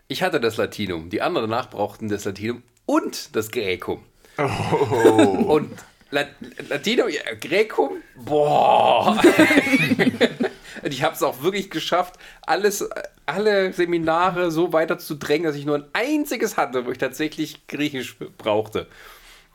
Ich 0.09 0.23
hatte 0.23 0.41
das 0.41 0.57
Latinum, 0.57 1.11
die 1.11 1.21
anderen 1.21 1.51
danach 1.51 1.69
brauchten 1.71 2.09
das 2.09 2.25
Latinum 2.25 2.63
und 2.87 3.35
das 3.35 3.51
Gräkum. 3.51 4.05
Und 4.37 5.71
La 6.11 6.25
Latinum, 6.69 7.09
ja, 7.09 7.21
Gräkum, 7.41 8.03
boah. 8.15 9.21
Und 10.83 10.93
ich 10.93 11.03
habe 11.03 11.15
es 11.15 11.23
auch 11.23 11.43
wirklich 11.43 11.71
geschafft, 11.71 12.15
alles, 12.43 12.89
alle 13.27 13.73
Seminare 13.73 14.51
so 14.53 14.73
weiter 14.73 14.99
zu 14.99 15.17
drängen, 15.17 15.47
dass 15.47 15.57
ich 15.57 15.67
nur 15.67 15.77
ein 15.77 15.85
einziges 15.93 16.57
hatte, 16.57 16.87
wo 16.87 16.93
ich 16.93 16.99
tatsächlich 16.99 17.67
Griechisch 17.67 18.17
brauchte. 18.39 18.87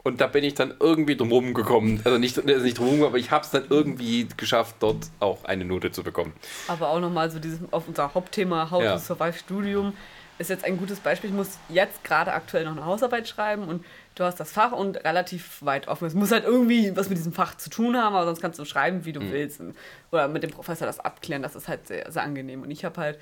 Und 0.03 0.19
da 0.19 0.27
bin 0.27 0.43
ich 0.43 0.55
dann 0.55 0.73
irgendwie 0.79 1.15
drumherum 1.15 1.53
gekommen. 1.53 2.01
Also 2.03 2.17
nicht, 2.17 2.37
also 2.37 2.63
nicht 2.63 2.77
drumherum, 2.77 3.03
aber 3.03 3.17
ich 3.17 3.29
habe 3.31 3.45
es 3.45 3.51
dann 3.51 3.65
irgendwie 3.69 4.27
geschafft, 4.35 4.77
dort 4.79 4.97
auch 5.19 5.45
eine 5.45 5.63
Note 5.63 5.91
zu 5.91 6.03
bekommen. 6.03 6.33
Aber 6.67 6.89
auch 6.89 6.99
nochmal 6.99 7.29
so 7.29 7.39
dieses 7.39 7.59
auf 7.71 7.87
unser 7.87 8.13
Hauptthema 8.13 8.71
How 8.71 8.83
Ja. 8.83 8.93
to 8.93 8.99
Survive 8.99 9.37
Studium 9.37 9.93
ist 10.39 10.49
jetzt 10.49 10.65
ein 10.65 10.77
gutes 10.77 10.99
Beispiel. 10.99 11.29
Ich 11.29 11.35
muss 11.35 11.59
jetzt 11.69 12.03
gerade 12.03 12.33
aktuell 12.33 12.65
noch 12.65 12.71
eine 12.71 12.83
Hausarbeit 12.85 13.27
schreiben 13.27 13.65
und 13.67 13.85
du 14.15 14.23
hast 14.23 14.39
das 14.39 14.51
Fach 14.51 14.71
und 14.71 14.97
relativ 14.97 15.63
weit 15.63 15.87
offen. 15.87 16.05
Es 16.07 16.13
muss 16.13 16.31
halt 16.31 16.43
irgendwie 16.45 16.95
was 16.95 17.09
mit 17.09 17.17
diesem 17.17 17.33
Fach 17.33 17.55
zu 17.55 17.69
tun 17.69 17.95
haben, 17.97 18.15
aber 18.15 18.25
sonst 18.25 18.41
kannst 18.41 18.59
du 18.59 18.65
schreiben, 18.65 19.05
wie 19.05 19.13
du 19.13 19.21
willst. 19.31 19.59
Und- 19.59 19.75
Oder 20.11 20.27
mit 20.27 20.43
dem 20.43 20.51
Professor 20.51 20.85
das 20.87 20.99
abklären. 20.99 21.41
Das 21.43 21.55
ist 21.55 21.67
halt 21.67 21.87
sehr, 21.87 22.11
sehr 22.11 22.23
angenehm. 22.23 22.61
Und 22.61 22.71
ich 22.71 22.83
habe 22.85 22.99
halt 22.99 23.19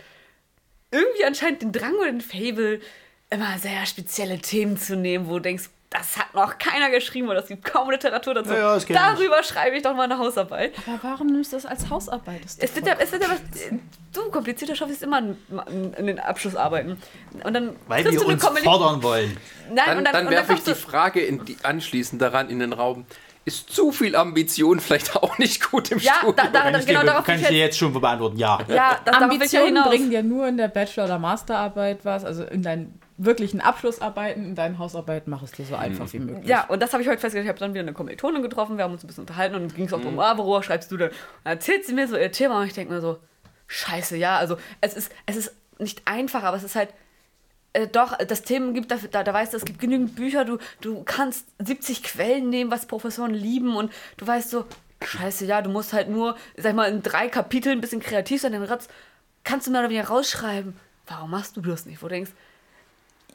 irgendwie 0.92 1.24
anscheinend 1.26 1.62
den 1.62 1.72
Drang 1.72 1.94
oder 1.96 2.12
den 2.12 2.22
Fable, 2.22 2.80
immer 3.30 3.58
sehr 3.60 3.86
spezielle 3.86 4.40
Themen 4.40 4.78
zu 4.78 4.96
nehmen, 4.96 5.28
wo 5.28 5.34
du 5.36 5.42
denkst, 5.42 5.70
das 5.90 6.18
hat 6.18 6.36
noch 6.36 6.58
keiner 6.60 6.92
geschrieben 6.92 7.30
oder 7.30 7.40
es 7.40 7.48
gibt 7.48 7.64
kaum 7.64 7.90
Literatur 7.90 8.36
dazu. 8.36 8.54
Ja, 8.54 8.78
ja. 8.78 8.84
Darüber 8.90 9.42
schreibe 9.42 9.76
ich 9.76 9.82
doch 9.82 9.96
mal 9.96 10.04
eine 10.04 10.20
Hausarbeit. 10.20 10.74
Aber 10.86 11.00
warum 11.02 11.28
nimmst 11.28 11.52
du 11.52 11.58
das 11.58 11.66
als 11.66 11.90
Hausarbeit? 11.90 12.44
Das 12.44 12.54
ist 12.54 12.64
Es 12.64 12.76
wird 12.76 12.88
ja, 12.88 12.96
es 13.00 13.12
wird 13.12 13.24
ja 13.24 13.30
was, 13.30 13.40
du, 14.14 14.30
komplizierter 14.30 14.76
Stoff 14.76 14.92
ist 14.92 15.02
immer 15.02 15.18
in, 15.18 16.06
den 16.06 16.20
Abschlussarbeiten. 16.20 17.02
Und 17.44 17.54
dann 17.54 17.76
Weil 17.88 18.06
wir 18.06 18.24
uns 18.24 18.44
fordern 18.64 19.02
wollen. 19.02 19.36
Nein, 19.74 19.86
Dann, 19.86 19.98
und 19.98 20.06
dann, 20.06 20.14
dann 20.14 20.28
und 20.28 20.32
werfe 20.34 20.54
ich 20.54 20.64
die 20.64 20.76
Frage 20.76 21.22
in 21.22 21.44
die, 21.46 21.58
anschließend 21.64 22.22
daran 22.22 22.50
in 22.50 22.60
den 22.60 22.74
Raum. 22.74 23.06
Ist 23.46 23.72
zu 23.72 23.92
viel 23.92 24.16
Ambition 24.16 24.80
vielleicht 24.80 25.16
auch 25.16 25.40
nicht 25.40 25.72
gut 25.72 25.90
im 25.90 25.98
Ja, 25.98 26.14
Studium? 26.18 26.36
da, 26.36 26.44
da, 26.44 26.62
Kann 26.62 26.74
da, 26.74 26.80
ich, 26.80 26.86
genau 26.86 27.00
dir, 27.02 27.06
darauf 27.08 27.26
kann 27.26 27.36
ich 27.38 27.42
ich 27.42 27.48
dir 27.48 27.58
jetzt, 27.58 27.80
schon 27.80 28.00
beantworten? 28.00 28.38
Ja. 28.38 28.60
ja, 28.68 28.76
ja 28.76 29.12
Ambitionen 29.12 29.68
hinaus. 29.68 29.88
bringen 29.88 30.12
dir 30.12 30.22
nur 30.22 30.48
in 30.48 30.58
der 30.58 30.68
Bachelor- 30.68 31.06
oder 31.06 31.18
Masterarbeit 31.18 32.06
was, 32.06 32.26
also 32.26 32.44
in 32.44 32.62
deinen 32.62 33.00
wirklichen 33.20 33.60
Abschlussarbeiten, 33.60 34.44
in 34.44 34.56
deinen 34.56 34.80
Hausarbeiten 34.80 35.30
mach 35.30 35.44
es 35.44 35.52
dir 35.52 35.66
so 35.66 35.76
einfach 35.76 36.12
wie 36.14 36.20
möglich. 36.20 36.48
Ja, 36.48 36.66
und 36.68 36.82
das 36.82 36.94
habe 36.94 37.04
ich 37.04 37.10
heute 37.10 37.20
festgestellt. 37.20 37.46
Ich 37.46 37.50
habe 37.50 37.60
dann 37.60 37.74
wieder 37.74 37.82
eine 37.82 37.94
Kommilitonin 37.94 38.42
getroffen, 38.42 38.78
wir 38.78 38.86
haben 38.86 38.94
uns 38.94 39.04
ein 39.04 39.08
bisschen 39.08 39.24
unterhalten 39.24 39.56
und 39.56 39.64
dann 39.64 39.76
ging 39.76 39.86
es 39.86 39.94
auch 39.94 40.00
darum, 40.00 40.20
ah, 40.20 40.38
worüber 40.38 40.64
schreibst 40.64 40.92
du 40.92 40.98
denn? 40.98 41.10
Und 41.10 41.16
dann 41.44 41.54
erzählt 41.54 41.86
sie 41.86 41.94
mir 41.94 42.08
so 42.08 42.18
ihr 42.18 42.32
Thema 42.32 42.62
und 42.62 42.68
ich 42.68 42.74
denke 42.74 42.94
mir 42.94 43.02
so, 43.02 43.20
scheiße, 43.68 44.16
ja, 44.16 44.38
also 44.38 44.58
es 44.82 44.94
ist, 44.94 45.12
es 45.26 45.36
ist 45.36 45.56
nicht 45.80 46.02
einfach, 46.06 46.44
aber 46.44 46.56
es 46.56 46.64
ist 46.64 46.76
halt, 46.76 46.94
äh, 47.74 47.88
doch, 47.88 48.18
das 48.18 48.44
Thema 48.44 48.72
gibt, 48.72 48.90
da, 48.90 48.98
da, 49.12 49.24
da 49.24 49.34
weißt 49.34 49.54
du, 49.54 49.58
es 49.58 49.66
gibt 49.66 49.80
genügend 49.80 50.16
Bücher, 50.16 50.46
du, 50.46 50.58
du 50.80 51.04
kannst 51.04 51.46
70 51.60 52.04
Quellen 52.04 52.50
nehmen, 52.50 52.72
was 52.72 52.86
Professoren 52.86 53.34
lieben 53.34 53.76
und 53.76 53.92
du 54.18 54.26
weißt 54.26 54.50
so, 54.50 54.66
scheiße, 55.04 55.46
ja, 55.46 55.62
du 55.62 55.70
musst 55.70 55.94
halt 55.94 56.10
nur, 56.10 56.36
sag 56.58 56.74
mal, 56.74 56.90
in 56.90 57.04
drei 57.04 57.28
Kapiteln 57.28 57.78
ein 57.78 57.82
bisschen 57.82 58.02
kreativ 58.02 58.42
sein, 58.42 58.54
den 58.54 58.64
Ratz 58.64 58.88
kannst 59.44 59.68
du 59.68 59.72
mehr 59.72 59.82
oder 59.82 59.90
weniger 59.90 60.08
rausschreiben. 60.08 60.76
Warum 61.08 61.32
machst 61.32 61.58
du 61.58 61.62
das 61.62 61.86
nicht? 61.86 62.02
Wo 62.02 62.08
du 62.08 62.14
denkst, 62.14 62.32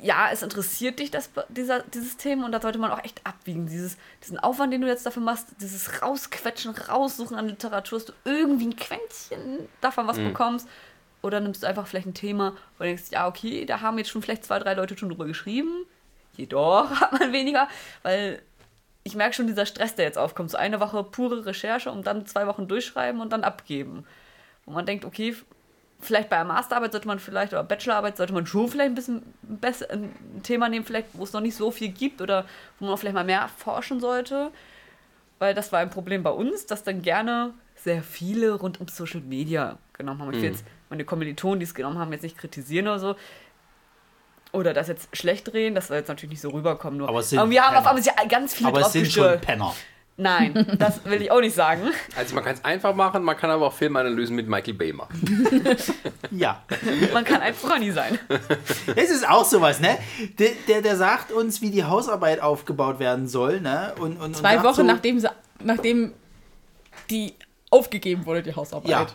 ja, 0.01 0.29
es 0.33 0.43
interessiert 0.43 0.99
dich, 0.99 1.11
das, 1.11 1.31
dieser, 1.49 1.81
dieses 1.83 2.17
Thema, 2.17 2.47
und 2.47 2.53
da 2.53 2.61
sollte 2.61 2.79
man 2.79 2.91
auch 2.91 3.03
echt 3.05 3.21
abwiegen. 3.25 3.67
Dieses, 3.67 3.97
diesen 4.23 4.39
Aufwand, 4.39 4.73
den 4.73 4.81
du 4.81 4.87
jetzt 4.87 5.07
dafür 5.07 5.23
machst, 5.23 5.49
dieses 5.61 6.03
Rausquetschen, 6.03 6.75
Raussuchen 6.75 7.37
an 7.37 7.49
Literatur, 7.49 7.99
dass 7.99 8.07
du 8.07 8.13
irgendwie 8.25 8.67
ein 8.67 8.77
Quäntchen 8.77 9.69
davon 9.81 10.07
was 10.07 10.19
bekommst. 10.19 10.69
Oder 11.23 11.41
nimmst 11.41 11.63
du 11.63 11.67
einfach 11.67 11.87
vielleicht 11.87 12.07
ein 12.07 12.15
Thema 12.15 12.55
und 12.79 12.85
denkst, 12.85 13.05
ja, 13.11 13.27
okay, 13.27 13.65
da 13.65 13.81
haben 13.81 13.97
jetzt 13.97 14.11
schon 14.11 14.21
vielleicht 14.21 14.45
zwei, 14.45 14.59
drei 14.59 14.75
Leute 14.75 14.99
schon 14.99 15.09
drüber 15.09 15.25
geschrieben. 15.25 15.87
Jedoch 16.37 16.91
hat 17.01 17.13
man 17.19 17.33
weniger, 17.33 17.69
weil 18.03 18.43
ich 19.05 19.15
merke 19.15 19.35
schon, 19.35 19.47
dieser 19.47 19.65
Stress, 19.65 19.95
der 19.95 20.05
jetzt 20.05 20.19
aufkommt. 20.19 20.51
So 20.51 20.59
eine 20.59 20.81
Woche 20.81 21.03
pure 21.03 21.47
Recherche 21.47 21.91
und 21.91 22.07
dann 22.07 22.27
zwei 22.27 22.47
Wochen 22.47 22.69
durchschreiben 22.69 23.21
und 23.21 23.33
dann 23.33 23.45
abgeben. 23.45 24.05
Wo 24.67 24.73
man 24.73 24.85
denkt, 24.85 25.05
okay, 25.05 25.35
vielleicht 26.05 26.29
bei 26.29 26.37
einer 26.37 26.45
Masterarbeit 26.45 26.93
sollte 26.93 27.07
man 27.07 27.19
vielleicht, 27.19 27.53
oder 27.53 27.65
Bachelorarbeit 27.65 28.17
sollte 28.17 28.33
man 28.33 28.47
schon 28.47 28.69
vielleicht 28.69 28.91
ein 28.91 28.95
bisschen 28.95 29.23
besser 29.43 29.91
ein 29.91 30.13
Thema 30.43 30.69
nehmen, 30.69 30.85
vielleicht, 30.85 31.09
wo 31.13 31.25
es 31.25 31.33
noch 31.33 31.41
nicht 31.41 31.57
so 31.57 31.71
viel 31.71 31.89
gibt 31.89 32.21
oder 32.21 32.45
wo 32.79 32.85
man 32.85 32.95
auch 32.95 32.99
vielleicht 32.99 33.15
mal 33.15 33.25
mehr 33.25 33.49
forschen 33.57 34.01
sollte. 34.01 34.51
Weil 35.39 35.55
das 35.55 35.73
war 35.73 35.81
ein 35.81 35.91
Problem 35.91 36.23
bei 36.23 36.31
uns, 36.31 36.67
dass 36.67 36.85
dann 36.85 37.03
gerne 37.03 37.53
sehr 37.75 38.03
viele 38.03 38.53
rund 38.55 38.81
um 38.81 38.89
Social 38.89 39.21
Media 39.21 39.79
genommen 39.93 40.23
haben. 40.23 40.33
Ich 40.33 40.41
will 40.41 40.51
jetzt 40.51 40.65
meine 40.91 41.05
Kommilitonen, 41.05 41.61
die 41.61 41.65
es 41.65 41.75
genommen 41.75 41.99
haben, 41.99 42.13
jetzt 42.13 42.23
nicht 42.23 42.39
kritisieren 42.39 42.87
oder 42.87 42.99
so. 42.99 43.17
Oder 44.53 44.73
das 44.73 44.87
jetzt 44.87 45.15
schlecht 45.17 45.53
drehen, 45.53 45.75
das 45.75 45.89
soll 45.89 45.97
jetzt 45.97 46.09
natürlich 46.09 46.31
nicht 46.31 46.41
so 46.41 46.51
rüberkommen. 46.51 46.99
Nur. 46.99 47.09
Aber 47.09 47.19
es 47.19 47.31
sind 47.31 47.51
wir 47.51 47.63
haben 47.63 47.75
auf 47.75 47.83
Penner. 47.83 47.89
einmal 47.89 48.03
sich 48.03 48.29
ganz 48.29 48.55
viele 48.55 48.69
Aber 48.69 48.79
es 48.79 48.85
drauf 48.85 48.93
sind 48.93 49.11
schon. 49.11 49.41
Penner. 49.41 49.75
Nein, 50.17 50.77
das 50.79 51.05
will 51.05 51.21
ich 51.23 51.31
auch 51.31 51.41
nicht 51.41 51.55
sagen. 51.55 51.83
Also 52.17 52.37
man 52.37 52.45
kann 52.45 52.55
es 52.55 52.65
einfach 52.65 52.95
machen, 52.95 53.25
man 53.25 53.37
kann 53.37 53.51
aber 53.51 53.67
auch 53.67 53.73
Filmanalysen 53.73 54.37
mit 54.37 54.49
Michael 54.49 54.75
Bay 54.75 54.93
machen. 54.93 55.21
Ja. 56.31 56.65
Man 57.13 57.25
kann 57.25 57.41
ein 57.43 57.55
Ronny 57.63 57.93
sein. 57.93 58.19
Es 58.97 59.11
ist 59.11 59.29
auch 59.29 59.45
sowas, 59.45 59.79
ne? 59.79 59.99
Der, 60.39 60.51
der, 60.67 60.83
der 60.83 60.97
sagt 60.97 61.31
uns, 61.31 61.63
wie 61.63 61.71
die 61.71 61.85
Hausarbeit 61.85 62.41
aufgebaut 62.41 62.99
werden 62.99 63.29
soll, 63.29 63.61
ne? 63.61 63.95
Und, 64.01 64.17
und, 64.17 64.37
Zwei 64.37 64.57
und 64.57 64.65
Wochen 64.65 64.75
so, 64.75 64.83
nachdem, 64.83 65.21
sie, 65.21 65.29
nachdem 65.63 66.13
die 67.09 67.35
aufgegeben 67.71 68.27
wurde, 68.27 68.43
die 68.43 68.55
Hausarbeit. 68.57 68.91
Ja. 68.91 69.07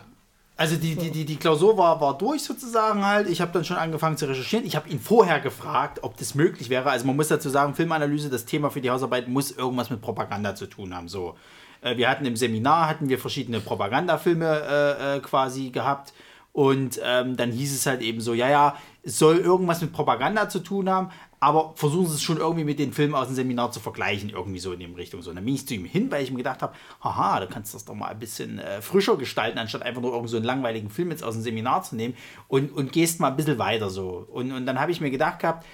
Also 0.60 0.76
die, 0.76 0.94
die, 0.94 1.10
die, 1.10 1.24
die 1.24 1.36
Klausur 1.36 1.78
war, 1.78 2.02
war 2.02 2.18
durch 2.18 2.42
sozusagen 2.42 3.02
halt. 3.06 3.30
Ich 3.30 3.40
habe 3.40 3.50
dann 3.50 3.64
schon 3.64 3.78
angefangen 3.78 4.18
zu 4.18 4.26
recherchieren. 4.26 4.66
Ich 4.66 4.76
habe 4.76 4.90
ihn 4.90 5.00
vorher 5.00 5.40
gefragt, 5.40 6.00
ob 6.02 6.18
das 6.18 6.34
möglich 6.34 6.68
wäre. 6.68 6.90
Also 6.90 7.06
man 7.06 7.16
muss 7.16 7.28
dazu 7.28 7.48
sagen, 7.48 7.74
Filmanalyse, 7.74 8.28
das 8.28 8.44
Thema 8.44 8.68
für 8.68 8.82
die 8.82 8.90
Hausarbeit 8.90 9.26
muss 9.26 9.52
irgendwas 9.52 9.88
mit 9.88 10.02
Propaganda 10.02 10.54
zu 10.54 10.66
tun 10.66 10.94
haben. 10.94 11.08
So. 11.08 11.34
Äh, 11.80 11.96
Wir 11.96 12.10
hatten 12.10 12.26
im 12.26 12.36
Seminar 12.36 12.90
hatten 12.90 13.08
wir 13.08 13.18
verschiedene 13.18 13.60
Propagandafilme 13.60 14.46
äh, 14.46 15.16
äh, 15.16 15.20
quasi 15.20 15.70
gehabt. 15.70 16.12
Und 16.52 17.00
ähm, 17.02 17.38
dann 17.38 17.52
hieß 17.52 17.74
es 17.74 17.86
halt 17.86 18.02
eben 18.02 18.20
so, 18.20 18.34
ja, 18.34 18.50
ja, 18.50 18.76
es 19.02 19.18
soll 19.18 19.38
irgendwas 19.38 19.80
mit 19.80 19.92
Propaganda 19.92 20.50
zu 20.50 20.58
tun 20.58 20.90
haben, 20.90 21.10
aber 21.42 21.72
versuchen 21.74 22.06
Sie 22.06 22.14
es 22.14 22.22
schon 22.22 22.36
irgendwie 22.36 22.64
mit 22.64 22.78
den 22.78 22.92
Filmen 22.92 23.14
aus 23.14 23.28
dem 23.28 23.34
Seminar 23.34 23.72
zu 23.72 23.80
vergleichen, 23.80 24.28
irgendwie 24.28 24.58
so 24.58 24.74
in 24.74 24.80
dem 24.80 24.94
Richtung. 24.94 25.22
So, 25.22 25.32
dann 25.32 25.42
bin 25.44 25.54
ich 25.54 25.66
zu 25.66 25.74
ihm 25.74 25.86
hin, 25.86 26.10
weil 26.10 26.22
ich 26.22 26.30
mir 26.30 26.36
gedacht 26.36 26.60
habe, 26.60 26.74
haha, 27.02 27.40
da 27.40 27.46
kannst 27.46 27.72
du 27.72 27.76
das 27.78 27.86
doch 27.86 27.94
mal 27.94 28.08
ein 28.08 28.18
bisschen 28.18 28.58
äh, 28.58 28.82
frischer 28.82 29.16
gestalten, 29.16 29.58
anstatt 29.58 29.82
einfach 29.82 30.02
nur 30.02 30.12
irgend 30.12 30.28
so 30.28 30.36
einen 30.36 30.44
langweiligen 30.44 30.90
Film 30.90 31.10
jetzt 31.10 31.24
aus 31.24 31.34
dem 31.34 31.42
Seminar 31.42 31.82
zu 31.82 31.96
nehmen 31.96 32.14
und, 32.46 32.70
und 32.70 32.92
gehst 32.92 33.20
mal 33.20 33.28
ein 33.28 33.36
bisschen 33.36 33.58
weiter 33.58 33.88
so. 33.88 34.26
Und, 34.30 34.52
und 34.52 34.66
dann 34.66 34.78
habe 34.78 34.92
ich 34.92 35.00
mir 35.00 35.10
gedacht 35.10 35.38
gehabt, 35.38 35.66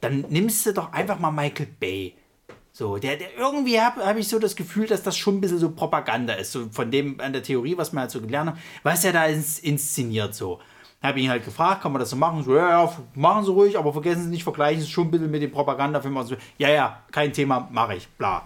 dann 0.00 0.24
nimmst 0.28 0.64
du 0.66 0.72
doch 0.72 0.92
einfach 0.92 1.18
mal 1.18 1.32
Michael 1.32 1.66
Bay. 1.80 2.14
So, 2.70 2.96
der, 2.96 3.16
der 3.16 3.36
irgendwie 3.36 3.80
habe 3.80 4.06
hab 4.06 4.16
ich 4.16 4.28
so 4.28 4.38
das 4.38 4.54
Gefühl, 4.54 4.86
dass 4.86 5.02
das 5.02 5.16
schon 5.16 5.38
ein 5.38 5.40
bisschen 5.40 5.58
so 5.58 5.72
Propaganda 5.72 6.34
ist, 6.34 6.52
so 6.52 6.68
von 6.70 6.92
dem 6.92 7.20
an 7.20 7.32
der 7.32 7.42
Theorie, 7.42 7.76
was 7.76 7.92
wir 7.92 7.98
halt 7.98 8.12
so 8.12 8.20
gelernt 8.20 8.50
haben, 8.50 8.58
was 8.84 9.04
er 9.04 9.12
da 9.12 9.26
ins, 9.26 9.58
inszeniert 9.58 10.32
so. 10.32 10.60
Habe 11.00 11.20
ihn 11.20 11.30
halt 11.30 11.44
gefragt, 11.44 11.82
kann 11.82 11.92
man 11.92 12.00
das 12.00 12.10
so 12.10 12.16
machen? 12.16 12.42
So, 12.42 12.56
ja, 12.56 12.70
ja, 12.70 12.92
machen 13.14 13.44
Sie 13.44 13.52
ruhig, 13.52 13.78
aber 13.78 13.92
vergessen 13.92 14.24
Sie 14.24 14.30
nicht, 14.30 14.42
vergleichen 14.42 14.80
Sie 14.80 14.86
es 14.86 14.90
schon 14.90 15.06
ein 15.06 15.10
bisschen 15.12 15.30
mit 15.30 15.42
dem 15.42 15.52
Propagandafilm. 15.52 16.16
Also, 16.16 16.34
ja, 16.58 16.70
ja, 16.70 17.02
kein 17.12 17.32
Thema, 17.32 17.68
mache 17.70 17.94
ich, 17.94 18.08
bla. 18.08 18.42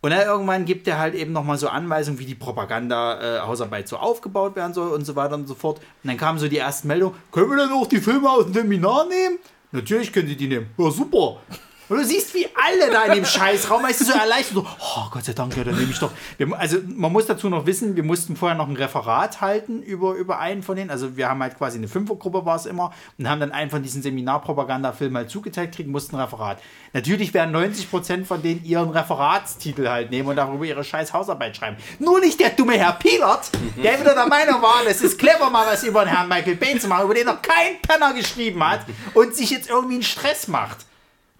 Und 0.00 0.10
dann 0.10 0.20
irgendwann 0.20 0.64
gibt 0.66 0.86
er 0.86 0.98
halt 0.98 1.14
eben 1.14 1.32
nochmal 1.32 1.56
so 1.56 1.68
Anweisungen, 1.68 2.18
wie 2.18 2.26
die 2.26 2.34
Propaganda-Hausarbeit 2.34 3.88
so 3.88 3.96
aufgebaut 3.96 4.54
werden 4.54 4.74
soll 4.74 4.88
und 4.88 5.04
so 5.04 5.16
weiter 5.16 5.34
und 5.34 5.46
so 5.46 5.54
fort. 5.54 5.78
Und 5.78 6.08
dann 6.08 6.18
kamen 6.18 6.38
so 6.38 6.46
die 6.46 6.58
ersten 6.58 6.88
Meldungen, 6.88 7.16
können 7.32 7.48
wir 7.48 7.56
dann 7.56 7.72
auch 7.72 7.86
die 7.86 8.00
Filme 8.00 8.30
aus 8.30 8.44
dem 8.44 8.52
Seminar 8.52 9.06
nehmen? 9.06 9.38
Natürlich 9.72 10.12
können 10.12 10.28
sie 10.28 10.36
die 10.36 10.48
nehmen. 10.48 10.68
Ja, 10.76 10.90
super. 10.90 11.40
Und 11.88 11.98
du 11.98 12.04
siehst, 12.04 12.34
wie 12.34 12.46
alle 12.54 12.90
da 12.90 13.04
in 13.04 13.14
dem 13.14 13.24
Scheißraum, 13.26 13.82
weißt 13.82 14.00
du, 14.00 14.04
so 14.06 14.12
erleichtert, 14.12 14.54
so, 14.54 14.66
oh 14.66 15.10
Gott 15.10 15.24
sei 15.24 15.34
Dank, 15.34 15.54
ja, 15.56 15.64
dann 15.64 15.76
nehme 15.76 15.90
ich 15.90 15.98
doch. 15.98 16.10
Wir, 16.38 16.58
also 16.58 16.78
man 16.86 17.12
muss 17.12 17.26
dazu 17.26 17.50
noch 17.50 17.66
wissen, 17.66 17.94
wir 17.94 18.02
mussten 18.02 18.36
vorher 18.36 18.56
noch 18.56 18.68
ein 18.68 18.76
Referat 18.76 19.42
halten 19.42 19.82
über, 19.82 20.14
über 20.14 20.38
einen 20.38 20.62
von 20.62 20.76
denen. 20.76 20.90
Also 20.90 21.16
wir 21.16 21.28
haben 21.28 21.42
halt 21.42 21.58
quasi 21.58 21.76
eine 21.76 21.88
Fünfergruppe 21.88 22.46
war 22.46 22.56
es 22.56 22.64
immer 22.64 22.92
und 23.18 23.28
haben 23.28 23.40
dann 23.40 23.52
einen 23.52 23.70
von 23.70 23.82
diesen 23.82 24.02
Seminarpropagandafilmen 24.02 25.16
halt 25.18 25.30
zugeteilt 25.30 25.74
kriegen, 25.74 25.90
mussten 25.90 26.16
ein 26.16 26.22
Referat. 26.22 26.58
Natürlich 26.94 27.34
werden 27.34 27.54
90% 27.54 28.24
von 28.24 28.40
denen 28.40 28.64
ihren 28.64 28.90
Referatstitel 28.90 29.86
halt 29.88 30.10
nehmen 30.10 30.28
und 30.28 30.36
darüber 30.36 30.64
ihre 30.64 30.84
scheiß 30.84 31.12
Hausarbeit 31.12 31.56
schreiben. 31.56 31.76
Nur 31.98 32.20
nicht 32.20 32.40
der 32.40 32.50
dumme 32.50 32.78
Herr 32.78 32.92
Pielert, 32.92 33.50
der 33.82 34.00
wieder 34.00 34.14
der 34.14 34.26
Meinung 34.26 34.62
war, 34.62 34.82
es 34.88 35.02
ist 35.02 35.18
clever 35.18 35.50
mal 35.50 35.66
was 35.66 35.84
über 35.84 36.04
den 36.04 36.14
Herrn 36.14 36.28
Michael 36.28 36.56
Bay 36.56 36.78
zu 36.78 36.88
machen, 36.88 37.04
über 37.04 37.14
den 37.14 37.26
noch 37.26 37.42
kein 37.42 37.80
Penner 37.82 38.14
geschrieben 38.14 38.66
hat 38.66 38.86
und 39.12 39.34
sich 39.34 39.50
jetzt 39.50 39.68
irgendwie 39.68 39.94
einen 39.94 40.02
Stress 40.02 40.48
macht. 40.48 40.86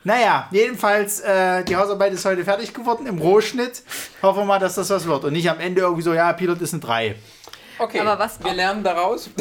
Naja, 0.04 0.48
jedenfalls, 0.50 1.20
äh, 1.20 1.64
die 1.64 1.76
Hausarbeit 1.76 2.12
ist 2.12 2.24
heute 2.24 2.44
fertig 2.44 2.74
geworden 2.74 3.06
im 3.06 3.18
Rohschnitt. 3.18 3.82
Hoffen 4.22 4.40
wir 4.42 4.44
mal, 4.44 4.58
dass 4.58 4.74
das 4.74 4.90
was 4.90 5.06
wird. 5.06 5.24
Und 5.24 5.32
nicht 5.32 5.48
am 5.50 5.60
Ende 5.60 5.80
irgendwie 5.80 6.02
so, 6.02 6.12
ja, 6.12 6.32
Pilot 6.34 6.60
ist 6.60 6.74
eine 6.74 6.82
3. 6.82 7.14
Okay, 7.78 7.98
Aber 8.00 8.18
was- 8.18 8.42
wir 8.44 8.52
lernen 8.54 8.84
daraus. 8.84 9.30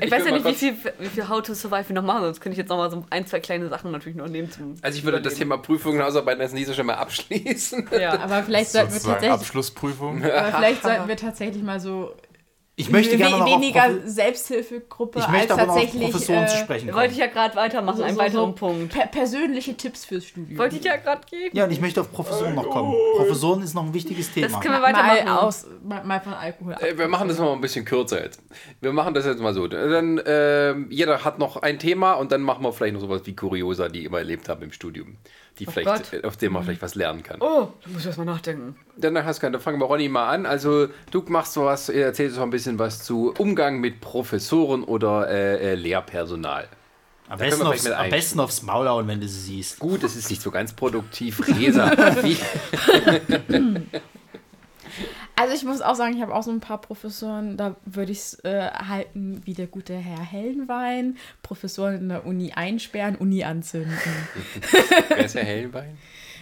Ich 0.00 0.10
weiß 0.10 0.24
will 0.26 0.30
ja 0.32 0.36
nicht, 0.36 0.44
wie 0.44 0.54
viel, 0.54 0.76
wie 0.98 1.06
viel 1.06 1.28
How 1.28 1.42
to 1.42 1.54
Survive 1.54 1.88
wir 1.88 1.94
noch 1.94 2.02
machen, 2.02 2.22
sonst 2.22 2.40
könnte 2.40 2.52
ich 2.52 2.58
jetzt 2.58 2.68
noch 2.68 2.76
mal 2.76 2.90
so 2.90 3.04
ein, 3.10 3.26
zwei 3.26 3.40
kleine 3.40 3.68
Sachen 3.68 3.90
natürlich 3.90 4.16
noch 4.18 4.28
nehmen 4.28 4.50
zum. 4.50 4.74
Also 4.82 4.98
ich 4.98 5.04
würde 5.04 5.20
das 5.22 5.34
Thema 5.34 5.56
Prüfungen 5.56 5.98
und 5.98 6.04
Hausarbeiten 6.04 6.40
als 6.42 6.52
nächstes 6.52 6.76
schon 6.76 6.86
mal 6.86 6.94
abschließen. 6.96 7.88
Ja. 7.98 8.20
Aber 8.20 8.42
vielleicht 8.42 8.70
sollten 8.70 8.92
wir 8.92 9.00
tatsächlich, 9.00 9.30
Abschlussprüfung. 9.32 10.22
aber 10.22 10.52
vielleicht 10.58 10.82
sollten 10.82 11.08
wir 11.08 11.16
tatsächlich 11.16 11.62
mal 11.62 11.80
so 11.80 12.12
Ich 12.80 12.90
möchte 12.90 13.14
we 13.14 13.16
gerne 13.18 13.38
noch 13.38 13.46
auf 13.46 13.60
weniger 13.60 13.80
Profe- 13.82 14.06
Selbsthilfegruppe 14.06 15.18
ich 15.18 15.24
als 15.24 15.32
möchte 15.32 15.52
aber 15.54 15.62
noch 15.66 15.68
auf 15.74 15.80
tatsächlich 15.80 16.10
Professoren 16.10 16.48
zu 16.48 16.54
äh, 16.54 16.58
sprechen 16.58 16.94
Wollte 16.94 17.12
ich 17.12 17.18
kommen. 17.18 17.20
ja 17.20 17.26
gerade 17.26 17.56
weitermachen, 17.56 17.96
so- 17.98 18.02
einen 18.04 18.14
so- 18.14 18.20
weiteren 18.20 18.46
so 18.50 18.52
Punkt. 18.52 18.92
per 18.94 19.06
persönliche 19.06 19.76
Tipps 19.76 20.04
fürs 20.04 20.24
Studium. 20.26 20.58
Wollte 20.58 20.76
ich 20.76 20.84
ja 20.84 20.96
gerade 20.96 21.20
geben. 21.28 21.56
Ja, 21.56 21.64
und 21.64 21.70
ich 21.72 21.80
möchte 21.80 22.00
auf 22.00 22.12
Professoren 22.12 22.54
noch 22.54 22.70
kommen. 22.70 22.94
Professoren 23.16 23.62
ist 23.62 23.74
noch 23.74 23.84
ein 23.84 23.92
wichtiges 23.94 24.32
Thema. 24.32 24.46
Das 24.48 24.60
können 24.60 24.74
wir 24.74 24.80
mal, 24.80 24.92
weitermachen. 24.94 25.28
aus, 25.28 25.66
mal, 25.82 26.04
mal 26.04 26.20
von 26.20 26.34
Alkohol 26.34 26.74
ab. 26.74 26.82
Äh, 26.82 26.96
Wir 26.96 27.08
machen 27.08 27.28
das 27.28 27.38
mal 27.38 27.52
ein 27.52 27.60
bisschen 27.60 27.84
kürzer 27.84 28.22
jetzt. 28.22 28.40
Wir 28.80 28.92
machen 28.92 29.12
das 29.12 29.26
jetzt 29.26 29.40
mal 29.40 29.52
so. 29.54 29.66
Dann, 29.66 30.20
ähm, 30.24 30.86
jeder 30.90 31.24
hat 31.24 31.38
noch 31.40 31.56
ein 31.56 31.78
Thema 31.78 32.12
und 32.14 32.30
dann 32.32 32.42
machen 32.42 32.62
wir 32.62 32.72
vielleicht 32.72 32.94
noch 32.94 33.00
sowas 33.00 33.22
wie 33.24 33.34
Kuriosa, 33.34 33.88
die 33.88 34.00
ich 34.00 34.04
immer 34.06 34.18
erlebt 34.18 34.48
haben 34.48 34.62
im 34.62 34.72
Studium. 34.72 35.16
Die 35.58 35.66
vielleicht, 35.66 36.12
Gott. 36.12 36.24
auf 36.24 36.36
dem 36.36 36.52
man 36.52 36.62
vielleicht 36.62 36.82
was 36.82 36.94
lernen 36.94 37.22
kann. 37.22 37.38
Oh, 37.40 37.68
da 37.82 37.90
muss 37.90 38.00
ich 38.00 38.06
erst 38.06 38.18
mal 38.18 38.24
nachdenken. 38.24 38.76
Dann, 38.96 39.24
hast 39.24 39.42
du, 39.42 39.50
dann 39.50 39.60
fangen 39.60 39.80
wir 39.80 39.86
Ronny 39.86 40.08
mal 40.08 40.28
an. 40.28 40.46
Also 40.46 40.88
du 41.10 41.24
machst 41.28 41.52
sowas, 41.52 41.88
erzählst 41.88 42.36
so 42.36 42.42
ein 42.42 42.50
bisschen 42.50 42.78
was 42.78 43.02
zu 43.02 43.34
Umgang 43.38 43.80
mit 43.80 44.00
Professoren 44.00 44.84
oder 44.84 45.28
äh, 45.28 45.72
äh, 45.72 45.74
Lehrpersonal. 45.74 46.68
am, 47.28 47.38
besten 47.38 47.66
aufs, 47.66 47.86
am 47.86 48.10
besten 48.10 48.40
aufs 48.40 48.62
Maul 48.62 48.88
hauen, 48.88 49.08
wenn 49.08 49.20
du 49.20 49.28
sie 49.28 49.40
siehst. 49.40 49.78
Gut, 49.78 50.04
es 50.04 50.16
ist 50.16 50.30
nicht 50.30 50.42
so 50.42 50.50
ganz 50.50 50.72
produktiv. 50.72 51.46
Resa, 51.46 51.90
wie, 52.22 52.36
Also 55.38 55.54
ich 55.54 55.64
muss 55.64 55.80
auch 55.82 55.94
sagen, 55.94 56.16
ich 56.16 56.22
habe 56.22 56.34
auch 56.34 56.42
so 56.42 56.50
ein 56.50 56.58
paar 56.58 56.80
Professoren, 56.80 57.56
da 57.56 57.76
würde 57.84 58.10
ich 58.10 58.18
es 58.18 58.44
äh, 58.44 58.70
halten 58.72 59.40
wie 59.44 59.54
der 59.54 59.68
gute 59.68 59.94
Herr 59.94 60.20
Hellenwein. 60.20 61.16
Professoren 61.44 61.94
in 61.94 62.08
der 62.08 62.26
Uni 62.26 62.50
einsperren, 62.52 63.14
Uni 63.14 63.44
anzünden. 63.44 63.92
wer 65.08 65.24
ist 65.24 65.36
Herr 65.36 65.44
Hellenbein? 65.44 65.96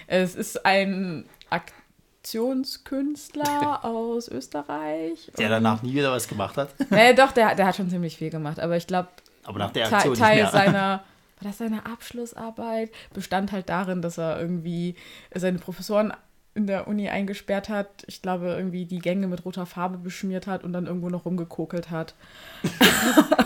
es 0.06 0.34
ist 0.34 0.64
ein 0.64 1.26
Aktionskünstler 1.50 3.84
aus 3.88 4.28
Österreich. 4.28 5.30
Der 5.36 5.50
danach 5.50 5.82
nie 5.82 5.92
wieder 5.92 6.12
was 6.12 6.28
gemacht 6.28 6.56
hat. 6.56 6.70
Nee, 6.90 7.12
doch, 7.14 7.32
der, 7.32 7.54
der 7.54 7.66
hat 7.66 7.76
schon 7.76 7.90
ziemlich 7.90 8.16
viel 8.16 8.30
gemacht, 8.30 8.58
aber 8.60 8.78
ich 8.78 8.86
glaube, 8.86 9.10
Aber 9.44 9.58
nach 9.58 9.72
der 9.72 9.90
Teil, 9.90 10.14
Teil 10.14 10.36
mehr. 10.36 10.50
seiner, 10.50 10.80
war 10.80 11.04
das 11.42 11.58
seine 11.58 11.84
Abschlussarbeit, 11.84 12.90
bestand 13.12 13.52
halt 13.52 13.68
darin, 13.68 14.00
dass 14.00 14.16
er 14.16 14.40
irgendwie 14.40 14.94
seine 15.34 15.58
Professoren 15.58 16.14
in 16.56 16.66
der 16.66 16.88
Uni 16.88 17.08
eingesperrt 17.08 17.68
hat, 17.68 17.88
ich 18.06 18.22
glaube, 18.22 18.46
irgendwie 18.48 18.86
die 18.86 18.98
Gänge 18.98 19.26
mit 19.28 19.44
roter 19.44 19.66
Farbe 19.66 19.98
beschmiert 19.98 20.46
hat 20.46 20.64
und 20.64 20.72
dann 20.72 20.86
irgendwo 20.86 21.10
noch 21.10 21.24
rumgekokelt 21.24 21.90
hat. 21.90 22.14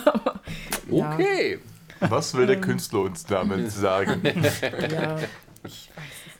Ja. 0.90 1.14
Okay. 1.14 1.60
Was 2.00 2.34
will 2.34 2.46
der 2.48 2.60
Künstler 2.60 3.00
uns 3.02 3.24
damit 3.24 3.70
sagen? 3.70 4.22
Ja. 4.90 5.16
Ist 5.62 5.90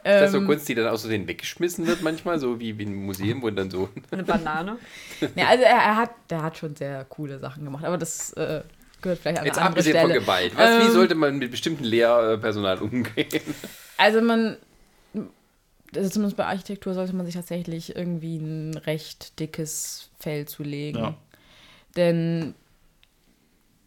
das 0.02 0.32
so 0.32 0.38
Ähm, 0.38 0.46
Kunst, 0.46 0.66
die 0.68 0.74
dann 0.74 0.88
Versehen 0.88 1.28
weggeschmissen 1.28 1.86
wird 1.86 2.00
manchmal, 2.02 2.38
so 2.38 2.58
wie, 2.58 2.78
wie 2.78 2.84
im 2.84 3.04
Museum, 3.04 3.42
wo 3.42 3.50
dann 3.50 3.70
so... 3.70 3.90
Eine 4.10 4.24
Banane. 4.24 4.78
nee, 5.36 5.42
also 5.44 5.62
er, 5.62 5.76
er 5.76 5.96
hat, 5.96 6.10
der 6.30 6.42
hat 6.42 6.56
schon 6.56 6.74
sehr 6.74 7.04
coole 7.04 7.38
Sachen 7.38 7.64
gemacht, 7.66 7.84
aber 7.84 7.98
das 7.98 8.32
äh, 8.32 8.62
gehört 9.02 9.18
vielleicht 9.20 9.40
an 9.40 9.44
Jetzt 9.44 9.58
eine 9.58 9.66
andere 9.66 9.80
abgesehen 9.80 9.96
Stelle. 9.98 10.14
von 10.14 10.22
Gewalt. 10.22 10.56
Was, 10.56 10.78
wie 10.80 10.86
Ähm, 10.86 10.92
sollte 10.92 11.14
man 11.14 11.38
mit 11.38 11.50
bestimmten 11.50 11.84
Lehrpersonal 11.84 12.78
umgehen? 12.78 13.42
Also 13.98 14.22
man, 14.22 14.56
also 15.96 16.08
zumindest 16.08 16.36
bei 16.36 16.46
Architektur 16.46 16.94
sollte 16.94 17.14
man 17.14 17.26
sich 17.26 17.34
tatsächlich 17.34 17.96
irgendwie 17.96 18.36
ein 18.36 18.76
recht 18.76 19.38
dickes 19.38 20.10
Fell 20.18 20.46
zulegen. 20.46 21.02
Ja. 21.02 21.14
Denn 21.96 22.54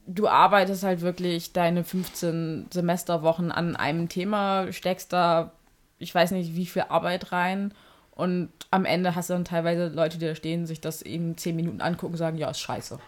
du 0.07 0.27
arbeitest 0.27 0.83
halt 0.83 1.01
wirklich 1.01 1.53
deine 1.53 1.83
15 1.83 2.67
Semesterwochen 2.71 3.51
an 3.51 3.75
einem 3.75 4.09
Thema, 4.09 4.71
steckst 4.71 5.13
da, 5.13 5.53
ich 5.99 6.13
weiß 6.13 6.31
nicht, 6.31 6.55
wie 6.55 6.65
viel 6.65 6.83
Arbeit 6.89 7.31
rein. 7.31 7.73
Und 8.11 8.49
am 8.69 8.85
Ende 8.85 9.15
hast 9.15 9.29
du 9.29 9.33
dann 9.33 9.45
teilweise 9.45 9.87
Leute, 9.87 10.17
die 10.17 10.27
da 10.27 10.35
stehen, 10.35 10.67
sich 10.67 10.81
das 10.81 11.01
in 11.01 11.37
10 11.37 11.55
Minuten 11.55 11.81
angucken 11.81 12.13
und 12.13 12.19
sagen, 12.19 12.37
ja, 12.37 12.49
ist 12.49 12.59
scheiße. 12.59 12.99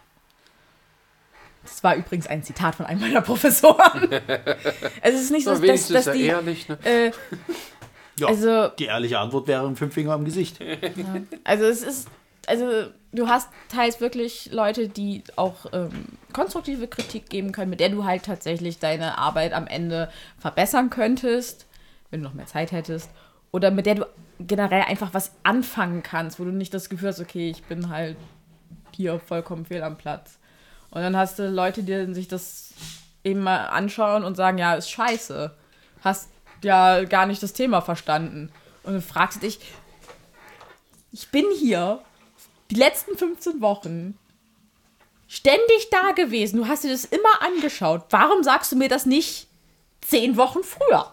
Das 1.63 1.83
war 1.83 1.95
übrigens 1.95 2.27
ein 2.27 2.43
Zitat 2.43 2.75
von 2.75 2.85
einem 2.85 3.01
meiner 3.01 3.21
Professoren. 3.21 4.09
es 5.01 5.15
ist 5.15 5.31
nicht 5.31 5.45
so, 5.45 5.51
dass, 5.51 5.61
dass, 5.61 6.05
dass 6.05 6.15
die. 6.15 6.25
ehrlich, 6.25 6.69
ne? 6.69 6.77
Äh, 6.83 7.11
Ja, 8.17 8.27
also, 8.27 8.69
die 8.79 8.85
ehrliche 8.85 9.19
Antwort 9.19 9.47
wäre 9.47 9.65
ein 9.65 9.75
Fünffinger 9.75 10.15
im 10.15 10.25
Gesicht. 10.25 10.59
also 11.43 11.65
es 11.65 11.83
ist, 11.83 12.07
also 12.47 12.65
du 13.11 13.27
hast 13.27 13.49
teils 13.69 13.99
wirklich 13.99 14.51
Leute, 14.51 14.87
die 14.87 15.23
auch 15.35 15.65
ähm, 15.73 16.05
konstruktive 16.33 16.87
Kritik 16.87 17.29
geben 17.29 17.51
können, 17.51 17.69
mit 17.69 17.79
der 17.79 17.89
du 17.89 18.05
halt 18.05 18.23
tatsächlich 18.23 18.79
deine 18.79 19.17
Arbeit 19.17 19.53
am 19.53 19.67
Ende 19.67 20.09
verbessern 20.37 20.89
könntest, 20.89 21.65
wenn 22.09 22.21
du 22.21 22.27
noch 22.27 22.35
mehr 22.35 22.45
Zeit 22.45 22.71
hättest. 22.71 23.09
Oder 23.51 23.71
mit 23.71 23.85
der 23.85 23.95
du 23.95 24.05
generell 24.39 24.81
einfach 24.81 25.13
was 25.13 25.31
anfangen 25.43 26.03
kannst, 26.03 26.39
wo 26.39 26.43
du 26.43 26.51
nicht 26.51 26.73
das 26.73 26.89
Gefühl 26.89 27.09
hast, 27.09 27.21
okay, 27.21 27.49
ich 27.49 27.63
bin 27.63 27.89
halt 27.89 28.17
hier 28.91 29.19
vollkommen 29.19 29.65
fehl 29.65 29.83
am 29.83 29.97
Platz. 29.97 30.39
Und 30.91 31.01
dann 31.01 31.17
hast 31.17 31.39
du 31.39 31.49
Leute, 31.49 31.83
die 31.83 32.13
sich 32.13 32.27
das 32.27 32.73
eben 33.23 33.41
mal 33.41 33.67
anschauen 33.67 34.23
und 34.23 34.35
sagen, 34.35 34.57
ja, 34.57 34.75
ist 34.75 34.89
scheiße. 34.89 35.51
Hast 36.01 36.29
ja 36.63 37.03
gar 37.03 37.25
nicht 37.25 37.41
das 37.43 37.53
Thema 37.53 37.81
verstanden. 37.81 38.51
Und 38.83 38.93
dann 38.93 39.01
fragst 39.01 39.37
du 39.37 39.45
dich, 39.45 39.59
ich 41.11 41.29
bin 41.29 41.45
hier 41.57 42.01
die 42.71 42.75
letzten 42.75 43.17
15 43.17 43.61
Wochen 43.61 44.17
ständig 45.27 45.89
da 45.91 46.11
gewesen. 46.11 46.57
Du 46.57 46.67
hast 46.67 46.83
dir 46.83 46.91
das 46.91 47.05
immer 47.05 47.41
angeschaut. 47.41 48.05
Warum 48.09 48.43
sagst 48.43 48.71
du 48.71 48.75
mir 48.75 48.89
das 48.89 49.05
nicht 49.05 49.47
zehn 50.01 50.37
Wochen 50.37 50.59
früher? 50.63 51.11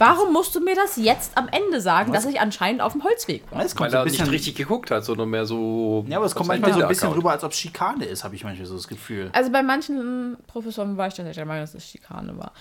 Warum 0.00 0.32
musst 0.32 0.54
du 0.54 0.60
mir 0.60 0.74
das 0.74 0.96
jetzt 0.96 1.36
am 1.36 1.48
Ende 1.48 1.78
sagen, 1.82 2.14
dass 2.14 2.24
ich 2.24 2.40
anscheinend 2.40 2.80
auf 2.80 2.92
dem 2.92 3.04
Holzweg 3.04 3.42
war? 3.50 3.62
Es 3.62 3.76
kommt 3.76 3.88
Weil 3.88 3.90
so 3.90 3.96
ein 3.98 4.00
er 4.00 4.04
nicht 4.04 4.18
bisschen, 4.18 4.30
richtig 4.30 4.54
geguckt 4.54 4.90
hat, 4.90 5.04
sondern 5.04 5.28
mehr 5.28 5.44
so. 5.44 6.06
ja, 6.08 6.16
aber 6.16 6.24
es 6.24 6.34
kommt 6.34 6.48
manchmal 6.48 6.72
so 6.72 6.80
ein 6.80 6.88
bisschen 6.88 7.12
rüber, 7.12 7.32
als 7.32 7.44
ob 7.44 7.52
es 7.52 7.58
Schikane 7.58 8.06
ist, 8.06 8.24
habe 8.24 8.34
ich 8.34 8.42
manchmal 8.42 8.66
so 8.66 8.76
das 8.76 8.88
Gefühl. 8.88 9.28
Also 9.34 9.52
bei 9.52 9.62
manchen 9.62 10.38
Professoren 10.46 10.96
war 10.96 11.08
ich 11.08 11.12
tatsächlich 11.14 11.36
der 11.36 11.44
Meinung, 11.44 11.64
dass 11.64 11.74
es 11.74 11.86
Schikane 11.86 12.34
war. 12.38 12.52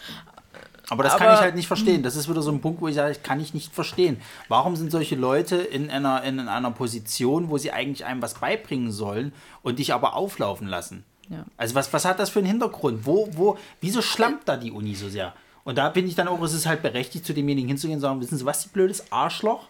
Aber 0.89 1.03
das 1.03 1.17
kann 1.17 1.27
Aber- 1.27 1.35
ich 1.35 1.41
halt 1.41 1.55
nicht 1.55 1.67
verstehen. 1.67 2.03
Das 2.03 2.15
ist 2.15 2.27
wieder 2.29 2.41
so 2.41 2.51
ein 2.51 2.61
Punkt, 2.61 2.81
wo 2.81 2.87
ich 2.87 2.95
sage, 2.95 3.15
kann 3.21 3.39
ich 3.39 3.53
nicht 3.53 3.73
verstehen. 3.73 4.19
Warum 4.47 4.75
sind 4.75 4.91
solche 4.91 5.15
Leute 5.15 5.55
in 5.57 5.89
einer, 5.89 6.23
in 6.23 6.39
einer 6.39 6.71
Position, 6.71 7.49
wo 7.49 7.57
sie 7.57 7.71
eigentlich 7.71 8.05
einem 8.05 8.21
was 8.21 8.33
beibringen 8.35 8.91
sollen 8.91 9.31
und 9.61 9.79
dich 9.79 9.93
aber 9.93 10.15
auflaufen 10.15 10.67
lassen? 10.67 11.03
Ja. 11.29 11.45
Also 11.57 11.75
was, 11.75 11.93
was 11.93 12.05
hat 12.05 12.19
das 12.19 12.29
für 12.31 12.39
einen 12.39 12.47
Hintergrund? 12.47 13.05
Wo, 13.05 13.29
wo, 13.33 13.57
wieso 13.81 14.01
schlampt 14.01 14.49
da 14.49 14.57
die 14.57 14.71
Uni 14.71 14.95
so 14.95 15.09
sehr? 15.09 15.33
Und 15.63 15.77
da 15.77 15.89
bin 15.89 16.07
ich 16.07 16.15
dann 16.15 16.27
auch, 16.27 16.41
es 16.41 16.53
ist 16.53 16.65
halt 16.65 16.81
berechtigt, 16.81 17.25
zu 17.25 17.33
demjenigen 17.33 17.67
hinzugehen 17.67 17.97
und 17.97 18.01
sagen, 18.01 18.19
wissen 18.19 18.37
Sie 18.37 18.45
was, 18.45 18.63
Sie 18.63 18.69
blödes 18.69 19.11
Arschloch? 19.11 19.68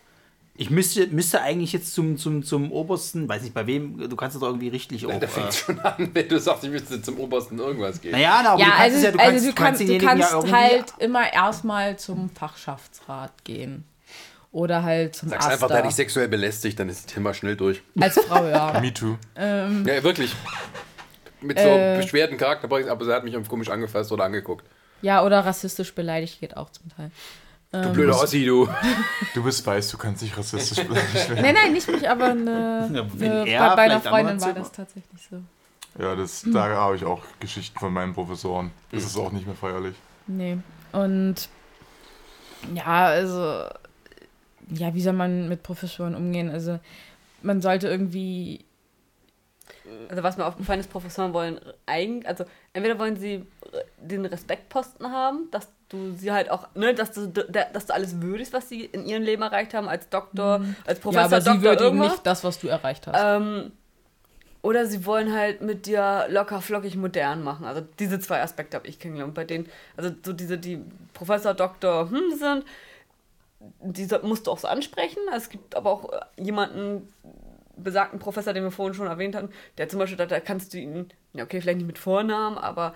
Ich 0.62 0.70
müsste, 0.70 1.08
müsste 1.08 1.42
eigentlich 1.42 1.72
jetzt 1.72 1.94
zum, 1.94 2.18
zum, 2.18 2.44
zum 2.44 2.72
obersten, 2.74 3.30
weiß 3.30 3.44
nicht 3.44 3.54
bei 3.54 3.66
wem, 3.66 4.10
du 4.10 4.16
kannst 4.18 4.36
das 4.36 4.42
doch 4.42 4.48
irgendwie 4.50 4.68
richtlich 4.68 5.06
auch. 5.06 5.18
Da 5.18 5.26
fängt 5.28 5.48
Äh, 5.48 5.52
schon 5.54 5.80
an, 5.80 6.10
wenn 6.14 6.28
du 6.28 6.38
sagst, 6.38 6.66
ich 6.66 6.70
müsste 6.70 7.02
zum 7.02 7.18
obersten 7.18 7.58
irgendwas 7.60 8.02
gehen. 8.02 8.12
naja, 8.12 8.42
na, 8.44 8.50
aber 8.52 8.60
Ja, 8.62 8.66
du 8.66 8.72
kannst 8.72 8.82
also, 8.84 8.98
es 8.98 9.04
ja, 9.04 9.12
du 9.12 9.20
also 9.20 9.32
kannst, 9.32 9.48
du 9.48 9.54
kannst, 9.54 9.82
du 9.82 9.98
kannst 10.38 10.48
ja 10.48 10.52
halt 10.52 10.94
immer 11.00 11.32
erstmal 11.34 11.98
zum 11.98 12.30
Fachschaftsrat 12.30 13.46
gehen. 13.46 13.86
Oder 14.52 14.84
halt 14.84 15.16
zum 15.16 15.30
Sagst 15.30 15.48
Aster. 15.48 15.54
einfach, 15.54 15.68
da 15.70 15.82
dich 15.82 15.96
sexuell 15.96 16.28
belästigt, 16.28 16.78
dann 16.78 16.90
ist 16.90 17.06
das 17.06 17.14
Thema 17.14 17.34
schnell 17.34 17.56
durch. 17.56 17.82
Als 17.98 18.20
Frau, 18.20 18.46
ja. 18.46 18.80
Me 18.82 18.94
too. 18.94 19.16
Ja, 19.38 20.04
wirklich. 20.04 20.36
Mit 21.40 21.58
so 21.58 21.68
Äh. 21.68 21.98
beschwerten 22.02 22.36
Charakter, 22.38 22.66
aber 22.90 23.06
sie 23.06 23.14
hat 23.14 23.24
mich 23.24 23.36
komisch 23.48 23.70
angefasst 23.70 24.12
oder 24.12 24.26
angeguckt. 24.26 24.66
Ja, 25.02 25.24
oder 25.24 25.40
rassistisch 25.46 25.94
beleidigt 25.96 26.42
geht 26.42 26.58
auch 26.58 26.70
zum 26.72 26.90
Teil. 26.90 27.12
Du 27.72 27.94
blöder 27.94 28.20
Ossi, 28.20 28.46
du. 28.46 28.68
Du 29.36 29.44
bist 29.44 29.66
weiß, 29.66 29.90
du 29.90 29.98
kannst 29.98 30.24
nicht 30.24 30.36
rassistisch 30.36 30.84
bleiben. 30.88 31.06
Nein, 31.36 31.54
nein, 31.54 31.74
nicht 31.74 31.88
mich, 31.88 32.10
aber 32.10 32.26
eine, 32.32 32.90
Ja, 33.20 33.24
eine, 33.24 33.44
bei, 33.44 33.76
bei 33.76 33.82
einer 33.84 34.02
Freundin 34.02 34.42
war 34.42 34.54
das 34.54 34.72
tatsächlich 34.72 35.28
so. 35.30 35.42
Ja, 36.02 36.16
das, 36.16 36.44
da 36.52 36.68
habe 36.70 36.96
ich 36.96 37.06
auch 37.06 37.22
Geschichten 37.40 37.78
von 37.80 37.94
meinen 37.94 38.14
Professoren. 38.14 38.72
Das 38.92 39.04
ist 39.04 39.18
auch 39.18 39.32
nicht 39.32 39.46
mehr 39.46 39.56
feierlich. 39.56 39.96
Nee. 40.28 40.58
Und 40.92 41.50
ja, 42.74 43.06
also 43.06 43.66
ja, 44.72 44.94
wie 44.94 45.02
soll 45.02 45.14
man 45.14 45.50
mit 45.50 45.62
Professoren 45.64 46.16
umgehen? 46.16 46.50
Also 46.50 46.80
man 47.42 47.62
sollte 47.62 47.88
irgendwie 47.88 48.66
Also 50.10 50.24
was 50.24 50.38
mir 50.38 50.46
aufgefallen 50.46 50.80
ist, 50.80 50.92
Professoren 50.92 51.34
wollen 51.34 51.60
eigentlich, 51.86 52.28
also 52.28 52.46
entweder 52.74 52.98
wollen 53.00 53.18
sie 53.18 53.46
den 54.00 54.26
Respektposten 54.26 55.12
haben, 55.12 55.50
dass 55.52 55.68
du 55.90 56.14
sie 56.14 56.32
halt 56.32 56.50
auch, 56.50 56.68
ne, 56.76 56.94
dass 56.94 57.12
du, 57.12 57.28
dass 57.28 57.86
du 57.88 57.94
alles 57.94 58.22
würdigst, 58.22 58.54
was 58.54 58.70
sie 58.70 58.86
in 58.86 59.06
ihrem 59.06 59.24
Leben 59.24 59.42
erreicht 59.42 59.74
haben, 59.74 59.90
als 59.90 60.10
Doktor, 60.10 60.62
als 60.86 61.00
Professor, 61.00 61.22
ja, 61.22 61.26
aber 61.26 61.42
sie 61.42 61.50
Doktor, 61.50 61.64
würdigen 61.64 61.86
irgendwas. 61.86 62.12
nicht 62.12 62.26
das, 62.26 62.44
was 62.44 62.60
du 62.60 62.68
erreicht 62.68 63.08
hast. 63.08 63.20
Ähm, 63.20 63.72
oder 64.62 64.86
sie 64.86 65.06
wollen 65.06 65.34
halt 65.34 65.62
mit 65.62 65.86
dir 65.86 66.26
locker 66.30 66.62
flockig 66.62 66.96
modern 66.96 67.44
machen. 67.44 67.66
Also 67.66 67.82
diese 68.00 68.20
zwei 68.20 68.42
Aspekte 68.42 68.76
habe 68.76 68.88
ich 68.88 69.00
kennengelernt. 69.00 69.34
Bei 69.34 69.46
denen, 69.46 69.70
also 69.96 70.12
so 70.24 70.34
diese, 70.34 70.58
die 70.58 70.82
Professor, 71.14 71.54
Doktor 71.54 72.10
hm, 72.10 72.38
sind, 72.38 72.66
die 73.82 74.08
musst 74.24 74.48
du 74.48 74.52
auch 74.52 74.58
so 74.58 74.68
ansprechen. 74.68 75.20
Es 75.34 75.50
gibt 75.50 75.76
aber 75.76 75.90
auch 75.92 76.12
äh, 76.12 76.20
jemanden, 76.38 77.08
besagten 77.78 78.20
Professor, 78.20 78.54
den 78.54 78.64
wir 78.64 78.72
vorhin 78.72 78.94
schon 78.94 79.08
erwähnt 79.08 79.36
hatten, 79.36 79.50
der 79.78 79.88
zum 79.88 80.00
Beispiel, 80.00 80.18
da, 80.18 80.26
da 80.26 80.42
kannst 80.42 80.74
du 80.74 80.78
ihn, 80.78 81.10
ja 81.34 81.44
okay, 81.44 81.62
vielleicht 81.62 81.78
nicht 81.78 81.88
mit 81.88 81.98
Vornamen, 81.98 82.58
aber 82.58 82.94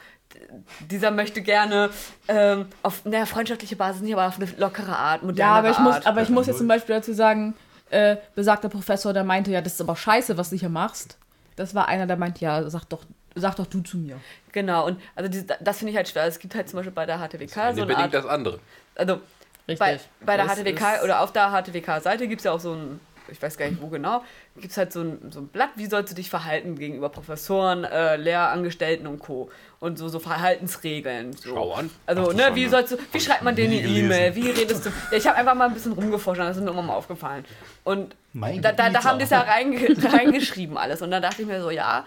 dieser 0.79 1.11
möchte 1.11 1.41
gerne 1.41 1.89
ähm, 2.27 2.67
auf 2.81 3.05
naja, 3.05 3.25
freundschaftliche 3.25 3.75
Basis 3.75 4.01
nicht, 4.01 4.13
aber 4.13 4.27
auf 4.27 4.37
eine 4.37 4.49
lockere 4.57 4.95
Art, 4.95 5.23
moderne 5.23 5.39
ja, 5.39 5.55
aber 5.55 5.69
ich 5.69 5.79
muss, 5.79 5.95
Art. 5.95 6.07
aber 6.07 6.21
ich 6.21 6.29
muss 6.29 6.47
jetzt 6.47 6.57
zum 6.57 6.67
Beispiel 6.67 6.95
dazu 6.95 7.13
sagen, 7.13 7.55
äh, 7.89 8.17
besagter 8.35 8.69
Professor, 8.69 9.13
der 9.13 9.23
meinte, 9.23 9.51
ja, 9.51 9.61
das 9.61 9.73
ist 9.73 9.81
aber 9.81 9.95
scheiße, 9.95 10.37
was 10.37 10.49
du 10.49 10.55
hier 10.55 10.69
machst. 10.69 11.17
Das 11.55 11.75
war 11.75 11.87
einer, 11.87 12.07
der 12.07 12.17
meinte, 12.17 12.43
ja, 12.43 12.67
sag 12.69 12.85
doch, 12.85 13.03
sag 13.35 13.55
doch 13.55 13.67
du 13.67 13.81
zu 13.81 13.97
mir. 13.97 14.19
Genau, 14.51 14.87
und 14.87 14.99
also 15.15 15.29
diese, 15.29 15.45
das 15.59 15.77
finde 15.77 15.91
ich 15.91 15.97
halt 15.97 16.07
schwer. 16.09 16.25
Es 16.25 16.39
gibt 16.39 16.55
halt 16.55 16.67
zum 16.67 16.77
Beispiel 16.77 16.93
bei 16.93 17.05
der 17.05 17.19
HTWK 17.19 17.57
Eine 17.57 17.75
so 17.75 17.81
eine 17.81 17.85
bedingt 17.85 17.99
Art, 17.99 18.13
das 18.13 18.25
andere. 18.25 18.59
also 18.95 19.19
Richtig. 19.67 19.79
bei, 19.79 19.99
bei 20.25 20.37
der 20.37 20.47
Das 20.47 20.57
HTWK 20.57 21.03
oder 21.03 21.21
auf 21.21 21.31
der 21.31 21.51
HTWK-Seite 21.51 22.27
gibt 22.27 22.41
es 22.41 22.45
ja 22.45 22.51
auch 22.51 22.59
so 22.59 22.73
ein, 22.73 22.99
ich 23.33 23.41
weiß 23.41 23.57
gar 23.57 23.67
nicht 23.67 23.81
wo 23.81 23.87
genau, 23.87 24.23
gibt 24.55 24.71
es 24.71 24.77
halt 24.77 24.93
so 24.93 25.01
ein, 25.01 25.31
so 25.31 25.41
ein 25.41 25.47
Blatt, 25.47 25.71
wie 25.75 25.87
sollst 25.87 26.11
du 26.11 26.15
dich 26.15 26.29
verhalten 26.29 26.77
gegenüber 26.77 27.09
Professoren, 27.09 27.83
äh, 27.83 28.15
Lehrangestellten 28.15 29.07
und 29.07 29.19
Co. 29.19 29.49
Und 29.79 29.97
so, 29.97 30.07
so 30.07 30.19
Verhaltensregeln. 30.19 31.33
So. 31.33 31.49
Schau 31.49 31.73
an. 31.73 31.89
Also, 32.05 32.29
Ach, 32.29 32.33
ne, 32.35 32.51
wie 32.53 32.67
sollst 32.67 32.93
du, 32.93 32.97
wie 33.11 33.19
schreibt 33.19 33.41
man 33.41 33.55
dir 33.55 33.65
eine. 33.65 33.75
E-Mail, 33.75 34.35
wie 34.35 34.49
redest 34.49 34.85
du? 34.85 34.89
Ja, 35.11 35.17
ich 35.17 35.27
habe 35.27 35.37
einfach 35.37 35.55
mal 35.55 35.67
ein 35.67 35.73
bisschen 35.73 35.91
rumgeforscht, 35.91 36.39
und 36.39 36.47
das 36.47 36.57
ist 36.57 36.63
mir 36.63 36.69
immer 36.69 36.83
mal 36.83 36.95
aufgefallen. 36.95 37.43
Und 37.83 38.15
Mein 38.31 38.61
da, 38.61 38.71
da, 38.71 38.89
da 38.89 39.03
haben 39.03 39.17
die 39.17 39.25
es 39.25 39.31
ja 39.31 39.41
reinge 39.41 39.79
reingeschrieben 40.13 40.77
alles. 40.77 41.01
Und 41.01 41.11
dann 41.11 41.21
dachte 41.21 41.41
ich 41.41 41.47
mir 41.47 41.61
so, 41.61 41.69
ja, 41.69 42.05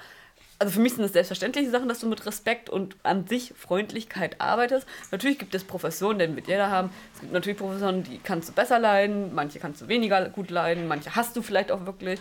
also 0.59 0.73
für 0.73 0.81
mich 0.81 0.94
sind 0.94 1.02
das 1.02 1.12
selbstverständliche 1.12 1.70
Sachen, 1.70 1.89
dass 1.89 2.01
du 2.01 2.07
mit 2.09 2.25
Respekt 2.26 2.70
und 2.70 2.97
an 3.02 3.26
sich 3.26 3.52
Freundlichkeit 3.57 4.41
arbeitest. 4.41 4.86
Natürlich 5.10 5.39
gibt 5.39 5.55
es 5.55 5.65
Professionen, 5.65 6.18
denn 6.18 6.36
wird 6.36 6.49
jeder 6.49 6.70
haben. 6.70 6.91
Es 7.15 7.20
gibt 7.20 7.33
natürlich 7.33 7.59
Professionen, 7.59 8.05
die 8.05 8.18
kannst 8.18 8.49
du 8.49 8.52
besser 8.52 8.78
leiden, 8.78 9.35
manche 9.35 9.59
kannst 9.59 9.83
du 9.83 9.89
weniger 9.89 10.28
gut 10.31 10.51
leiden, 10.51 10.89
manche 10.89 11.15
hast 11.15 11.36
du 11.36 11.43
vielleicht 11.43 11.70
auch 11.70 11.85
wirklich. 11.86 12.20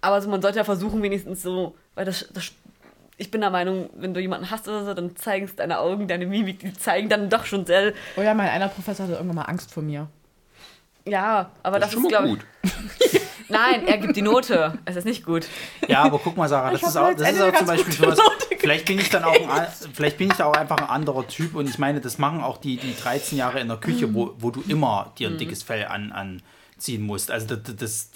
Aber 0.00 0.22
so, 0.22 0.30
man 0.30 0.40
sollte 0.40 0.58
ja 0.58 0.64
versuchen, 0.64 1.02
wenigstens 1.02 1.42
so, 1.42 1.74
weil 1.94 2.06
das, 2.06 2.28
das 2.32 2.52
ich 3.18 3.30
bin 3.30 3.42
der 3.42 3.50
Meinung, 3.50 3.90
wenn 3.94 4.14
du 4.14 4.20
jemanden 4.20 4.50
hast 4.50 4.66
oder 4.66 4.82
so, 4.86 4.94
dann 4.94 5.14
zeigen 5.14 5.44
es 5.44 5.54
deine 5.54 5.78
Augen, 5.80 6.08
deine 6.08 6.24
Mimik, 6.24 6.60
die 6.60 6.72
zeigen 6.72 7.10
dann 7.10 7.28
doch 7.28 7.44
schon 7.44 7.66
sehr, 7.66 7.92
Oh 8.16 8.22
ja, 8.22 8.32
mein 8.32 8.48
einer 8.48 8.68
Professor 8.68 9.04
hatte 9.04 9.16
irgendwann 9.16 9.36
mal 9.36 9.42
Angst 9.42 9.74
vor 9.74 9.82
mir. 9.82 10.08
ja, 11.04 11.50
aber 11.62 11.78
das, 11.78 11.90
Das 11.90 11.98
ist 11.98 12.04
ist, 12.04 12.08
glaube 12.08 12.28
gut. 12.28 12.40
nein, 13.50 13.86
er 13.86 13.98
gibt 13.98 14.16
die 14.16 14.22
Note. 14.22 14.78
Es 14.84 14.96
ist 14.96 15.04
nicht 15.04 15.24
gut. 15.24 15.46
Ja, 15.88 16.02
aber 16.02 16.18
guck 16.18 16.36
mal, 16.36 16.48
Sarah, 16.48 16.70
das 16.70 16.80
Ich 16.80 16.88
ist 16.88 16.96
auch, 16.96 17.06
als 17.06 17.20
das 17.20 17.32
ist 17.32 17.40
auch 17.40 17.54
zum 17.54 17.66
Beispiel 17.66 17.92
sowas. 17.92 18.18
Vielleicht 18.58 18.86
bin 18.86 18.98
ich 18.98 19.08
dann 19.08 19.24
auch, 19.24 19.32
ein, 19.32 19.66
vielleicht 19.92 20.18
bin 20.18 20.28
ich 20.30 20.36
da 20.36 20.46
auch 20.46 20.54
einfach 20.54 20.76
ein 20.76 20.88
anderer 20.88 21.26
Typ 21.26 21.54
und 21.54 21.68
ich 21.68 21.78
meine, 21.78 22.00
das 22.00 22.18
machen 22.18 22.42
auch 22.42 22.58
die, 22.58 22.76
die 22.76 22.94
13 22.94 23.38
Jahre 23.38 23.60
in 23.60 23.68
der 23.68 23.78
Küche, 23.78 24.12
wo, 24.14 24.34
wo 24.38 24.50
du 24.50 24.62
immer 24.68 25.12
dir 25.18 25.28
ein 25.28 25.38
dickes 25.38 25.62
Fell 25.62 25.86
an, 25.86 26.12
anziehen 26.12 27.02
musst. 27.02 27.30
Also 27.30 27.56
das, 27.56 27.76
das, 27.76 28.10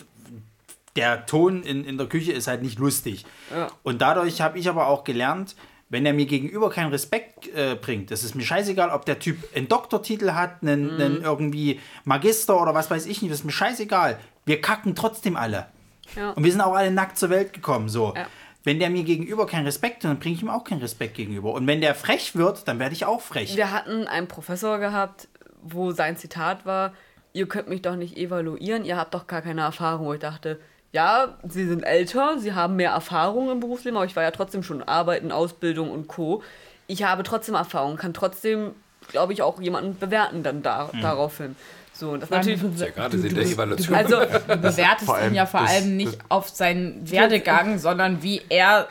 der 0.96 1.26
Ton 1.26 1.62
in, 1.62 1.84
in 1.84 1.98
der 1.98 2.06
Küche 2.06 2.32
ist 2.32 2.46
halt 2.46 2.62
nicht 2.62 2.78
lustig. 2.78 3.24
Ja. 3.54 3.68
Und 3.82 4.02
dadurch 4.02 4.40
habe 4.40 4.58
ich 4.58 4.68
aber 4.68 4.88
auch 4.88 5.04
gelernt, 5.04 5.56
wenn 5.94 6.04
er 6.04 6.12
mir 6.12 6.26
gegenüber 6.26 6.70
keinen 6.70 6.90
Respekt 6.90 7.46
äh, 7.54 7.76
bringt, 7.80 8.10
das 8.10 8.24
ist 8.24 8.34
mir 8.34 8.42
scheißegal, 8.42 8.90
ob 8.90 9.06
der 9.06 9.20
Typ 9.20 9.38
einen 9.54 9.68
Doktortitel 9.68 10.32
hat, 10.32 10.60
einen, 10.60 11.00
einen 11.00 11.22
irgendwie 11.22 11.80
Magister 12.02 12.60
oder 12.60 12.74
was 12.74 12.90
weiß 12.90 13.06
ich 13.06 13.22
nicht, 13.22 13.30
das 13.30 13.38
ist 13.40 13.44
mir 13.44 13.52
scheißegal. 13.52 14.18
Wir 14.44 14.60
kacken 14.60 14.96
trotzdem 14.96 15.36
alle. 15.36 15.68
Ja. 16.16 16.32
Und 16.32 16.42
wir 16.42 16.50
sind 16.50 16.60
auch 16.60 16.74
alle 16.74 16.90
nackt 16.90 17.16
zur 17.16 17.30
Welt 17.30 17.52
gekommen. 17.52 17.88
So. 17.88 18.12
Ja. 18.16 18.26
Wenn 18.64 18.80
der 18.80 18.90
mir 18.90 19.04
gegenüber 19.04 19.46
keinen 19.46 19.66
Respekt 19.66 20.02
hat, 20.02 20.10
dann 20.10 20.18
bringe 20.18 20.34
ich 20.34 20.42
ihm 20.42 20.50
auch 20.50 20.64
keinen 20.64 20.80
Respekt 20.80 21.14
gegenüber. 21.14 21.52
Und 21.52 21.66
wenn 21.68 21.80
der 21.80 21.94
frech 21.94 22.34
wird, 22.34 22.66
dann 22.66 22.80
werde 22.80 22.94
ich 22.94 23.04
auch 23.04 23.20
frech. 23.20 23.56
Wir 23.56 23.70
hatten 23.70 24.08
einen 24.08 24.26
Professor 24.26 24.80
gehabt, 24.80 25.28
wo 25.62 25.92
sein 25.92 26.16
Zitat 26.16 26.66
war, 26.66 26.92
ihr 27.32 27.46
könnt 27.46 27.68
mich 27.68 27.82
doch 27.82 27.94
nicht 27.94 28.16
evaluieren, 28.16 28.84
ihr 28.84 28.96
habt 28.96 29.14
doch 29.14 29.28
gar 29.28 29.42
keine 29.42 29.60
Erfahrung. 29.60 30.06
Wo 30.06 30.12
ich 30.12 30.20
dachte, 30.20 30.58
ja, 30.94 31.36
sie 31.48 31.66
sind 31.66 31.82
älter, 31.82 32.38
sie 32.38 32.52
haben 32.54 32.76
mehr 32.76 32.92
Erfahrung 32.92 33.50
im 33.50 33.58
Berufsleben, 33.60 33.96
aber 33.96 34.06
ich 34.06 34.14
war 34.14 34.22
ja 34.22 34.30
trotzdem 34.30 34.62
schon 34.62 34.82
arbeiten, 34.82 35.32
Ausbildung 35.32 35.90
und 35.90 36.06
Co. 36.06 36.42
Ich 36.86 37.02
habe 37.02 37.24
trotzdem 37.24 37.56
Erfahrung, 37.56 37.96
kann 37.96 38.14
trotzdem, 38.14 38.70
glaube 39.08 39.32
ich, 39.32 39.42
auch 39.42 39.60
jemanden 39.60 39.98
bewerten 39.98 40.42
dann 40.44 40.62
da, 40.62 40.88
Mhm. 40.92 41.00
daraufhin. 41.02 41.56
So, 41.92 42.10
und 42.10 42.20
das 42.20 42.30
natürlich. 42.30 42.60
Ja, 42.78 42.90
gerade 42.90 43.18
sind 43.18 43.36
der 43.36 43.44
Evaluation. 43.44 43.94
Also, 43.96 44.16
Du 44.48 44.56
bewertest 44.56 45.10
ihn 45.26 45.34
ja 45.34 45.46
vor 45.46 45.60
das- 45.60 45.70
allem 45.70 45.96
nicht 45.96 46.14
das- 46.14 46.30
auf 46.30 46.48
seinen 46.48 47.10
Werdegang, 47.10 47.78
sondern 47.78 48.22
wie 48.22 48.42
er 48.48 48.86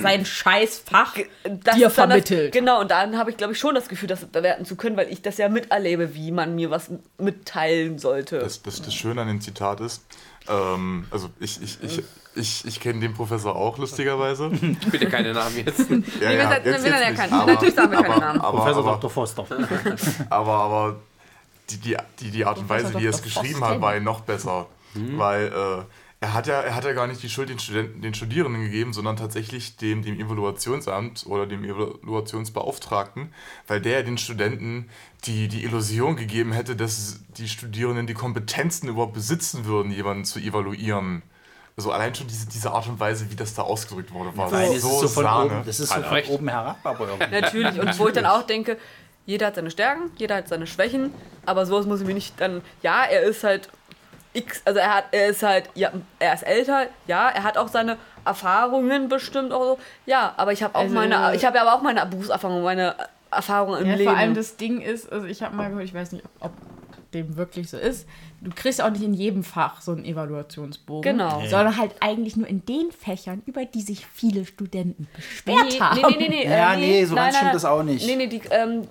sein 0.00 0.24
Scheißfach 0.24 1.16
das 1.44 1.74
dir 1.76 1.90
vermittelt. 1.90 2.54
Das, 2.54 2.58
genau, 2.58 2.80
und 2.80 2.90
dann 2.90 3.18
habe 3.18 3.30
ich, 3.30 3.36
glaube 3.36 3.52
ich, 3.52 3.58
schon 3.58 3.74
das 3.74 3.88
Gefühl, 3.90 4.08
das 4.08 4.24
bewerten 4.24 4.64
zu 4.64 4.76
können, 4.76 4.96
weil 4.96 5.12
ich 5.12 5.20
das 5.20 5.36
ja 5.36 5.50
miterlebe, 5.50 6.14
wie 6.14 6.30
man 6.30 6.54
mir 6.54 6.70
was 6.70 6.90
mitteilen 7.18 7.98
sollte. 7.98 8.38
Das, 8.38 8.62
das, 8.62 8.80
das 8.80 8.94
Schöne 8.94 9.20
an 9.20 9.28
dem 9.28 9.40
Zitat 9.42 9.80
ist, 9.80 10.02
ähm, 10.48 11.06
also 11.10 11.30
ich, 11.40 11.60
ich, 11.62 11.78
ich, 11.82 12.02
ich, 12.34 12.64
ich 12.66 12.80
kenne 12.80 13.00
den 13.00 13.14
Professor 13.14 13.54
auch 13.56 13.78
lustigerweise. 13.78 14.48
Bitte 14.90 15.08
keine 15.08 15.32
Namen 15.32 15.56
jetzt. 15.64 15.80
Ja, 16.20 16.30
ja, 16.32 16.52
jetzt- 16.54 16.66
jetzt 16.66 16.86
ja 16.86 17.08
nicht. 17.10 17.18
keinen. 17.18 17.32
Aber- 17.32 17.52
Natürlich 17.52 17.74
sagen 17.74 17.90
wir 17.92 18.02
keine 18.02 18.14
aber- 18.14 18.20
Namen. 18.24 18.40
Aber, 18.40 18.58
Professor 18.58 18.82
aber, 18.86 18.92
Dr. 18.92 19.10
Foster. 19.10 19.46
aber, 20.30 20.52
aber 20.52 20.96
die, 21.70 21.78
die, 21.78 21.96
die, 22.20 22.30
die 22.30 22.44
Art 22.44 22.58
und 22.58 22.66
Professor 22.66 22.90
Weise, 22.94 23.00
wie 23.00 23.06
er 23.06 23.10
es 23.10 23.22
geschrieben 23.22 23.54
Foster. 23.58 23.68
hat, 23.68 23.80
war 23.80 23.94
ja 23.94 24.00
noch 24.00 24.20
besser. 24.22 24.66
Weil 24.94 25.46
äh, 25.46 25.84
er 26.22 26.34
hat 26.34 26.46
ja, 26.46 26.60
er 26.60 26.76
hat 26.76 26.84
ja 26.84 26.92
gar 26.92 27.08
nicht 27.08 27.20
die 27.24 27.28
Schuld 27.28 27.48
den, 27.48 27.58
Studenten, 27.58 28.00
den 28.00 28.14
Studierenden 28.14 28.62
gegeben, 28.62 28.92
sondern 28.92 29.16
tatsächlich 29.16 29.76
dem, 29.76 30.02
dem 30.02 30.20
Evaluationsamt 30.20 31.26
oder 31.26 31.48
dem 31.48 31.64
Evaluationsbeauftragten, 31.64 33.34
weil 33.66 33.80
der 33.80 34.04
den 34.04 34.16
Studenten 34.18 34.88
die, 35.24 35.48
die 35.48 35.64
Illusion 35.64 36.14
gegeben 36.14 36.52
hätte, 36.52 36.76
dass 36.76 37.18
die 37.36 37.48
Studierenden 37.48 38.06
die 38.06 38.14
Kompetenzen 38.14 38.88
überhaupt 38.88 39.14
besitzen 39.14 39.64
würden, 39.64 39.90
jemanden 39.90 40.24
zu 40.24 40.38
evaluieren. 40.38 41.22
Also 41.76 41.90
allein 41.90 42.14
schon 42.14 42.28
diese, 42.28 42.46
diese 42.46 42.70
Art 42.70 42.86
und 42.86 43.00
Weise, 43.00 43.28
wie 43.32 43.34
das 43.34 43.54
da 43.54 43.62
ausgedrückt 43.62 44.12
wurde, 44.12 44.36
war 44.36 44.48
Nein, 44.48 44.68
das 44.68 44.76
ist 44.76 44.82
so, 44.82 45.00
so 45.00 45.08
von 45.08 45.24
Sahne. 45.24 45.46
oben, 45.46 45.66
das 45.66 45.80
ist 45.80 45.88
so 45.88 45.94
von 45.94 46.04
recht. 46.04 46.30
oben 46.30 46.48
herab, 46.48 46.78
aber 46.84 47.08
irgendwie. 47.08 47.30
Natürlich. 47.40 47.80
Und 47.80 47.98
wo 47.98 48.06
ich 48.06 48.14
dann 48.14 48.26
auch 48.26 48.44
denke, 48.44 48.78
jeder 49.26 49.48
hat 49.48 49.56
seine 49.56 49.72
Stärken, 49.72 50.12
jeder 50.18 50.36
hat 50.36 50.46
seine 50.46 50.68
Schwächen, 50.68 51.12
aber 51.46 51.66
sowas 51.66 51.86
muss 51.86 52.00
ich 52.00 52.06
mir 52.06 52.14
nicht 52.14 52.40
dann. 52.40 52.62
Ja, 52.82 53.02
er 53.02 53.22
ist 53.22 53.42
halt 53.42 53.70
X, 54.34 54.62
also 54.64 54.78
er 54.78 54.94
hat, 54.96 55.04
er 55.12 55.26
ist 55.28 55.42
halt, 55.42 55.68
ja, 55.74 55.90
er 56.18 56.34
ist 56.34 56.42
älter, 56.42 56.86
ja, 57.06 57.28
er 57.28 57.42
hat 57.42 57.58
auch 57.58 57.68
seine 57.68 57.98
Erfahrungen 58.24 59.08
bestimmt 59.08 59.52
auch 59.52 59.62
so. 59.64 59.78
Ja, 60.06 60.32
aber 60.36 60.52
ich 60.52 60.62
habe 60.62 60.74
auch 60.74 60.80
Also- 60.82 60.94
meine, 60.94 61.34
ich 61.34 61.44
habe 61.44 61.56
ja 61.56 61.62
aber 61.62 61.74
auch 61.74 61.82
meine 61.82 62.04
Berufserfahrung, 62.06 62.62
meine 62.62 62.94
Erfahrungen 63.30 63.80
im 63.82 63.86
Ja, 63.88 63.94
Leben. 63.94 64.10
vor 64.10 64.18
allem 64.18 64.34
das 64.34 64.56
Ding 64.56 64.80
ist, 64.80 65.10
also 65.12 65.26
ich 65.26 65.42
habe 65.42 65.54
mal 65.56 65.68
gehört, 65.68 65.84
ich 65.84 65.94
weiß 65.94 66.12
nicht, 66.12 66.24
ob, 66.40 66.48
ob 66.48 66.52
dem 67.12 67.36
wirklich 67.36 67.68
so 67.68 67.76
ist, 67.76 68.06
du 68.40 68.50
kriegst 68.54 68.80
auch 68.80 68.88
nicht 68.90 69.02
in 69.02 69.12
jedem 69.12 69.44
Fach 69.44 69.82
so 69.82 69.92
einen 69.92 70.04
Evaluationsbogen. 70.04 71.02
Genau. 71.02 71.40
Sondern 71.46 71.76
halt 71.76 71.94
eigentlich 72.00 72.36
nur 72.36 72.46
in 72.48 72.64
den 72.64 72.90
Fächern, 72.90 73.42
über 73.44 73.66
die 73.66 73.82
sich 73.82 74.06
viele 74.06 74.46
Studenten 74.46 75.08
beschwert 75.14 75.56
nee, 75.70 75.78
haben. 75.78 75.96
nee, 76.00 76.16
nee, 76.16 76.28
nee, 76.28 76.28
nee. 76.46 76.50
Ja, 76.50 76.72
äh, 76.72 76.76
nee, 76.78 77.04
so 77.04 77.14
ganz 77.14 77.36
stimmt 77.36 77.54
das 77.54 77.64
auch 77.66 77.82
nicht. 77.82 78.06
Nee, 78.06 78.16
nee, 78.16 78.28
die, 78.28 78.40
ähm, 78.50 78.82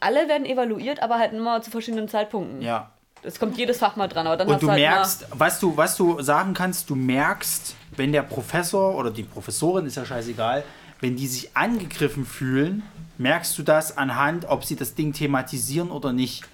alle 0.00 0.28
werden 0.28 0.46
evaluiert, 0.46 1.02
aber 1.02 1.18
halt 1.18 1.32
immer 1.32 1.62
zu 1.62 1.70
verschiedenen 1.72 2.08
Zeitpunkten. 2.08 2.62
Ja. 2.62 2.90
Es 3.26 3.38
kommt 3.38 3.56
jedes 3.56 3.78
Fach 3.78 3.96
mal 3.96 4.06
dran, 4.08 4.26
aber 4.26 4.36
dann 4.36 4.46
Und 4.48 4.54
hast 4.54 4.62
du 4.62 4.70
halt 4.70 4.80
merkst, 4.80 5.26
was 5.32 5.58
du, 5.60 5.76
was 5.76 5.96
du 5.96 6.20
sagen 6.20 6.52
kannst, 6.54 6.90
du 6.90 6.94
merkst, 6.94 7.74
wenn 7.96 8.12
der 8.12 8.22
Professor 8.22 8.94
oder 8.96 9.10
die 9.10 9.22
Professorin, 9.22 9.86
ist 9.86 9.96
ja 9.96 10.04
scheißegal, 10.04 10.62
wenn 11.00 11.16
die 11.16 11.26
sich 11.26 11.56
angegriffen 11.56 12.26
fühlen, 12.26 12.82
merkst 13.18 13.56
du 13.58 13.62
das 13.62 13.96
anhand, 13.96 14.46
ob 14.48 14.64
sie 14.64 14.76
das 14.76 14.94
Ding 14.94 15.12
thematisieren 15.12 15.90
oder 15.90 16.12
nicht. 16.12 16.44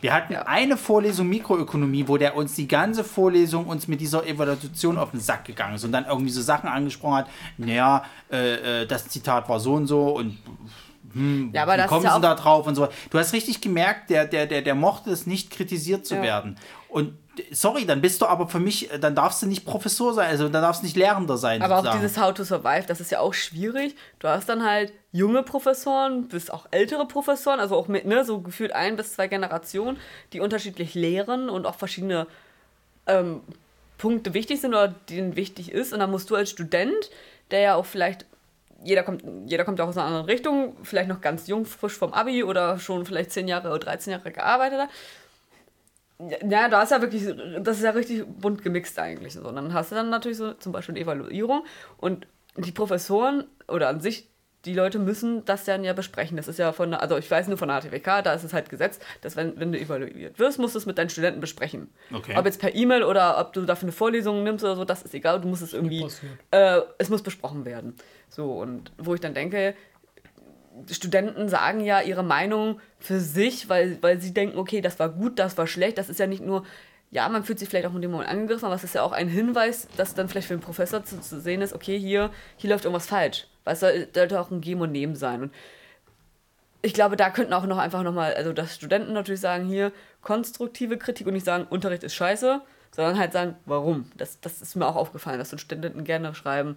Wir 0.00 0.12
hatten 0.12 0.32
Ja. 0.34 0.42
eine 0.42 0.76
Vorlesung 0.76 1.28
Mikroökonomie, 1.28 2.06
wo 2.06 2.18
der 2.18 2.36
uns 2.36 2.54
die 2.54 2.68
ganze 2.68 3.02
Vorlesung 3.02 3.66
uns 3.66 3.88
mit 3.88 4.00
dieser 4.00 4.24
Evaluation 4.26 4.96
auf 4.96 5.10
den 5.10 5.20
Sack 5.20 5.44
gegangen 5.44 5.74
ist 5.74 5.84
und 5.84 5.90
dann 5.92 6.04
irgendwie 6.06 6.30
so 6.30 6.40
Sachen 6.40 6.68
angesprochen 6.68 7.16
hat, 7.16 7.26
naja, 7.56 8.04
äh, 8.30 8.82
äh, 8.82 8.86
das 8.86 9.08
Zitat 9.08 9.48
war 9.48 9.58
so 9.58 9.74
und 9.74 9.86
so 9.88 10.10
und 10.10 10.38
hm, 11.12 11.50
Ja, 11.54 11.62
aber 11.62 11.74
wie 11.74 11.76
das 11.78 11.86
ist 11.86 11.88
kommen 11.90 12.04
ja 12.04 12.10
sie 12.10 12.16
auch- 12.16 12.20
da 12.22 12.34
drauf 12.34 12.66
und 12.66 12.74
so. 12.74 12.88
Du 13.10 13.18
hast 13.18 13.32
richtig 13.32 13.60
gemerkt, 13.60 14.10
der, 14.10 14.26
der, 14.26 14.46
der, 14.46 14.62
der 14.62 14.74
mochte 14.74 15.10
es 15.10 15.26
nicht 15.26 15.50
kritisiert 15.50 16.06
zu 16.06 16.16
Ja. 16.16 16.22
werden. 16.22 16.56
Und 16.88 17.14
sorry, 17.52 17.84
dann 17.86 18.00
bist 18.00 18.20
du 18.22 18.26
aber 18.26 18.48
für 18.48 18.58
mich, 18.60 18.88
dann 19.00 19.14
darfst 19.14 19.42
du 19.42 19.46
nicht 19.46 19.64
Professor 19.64 20.12
sein, 20.14 20.28
also 20.28 20.48
dann 20.48 20.62
darfst 20.62 20.82
du 20.82 20.86
nicht 20.86 20.96
Lehrender 20.96 21.36
sein. 21.36 21.62
Aber 21.62 21.74
auch 21.74 21.78
sozusagen. 21.84 22.02
dieses 22.02 22.18
How 22.20 22.34
to 22.34 22.44
Survive, 22.44 22.84
das 22.86 23.00
ist 23.00 23.10
ja 23.10 23.20
auch 23.20 23.34
schwierig. 23.34 23.94
Du 24.18 24.28
hast 24.28 24.48
dann 24.48 24.64
halt 24.64 24.92
junge 25.12 25.42
Professoren, 25.42 26.28
bis 26.28 26.50
auch 26.50 26.66
ältere 26.70 27.06
Professoren, 27.06 27.60
also 27.60 27.76
auch 27.76 27.88
mit, 27.88 28.06
ne, 28.06 28.24
so 28.24 28.40
gefühlt 28.40 28.72
ein 28.72 28.96
bis 28.96 29.12
zwei 29.14 29.28
Generationen, 29.28 29.98
die 30.32 30.40
unterschiedlich 30.40 30.94
lehren 30.94 31.48
und 31.50 31.66
auch 31.66 31.74
verschiedene 31.76 32.26
ähm, 33.06 33.40
Punkte 33.98 34.34
wichtig 34.34 34.60
sind 34.60 34.70
oder 34.74 34.88
denen 34.88 35.36
wichtig 35.36 35.72
ist. 35.72 35.92
Und 35.92 36.00
dann 36.00 36.10
musst 36.10 36.30
du 36.30 36.36
als 36.36 36.50
Student, 36.50 37.10
der 37.50 37.60
ja 37.60 37.74
auch 37.74 37.86
vielleicht, 37.86 38.26
jeder 38.82 39.02
kommt, 39.02 39.24
jeder 39.46 39.64
kommt 39.64 39.80
auch 39.80 39.88
aus 39.88 39.96
einer 39.96 40.06
anderen 40.06 40.26
Richtung, 40.26 40.76
vielleicht 40.82 41.08
noch 41.08 41.20
ganz 41.20 41.46
jung, 41.48 41.64
frisch 41.64 41.94
vom 41.94 42.12
Abi 42.12 42.44
oder 42.44 42.78
schon 42.78 43.04
vielleicht 43.06 43.32
10 43.32 43.48
Jahre 43.48 43.68
oder 43.68 43.78
13 43.78 44.12
Jahre 44.12 44.30
gearbeitet 44.30 44.80
hat. 44.80 44.88
Ja, 46.48 46.68
da 46.68 46.82
ist 46.82 46.90
ja 46.90 47.00
wirklich, 47.00 47.24
das 47.60 47.78
ist 47.78 47.84
ja 47.84 47.90
richtig 47.90 48.24
bunt 48.26 48.62
gemixt 48.62 48.98
eigentlich. 48.98 49.34
So, 49.34 49.48
und 49.48 49.54
dann 49.54 49.72
hast 49.72 49.92
du 49.92 49.94
dann 49.94 50.10
natürlich 50.10 50.38
so 50.38 50.52
zum 50.54 50.72
Beispiel 50.72 50.94
eine 50.94 51.04
Evaluierung 51.04 51.64
und 51.96 52.26
die 52.56 52.72
Professoren 52.72 53.44
oder 53.68 53.88
an 53.88 54.00
sich, 54.00 54.28
die 54.64 54.74
Leute 54.74 54.98
müssen 54.98 55.44
das 55.44 55.64
dann 55.64 55.84
ja 55.84 55.92
besprechen. 55.92 56.36
Das 56.36 56.48
ist 56.48 56.58
ja 56.58 56.72
von, 56.72 56.92
also 56.92 57.16
ich 57.16 57.30
weiß 57.30 57.46
nur 57.46 57.56
von 57.56 57.68
der 57.68 57.80
HTWK, 57.80 58.22
da 58.22 58.32
ist 58.32 58.42
es 58.42 58.52
halt 58.52 58.68
gesetzt, 58.68 59.00
dass 59.20 59.36
wenn, 59.36 59.58
wenn 59.60 59.70
du 59.70 59.78
evaluiert 59.78 60.38
wirst, 60.40 60.58
musst 60.58 60.74
du 60.74 60.78
es 60.78 60.86
mit 60.86 60.98
deinen 60.98 61.10
Studenten 61.10 61.40
besprechen. 61.40 61.88
Okay. 62.12 62.34
Ob 62.36 62.44
jetzt 62.44 62.60
per 62.60 62.74
E-Mail 62.74 63.04
oder 63.04 63.38
ob 63.38 63.52
du 63.52 63.64
dafür 63.64 63.84
eine 63.84 63.92
Vorlesung 63.92 64.42
nimmst 64.42 64.64
oder 64.64 64.74
so, 64.74 64.84
das 64.84 65.02
ist 65.02 65.14
egal, 65.14 65.40
du 65.40 65.46
musst 65.46 65.62
es 65.62 65.72
irgendwie, 65.72 66.04
äh, 66.50 66.80
es 66.98 67.08
muss 67.08 67.22
besprochen 67.22 67.64
werden. 67.64 67.94
So, 68.28 68.52
und 68.52 68.92
wo 68.98 69.14
ich 69.14 69.20
dann 69.20 69.34
denke, 69.34 69.74
Studenten 70.90 71.48
sagen 71.48 71.80
ja 71.80 72.00
ihre 72.00 72.22
Meinung 72.22 72.80
für 72.98 73.20
sich, 73.20 73.68
weil, 73.68 73.98
weil 74.02 74.20
sie 74.20 74.32
denken, 74.32 74.58
okay, 74.58 74.80
das 74.80 74.98
war 74.98 75.08
gut, 75.08 75.38
das 75.38 75.58
war 75.58 75.66
schlecht. 75.66 75.98
Das 75.98 76.08
ist 76.08 76.20
ja 76.20 76.26
nicht 76.26 76.44
nur, 76.44 76.64
ja, 77.10 77.28
man 77.28 77.42
fühlt 77.44 77.58
sich 77.58 77.68
vielleicht 77.68 77.86
auch 77.86 77.94
in 77.94 78.02
dem 78.02 78.10
Moment 78.10 78.30
angegriffen, 78.30 78.66
aber 78.66 78.74
es 78.74 78.84
ist 78.84 78.94
ja 78.94 79.02
auch 79.02 79.12
ein 79.12 79.28
Hinweis, 79.28 79.88
dass 79.96 80.14
dann 80.14 80.28
vielleicht 80.28 80.48
für 80.48 80.54
den 80.54 80.60
Professor 80.60 81.04
zu, 81.04 81.20
zu 81.20 81.40
sehen 81.40 81.62
ist, 81.62 81.74
okay, 81.74 81.98
hier, 81.98 82.30
hier 82.56 82.70
läuft 82.70 82.84
irgendwas 82.84 83.06
falsch. 83.06 83.46
Weil 83.64 83.74
es 83.74 83.80
soll, 83.80 84.08
sollte 84.14 84.40
auch 84.40 84.50
ein 84.50 84.60
Geben 84.60 84.82
und 84.82 84.92
Nehmen 84.92 85.16
sein. 85.16 85.42
Und 85.42 85.52
ich 86.82 86.94
glaube, 86.94 87.16
da 87.16 87.30
könnten 87.30 87.52
auch 87.52 87.66
noch 87.66 87.78
einfach 87.78 88.02
nochmal, 88.02 88.34
also 88.34 88.52
dass 88.52 88.74
Studenten 88.74 89.12
natürlich 89.12 89.40
sagen, 89.40 89.64
hier 89.64 89.92
konstruktive 90.22 90.96
Kritik 90.96 91.26
und 91.26 91.34
nicht 91.34 91.46
sagen, 91.46 91.66
Unterricht 91.68 92.04
ist 92.04 92.14
scheiße, 92.14 92.60
sondern 92.92 93.18
halt 93.18 93.32
sagen, 93.32 93.56
warum. 93.66 94.10
Das, 94.16 94.40
das 94.40 94.62
ist 94.62 94.76
mir 94.76 94.86
auch 94.86 94.96
aufgefallen, 94.96 95.38
dass 95.38 95.50
so 95.50 95.58
Studenten 95.58 96.04
gerne 96.04 96.34
schreiben, 96.34 96.76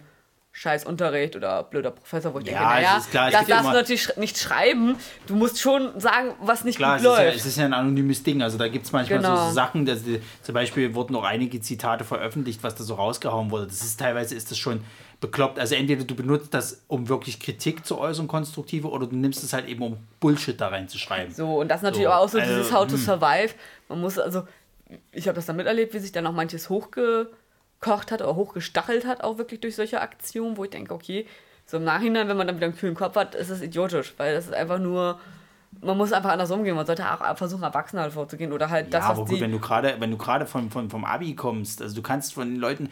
scheiß 0.54 0.84
Unterricht 0.84 1.34
oder 1.34 1.62
blöder 1.62 1.90
Professor, 1.90 2.34
wo 2.34 2.38
ich 2.38 2.46
Ja, 2.46 2.52
denke, 2.52 2.64
naja, 2.66 2.98
ist 2.98 3.10
klar, 3.10 3.30
das 3.30 3.46
darfst 3.46 3.68
du 3.68 3.72
natürlich 3.72 4.16
nicht 4.18 4.38
schreiben. 4.38 4.96
Du 5.26 5.34
musst 5.34 5.58
schon 5.60 5.98
sagen, 5.98 6.34
was 6.42 6.62
nicht 6.64 6.76
Klar, 6.76 6.98
gut 6.98 7.06
es 7.06 7.12
ist, 7.12 7.18
ja, 7.18 7.24
läuft. 7.24 7.36
es 7.38 7.46
ist 7.46 7.56
ja 7.58 7.64
ein 7.64 7.72
anonymes 7.72 8.22
Ding. 8.22 8.42
Also 8.42 8.58
da 8.58 8.68
gibt 8.68 8.84
es 8.84 8.92
manchmal 8.92 9.22
so, 9.22 9.28
Genau. 9.28 9.48
so 9.48 9.52
Sachen, 9.54 9.86
dass 9.86 10.04
die, 10.04 10.20
zum 10.42 10.54
Beispiel 10.54 10.94
wurden 10.94 11.16
auch 11.16 11.24
einige 11.24 11.60
Zitate 11.62 12.04
veröffentlicht, 12.04 12.62
was 12.62 12.74
da 12.74 12.84
so 12.84 12.94
rausgehauen 12.94 13.50
wurde. 13.50 13.66
Das 13.66 13.80
ist 13.82 13.98
teilweise 13.98 14.34
ist 14.34 14.50
das 14.50 14.58
schon 14.58 14.84
bekloppt. 15.22 15.58
Also 15.58 15.74
entweder 15.74 16.04
du 16.04 16.14
benutzt 16.14 16.52
das, 16.52 16.82
um 16.86 17.08
wirklich 17.08 17.40
Kritik 17.40 17.86
zu 17.86 17.98
äußern, 17.98 18.28
konstruktive, 18.28 18.90
oder 18.90 19.06
du 19.06 19.16
nimmst 19.16 19.42
es 19.42 19.54
halt 19.54 19.66
eben, 19.68 19.82
um 19.82 19.96
Bullshit 20.20 20.60
da 20.60 20.68
reinzuschreiben. 20.68 21.32
So, 21.34 21.60
und 21.60 21.68
das 21.68 21.78
ist 21.78 21.84
natürlich 21.84 22.08
So, 22.08 22.12
auch 22.12 22.28
so 22.28 22.38
also, 22.38 22.50
dieses 22.54 22.72
How 22.72 22.86
to 22.86 22.92
hm. 22.92 22.98
Survive. 22.98 23.54
Man 23.88 24.00
muss 24.02 24.18
also, 24.18 24.42
ich 25.12 25.26
habe 25.28 25.36
das 25.36 25.46
dann 25.46 25.56
miterlebt, 25.56 25.94
wie 25.94 25.98
sich 25.98 26.12
dann 26.12 26.26
auch 26.26 26.32
manches 26.32 26.68
hochgekocht 27.82 28.12
hat 28.12 28.22
oder 28.22 28.36
hochgestachelt 28.36 29.06
hat, 29.06 29.22
auch 29.22 29.38
wirklich 29.38 29.60
durch 29.60 29.76
solche 29.76 30.00
Aktionen, 30.00 30.56
wo 30.56 30.64
ich 30.64 30.70
denke, 30.70 30.94
okay, 30.94 31.26
so 31.66 31.76
im 31.76 31.84
Nachhinein, 31.84 32.28
wenn 32.28 32.36
man 32.36 32.46
dann 32.46 32.56
wieder 32.56 32.66
einen 32.66 32.76
kühlen 32.76 32.94
Kopf 32.94 33.16
hat, 33.16 33.34
ist 33.34 33.50
es 33.50 33.62
idiotisch, 33.62 34.14
weil 34.16 34.34
das 34.34 34.46
ist 34.46 34.54
einfach 34.54 34.78
nur, 34.78 35.18
man 35.80 35.96
muss 35.96 36.12
einfach 36.12 36.30
anders 36.30 36.50
umgehen. 36.50 36.74
Man 36.74 36.84
sollte 36.84 37.04
auch 37.10 37.36
versuchen, 37.36 37.62
erwachsener 37.62 38.10
vorzugehen 38.10 38.52
oder 38.52 38.68
halt 38.68 38.92
das, 38.92 39.02
ja, 39.04 39.10
aber 39.10 39.22
was 39.22 39.28
gut, 39.28 39.38
die. 39.38 39.42
wenn 39.42 39.52
du 39.52 39.58
gerade, 39.58 39.96
wenn 39.98 40.10
du 40.10 40.18
gerade 40.18 40.46
von, 40.46 40.70
von, 40.70 40.90
vom 40.90 41.04
Abi 41.04 41.34
kommst, 41.34 41.80
also 41.80 41.94
du 41.94 42.02
kannst 42.02 42.34
von 42.34 42.48
den 42.48 42.60
Leuten, 42.60 42.90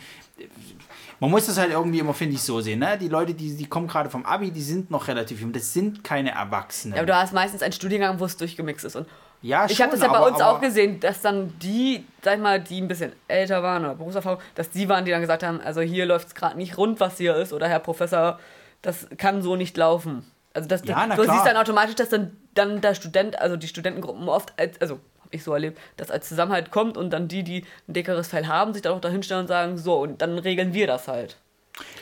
man 1.19 1.31
muss 1.31 1.47
das 1.47 1.59
halt 1.59 1.73
irgendwie 1.73 1.99
immer, 1.99 2.15
finde 2.15 2.37
ich, 2.37 2.43
so 2.43 2.61
sehen, 2.61 2.79
ne? 2.79 2.97
Die 2.97 3.09
Leute, 3.09 3.35
die, 3.35 3.55
die 3.55 3.67
kommen 3.67 3.87
gerade 3.87 4.09
vom 4.09 4.25
Abi, 4.25 4.51
die 4.51 4.63
sind 4.63 4.91
noch 4.91 5.09
relativ 5.09 5.41
jung, 5.41 5.53
das 5.53 5.73
sind 5.73 6.03
keine 6.03 6.31
Erwachsenen. 6.31 6.95
ja, 6.95 7.03
aber 7.03 7.07
du 7.07 7.17
hast 7.17 7.35
meistens 7.35 7.63
einen 7.63 7.73
Studiengang, 7.73 8.19
wo 8.19 8.25
es 8.25 8.37
durchgemixt 8.37 8.87
ist. 8.87 8.97
Und 8.97 9.07
Ja, 9.43 9.67
ich 9.69 9.81
habe 9.81 9.93
das 9.93 10.01
ja 10.03 10.09
bei 10.09 10.19
aber- 10.19 10.27
uns 10.29 10.41
aber- 10.41 10.57
auch 10.57 10.61
gesehen, 10.61 11.01
dass 11.01 11.23
dann 11.23 11.59
die, 11.61 12.05
sag 12.23 12.37
ich 12.37 12.41
mal, 12.43 12.61
die 12.61 12.81
ein 12.81 12.89
bisschen 12.89 13.13
älter 13.27 13.63
waren 13.63 13.85
oder 13.85 13.95
Berufserfahrung, 13.95 14.41
dass 14.55 14.69
die 14.71 14.89
waren, 14.89 15.05
die 15.05 15.11
dann 15.11 15.21
gesagt 15.23 15.43
haben, 15.43 15.61
also 15.63 15.81
hier 15.81 16.05
läuft 16.07 16.29
es 16.29 16.35
gerade 16.35 16.57
nicht 16.59 16.77
rund, 16.77 17.01
was 17.01 17.17
hier 17.17 17.35
ist, 17.37 17.53
oder 17.53 17.67
Herr 17.69 17.79
Professor, 17.79 18.39
das 18.83 19.07
kann 19.17 19.41
so 19.43 19.57
nicht 19.57 19.77
laufen. 19.77 20.31
Also 20.53 20.69
das, 20.69 20.83
Ja, 20.85 21.07
du 21.07 21.15
klar. 21.23 21.35
siehst 21.35 21.47
dann 21.47 21.57
automatisch, 21.57 21.95
dass 21.95 22.09
dann, 22.11 22.37
dann 22.55 22.81
der 22.81 22.95
Student, 22.95 23.41
also 23.41 23.57
die 23.57 23.69
Studentengruppen 23.69 24.29
oft, 24.29 24.53
als, 24.59 24.81
also 24.81 24.95
habe 25.21 25.31
ich 25.37 25.45
so 25.45 25.55
erlebt, 25.55 25.79
dass 25.97 26.11
als 26.11 26.29
Zusammenhalt 26.29 26.71
kommt 26.71 26.97
und 26.97 27.11
dann 27.11 27.29
die, 27.29 27.43
die 27.45 27.65
ein 27.89 27.93
dickeres 27.95 28.29
Fell 28.29 28.47
haben, 28.47 28.73
sich 28.75 28.83
dann 28.83 28.93
auch 28.95 29.01
dahinstellen 29.01 29.43
und 29.43 29.49
sagen, 29.49 29.79
so, 29.79 30.01
und 30.01 30.21
dann 30.21 30.39
regeln 30.39 30.75
wir 30.75 30.87
das 30.87 31.09
halt. 31.09 31.37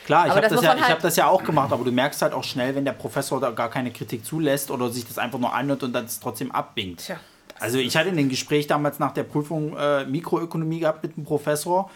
Klar, 0.05 0.27
ich 0.27 0.31
habe 0.31 0.41
das 0.41 0.51
das, 0.53 0.61
ja, 0.63 0.75
ich 0.75 0.81
halt- 0.81 0.91
hab 0.91 1.01
das 1.01 1.15
ja 1.15 1.27
auch 1.27 1.43
gemacht, 1.43 1.71
aber 1.71 1.83
du 1.83 1.91
merkst 1.91 2.21
halt 2.21 2.33
auch 2.33 2.43
schnell, 2.43 2.75
wenn 2.75 2.85
der 2.85 2.93
Professor 2.93 3.39
da 3.39 3.51
gar 3.51 3.69
keine 3.69 3.91
Kritik 3.91 4.25
zulässt 4.25 4.71
oder 4.71 4.89
sich 4.89 5.05
das 5.07 5.17
einfach 5.17 5.39
nur 5.39 5.53
anhört 5.53 5.83
und 5.83 5.93
dann 5.93 6.05
es 6.05 6.19
trotzdem 6.19 6.51
abwinkt. 6.51 7.05
Tja. 7.05 7.19
Also 7.59 7.77
ich 7.77 7.95
hatte 7.97 8.09
ein 8.09 8.29
Gespräch 8.29 8.67
damals 8.67 8.99
nach 8.99 9.11
der 9.11 9.23
Prüfung 9.23 9.75
äh, 9.77 10.05
Mikroökonomie 10.05 10.79
gehabt 10.79 11.03
mit 11.03 11.17
einem 11.17 11.25
Professor 11.25 11.89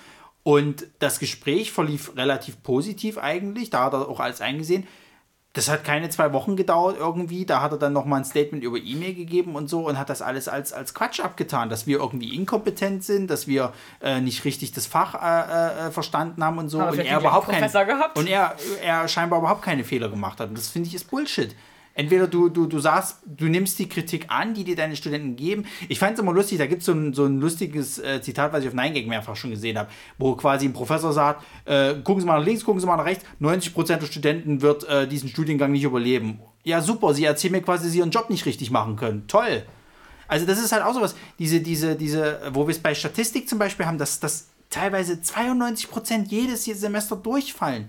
und 0.44 0.86
das 1.00 1.20
Gespräch 1.20 1.72
verlief 1.72 2.16
relativ 2.18 2.62
positiv 2.64 3.18
eigentlich, 3.18 3.70
da 3.70 3.86
hat 3.86 3.94
er 3.94 4.10
auch 4.10 4.20
alles 4.20 4.42
eingesehen. 4.42 4.86
Das 5.54 5.70
hat 5.70 5.84
keine 5.84 6.10
zwei 6.10 6.34
Wochen 6.34 6.56
gedauert 6.56 6.98
irgendwie. 6.98 7.46
Da 7.46 7.62
hat 7.62 7.72
er 7.72 7.78
dann 7.78 7.94
nochmal 7.94 8.22
ein 8.22 8.26
Statement 8.26 8.64
über 8.64 8.78
E-Mail 8.78 9.14
gegeben 9.14 9.56
und 9.56 9.70
so 9.70 9.88
und 9.88 10.00
hat 10.00 10.10
das 10.10 10.24
alles 10.24 10.48
als, 10.48 10.74
als 10.74 10.96
Quatsch 10.96 11.20
abgetan, 11.20 11.70
dass 11.70 11.86
wir 11.86 12.00
irgendwie 12.00 12.36
inkompetent 12.36 13.04
sind, 13.04 13.30
dass 13.30 13.48
wir 13.48 13.72
äh, 14.02 14.20
nicht 14.20 14.46
richtig 14.46 14.72
das 14.72 14.88
Fach 14.88 15.14
äh, 15.14 15.88
äh, 15.88 15.92
verstanden 15.92 16.44
haben 16.44 16.58
und 16.58 16.70
so. 16.70 16.80
Aber 16.80 16.92
und 16.92 17.00
er 17.00 17.20
überhaupt 17.20 17.46
keinen. 17.48 17.62
Und 18.18 18.28
er, 18.28 18.56
er 18.84 19.08
scheinbar 19.08 19.40
überhaupt 19.40 19.62
keine 19.62 19.84
Fehler 19.84 20.10
gemacht 20.10 20.40
hat. 20.40 20.50
Und 20.50 20.58
das 20.58 20.70
finde 20.70 20.90
ich 20.90 20.96
ist 20.96 21.10
Bullshit. 21.10 21.56
Entweder 21.96 22.28
du, 22.28 22.50
du, 22.50 22.66
du 22.66 22.80
sagst, 22.80 23.20
du 23.26 23.46
nimmst 23.46 23.78
die 23.78 23.88
Kritik 23.88 24.26
an, 24.30 24.54
die 24.56 24.64
dir 24.64 24.76
deine 24.76 24.96
Studenten 24.96 25.36
geben. 25.36 25.66
Ich 25.90 26.00
fand 26.00 26.14
es 26.14 26.20
immer 26.20 26.34
lustig, 26.34 26.58
da 26.58 26.66
gibt 26.66 26.82
es 26.82 26.88
so 26.88 26.92
ein, 26.92 27.14
so 27.14 27.26
ein 27.26 27.40
lustiges 27.40 28.00
äh, 28.00 28.20
Zitat, 28.22 28.52
was 28.52 28.64
ich 28.64 28.70
auf 28.70 28.74
9gag 28.74 29.08
mehrfach 29.08 29.36
schon 29.36 29.52
gesehen 29.52 29.78
habe, 29.78 29.90
wo 30.18 30.36
quasi 30.36 30.66
ein 30.66 30.74
Professor 30.74 31.14
sagt, 31.14 31.44
äh, 31.66 31.94
gucken 32.04 32.22
Sie 32.22 32.28
mal 32.28 32.40
nach 32.40 32.46
links, 32.46 32.64
gucken 32.64 32.80
Sie 32.80 32.88
mal 32.88 32.98
nach 32.98 33.06
rechts, 33.06 33.24
90% 33.40 33.98
der 33.98 34.06
Studenten 34.08 34.62
wird 34.62 34.88
äh, 34.90 35.08
diesen 35.08 35.30
Studiengang 35.30 35.72
nicht 35.72 35.84
überleben. 35.84 36.40
Ja, 36.64 36.82
super, 36.82 37.14
Sie 37.14 37.26
erzählen 37.26 37.52
mir 37.52 37.62
quasi, 37.62 37.84
dass 37.84 37.92
Sie 37.92 38.00
Ihren 38.00 38.12
Job 38.12 38.30
nicht 38.30 38.46
richtig 38.48 38.72
machen 38.72 38.96
können. 38.96 39.28
Toll. 39.28 39.64
Also 40.28 40.48
das 40.48 40.58
ist 40.58 40.72
halt 40.72 40.84
auch 40.84 40.96
sowas, 40.96 41.16
diese, 41.38 41.60
diese, 41.60 41.96
diese, 41.96 42.40
wo 42.54 42.66
wir 42.66 42.72
es 42.72 42.80
bei 42.80 42.96
Statistik 42.96 43.48
zum 43.48 43.60
Beispiel 43.60 43.86
haben, 43.86 44.00
dass, 44.00 44.20
dass 44.20 44.48
teilweise 44.72 45.14
92% 45.14 46.28
jedes 46.28 46.66
Semester 46.66 47.16
durchfallen. 47.16 47.88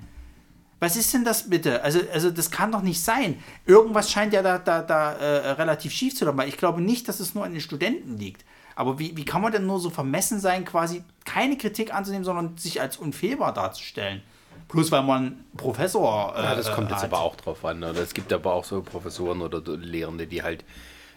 Was 0.81 0.97
ist 0.97 1.15
denn 1.15 1.25
das 1.25 1.49
bitte? 1.49 1.83
Also, 1.83 2.01
also 2.12 2.31
das 2.31 2.51
kann 2.51 2.73
doch 2.73 2.83
nicht 2.83 3.03
sein. 3.03 3.43
Irgendwas 3.67 4.11
scheint 4.11 4.33
ja 4.33 4.43
da, 4.43 4.59
da, 4.59 4.83
da 4.83 5.12
äh, 5.12 5.51
relativ 5.53 5.93
schief 5.93 6.15
zu 6.17 6.25
laufen. 6.25 6.41
Ich 6.47 6.57
glaube 6.57 6.81
nicht, 6.83 7.09
dass 7.09 7.20
es 7.20 7.35
nur 7.35 7.44
an 7.44 7.53
den 7.53 7.61
Studenten 7.61 8.19
liegt. 8.19 8.44
Aber 8.77 8.99
wie, 8.99 9.17
wie 9.17 9.25
kann 9.25 9.41
man 9.41 9.53
denn 9.53 9.67
nur 9.67 9.78
so 9.78 9.89
vermessen 9.89 10.41
sein, 10.41 10.65
quasi 10.65 11.05
keine 11.25 11.57
Kritik 11.57 11.94
anzunehmen, 11.94 12.25
sondern 12.25 12.57
sich 12.59 12.81
als 12.81 12.97
unfehlbar 12.97 13.55
darzustellen? 13.55 14.23
Plus 14.69 14.91
weil 14.91 15.03
man 15.05 15.44
Professor. 15.57 16.35
Äh, 16.36 16.43
Ja, 16.43 16.55
das 16.57 16.73
kommt 16.73 16.91
jetzt 16.91 17.03
hat. 17.03 17.12
aber 17.12 17.20
auch 17.20 17.36
drauf 17.36 17.65
an. 17.65 17.78
Ne? 17.81 17.91
Es 17.91 18.15
gibt 18.15 18.33
aber 18.33 18.53
auch 18.53 18.65
so 18.65 18.83
Professoren 18.83 19.43
oder 19.43 19.62
Lehrende, 19.77 20.27
die 20.27 20.43
halt 20.43 20.65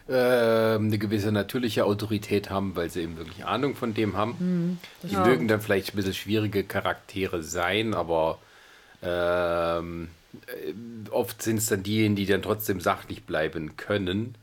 äh, 0.07 0.75
eine 0.75 0.97
gewisse 0.97 1.31
natürliche 1.31 1.85
Autorität 1.85 2.49
haben, 2.49 2.75
weil 2.75 2.89
sie 2.89 3.01
eben 3.01 3.17
wirklich 3.17 3.45
Ahnung 3.45 3.75
von 3.75 3.93
dem 3.93 4.15
haben. 4.15 4.79
die 5.03 5.15
mögen 5.17 5.47
dann 5.47 5.61
vielleicht 5.61 5.93
ein 5.93 5.97
bisschen 5.97 6.13
schwierige 6.13 6.63
Charaktere 6.63 7.41
sein, 7.43 7.93
aber 7.93 8.37
ähm, 9.07 10.09
äh, 10.47 11.09
oft 11.11 11.41
sind 11.41 11.57
es 11.57 11.67
dann 11.67 11.83
diejenigen, 11.83 12.15
die 12.15 12.25
dann 12.25 12.41
trotzdem 12.41 12.81
sachlich 12.81 13.23
bleiben 13.23 13.77
können. 13.77 14.35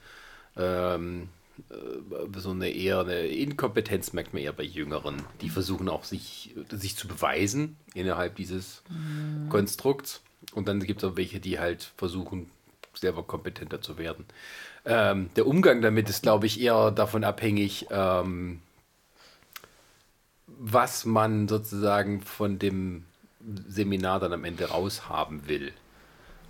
Ähm, 0.56 1.28
äh, 1.70 2.38
so 2.38 2.50
eine 2.50 2.70
eher 2.70 3.00
eine 3.00 3.26
Inkompetenz 3.26 4.12
merkt 4.12 4.32
man 4.32 4.42
eher 4.42 4.52
bei 4.52 4.64
Jüngeren. 4.64 5.22
Die 5.40 5.50
versuchen 5.50 5.88
auch 5.88 6.04
sich, 6.04 6.54
sich 6.70 6.96
zu 6.96 7.08
beweisen 7.08 7.76
innerhalb 7.94 8.36
dieses 8.36 8.82
Konstrukts. 9.50 10.22
Und 10.54 10.68
dann 10.68 10.80
gibt 10.80 11.02
es 11.02 11.08
auch 11.08 11.16
welche, 11.16 11.40
die 11.40 11.58
halt 11.58 11.92
versuchen, 11.96 12.50
selber 12.94 13.22
kompetenter 13.22 13.80
zu 13.80 13.98
werden. 13.98 14.24
Ähm, 14.84 15.30
der 15.36 15.46
Umgang 15.46 15.80
damit 15.80 16.08
ist, 16.08 16.22
glaube 16.22 16.46
ich, 16.46 16.60
eher 16.60 16.90
davon 16.90 17.24
abhängig, 17.24 17.86
ähm, 17.90 18.60
was 20.46 21.04
man 21.04 21.48
sozusagen 21.48 22.20
von 22.20 22.58
dem 22.58 23.04
Seminar 23.68 24.20
dann 24.20 24.32
am 24.32 24.44
Ende 24.44 24.66
raushaben 24.66 25.48
will. 25.48 25.72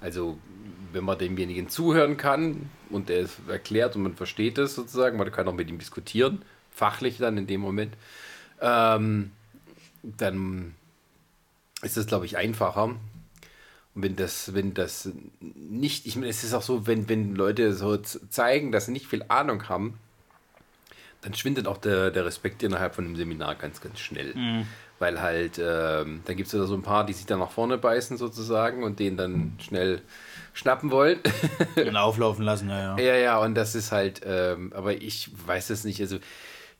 Also, 0.01 0.39
wenn 0.93 1.05
man 1.05 1.19
demjenigen 1.19 1.69
zuhören 1.69 2.17
kann 2.17 2.71
und 2.91 3.11
er 3.11 3.23
es 3.23 3.37
erklärt 3.49 3.97
und 3.97 4.03
man 4.03 4.15
versteht 4.15 4.59
es 4.59 4.75
sozusagen, 4.75 5.17
man 5.19 5.31
kann 5.33 5.49
auch 5.49 5.55
mit 5.55 5.69
ihm 5.69 5.79
diskutieren, 5.79 6.43
fachlich 6.71 7.19
dann 7.19 7.39
in 7.39 7.47
dem 7.47 7.61
Moment, 7.61 7.95
ähm, 8.61 9.31
dann 10.03 10.75
ist 11.83 11.97
es, 11.97 12.07
glaube 12.07 12.27
ich, 12.27 12.37
einfacher. 12.37 12.85
Und 12.85 14.03
wenn 14.03 14.17
das, 14.17 14.55
wenn 14.55 14.75
das 14.75 15.11
nicht, 15.41 16.07
ich 16.07 16.17
meine, 16.17 16.29
es 16.29 16.45
ist 16.45 16.55
auch 16.55 16.63
so, 16.63 16.87
wenn, 16.87 17.09
wenn 17.09 17.35
Leute 17.35 17.73
so 17.73 17.97
zeigen, 17.97 18.73
dass 18.73 18.87
sie 18.87 18.93
nicht 18.93 19.07
viel 19.07 19.25
Ahnung 19.29 19.69
haben, 19.69 19.99
dann 21.23 21.35
schwindet 21.35 21.67
auch 21.67 21.79
der, 21.79 22.11
der 22.11 22.27
Respekt 22.27 22.63
innerhalb 22.63 22.95
von 22.95 23.05
dem 23.05 23.17
Seminar 23.17 23.55
ganz, 23.55 23.81
ganz 23.81 23.99
schnell. 24.01 24.35
Weil 24.99 25.21
halt, 25.21 25.59
ähm, 25.59 26.23
dann 26.25 26.37
gibt 26.37 26.47
es 26.47 26.53
ja 26.53 26.65
so 26.65 26.75
ein 26.75 26.83
paar, 26.83 27.05
die 27.05 27.13
sich 27.13 27.27
dann 27.27 27.41
nach 27.41 27.51
vorne 27.51 27.79
beißen 27.79 28.17
sozusagen 28.17 28.85
und 28.85 29.01
den 29.01 29.17
dann 29.17 29.57
schnell 29.61 30.03
schnappen 30.53 30.91
wollen. 30.93 31.19
Und 31.77 31.97
auflaufen 31.97 32.45
lassen, 32.45 32.69
ja, 32.71 32.97
ja. 32.97 32.99
Ja, 32.99 33.17
ja, 33.17 33.39
und 33.41 33.57
das 33.57 33.75
ist 33.75 33.91
halt, 33.91 34.21
ähm, 34.25 34.73
aber 34.73 34.93
ich 34.95 35.31
weiß 35.47 35.71
es 35.71 35.83
nicht. 35.83 36.01
Also 36.01 36.19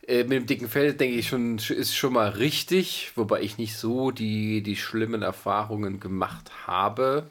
äh, 0.07 0.23
mit 0.23 0.33
dem 0.33 0.47
dicken 0.47 0.69
Fell 0.69 0.95
denke 0.95 1.17
ich 1.17 1.29
schon, 1.29 1.59
ist 1.59 1.95
schon 1.95 2.13
mal 2.13 2.31
richtig, 2.31 3.13
wobei 3.17 3.41
ich 3.41 3.59
nicht 3.59 3.77
so 3.77 4.11
die, 4.11 4.63
die 4.63 4.77
schlimmen 4.77 5.23
Erfahrungen 5.23 5.99
gemacht 5.99 6.51
habe. 6.67 7.25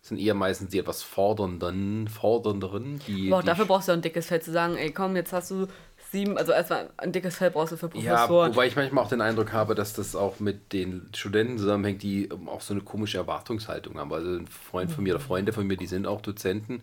Das 0.00 0.08
sind 0.08 0.18
eher 0.18 0.34
meistens 0.34 0.70
die 0.70 0.78
etwas 0.78 1.02
fordernden, 1.02 2.08
fordernderen, 2.08 3.00
die. 3.06 3.30
Die 3.30 3.44
dafür 3.44 3.66
brauchst 3.66 3.88
du 3.88 3.92
ein 3.92 4.02
dickes 4.02 4.26
Fell 4.26 4.42
zu 4.42 4.50
sagen, 4.50 4.76
ey 4.76 4.90
komm, 4.90 5.14
jetzt 5.14 5.32
hast 5.32 5.50
du 5.50 5.68
sieben, 6.12 6.38
also 6.38 6.52
erstmal 6.52 6.90
ein 6.98 7.10
dickes 7.10 7.36
Fell 7.36 7.50
brauchst 7.50 7.72
du 7.72 7.76
für 7.76 7.90
ja, 7.94 8.14
Professoren. 8.14 8.52
wobei 8.52 8.66
ich 8.68 8.76
manchmal 8.76 9.04
auch 9.04 9.08
den 9.08 9.20
Eindruck 9.20 9.52
habe, 9.52 9.74
dass 9.74 9.94
das 9.94 10.14
auch 10.14 10.38
mit 10.38 10.72
den 10.72 11.08
Studenten 11.14 11.58
zusammenhängt, 11.58 12.02
die 12.02 12.26
ähm, 12.26 12.48
auch 12.48 12.60
so 12.60 12.74
eine 12.74 12.82
komische 12.82 13.18
Erwartungshaltung 13.18 13.98
haben. 13.98 14.12
Also 14.12 14.30
ein 14.30 14.46
Freund 14.46 14.90
von 14.90 15.02
mir 15.02 15.14
oder 15.14 15.24
Freunde 15.24 15.52
von 15.52 15.66
mir, 15.66 15.76
die 15.76 15.86
sind 15.86 16.06
auch 16.06 16.20
Dozenten 16.20 16.82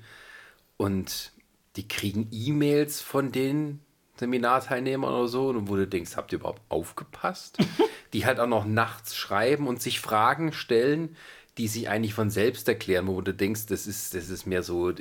und 0.77 1.31
die 1.75 1.87
kriegen 1.87 2.27
E-Mails 2.31 2.99
von 2.99 3.31
den 3.31 3.79
Seminarteilnehmern 4.17 5.13
oder 5.13 5.27
so, 5.29 5.47
und 5.49 5.69
wo 5.69 5.77
du 5.77 5.87
denkst, 5.87 6.17
habt 6.17 6.33
ihr 6.33 6.39
überhaupt 6.39 6.61
aufgepasst? 6.67 7.57
die 8.13 8.25
halt 8.25 8.39
auch 8.39 8.47
noch 8.47 8.65
nachts 8.65 9.15
schreiben 9.15 9.67
und 9.67 9.81
sich 9.81 9.99
Fragen 9.99 10.51
stellen, 10.51 11.15
die 11.57 11.67
sich 11.67 11.89
eigentlich 11.89 12.13
von 12.13 12.29
selbst 12.29 12.67
erklären, 12.67 13.07
wo 13.07 13.21
du 13.21 13.33
denkst, 13.33 13.67
das 13.67 13.85
ist, 13.85 14.15
das 14.15 14.29
ist 14.29 14.45
mehr 14.45 14.63
so, 14.63 14.91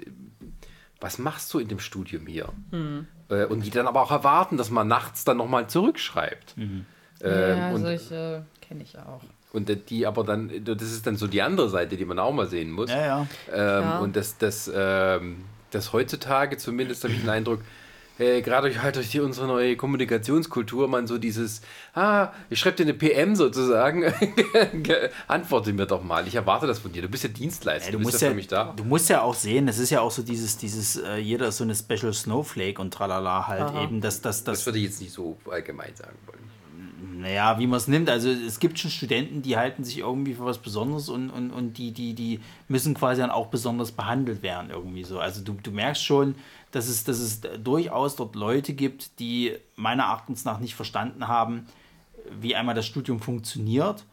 was 1.01 1.19
machst 1.19 1.53
du 1.55 1.59
in 1.59 1.69
dem 1.69 1.79
Studium 1.79 2.27
hier? 2.27 2.53
Äh, 3.31 3.45
Und 3.45 3.65
die 3.65 3.71
dann 3.71 3.87
aber 3.87 4.03
auch 4.03 4.11
erwarten, 4.11 4.57
dass 4.57 4.71
man 4.71 4.89
nachts 4.89 5.25
dann 5.25 5.37
nochmal 5.37 5.67
zurückschreibt. 5.69 6.55
Ähm, 6.57 6.87
ja, 7.21 7.71
und, 7.71 7.83
solche 7.83 8.45
kenne 8.61 8.83
ich 8.83 8.97
auch. 8.99 9.23
und 9.53 9.91
die 9.91 10.07
aber 10.07 10.25
dann, 10.25 10.51
das 10.65 10.83
ist 10.83 11.07
dann 11.07 11.17
so 11.17 11.27
die 11.27 11.43
andere 11.43 11.69
Seite, 11.69 11.97
die 11.97 12.05
man 12.05 12.19
auch 12.19 12.33
mal 12.33 12.47
sehen 12.47 12.71
muss. 12.71 12.91
Ja, 12.91 13.07
ja. 13.07 13.27
Ähm, 13.53 13.83
Ja. 13.85 13.99
Und 13.99 14.17
das, 14.17 14.39
das, 14.39 14.71
ähm, 14.75 15.45
das 15.71 15.93
heutzutage 15.93 16.57
zumindest 16.57 17.05
habe 17.05 17.13
ich 17.15 17.21
den 17.21 17.29
Eindruck, 17.29 17.61
äh, 18.19 18.43
gerade 18.43 18.69
durch, 18.69 18.83
halt 18.83 18.97
durch 18.97 19.11
die, 19.11 19.21
unsere 19.21 19.47
neue 19.47 19.77
Kommunikationskultur, 19.77 20.89
man 20.89 21.07
so 21.07 21.19
dieses, 21.19 21.61
ah, 21.95 22.33
ich 22.51 22.59
schreibe 22.59 22.77
dir 22.77 22.83
eine 22.85 22.95
PM 22.95 23.37
sozusagen, 23.37 24.05
antworte 25.29 25.73
mir 25.73 25.87
doch 25.87 26.03
mal, 26.03 26.27
ich 26.27 26.35
erwarte 26.35 26.67
das 26.67 26.79
von 26.81 26.93
dir, 26.93 27.03
du 27.03 27.09
bist 27.09 27.23
ja 27.25 27.31
Dienstleister, 27.31 27.87
Ja, 27.87 27.93
du, 27.93 27.99
du, 27.99 28.05
bist 28.05 28.13
musst 28.13 28.23
ja 28.23 28.29
ja, 28.29 28.33
für 28.33 28.37
mich 28.37 28.49
da. 28.49 28.75
du 28.77 28.85
musst 28.85 29.09
ja 29.09 29.23
auch 29.23 29.35
sehen, 29.35 29.67
das 29.67 29.79
ist 29.79 29.91
ja 29.91 30.01
auch 30.01 30.11
so 30.11 30.23
dieses, 30.23 30.57
dieses 30.57 30.97
äh, 30.97 31.17
jeder 31.17 31.49
ist 31.49 31.59
so 31.59 31.65
eine 31.65 31.75
Special 31.75 32.13
Snowflake 32.13 32.81
und 32.81 32.93
tralala 32.93 33.47
halt 33.47 33.75
eben, 33.83 34.01
dass 34.01 34.21
das, 34.21 34.45
Das 34.45 34.59
das, 34.59 34.67
würde 34.67 34.79
ich 34.79 34.85
jetzt 34.87 35.01
nicht 35.01 35.13
so 35.13 35.37
allgemein 35.51 35.95
sagen 35.95 36.17
wollen. 36.27 36.39
naja, 37.21 37.59
wie 37.59 37.67
man 37.67 37.79
es 37.79 37.89
nimmt. 37.89 38.09
Also 38.11 38.31
es 38.31 38.59
gibt 38.61 38.79
schon 38.79 38.91
Studenten, 38.91 39.43
die 39.43 39.57
halten 39.57 39.85
sich 39.85 39.99
irgendwie 39.99 40.35
für 40.35 40.45
was 40.45 40.59
Besonderes 40.59 41.09
und, 41.09 41.31
und, 41.31 41.51
und 41.51 41.79
die, 41.79 41.93
die, 41.93 42.15
die 42.15 42.41
müssen 42.69 42.95
quasi 42.95 43.21
dann 43.21 43.31
auch 43.31 43.47
besonders 43.49 43.93
behandelt 43.93 44.43
werden 44.43 44.71
irgendwie 44.71 45.05
so. 45.05 45.19
Also 45.19 45.43
du, 45.43 45.57
du 45.63 45.71
merkst 45.71 46.05
schon, 46.05 46.35
dass 46.71 46.89
es, 46.89 47.05
dass 47.05 47.19
es 47.19 47.41
durchaus 47.63 48.17
dort 48.17 48.35
Leute 48.35 48.75
gibt, 48.75 49.19
die 49.21 49.57
meiner 49.77 50.05
Erachtens 50.05 50.45
nach 50.45 50.61
nicht 50.61 50.75
verstanden 50.75 51.29
haben, 51.29 51.67
wie 52.41 52.55
einmal 52.55 52.75
das 52.75 52.87
Studium 52.87 53.21
funktioniert 53.21 54.05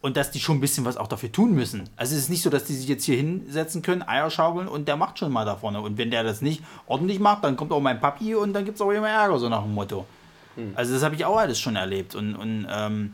und 0.00 0.16
dass 0.16 0.30
die 0.30 0.40
schon 0.40 0.56
ein 0.56 0.60
bisschen 0.60 0.84
was 0.84 0.96
auch 0.96 1.08
dafür 1.08 1.30
tun 1.30 1.54
müssen. 1.54 1.88
Also 1.96 2.14
es 2.14 2.22
ist 2.22 2.28
nicht 2.30 2.42
so, 2.42 2.48
dass 2.50 2.64
die 2.64 2.74
sich 2.74 2.88
jetzt 2.88 3.04
hier 3.04 3.16
hinsetzen 3.16 3.82
können, 3.82 4.02
Eier 4.02 4.30
schaukeln 4.30 4.68
und 4.68 4.88
der 4.88 4.96
macht 4.96 5.18
schon 5.18 5.30
mal 5.30 5.44
da 5.44 5.56
vorne. 5.56 5.80
Und 5.80 5.98
wenn 5.98 6.10
der 6.10 6.24
das 6.24 6.40
nicht 6.40 6.62
ordentlich 6.86 7.20
macht, 7.20 7.44
dann 7.44 7.56
kommt 7.56 7.72
auch 7.72 7.80
mein 7.80 8.00
Papi 8.00 8.34
und 8.34 8.54
dann 8.54 8.64
gibt 8.64 8.76
es 8.76 8.80
auch 8.80 8.90
immer 8.90 9.08
Ärger, 9.08 9.38
so 9.38 9.48
nach 9.48 9.62
dem 9.62 9.74
Motto. 9.74 10.06
Also 10.74 10.94
das 10.94 11.02
habe 11.02 11.14
ich 11.14 11.24
auch 11.24 11.36
alles 11.36 11.58
schon 11.58 11.76
erlebt. 11.76 12.14
Und, 12.14 12.34
und 12.34 12.66
ähm, 12.70 13.12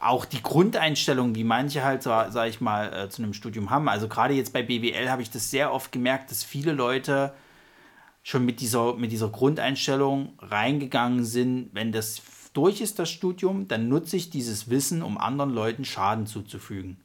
auch 0.00 0.24
die 0.24 0.42
Grundeinstellung, 0.42 1.34
die 1.34 1.44
manche 1.44 1.84
halt, 1.84 2.02
sag 2.02 2.32
sag 2.32 2.48
ich 2.48 2.60
mal, 2.60 2.92
äh, 2.92 3.08
zu 3.08 3.22
einem 3.22 3.34
Studium 3.34 3.70
haben. 3.70 3.88
Also 3.88 4.08
gerade 4.08 4.34
jetzt 4.34 4.52
bei 4.52 4.62
BWL 4.62 5.10
habe 5.10 5.22
ich 5.22 5.30
das 5.30 5.50
sehr 5.50 5.72
oft 5.72 5.92
gemerkt, 5.92 6.30
dass 6.30 6.44
viele 6.44 6.72
Leute 6.72 7.32
schon 8.22 8.44
mit 8.44 8.60
dieser, 8.60 8.94
mit 8.94 9.10
dieser 9.10 9.28
Grundeinstellung 9.28 10.34
reingegangen 10.38 11.24
sind, 11.24 11.70
wenn 11.72 11.92
das 11.92 12.22
durch 12.52 12.80
ist, 12.80 12.98
das 12.98 13.10
Studium, 13.10 13.68
dann 13.68 13.88
nutze 13.88 14.16
ich 14.16 14.30
dieses 14.30 14.68
Wissen, 14.70 15.02
um 15.02 15.18
anderen 15.18 15.50
Leuten 15.50 15.84
Schaden 15.84 16.26
zuzufügen. 16.26 16.98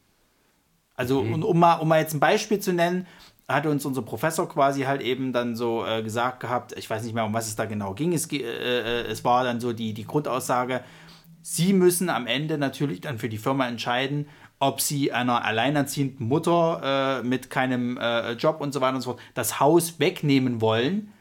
Also, 0.95 1.19
und 1.22 1.43
um 1.43 1.59
mal, 1.59 1.75
um 1.75 1.88
mal 1.88 1.99
jetzt 1.99 2.13
ein 2.13 2.19
Beispiel 2.19 2.59
zu 2.59 2.72
nennen, 2.72 3.07
hatte 3.47 3.69
uns 3.69 3.85
unser 3.85 4.01
Professor 4.01 4.47
quasi 4.47 4.83
halt 4.83 5.01
eben 5.01 5.33
dann 5.33 5.55
so 5.55 5.85
äh, 5.85 6.01
gesagt 6.01 6.39
gehabt, 6.39 6.73
ich 6.77 6.89
weiß 6.89 7.03
nicht 7.03 7.13
mehr, 7.13 7.25
um 7.25 7.33
was 7.33 7.47
es 7.47 7.55
da 7.55 7.65
genau 7.65 7.93
ging, 7.93 8.13
es, 8.13 8.31
äh, 8.31 8.38
äh, 8.38 9.05
es 9.07 9.23
war 9.25 9.43
dann 9.43 9.59
so 9.59 9.73
die, 9.73 9.93
die 9.93 10.05
Grundaussage, 10.05 10.81
Sie 11.43 11.73
müssen 11.73 12.09
am 12.09 12.25
Ende 12.25 12.57
natürlich 12.57 13.01
dann 13.01 13.19
für 13.19 13.30
die 13.30 13.38
Firma 13.38 13.67
entscheiden, 13.67 14.27
ob 14.59 14.81
Sie 14.81 15.11
einer 15.11 15.45
alleinerziehenden 15.45 16.27
Mutter 16.27 17.19
äh, 17.22 17.27
mit 17.27 17.49
keinem 17.49 17.97
äh, 17.97 18.31
Job 18.33 18.61
und 18.61 18.73
so 18.73 18.81
weiter 18.81 18.95
und 18.95 19.01
so 19.01 19.11
fort 19.11 19.22
das 19.35 19.59
Haus 19.59 19.99
wegnehmen 19.99 20.61
wollen, 20.61 21.13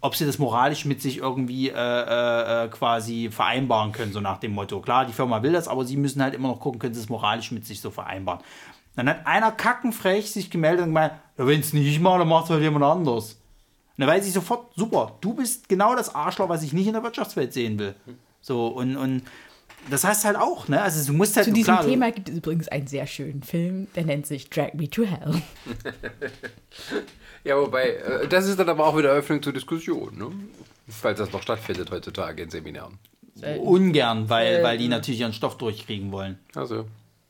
ob 0.00 0.14
Sie 0.14 0.24
das 0.24 0.38
moralisch 0.38 0.84
mit 0.84 1.02
sich 1.02 1.18
irgendwie 1.18 1.68
äh, 1.68 1.74
äh, 1.74 2.64
äh, 2.64 2.68
quasi 2.68 3.28
vereinbaren 3.30 3.92
können, 3.92 4.12
so 4.12 4.20
nach 4.20 4.38
dem 4.38 4.52
Motto. 4.52 4.80
Klar, 4.80 5.04
die 5.04 5.12
Firma 5.12 5.42
will 5.42 5.52
das, 5.52 5.68
aber 5.68 5.84
Sie 5.84 5.96
müssen 5.96 6.22
halt 6.22 6.34
immer 6.34 6.48
noch 6.48 6.60
gucken, 6.60 6.78
können 6.78 6.94
Sie 6.94 7.00
es 7.00 7.08
moralisch 7.08 7.50
mit 7.50 7.66
sich 7.66 7.80
so 7.80 7.90
vereinbaren. 7.90 8.40
Dann 8.96 9.08
hat 9.08 9.26
einer 9.26 9.52
kackenfrech 9.52 10.30
sich 10.30 10.50
gemeldet 10.50 10.80
und 10.82 10.90
gemeint, 10.90 11.12
ja, 11.36 11.46
wenn 11.46 11.60
es 11.60 11.72
nicht 11.72 11.86
ich 11.86 12.00
mache, 12.00 12.20
dann 12.20 12.28
macht 12.28 12.44
es 12.44 12.50
halt 12.50 12.62
jemand 12.62 12.84
anders. 12.84 13.40
Und 13.96 14.06
da 14.06 14.06
weiß 14.06 14.26
ich 14.26 14.32
sofort, 14.32 14.72
super, 14.76 15.16
du 15.20 15.34
bist 15.34 15.68
genau 15.68 15.94
das 15.94 16.14
Arschloch, 16.14 16.48
was 16.48 16.62
ich 16.62 16.72
nicht 16.72 16.86
in 16.86 16.94
der 16.94 17.02
Wirtschaftswelt 17.02 17.52
sehen 17.52 17.78
will. 17.78 17.94
So, 18.40 18.68
und, 18.68 18.96
und 18.96 19.22
das 19.90 20.04
heißt 20.04 20.24
halt 20.24 20.36
auch, 20.36 20.68
ne? 20.68 20.80
Also 20.82 21.10
du 21.10 21.16
musst 21.16 21.36
halt 21.36 21.46
Zu 21.46 21.52
diesem 21.52 21.74
klar, 21.74 21.86
Thema 21.86 22.10
gibt 22.10 22.28
es 22.28 22.36
übrigens 22.36 22.68
einen 22.68 22.86
sehr 22.86 23.06
schönen 23.06 23.42
Film, 23.42 23.86
der 23.94 24.04
nennt 24.04 24.26
sich 24.26 24.50
Drag 24.50 24.74
Me 24.74 24.88
to 24.88 25.04
Hell. 25.04 25.42
Ja, 27.44 27.56
wobei, 27.56 27.90
äh, 27.90 28.28
das 28.28 28.46
ist 28.46 28.58
dann 28.58 28.68
aber 28.68 28.86
auch 28.86 28.96
wieder 28.96 29.10
Eröffnung 29.10 29.42
zur 29.42 29.52
Diskussion, 29.52 30.16
ne? 30.18 30.26
Falls 30.88 31.18
das 31.18 31.32
noch 31.32 31.40
stattfindet 31.40 31.90
heutzutage 31.90 32.42
in 32.42 32.50
Seminaren. 32.50 32.98
ungern, 33.60 34.28
weil, 34.28 34.56
Äh, 34.56 34.62
weil 34.64 34.76
die 34.78 34.88
natürlich 34.88 35.20
ihren 35.20 35.32
Stoff 35.32 35.56
durchkriegen 35.56 36.10
wollen. 36.10 36.38
Also, 36.54 36.86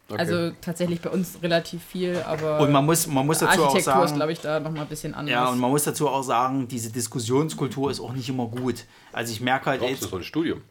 okay. 0.09 0.19
Also 0.19 0.51
tatsächlich 0.63 1.03
bei 1.03 1.11
uns 1.11 1.39
relativ 1.43 1.85
viel, 1.85 2.17
aber 2.27 2.61
Und 2.61 2.73
man 2.73 2.87
muss, 2.87 3.07
man 3.07 3.27
muss 3.27 3.41
dazu 3.41 3.61
auch 3.61 3.67
Architektur 3.67 3.79
ist, 3.79 3.85
sagen, 4.09 4.15
glaube 4.17 4.33
ich, 4.33 4.41
da 4.41 4.59
nochmal 4.59 4.83
ein 4.83 4.89
bisschen 4.89 5.13
anders. 5.15 5.31
ja, 5.31 5.49
und 5.49 5.59
man 5.59 5.71
muss 5.71 5.85
dazu 5.85 6.09
auch 6.09 6.23
sagen, 6.23 6.67
diese 6.67 6.91
Diskussionskultur 6.91 7.91
ist 7.91 8.01
auch 8.01 8.13
nicht 8.15 8.29
immer 8.29 8.47
gut. 8.47 8.87
Also 9.13 9.33
ich 9.33 9.41
merke 9.41 9.67
halt 9.67 9.83
du 9.83 9.87
jetzt, 9.87 10.03
so 10.03 10.17
ein 10.17 10.25
Studium. 10.25 10.63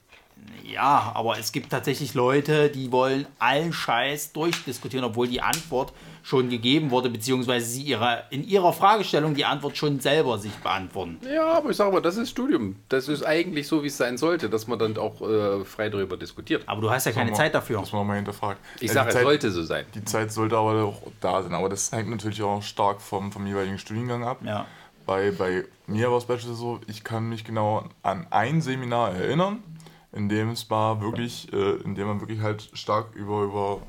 Ja, 0.63 1.11
aber 1.15 1.39
es 1.39 1.51
gibt 1.51 1.69
tatsächlich 1.69 2.13
Leute, 2.13 2.69
die 2.69 2.91
wollen 2.91 3.25
allen 3.39 3.71
Scheiß 3.71 4.33
durchdiskutieren, 4.33 5.05
obwohl 5.05 5.27
die 5.27 5.41
Antwort 5.41 5.93
schon 6.23 6.49
gegeben 6.49 6.91
wurde, 6.91 7.09
beziehungsweise 7.09 7.65
sie 7.67 7.83
ihre, 7.83 8.23
in 8.31 8.45
ihrer 8.45 8.73
Fragestellung 8.73 9.33
die 9.33 9.45
Antwort 9.45 9.77
schon 9.77 10.01
selber 10.01 10.37
sich 10.37 10.51
beantworten. 10.55 11.19
Ja, 11.33 11.53
aber 11.53 11.69
ich 11.69 11.77
sage 11.77 11.93
mal, 11.93 12.01
das 12.01 12.17
ist 12.17 12.31
Studium. 12.31 12.75
Das 12.89 13.07
ist 13.07 13.23
eigentlich 13.23 13.65
so, 13.65 13.81
wie 13.81 13.87
es 13.87 13.95
sein 13.95 14.17
sollte, 14.17 14.49
dass 14.49 14.67
man 14.67 14.77
dann 14.77 14.97
auch 14.97 15.21
äh, 15.21 15.63
frei 15.63 15.87
darüber 15.87 16.17
diskutiert. 16.17 16.63
Aber 16.65 16.81
du 16.81 16.91
hast 16.91 17.05
ja 17.05 17.13
keine 17.13 17.31
Mal- 17.31 17.37
Zeit 17.37 17.55
dafür. 17.55 17.79
Dass 17.79 17.93
man 17.93 18.05
mal 18.05 18.15
hinterfragt. 18.17 18.59
Ich 18.81 18.87
Ja, 18.89 18.93
sage, 18.95 19.11
es 19.15 19.21
sollte 19.21 19.51
so 19.51 19.63
sein. 19.63 19.85
Die 19.95 20.03
Zeit 20.03 20.33
sollte 20.33 20.57
aber 20.57 20.83
auch 20.83 21.01
da 21.21 21.41
sein. 21.43 21.53
Aber 21.53 21.69
das 21.69 21.93
hängt 21.93 22.09
natürlich 22.09 22.41
auch 22.43 22.61
stark 22.61 22.99
vom, 22.99 23.31
vom 23.31 23.47
jeweiligen 23.47 23.79
Studiengang 23.79 24.25
ab. 24.25 24.39
Ja. 24.43 24.65
Bei, 25.05 25.31
bei 25.31 25.63
mir 25.85 26.11
war 26.11 26.17
es 26.17 26.25
beispielsweise 26.25 26.59
so, 26.59 26.81
ich 26.87 27.05
kann 27.05 27.29
mich 27.29 27.45
genau 27.45 27.85
an 28.03 28.27
ein 28.31 28.59
Seminar 28.61 29.13
erinnern, 29.15 29.63
in 30.11 30.29
dem 30.29 30.49
es 30.49 30.69
war 30.69 31.01
wirklich, 31.01 31.51
äh, 31.53 31.75
in 31.83 31.95
dem 31.95 32.07
man 32.07 32.21
wirklich 32.21 32.41
halt 32.41 32.69
stark 32.73 33.13
über, 33.15 33.43
über 33.43 33.81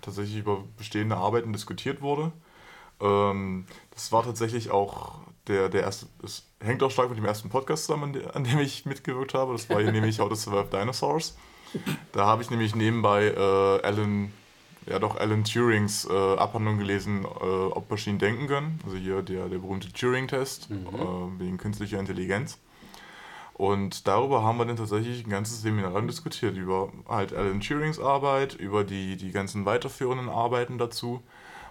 tatsächlich 0.00 0.38
über 0.38 0.64
bestehende 0.76 1.16
Arbeiten 1.16 1.52
diskutiert 1.52 2.00
wurde. 2.02 2.32
Ähm, 3.00 3.66
das 3.90 4.12
war 4.12 4.22
tatsächlich 4.22 4.70
auch 4.70 5.20
der, 5.48 5.68
der 5.68 5.82
erste, 5.82 6.06
es 6.22 6.46
hängt 6.60 6.82
auch 6.82 6.90
stark 6.90 7.08
mit 7.08 7.18
dem 7.18 7.24
ersten 7.24 7.48
Podcast 7.48 7.86
zusammen, 7.86 8.04
an, 8.04 8.12
de, 8.12 8.26
an 8.28 8.44
dem 8.44 8.58
ich 8.58 8.86
mitgewirkt 8.86 9.34
habe. 9.34 9.52
Das 9.52 9.68
war 9.70 9.80
hier 9.80 9.92
nämlich 9.92 10.20
How 10.20 10.28
to 10.28 10.34
Survive 10.34 10.68
Dinosaurs. 10.70 11.36
Da 12.12 12.26
habe 12.26 12.42
ich 12.42 12.50
nämlich 12.50 12.74
nebenbei 12.74 13.28
äh, 13.28 13.86
Alan, 13.86 14.32
ja 14.86 14.98
doch 14.98 15.16
Alan 15.16 15.42
Turings 15.42 16.04
äh, 16.04 16.36
Abhandlung 16.36 16.78
gelesen, 16.78 17.24
äh, 17.24 17.26
ob 17.26 17.90
Maschinen 17.90 18.18
denken 18.18 18.46
können. 18.46 18.78
Also 18.84 18.98
hier 18.98 19.22
der, 19.22 19.48
der 19.48 19.58
berühmte 19.58 19.90
Turing-Test 19.92 20.68
äh, 20.70 21.40
wegen 21.40 21.56
künstlicher 21.56 21.98
Intelligenz. 21.98 22.58
Und 23.54 24.08
darüber 24.08 24.42
haben 24.42 24.58
wir 24.58 24.64
dann 24.64 24.76
tatsächlich 24.76 25.26
ein 25.26 25.30
ganzes 25.30 25.62
Seminar 25.62 25.92
lang 25.92 26.06
diskutiert, 26.06 26.56
über 26.56 26.90
halt 27.08 27.34
Alan 27.34 27.60
Turings 27.60 27.98
Arbeit, 28.00 28.54
über 28.54 28.82
die, 28.82 29.16
die 29.16 29.30
ganzen 29.30 29.64
weiterführenden 29.66 30.28
Arbeiten 30.28 30.78
dazu 30.78 31.22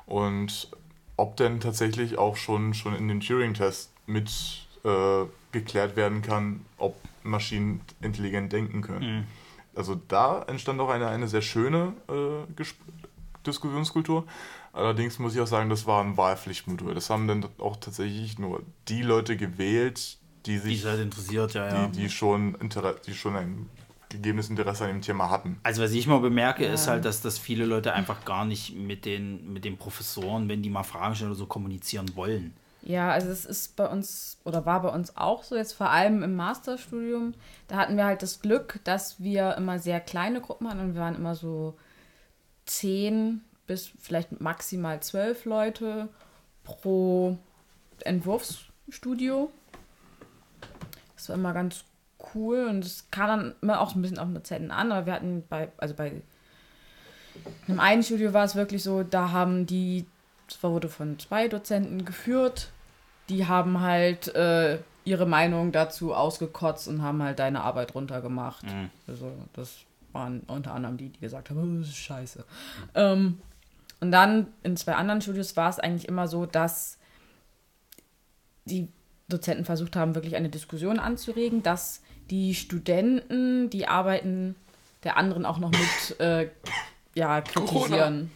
und 0.06 0.70
ob 1.18 1.38
denn 1.38 1.60
tatsächlich 1.60 2.18
auch 2.18 2.36
schon, 2.36 2.74
schon 2.74 2.96
in 2.96 3.08
dem 3.08 3.20
Turing-Test 3.20 3.92
mit 4.06 4.32
äh, 4.84 5.26
geklärt 5.52 5.96
werden 5.96 6.22
kann, 6.22 6.66
ob 6.78 6.96
Maschinen 7.24 7.82
intelligent 8.02 8.52
denken 8.54 8.82
können. 8.82 9.04
Also 9.76 10.00
da 10.08 10.44
entstand 10.44 10.80
auch 10.82 10.90
eine, 10.90 11.08
eine 11.08 11.28
sehr 11.28 11.42
schöne 11.42 11.94
äh, 12.10 12.52
Gesp- 12.60 12.76
Diskussionskultur. 13.46 14.26
Allerdings 14.74 15.20
muss 15.20 15.36
ich 15.36 15.42
auch 15.42 15.48
sagen, 15.48 15.70
das 15.70 15.86
war 15.86 16.04
ein 16.04 16.16
Wahlpflichtmodul. 16.18 16.94
Das 16.94 17.10
haben 17.10 17.28
dann 17.28 17.46
auch 17.58 17.78
tatsächlich 17.78 18.40
nur 18.40 18.64
die 18.88 19.02
Leute 19.02 19.36
gewählt, 19.36 20.18
die 20.46 20.54
Die 20.54 20.58
sich, 20.60 20.80
ist 20.80 20.86
halt 20.86 21.02
interessiert, 21.02 21.54
ja, 21.54 21.68
ja. 21.68 21.88
die, 21.88 22.02
die 22.02 22.10
schon 22.10 22.56
Inter 22.56 22.96
die 23.06 23.14
schon 23.14 23.36
ein 23.36 23.70
gegebenes 24.10 24.50
Interesse 24.50 24.84
an 24.84 24.92
dem 24.92 25.02
Thema 25.02 25.30
hatten. 25.30 25.60
Also 25.64 25.82
was 25.82 25.92
ich 25.92 26.06
mal 26.06 26.20
bemerke, 26.20 26.66
ist 26.66 26.88
halt, 26.88 27.06
dass, 27.06 27.22
dass 27.22 27.40
viele 27.40 27.66
Leute 27.66 27.94
einfach 27.94 28.26
gar 28.26 28.46
nicht 28.46 28.76
mit 28.76 29.06
den, 29.06 29.54
mit 29.54 29.64
den 29.64 29.78
Professoren, 29.78 30.50
wenn 30.50 30.62
die 30.62 30.70
mal 30.70 30.84
Fragen 30.84 31.16
stellen 31.16 31.32
oder 31.32 31.38
so, 31.38 31.46
kommunizieren 31.46 32.16
wollen. 32.16 32.54
Ja, 32.84 33.12
also 33.12 33.30
es 33.30 33.46
ist 33.46 33.76
bei 33.76 33.88
uns 33.88 34.38
oder 34.44 34.66
war 34.66 34.82
bei 34.82 34.90
uns 34.90 35.16
auch 35.16 35.44
so, 35.44 35.56
jetzt 35.56 35.74
vor 35.74 35.90
allem 35.90 36.24
im 36.24 36.36
Masterstudium. 36.36 37.34
Da 37.68 37.78
hatten 37.78 37.96
wir 37.96 38.06
halt 38.06 38.24
das 38.24 38.42
Glück, 38.42 38.80
dass 38.84 39.22
wir 39.22 39.56
immer 39.56 39.80
sehr 39.80 40.00
kleine 40.00 40.42
Gruppen 40.42 40.68
hatten 40.68 40.80
und 40.80 40.96
wir 40.96 41.02
waren 41.02 41.16
immer 41.16 41.36
so 41.36 41.78
zehn 42.66 43.42
bis 43.68 43.92
vielleicht 44.00 44.42
maximal 44.42 45.00
zwölf 45.02 45.46
Leute 45.46 46.10
pro 46.64 47.38
Entwurfsstudio. 48.04 49.52
Das 51.22 51.30
war 51.30 51.36
immer 51.36 51.54
ganz 51.54 51.84
cool 52.34 52.66
und 52.68 52.84
es 52.84 53.10
kam 53.12 53.28
dann 53.28 53.56
immer 53.62 53.80
auch 53.80 53.96
ein 53.96 54.02
bisschen 54.02 54.18
auf 54.18 54.28
eine 54.28 54.42
Zeiten 54.42 54.72
an, 54.72 54.92
aber 54.92 55.06
wir 55.06 55.14
hatten 55.14 55.44
bei, 55.48 55.72
also 55.78 55.94
bei 55.94 56.22
einem 57.68 57.80
einen 57.80 58.02
Studio 58.02 58.34
war 58.34 58.44
es 58.44 58.56
wirklich 58.56 58.82
so, 58.82 59.04
da 59.04 59.32
haben 59.32 59.68
die, 59.68 60.08
das 60.48 60.62
wurde 60.64 60.90
von 60.90 61.20
zwei 61.20 61.48
Dozenten 61.48 62.04
geführt, 62.04 62.72
die 63.30 63.46
haben 63.48 63.82
halt 63.82 64.34
äh, 64.34 64.80
ihre 65.04 65.28
Meinung 65.28 65.72
dazu 65.72 66.14
ausgekotzt 66.16 66.88
und 66.88 67.04
haben 67.04 67.22
halt 67.22 67.38
deine 67.38 67.62
Arbeit 67.62 67.94
runtergemacht. 67.94 68.66
Also 69.08 69.32
das 69.54 69.78
waren 70.12 70.42
unter 70.48 70.74
anderem 70.74 70.98
die, 70.98 71.10
die 71.10 71.20
gesagt 71.20 71.50
haben, 71.52 71.60
oh, 71.60 71.80
das 71.80 71.90
ist 71.90 71.98
scheiße. 71.98 72.44
Ähm, 72.96 73.40
und 74.00 74.12
dann 74.12 74.48
in 74.64 74.76
zwei 74.76 74.96
anderen 74.96 75.22
Studios 75.22 75.56
war 75.56 75.70
es 75.70 75.80
eigentlich 75.80 76.08
immer 76.08 76.28
so, 76.28 76.48
dass 76.48 76.98
die 78.66 78.90
Dozenten 79.32 79.66
versucht 79.66 79.96
haben, 79.96 80.16
wirklich 80.16 80.36
eine 80.36 80.50
Diskussion 80.50 81.00
anzuregen, 81.00 81.64
dass 81.64 82.02
die 82.30 82.56
Studenten 82.56 83.70
die 83.70 83.88
Arbeiten 83.88 84.56
der 85.04 85.18
anderen 85.18 85.46
auch 85.46 85.58
noch 85.58 85.72
mit 85.72 86.20
äh, 86.20 86.50
ja, 87.16 87.42
kritisieren. 87.42 88.32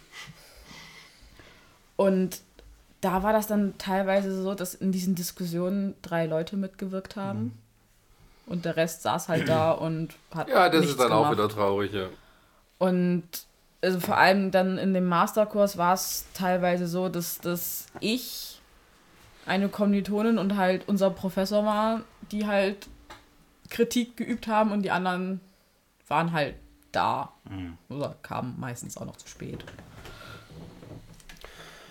Und 1.96 2.42
da 3.02 3.24
war 3.24 3.34
das 3.34 3.48
dann 3.48 3.78
teilweise 3.78 4.42
so, 4.42 4.56
dass 4.56 4.74
in 4.74 4.92
diesen 4.92 5.16
Diskussionen 5.16 5.96
drei 6.02 6.26
Leute 6.26 6.58
mitgewirkt 6.58 7.16
haben. 7.16 7.58
Und 8.48 8.66
der 8.66 8.76
Rest 8.76 9.04
saß 9.04 9.30
halt 9.30 9.48
da 9.48 9.72
und 9.72 10.14
hat. 10.34 10.50
Ja, 10.50 10.70
das 10.70 10.86
ist 10.86 11.00
dann 11.00 11.12
auch 11.12 11.30
gemacht. 11.30 11.38
wieder 11.38 11.50
traurig, 11.50 11.94
ja. 11.94 12.08
Und 12.78 13.24
also 13.82 14.00
vor 14.00 14.18
allem 14.18 14.52
dann 14.52 14.78
in 14.78 14.94
dem 14.94 15.06
Masterkurs 15.06 15.78
war 15.78 15.94
es 15.94 16.26
teilweise 16.34 16.88
so, 16.88 17.08
dass, 17.08 17.40
dass 17.40 17.86
ich 18.00 18.55
eine 19.46 19.70
Kommilitonin 19.70 20.38
und 20.38 20.56
halt 20.56 20.88
unser 20.88 21.10
Professor 21.10 21.66
war, 21.66 22.02
die 22.32 22.46
halt 22.46 22.88
Kritik 23.70 24.18
geübt 24.18 24.48
haben 24.48 24.72
und 24.72 24.84
die 24.84 24.92
anderen 24.92 25.42
waren 26.08 26.32
halt 26.32 26.56
da. 26.92 27.34
Oder 27.90 28.16
kamen 28.22 28.56
meistens 28.60 28.98
auch 28.98 29.06
noch 29.06 29.18
zu 29.18 29.28
spät. 29.28 29.64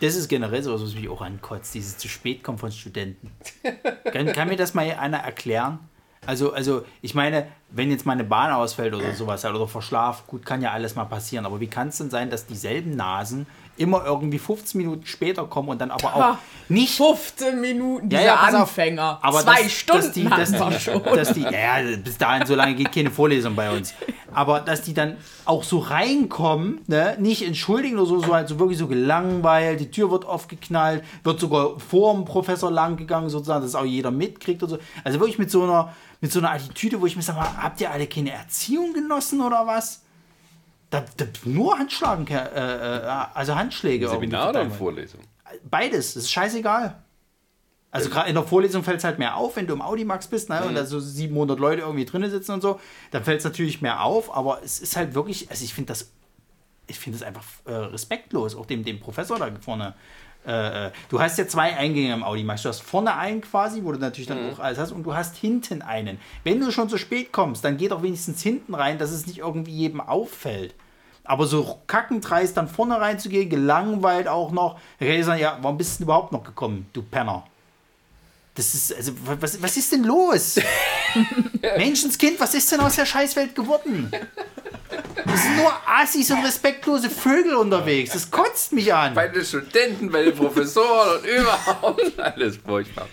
Das 0.00 0.16
ist 0.16 0.28
generell 0.28 0.62
so, 0.62 0.74
was 0.74 0.94
mich 0.94 1.08
auch 1.08 1.23
ankotzt, 1.23 1.74
dieses 1.74 1.97
zu 1.97 2.08
spät 2.08 2.42
kommen 2.42 2.58
von 2.58 2.73
Studenten. 2.73 3.31
kann, 4.12 4.26
kann 4.33 4.49
mir 4.49 4.57
das 4.57 4.74
mal 4.74 4.91
einer 4.91 5.18
erklären? 5.18 5.78
Also, 6.26 6.52
also, 6.52 6.84
ich 7.02 7.15
meine, 7.15 7.47
wenn 7.70 7.91
jetzt 7.91 8.07
mal 8.07 8.12
eine 8.12 8.24
Bahn 8.24 8.50
ausfällt 8.50 8.94
oder 8.94 9.12
sowas 9.12 9.44
halt, 9.44 9.55
oder 9.55 9.68
Verschlaf, 9.68 10.26
gut, 10.26 10.44
kann 10.44 10.62
ja 10.62 10.73
alles 10.73 10.94
mal 10.94 11.05
passieren. 11.05 11.44
Aber 11.44 11.60
wie 11.60 11.66
kann 11.66 11.89
es 11.89 11.99
denn 11.99 12.10
sein, 12.10 12.31
dass 12.31 12.47
dieselben 12.47 12.97
Nasen 12.97 13.47
immer 13.76 14.04
irgendwie 14.04 14.38
15 14.38 14.78
Minuten 14.78 15.06
später 15.06 15.44
kommen 15.46 15.68
und 15.70 15.80
dann 15.80 15.90
aber 15.90 16.14
auch 16.14 16.20
Ha, 16.20 16.38
nicht 16.68 16.96
15 16.96 17.60
Minuten, 17.60 18.10
Ja, 18.10 18.20
ja, 18.20 18.34
auf. 18.34 18.54
Anfänger. 18.54 19.18
Aber 19.22 19.40
Zwei 19.40 19.62
dass, 19.62 19.72
Stunden 19.72 20.02
dass 20.02 20.12
die, 20.12 20.24
dass 20.24 20.52
die, 20.52 20.80
schon. 20.80 21.02
dass 21.02 21.32
die, 21.32 21.40
ja, 21.42 21.80
ja, 21.80 21.96
bis 21.96 22.16
dahin, 22.18 22.46
so 22.46 22.54
lange 22.54 22.74
geht 22.74 22.92
keine 22.92 23.10
Vorlesung 23.10 23.54
bei 23.54 23.70
uns. 23.70 23.94
Aber 24.32 24.60
dass 24.60 24.82
die 24.82 24.94
dann 24.94 25.16
auch 25.44 25.62
so 25.62 25.78
reinkommen, 25.78 26.80
ne, 26.86 27.16
nicht 27.18 27.42
entschuldigen 27.46 27.96
oder 27.98 28.06
so, 28.06 28.20
so 28.20 28.34
halt 28.34 28.48
so 28.48 28.58
wirklich 28.58 28.78
so 28.78 28.86
gelangweilt, 28.86 29.80
die 29.80 29.90
Tür 29.90 30.10
wird 30.10 30.24
aufgeknallt, 30.24 31.04
wird 31.22 31.40
sogar 31.40 31.78
vor 31.80 32.14
dem 32.14 32.24
Professor 32.24 32.70
lang 32.70 32.96
gegangen, 32.96 33.28
sozusagen, 33.28 33.62
dass 33.62 33.74
auch 33.74 33.84
jeder 33.84 34.10
mitkriegt 34.10 34.62
und 34.62 34.68
so. 34.70 34.78
Also 35.04 35.20
wirklich 35.20 35.38
mit 35.38 35.50
so 35.50 35.62
einer, 35.64 35.92
mit 36.20 36.32
so 36.32 36.38
einer 36.40 36.50
Attitüde, 36.52 37.00
wo 37.00 37.06
ich 37.06 37.16
mir 37.16 37.22
sage, 37.22 37.40
habt 37.40 37.80
ihr 37.80 37.90
alle 37.90 38.06
keine 38.06 38.32
Erziehung 38.32 38.92
genossen 38.92 39.40
oder 39.40 39.66
was? 39.66 40.03
Da, 40.94 41.05
da, 41.16 41.24
nur 41.44 41.76
Handschlagen, 41.76 42.24
äh, 42.28 42.36
äh, 42.36 43.00
also 43.34 43.56
Handschläge. 43.56 44.05
irgendwie 44.05 44.26
Seminar 44.26 44.50
oder 44.50 44.60
verteilen. 44.60 44.78
Vorlesung? 44.78 45.20
Beides, 45.68 46.14
das 46.14 46.24
ist 46.24 46.31
scheißegal. 46.31 47.02
Also 47.90 48.10
gerade 48.10 48.28
in 48.28 48.36
der 48.36 48.44
Vorlesung 48.44 48.84
fällt 48.84 48.98
es 48.98 49.05
halt 49.05 49.18
mehr 49.18 49.36
auf, 49.36 49.56
wenn 49.56 49.66
du 49.66 49.74
im 49.74 49.82
Audimax 49.82 50.28
bist 50.28 50.50
ne, 50.50 50.64
und 50.64 50.74
da 50.74 50.84
so 50.84 51.00
700 51.00 51.58
Leute 51.58 51.82
irgendwie 51.82 52.05
drinnen 52.05 52.31
sitzen 52.31 52.52
und 52.52 52.60
so, 52.60 52.81
dann 53.10 53.24
fällt 53.24 53.39
es 53.39 53.44
natürlich 53.44 53.82
mehr 53.82 54.05
auf, 54.05 54.36
aber 54.36 54.60
es 54.64 54.78
ist 54.78 54.97
halt 54.97 55.14
wirklich, 55.14 55.50
also 55.50 55.64
ich 55.64 55.74
finde 55.74 55.89
das, 55.89 56.12
ich 56.86 56.98
finde 56.98 57.18
das 57.18 57.26
einfach 57.26 57.44
äh, 57.64 57.73
respektlos, 57.73 58.55
auch 58.55 58.66
dem, 58.66 58.84
dem 58.84 59.00
Professor 59.00 59.36
da 59.36 59.50
vorne. 59.60 59.94
Äh, 60.47 60.86
äh, 60.86 60.90
du 61.08 61.20
hast 61.20 61.39
ja 61.39 61.48
zwei 61.48 61.76
Eingänge 61.76 62.14
im 62.14 62.23
Audimax. 62.23 62.62
Du 62.62 62.68
hast 62.68 62.82
vorne 62.82 63.16
einen 63.16 63.40
quasi, 63.40 63.82
wo 63.82 63.90
du 63.90 63.98
natürlich 63.98 64.28
dann 64.28 64.52
auch 64.52 64.60
alles 64.60 64.78
hast, 64.78 64.92
und 64.92 65.02
du 65.02 65.14
hast 65.14 65.36
hinten 65.36 65.82
einen. 65.82 66.18
Wenn 66.44 66.60
du 66.60 66.70
schon 66.70 66.89
zu 66.89 66.98
spät 66.98 67.32
kommst, 67.32 67.64
dann 67.64 67.78
geh 67.78 67.89
doch 67.89 68.02
wenigstens 68.02 68.42
hinten 68.42 68.74
rein, 68.74 68.98
dass 68.98 69.10
es 69.10 69.26
nicht 69.26 69.39
irgendwie 69.39 69.73
jedem 69.73 70.00
auffällt. 70.00 70.74
Aber 71.24 71.46
so 71.46 71.80
kackendreist 71.86 72.56
dann 72.56 72.68
vorne 72.68 73.00
reinzugehen, 73.00 73.48
gelangweilt 73.48 74.28
auch 74.28 74.52
noch, 74.52 74.78
kann 74.98 75.08
ich 75.08 75.24
sagen, 75.24 75.40
ja, 75.40 75.58
warum 75.62 75.78
bist 75.78 75.94
du 75.94 75.98
denn 75.98 76.04
überhaupt 76.04 76.32
noch 76.32 76.44
gekommen, 76.44 76.86
du 76.92 77.02
Penner? 77.02 77.44
Das 78.55 78.73
ist, 78.73 78.94
also, 78.94 79.12
was, 79.41 79.60
was 79.60 79.76
ist 79.76 79.91
denn 79.91 80.05
los? 80.05 80.57
Menschenskind, 81.76 82.39
was 82.39 82.55
ist 82.55 82.70
denn 82.70 82.81
aus 82.81 82.94
der 82.94 83.05
Scheißwelt 83.05 83.55
geworden? 83.55 84.12
Es 85.26 85.42
sind 85.42 85.57
nur 85.57 85.73
Assis 85.86 86.31
und 86.31 86.44
respektlose 86.44 87.10
Vögel 87.10 87.57
unterwegs. 87.57 88.12
Das 88.12 88.31
kotzt 88.31 88.73
mich 88.73 88.94
an. 88.94 89.15
Bei 89.15 89.26
den 89.26 89.44
Studenten, 89.44 90.10
bei 90.10 90.23
den 90.23 90.36
Professoren 90.36 91.18
und 91.18 91.24
überhaupt 91.24 92.18
alles 92.20 92.58
furchtbar. 92.58 93.08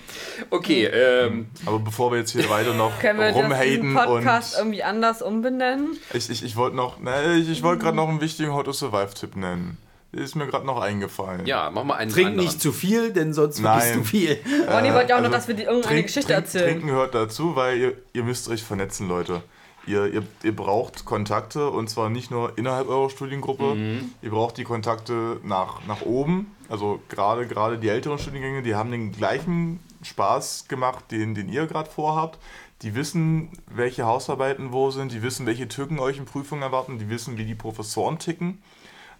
Okay, 0.51 0.85
ähm, 0.85 1.47
Aber 1.65 1.79
bevor 1.79 2.11
wir 2.11 2.19
jetzt 2.19 2.31
hier 2.31 2.47
weiter 2.49 2.73
noch 2.75 2.99
Können 2.99 3.19
wir 3.19 3.31
das, 3.31 3.35
rumhaten 3.35 3.93
Podcast 3.95 4.55
und 4.55 4.59
irgendwie 4.59 4.83
anders 4.83 5.23
umbenennen? 5.23 5.97
ich, 6.13 6.29
ich, 6.29 6.43
ich 6.43 6.55
wollte 6.55 6.75
noch, 6.75 6.99
ne, 6.99 7.37
ich, 7.37 7.49
ich 7.49 7.63
wollte 7.63 7.83
gerade 7.83 7.97
noch 7.97 8.09
einen 8.09 8.21
wichtigen 8.21 8.53
How 8.53 8.63
to 8.63 8.73
Survive 8.73 9.13
Tipp 9.15 9.35
nennen. 9.35 9.77
Ist 10.13 10.35
mir 10.35 10.45
gerade 10.47 10.65
noch 10.65 10.81
eingefallen. 10.81 11.45
ja, 11.45 11.69
mach 11.73 11.83
mal 11.85 11.95
einen 11.95 12.11
Trink 12.11 12.27
anderen. 12.29 12.45
nicht 12.47 12.61
zu 12.61 12.71
viel, 12.73 13.13
denn 13.13 13.33
sonst 13.33 13.61
vergisst 13.61 13.95
du 13.95 14.03
viel. 14.03 14.39
Ronny 14.69 14.93
wollte 14.93 15.09
ja 15.11 15.15
auch 15.17 15.21
noch, 15.21 15.27
also 15.27 15.37
dass 15.37 15.47
wir 15.47 15.55
dir 15.55 15.67
irgendeine 15.67 15.95
Trink- 15.95 16.07
Geschichte 16.07 16.33
trink- 16.33 16.43
erzählen. 16.45 16.65
Trinken 16.65 16.91
hört 16.91 17.15
dazu, 17.15 17.55
weil 17.55 17.77
ihr, 17.77 17.93
ihr 18.13 18.23
müsst 18.23 18.49
euch 18.49 18.61
vernetzen, 18.63 19.07
Leute. 19.07 19.41
Ihr, 19.87 20.13
ihr, 20.13 20.23
ihr 20.43 20.55
braucht 20.55 21.05
Kontakte 21.05 21.69
und 21.69 21.89
zwar 21.89 22.09
nicht 22.09 22.29
nur 22.29 22.55
innerhalb 22.57 22.87
eurer 22.87 23.09
Studiengruppe, 23.09 23.75
ihr 24.21 24.29
braucht 24.29 24.57
die 24.57 24.63
Kontakte 24.63 25.39
nach, 25.43 25.85
nach 25.87 26.01
oben. 26.01 26.55
Also 26.69 26.99
gerade 27.09 27.47
gerade 27.47 27.79
die 27.79 27.87
älteren 27.87 28.19
Studiengänge, 28.19 28.61
die 28.61 28.75
haben 28.75 28.91
den 28.91 29.11
gleichen 29.11 29.79
Spaß 30.03 30.65
gemacht, 30.67 31.05
den, 31.11 31.33
den 31.35 31.49
ihr 31.49 31.65
gerade 31.67 31.89
vorhabt. 31.89 32.37
Die 32.83 32.93
wissen, 32.95 33.49
welche 33.67 34.05
Hausarbeiten 34.05 34.71
wo 34.71 34.91
sind, 34.91 35.11
die 35.13 35.23
wissen, 35.23 35.45
welche 35.47 35.67
Tücken 35.67 35.99
euch 35.99 36.17
in 36.17 36.25
Prüfungen 36.25 36.61
erwarten, 36.63 36.99
die 36.99 37.09
wissen, 37.09 37.37
wie 37.37 37.45
die 37.45 37.55
Professoren 37.55 38.19
ticken. 38.19 38.61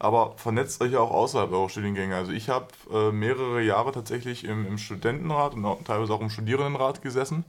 Aber 0.02 0.34
vernetzt 0.38 0.82
euch 0.82 0.96
auch 0.96 1.12
außerhalb 1.12 1.52
eurer 1.52 1.70
Studiengänge. 1.70 2.16
Also 2.16 2.32
ich 2.32 2.50
habe 2.50 2.66
äh, 2.92 3.12
mehrere 3.12 3.62
Jahre 3.62 3.92
tatsächlich 3.92 4.46
im, 4.46 4.66
im 4.66 4.80
Studentenrat 4.80 5.54
und 5.54 5.64
auch, 5.64 5.84
teilweise 5.84 6.12
auch 6.12 6.22
im 6.22 6.32
Studierendenrat 6.32 7.04
gesessen. 7.04 7.46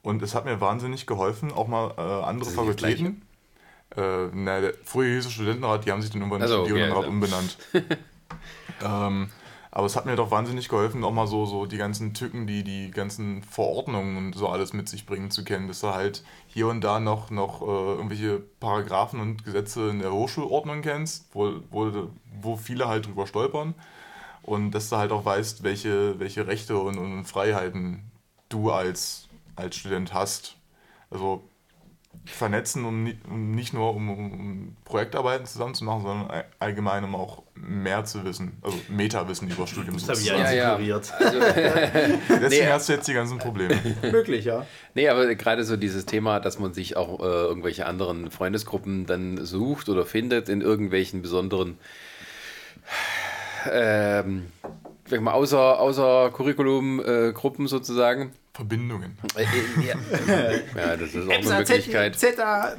Und 0.00 0.22
es 0.22 0.34
hat 0.34 0.46
mir 0.46 0.58
wahnsinnig 0.58 1.06
geholfen, 1.06 1.52
auch 1.52 1.68
mal 1.68 1.92
äh, 1.98 2.00
andere 2.00 2.48
Fakultäten. 2.48 3.20
Äh, 3.94 4.28
na, 4.32 4.62
der, 4.62 4.72
früher 4.84 5.16
hieß 5.16 5.26
es 5.26 5.32
Studentenrat, 5.32 5.84
die 5.84 5.92
haben 5.92 6.00
sich 6.00 6.10
dann 6.10 6.22
irgendwann 6.22 6.40
Also, 6.40 6.60
okay, 6.60 6.70
Studierendenrat 6.70 7.04
also. 7.04 7.10
umbenannt. 7.10 7.58
ähm, 8.82 9.28
aber 9.74 9.86
es 9.86 9.96
hat 9.96 10.04
mir 10.04 10.16
doch 10.16 10.30
wahnsinnig 10.30 10.68
geholfen, 10.68 11.02
auch 11.02 11.12
mal 11.12 11.26
so, 11.26 11.46
so 11.46 11.64
die 11.64 11.78
ganzen 11.78 12.12
Tücken, 12.12 12.46
die 12.46 12.62
die 12.62 12.90
ganzen 12.90 13.42
Verordnungen 13.42 14.18
und 14.18 14.34
so 14.34 14.48
alles 14.48 14.74
mit 14.74 14.86
sich 14.86 15.06
bringen 15.06 15.30
zu 15.30 15.44
kennen, 15.44 15.66
dass 15.66 15.80
du 15.80 15.88
halt 15.88 16.22
hier 16.46 16.68
und 16.68 16.82
da 16.82 17.00
noch, 17.00 17.30
noch 17.30 17.62
äh, 17.62 17.64
irgendwelche 17.64 18.38
Paragraphen 18.60 19.18
und 19.18 19.46
Gesetze 19.46 19.88
in 19.88 20.00
der 20.00 20.12
Hochschulordnung 20.12 20.82
kennst, 20.82 21.26
wo, 21.32 21.54
wo, 21.70 21.90
wo 22.42 22.56
viele 22.56 22.86
halt 22.86 23.06
drüber 23.06 23.26
stolpern. 23.26 23.74
Und 24.42 24.72
dass 24.72 24.90
du 24.90 24.96
halt 24.96 25.10
auch 25.10 25.24
weißt, 25.24 25.62
welche, 25.62 26.20
welche 26.20 26.46
Rechte 26.46 26.76
und, 26.76 26.98
und 26.98 27.24
Freiheiten 27.24 28.10
du 28.50 28.70
als, 28.70 29.28
als 29.56 29.76
Student 29.76 30.12
hast. 30.12 30.56
Also 31.08 31.44
vernetzen, 32.24 32.84
um, 32.84 33.12
um 33.28 33.50
nicht 33.50 33.74
nur 33.74 33.94
um, 33.96 34.08
um, 34.10 34.76
Projektarbeiten 34.84 35.44
zusammen 35.44 35.74
zu 35.74 35.84
machen, 35.84 36.02
sondern 36.02 36.30
all- 36.30 36.44
allgemein, 36.60 37.02
um 37.02 37.16
auch 37.16 37.42
mehr 37.56 38.04
zu 38.04 38.24
wissen, 38.24 38.58
also 38.62 38.78
Metawissen 38.88 39.50
über 39.50 39.66
Studium 39.66 39.94
Das 39.96 40.08
habe 40.08 40.18
ich. 40.20 40.26
Ja, 40.26 40.52
ja, 40.52 40.72
ignoriert. 40.74 41.12
Deswegen 41.20 42.48
Nee. 42.48 42.66
hast 42.70 42.88
du 42.88 42.92
jetzt 42.92 43.08
die 43.08 43.12
ganzen 43.14 43.38
Probleme. 43.38 43.76
Wirklich, 44.02 44.44
ja. 44.44 44.64
Nee, 44.94 45.08
aber 45.08 45.34
gerade 45.34 45.64
so 45.64 45.76
dieses 45.76 46.06
Thema, 46.06 46.38
dass 46.38 46.58
man 46.60 46.72
sich 46.74 46.96
auch 46.96 47.18
äh, 47.20 47.22
irgendwelche 47.24 47.86
anderen 47.86 48.30
Freundesgruppen 48.30 49.06
dann 49.06 49.44
sucht 49.44 49.88
oder 49.88 50.06
findet 50.06 50.48
in 50.48 50.60
irgendwelchen 50.60 51.22
besonderen 51.22 51.76
ähm, 53.70 54.46
sag 55.06 55.16
ich 55.18 55.20
mal, 55.20 55.32
außer, 55.32 55.78
außer 55.80 56.30
Curriculum-Gruppen 56.34 57.66
sozusagen. 57.66 58.32
Verbindungen. 58.54 59.16
Äh, 59.34 59.42
äh, 59.44 59.86
ja. 59.88 59.94
ja, 60.76 60.96
das 60.96 61.14
ist 61.14 61.16
auch 61.26 61.30
eine 61.30 61.38
Epsa, 61.38 61.58
Möglichkeit. 61.58 62.18
Zeta, 62.18 62.74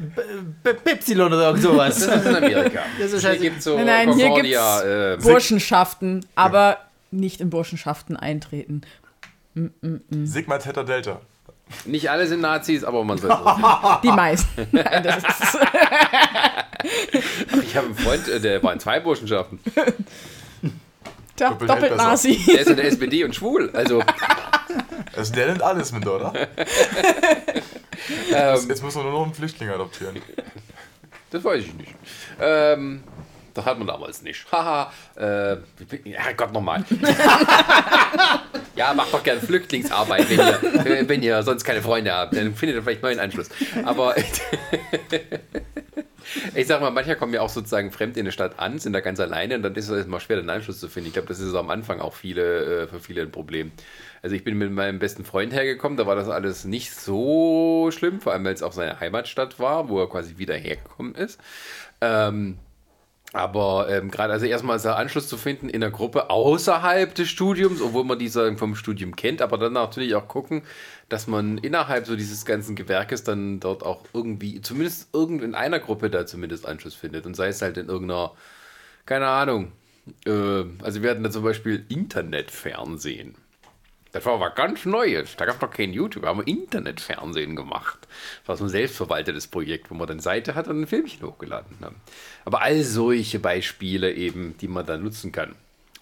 B- 0.64 0.74
B- 0.74 0.92
Ypsilon 0.92 1.34
oder 1.34 1.48
irgend 1.48 1.64
sowas. 1.64 2.06
Das 2.06 2.16
ist 2.18 2.26
in 2.27 2.35
Amerika. 2.35 2.80
Das 3.00 3.11
ist 3.11 3.26
hier 3.26 3.38
gibt 3.38 3.64
so 3.64 3.76
Nein, 3.77 3.85
nein, 4.10 4.14
hier 4.14 4.30
gibt's 4.35 4.82
äh, 4.84 5.18
Burschenschaften, 5.22 6.26
aber 6.35 6.77
nicht 7.10 7.42
in 7.42 7.50
Burschenschaften 7.50 8.16
eintreten. 8.16 8.82
Sigma 10.11 10.60
Theta 10.60 10.84
Delta. 10.84 11.22
nicht 11.85 12.10
alle 12.11 12.27
sind 12.27 12.42
Nazis, 12.42 12.84
aber 12.84 13.03
man 13.03 13.18
soll 13.18 13.32
es. 13.32 14.02
Die 14.03 14.08
meisten. 14.11 14.68
Nein, 14.72 15.03
das 15.03 15.18
ist, 15.18 15.58
Ich 17.64 17.76
habe 17.76 17.88
einen 17.88 17.95
Freund, 17.95 18.27
äh, 18.27 18.40
der 18.40 18.61
war 18.61 18.74
in 18.74 18.80
zwei 18.80 19.00
Burschenschaften. 19.00 19.60
Tja, 21.36 21.50
Doppelt. 21.52 21.95
Nazi. 21.98 22.40
Der 22.48 22.62
ist 22.62 22.70
in 22.70 22.78
der 22.78 22.86
SPD 22.86 23.24
und 23.24 23.34
schwul. 23.36 23.72
Also, 23.74 24.03
Also 25.16 25.34
der 25.34 25.48
nimmt 25.48 25.62
alles 25.62 25.92
mit, 25.92 26.06
oder? 26.08 26.34
ähm, 28.34 28.60
Jetzt 28.68 28.84
müssen 28.84 28.98
wir 28.98 29.03
nur 29.03 29.12
noch 29.12 29.24
einen 29.24 29.34
Flüchtling 29.34 29.70
adoptieren. 29.70 30.22
das 31.30 31.44
weiß 31.44 31.64
ich 31.64 31.74
nicht. 31.76 31.94
Ähm, 32.40 33.03
das 33.53 33.66
hat 33.66 33.78
man 33.78 33.88
damals 33.88 34.24
nicht. 34.24 34.45
Haha. 34.52 34.92
äh, 35.16 35.58
ja, 36.06 36.32
Gott 36.36 36.52
nochmal. 36.53 36.84
ja, 38.76 38.94
macht 38.95 39.14
doch 39.14 39.22
gerne 39.22 39.42
Flüchtlingsarbeit, 39.42 40.28
wenn 40.30 40.40
ihr, 40.40 41.10
wenn 41.10 41.22
ihr 41.22 41.44
sonst 41.44 41.64
keine 41.64 41.84
Freunde 41.84 42.12
habt. 42.14 42.36
Dann 42.36 42.56
findet 42.56 42.78
ihr 42.78 42.84
vielleicht 42.84 43.03
neuen 43.03 43.20
Anschluss. 43.20 43.50
Aber 43.86 44.16
ich 46.56 46.68
sag 46.68 46.82
mal, 46.82 46.92
mancher 46.92 47.16
kommen 47.16 47.34
ja 47.34 47.42
auch 47.42 47.50
sozusagen 47.50 47.92
fremd 47.92 48.18
in 48.18 48.24
eine 48.24 48.32
Stadt 48.32 48.60
an, 48.60 48.80
sind 48.80 48.93
da 48.93 49.00
ganz 49.00 49.19
alleine 49.19 49.56
und 49.56 49.64
dann 49.64 49.76
ist 49.76 49.90
es 49.90 50.06
immer 50.06 50.19
schwer, 50.19 50.38
den 50.38 50.50
Anschluss 50.50 50.80
zu 50.80 50.88
finden. 50.88 51.08
Ich 51.08 51.14
glaube, 51.14 51.27
das 51.27 51.40
ist 51.40 51.53
am 51.56 51.69
Anfang 51.69 52.00
auch 52.00 52.14
viele, 52.14 52.84
äh, 52.84 52.88
für 52.88 53.00
viele 53.00 53.22
ein 53.22 53.32
Problem. 53.32 53.72
Also 54.22 54.35
ich 54.35 54.43
bin 54.43 54.58
mit 54.58 54.72
meinem 54.72 55.00
besten 55.00 55.26
Freund 55.26 55.53
hergekommen, 55.53 55.98
da 55.98 56.08
war 56.08 56.16
das 56.16 56.30
alles 56.30 56.66
nicht 56.66 56.95
so 56.95 57.90
schlimm, 57.92 58.22
vor 58.22 58.34
allem 58.34 58.45
weil 58.45 58.53
es 58.53 58.64
auch 58.64 58.72
seine 58.72 59.00
Heimatstadt 59.00 59.60
war, 59.60 59.90
wo 59.90 60.00
er 60.00 60.10
quasi 60.10 60.38
wieder 60.38 60.56
hergekommen 60.56 61.16
ist. 61.16 61.40
Ähm, 62.02 62.58
aber 63.34 63.88
ähm, 63.90 64.11
gerade 64.11 64.32
also 64.32 64.45
erstmal 64.45 64.76
ist 64.76 64.85
der 64.85 64.95
Anschluss 64.95 65.27
zu 65.27 65.38
finden 65.38 65.68
in 65.68 65.82
der 65.82 65.90
Gruppe 65.90 66.30
außerhalb 66.30 67.16
des 67.16 67.30
Studiums, 67.30 67.82
obwohl 67.82 68.03
man 68.03 68.19
diese 68.19 68.56
vom 68.58 68.76
Studium 68.76 69.16
kennt, 69.16 69.42
aber 69.42 69.58
dann 69.58 69.74
natürlich 69.74 70.14
auch 70.14 70.27
gucken, 70.27 70.61
dass 71.14 71.27
man 71.27 71.59
innerhalb 71.59 72.08
so 72.08 72.16
dieses 72.16 72.43
ganzen 72.43 72.75
Gewerkes 72.75 73.24
dann 73.24 73.59
dort 73.59 73.83
auch 73.83 74.03
irgendwie, 74.16 74.61
zumindest 74.61 75.14
irgend 75.14 75.43
in 75.43 75.53
einer 75.53 75.80
Gruppe 75.80 76.09
da 76.09 76.25
zumindest 76.25 76.66
Anschluss 76.66 76.95
findet 76.95 77.27
und 77.27 77.35
sei 77.35 77.50
es 77.50 77.61
halt 77.61 77.77
in 77.77 77.88
irgendeiner, 77.88 78.32
keine 79.06 79.27
Ahnung. 79.27 79.74
Äh, 80.25 80.64
also 80.82 81.03
wir 81.03 81.11
hatten 81.11 81.22
da 81.22 81.30
zum 81.30 81.43
Beispiel 81.43 81.85
Internetfernsehen. 81.88 83.35
Das 84.11 84.25
war 84.25 84.40
was 84.40 84.56
ganz 84.56 84.85
Neues. 84.85 85.35
Da 85.35 85.45
gab 85.45 85.58
es 85.58 85.61
noch 85.61 85.69
kein 85.69 85.93
YouTube. 85.93 86.24
Da 86.24 86.30
haben 86.30 86.40
wir 86.40 86.48
Internetfernsehen 86.48 87.56
gemacht. 87.56 88.08
Das 88.42 88.48
war 88.48 88.58
so 88.58 88.64
ein 88.64 88.69
selbstverwaltetes 88.69 89.45
Projekt, 89.45 89.92
wo 89.92 89.93
man 89.93 90.08
dann 90.08 90.19
Seite 90.19 90.56
hat 90.56 90.67
und 90.67 90.82
ein 90.82 90.88
Filmchen 90.88 91.27
hochgeladen 91.27 91.77
haben. 91.82 91.98
Aber 92.43 92.64
all 92.64 92.82
solche 92.82 93.38
Beispiele 93.38 94.11
eben, 94.14 94.58
die 94.58 94.67
man 94.67 94.85
dann 94.85 95.03
nutzen 95.03 95.32
kann. 95.32 95.53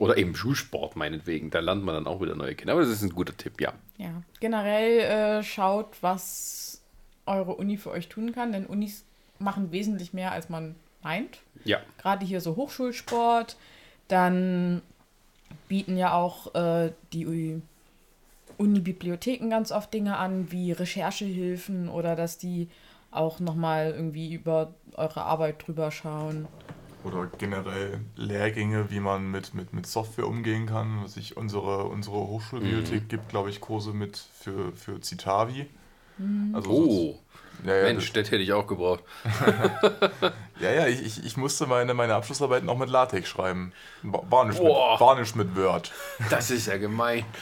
Oder 0.02 0.18
eben 0.18 0.36
Schulsport 0.36 0.96
meinetwegen. 0.96 1.52
Da 1.52 1.60
lernt 1.60 1.84
man 1.84 1.94
dann 1.94 2.08
auch 2.08 2.22
wieder 2.22 2.34
neue 2.34 2.56
Kinder. 2.56 2.74
Aber 2.74 2.82
das 2.82 2.90
ist 2.90 3.04
ein 3.04 3.12
guter 3.12 3.38
Tipp, 3.38 3.62
ja. 3.62 3.74
Ja, 3.98 4.24
generell 4.40 5.00
äh, 5.02 5.44
schaut, 5.44 6.02
was 6.02 6.82
eure 7.28 7.54
Uni 7.54 7.78
für 7.78 7.92
euch 7.92 8.10
tun 8.10 8.32
kann, 8.32 8.52
denn 8.52 8.66
Unis 8.66 9.06
machen 9.38 9.72
wesentlich 9.72 10.12
mehr, 10.12 10.32
als 10.32 10.50
man 10.50 10.76
meint. 11.04 11.42
Ja. 11.66 11.78
Gerade 12.00 12.26
hier 12.26 12.42
so 12.42 12.56
Hochschulsport, 12.56 13.58
dann 14.08 14.82
bieten 15.68 15.98
ja 15.98 16.14
auch 16.16 16.56
äh, 16.56 16.94
die 17.14 17.28
Uni- 17.28 17.62
Uni-Bibliotheken 18.58 19.50
ganz 19.52 19.72
oft 19.72 19.94
Dinge 19.94 20.18
an, 20.18 20.52
wie 20.52 20.72
Recherchehilfen 20.72 21.90
oder 21.90 22.16
dass 22.16 22.40
die 22.40 22.70
auch 23.12 23.40
nochmal 23.40 23.92
irgendwie 23.92 24.34
über 24.34 24.74
eure 24.94 25.22
Arbeit 25.22 25.68
drüber 25.68 25.92
schauen. 25.92 26.48
Oder 27.04 27.28
generell 27.38 28.00
Lehrgänge, 28.16 28.92
wie 28.92 29.00
man 29.00 29.32
mit, 29.32 29.54
mit, 29.54 29.74
mit 29.74 29.88
Software 29.88 30.28
umgehen 30.28 30.68
kann. 30.68 31.04
Was 31.04 31.18
ich, 31.18 31.36
unsere, 31.38 31.86
unsere 31.86 32.16
Hochschulbibliothek 32.18 33.10
gibt, 33.10 33.30
glaube 33.30 33.50
ich, 33.50 33.60
Kurse 33.60 33.92
mit 33.92 34.18
für, 34.40 34.72
für 34.74 35.02
Citavi. 35.02 35.66
Also 36.54 36.70
Oh, 36.70 36.86
so- 36.92 37.20
ja, 37.68 37.76
ja, 37.76 37.84
Mensch, 37.84 38.12
das 38.14 38.28
hätte 38.32 38.44
ich 38.44 38.54
auch 38.54 38.66
gebraucht. 38.68 39.04
ja, 40.60 40.72
ja 40.72 40.88
ich, 40.88 41.04
ich, 41.06 41.26
ich 41.26 41.38
musste 41.38 41.68
meine, 41.68 41.94
meine 41.94 42.16
Abschlussarbeiten 42.16 42.70
auch 42.70 42.78
mit 42.78 42.90
LaTeX 42.90 43.28
schreiben. 43.28 43.72
War, 44.04 44.46
nicht 44.46 44.60
mit, 44.62 44.72
war 44.72 45.20
nicht 45.20 45.36
mit 45.36 45.56
Word. 45.56 45.92
Das 46.30 46.50
ist 46.52 46.68
ja 46.68 46.78
gemein. 46.78 47.26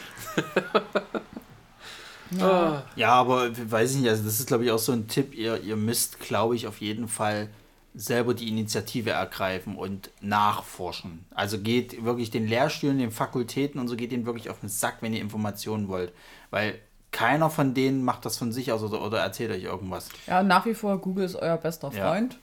Ja, 2.38 3.12
aber 3.12 3.50
weiß 3.70 3.90
ich 3.92 3.96
nicht, 4.02 4.08
also 4.08 4.22
das 4.22 4.38
ist 4.38 4.46
glaube 4.46 4.64
ich 4.64 4.70
auch 4.70 4.78
so 4.78 4.92
ein 4.92 5.08
Tipp, 5.08 5.34
ihr, 5.34 5.60
ihr 5.62 5.74
müsst 5.74 6.20
glaube 6.20 6.54
ich 6.54 6.68
auf 6.68 6.80
jeden 6.80 7.08
Fall 7.08 7.48
selber 7.94 8.34
die 8.34 8.48
Initiative 8.48 9.10
ergreifen 9.10 9.76
und 9.76 10.10
nachforschen. 10.20 11.24
Also 11.34 11.58
geht 11.58 12.04
wirklich 12.04 12.30
den 12.30 12.46
Lehrstühlen, 12.46 12.98
den 12.98 13.10
Fakultäten 13.10 13.80
und 13.80 13.88
so 13.88 13.96
geht 13.96 14.12
denen 14.12 14.26
wirklich 14.26 14.48
auf 14.50 14.60
den 14.60 14.68
Sack, 14.68 14.98
wenn 15.00 15.12
ihr 15.12 15.20
Informationen 15.20 15.88
wollt. 15.88 16.12
Weil 16.50 16.78
keiner 17.10 17.50
von 17.50 17.74
denen 17.74 18.04
macht 18.04 18.24
das 18.24 18.38
von 18.38 18.52
sich 18.52 18.70
aus 18.70 18.82
oder, 18.82 19.04
oder 19.04 19.18
erzählt 19.18 19.50
euch 19.50 19.64
irgendwas. 19.64 20.08
Ja, 20.26 20.42
nach 20.42 20.64
wie 20.66 20.74
vor, 20.74 20.98
Google 20.98 21.24
ist 21.24 21.34
euer 21.36 21.56
bester 21.56 21.90
Ja. 21.92 22.08
Freund. 22.12 22.38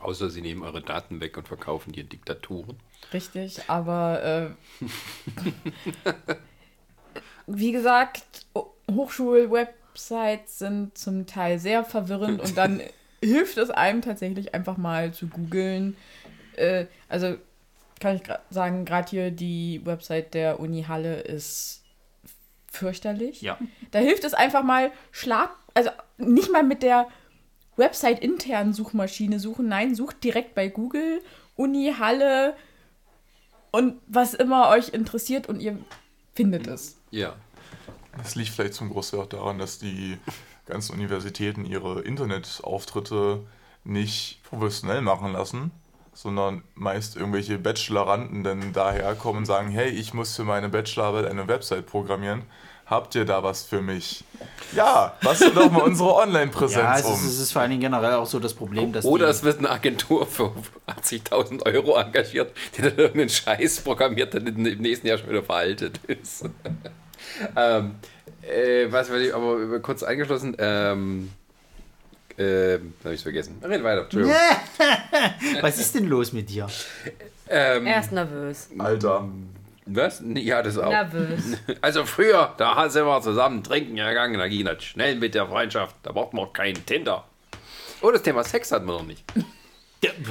Außer 0.00 0.30
sie 0.30 0.40
nehmen 0.40 0.62
eure 0.62 0.80
Daten 0.82 1.20
weg 1.20 1.36
und 1.36 1.46
verkaufen 1.46 1.92
die 1.92 2.00
in 2.00 2.08
Diktaturen. 2.08 2.76
Richtig, 3.12 3.60
aber 3.68 4.22
äh, 4.22 4.50
wie 7.46 7.72
gesagt, 7.72 8.46
Hochschul-Websites 8.90 10.58
sind 10.58 10.96
zum 10.96 11.26
Teil 11.26 11.58
sehr 11.58 11.84
verwirrend 11.84 12.40
und 12.40 12.56
dann 12.56 12.80
hilft 13.22 13.58
es 13.58 13.70
einem 13.70 14.02
tatsächlich 14.02 14.54
einfach 14.54 14.76
mal 14.76 15.12
zu 15.12 15.28
googeln. 15.28 15.96
Äh, 16.56 16.86
also 17.08 17.36
kann 18.00 18.16
ich 18.16 18.22
gra- 18.22 18.40
sagen, 18.50 18.84
gerade 18.84 19.10
hier 19.10 19.30
die 19.30 19.80
Website 19.84 20.34
der 20.34 20.58
Uni 20.60 20.84
Halle 20.88 21.20
ist 21.20 21.82
fürchterlich. 22.72 23.42
Ja. 23.42 23.58
Da 23.90 23.98
hilft 23.98 24.24
es 24.24 24.32
einfach 24.32 24.62
mal 24.62 24.90
Schlag, 25.10 25.50
also 25.74 25.90
nicht 26.16 26.50
mal 26.50 26.62
mit 26.62 26.82
der 26.82 27.08
Website 27.76 28.20
internen 28.20 28.72
Suchmaschine 28.72 29.38
suchen, 29.40 29.68
nein, 29.68 29.94
sucht 29.94 30.22
direkt 30.24 30.54
bei 30.54 30.68
Google 30.68 31.22
Uni 31.56 31.94
Halle 31.98 32.54
und 33.70 34.00
was 34.06 34.34
immer 34.34 34.68
euch 34.70 34.90
interessiert 34.90 35.48
und 35.48 35.60
ihr 35.60 35.78
findet 36.34 36.66
es. 36.66 36.98
Ja. 37.10 37.36
Das 38.18 38.34
liegt 38.34 38.50
vielleicht 38.50 38.74
zum 38.74 38.90
Großteil 38.90 39.20
auch 39.20 39.26
daran, 39.28 39.58
dass 39.58 39.78
die 39.78 40.18
ganzen 40.70 40.94
Universitäten 40.94 41.64
ihre 41.64 42.00
Internetauftritte 42.00 43.40
nicht 43.84 44.40
professionell 44.44 45.00
machen 45.00 45.32
lassen, 45.32 45.70
sondern 46.12 46.62
meist 46.74 47.16
irgendwelche 47.16 47.58
Bacheloranden 47.58 48.44
dann 48.44 48.72
daherkommen 48.72 49.40
und 49.40 49.46
sagen, 49.46 49.70
hey, 49.70 49.88
ich 49.88 50.14
muss 50.14 50.36
für 50.36 50.44
meine 50.44 50.68
Bachelorarbeit 50.68 51.26
eine 51.26 51.48
Website 51.48 51.86
programmieren. 51.86 52.42
Habt 52.86 53.14
ihr 53.14 53.24
da 53.24 53.44
was 53.44 53.62
für 53.62 53.80
mich? 53.80 54.24
Ja, 54.72 55.16
bastel 55.22 55.52
doch 55.54 55.70
mal 55.70 55.82
unsere 55.82 56.08
Ja, 56.08 56.16
Online-Präsenz 56.16 56.98
es 56.98 57.04
ist, 57.04 57.06
um. 57.06 57.28
es 57.28 57.38
ist 57.38 57.52
vor 57.52 57.62
allen 57.62 57.70
Dingen 57.70 57.82
generell 57.82 58.14
auch 58.14 58.26
so 58.26 58.40
das 58.40 58.52
Problem, 58.52 58.92
dass 58.92 59.04
Oder 59.04 59.26
die, 59.26 59.30
es 59.30 59.42
wird 59.44 59.58
eine 59.58 59.70
Agentur 59.70 60.26
für 60.26 60.52
80.000 60.88 61.66
Euro 61.66 61.96
engagiert, 61.96 62.52
die 62.76 62.82
dann 62.82 62.96
irgendeinen 62.96 63.28
Scheiß 63.28 63.82
programmiert, 63.82 64.34
der 64.34 64.44
im 64.44 64.60
nächsten 64.62 65.06
Jahr 65.06 65.18
schon 65.18 65.30
wieder 65.30 65.44
veraltet 65.44 66.00
ist. 66.08 66.46
ähm, 67.56 67.94
äh, 68.50 68.92
was 68.92 69.10
will 69.10 69.22
ich, 69.22 69.34
aber 69.34 69.80
kurz 69.80 70.02
eingeschlossen, 70.02 70.56
ähm, 70.58 71.30
ähm, 72.38 72.94
habe 73.04 73.14
ich 73.14 73.22
vergessen. 73.22 73.60
Red 73.62 73.82
weiter, 73.82 74.02
Entschuldigung. 74.02 74.36
was 75.60 75.78
ist 75.78 75.94
denn 75.94 76.06
los 76.06 76.32
mit 76.32 76.48
dir? 76.48 76.66
Ähm, 77.48 77.86
Er 77.86 78.00
ist 78.00 78.12
nervös. 78.12 78.68
Alter. 78.78 79.28
was? 79.86 80.22
Ja, 80.34 80.62
das 80.62 80.78
auch. 80.78 80.88
Nervös. 80.88 81.42
Also 81.80 82.04
früher, 82.04 82.54
da 82.56 82.88
sind 82.88 83.04
wir 83.06 83.20
zusammen 83.20 83.62
trinken 83.62 83.96
gegangen, 83.96 84.38
da 84.38 84.48
ging 84.48 84.64
das 84.64 84.82
schnell 84.84 85.16
mit 85.16 85.34
der 85.34 85.46
Freundschaft, 85.46 85.96
da 86.02 86.12
braucht 86.12 86.32
man 86.32 86.46
auch 86.46 86.52
keinen 86.52 86.84
Tinder. 86.86 87.24
Oh, 88.02 88.10
das 88.10 88.22
Thema 88.22 88.44
Sex 88.44 88.72
hatten 88.72 88.86
wir 88.86 88.94
noch 88.94 89.06
nicht. 89.06 89.24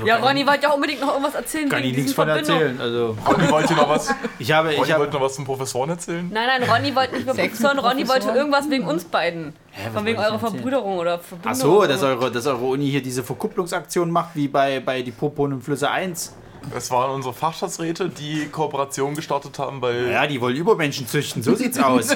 Ja, 0.04 0.18
Ronny 0.18 0.48
wollte 0.48 0.64
ja 0.64 0.72
unbedingt 0.72 1.00
noch 1.02 1.10
irgendwas 1.10 1.36
erzählen. 1.36 1.70
kann 1.70 1.84
ich 1.84 1.96
nichts 1.96 2.14
von 2.14 2.26
Verbindungen. 2.26 2.62
erzählen. 2.80 2.82
Also 2.82 3.18
Ronny, 3.28 3.52
wollt 3.52 3.70
ihr 3.70 3.76
noch 3.76 3.90
was, 3.90 4.10
ich 4.40 4.52
habe, 4.52 4.70
Ronny 4.70 4.82
ich 4.84 4.92
habe 4.92 5.02
wollt 5.04 5.14
noch 5.14 5.22
was 5.22 5.36
zum 5.36 5.46
Professoren 5.46 5.92
erzählen? 5.92 6.28
Nein, 6.34 6.48
nein, 6.60 6.70
Ronny 6.70 6.96
wollte 6.96 7.14
nicht 7.14 7.24
über 7.24 7.36
Professoren, 7.36 7.78
Ronny 7.78 8.08
wollte 8.08 8.30
irgendwas 8.30 8.68
wegen 8.70 8.86
uns 8.88 9.06
beiden. 9.06 9.54
was 9.86 9.94
Von 9.94 10.06
wegen 10.06 10.18
wollte 10.18 10.32
eurer? 10.32 10.40
Verbrüderung 10.40 10.98
oder 10.98 11.20
Verbindung. 11.20 11.52
Ach 11.52 11.56
so, 11.56 11.86
dass 11.86 12.02
eure, 12.02 12.32
dass 12.32 12.48
eure 12.48 12.66
Uni 12.66 12.90
hier 12.90 13.04
diese 13.04 13.24
Verkupplungsaktion 13.24 14.10
macht, 14.10 14.36
wie 14.36 14.48
bei, 14.48 14.80
bei 14.80 15.04
die 15.04 15.12
Poponen 15.12 15.58
im 15.60 15.62
Flüsse 15.62 15.92
1. 15.92 16.36
Das 16.74 16.90
waren 16.92 17.12
unsere 17.12 17.34
Fachschaftsräte, 17.34 18.10
die 18.10 18.48
Kooperation 18.50 19.16
gestartet 19.16 19.58
haben, 19.60 19.82
weil 19.82 20.10
Ja, 20.12 20.26
die 20.28 20.42
wollen 20.42 20.56
Übermenschen 20.56 21.08
züchten, 21.08 21.42
so 21.44 21.54
sieht's 21.56 21.78
aus. 21.84 22.10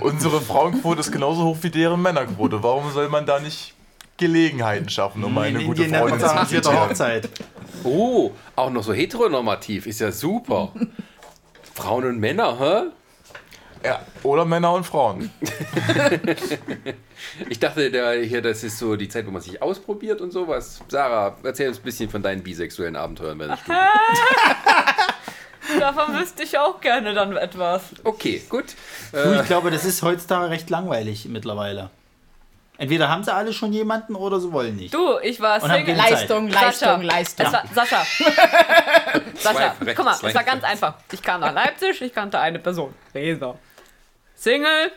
unsere 0.00 0.40
Frauenquote 0.40 1.00
ist 1.00 1.10
genauso 1.12 1.42
hoch 1.44 1.56
wie 1.62 1.70
deren 1.70 2.00
Männerquote. 2.00 2.62
Warum 2.62 2.90
soll 2.92 3.08
man 3.08 3.26
da 3.26 3.40
nicht 3.40 3.74
Gelegenheiten 4.20 4.88
schaffen, 4.88 5.24
um 5.24 5.36
eine 5.38 5.60
In 5.60 5.66
gute 5.66 5.82
Indien 5.84 6.00
Freundin 6.00 6.20
zu 6.20 6.46
zitieren? 6.46 6.80
Hochzeit. 6.80 7.28
Oh, 7.82 8.30
auch 8.54 8.70
noch 8.70 8.84
so 8.84 8.92
heteronormativ. 8.92 9.86
Ist 9.86 10.00
ja 10.00 10.12
super. 10.12 10.72
Frauen 11.74 12.04
und 12.04 12.20
Männer, 12.20 12.58
hä? 12.60 12.82
Ja, 13.82 14.02
oder 14.22 14.44
Männer 14.44 14.74
und 14.74 14.84
Frauen. 14.84 15.30
Ich 17.50 17.58
dachte, 17.58 17.90
der, 17.90 18.22
hier, 18.22 18.40
das 18.40 18.64
ist 18.64 18.78
so 18.78 18.96
die 18.96 19.08
Zeit, 19.08 19.26
wo 19.26 19.30
man 19.30 19.42
sich 19.42 19.60
ausprobiert 19.60 20.22
und 20.22 20.32
sowas. 20.32 20.80
Sarah, 20.88 21.36
erzähl 21.42 21.68
uns 21.68 21.78
ein 21.78 21.82
bisschen 21.82 22.08
von 22.08 22.22
deinen 22.22 22.42
bisexuellen 22.42 22.96
Abenteuern 22.96 23.38
während 23.38 23.58
Studiums. 23.58 23.84
Davon 25.78 26.18
wüsste 26.18 26.42
ich 26.42 26.58
auch 26.58 26.80
gerne 26.80 27.12
dann 27.12 27.36
etwas. 27.36 27.82
Okay, 28.04 28.42
gut. 28.48 28.74
Du, 29.12 29.34
ich 29.38 29.46
glaube, 29.46 29.70
das 29.70 29.84
ist 29.84 30.02
heutzutage 30.02 30.48
recht 30.48 30.70
langweilig 30.70 31.26
mittlerweile. 31.26 31.90
Entweder 32.80 33.10
haben 33.10 33.22
sie 33.22 33.34
alle 33.34 33.52
schon 33.52 33.74
jemanden 33.74 34.14
oder 34.14 34.40
sie 34.40 34.50
wollen 34.52 34.76
nicht. 34.76 34.94
Du, 34.94 35.18
ich 35.22 35.38
war 35.38 35.60
Single. 35.60 35.94
Leistung. 35.94 36.48
Leistung, 36.48 37.02
Leistung. 37.02 37.46
Es 37.46 37.52
war, 37.52 37.64
Sascha. 37.74 38.06
Sascha, 39.34 39.74
guck 39.94 40.02
mal, 40.02 40.14
es 40.14 40.34
war 40.34 40.44
ganz 40.44 40.64
einfach. 40.64 40.94
Ich 41.12 41.20
kam 41.20 41.42
nach 41.42 41.52
Leipzig, 41.52 42.00
ich 42.00 42.14
kannte 42.14 42.38
eine 42.38 42.58
Person. 42.58 42.94
Leser. 43.12 43.58
Single, 44.34 44.92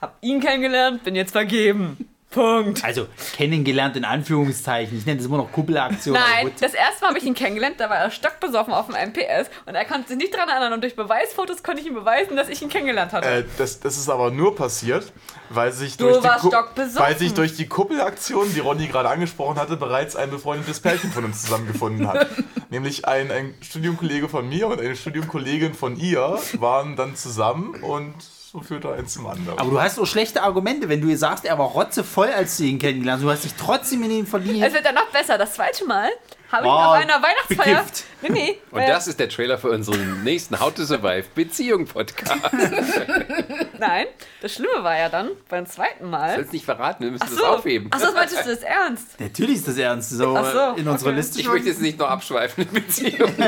hab 0.00 0.16
ihn 0.22 0.40
kennengelernt, 0.40 1.04
bin 1.04 1.14
jetzt 1.14 1.32
vergeben. 1.32 2.08
Punkt. 2.36 2.84
Also 2.84 3.06
kennengelernt 3.34 3.96
in 3.96 4.04
Anführungszeichen. 4.04 4.96
Ich 4.98 5.06
nenne 5.06 5.16
das 5.18 5.26
immer 5.26 5.38
noch 5.38 5.50
Kuppelaktion. 5.50 6.14
Nein, 6.14 6.44
gut. 6.46 6.52
das 6.60 6.74
erste 6.74 7.00
Mal 7.02 7.08
habe 7.08 7.18
ich 7.18 7.24
ihn 7.24 7.34
kennengelernt, 7.34 7.76
da 7.78 7.88
war 7.88 7.96
er 7.96 8.10
stockbesoffen 8.10 8.74
auf 8.74 8.86
dem 8.86 8.94
MPS 8.94 9.48
und 9.64 9.74
er 9.74 9.84
konnte 9.86 10.08
sich 10.08 10.16
nicht 10.18 10.34
daran 10.34 10.48
erinnern 10.50 10.74
und 10.74 10.82
durch 10.82 10.94
Beweisfotos 10.96 11.62
konnte 11.62 11.80
ich 11.80 11.86
ihm 11.86 11.94
beweisen, 11.94 12.36
dass 12.36 12.48
ich 12.48 12.60
ihn 12.60 12.68
kennengelernt 12.68 13.12
hatte. 13.12 13.26
Äh, 13.28 13.44
das, 13.56 13.80
das 13.80 13.96
ist 13.96 14.08
aber 14.10 14.30
nur 14.30 14.54
passiert, 14.54 15.12
weil 15.48 15.72
sich, 15.72 15.96
Du 15.96 16.04
durch 16.08 16.20
die, 16.22 16.38
Ku- 16.50 16.52
weil 16.96 17.16
sich 17.16 17.32
durch 17.34 17.54
die 17.56 17.66
Kuppelaktion, 17.66 18.52
die 18.54 18.60
Ronny 18.60 18.86
gerade 18.86 19.08
angesprochen 19.08 19.58
hatte, 19.58 19.76
bereits 19.76 20.14
ein 20.14 20.30
befreundetes 20.30 20.80
Pärchen 20.80 21.10
von 21.12 21.24
uns 21.24 21.42
zusammengefunden 21.42 22.06
hat. 22.06 22.26
Nämlich 22.70 23.06
ein, 23.06 23.30
ein 23.30 23.54
Studiumkollege 23.62 24.28
von 24.28 24.48
mir 24.48 24.66
und 24.66 24.80
eine 24.80 24.94
Studiumkollegin 24.96 25.72
von 25.74 25.96
ihr 25.96 26.38
waren 26.58 26.96
dann 26.96 27.16
zusammen 27.16 27.76
und 27.82 28.14
so 28.56 28.62
führte 28.62 28.90
eins 28.92 29.12
zum 29.12 29.26
anderen. 29.26 29.58
Aber 29.58 29.70
du 29.70 29.80
hast 29.80 29.98
auch 29.98 30.06
schlechte 30.06 30.42
Argumente, 30.42 30.88
wenn 30.88 31.02
du 31.02 31.08
ihr 31.08 31.18
sagst, 31.18 31.44
er 31.44 31.58
war 31.58 31.66
rotzevoll, 31.66 32.28
als 32.28 32.56
du 32.56 32.64
ihn 32.64 32.78
kennengelernt 32.78 33.18
hast. 33.20 33.24
Du 33.24 33.30
hast 33.30 33.44
dich 33.44 33.54
trotzdem 33.54 34.02
in 34.04 34.10
ihn 34.10 34.26
verliebt. 34.26 34.64
es 34.64 34.72
wird 34.72 34.86
dann 34.86 34.94
noch 34.94 35.10
besser. 35.10 35.36
Das 35.36 35.52
zweite 35.52 35.84
Mal 35.84 36.10
habe 36.50 36.64
ich 36.66 36.70
Oh, 36.70 36.74
auf 36.74 36.92
einer 36.94 37.22
Weihnachtsfeier. 37.22 37.82
bekifft. 37.82 38.04
Nee, 38.22 38.28
nee. 38.30 38.58
Und 38.70 38.80
äh, 38.80 38.86
das 38.86 39.06
ist 39.08 39.20
der 39.20 39.28
Trailer 39.28 39.58
für 39.58 39.70
unseren 39.70 40.24
nächsten 40.24 40.58
How 40.58 40.72
to 40.72 40.84
Survive 40.84 41.24
Beziehung 41.34 41.86
Podcast. 41.86 42.40
Nein, 43.78 44.06
das 44.40 44.54
Schlimme 44.54 44.82
war 44.82 44.96
ja 44.96 45.08
dann 45.08 45.30
beim 45.48 45.66
zweiten 45.66 46.08
Mal. 46.08 46.34
Sollst 46.36 46.52
nicht 46.52 46.64
verraten, 46.64 47.04
wir 47.04 47.10
müssen 47.10 47.24
Ach 47.24 47.30
das 47.30 47.38
so, 47.38 47.46
aufheben. 47.46 47.90
Ach 47.92 48.00
so, 48.00 48.12
meintest 48.12 48.46
du 48.46 48.50
das 48.50 48.62
ernst? 48.62 49.20
Natürlich 49.20 49.56
ist 49.56 49.68
das 49.68 49.76
ernst. 49.76 50.10
So, 50.10 50.36
Ach 50.36 50.52
so, 50.74 50.80
in 50.80 50.88
unserer 50.88 51.10
okay. 51.10 51.18
Liste 51.18 51.40
Ich 51.40 51.48
möchte 51.48 51.68
jetzt 51.68 51.82
nicht 51.82 51.98
noch 51.98 52.08
abschweifen 52.08 52.64
in 52.64 52.72
Beziehung. 52.72 53.30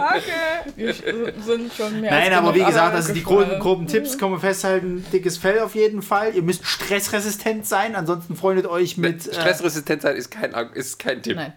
Okay. 0.00 0.72
Wir 0.76 0.94
sind 0.94 1.72
schon 1.72 2.00
mehr 2.00 2.10
Nein, 2.10 2.32
als 2.32 2.36
aber 2.36 2.54
wie 2.54 2.64
gesagt, 2.64 2.94
also 2.94 3.12
die 3.12 3.22
groben, 3.22 3.58
groben 3.60 3.86
Tipps 3.86 4.18
können 4.18 4.32
wir 4.32 4.40
festhalten. 4.40 5.04
Dickes 5.12 5.38
Fell 5.38 5.60
auf 5.60 5.74
jeden 5.74 6.02
Fall. 6.02 6.34
Ihr 6.34 6.42
müsst 6.42 6.66
stressresistent 6.66 7.66
sein, 7.66 7.94
ansonsten 7.96 8.36
freundet 8.36 8.66
euch 8.66 8.96
mit. 8.96 9.26
Äh, 9.26 9.34
Stressresistent 9.34 10.02
sein 10.02 10.16
ist 10.16 10.30
kein, 10.30 10.52
ist 10.74 10.98
kein 10.98 11.22
Tipp. 11.22 11.36
Nein. 11.36 11.52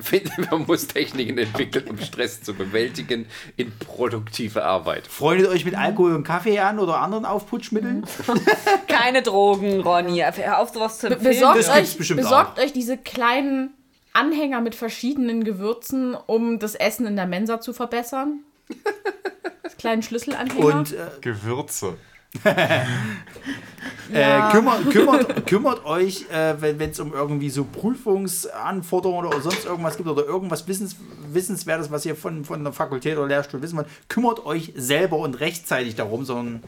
Finde, 0.00 0.30
Man 0.50 0.66
muss 0.66 0.86
Techniken 0.86 1.38
entwickeln, 1.38 1.88
um 1.88 1.98
Stress 1.98 2.42
zu 2.42 2.54
bewältigen 2.54 3.26
in 3.56 3.72
produktive 3.78 4.64
Arbeit. 4.64 5.06
freundet 5.06 5.48
euch 5.48 5.64
mit 5.64 5.76
Alkohol 5.76 6.14
und 6.14 6.24
Kaffee 6.24 6.58
an 6.58 6.78
oder 6.78 6.98
anderen 7.00 7.24
Aufputschmitteln. 7.24 8.04
Keine 8.88 9.22
Drogen, 9.22 9.80
Ronny. 9.80 10.18
Hör 10.18 10.58
auf, 10.58 10.70
sowas 10.70 10.98
zu 10.98 11.08
empfehlen. 11.08 11.54
besorgt 11.54 11.68
euch, 11.68 12.16
besorgt 12.16 12.58
euch 12.58 12.72
diese 12.72 12.96
kleinen 12.96 13.74
Anhänger 14.12 14.60
mit 14.60 14.74
verschiedenen 14.74 15.44
Gewürzen, 15.44 16.14
um 16.14 16.58
das 16.58 16.74
Essen 16.74 17.06
in 17.06 17.16
der 17.16 17.26
Mensa 17.26 17.60
zu 17.60 17.72
verbessern. 17.72 18.40
Das 19.62 19.76
kleinen 19.78 20.02
Schlüsselanhänger. 20.02 20.76
Und 20.76 20.92
äh, 20.92 21.06
Gewürze. 21.20 21.96
Ja. 24.12 24.48
äh, 24.48 24.52
kümmert, 24.52 24.90
kümmert, 24.90 25.46
kümmert 25.46 25.84
euch, 25.86 26.26
äh, 26.30 26.54
wenn 26.60 26.78
es 26.90 27.00
um 27.00 27.12
irgendwie 27.14 27.50
so 27.50 27.64
Prüfungsanforderungen 27.64 29.26
oder 29.26 29.40
sonst 29.40 29.64
irgendwas 29.64 29.96
gibt 29.96 30.08
oder 30.08 30.24
irgendwas 30.24 30.68
Wissens, 30.68 30.96
Wissenswertes, 31.32 31.90
was 31.90 32.04
ihr 32.04 32.14
von, 32.14 32.44
von 32.44 32.62
der 32.62 32.72
Fakultät 32.72 33.16
oder 33.16 33.26
Lehrstuhl 33.28 33.62
wissen 33.62 33.76
wollt, 33.78 33.88
kümmert 34.08 34.44
euch 34.44 34.72
selber 34.76 35.16
und 35.16 35.40
rechtzeitig 35.40 35.94
darum, 35.94 36.24
sondern 36.24 36.62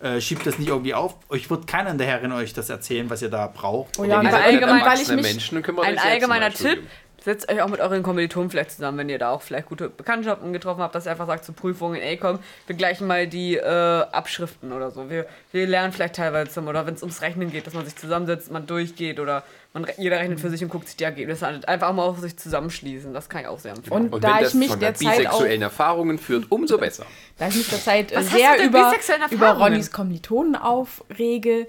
äh, 0.00 0.20
schiebt 0.20 0.46
das 0.46 0.58
nicht 0.58 0.68
irgendwie 0.68 0.94
auf. 0.94 1.14
Euch 1.28 1.48
wird 1.50 1.66
keiner 1.66 1.90
hinterher 1.90 2.20
euch 2.34 2.52
das 2.52 2.68
erzählen, 2.68 3.08
was 3.10 3.22
ihr 3.22 3.30
da 3.30 3.46
braucht. 3.46 3.98
Oh 3.98 4.04
ja, 4.04 4.20
und 4.20 4.26
allgemein- 4.26 4.84
weil 4.84 5.00
ich 5.00 5.08
mich 5.08 5.22
Menschen 5.22 5.56
und 5.58 5.62
kümmert 5.62 5.86
Ein 5.86 5.98
allgemeiner 5.98 6.50
Tipp. 6.50 6.86
Setzt 7.22 7.50
euch 7.50 7.60
auch 7.60 7.68
mit 7.68 7.80
euren 7.80 8.02
Kommilitonen 8.02 8.50
vielleicht 8.50 8.72
zusammen, 8.72 8.98
wenn 8.98 9.08
ihr 9.08 9.18
da 9.18 9.30
auch 9.30 9.42
vielleicht 9.42 9.66
gute 9.68 9.90
Bekanntschaften 9.90 10.52
getroffen 10.52 10.80
habt, 10.80 10.94
dass 10.94 11.06
ihr 11.06 11.12
einfach 11.12 11.26
sagt 11.26 11.44
zur 11.44 11.54
Prüfung, 11.54 11.94
ey 11.94 12.16
komm, 12.16 12.38
wir 12.66 12.76
gleichen 12.76 13.06
mal 13.06 13.26
die 13.26 13.56
äh, 13.56 13.62
Abschriften 13.62 14.72
oder 14.72 14.90
so. 14.90 15.10
Wir, 15.10 15.26
wir 15.52 15.66
lernen 15.66 15.92
vielleicht 15.92 16.16
teilweise 16.16 16.48
zusammen 16.48 16.68
oder 16.68 16.86
wenn 16.86 16.94
es 16.94 17.02
ums 17.02 17.20
Rechnen 17.20 17.50
geht, 17.50 17.66
dass 17.66 17.74
man 17.74 17.84
sich 17.84 17.96
zusammensetzt, 17.96 18.50
man 18.50 18.66
durchgeht 18.66 19.20
oder 19.20 19.44
man, 19.72 19.86
jeder 19.98 20.18
rechnet 20.18 20.40
für 20.40 20.50
sich 20.50 20.62
und 20.64 20.70
guckt 20.70 20.88
sich 20.88 20.96
die 20.96 21.04
Ergebnisse 21.04 21.46
an. 21.46 21.62
Einfach 21.64 21.92
mal 21.92 22.02
auf 22.02 22.18
sich 22.18 22.36
zusammenschließen, 22.36 23.12
das 23.12 23.28
kann 23.28 23.42
ich 23.42 23.46
auch 23.46 23.58
sehr 23.58 23.72
empfehlen. 23.72 24.06
und, 24.06 24.14
Und 24.14 24.24
da 24.24 24.28
wenn 24.28 24.36
ich 24.36 24.42
das 24.44 24.54
mich 24.54 24.70
von 24.70 24.80
derzeit 24.80 25.10
auch 25.10 25.16
bisexuellen 25.18 25.62
Erfahrungen 25.62 26.18
führt, 26.18 26.50
umso 26.50 26.78
besser. 26.78 27.06
da 27.38 27.48
ich 27.48 27.56
mich 27.56 27.68
derzeit 27.68 28.12
äh, 28.12 28.16
Was 28.16 28.30
hast 28.30 28.36
sehr 28.36 28.64
über, 28.64 28.90
bisexuellen 28.90 29.30
über? 29.30 29.50
Ronnys 29.52 29.92
Kommilitonen 29.92 30.56
aufrege, 30.56 31.68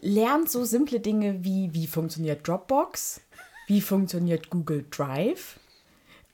lernt 0.00 0.50
so 0.50 0.64
simple 0.64 1.00
Dinge 1.00 1.44
wie, 1.44 1.72
wie 1.72 1.86
funktioniert 1.86 2.46
Dropbox, 2.46 3.20
wie 3.68 3.80
funktioniert 3.80 4.50
Google 4.50 4.84
Drive, 4.90 5.60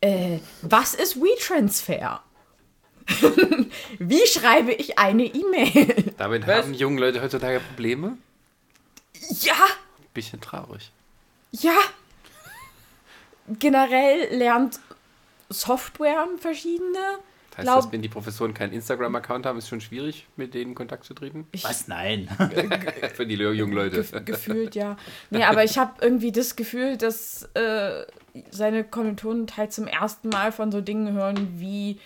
äh, 0.00 0.38
was 0.62 0.94
ist 0.94 1.16
WeTransfer, 1.20 2.22
wie 3.98 4.26
schreibe 4.26 4.72
ich 4.72 4.98
eine 4.98 5.24
E-Mail. 5.26 6.14
Damit 6.16 6.46
Was? 6.46 6.56
haben 6.64 6.72
junge 6.74 7.00
Leute 7.00 7.20
heutzutage 7.20 7.60
Probleme. 7.60 8.16
ja, 9.42 9.56
Bisschen 10.14 10.40
traurig. 10.40 10.90
ja. 11.52 11.76
Generell 13.58 14.34
lernt 14.34 14.80
Software 15.50 16.26
verschiedene. 16.38 17.18
Heißt 17.56 17.66
Glaub- 17.66 17.82
das, 17.82 17.92
wenn 17.92 18.02
die 18.02 18.08
Professoren 18.08 18.52
keinen 18.52 18.72
Instagram-Account 18.72 19.46
haben, 19.46 19.58
ist 19.58 19.68
schon 19.68 19.80
schwierig, 19.80 20.26
mit 20.36 20.54
denen 20.54 20.70
in 20.70 20.74
Kontakt 20.74 21.04
zu 21.04 21.14
treten? 21.14 21.46
Was? 21.62 21.86
Nein. 21.86 22.28
Für 23.14 23.26
die 23.26 23.34
jungen 23.34 23.72
Leute. 23.72 23.96
Gef 24.02 24.24
gefühlt, 24.24 24.74
ja. 24.74 24.96
Nee, 25.30 25.44
aber 25.44 25.64
ich 25.64 25.78
habe 25.78 25.92
irgendwie 26.00 26.32
das 26.32 26.56
Gefühl, 26.56 26.96
dass 26.96 27.48
äh, 27.54 28.04
seine 28.50 28.84
Kommilitonen 28.84 29.46
halt 29.56 29.72
zum 29.72 29.86
ersten 29.86 30.30
Mal 30.30 30.50
von 30.52 30.72
so 30.72 30.80
Dingen 30.80 31.12
hören 31.12 31.48
wie 31.56 32.00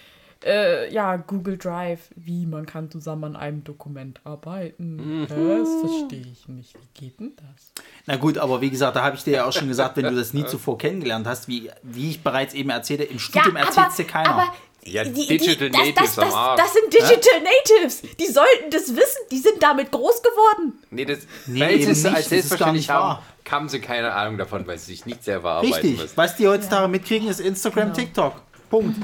äh, 0.44 0.92
ja, 0.92 1.16
Google 1.16 1.58
Drive, 1.58 2.10
wie 2.14 2.46
man 2.46 2.66
kann 2.66 2.90
zusammen 2.90 3.24
an 3.24 3.36
einem 3.36 3.64
Dokument 3.64 4.20
arbeiten. 4.24 5.26
Das 5.28 5.68
verstehe 5.80 6.26
ich 6.32 6.48
nicht. 6.48 6.74
Wie 6.74 7.00
geht 7.00 7.20
denn 7.20 7.32
das? 7.36 7.72
Na 8.06 8.16
gut, 8.16 8.38
aber 8.38 8.60
wie 8.60 8.70
gesagt, 8.70 8.96
da 8.96 9.02
habe 9.02 9.16
ich 9.16 9.24
dir 9.24 9.32
ja 9.34 9.44
auch 9.46 9.52
schon 9.52 9.68
gesagt, 9.68 9.96
wenn 9.96 10.04
du 10.04 10.14
das 10.14 10.34
nie 10.34 10.46
zuvor 10.46 10.78
kennengelernt 10.78 11.26
hast, 11.26 11.48
wie, 11.48 11.70
wie 11.82 12.10
ich 12.10 12.22
bereits 12.22 12.54
eben 12.54 12.70
erzählte, 12.70 13.04
im 13.04 13.18
Studium 13.18 13.56
erzählt 13.56 13.88
es 13.90 13.96
dir 13.96 14.04
keiner. 14.04 14.52
Ja, 14.84 15.04
die- 15.04 15.26
Digital 15.26 15.70
das, 15.70 15.78
Natives 15.80 15.94
das, 15.96 16.14
das, 16.14 16.24
am 16.24 16.34
Arsch. 16.34 16.60
das 16.62 16.72
sind 16.72 16.92
Digital 16.92 17.40
Natives. 17.42 18.02
Die 18.18 18.26
sollten 18.26 18.70
das 18.70 18.88
wissen. 18.96 19.20
Die 19.30 19.38
sind 19.38 19.62
damit 19.62 19.90
groß 19.92 20.22
geworden. 20.22 20.78
Nee, 20.90 21.04
das, 21.04 21.18
Nee, 21.46 21.60
weil 21.60 21.78
sie 21.82 21.90
es 21.90 22.04
als 22.06 22.28
selbstverständlich 22.28 22.88
haben, 22.88 23.02
wahr. 23.02 23.22
haben 23.50 23.68
sie 23.68 23.80
keine 23.80 24.12
Ahnung 24.14 24.38
davon, 24.38 24.66
weil 24.66 24.78
sie 24.78 24.86
sich 24.92 25.04
nicht 25.04 25.24
selber 25.24 25.50
arbeiten 25.52 25.72
Richtig. 25.74 25.98
müssen. 25.98 26.16
Was 26.16 26.36
die 26.36 26.48
heutzutage 26.48 26.88
mitkriegen, 26.88 27.28
ist 27.28 27.40
Instagram, 27.40 27.92
TikTok. 27.92 28.40
Punkt. 28.70 28.96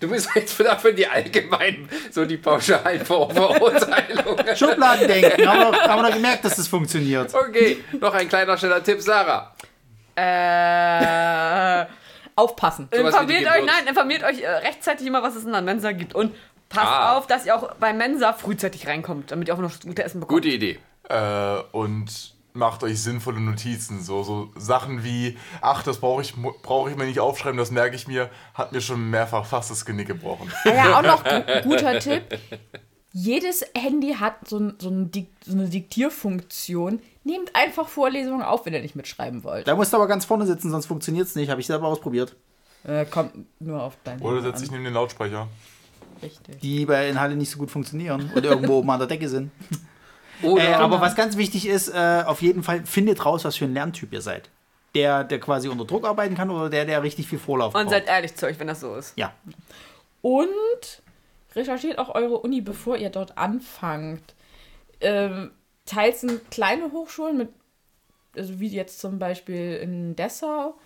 Du 0.00 0.08
bist 0.08 0.28
jetzt 0.36 0.60
dafür 0.60 0.92
die 0.92 1.06
allgemein, 1.08 1.88
so 2.12 2.24
die 2.24 2.36
pauschalen 2.36 3.04
Verurteilungen. 3.04 4.44
Schubladendenken. 4.56 5.44
haben, 5.48 5.72
wir, 5.72 5.82
haben 5.82 6.02
wir 6.02 6.08
doch 6.08 6.14
gemerkt, 6.14 6.44
dass 6.44 6.54
das 6.56 6.68
funktioniert. 6.68 7.34
Okay, 7.34 7.78
noch 8.00 8.14
ein 8.14 8.28
kleiner, 8.28 8.56
schneller 8.56 8.82
Tipp, 8.84 9.00
Sarah. 9.02 9.54
Äh, 10.14 11.86
Aufpassen. 12.38 12.88
Die 12.92 12.98
informiert 12.98 13.46
euch, 13.46 13.64
nein, 13.66 13.86
informiert 13.88 14.22
euch 14.24 14.40
äh, 14.42 14.48
rechtzeitig 14.48 15.06
immer, 15.06 15.22
was 15.22 15.34
es 15.36 15.44
in 15.44 15.52
der 15.52 15.62
Mensa 15.62 15.92
gibt. 15.92 16.14
Und 16.14 16.34
passt 16.68 16.86
Ah. 16.86 17.16
auf, 17.16 17.26
dass 17.26 17.46
ihr 17.46 17.56
auch 17.56 17.74
bei 17.76 17.92
Mensa 17.92 18.32
frühzeitig 18.32 18.86
reinkommt, 18.86 19.30
damit 19.30 19.48
ihr 19.48 19.54
auch 19.54 19.58
noch 19.58 19.70
das 19.72 19.80
gute 19.80 20.04
Essen 20.04 20.20
bekommt. 20.20 20.42
Gute 20.44 20.48
Idee. 20.48 20.78
Äh, 21.08 21.58
und 21.72 22.34
macht 22.52 22.82
euch 22.82 23.00
sinnvolle 23.02 23.40
Notizen. 23.40 24.02
So, 24.02 24.22
so 24.22 24.50
Sachen 24.56 25.04
wie, 25.04 25.38
ach, 25.60 25.82
das 25.82 25.98
brauche 25.98 26.22
ich, 26.22 26.34
brauche 26.62 26.90
ich 26.90 26.96
mir 26.96 27.04
nicht 27.06 27.20
aufschreiben, 27.20 27.56
das 27.58 27.70
merke 27.70 27.94
ich 27.96 28.06
mir, 28.08 28.30
hat 28.54 28.72
mir 28.72 28.80
schon 28.80 29.08
mehrfach 29.10 29.44
fast 29.46 29.70
das 29.70 29.84
Genick 29.84 30.08
gebrochen. 30.08 30.52
Ja, 30.64 30.74
ja, 30.74 30.98
auch 30.98 31.02
noch 31.02 31.24
gu 31.24 31.42
guter 31.62 31.98
Tipp. 32.00 32.38
Jedes 33.12 33.64
Handy 33.76 34.14
hat 34.14 34.48
so, 34.48 34.58
ein, 34.58 34.74
so, 34.78 34.90
ein 34.90 35.10
Dik 35.10 35.28
so 35.44 35.52
eine 35.52 35.68
Diktierfunktion. 35.68 37.00
Nehmt 37.24 37.54
einfach 37.54 37.88
Vorlesungen 37.88 38.42
auf, 38.42 38.66
wenn 38.66 38.74
ihr 38.74 38.82
nicht 38.82 38.96
mitschreiben 38.96 39.44
wollt. 39.44 39.66
Da 39.66 39.74
musst 39.74 39.92
du 39.92 39.96
aber 39.96 40.06
ganz 40.06 40.24
vorne 40.24 40.46
sitzen, 40.46 40.70
sonst 40.70 40.86
funktioniert 40.86 41.26
es 41.26 41.34
nicht. 41.34 41.50
Habe 41.50 41.60
ich 41.60 41.66
selber 41.66 41.88
ausprobiert. 41.88 42.36
Äh, 42.84 43.04
kommt 43.06 43.32
nur 43.60 43.82
auf 43.82 43.96
dein 44.04 44.20
Oder 44.20 44.36
Handy 44.36 44.50
setz 44.50 44.60
dich 44.60 44.70
neben 44.70 44.84
den 44.84 44.94
Lautsprecher. 44.94 45.48
Richtig. 46.22 46.60
Die 46.60 46.84
bei 46.86 47.08
in 47.08 47.20
Halle 47.20 47.36
nicht 47.36 47.50
so 47.50 47.58
gut 47.58 47.70
funktionieren 47.70 48.30
und 48.34 48.44
irgendwo 48.44 48.78
oben 48.78 48.90
an 48.90 48.98
der 48.98 49.08
Decke 49.08 49.28
sind. 49.28 49.50
Oder 50.42 50.62
Äh, 50.70 50.74
aber 50.74 51.00
was 51.00 51.16
ganz 51.16 51.36
wichtig 51.36 51.66
ist, 51.66 51.88
äh, 51.88 52.22
auf 52.26 52.42
jeden 52.42 52.62
Fall 52.62 52.84
findet 52.86 53.24
raus, 53.24 53.44
was 53.44 53.56
für 53.56 53.64
ein 53.64 53.74
Lerntyp 53.74 54.12
ihr 54.12 54.20
seid. 54.20 54.50
der, 54.94 55.22
der 55.24 55.38
quasi 55.40 55.68
unter 55.68 55.84
Druck 55.84 56.06
arbeiten 56.06 56.34
kann 56.34 56.50
oder 56.50 56.70
der, 56.70 56.84
der 56.86 57.02
richtig 57.02 57.26
viel 57.28 57.38
Vorlauf 57.38 57.74
Und 57.74 57.80
braucht? 57.82 57.90
seid 57.90 58.06
ehrlich 58.08 58.34
zu 58.34 58.46
euch, 58.46 58.58
wenn 58.58 58.66
das 58.68 58.80
so 58.80 58.94
ist. 58.96 59.12
ja. 59.16 59.32
Und 60.22 61.02
recherchiert 61.58 61.98
auch 61.98 62.14
eure 62.14 62.38
Uni, 62.38 62.60
bevor 62.60 62.96
ihr 62.96 63.10
dort 63.10 63.36
anfangt. 63.36 64.34
Ähm, 65.00 65.50
teils 65.84 66.22
sind 66.22 66.50
kleine 66.50 66.92
Hochschulen 66.92 67.36
mit, 67.36 67.50
also 68.36 68.60
wie 68.60 68.68
jetzt 68.68 69.00
zum 69.00 69.18
Beispiel 69.18 69.76
in 69.76 70.16
Dessau, 70.16 70.78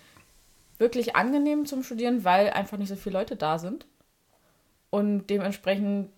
wirklich 0.77 1.15
angenehm 1.15 1.65
zum 1.65 1.83
Studieren, 1.83 2.25
weil 2.25 2.49
einfach 2.49 2.77
nicht 2.77 2.89
so 2.89 2.95
viele 2.95 3.19
Leute 3.19 3.35
da 3.35 3.59
sind. 3.59 3.85
Und 4.89 5.27
dementsprechend 5.27 6.11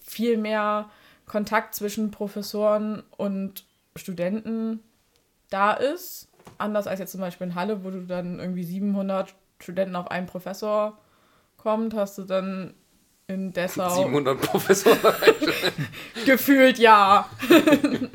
viel 0.00 0.38
mehr 0.38 0.90
Kontakt 1.26 1.74
zwischen 1.74 2.10
Professoren 2.10 3.02
und 3.16 3.64
Studenten 3.96 4.80
da 5.50 5.72
ist. 5.72 6.28
Anders 6.58 6.86
als 6.86 7.00
jetzt 7.00 7.12
zum 7.12 7.20
Beispiel 7.20 7.48
in 7.48 7.54
Halle, 7.54 7.84
wo 7.84 7.90
du 7.90 8.06
dann 8.06 8.38
irgendwie 8.38 8.64
700 8.64 9.34
Studenten 9.60 9.96
auf 9.96 10.10
einen 10.10 10.26
Professor 10.26 10.98
kommt, 11.56 11.94
hast 11.94 12.16
du 12.16 12.24
dann 12.24 12.74
in 13.30 13.52
Dessau 13.52 13.88
700 14.04 14.40
Professoren. 14.40 14.98
gefühlt 16.26 16.78
ja. 16.78 17.28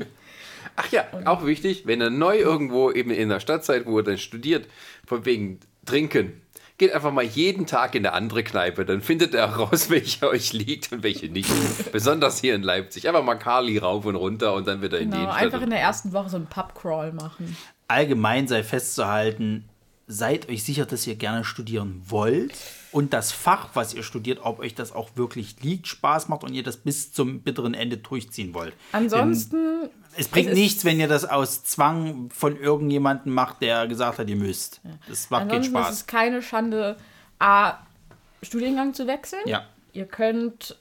Ach 0.76 0.88
ja, 0.90 1.04
auch 1.24 1.46
wichtig, 1.46 1.84
wenn 1.86 2.02
ihr 2.02 2.10
neu 2.10 2.36
irgendwo 2.36 2.90
eben 2.90 3.10
in 3.10 3.30
der 3.30 3.40
Stadt 3.40 3.64
seid, 3.64 3.86
wo 3.86 3.98
ihr 3.98 4.04
dann 4.04 4.18
studiert, 4.18 4.68
von 5.06 5.24
wegen 5.24 5.58
trinken, 5.86 6.42
geht 6.76 6.92
einfach 6.92 7.12
mal 7.12 7.24
jeden 7.24 7.64
Tag 7.66 7.94
in 7.94 8.04
eine 8.04 8.14
andere 8.14 8.44
Kneipe, 8.44 8.84
dann 8.84 9.00
findet 9.00 9.32
ihr 9.32 9.42
raus, 9.44 9.88
welche 9.90 10.28
euch 10.28 10.52
liegt 10.52 10.92
und 10.92 11.02
welche 11.02 11.28
nicht. 11.28 11.50
Besonders 11.92 12.38
hier 12.38 12.54
in 12.54 12.62
Leipzig. 12.62 13.08
Einfach 13.08 13.24
mal 13.24 13.36
Kali 13.36 13.78
rauf 13.78 14.04
und 14.04 14.16
runter 14.16 14.52
und 14.52 14.66
dann 14.68 14.82
wieder 14.82 14.98
in 14.98 15.10
die 15.10 15.16
Genau, 15.16 15.22
Innenstadt. 15.30 15.44
einfach 15.44 15.62
in 15.62 15.70
der 15.70 15.80
ersten 15.80 16.12
Woche 16.12 16.28
so 16.28 16.36
einen 16.36 16.46
Pubcrawl 16.46 17.12
machen. 17.12 17.56
allgemein 17.88 18.46
sei 18.46 18.62
festzuhalten, 18.62 19.64
seid 20.08 20.48
euch 20.48 20.62
sicher, 20.64 20.86
dass 20.86 21.06
ihr 21.06 21.16
gerne 21.16 21.44
studieren 21.44 22.00
wollt 22.06 22.54
und 22.92 23.12
das 23.12 23.32
Fach, 23.32 23.70
was 23.74 23.92
ihr 23.92 24.02
studiert, 24.04 24.38
ob 24.42 24.60
euch 24.60 24.74
das 24.74 24.92
auch 24.92 25.10
wirklich 25.16 25.56
liegt, 25.62 25.88
Spaß 25.88 26.28
macht 26.28 26.44
und 26.44 26.54
ihr 26.54 26.62
das 26.62 26.76
bis 26.76 27.12
zum 27.12 27.40
bitteren 27.40 27.74
Ende 27.74 27.96
durchziehen 27.98 28.54
wollt. 28.54 28.74
Ansonsten, 28.92 29.88
Es 30.18 30.28
bringt 30.28 30.46
Es 30.46 30.52
ist- 30.54 30.58
nichts, 30.58 30.84
wenn 30.84 30.98
ihr 31.00 31.08
das 31.08 31.24
aus 31.24 31.64
Zwang 31.64 32.30
von 32.30 32.56
irgendjemandem 32.58 33.34
macht, 33.34 33.60
der 33.62 33.86
gesagt 33.88 34.18
hat, 34.18 34.28
ihr 34.30 34.36
müsst. 34.36 34.80
Das 35.08 35.28
macht 35.28 35.48
keinen 35.48 35.56
ansonsten 35.58 35.76
ist 35.76 35.82
Spaß. 35.82 35.94
es 35.96 36.06
keine 36.06 36.40
Schande, 36.42 36.96
A, 37.38 37.74
Studiengang 38.42 38.94
zu 38.94 39.06
wechseln. 39.06 39.42
Ja. 39.46 39.66
Ihr 39.92 40.06
könnt 40.06 40.78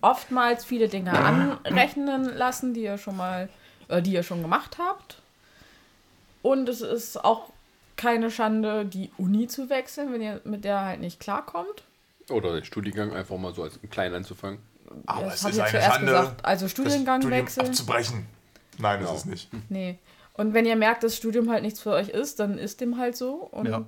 oftmals 0.00 0.64
viele 0.64 0.88
Dinge 0.88 1.12
anrechnen 1.12 2.24
lassen, 2.36 2.72
die 2.74 2.82
ihr 2.84 2.96
schon 2.98 3.16
mal, 3.16 3.48
äh, 3.88 4.00
die 4.00 4.12
ihr 4.12 4.22
schon 4.22 4.42
gemacht 4.42 4.78
habt. 4.78 5.20
Und 6.42 6.68
es 6.68 6.80
ist 6.80 7.22
auch 7.24 7.50
keine 7.98 8.30
Schande, 8.30 8.86
die 8.86 9.10
Uni 9.18 9.46
zu 9.48 9.68
wechseln, 9.68 10.12
wenn 10.14 10.22
ihr 10.22 10.40
mit 10.44 10.64
der 10.64 10.84
halt 10.86 11.00
nicht 11.00 11.20
klarkommt. 11.20 11.84
Oder 12.30 12.54
den 12.54 12.64
Studiengang 12.64 13.12
einfach 13.12 13.36
mal 13.36 13.52
so 13.54 13.62
als 13.64 13.78
klein 13.90 14.14
anzufangen. 14.14 14.60
Aber 15.06 15.24
Das 15.24 15.34
es 15.44 15.50
ist 15.50 15.60
eine 15.60 15.70
zuerst 15.70 15.86
Schande, 15.96 16.12
gesagt. 16.12 16.44
Also 16.44 16.68
Studiengang 16.68 17.20
Studium 17.20 17.42
wechseln. 17.42 17.66
abzubrechen. 17.66 18.26
Nein, 18.78 19.00
das 19.02 19.12
ist 19.18 19.26
nicht. 19.26 19.50
Nee. 19.68 19.98
Und 20.34 20.54
wenn 20.54 20.64
ihr 20.64 20.76
merkt, 20.76 21.02
dass 21.02 21.16
Studium 21.16 21.50
halt 21.50 21.62
nichts 21.62 21.80
für 21.80 21.90
euch 21.90 22.08
ist, 22.10 22.38
dann 22.40 22.56
ist 22.56 22.80
dem 22.80 22.96
halt 22.96 23.16
so. 23.16 23.34
Und 23.34 23.66
Ja. 23.68 23.84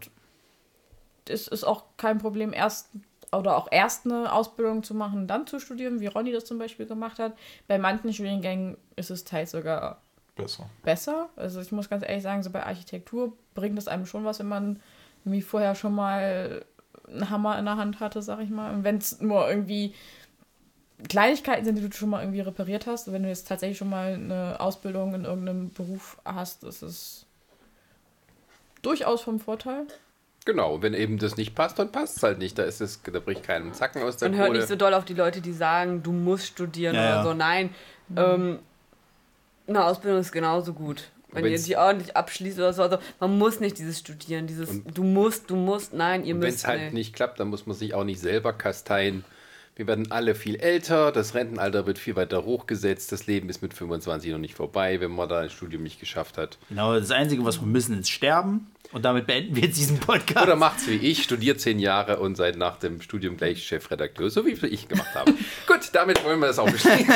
es 1.28 1.48
ist 1.48 1.64
auch 1.64 1.84
kein 1.96 2.18
Problem, 2.18 2.52
erst 2.52 2.88
oder 3.32 3.56
auch 3.56 3.68
erst 3.70 4.06
eine 4.06 4.32
Ausbildung 4.32 4.82
zu 4.82 4.92
machen, 4.94 5.28
dann 5.28 5.46
zu 5.46 5.60
studieren, 5.60 6.00
wie 6.00 6.08
Ronny 6.08 6.32
das 6.32 6.44
zum 6.44 6.58
Beispiel 6.58 6.86
gemacht 6.86 7.20
hat. 7.20 7.34
Bei 7.68 7.78
manchen 7.78 8.12
Studiengängen 8.12 8.76
ist 8.96 9.10
es 9.10 9.22
teils 9.22 9.52
sogar 9.52 10.00
Besser. 10.34 10.68
besser. 10.82 11.28
Also 11.36 11.60
ich 11.60 11.70
muss 11.70 11.88
ganz 11.88 12.02
ehrlich 12.02 12.24
sagen, 12.24 12.42
so 12.42 12.50
bei 12.50 12.66
Architektur 12.66 13.32
bringt 13.60 13.78
es 13.78 13.88
einem 13.88 14.06
schon 14.06 14.24
was, 14.24 14.38
wenn 14.38 14.48
man 14.48 14.80
irgendwie 15.24 15.42
vorher 15.42 15.74
schon 15.74 15.94
mal 15.94 16.64
einen 17.08 17.30
Hammer 17.30 17.58
in 17.58 17.66
der 17.66 17.76
Hand 17.76 18.00
hatte, 18.00 18.22
sag 18.22 18.40
ich 18.40 18.50
mal. 18.50 18.72
Und 18.72 18.84
wenn 18.84 18.96
es 18.96 19.20
nur 19.20 19.48
irgendwie 19.48 19.94
Kleinigkeiten 21.08 21.64
sind, 21.64 21.76
die 21.76 21.88
du 21.88 21.94
schon 21.94 22.10
mal 22.10 22.22
irgendwie 22.22 22.40
repariert 22.40 22.86
hast, 22.86 23.12
wenn 23.12 23.22
du 23.22 23.28
jetzt 23.28 23.48
tatsächlich 23.48 23.78
schon 23.78 23.90
mal 23.90 24.14
eine 24.14 24.56
Ausbildung 24.60 25.14
in 25.14 25.24
irgendeinem 25.24 25.70
Beruf 25.70 26.18
hast, 26.24 26.64
ist 26.64 26.82
es 26.82 27.26
durchaus 28.82 29.22
vom 29.22 29.40
Vorteil. 29.40 29.86
Genau, 30.46 30.80
wenn 30.80 30.94
eben 30.94 31.18
das 31.18 31.36
nicht 31.36 31.54
passt, 31.54 31.78
dann 31.78 31.92
passt 31.92 32.16
es 32.16 32.22
halt 32.22 32.38
nicht. 32.38 32.58
Da 32.58 32.62
ist 32.62 32.80
es, 32.80 33.02
da 33.02 33.20
bricht 33.20 33.42
keinem 33.42 33.74
Zacken 33.74 34.02
aus 34.02 34.16
der 34.16 34.30
Und 34.30 34.36
hört 34.36 34.52
nicht 34.52 34.68
so 34.68 34.76
doll 34.76 34.94
auf 34.94 35.04
die 35.04 35.14
Leute, 35.14 35.40
die 35.40 35.52
sagen, 35.52 36.02
du 36.02 36.12
musst 36.12 36.46
studieren 36.46 36.94
Ja, 36.94 37.00
oder 37.00 37.16
ja. 37.16 37.22
so. 37.22 37.34
Nein, 37.34 37.74
ähm, 38.16 38.58
eine 39.66 39.84
Ausbildung 39.84 40.20
ist 40.20 40.32
genauso 40.32 40.72
gut. 40.72 41.10
Wenn 41.32 41.46
ihr 41.46 41.58
die 41.58 41.76
ordentlich 41.76 42.16
abschließt 42.16 42.58
oder 42.58 42.72
so. 42.72 42.82
Also 42.82 42.98
man 43.18 43.38
muss 43.38 43.60
nicht 43.60 43.78
dieses 43.78 43.98
Studieren, 43.98 44.46
dieses 44.46 44.82
du 44.84 45.04
musst, 45.04 45.50
du 45.50 45.56
musst, 45.56 45.92
nein, 45.92 46.24
ihr 46.24 46.34
Und 46.34 46.42
wenn 46.42 46.48
müsst 46.48 46.60
es 46.60 46.66
halt 46.66 46.80
nicht. 46.82 46.92
nicht 46.94 47.14
klappt, 47.14 47.40
dann 47.40 47.48
muss 47.48 47.66
man 47.66 47.76
sich 47.76 47.94
auch 47.94 48.04
nicht 48.04 48.20
selber 48.20 48.52
kasteien. 48.52 49.24
Wir 49.76 49.86
werden 49.86 50.10
alle 50.10 50.34
viel 50.34 50.56
älter, 50.56 51.10
das 51.10 51.34
Rentenalter 51.34 51.86
wird 51.86 51.98
viel 51.98 52.16
weiter 52.16 52.44
hochgesetzt, 52.44 53.12
das 53.12 53.26
Leben 53.26 53.48
ist 53.48 53.62
mit 53.62 53.72
25 53.72 54.30
noch 54.32 54.38
nicht 54.38 54.54
vorbei, 54.54 55.00
wenn 55.00 55.12
man 55.12 55.28
da 55.28 55.40
ein 55.40 55.50
Studium 55.50 55.82
nicht 55.82 56.00
geschafft 56.00 56.36
hat. 56.36 56.58
Genau, 56.68 56.98
das 56.98 57.10
Einzige, 57.10 57.44
was 57.44 57.60
wir 57.60 57.66
müssen, 57.66 57.98
ist 58.00 58.10
sterben. 58.10 58.70
Und 58.92 59.04
damit 59.04 59.26
beenden 59.26 59.54
wir 59.54 59.62
jetzt 59.62 59.78
diesen 59.78 59.98
Podcast. 59.98 60.44
Oder 60.44 60.56
macht's 60.56 60.88
wie 60.88 60.96
ich, 60.96 61.22
studiert 61.22 61.60
zehn 61.60 61.78
Jahre 61.78 62.18
und 62.18 62.34
seid 62.34 62.56
nach 62.56 62.78
dem 62.78 63.00
Studium 63.00 63.36
gleich 63.36 63.62
Chefredakteur, 63.64 64.30
so 64.30 64.44
wie 64.44 64.50
ich 64.50 64.88
gemacht 64.88 65.14
habe. 65.14 65.32
Gut, 65.66 65.90
damit 65.92 66.24
wollen 66.24 66.40
wir 66.40 66.48
das 66.48 66.58
auch 66.58 66.70
beschließen. 66.70 67.06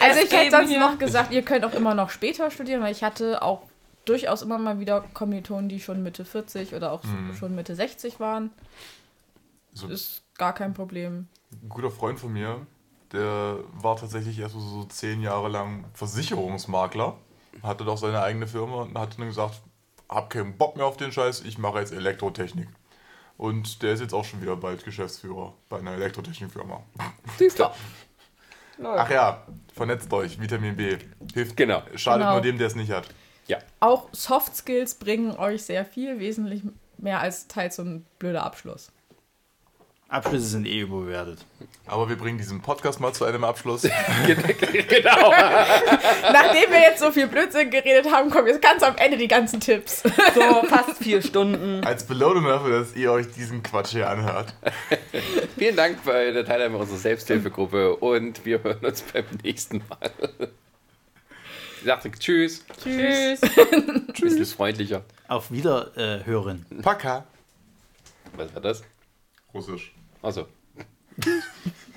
Also 0.00 0.20
ich 0.24 0.32
hätte 0.32 0.50
sonst 0.50 0.70
noch 0.70 0.98
gesagt, 0.98 1.32
ihr 1.32 1.42
könnt 1.42 1.64
auch 1.64 1.74
immer 1.74 1.94
noch 1.94 2.10
später 2.10 2.50
studieren, 2.50 2.82
weil 2.82 2.92
ich 2.92 3.02
hatte 3.02 3.42
auch 3.42 3.62
durchaus 4.04 4.42
immer 4.42 4.58
mal 4.58 4.78
wieder 4.78 5.04
Kommilitonen, 5.12 5.68
die 5.68 5.80
schon 5.80 6.02
Mitte 6.02 6.24
40 6.24 6.74
oder 6.74 6.92
auch 6.92 7.02
schon 7.38 7.54
Mitte 7.54 7.74
60 7.74 8.20
waren. 8.20 8.50
So, 9.72 9.88
Ist 9.88 10.22
gar 10.36 10.54
kein 10.54 10.72
Problem. 10.72 11.26
Ein 11.52 11.68
guter 11.68 11.90
Freund 11.90 12.18
von 12.20 12.32
mir, 12.32 12.66
der 13.12 13.58
war 13.72 13.96
tatsächlich 13.96 14.38
erst 14.38 14.54
so, 14.54 14.84
zehn 14.84 15.22
Jahre 15.22 15.48
lang 15.48 15.84
Versicherungsmakler, 15.94 17.16
hatte 17.62 17.84
doch 17.84 17.96
seine 17.96 18.22
eigene 18.22 18.46
Firma 18.46 18.82
und 18.82 18.98
hat 18.98 19.18
dann 19.18 19.26
gesagt, 19.28 19.62
hab 20.08 20.30
keinen 20.30 20.56
Bock 20.56 20.76
mehr 20.76 20.86
auf 20.86 20.96
den 20.96 21.12
Scheiß, 21.12 21.42
ich 21.42 21.58
mache 21.58 21.78
jetzt 21.78 21.92
Elektrotechnik. 21.92 22.68
Und 23.36 23.82
der 23.82 23.92
ist 23.92 24.00
jetzt 24.00 24.14
auch 24.14 24.24
schon 24.24 24.42
wieder 24.42 24.56
bald 24.56 24.84
Geschäftsführer 24.84 25.54
bei 25.68 25.78
einer 25.78 25.92
Elektrotechnikfirma. 25.92 26.82
Siehst 27.38 27.60
du? 27.60 27.70
Ach 28.82 29.10
ja, 29.10 29.46
vernetzt 29.74 30.12
euch, 30.12 30.40
Vitamin 30.40 30.76
B. 30.76 30.98
Hilft. 31.34 31.56
Genau. 31.56 31.82
Schadet 31.94 32.22
Genau. 32.22 32.32
nur 32.34 32.40
dem, 32.42 32.58
der 32.58 32.66
es 32.66 32.74
nicht 32.74 32.90
hat. 32.90 33.08
Ja. 33.46 33.58
Auch 33.80 34.08
Soft 34.12 34.54
Skills 34.56 34.94
bringen 34.96 35.32
euch 35.36 35.64
sehr 35.64 35.84
viel, 35.84 36.18
wesentlich 36.18 36.62
mehr 36.98 37.20
als 37.20 37.48
teils 37.48 37.76
so 37.76 37.82
ein 37.82 38.04
blöder 38.18 38.44
Abschluss. 38.44 38.92
Abschlüsse 40.08 40.46
sind 40.46 40.66
eh 40.66 40.80
überbewertet. 40.80 41.44
Aber 41.86 42.08
wir 42.08 42.16
bringen 42.16 42.38
diesen 42.38 42.62
Podcast 42.62 42.98
mal 42.98 43.12
zu 43.12 43.26
einem 43.26 43.44
Abschluss. 43.44 43.82
genau. 44.26 45.30
Nachdem 46.32 46.70
wir 46.70 46.80
jetzt 46.80 47.00
so 47.00 47.10
viel 47.10 47.26
Blödsinn 47.26 47.70
geredet 47.70 48.10
haben, 48.10 48.30
kommen 48.30 48.46
jetzt 48.46 48.62
ganz 48.62 48.82
am 48.82 48.96
Ende 48.96 49.18
die 49.18 49.28
ganzen 49.28 49.60
Tipps. 49.60 50.02
So 50.34 50.66
fast 50.66 50.96
vier 51.02 51.20
Stunden. 51.20 51.84
Als 51.84 52.06
Belohnung 52.06 52.44
dafür, 52.44 52.80
dass 52.80 52.96
ihr 52.96 53.12
euch 53.12 53.30
diesen 53.32 53.62
Quatsch 53.62 53.90
hier 53.90 54.08
anhört. 54.08 54.54
Vielen 55.58 55.76
Dank 55.76 56.02
bei 56.04 56.30
der 56.30 56.44
Teilnahme 56.46 56.78
unserer 56.78 56.98
Selbsthilfegruppe 56.98 57.96
und 57.96 58.46
wir 58.46 58.62
hören 58.62 58.84
uns 58.84 59.02
beim 59.02 59.26
nächsten 59.42 59.82
Mal. 59.88 60.10
Ich 61.80 61.86
dachte, 61.86 62.10
tschüss. 62.12 62.64
Tschüss. 62.82 63.40
Tschüss. 64.14 64.32
Ist 64.32 64.54
freundlicher. 64.54 65.04
Auf 65.28 65.50
Wiederhören. 65.50 66.64
Paka. 66.82 67.26
Was 68.36 68.54
war 68.54 68.62
das? 68.62 68.82
Russisch. 69.52 69.92
Also. 70.22 70.48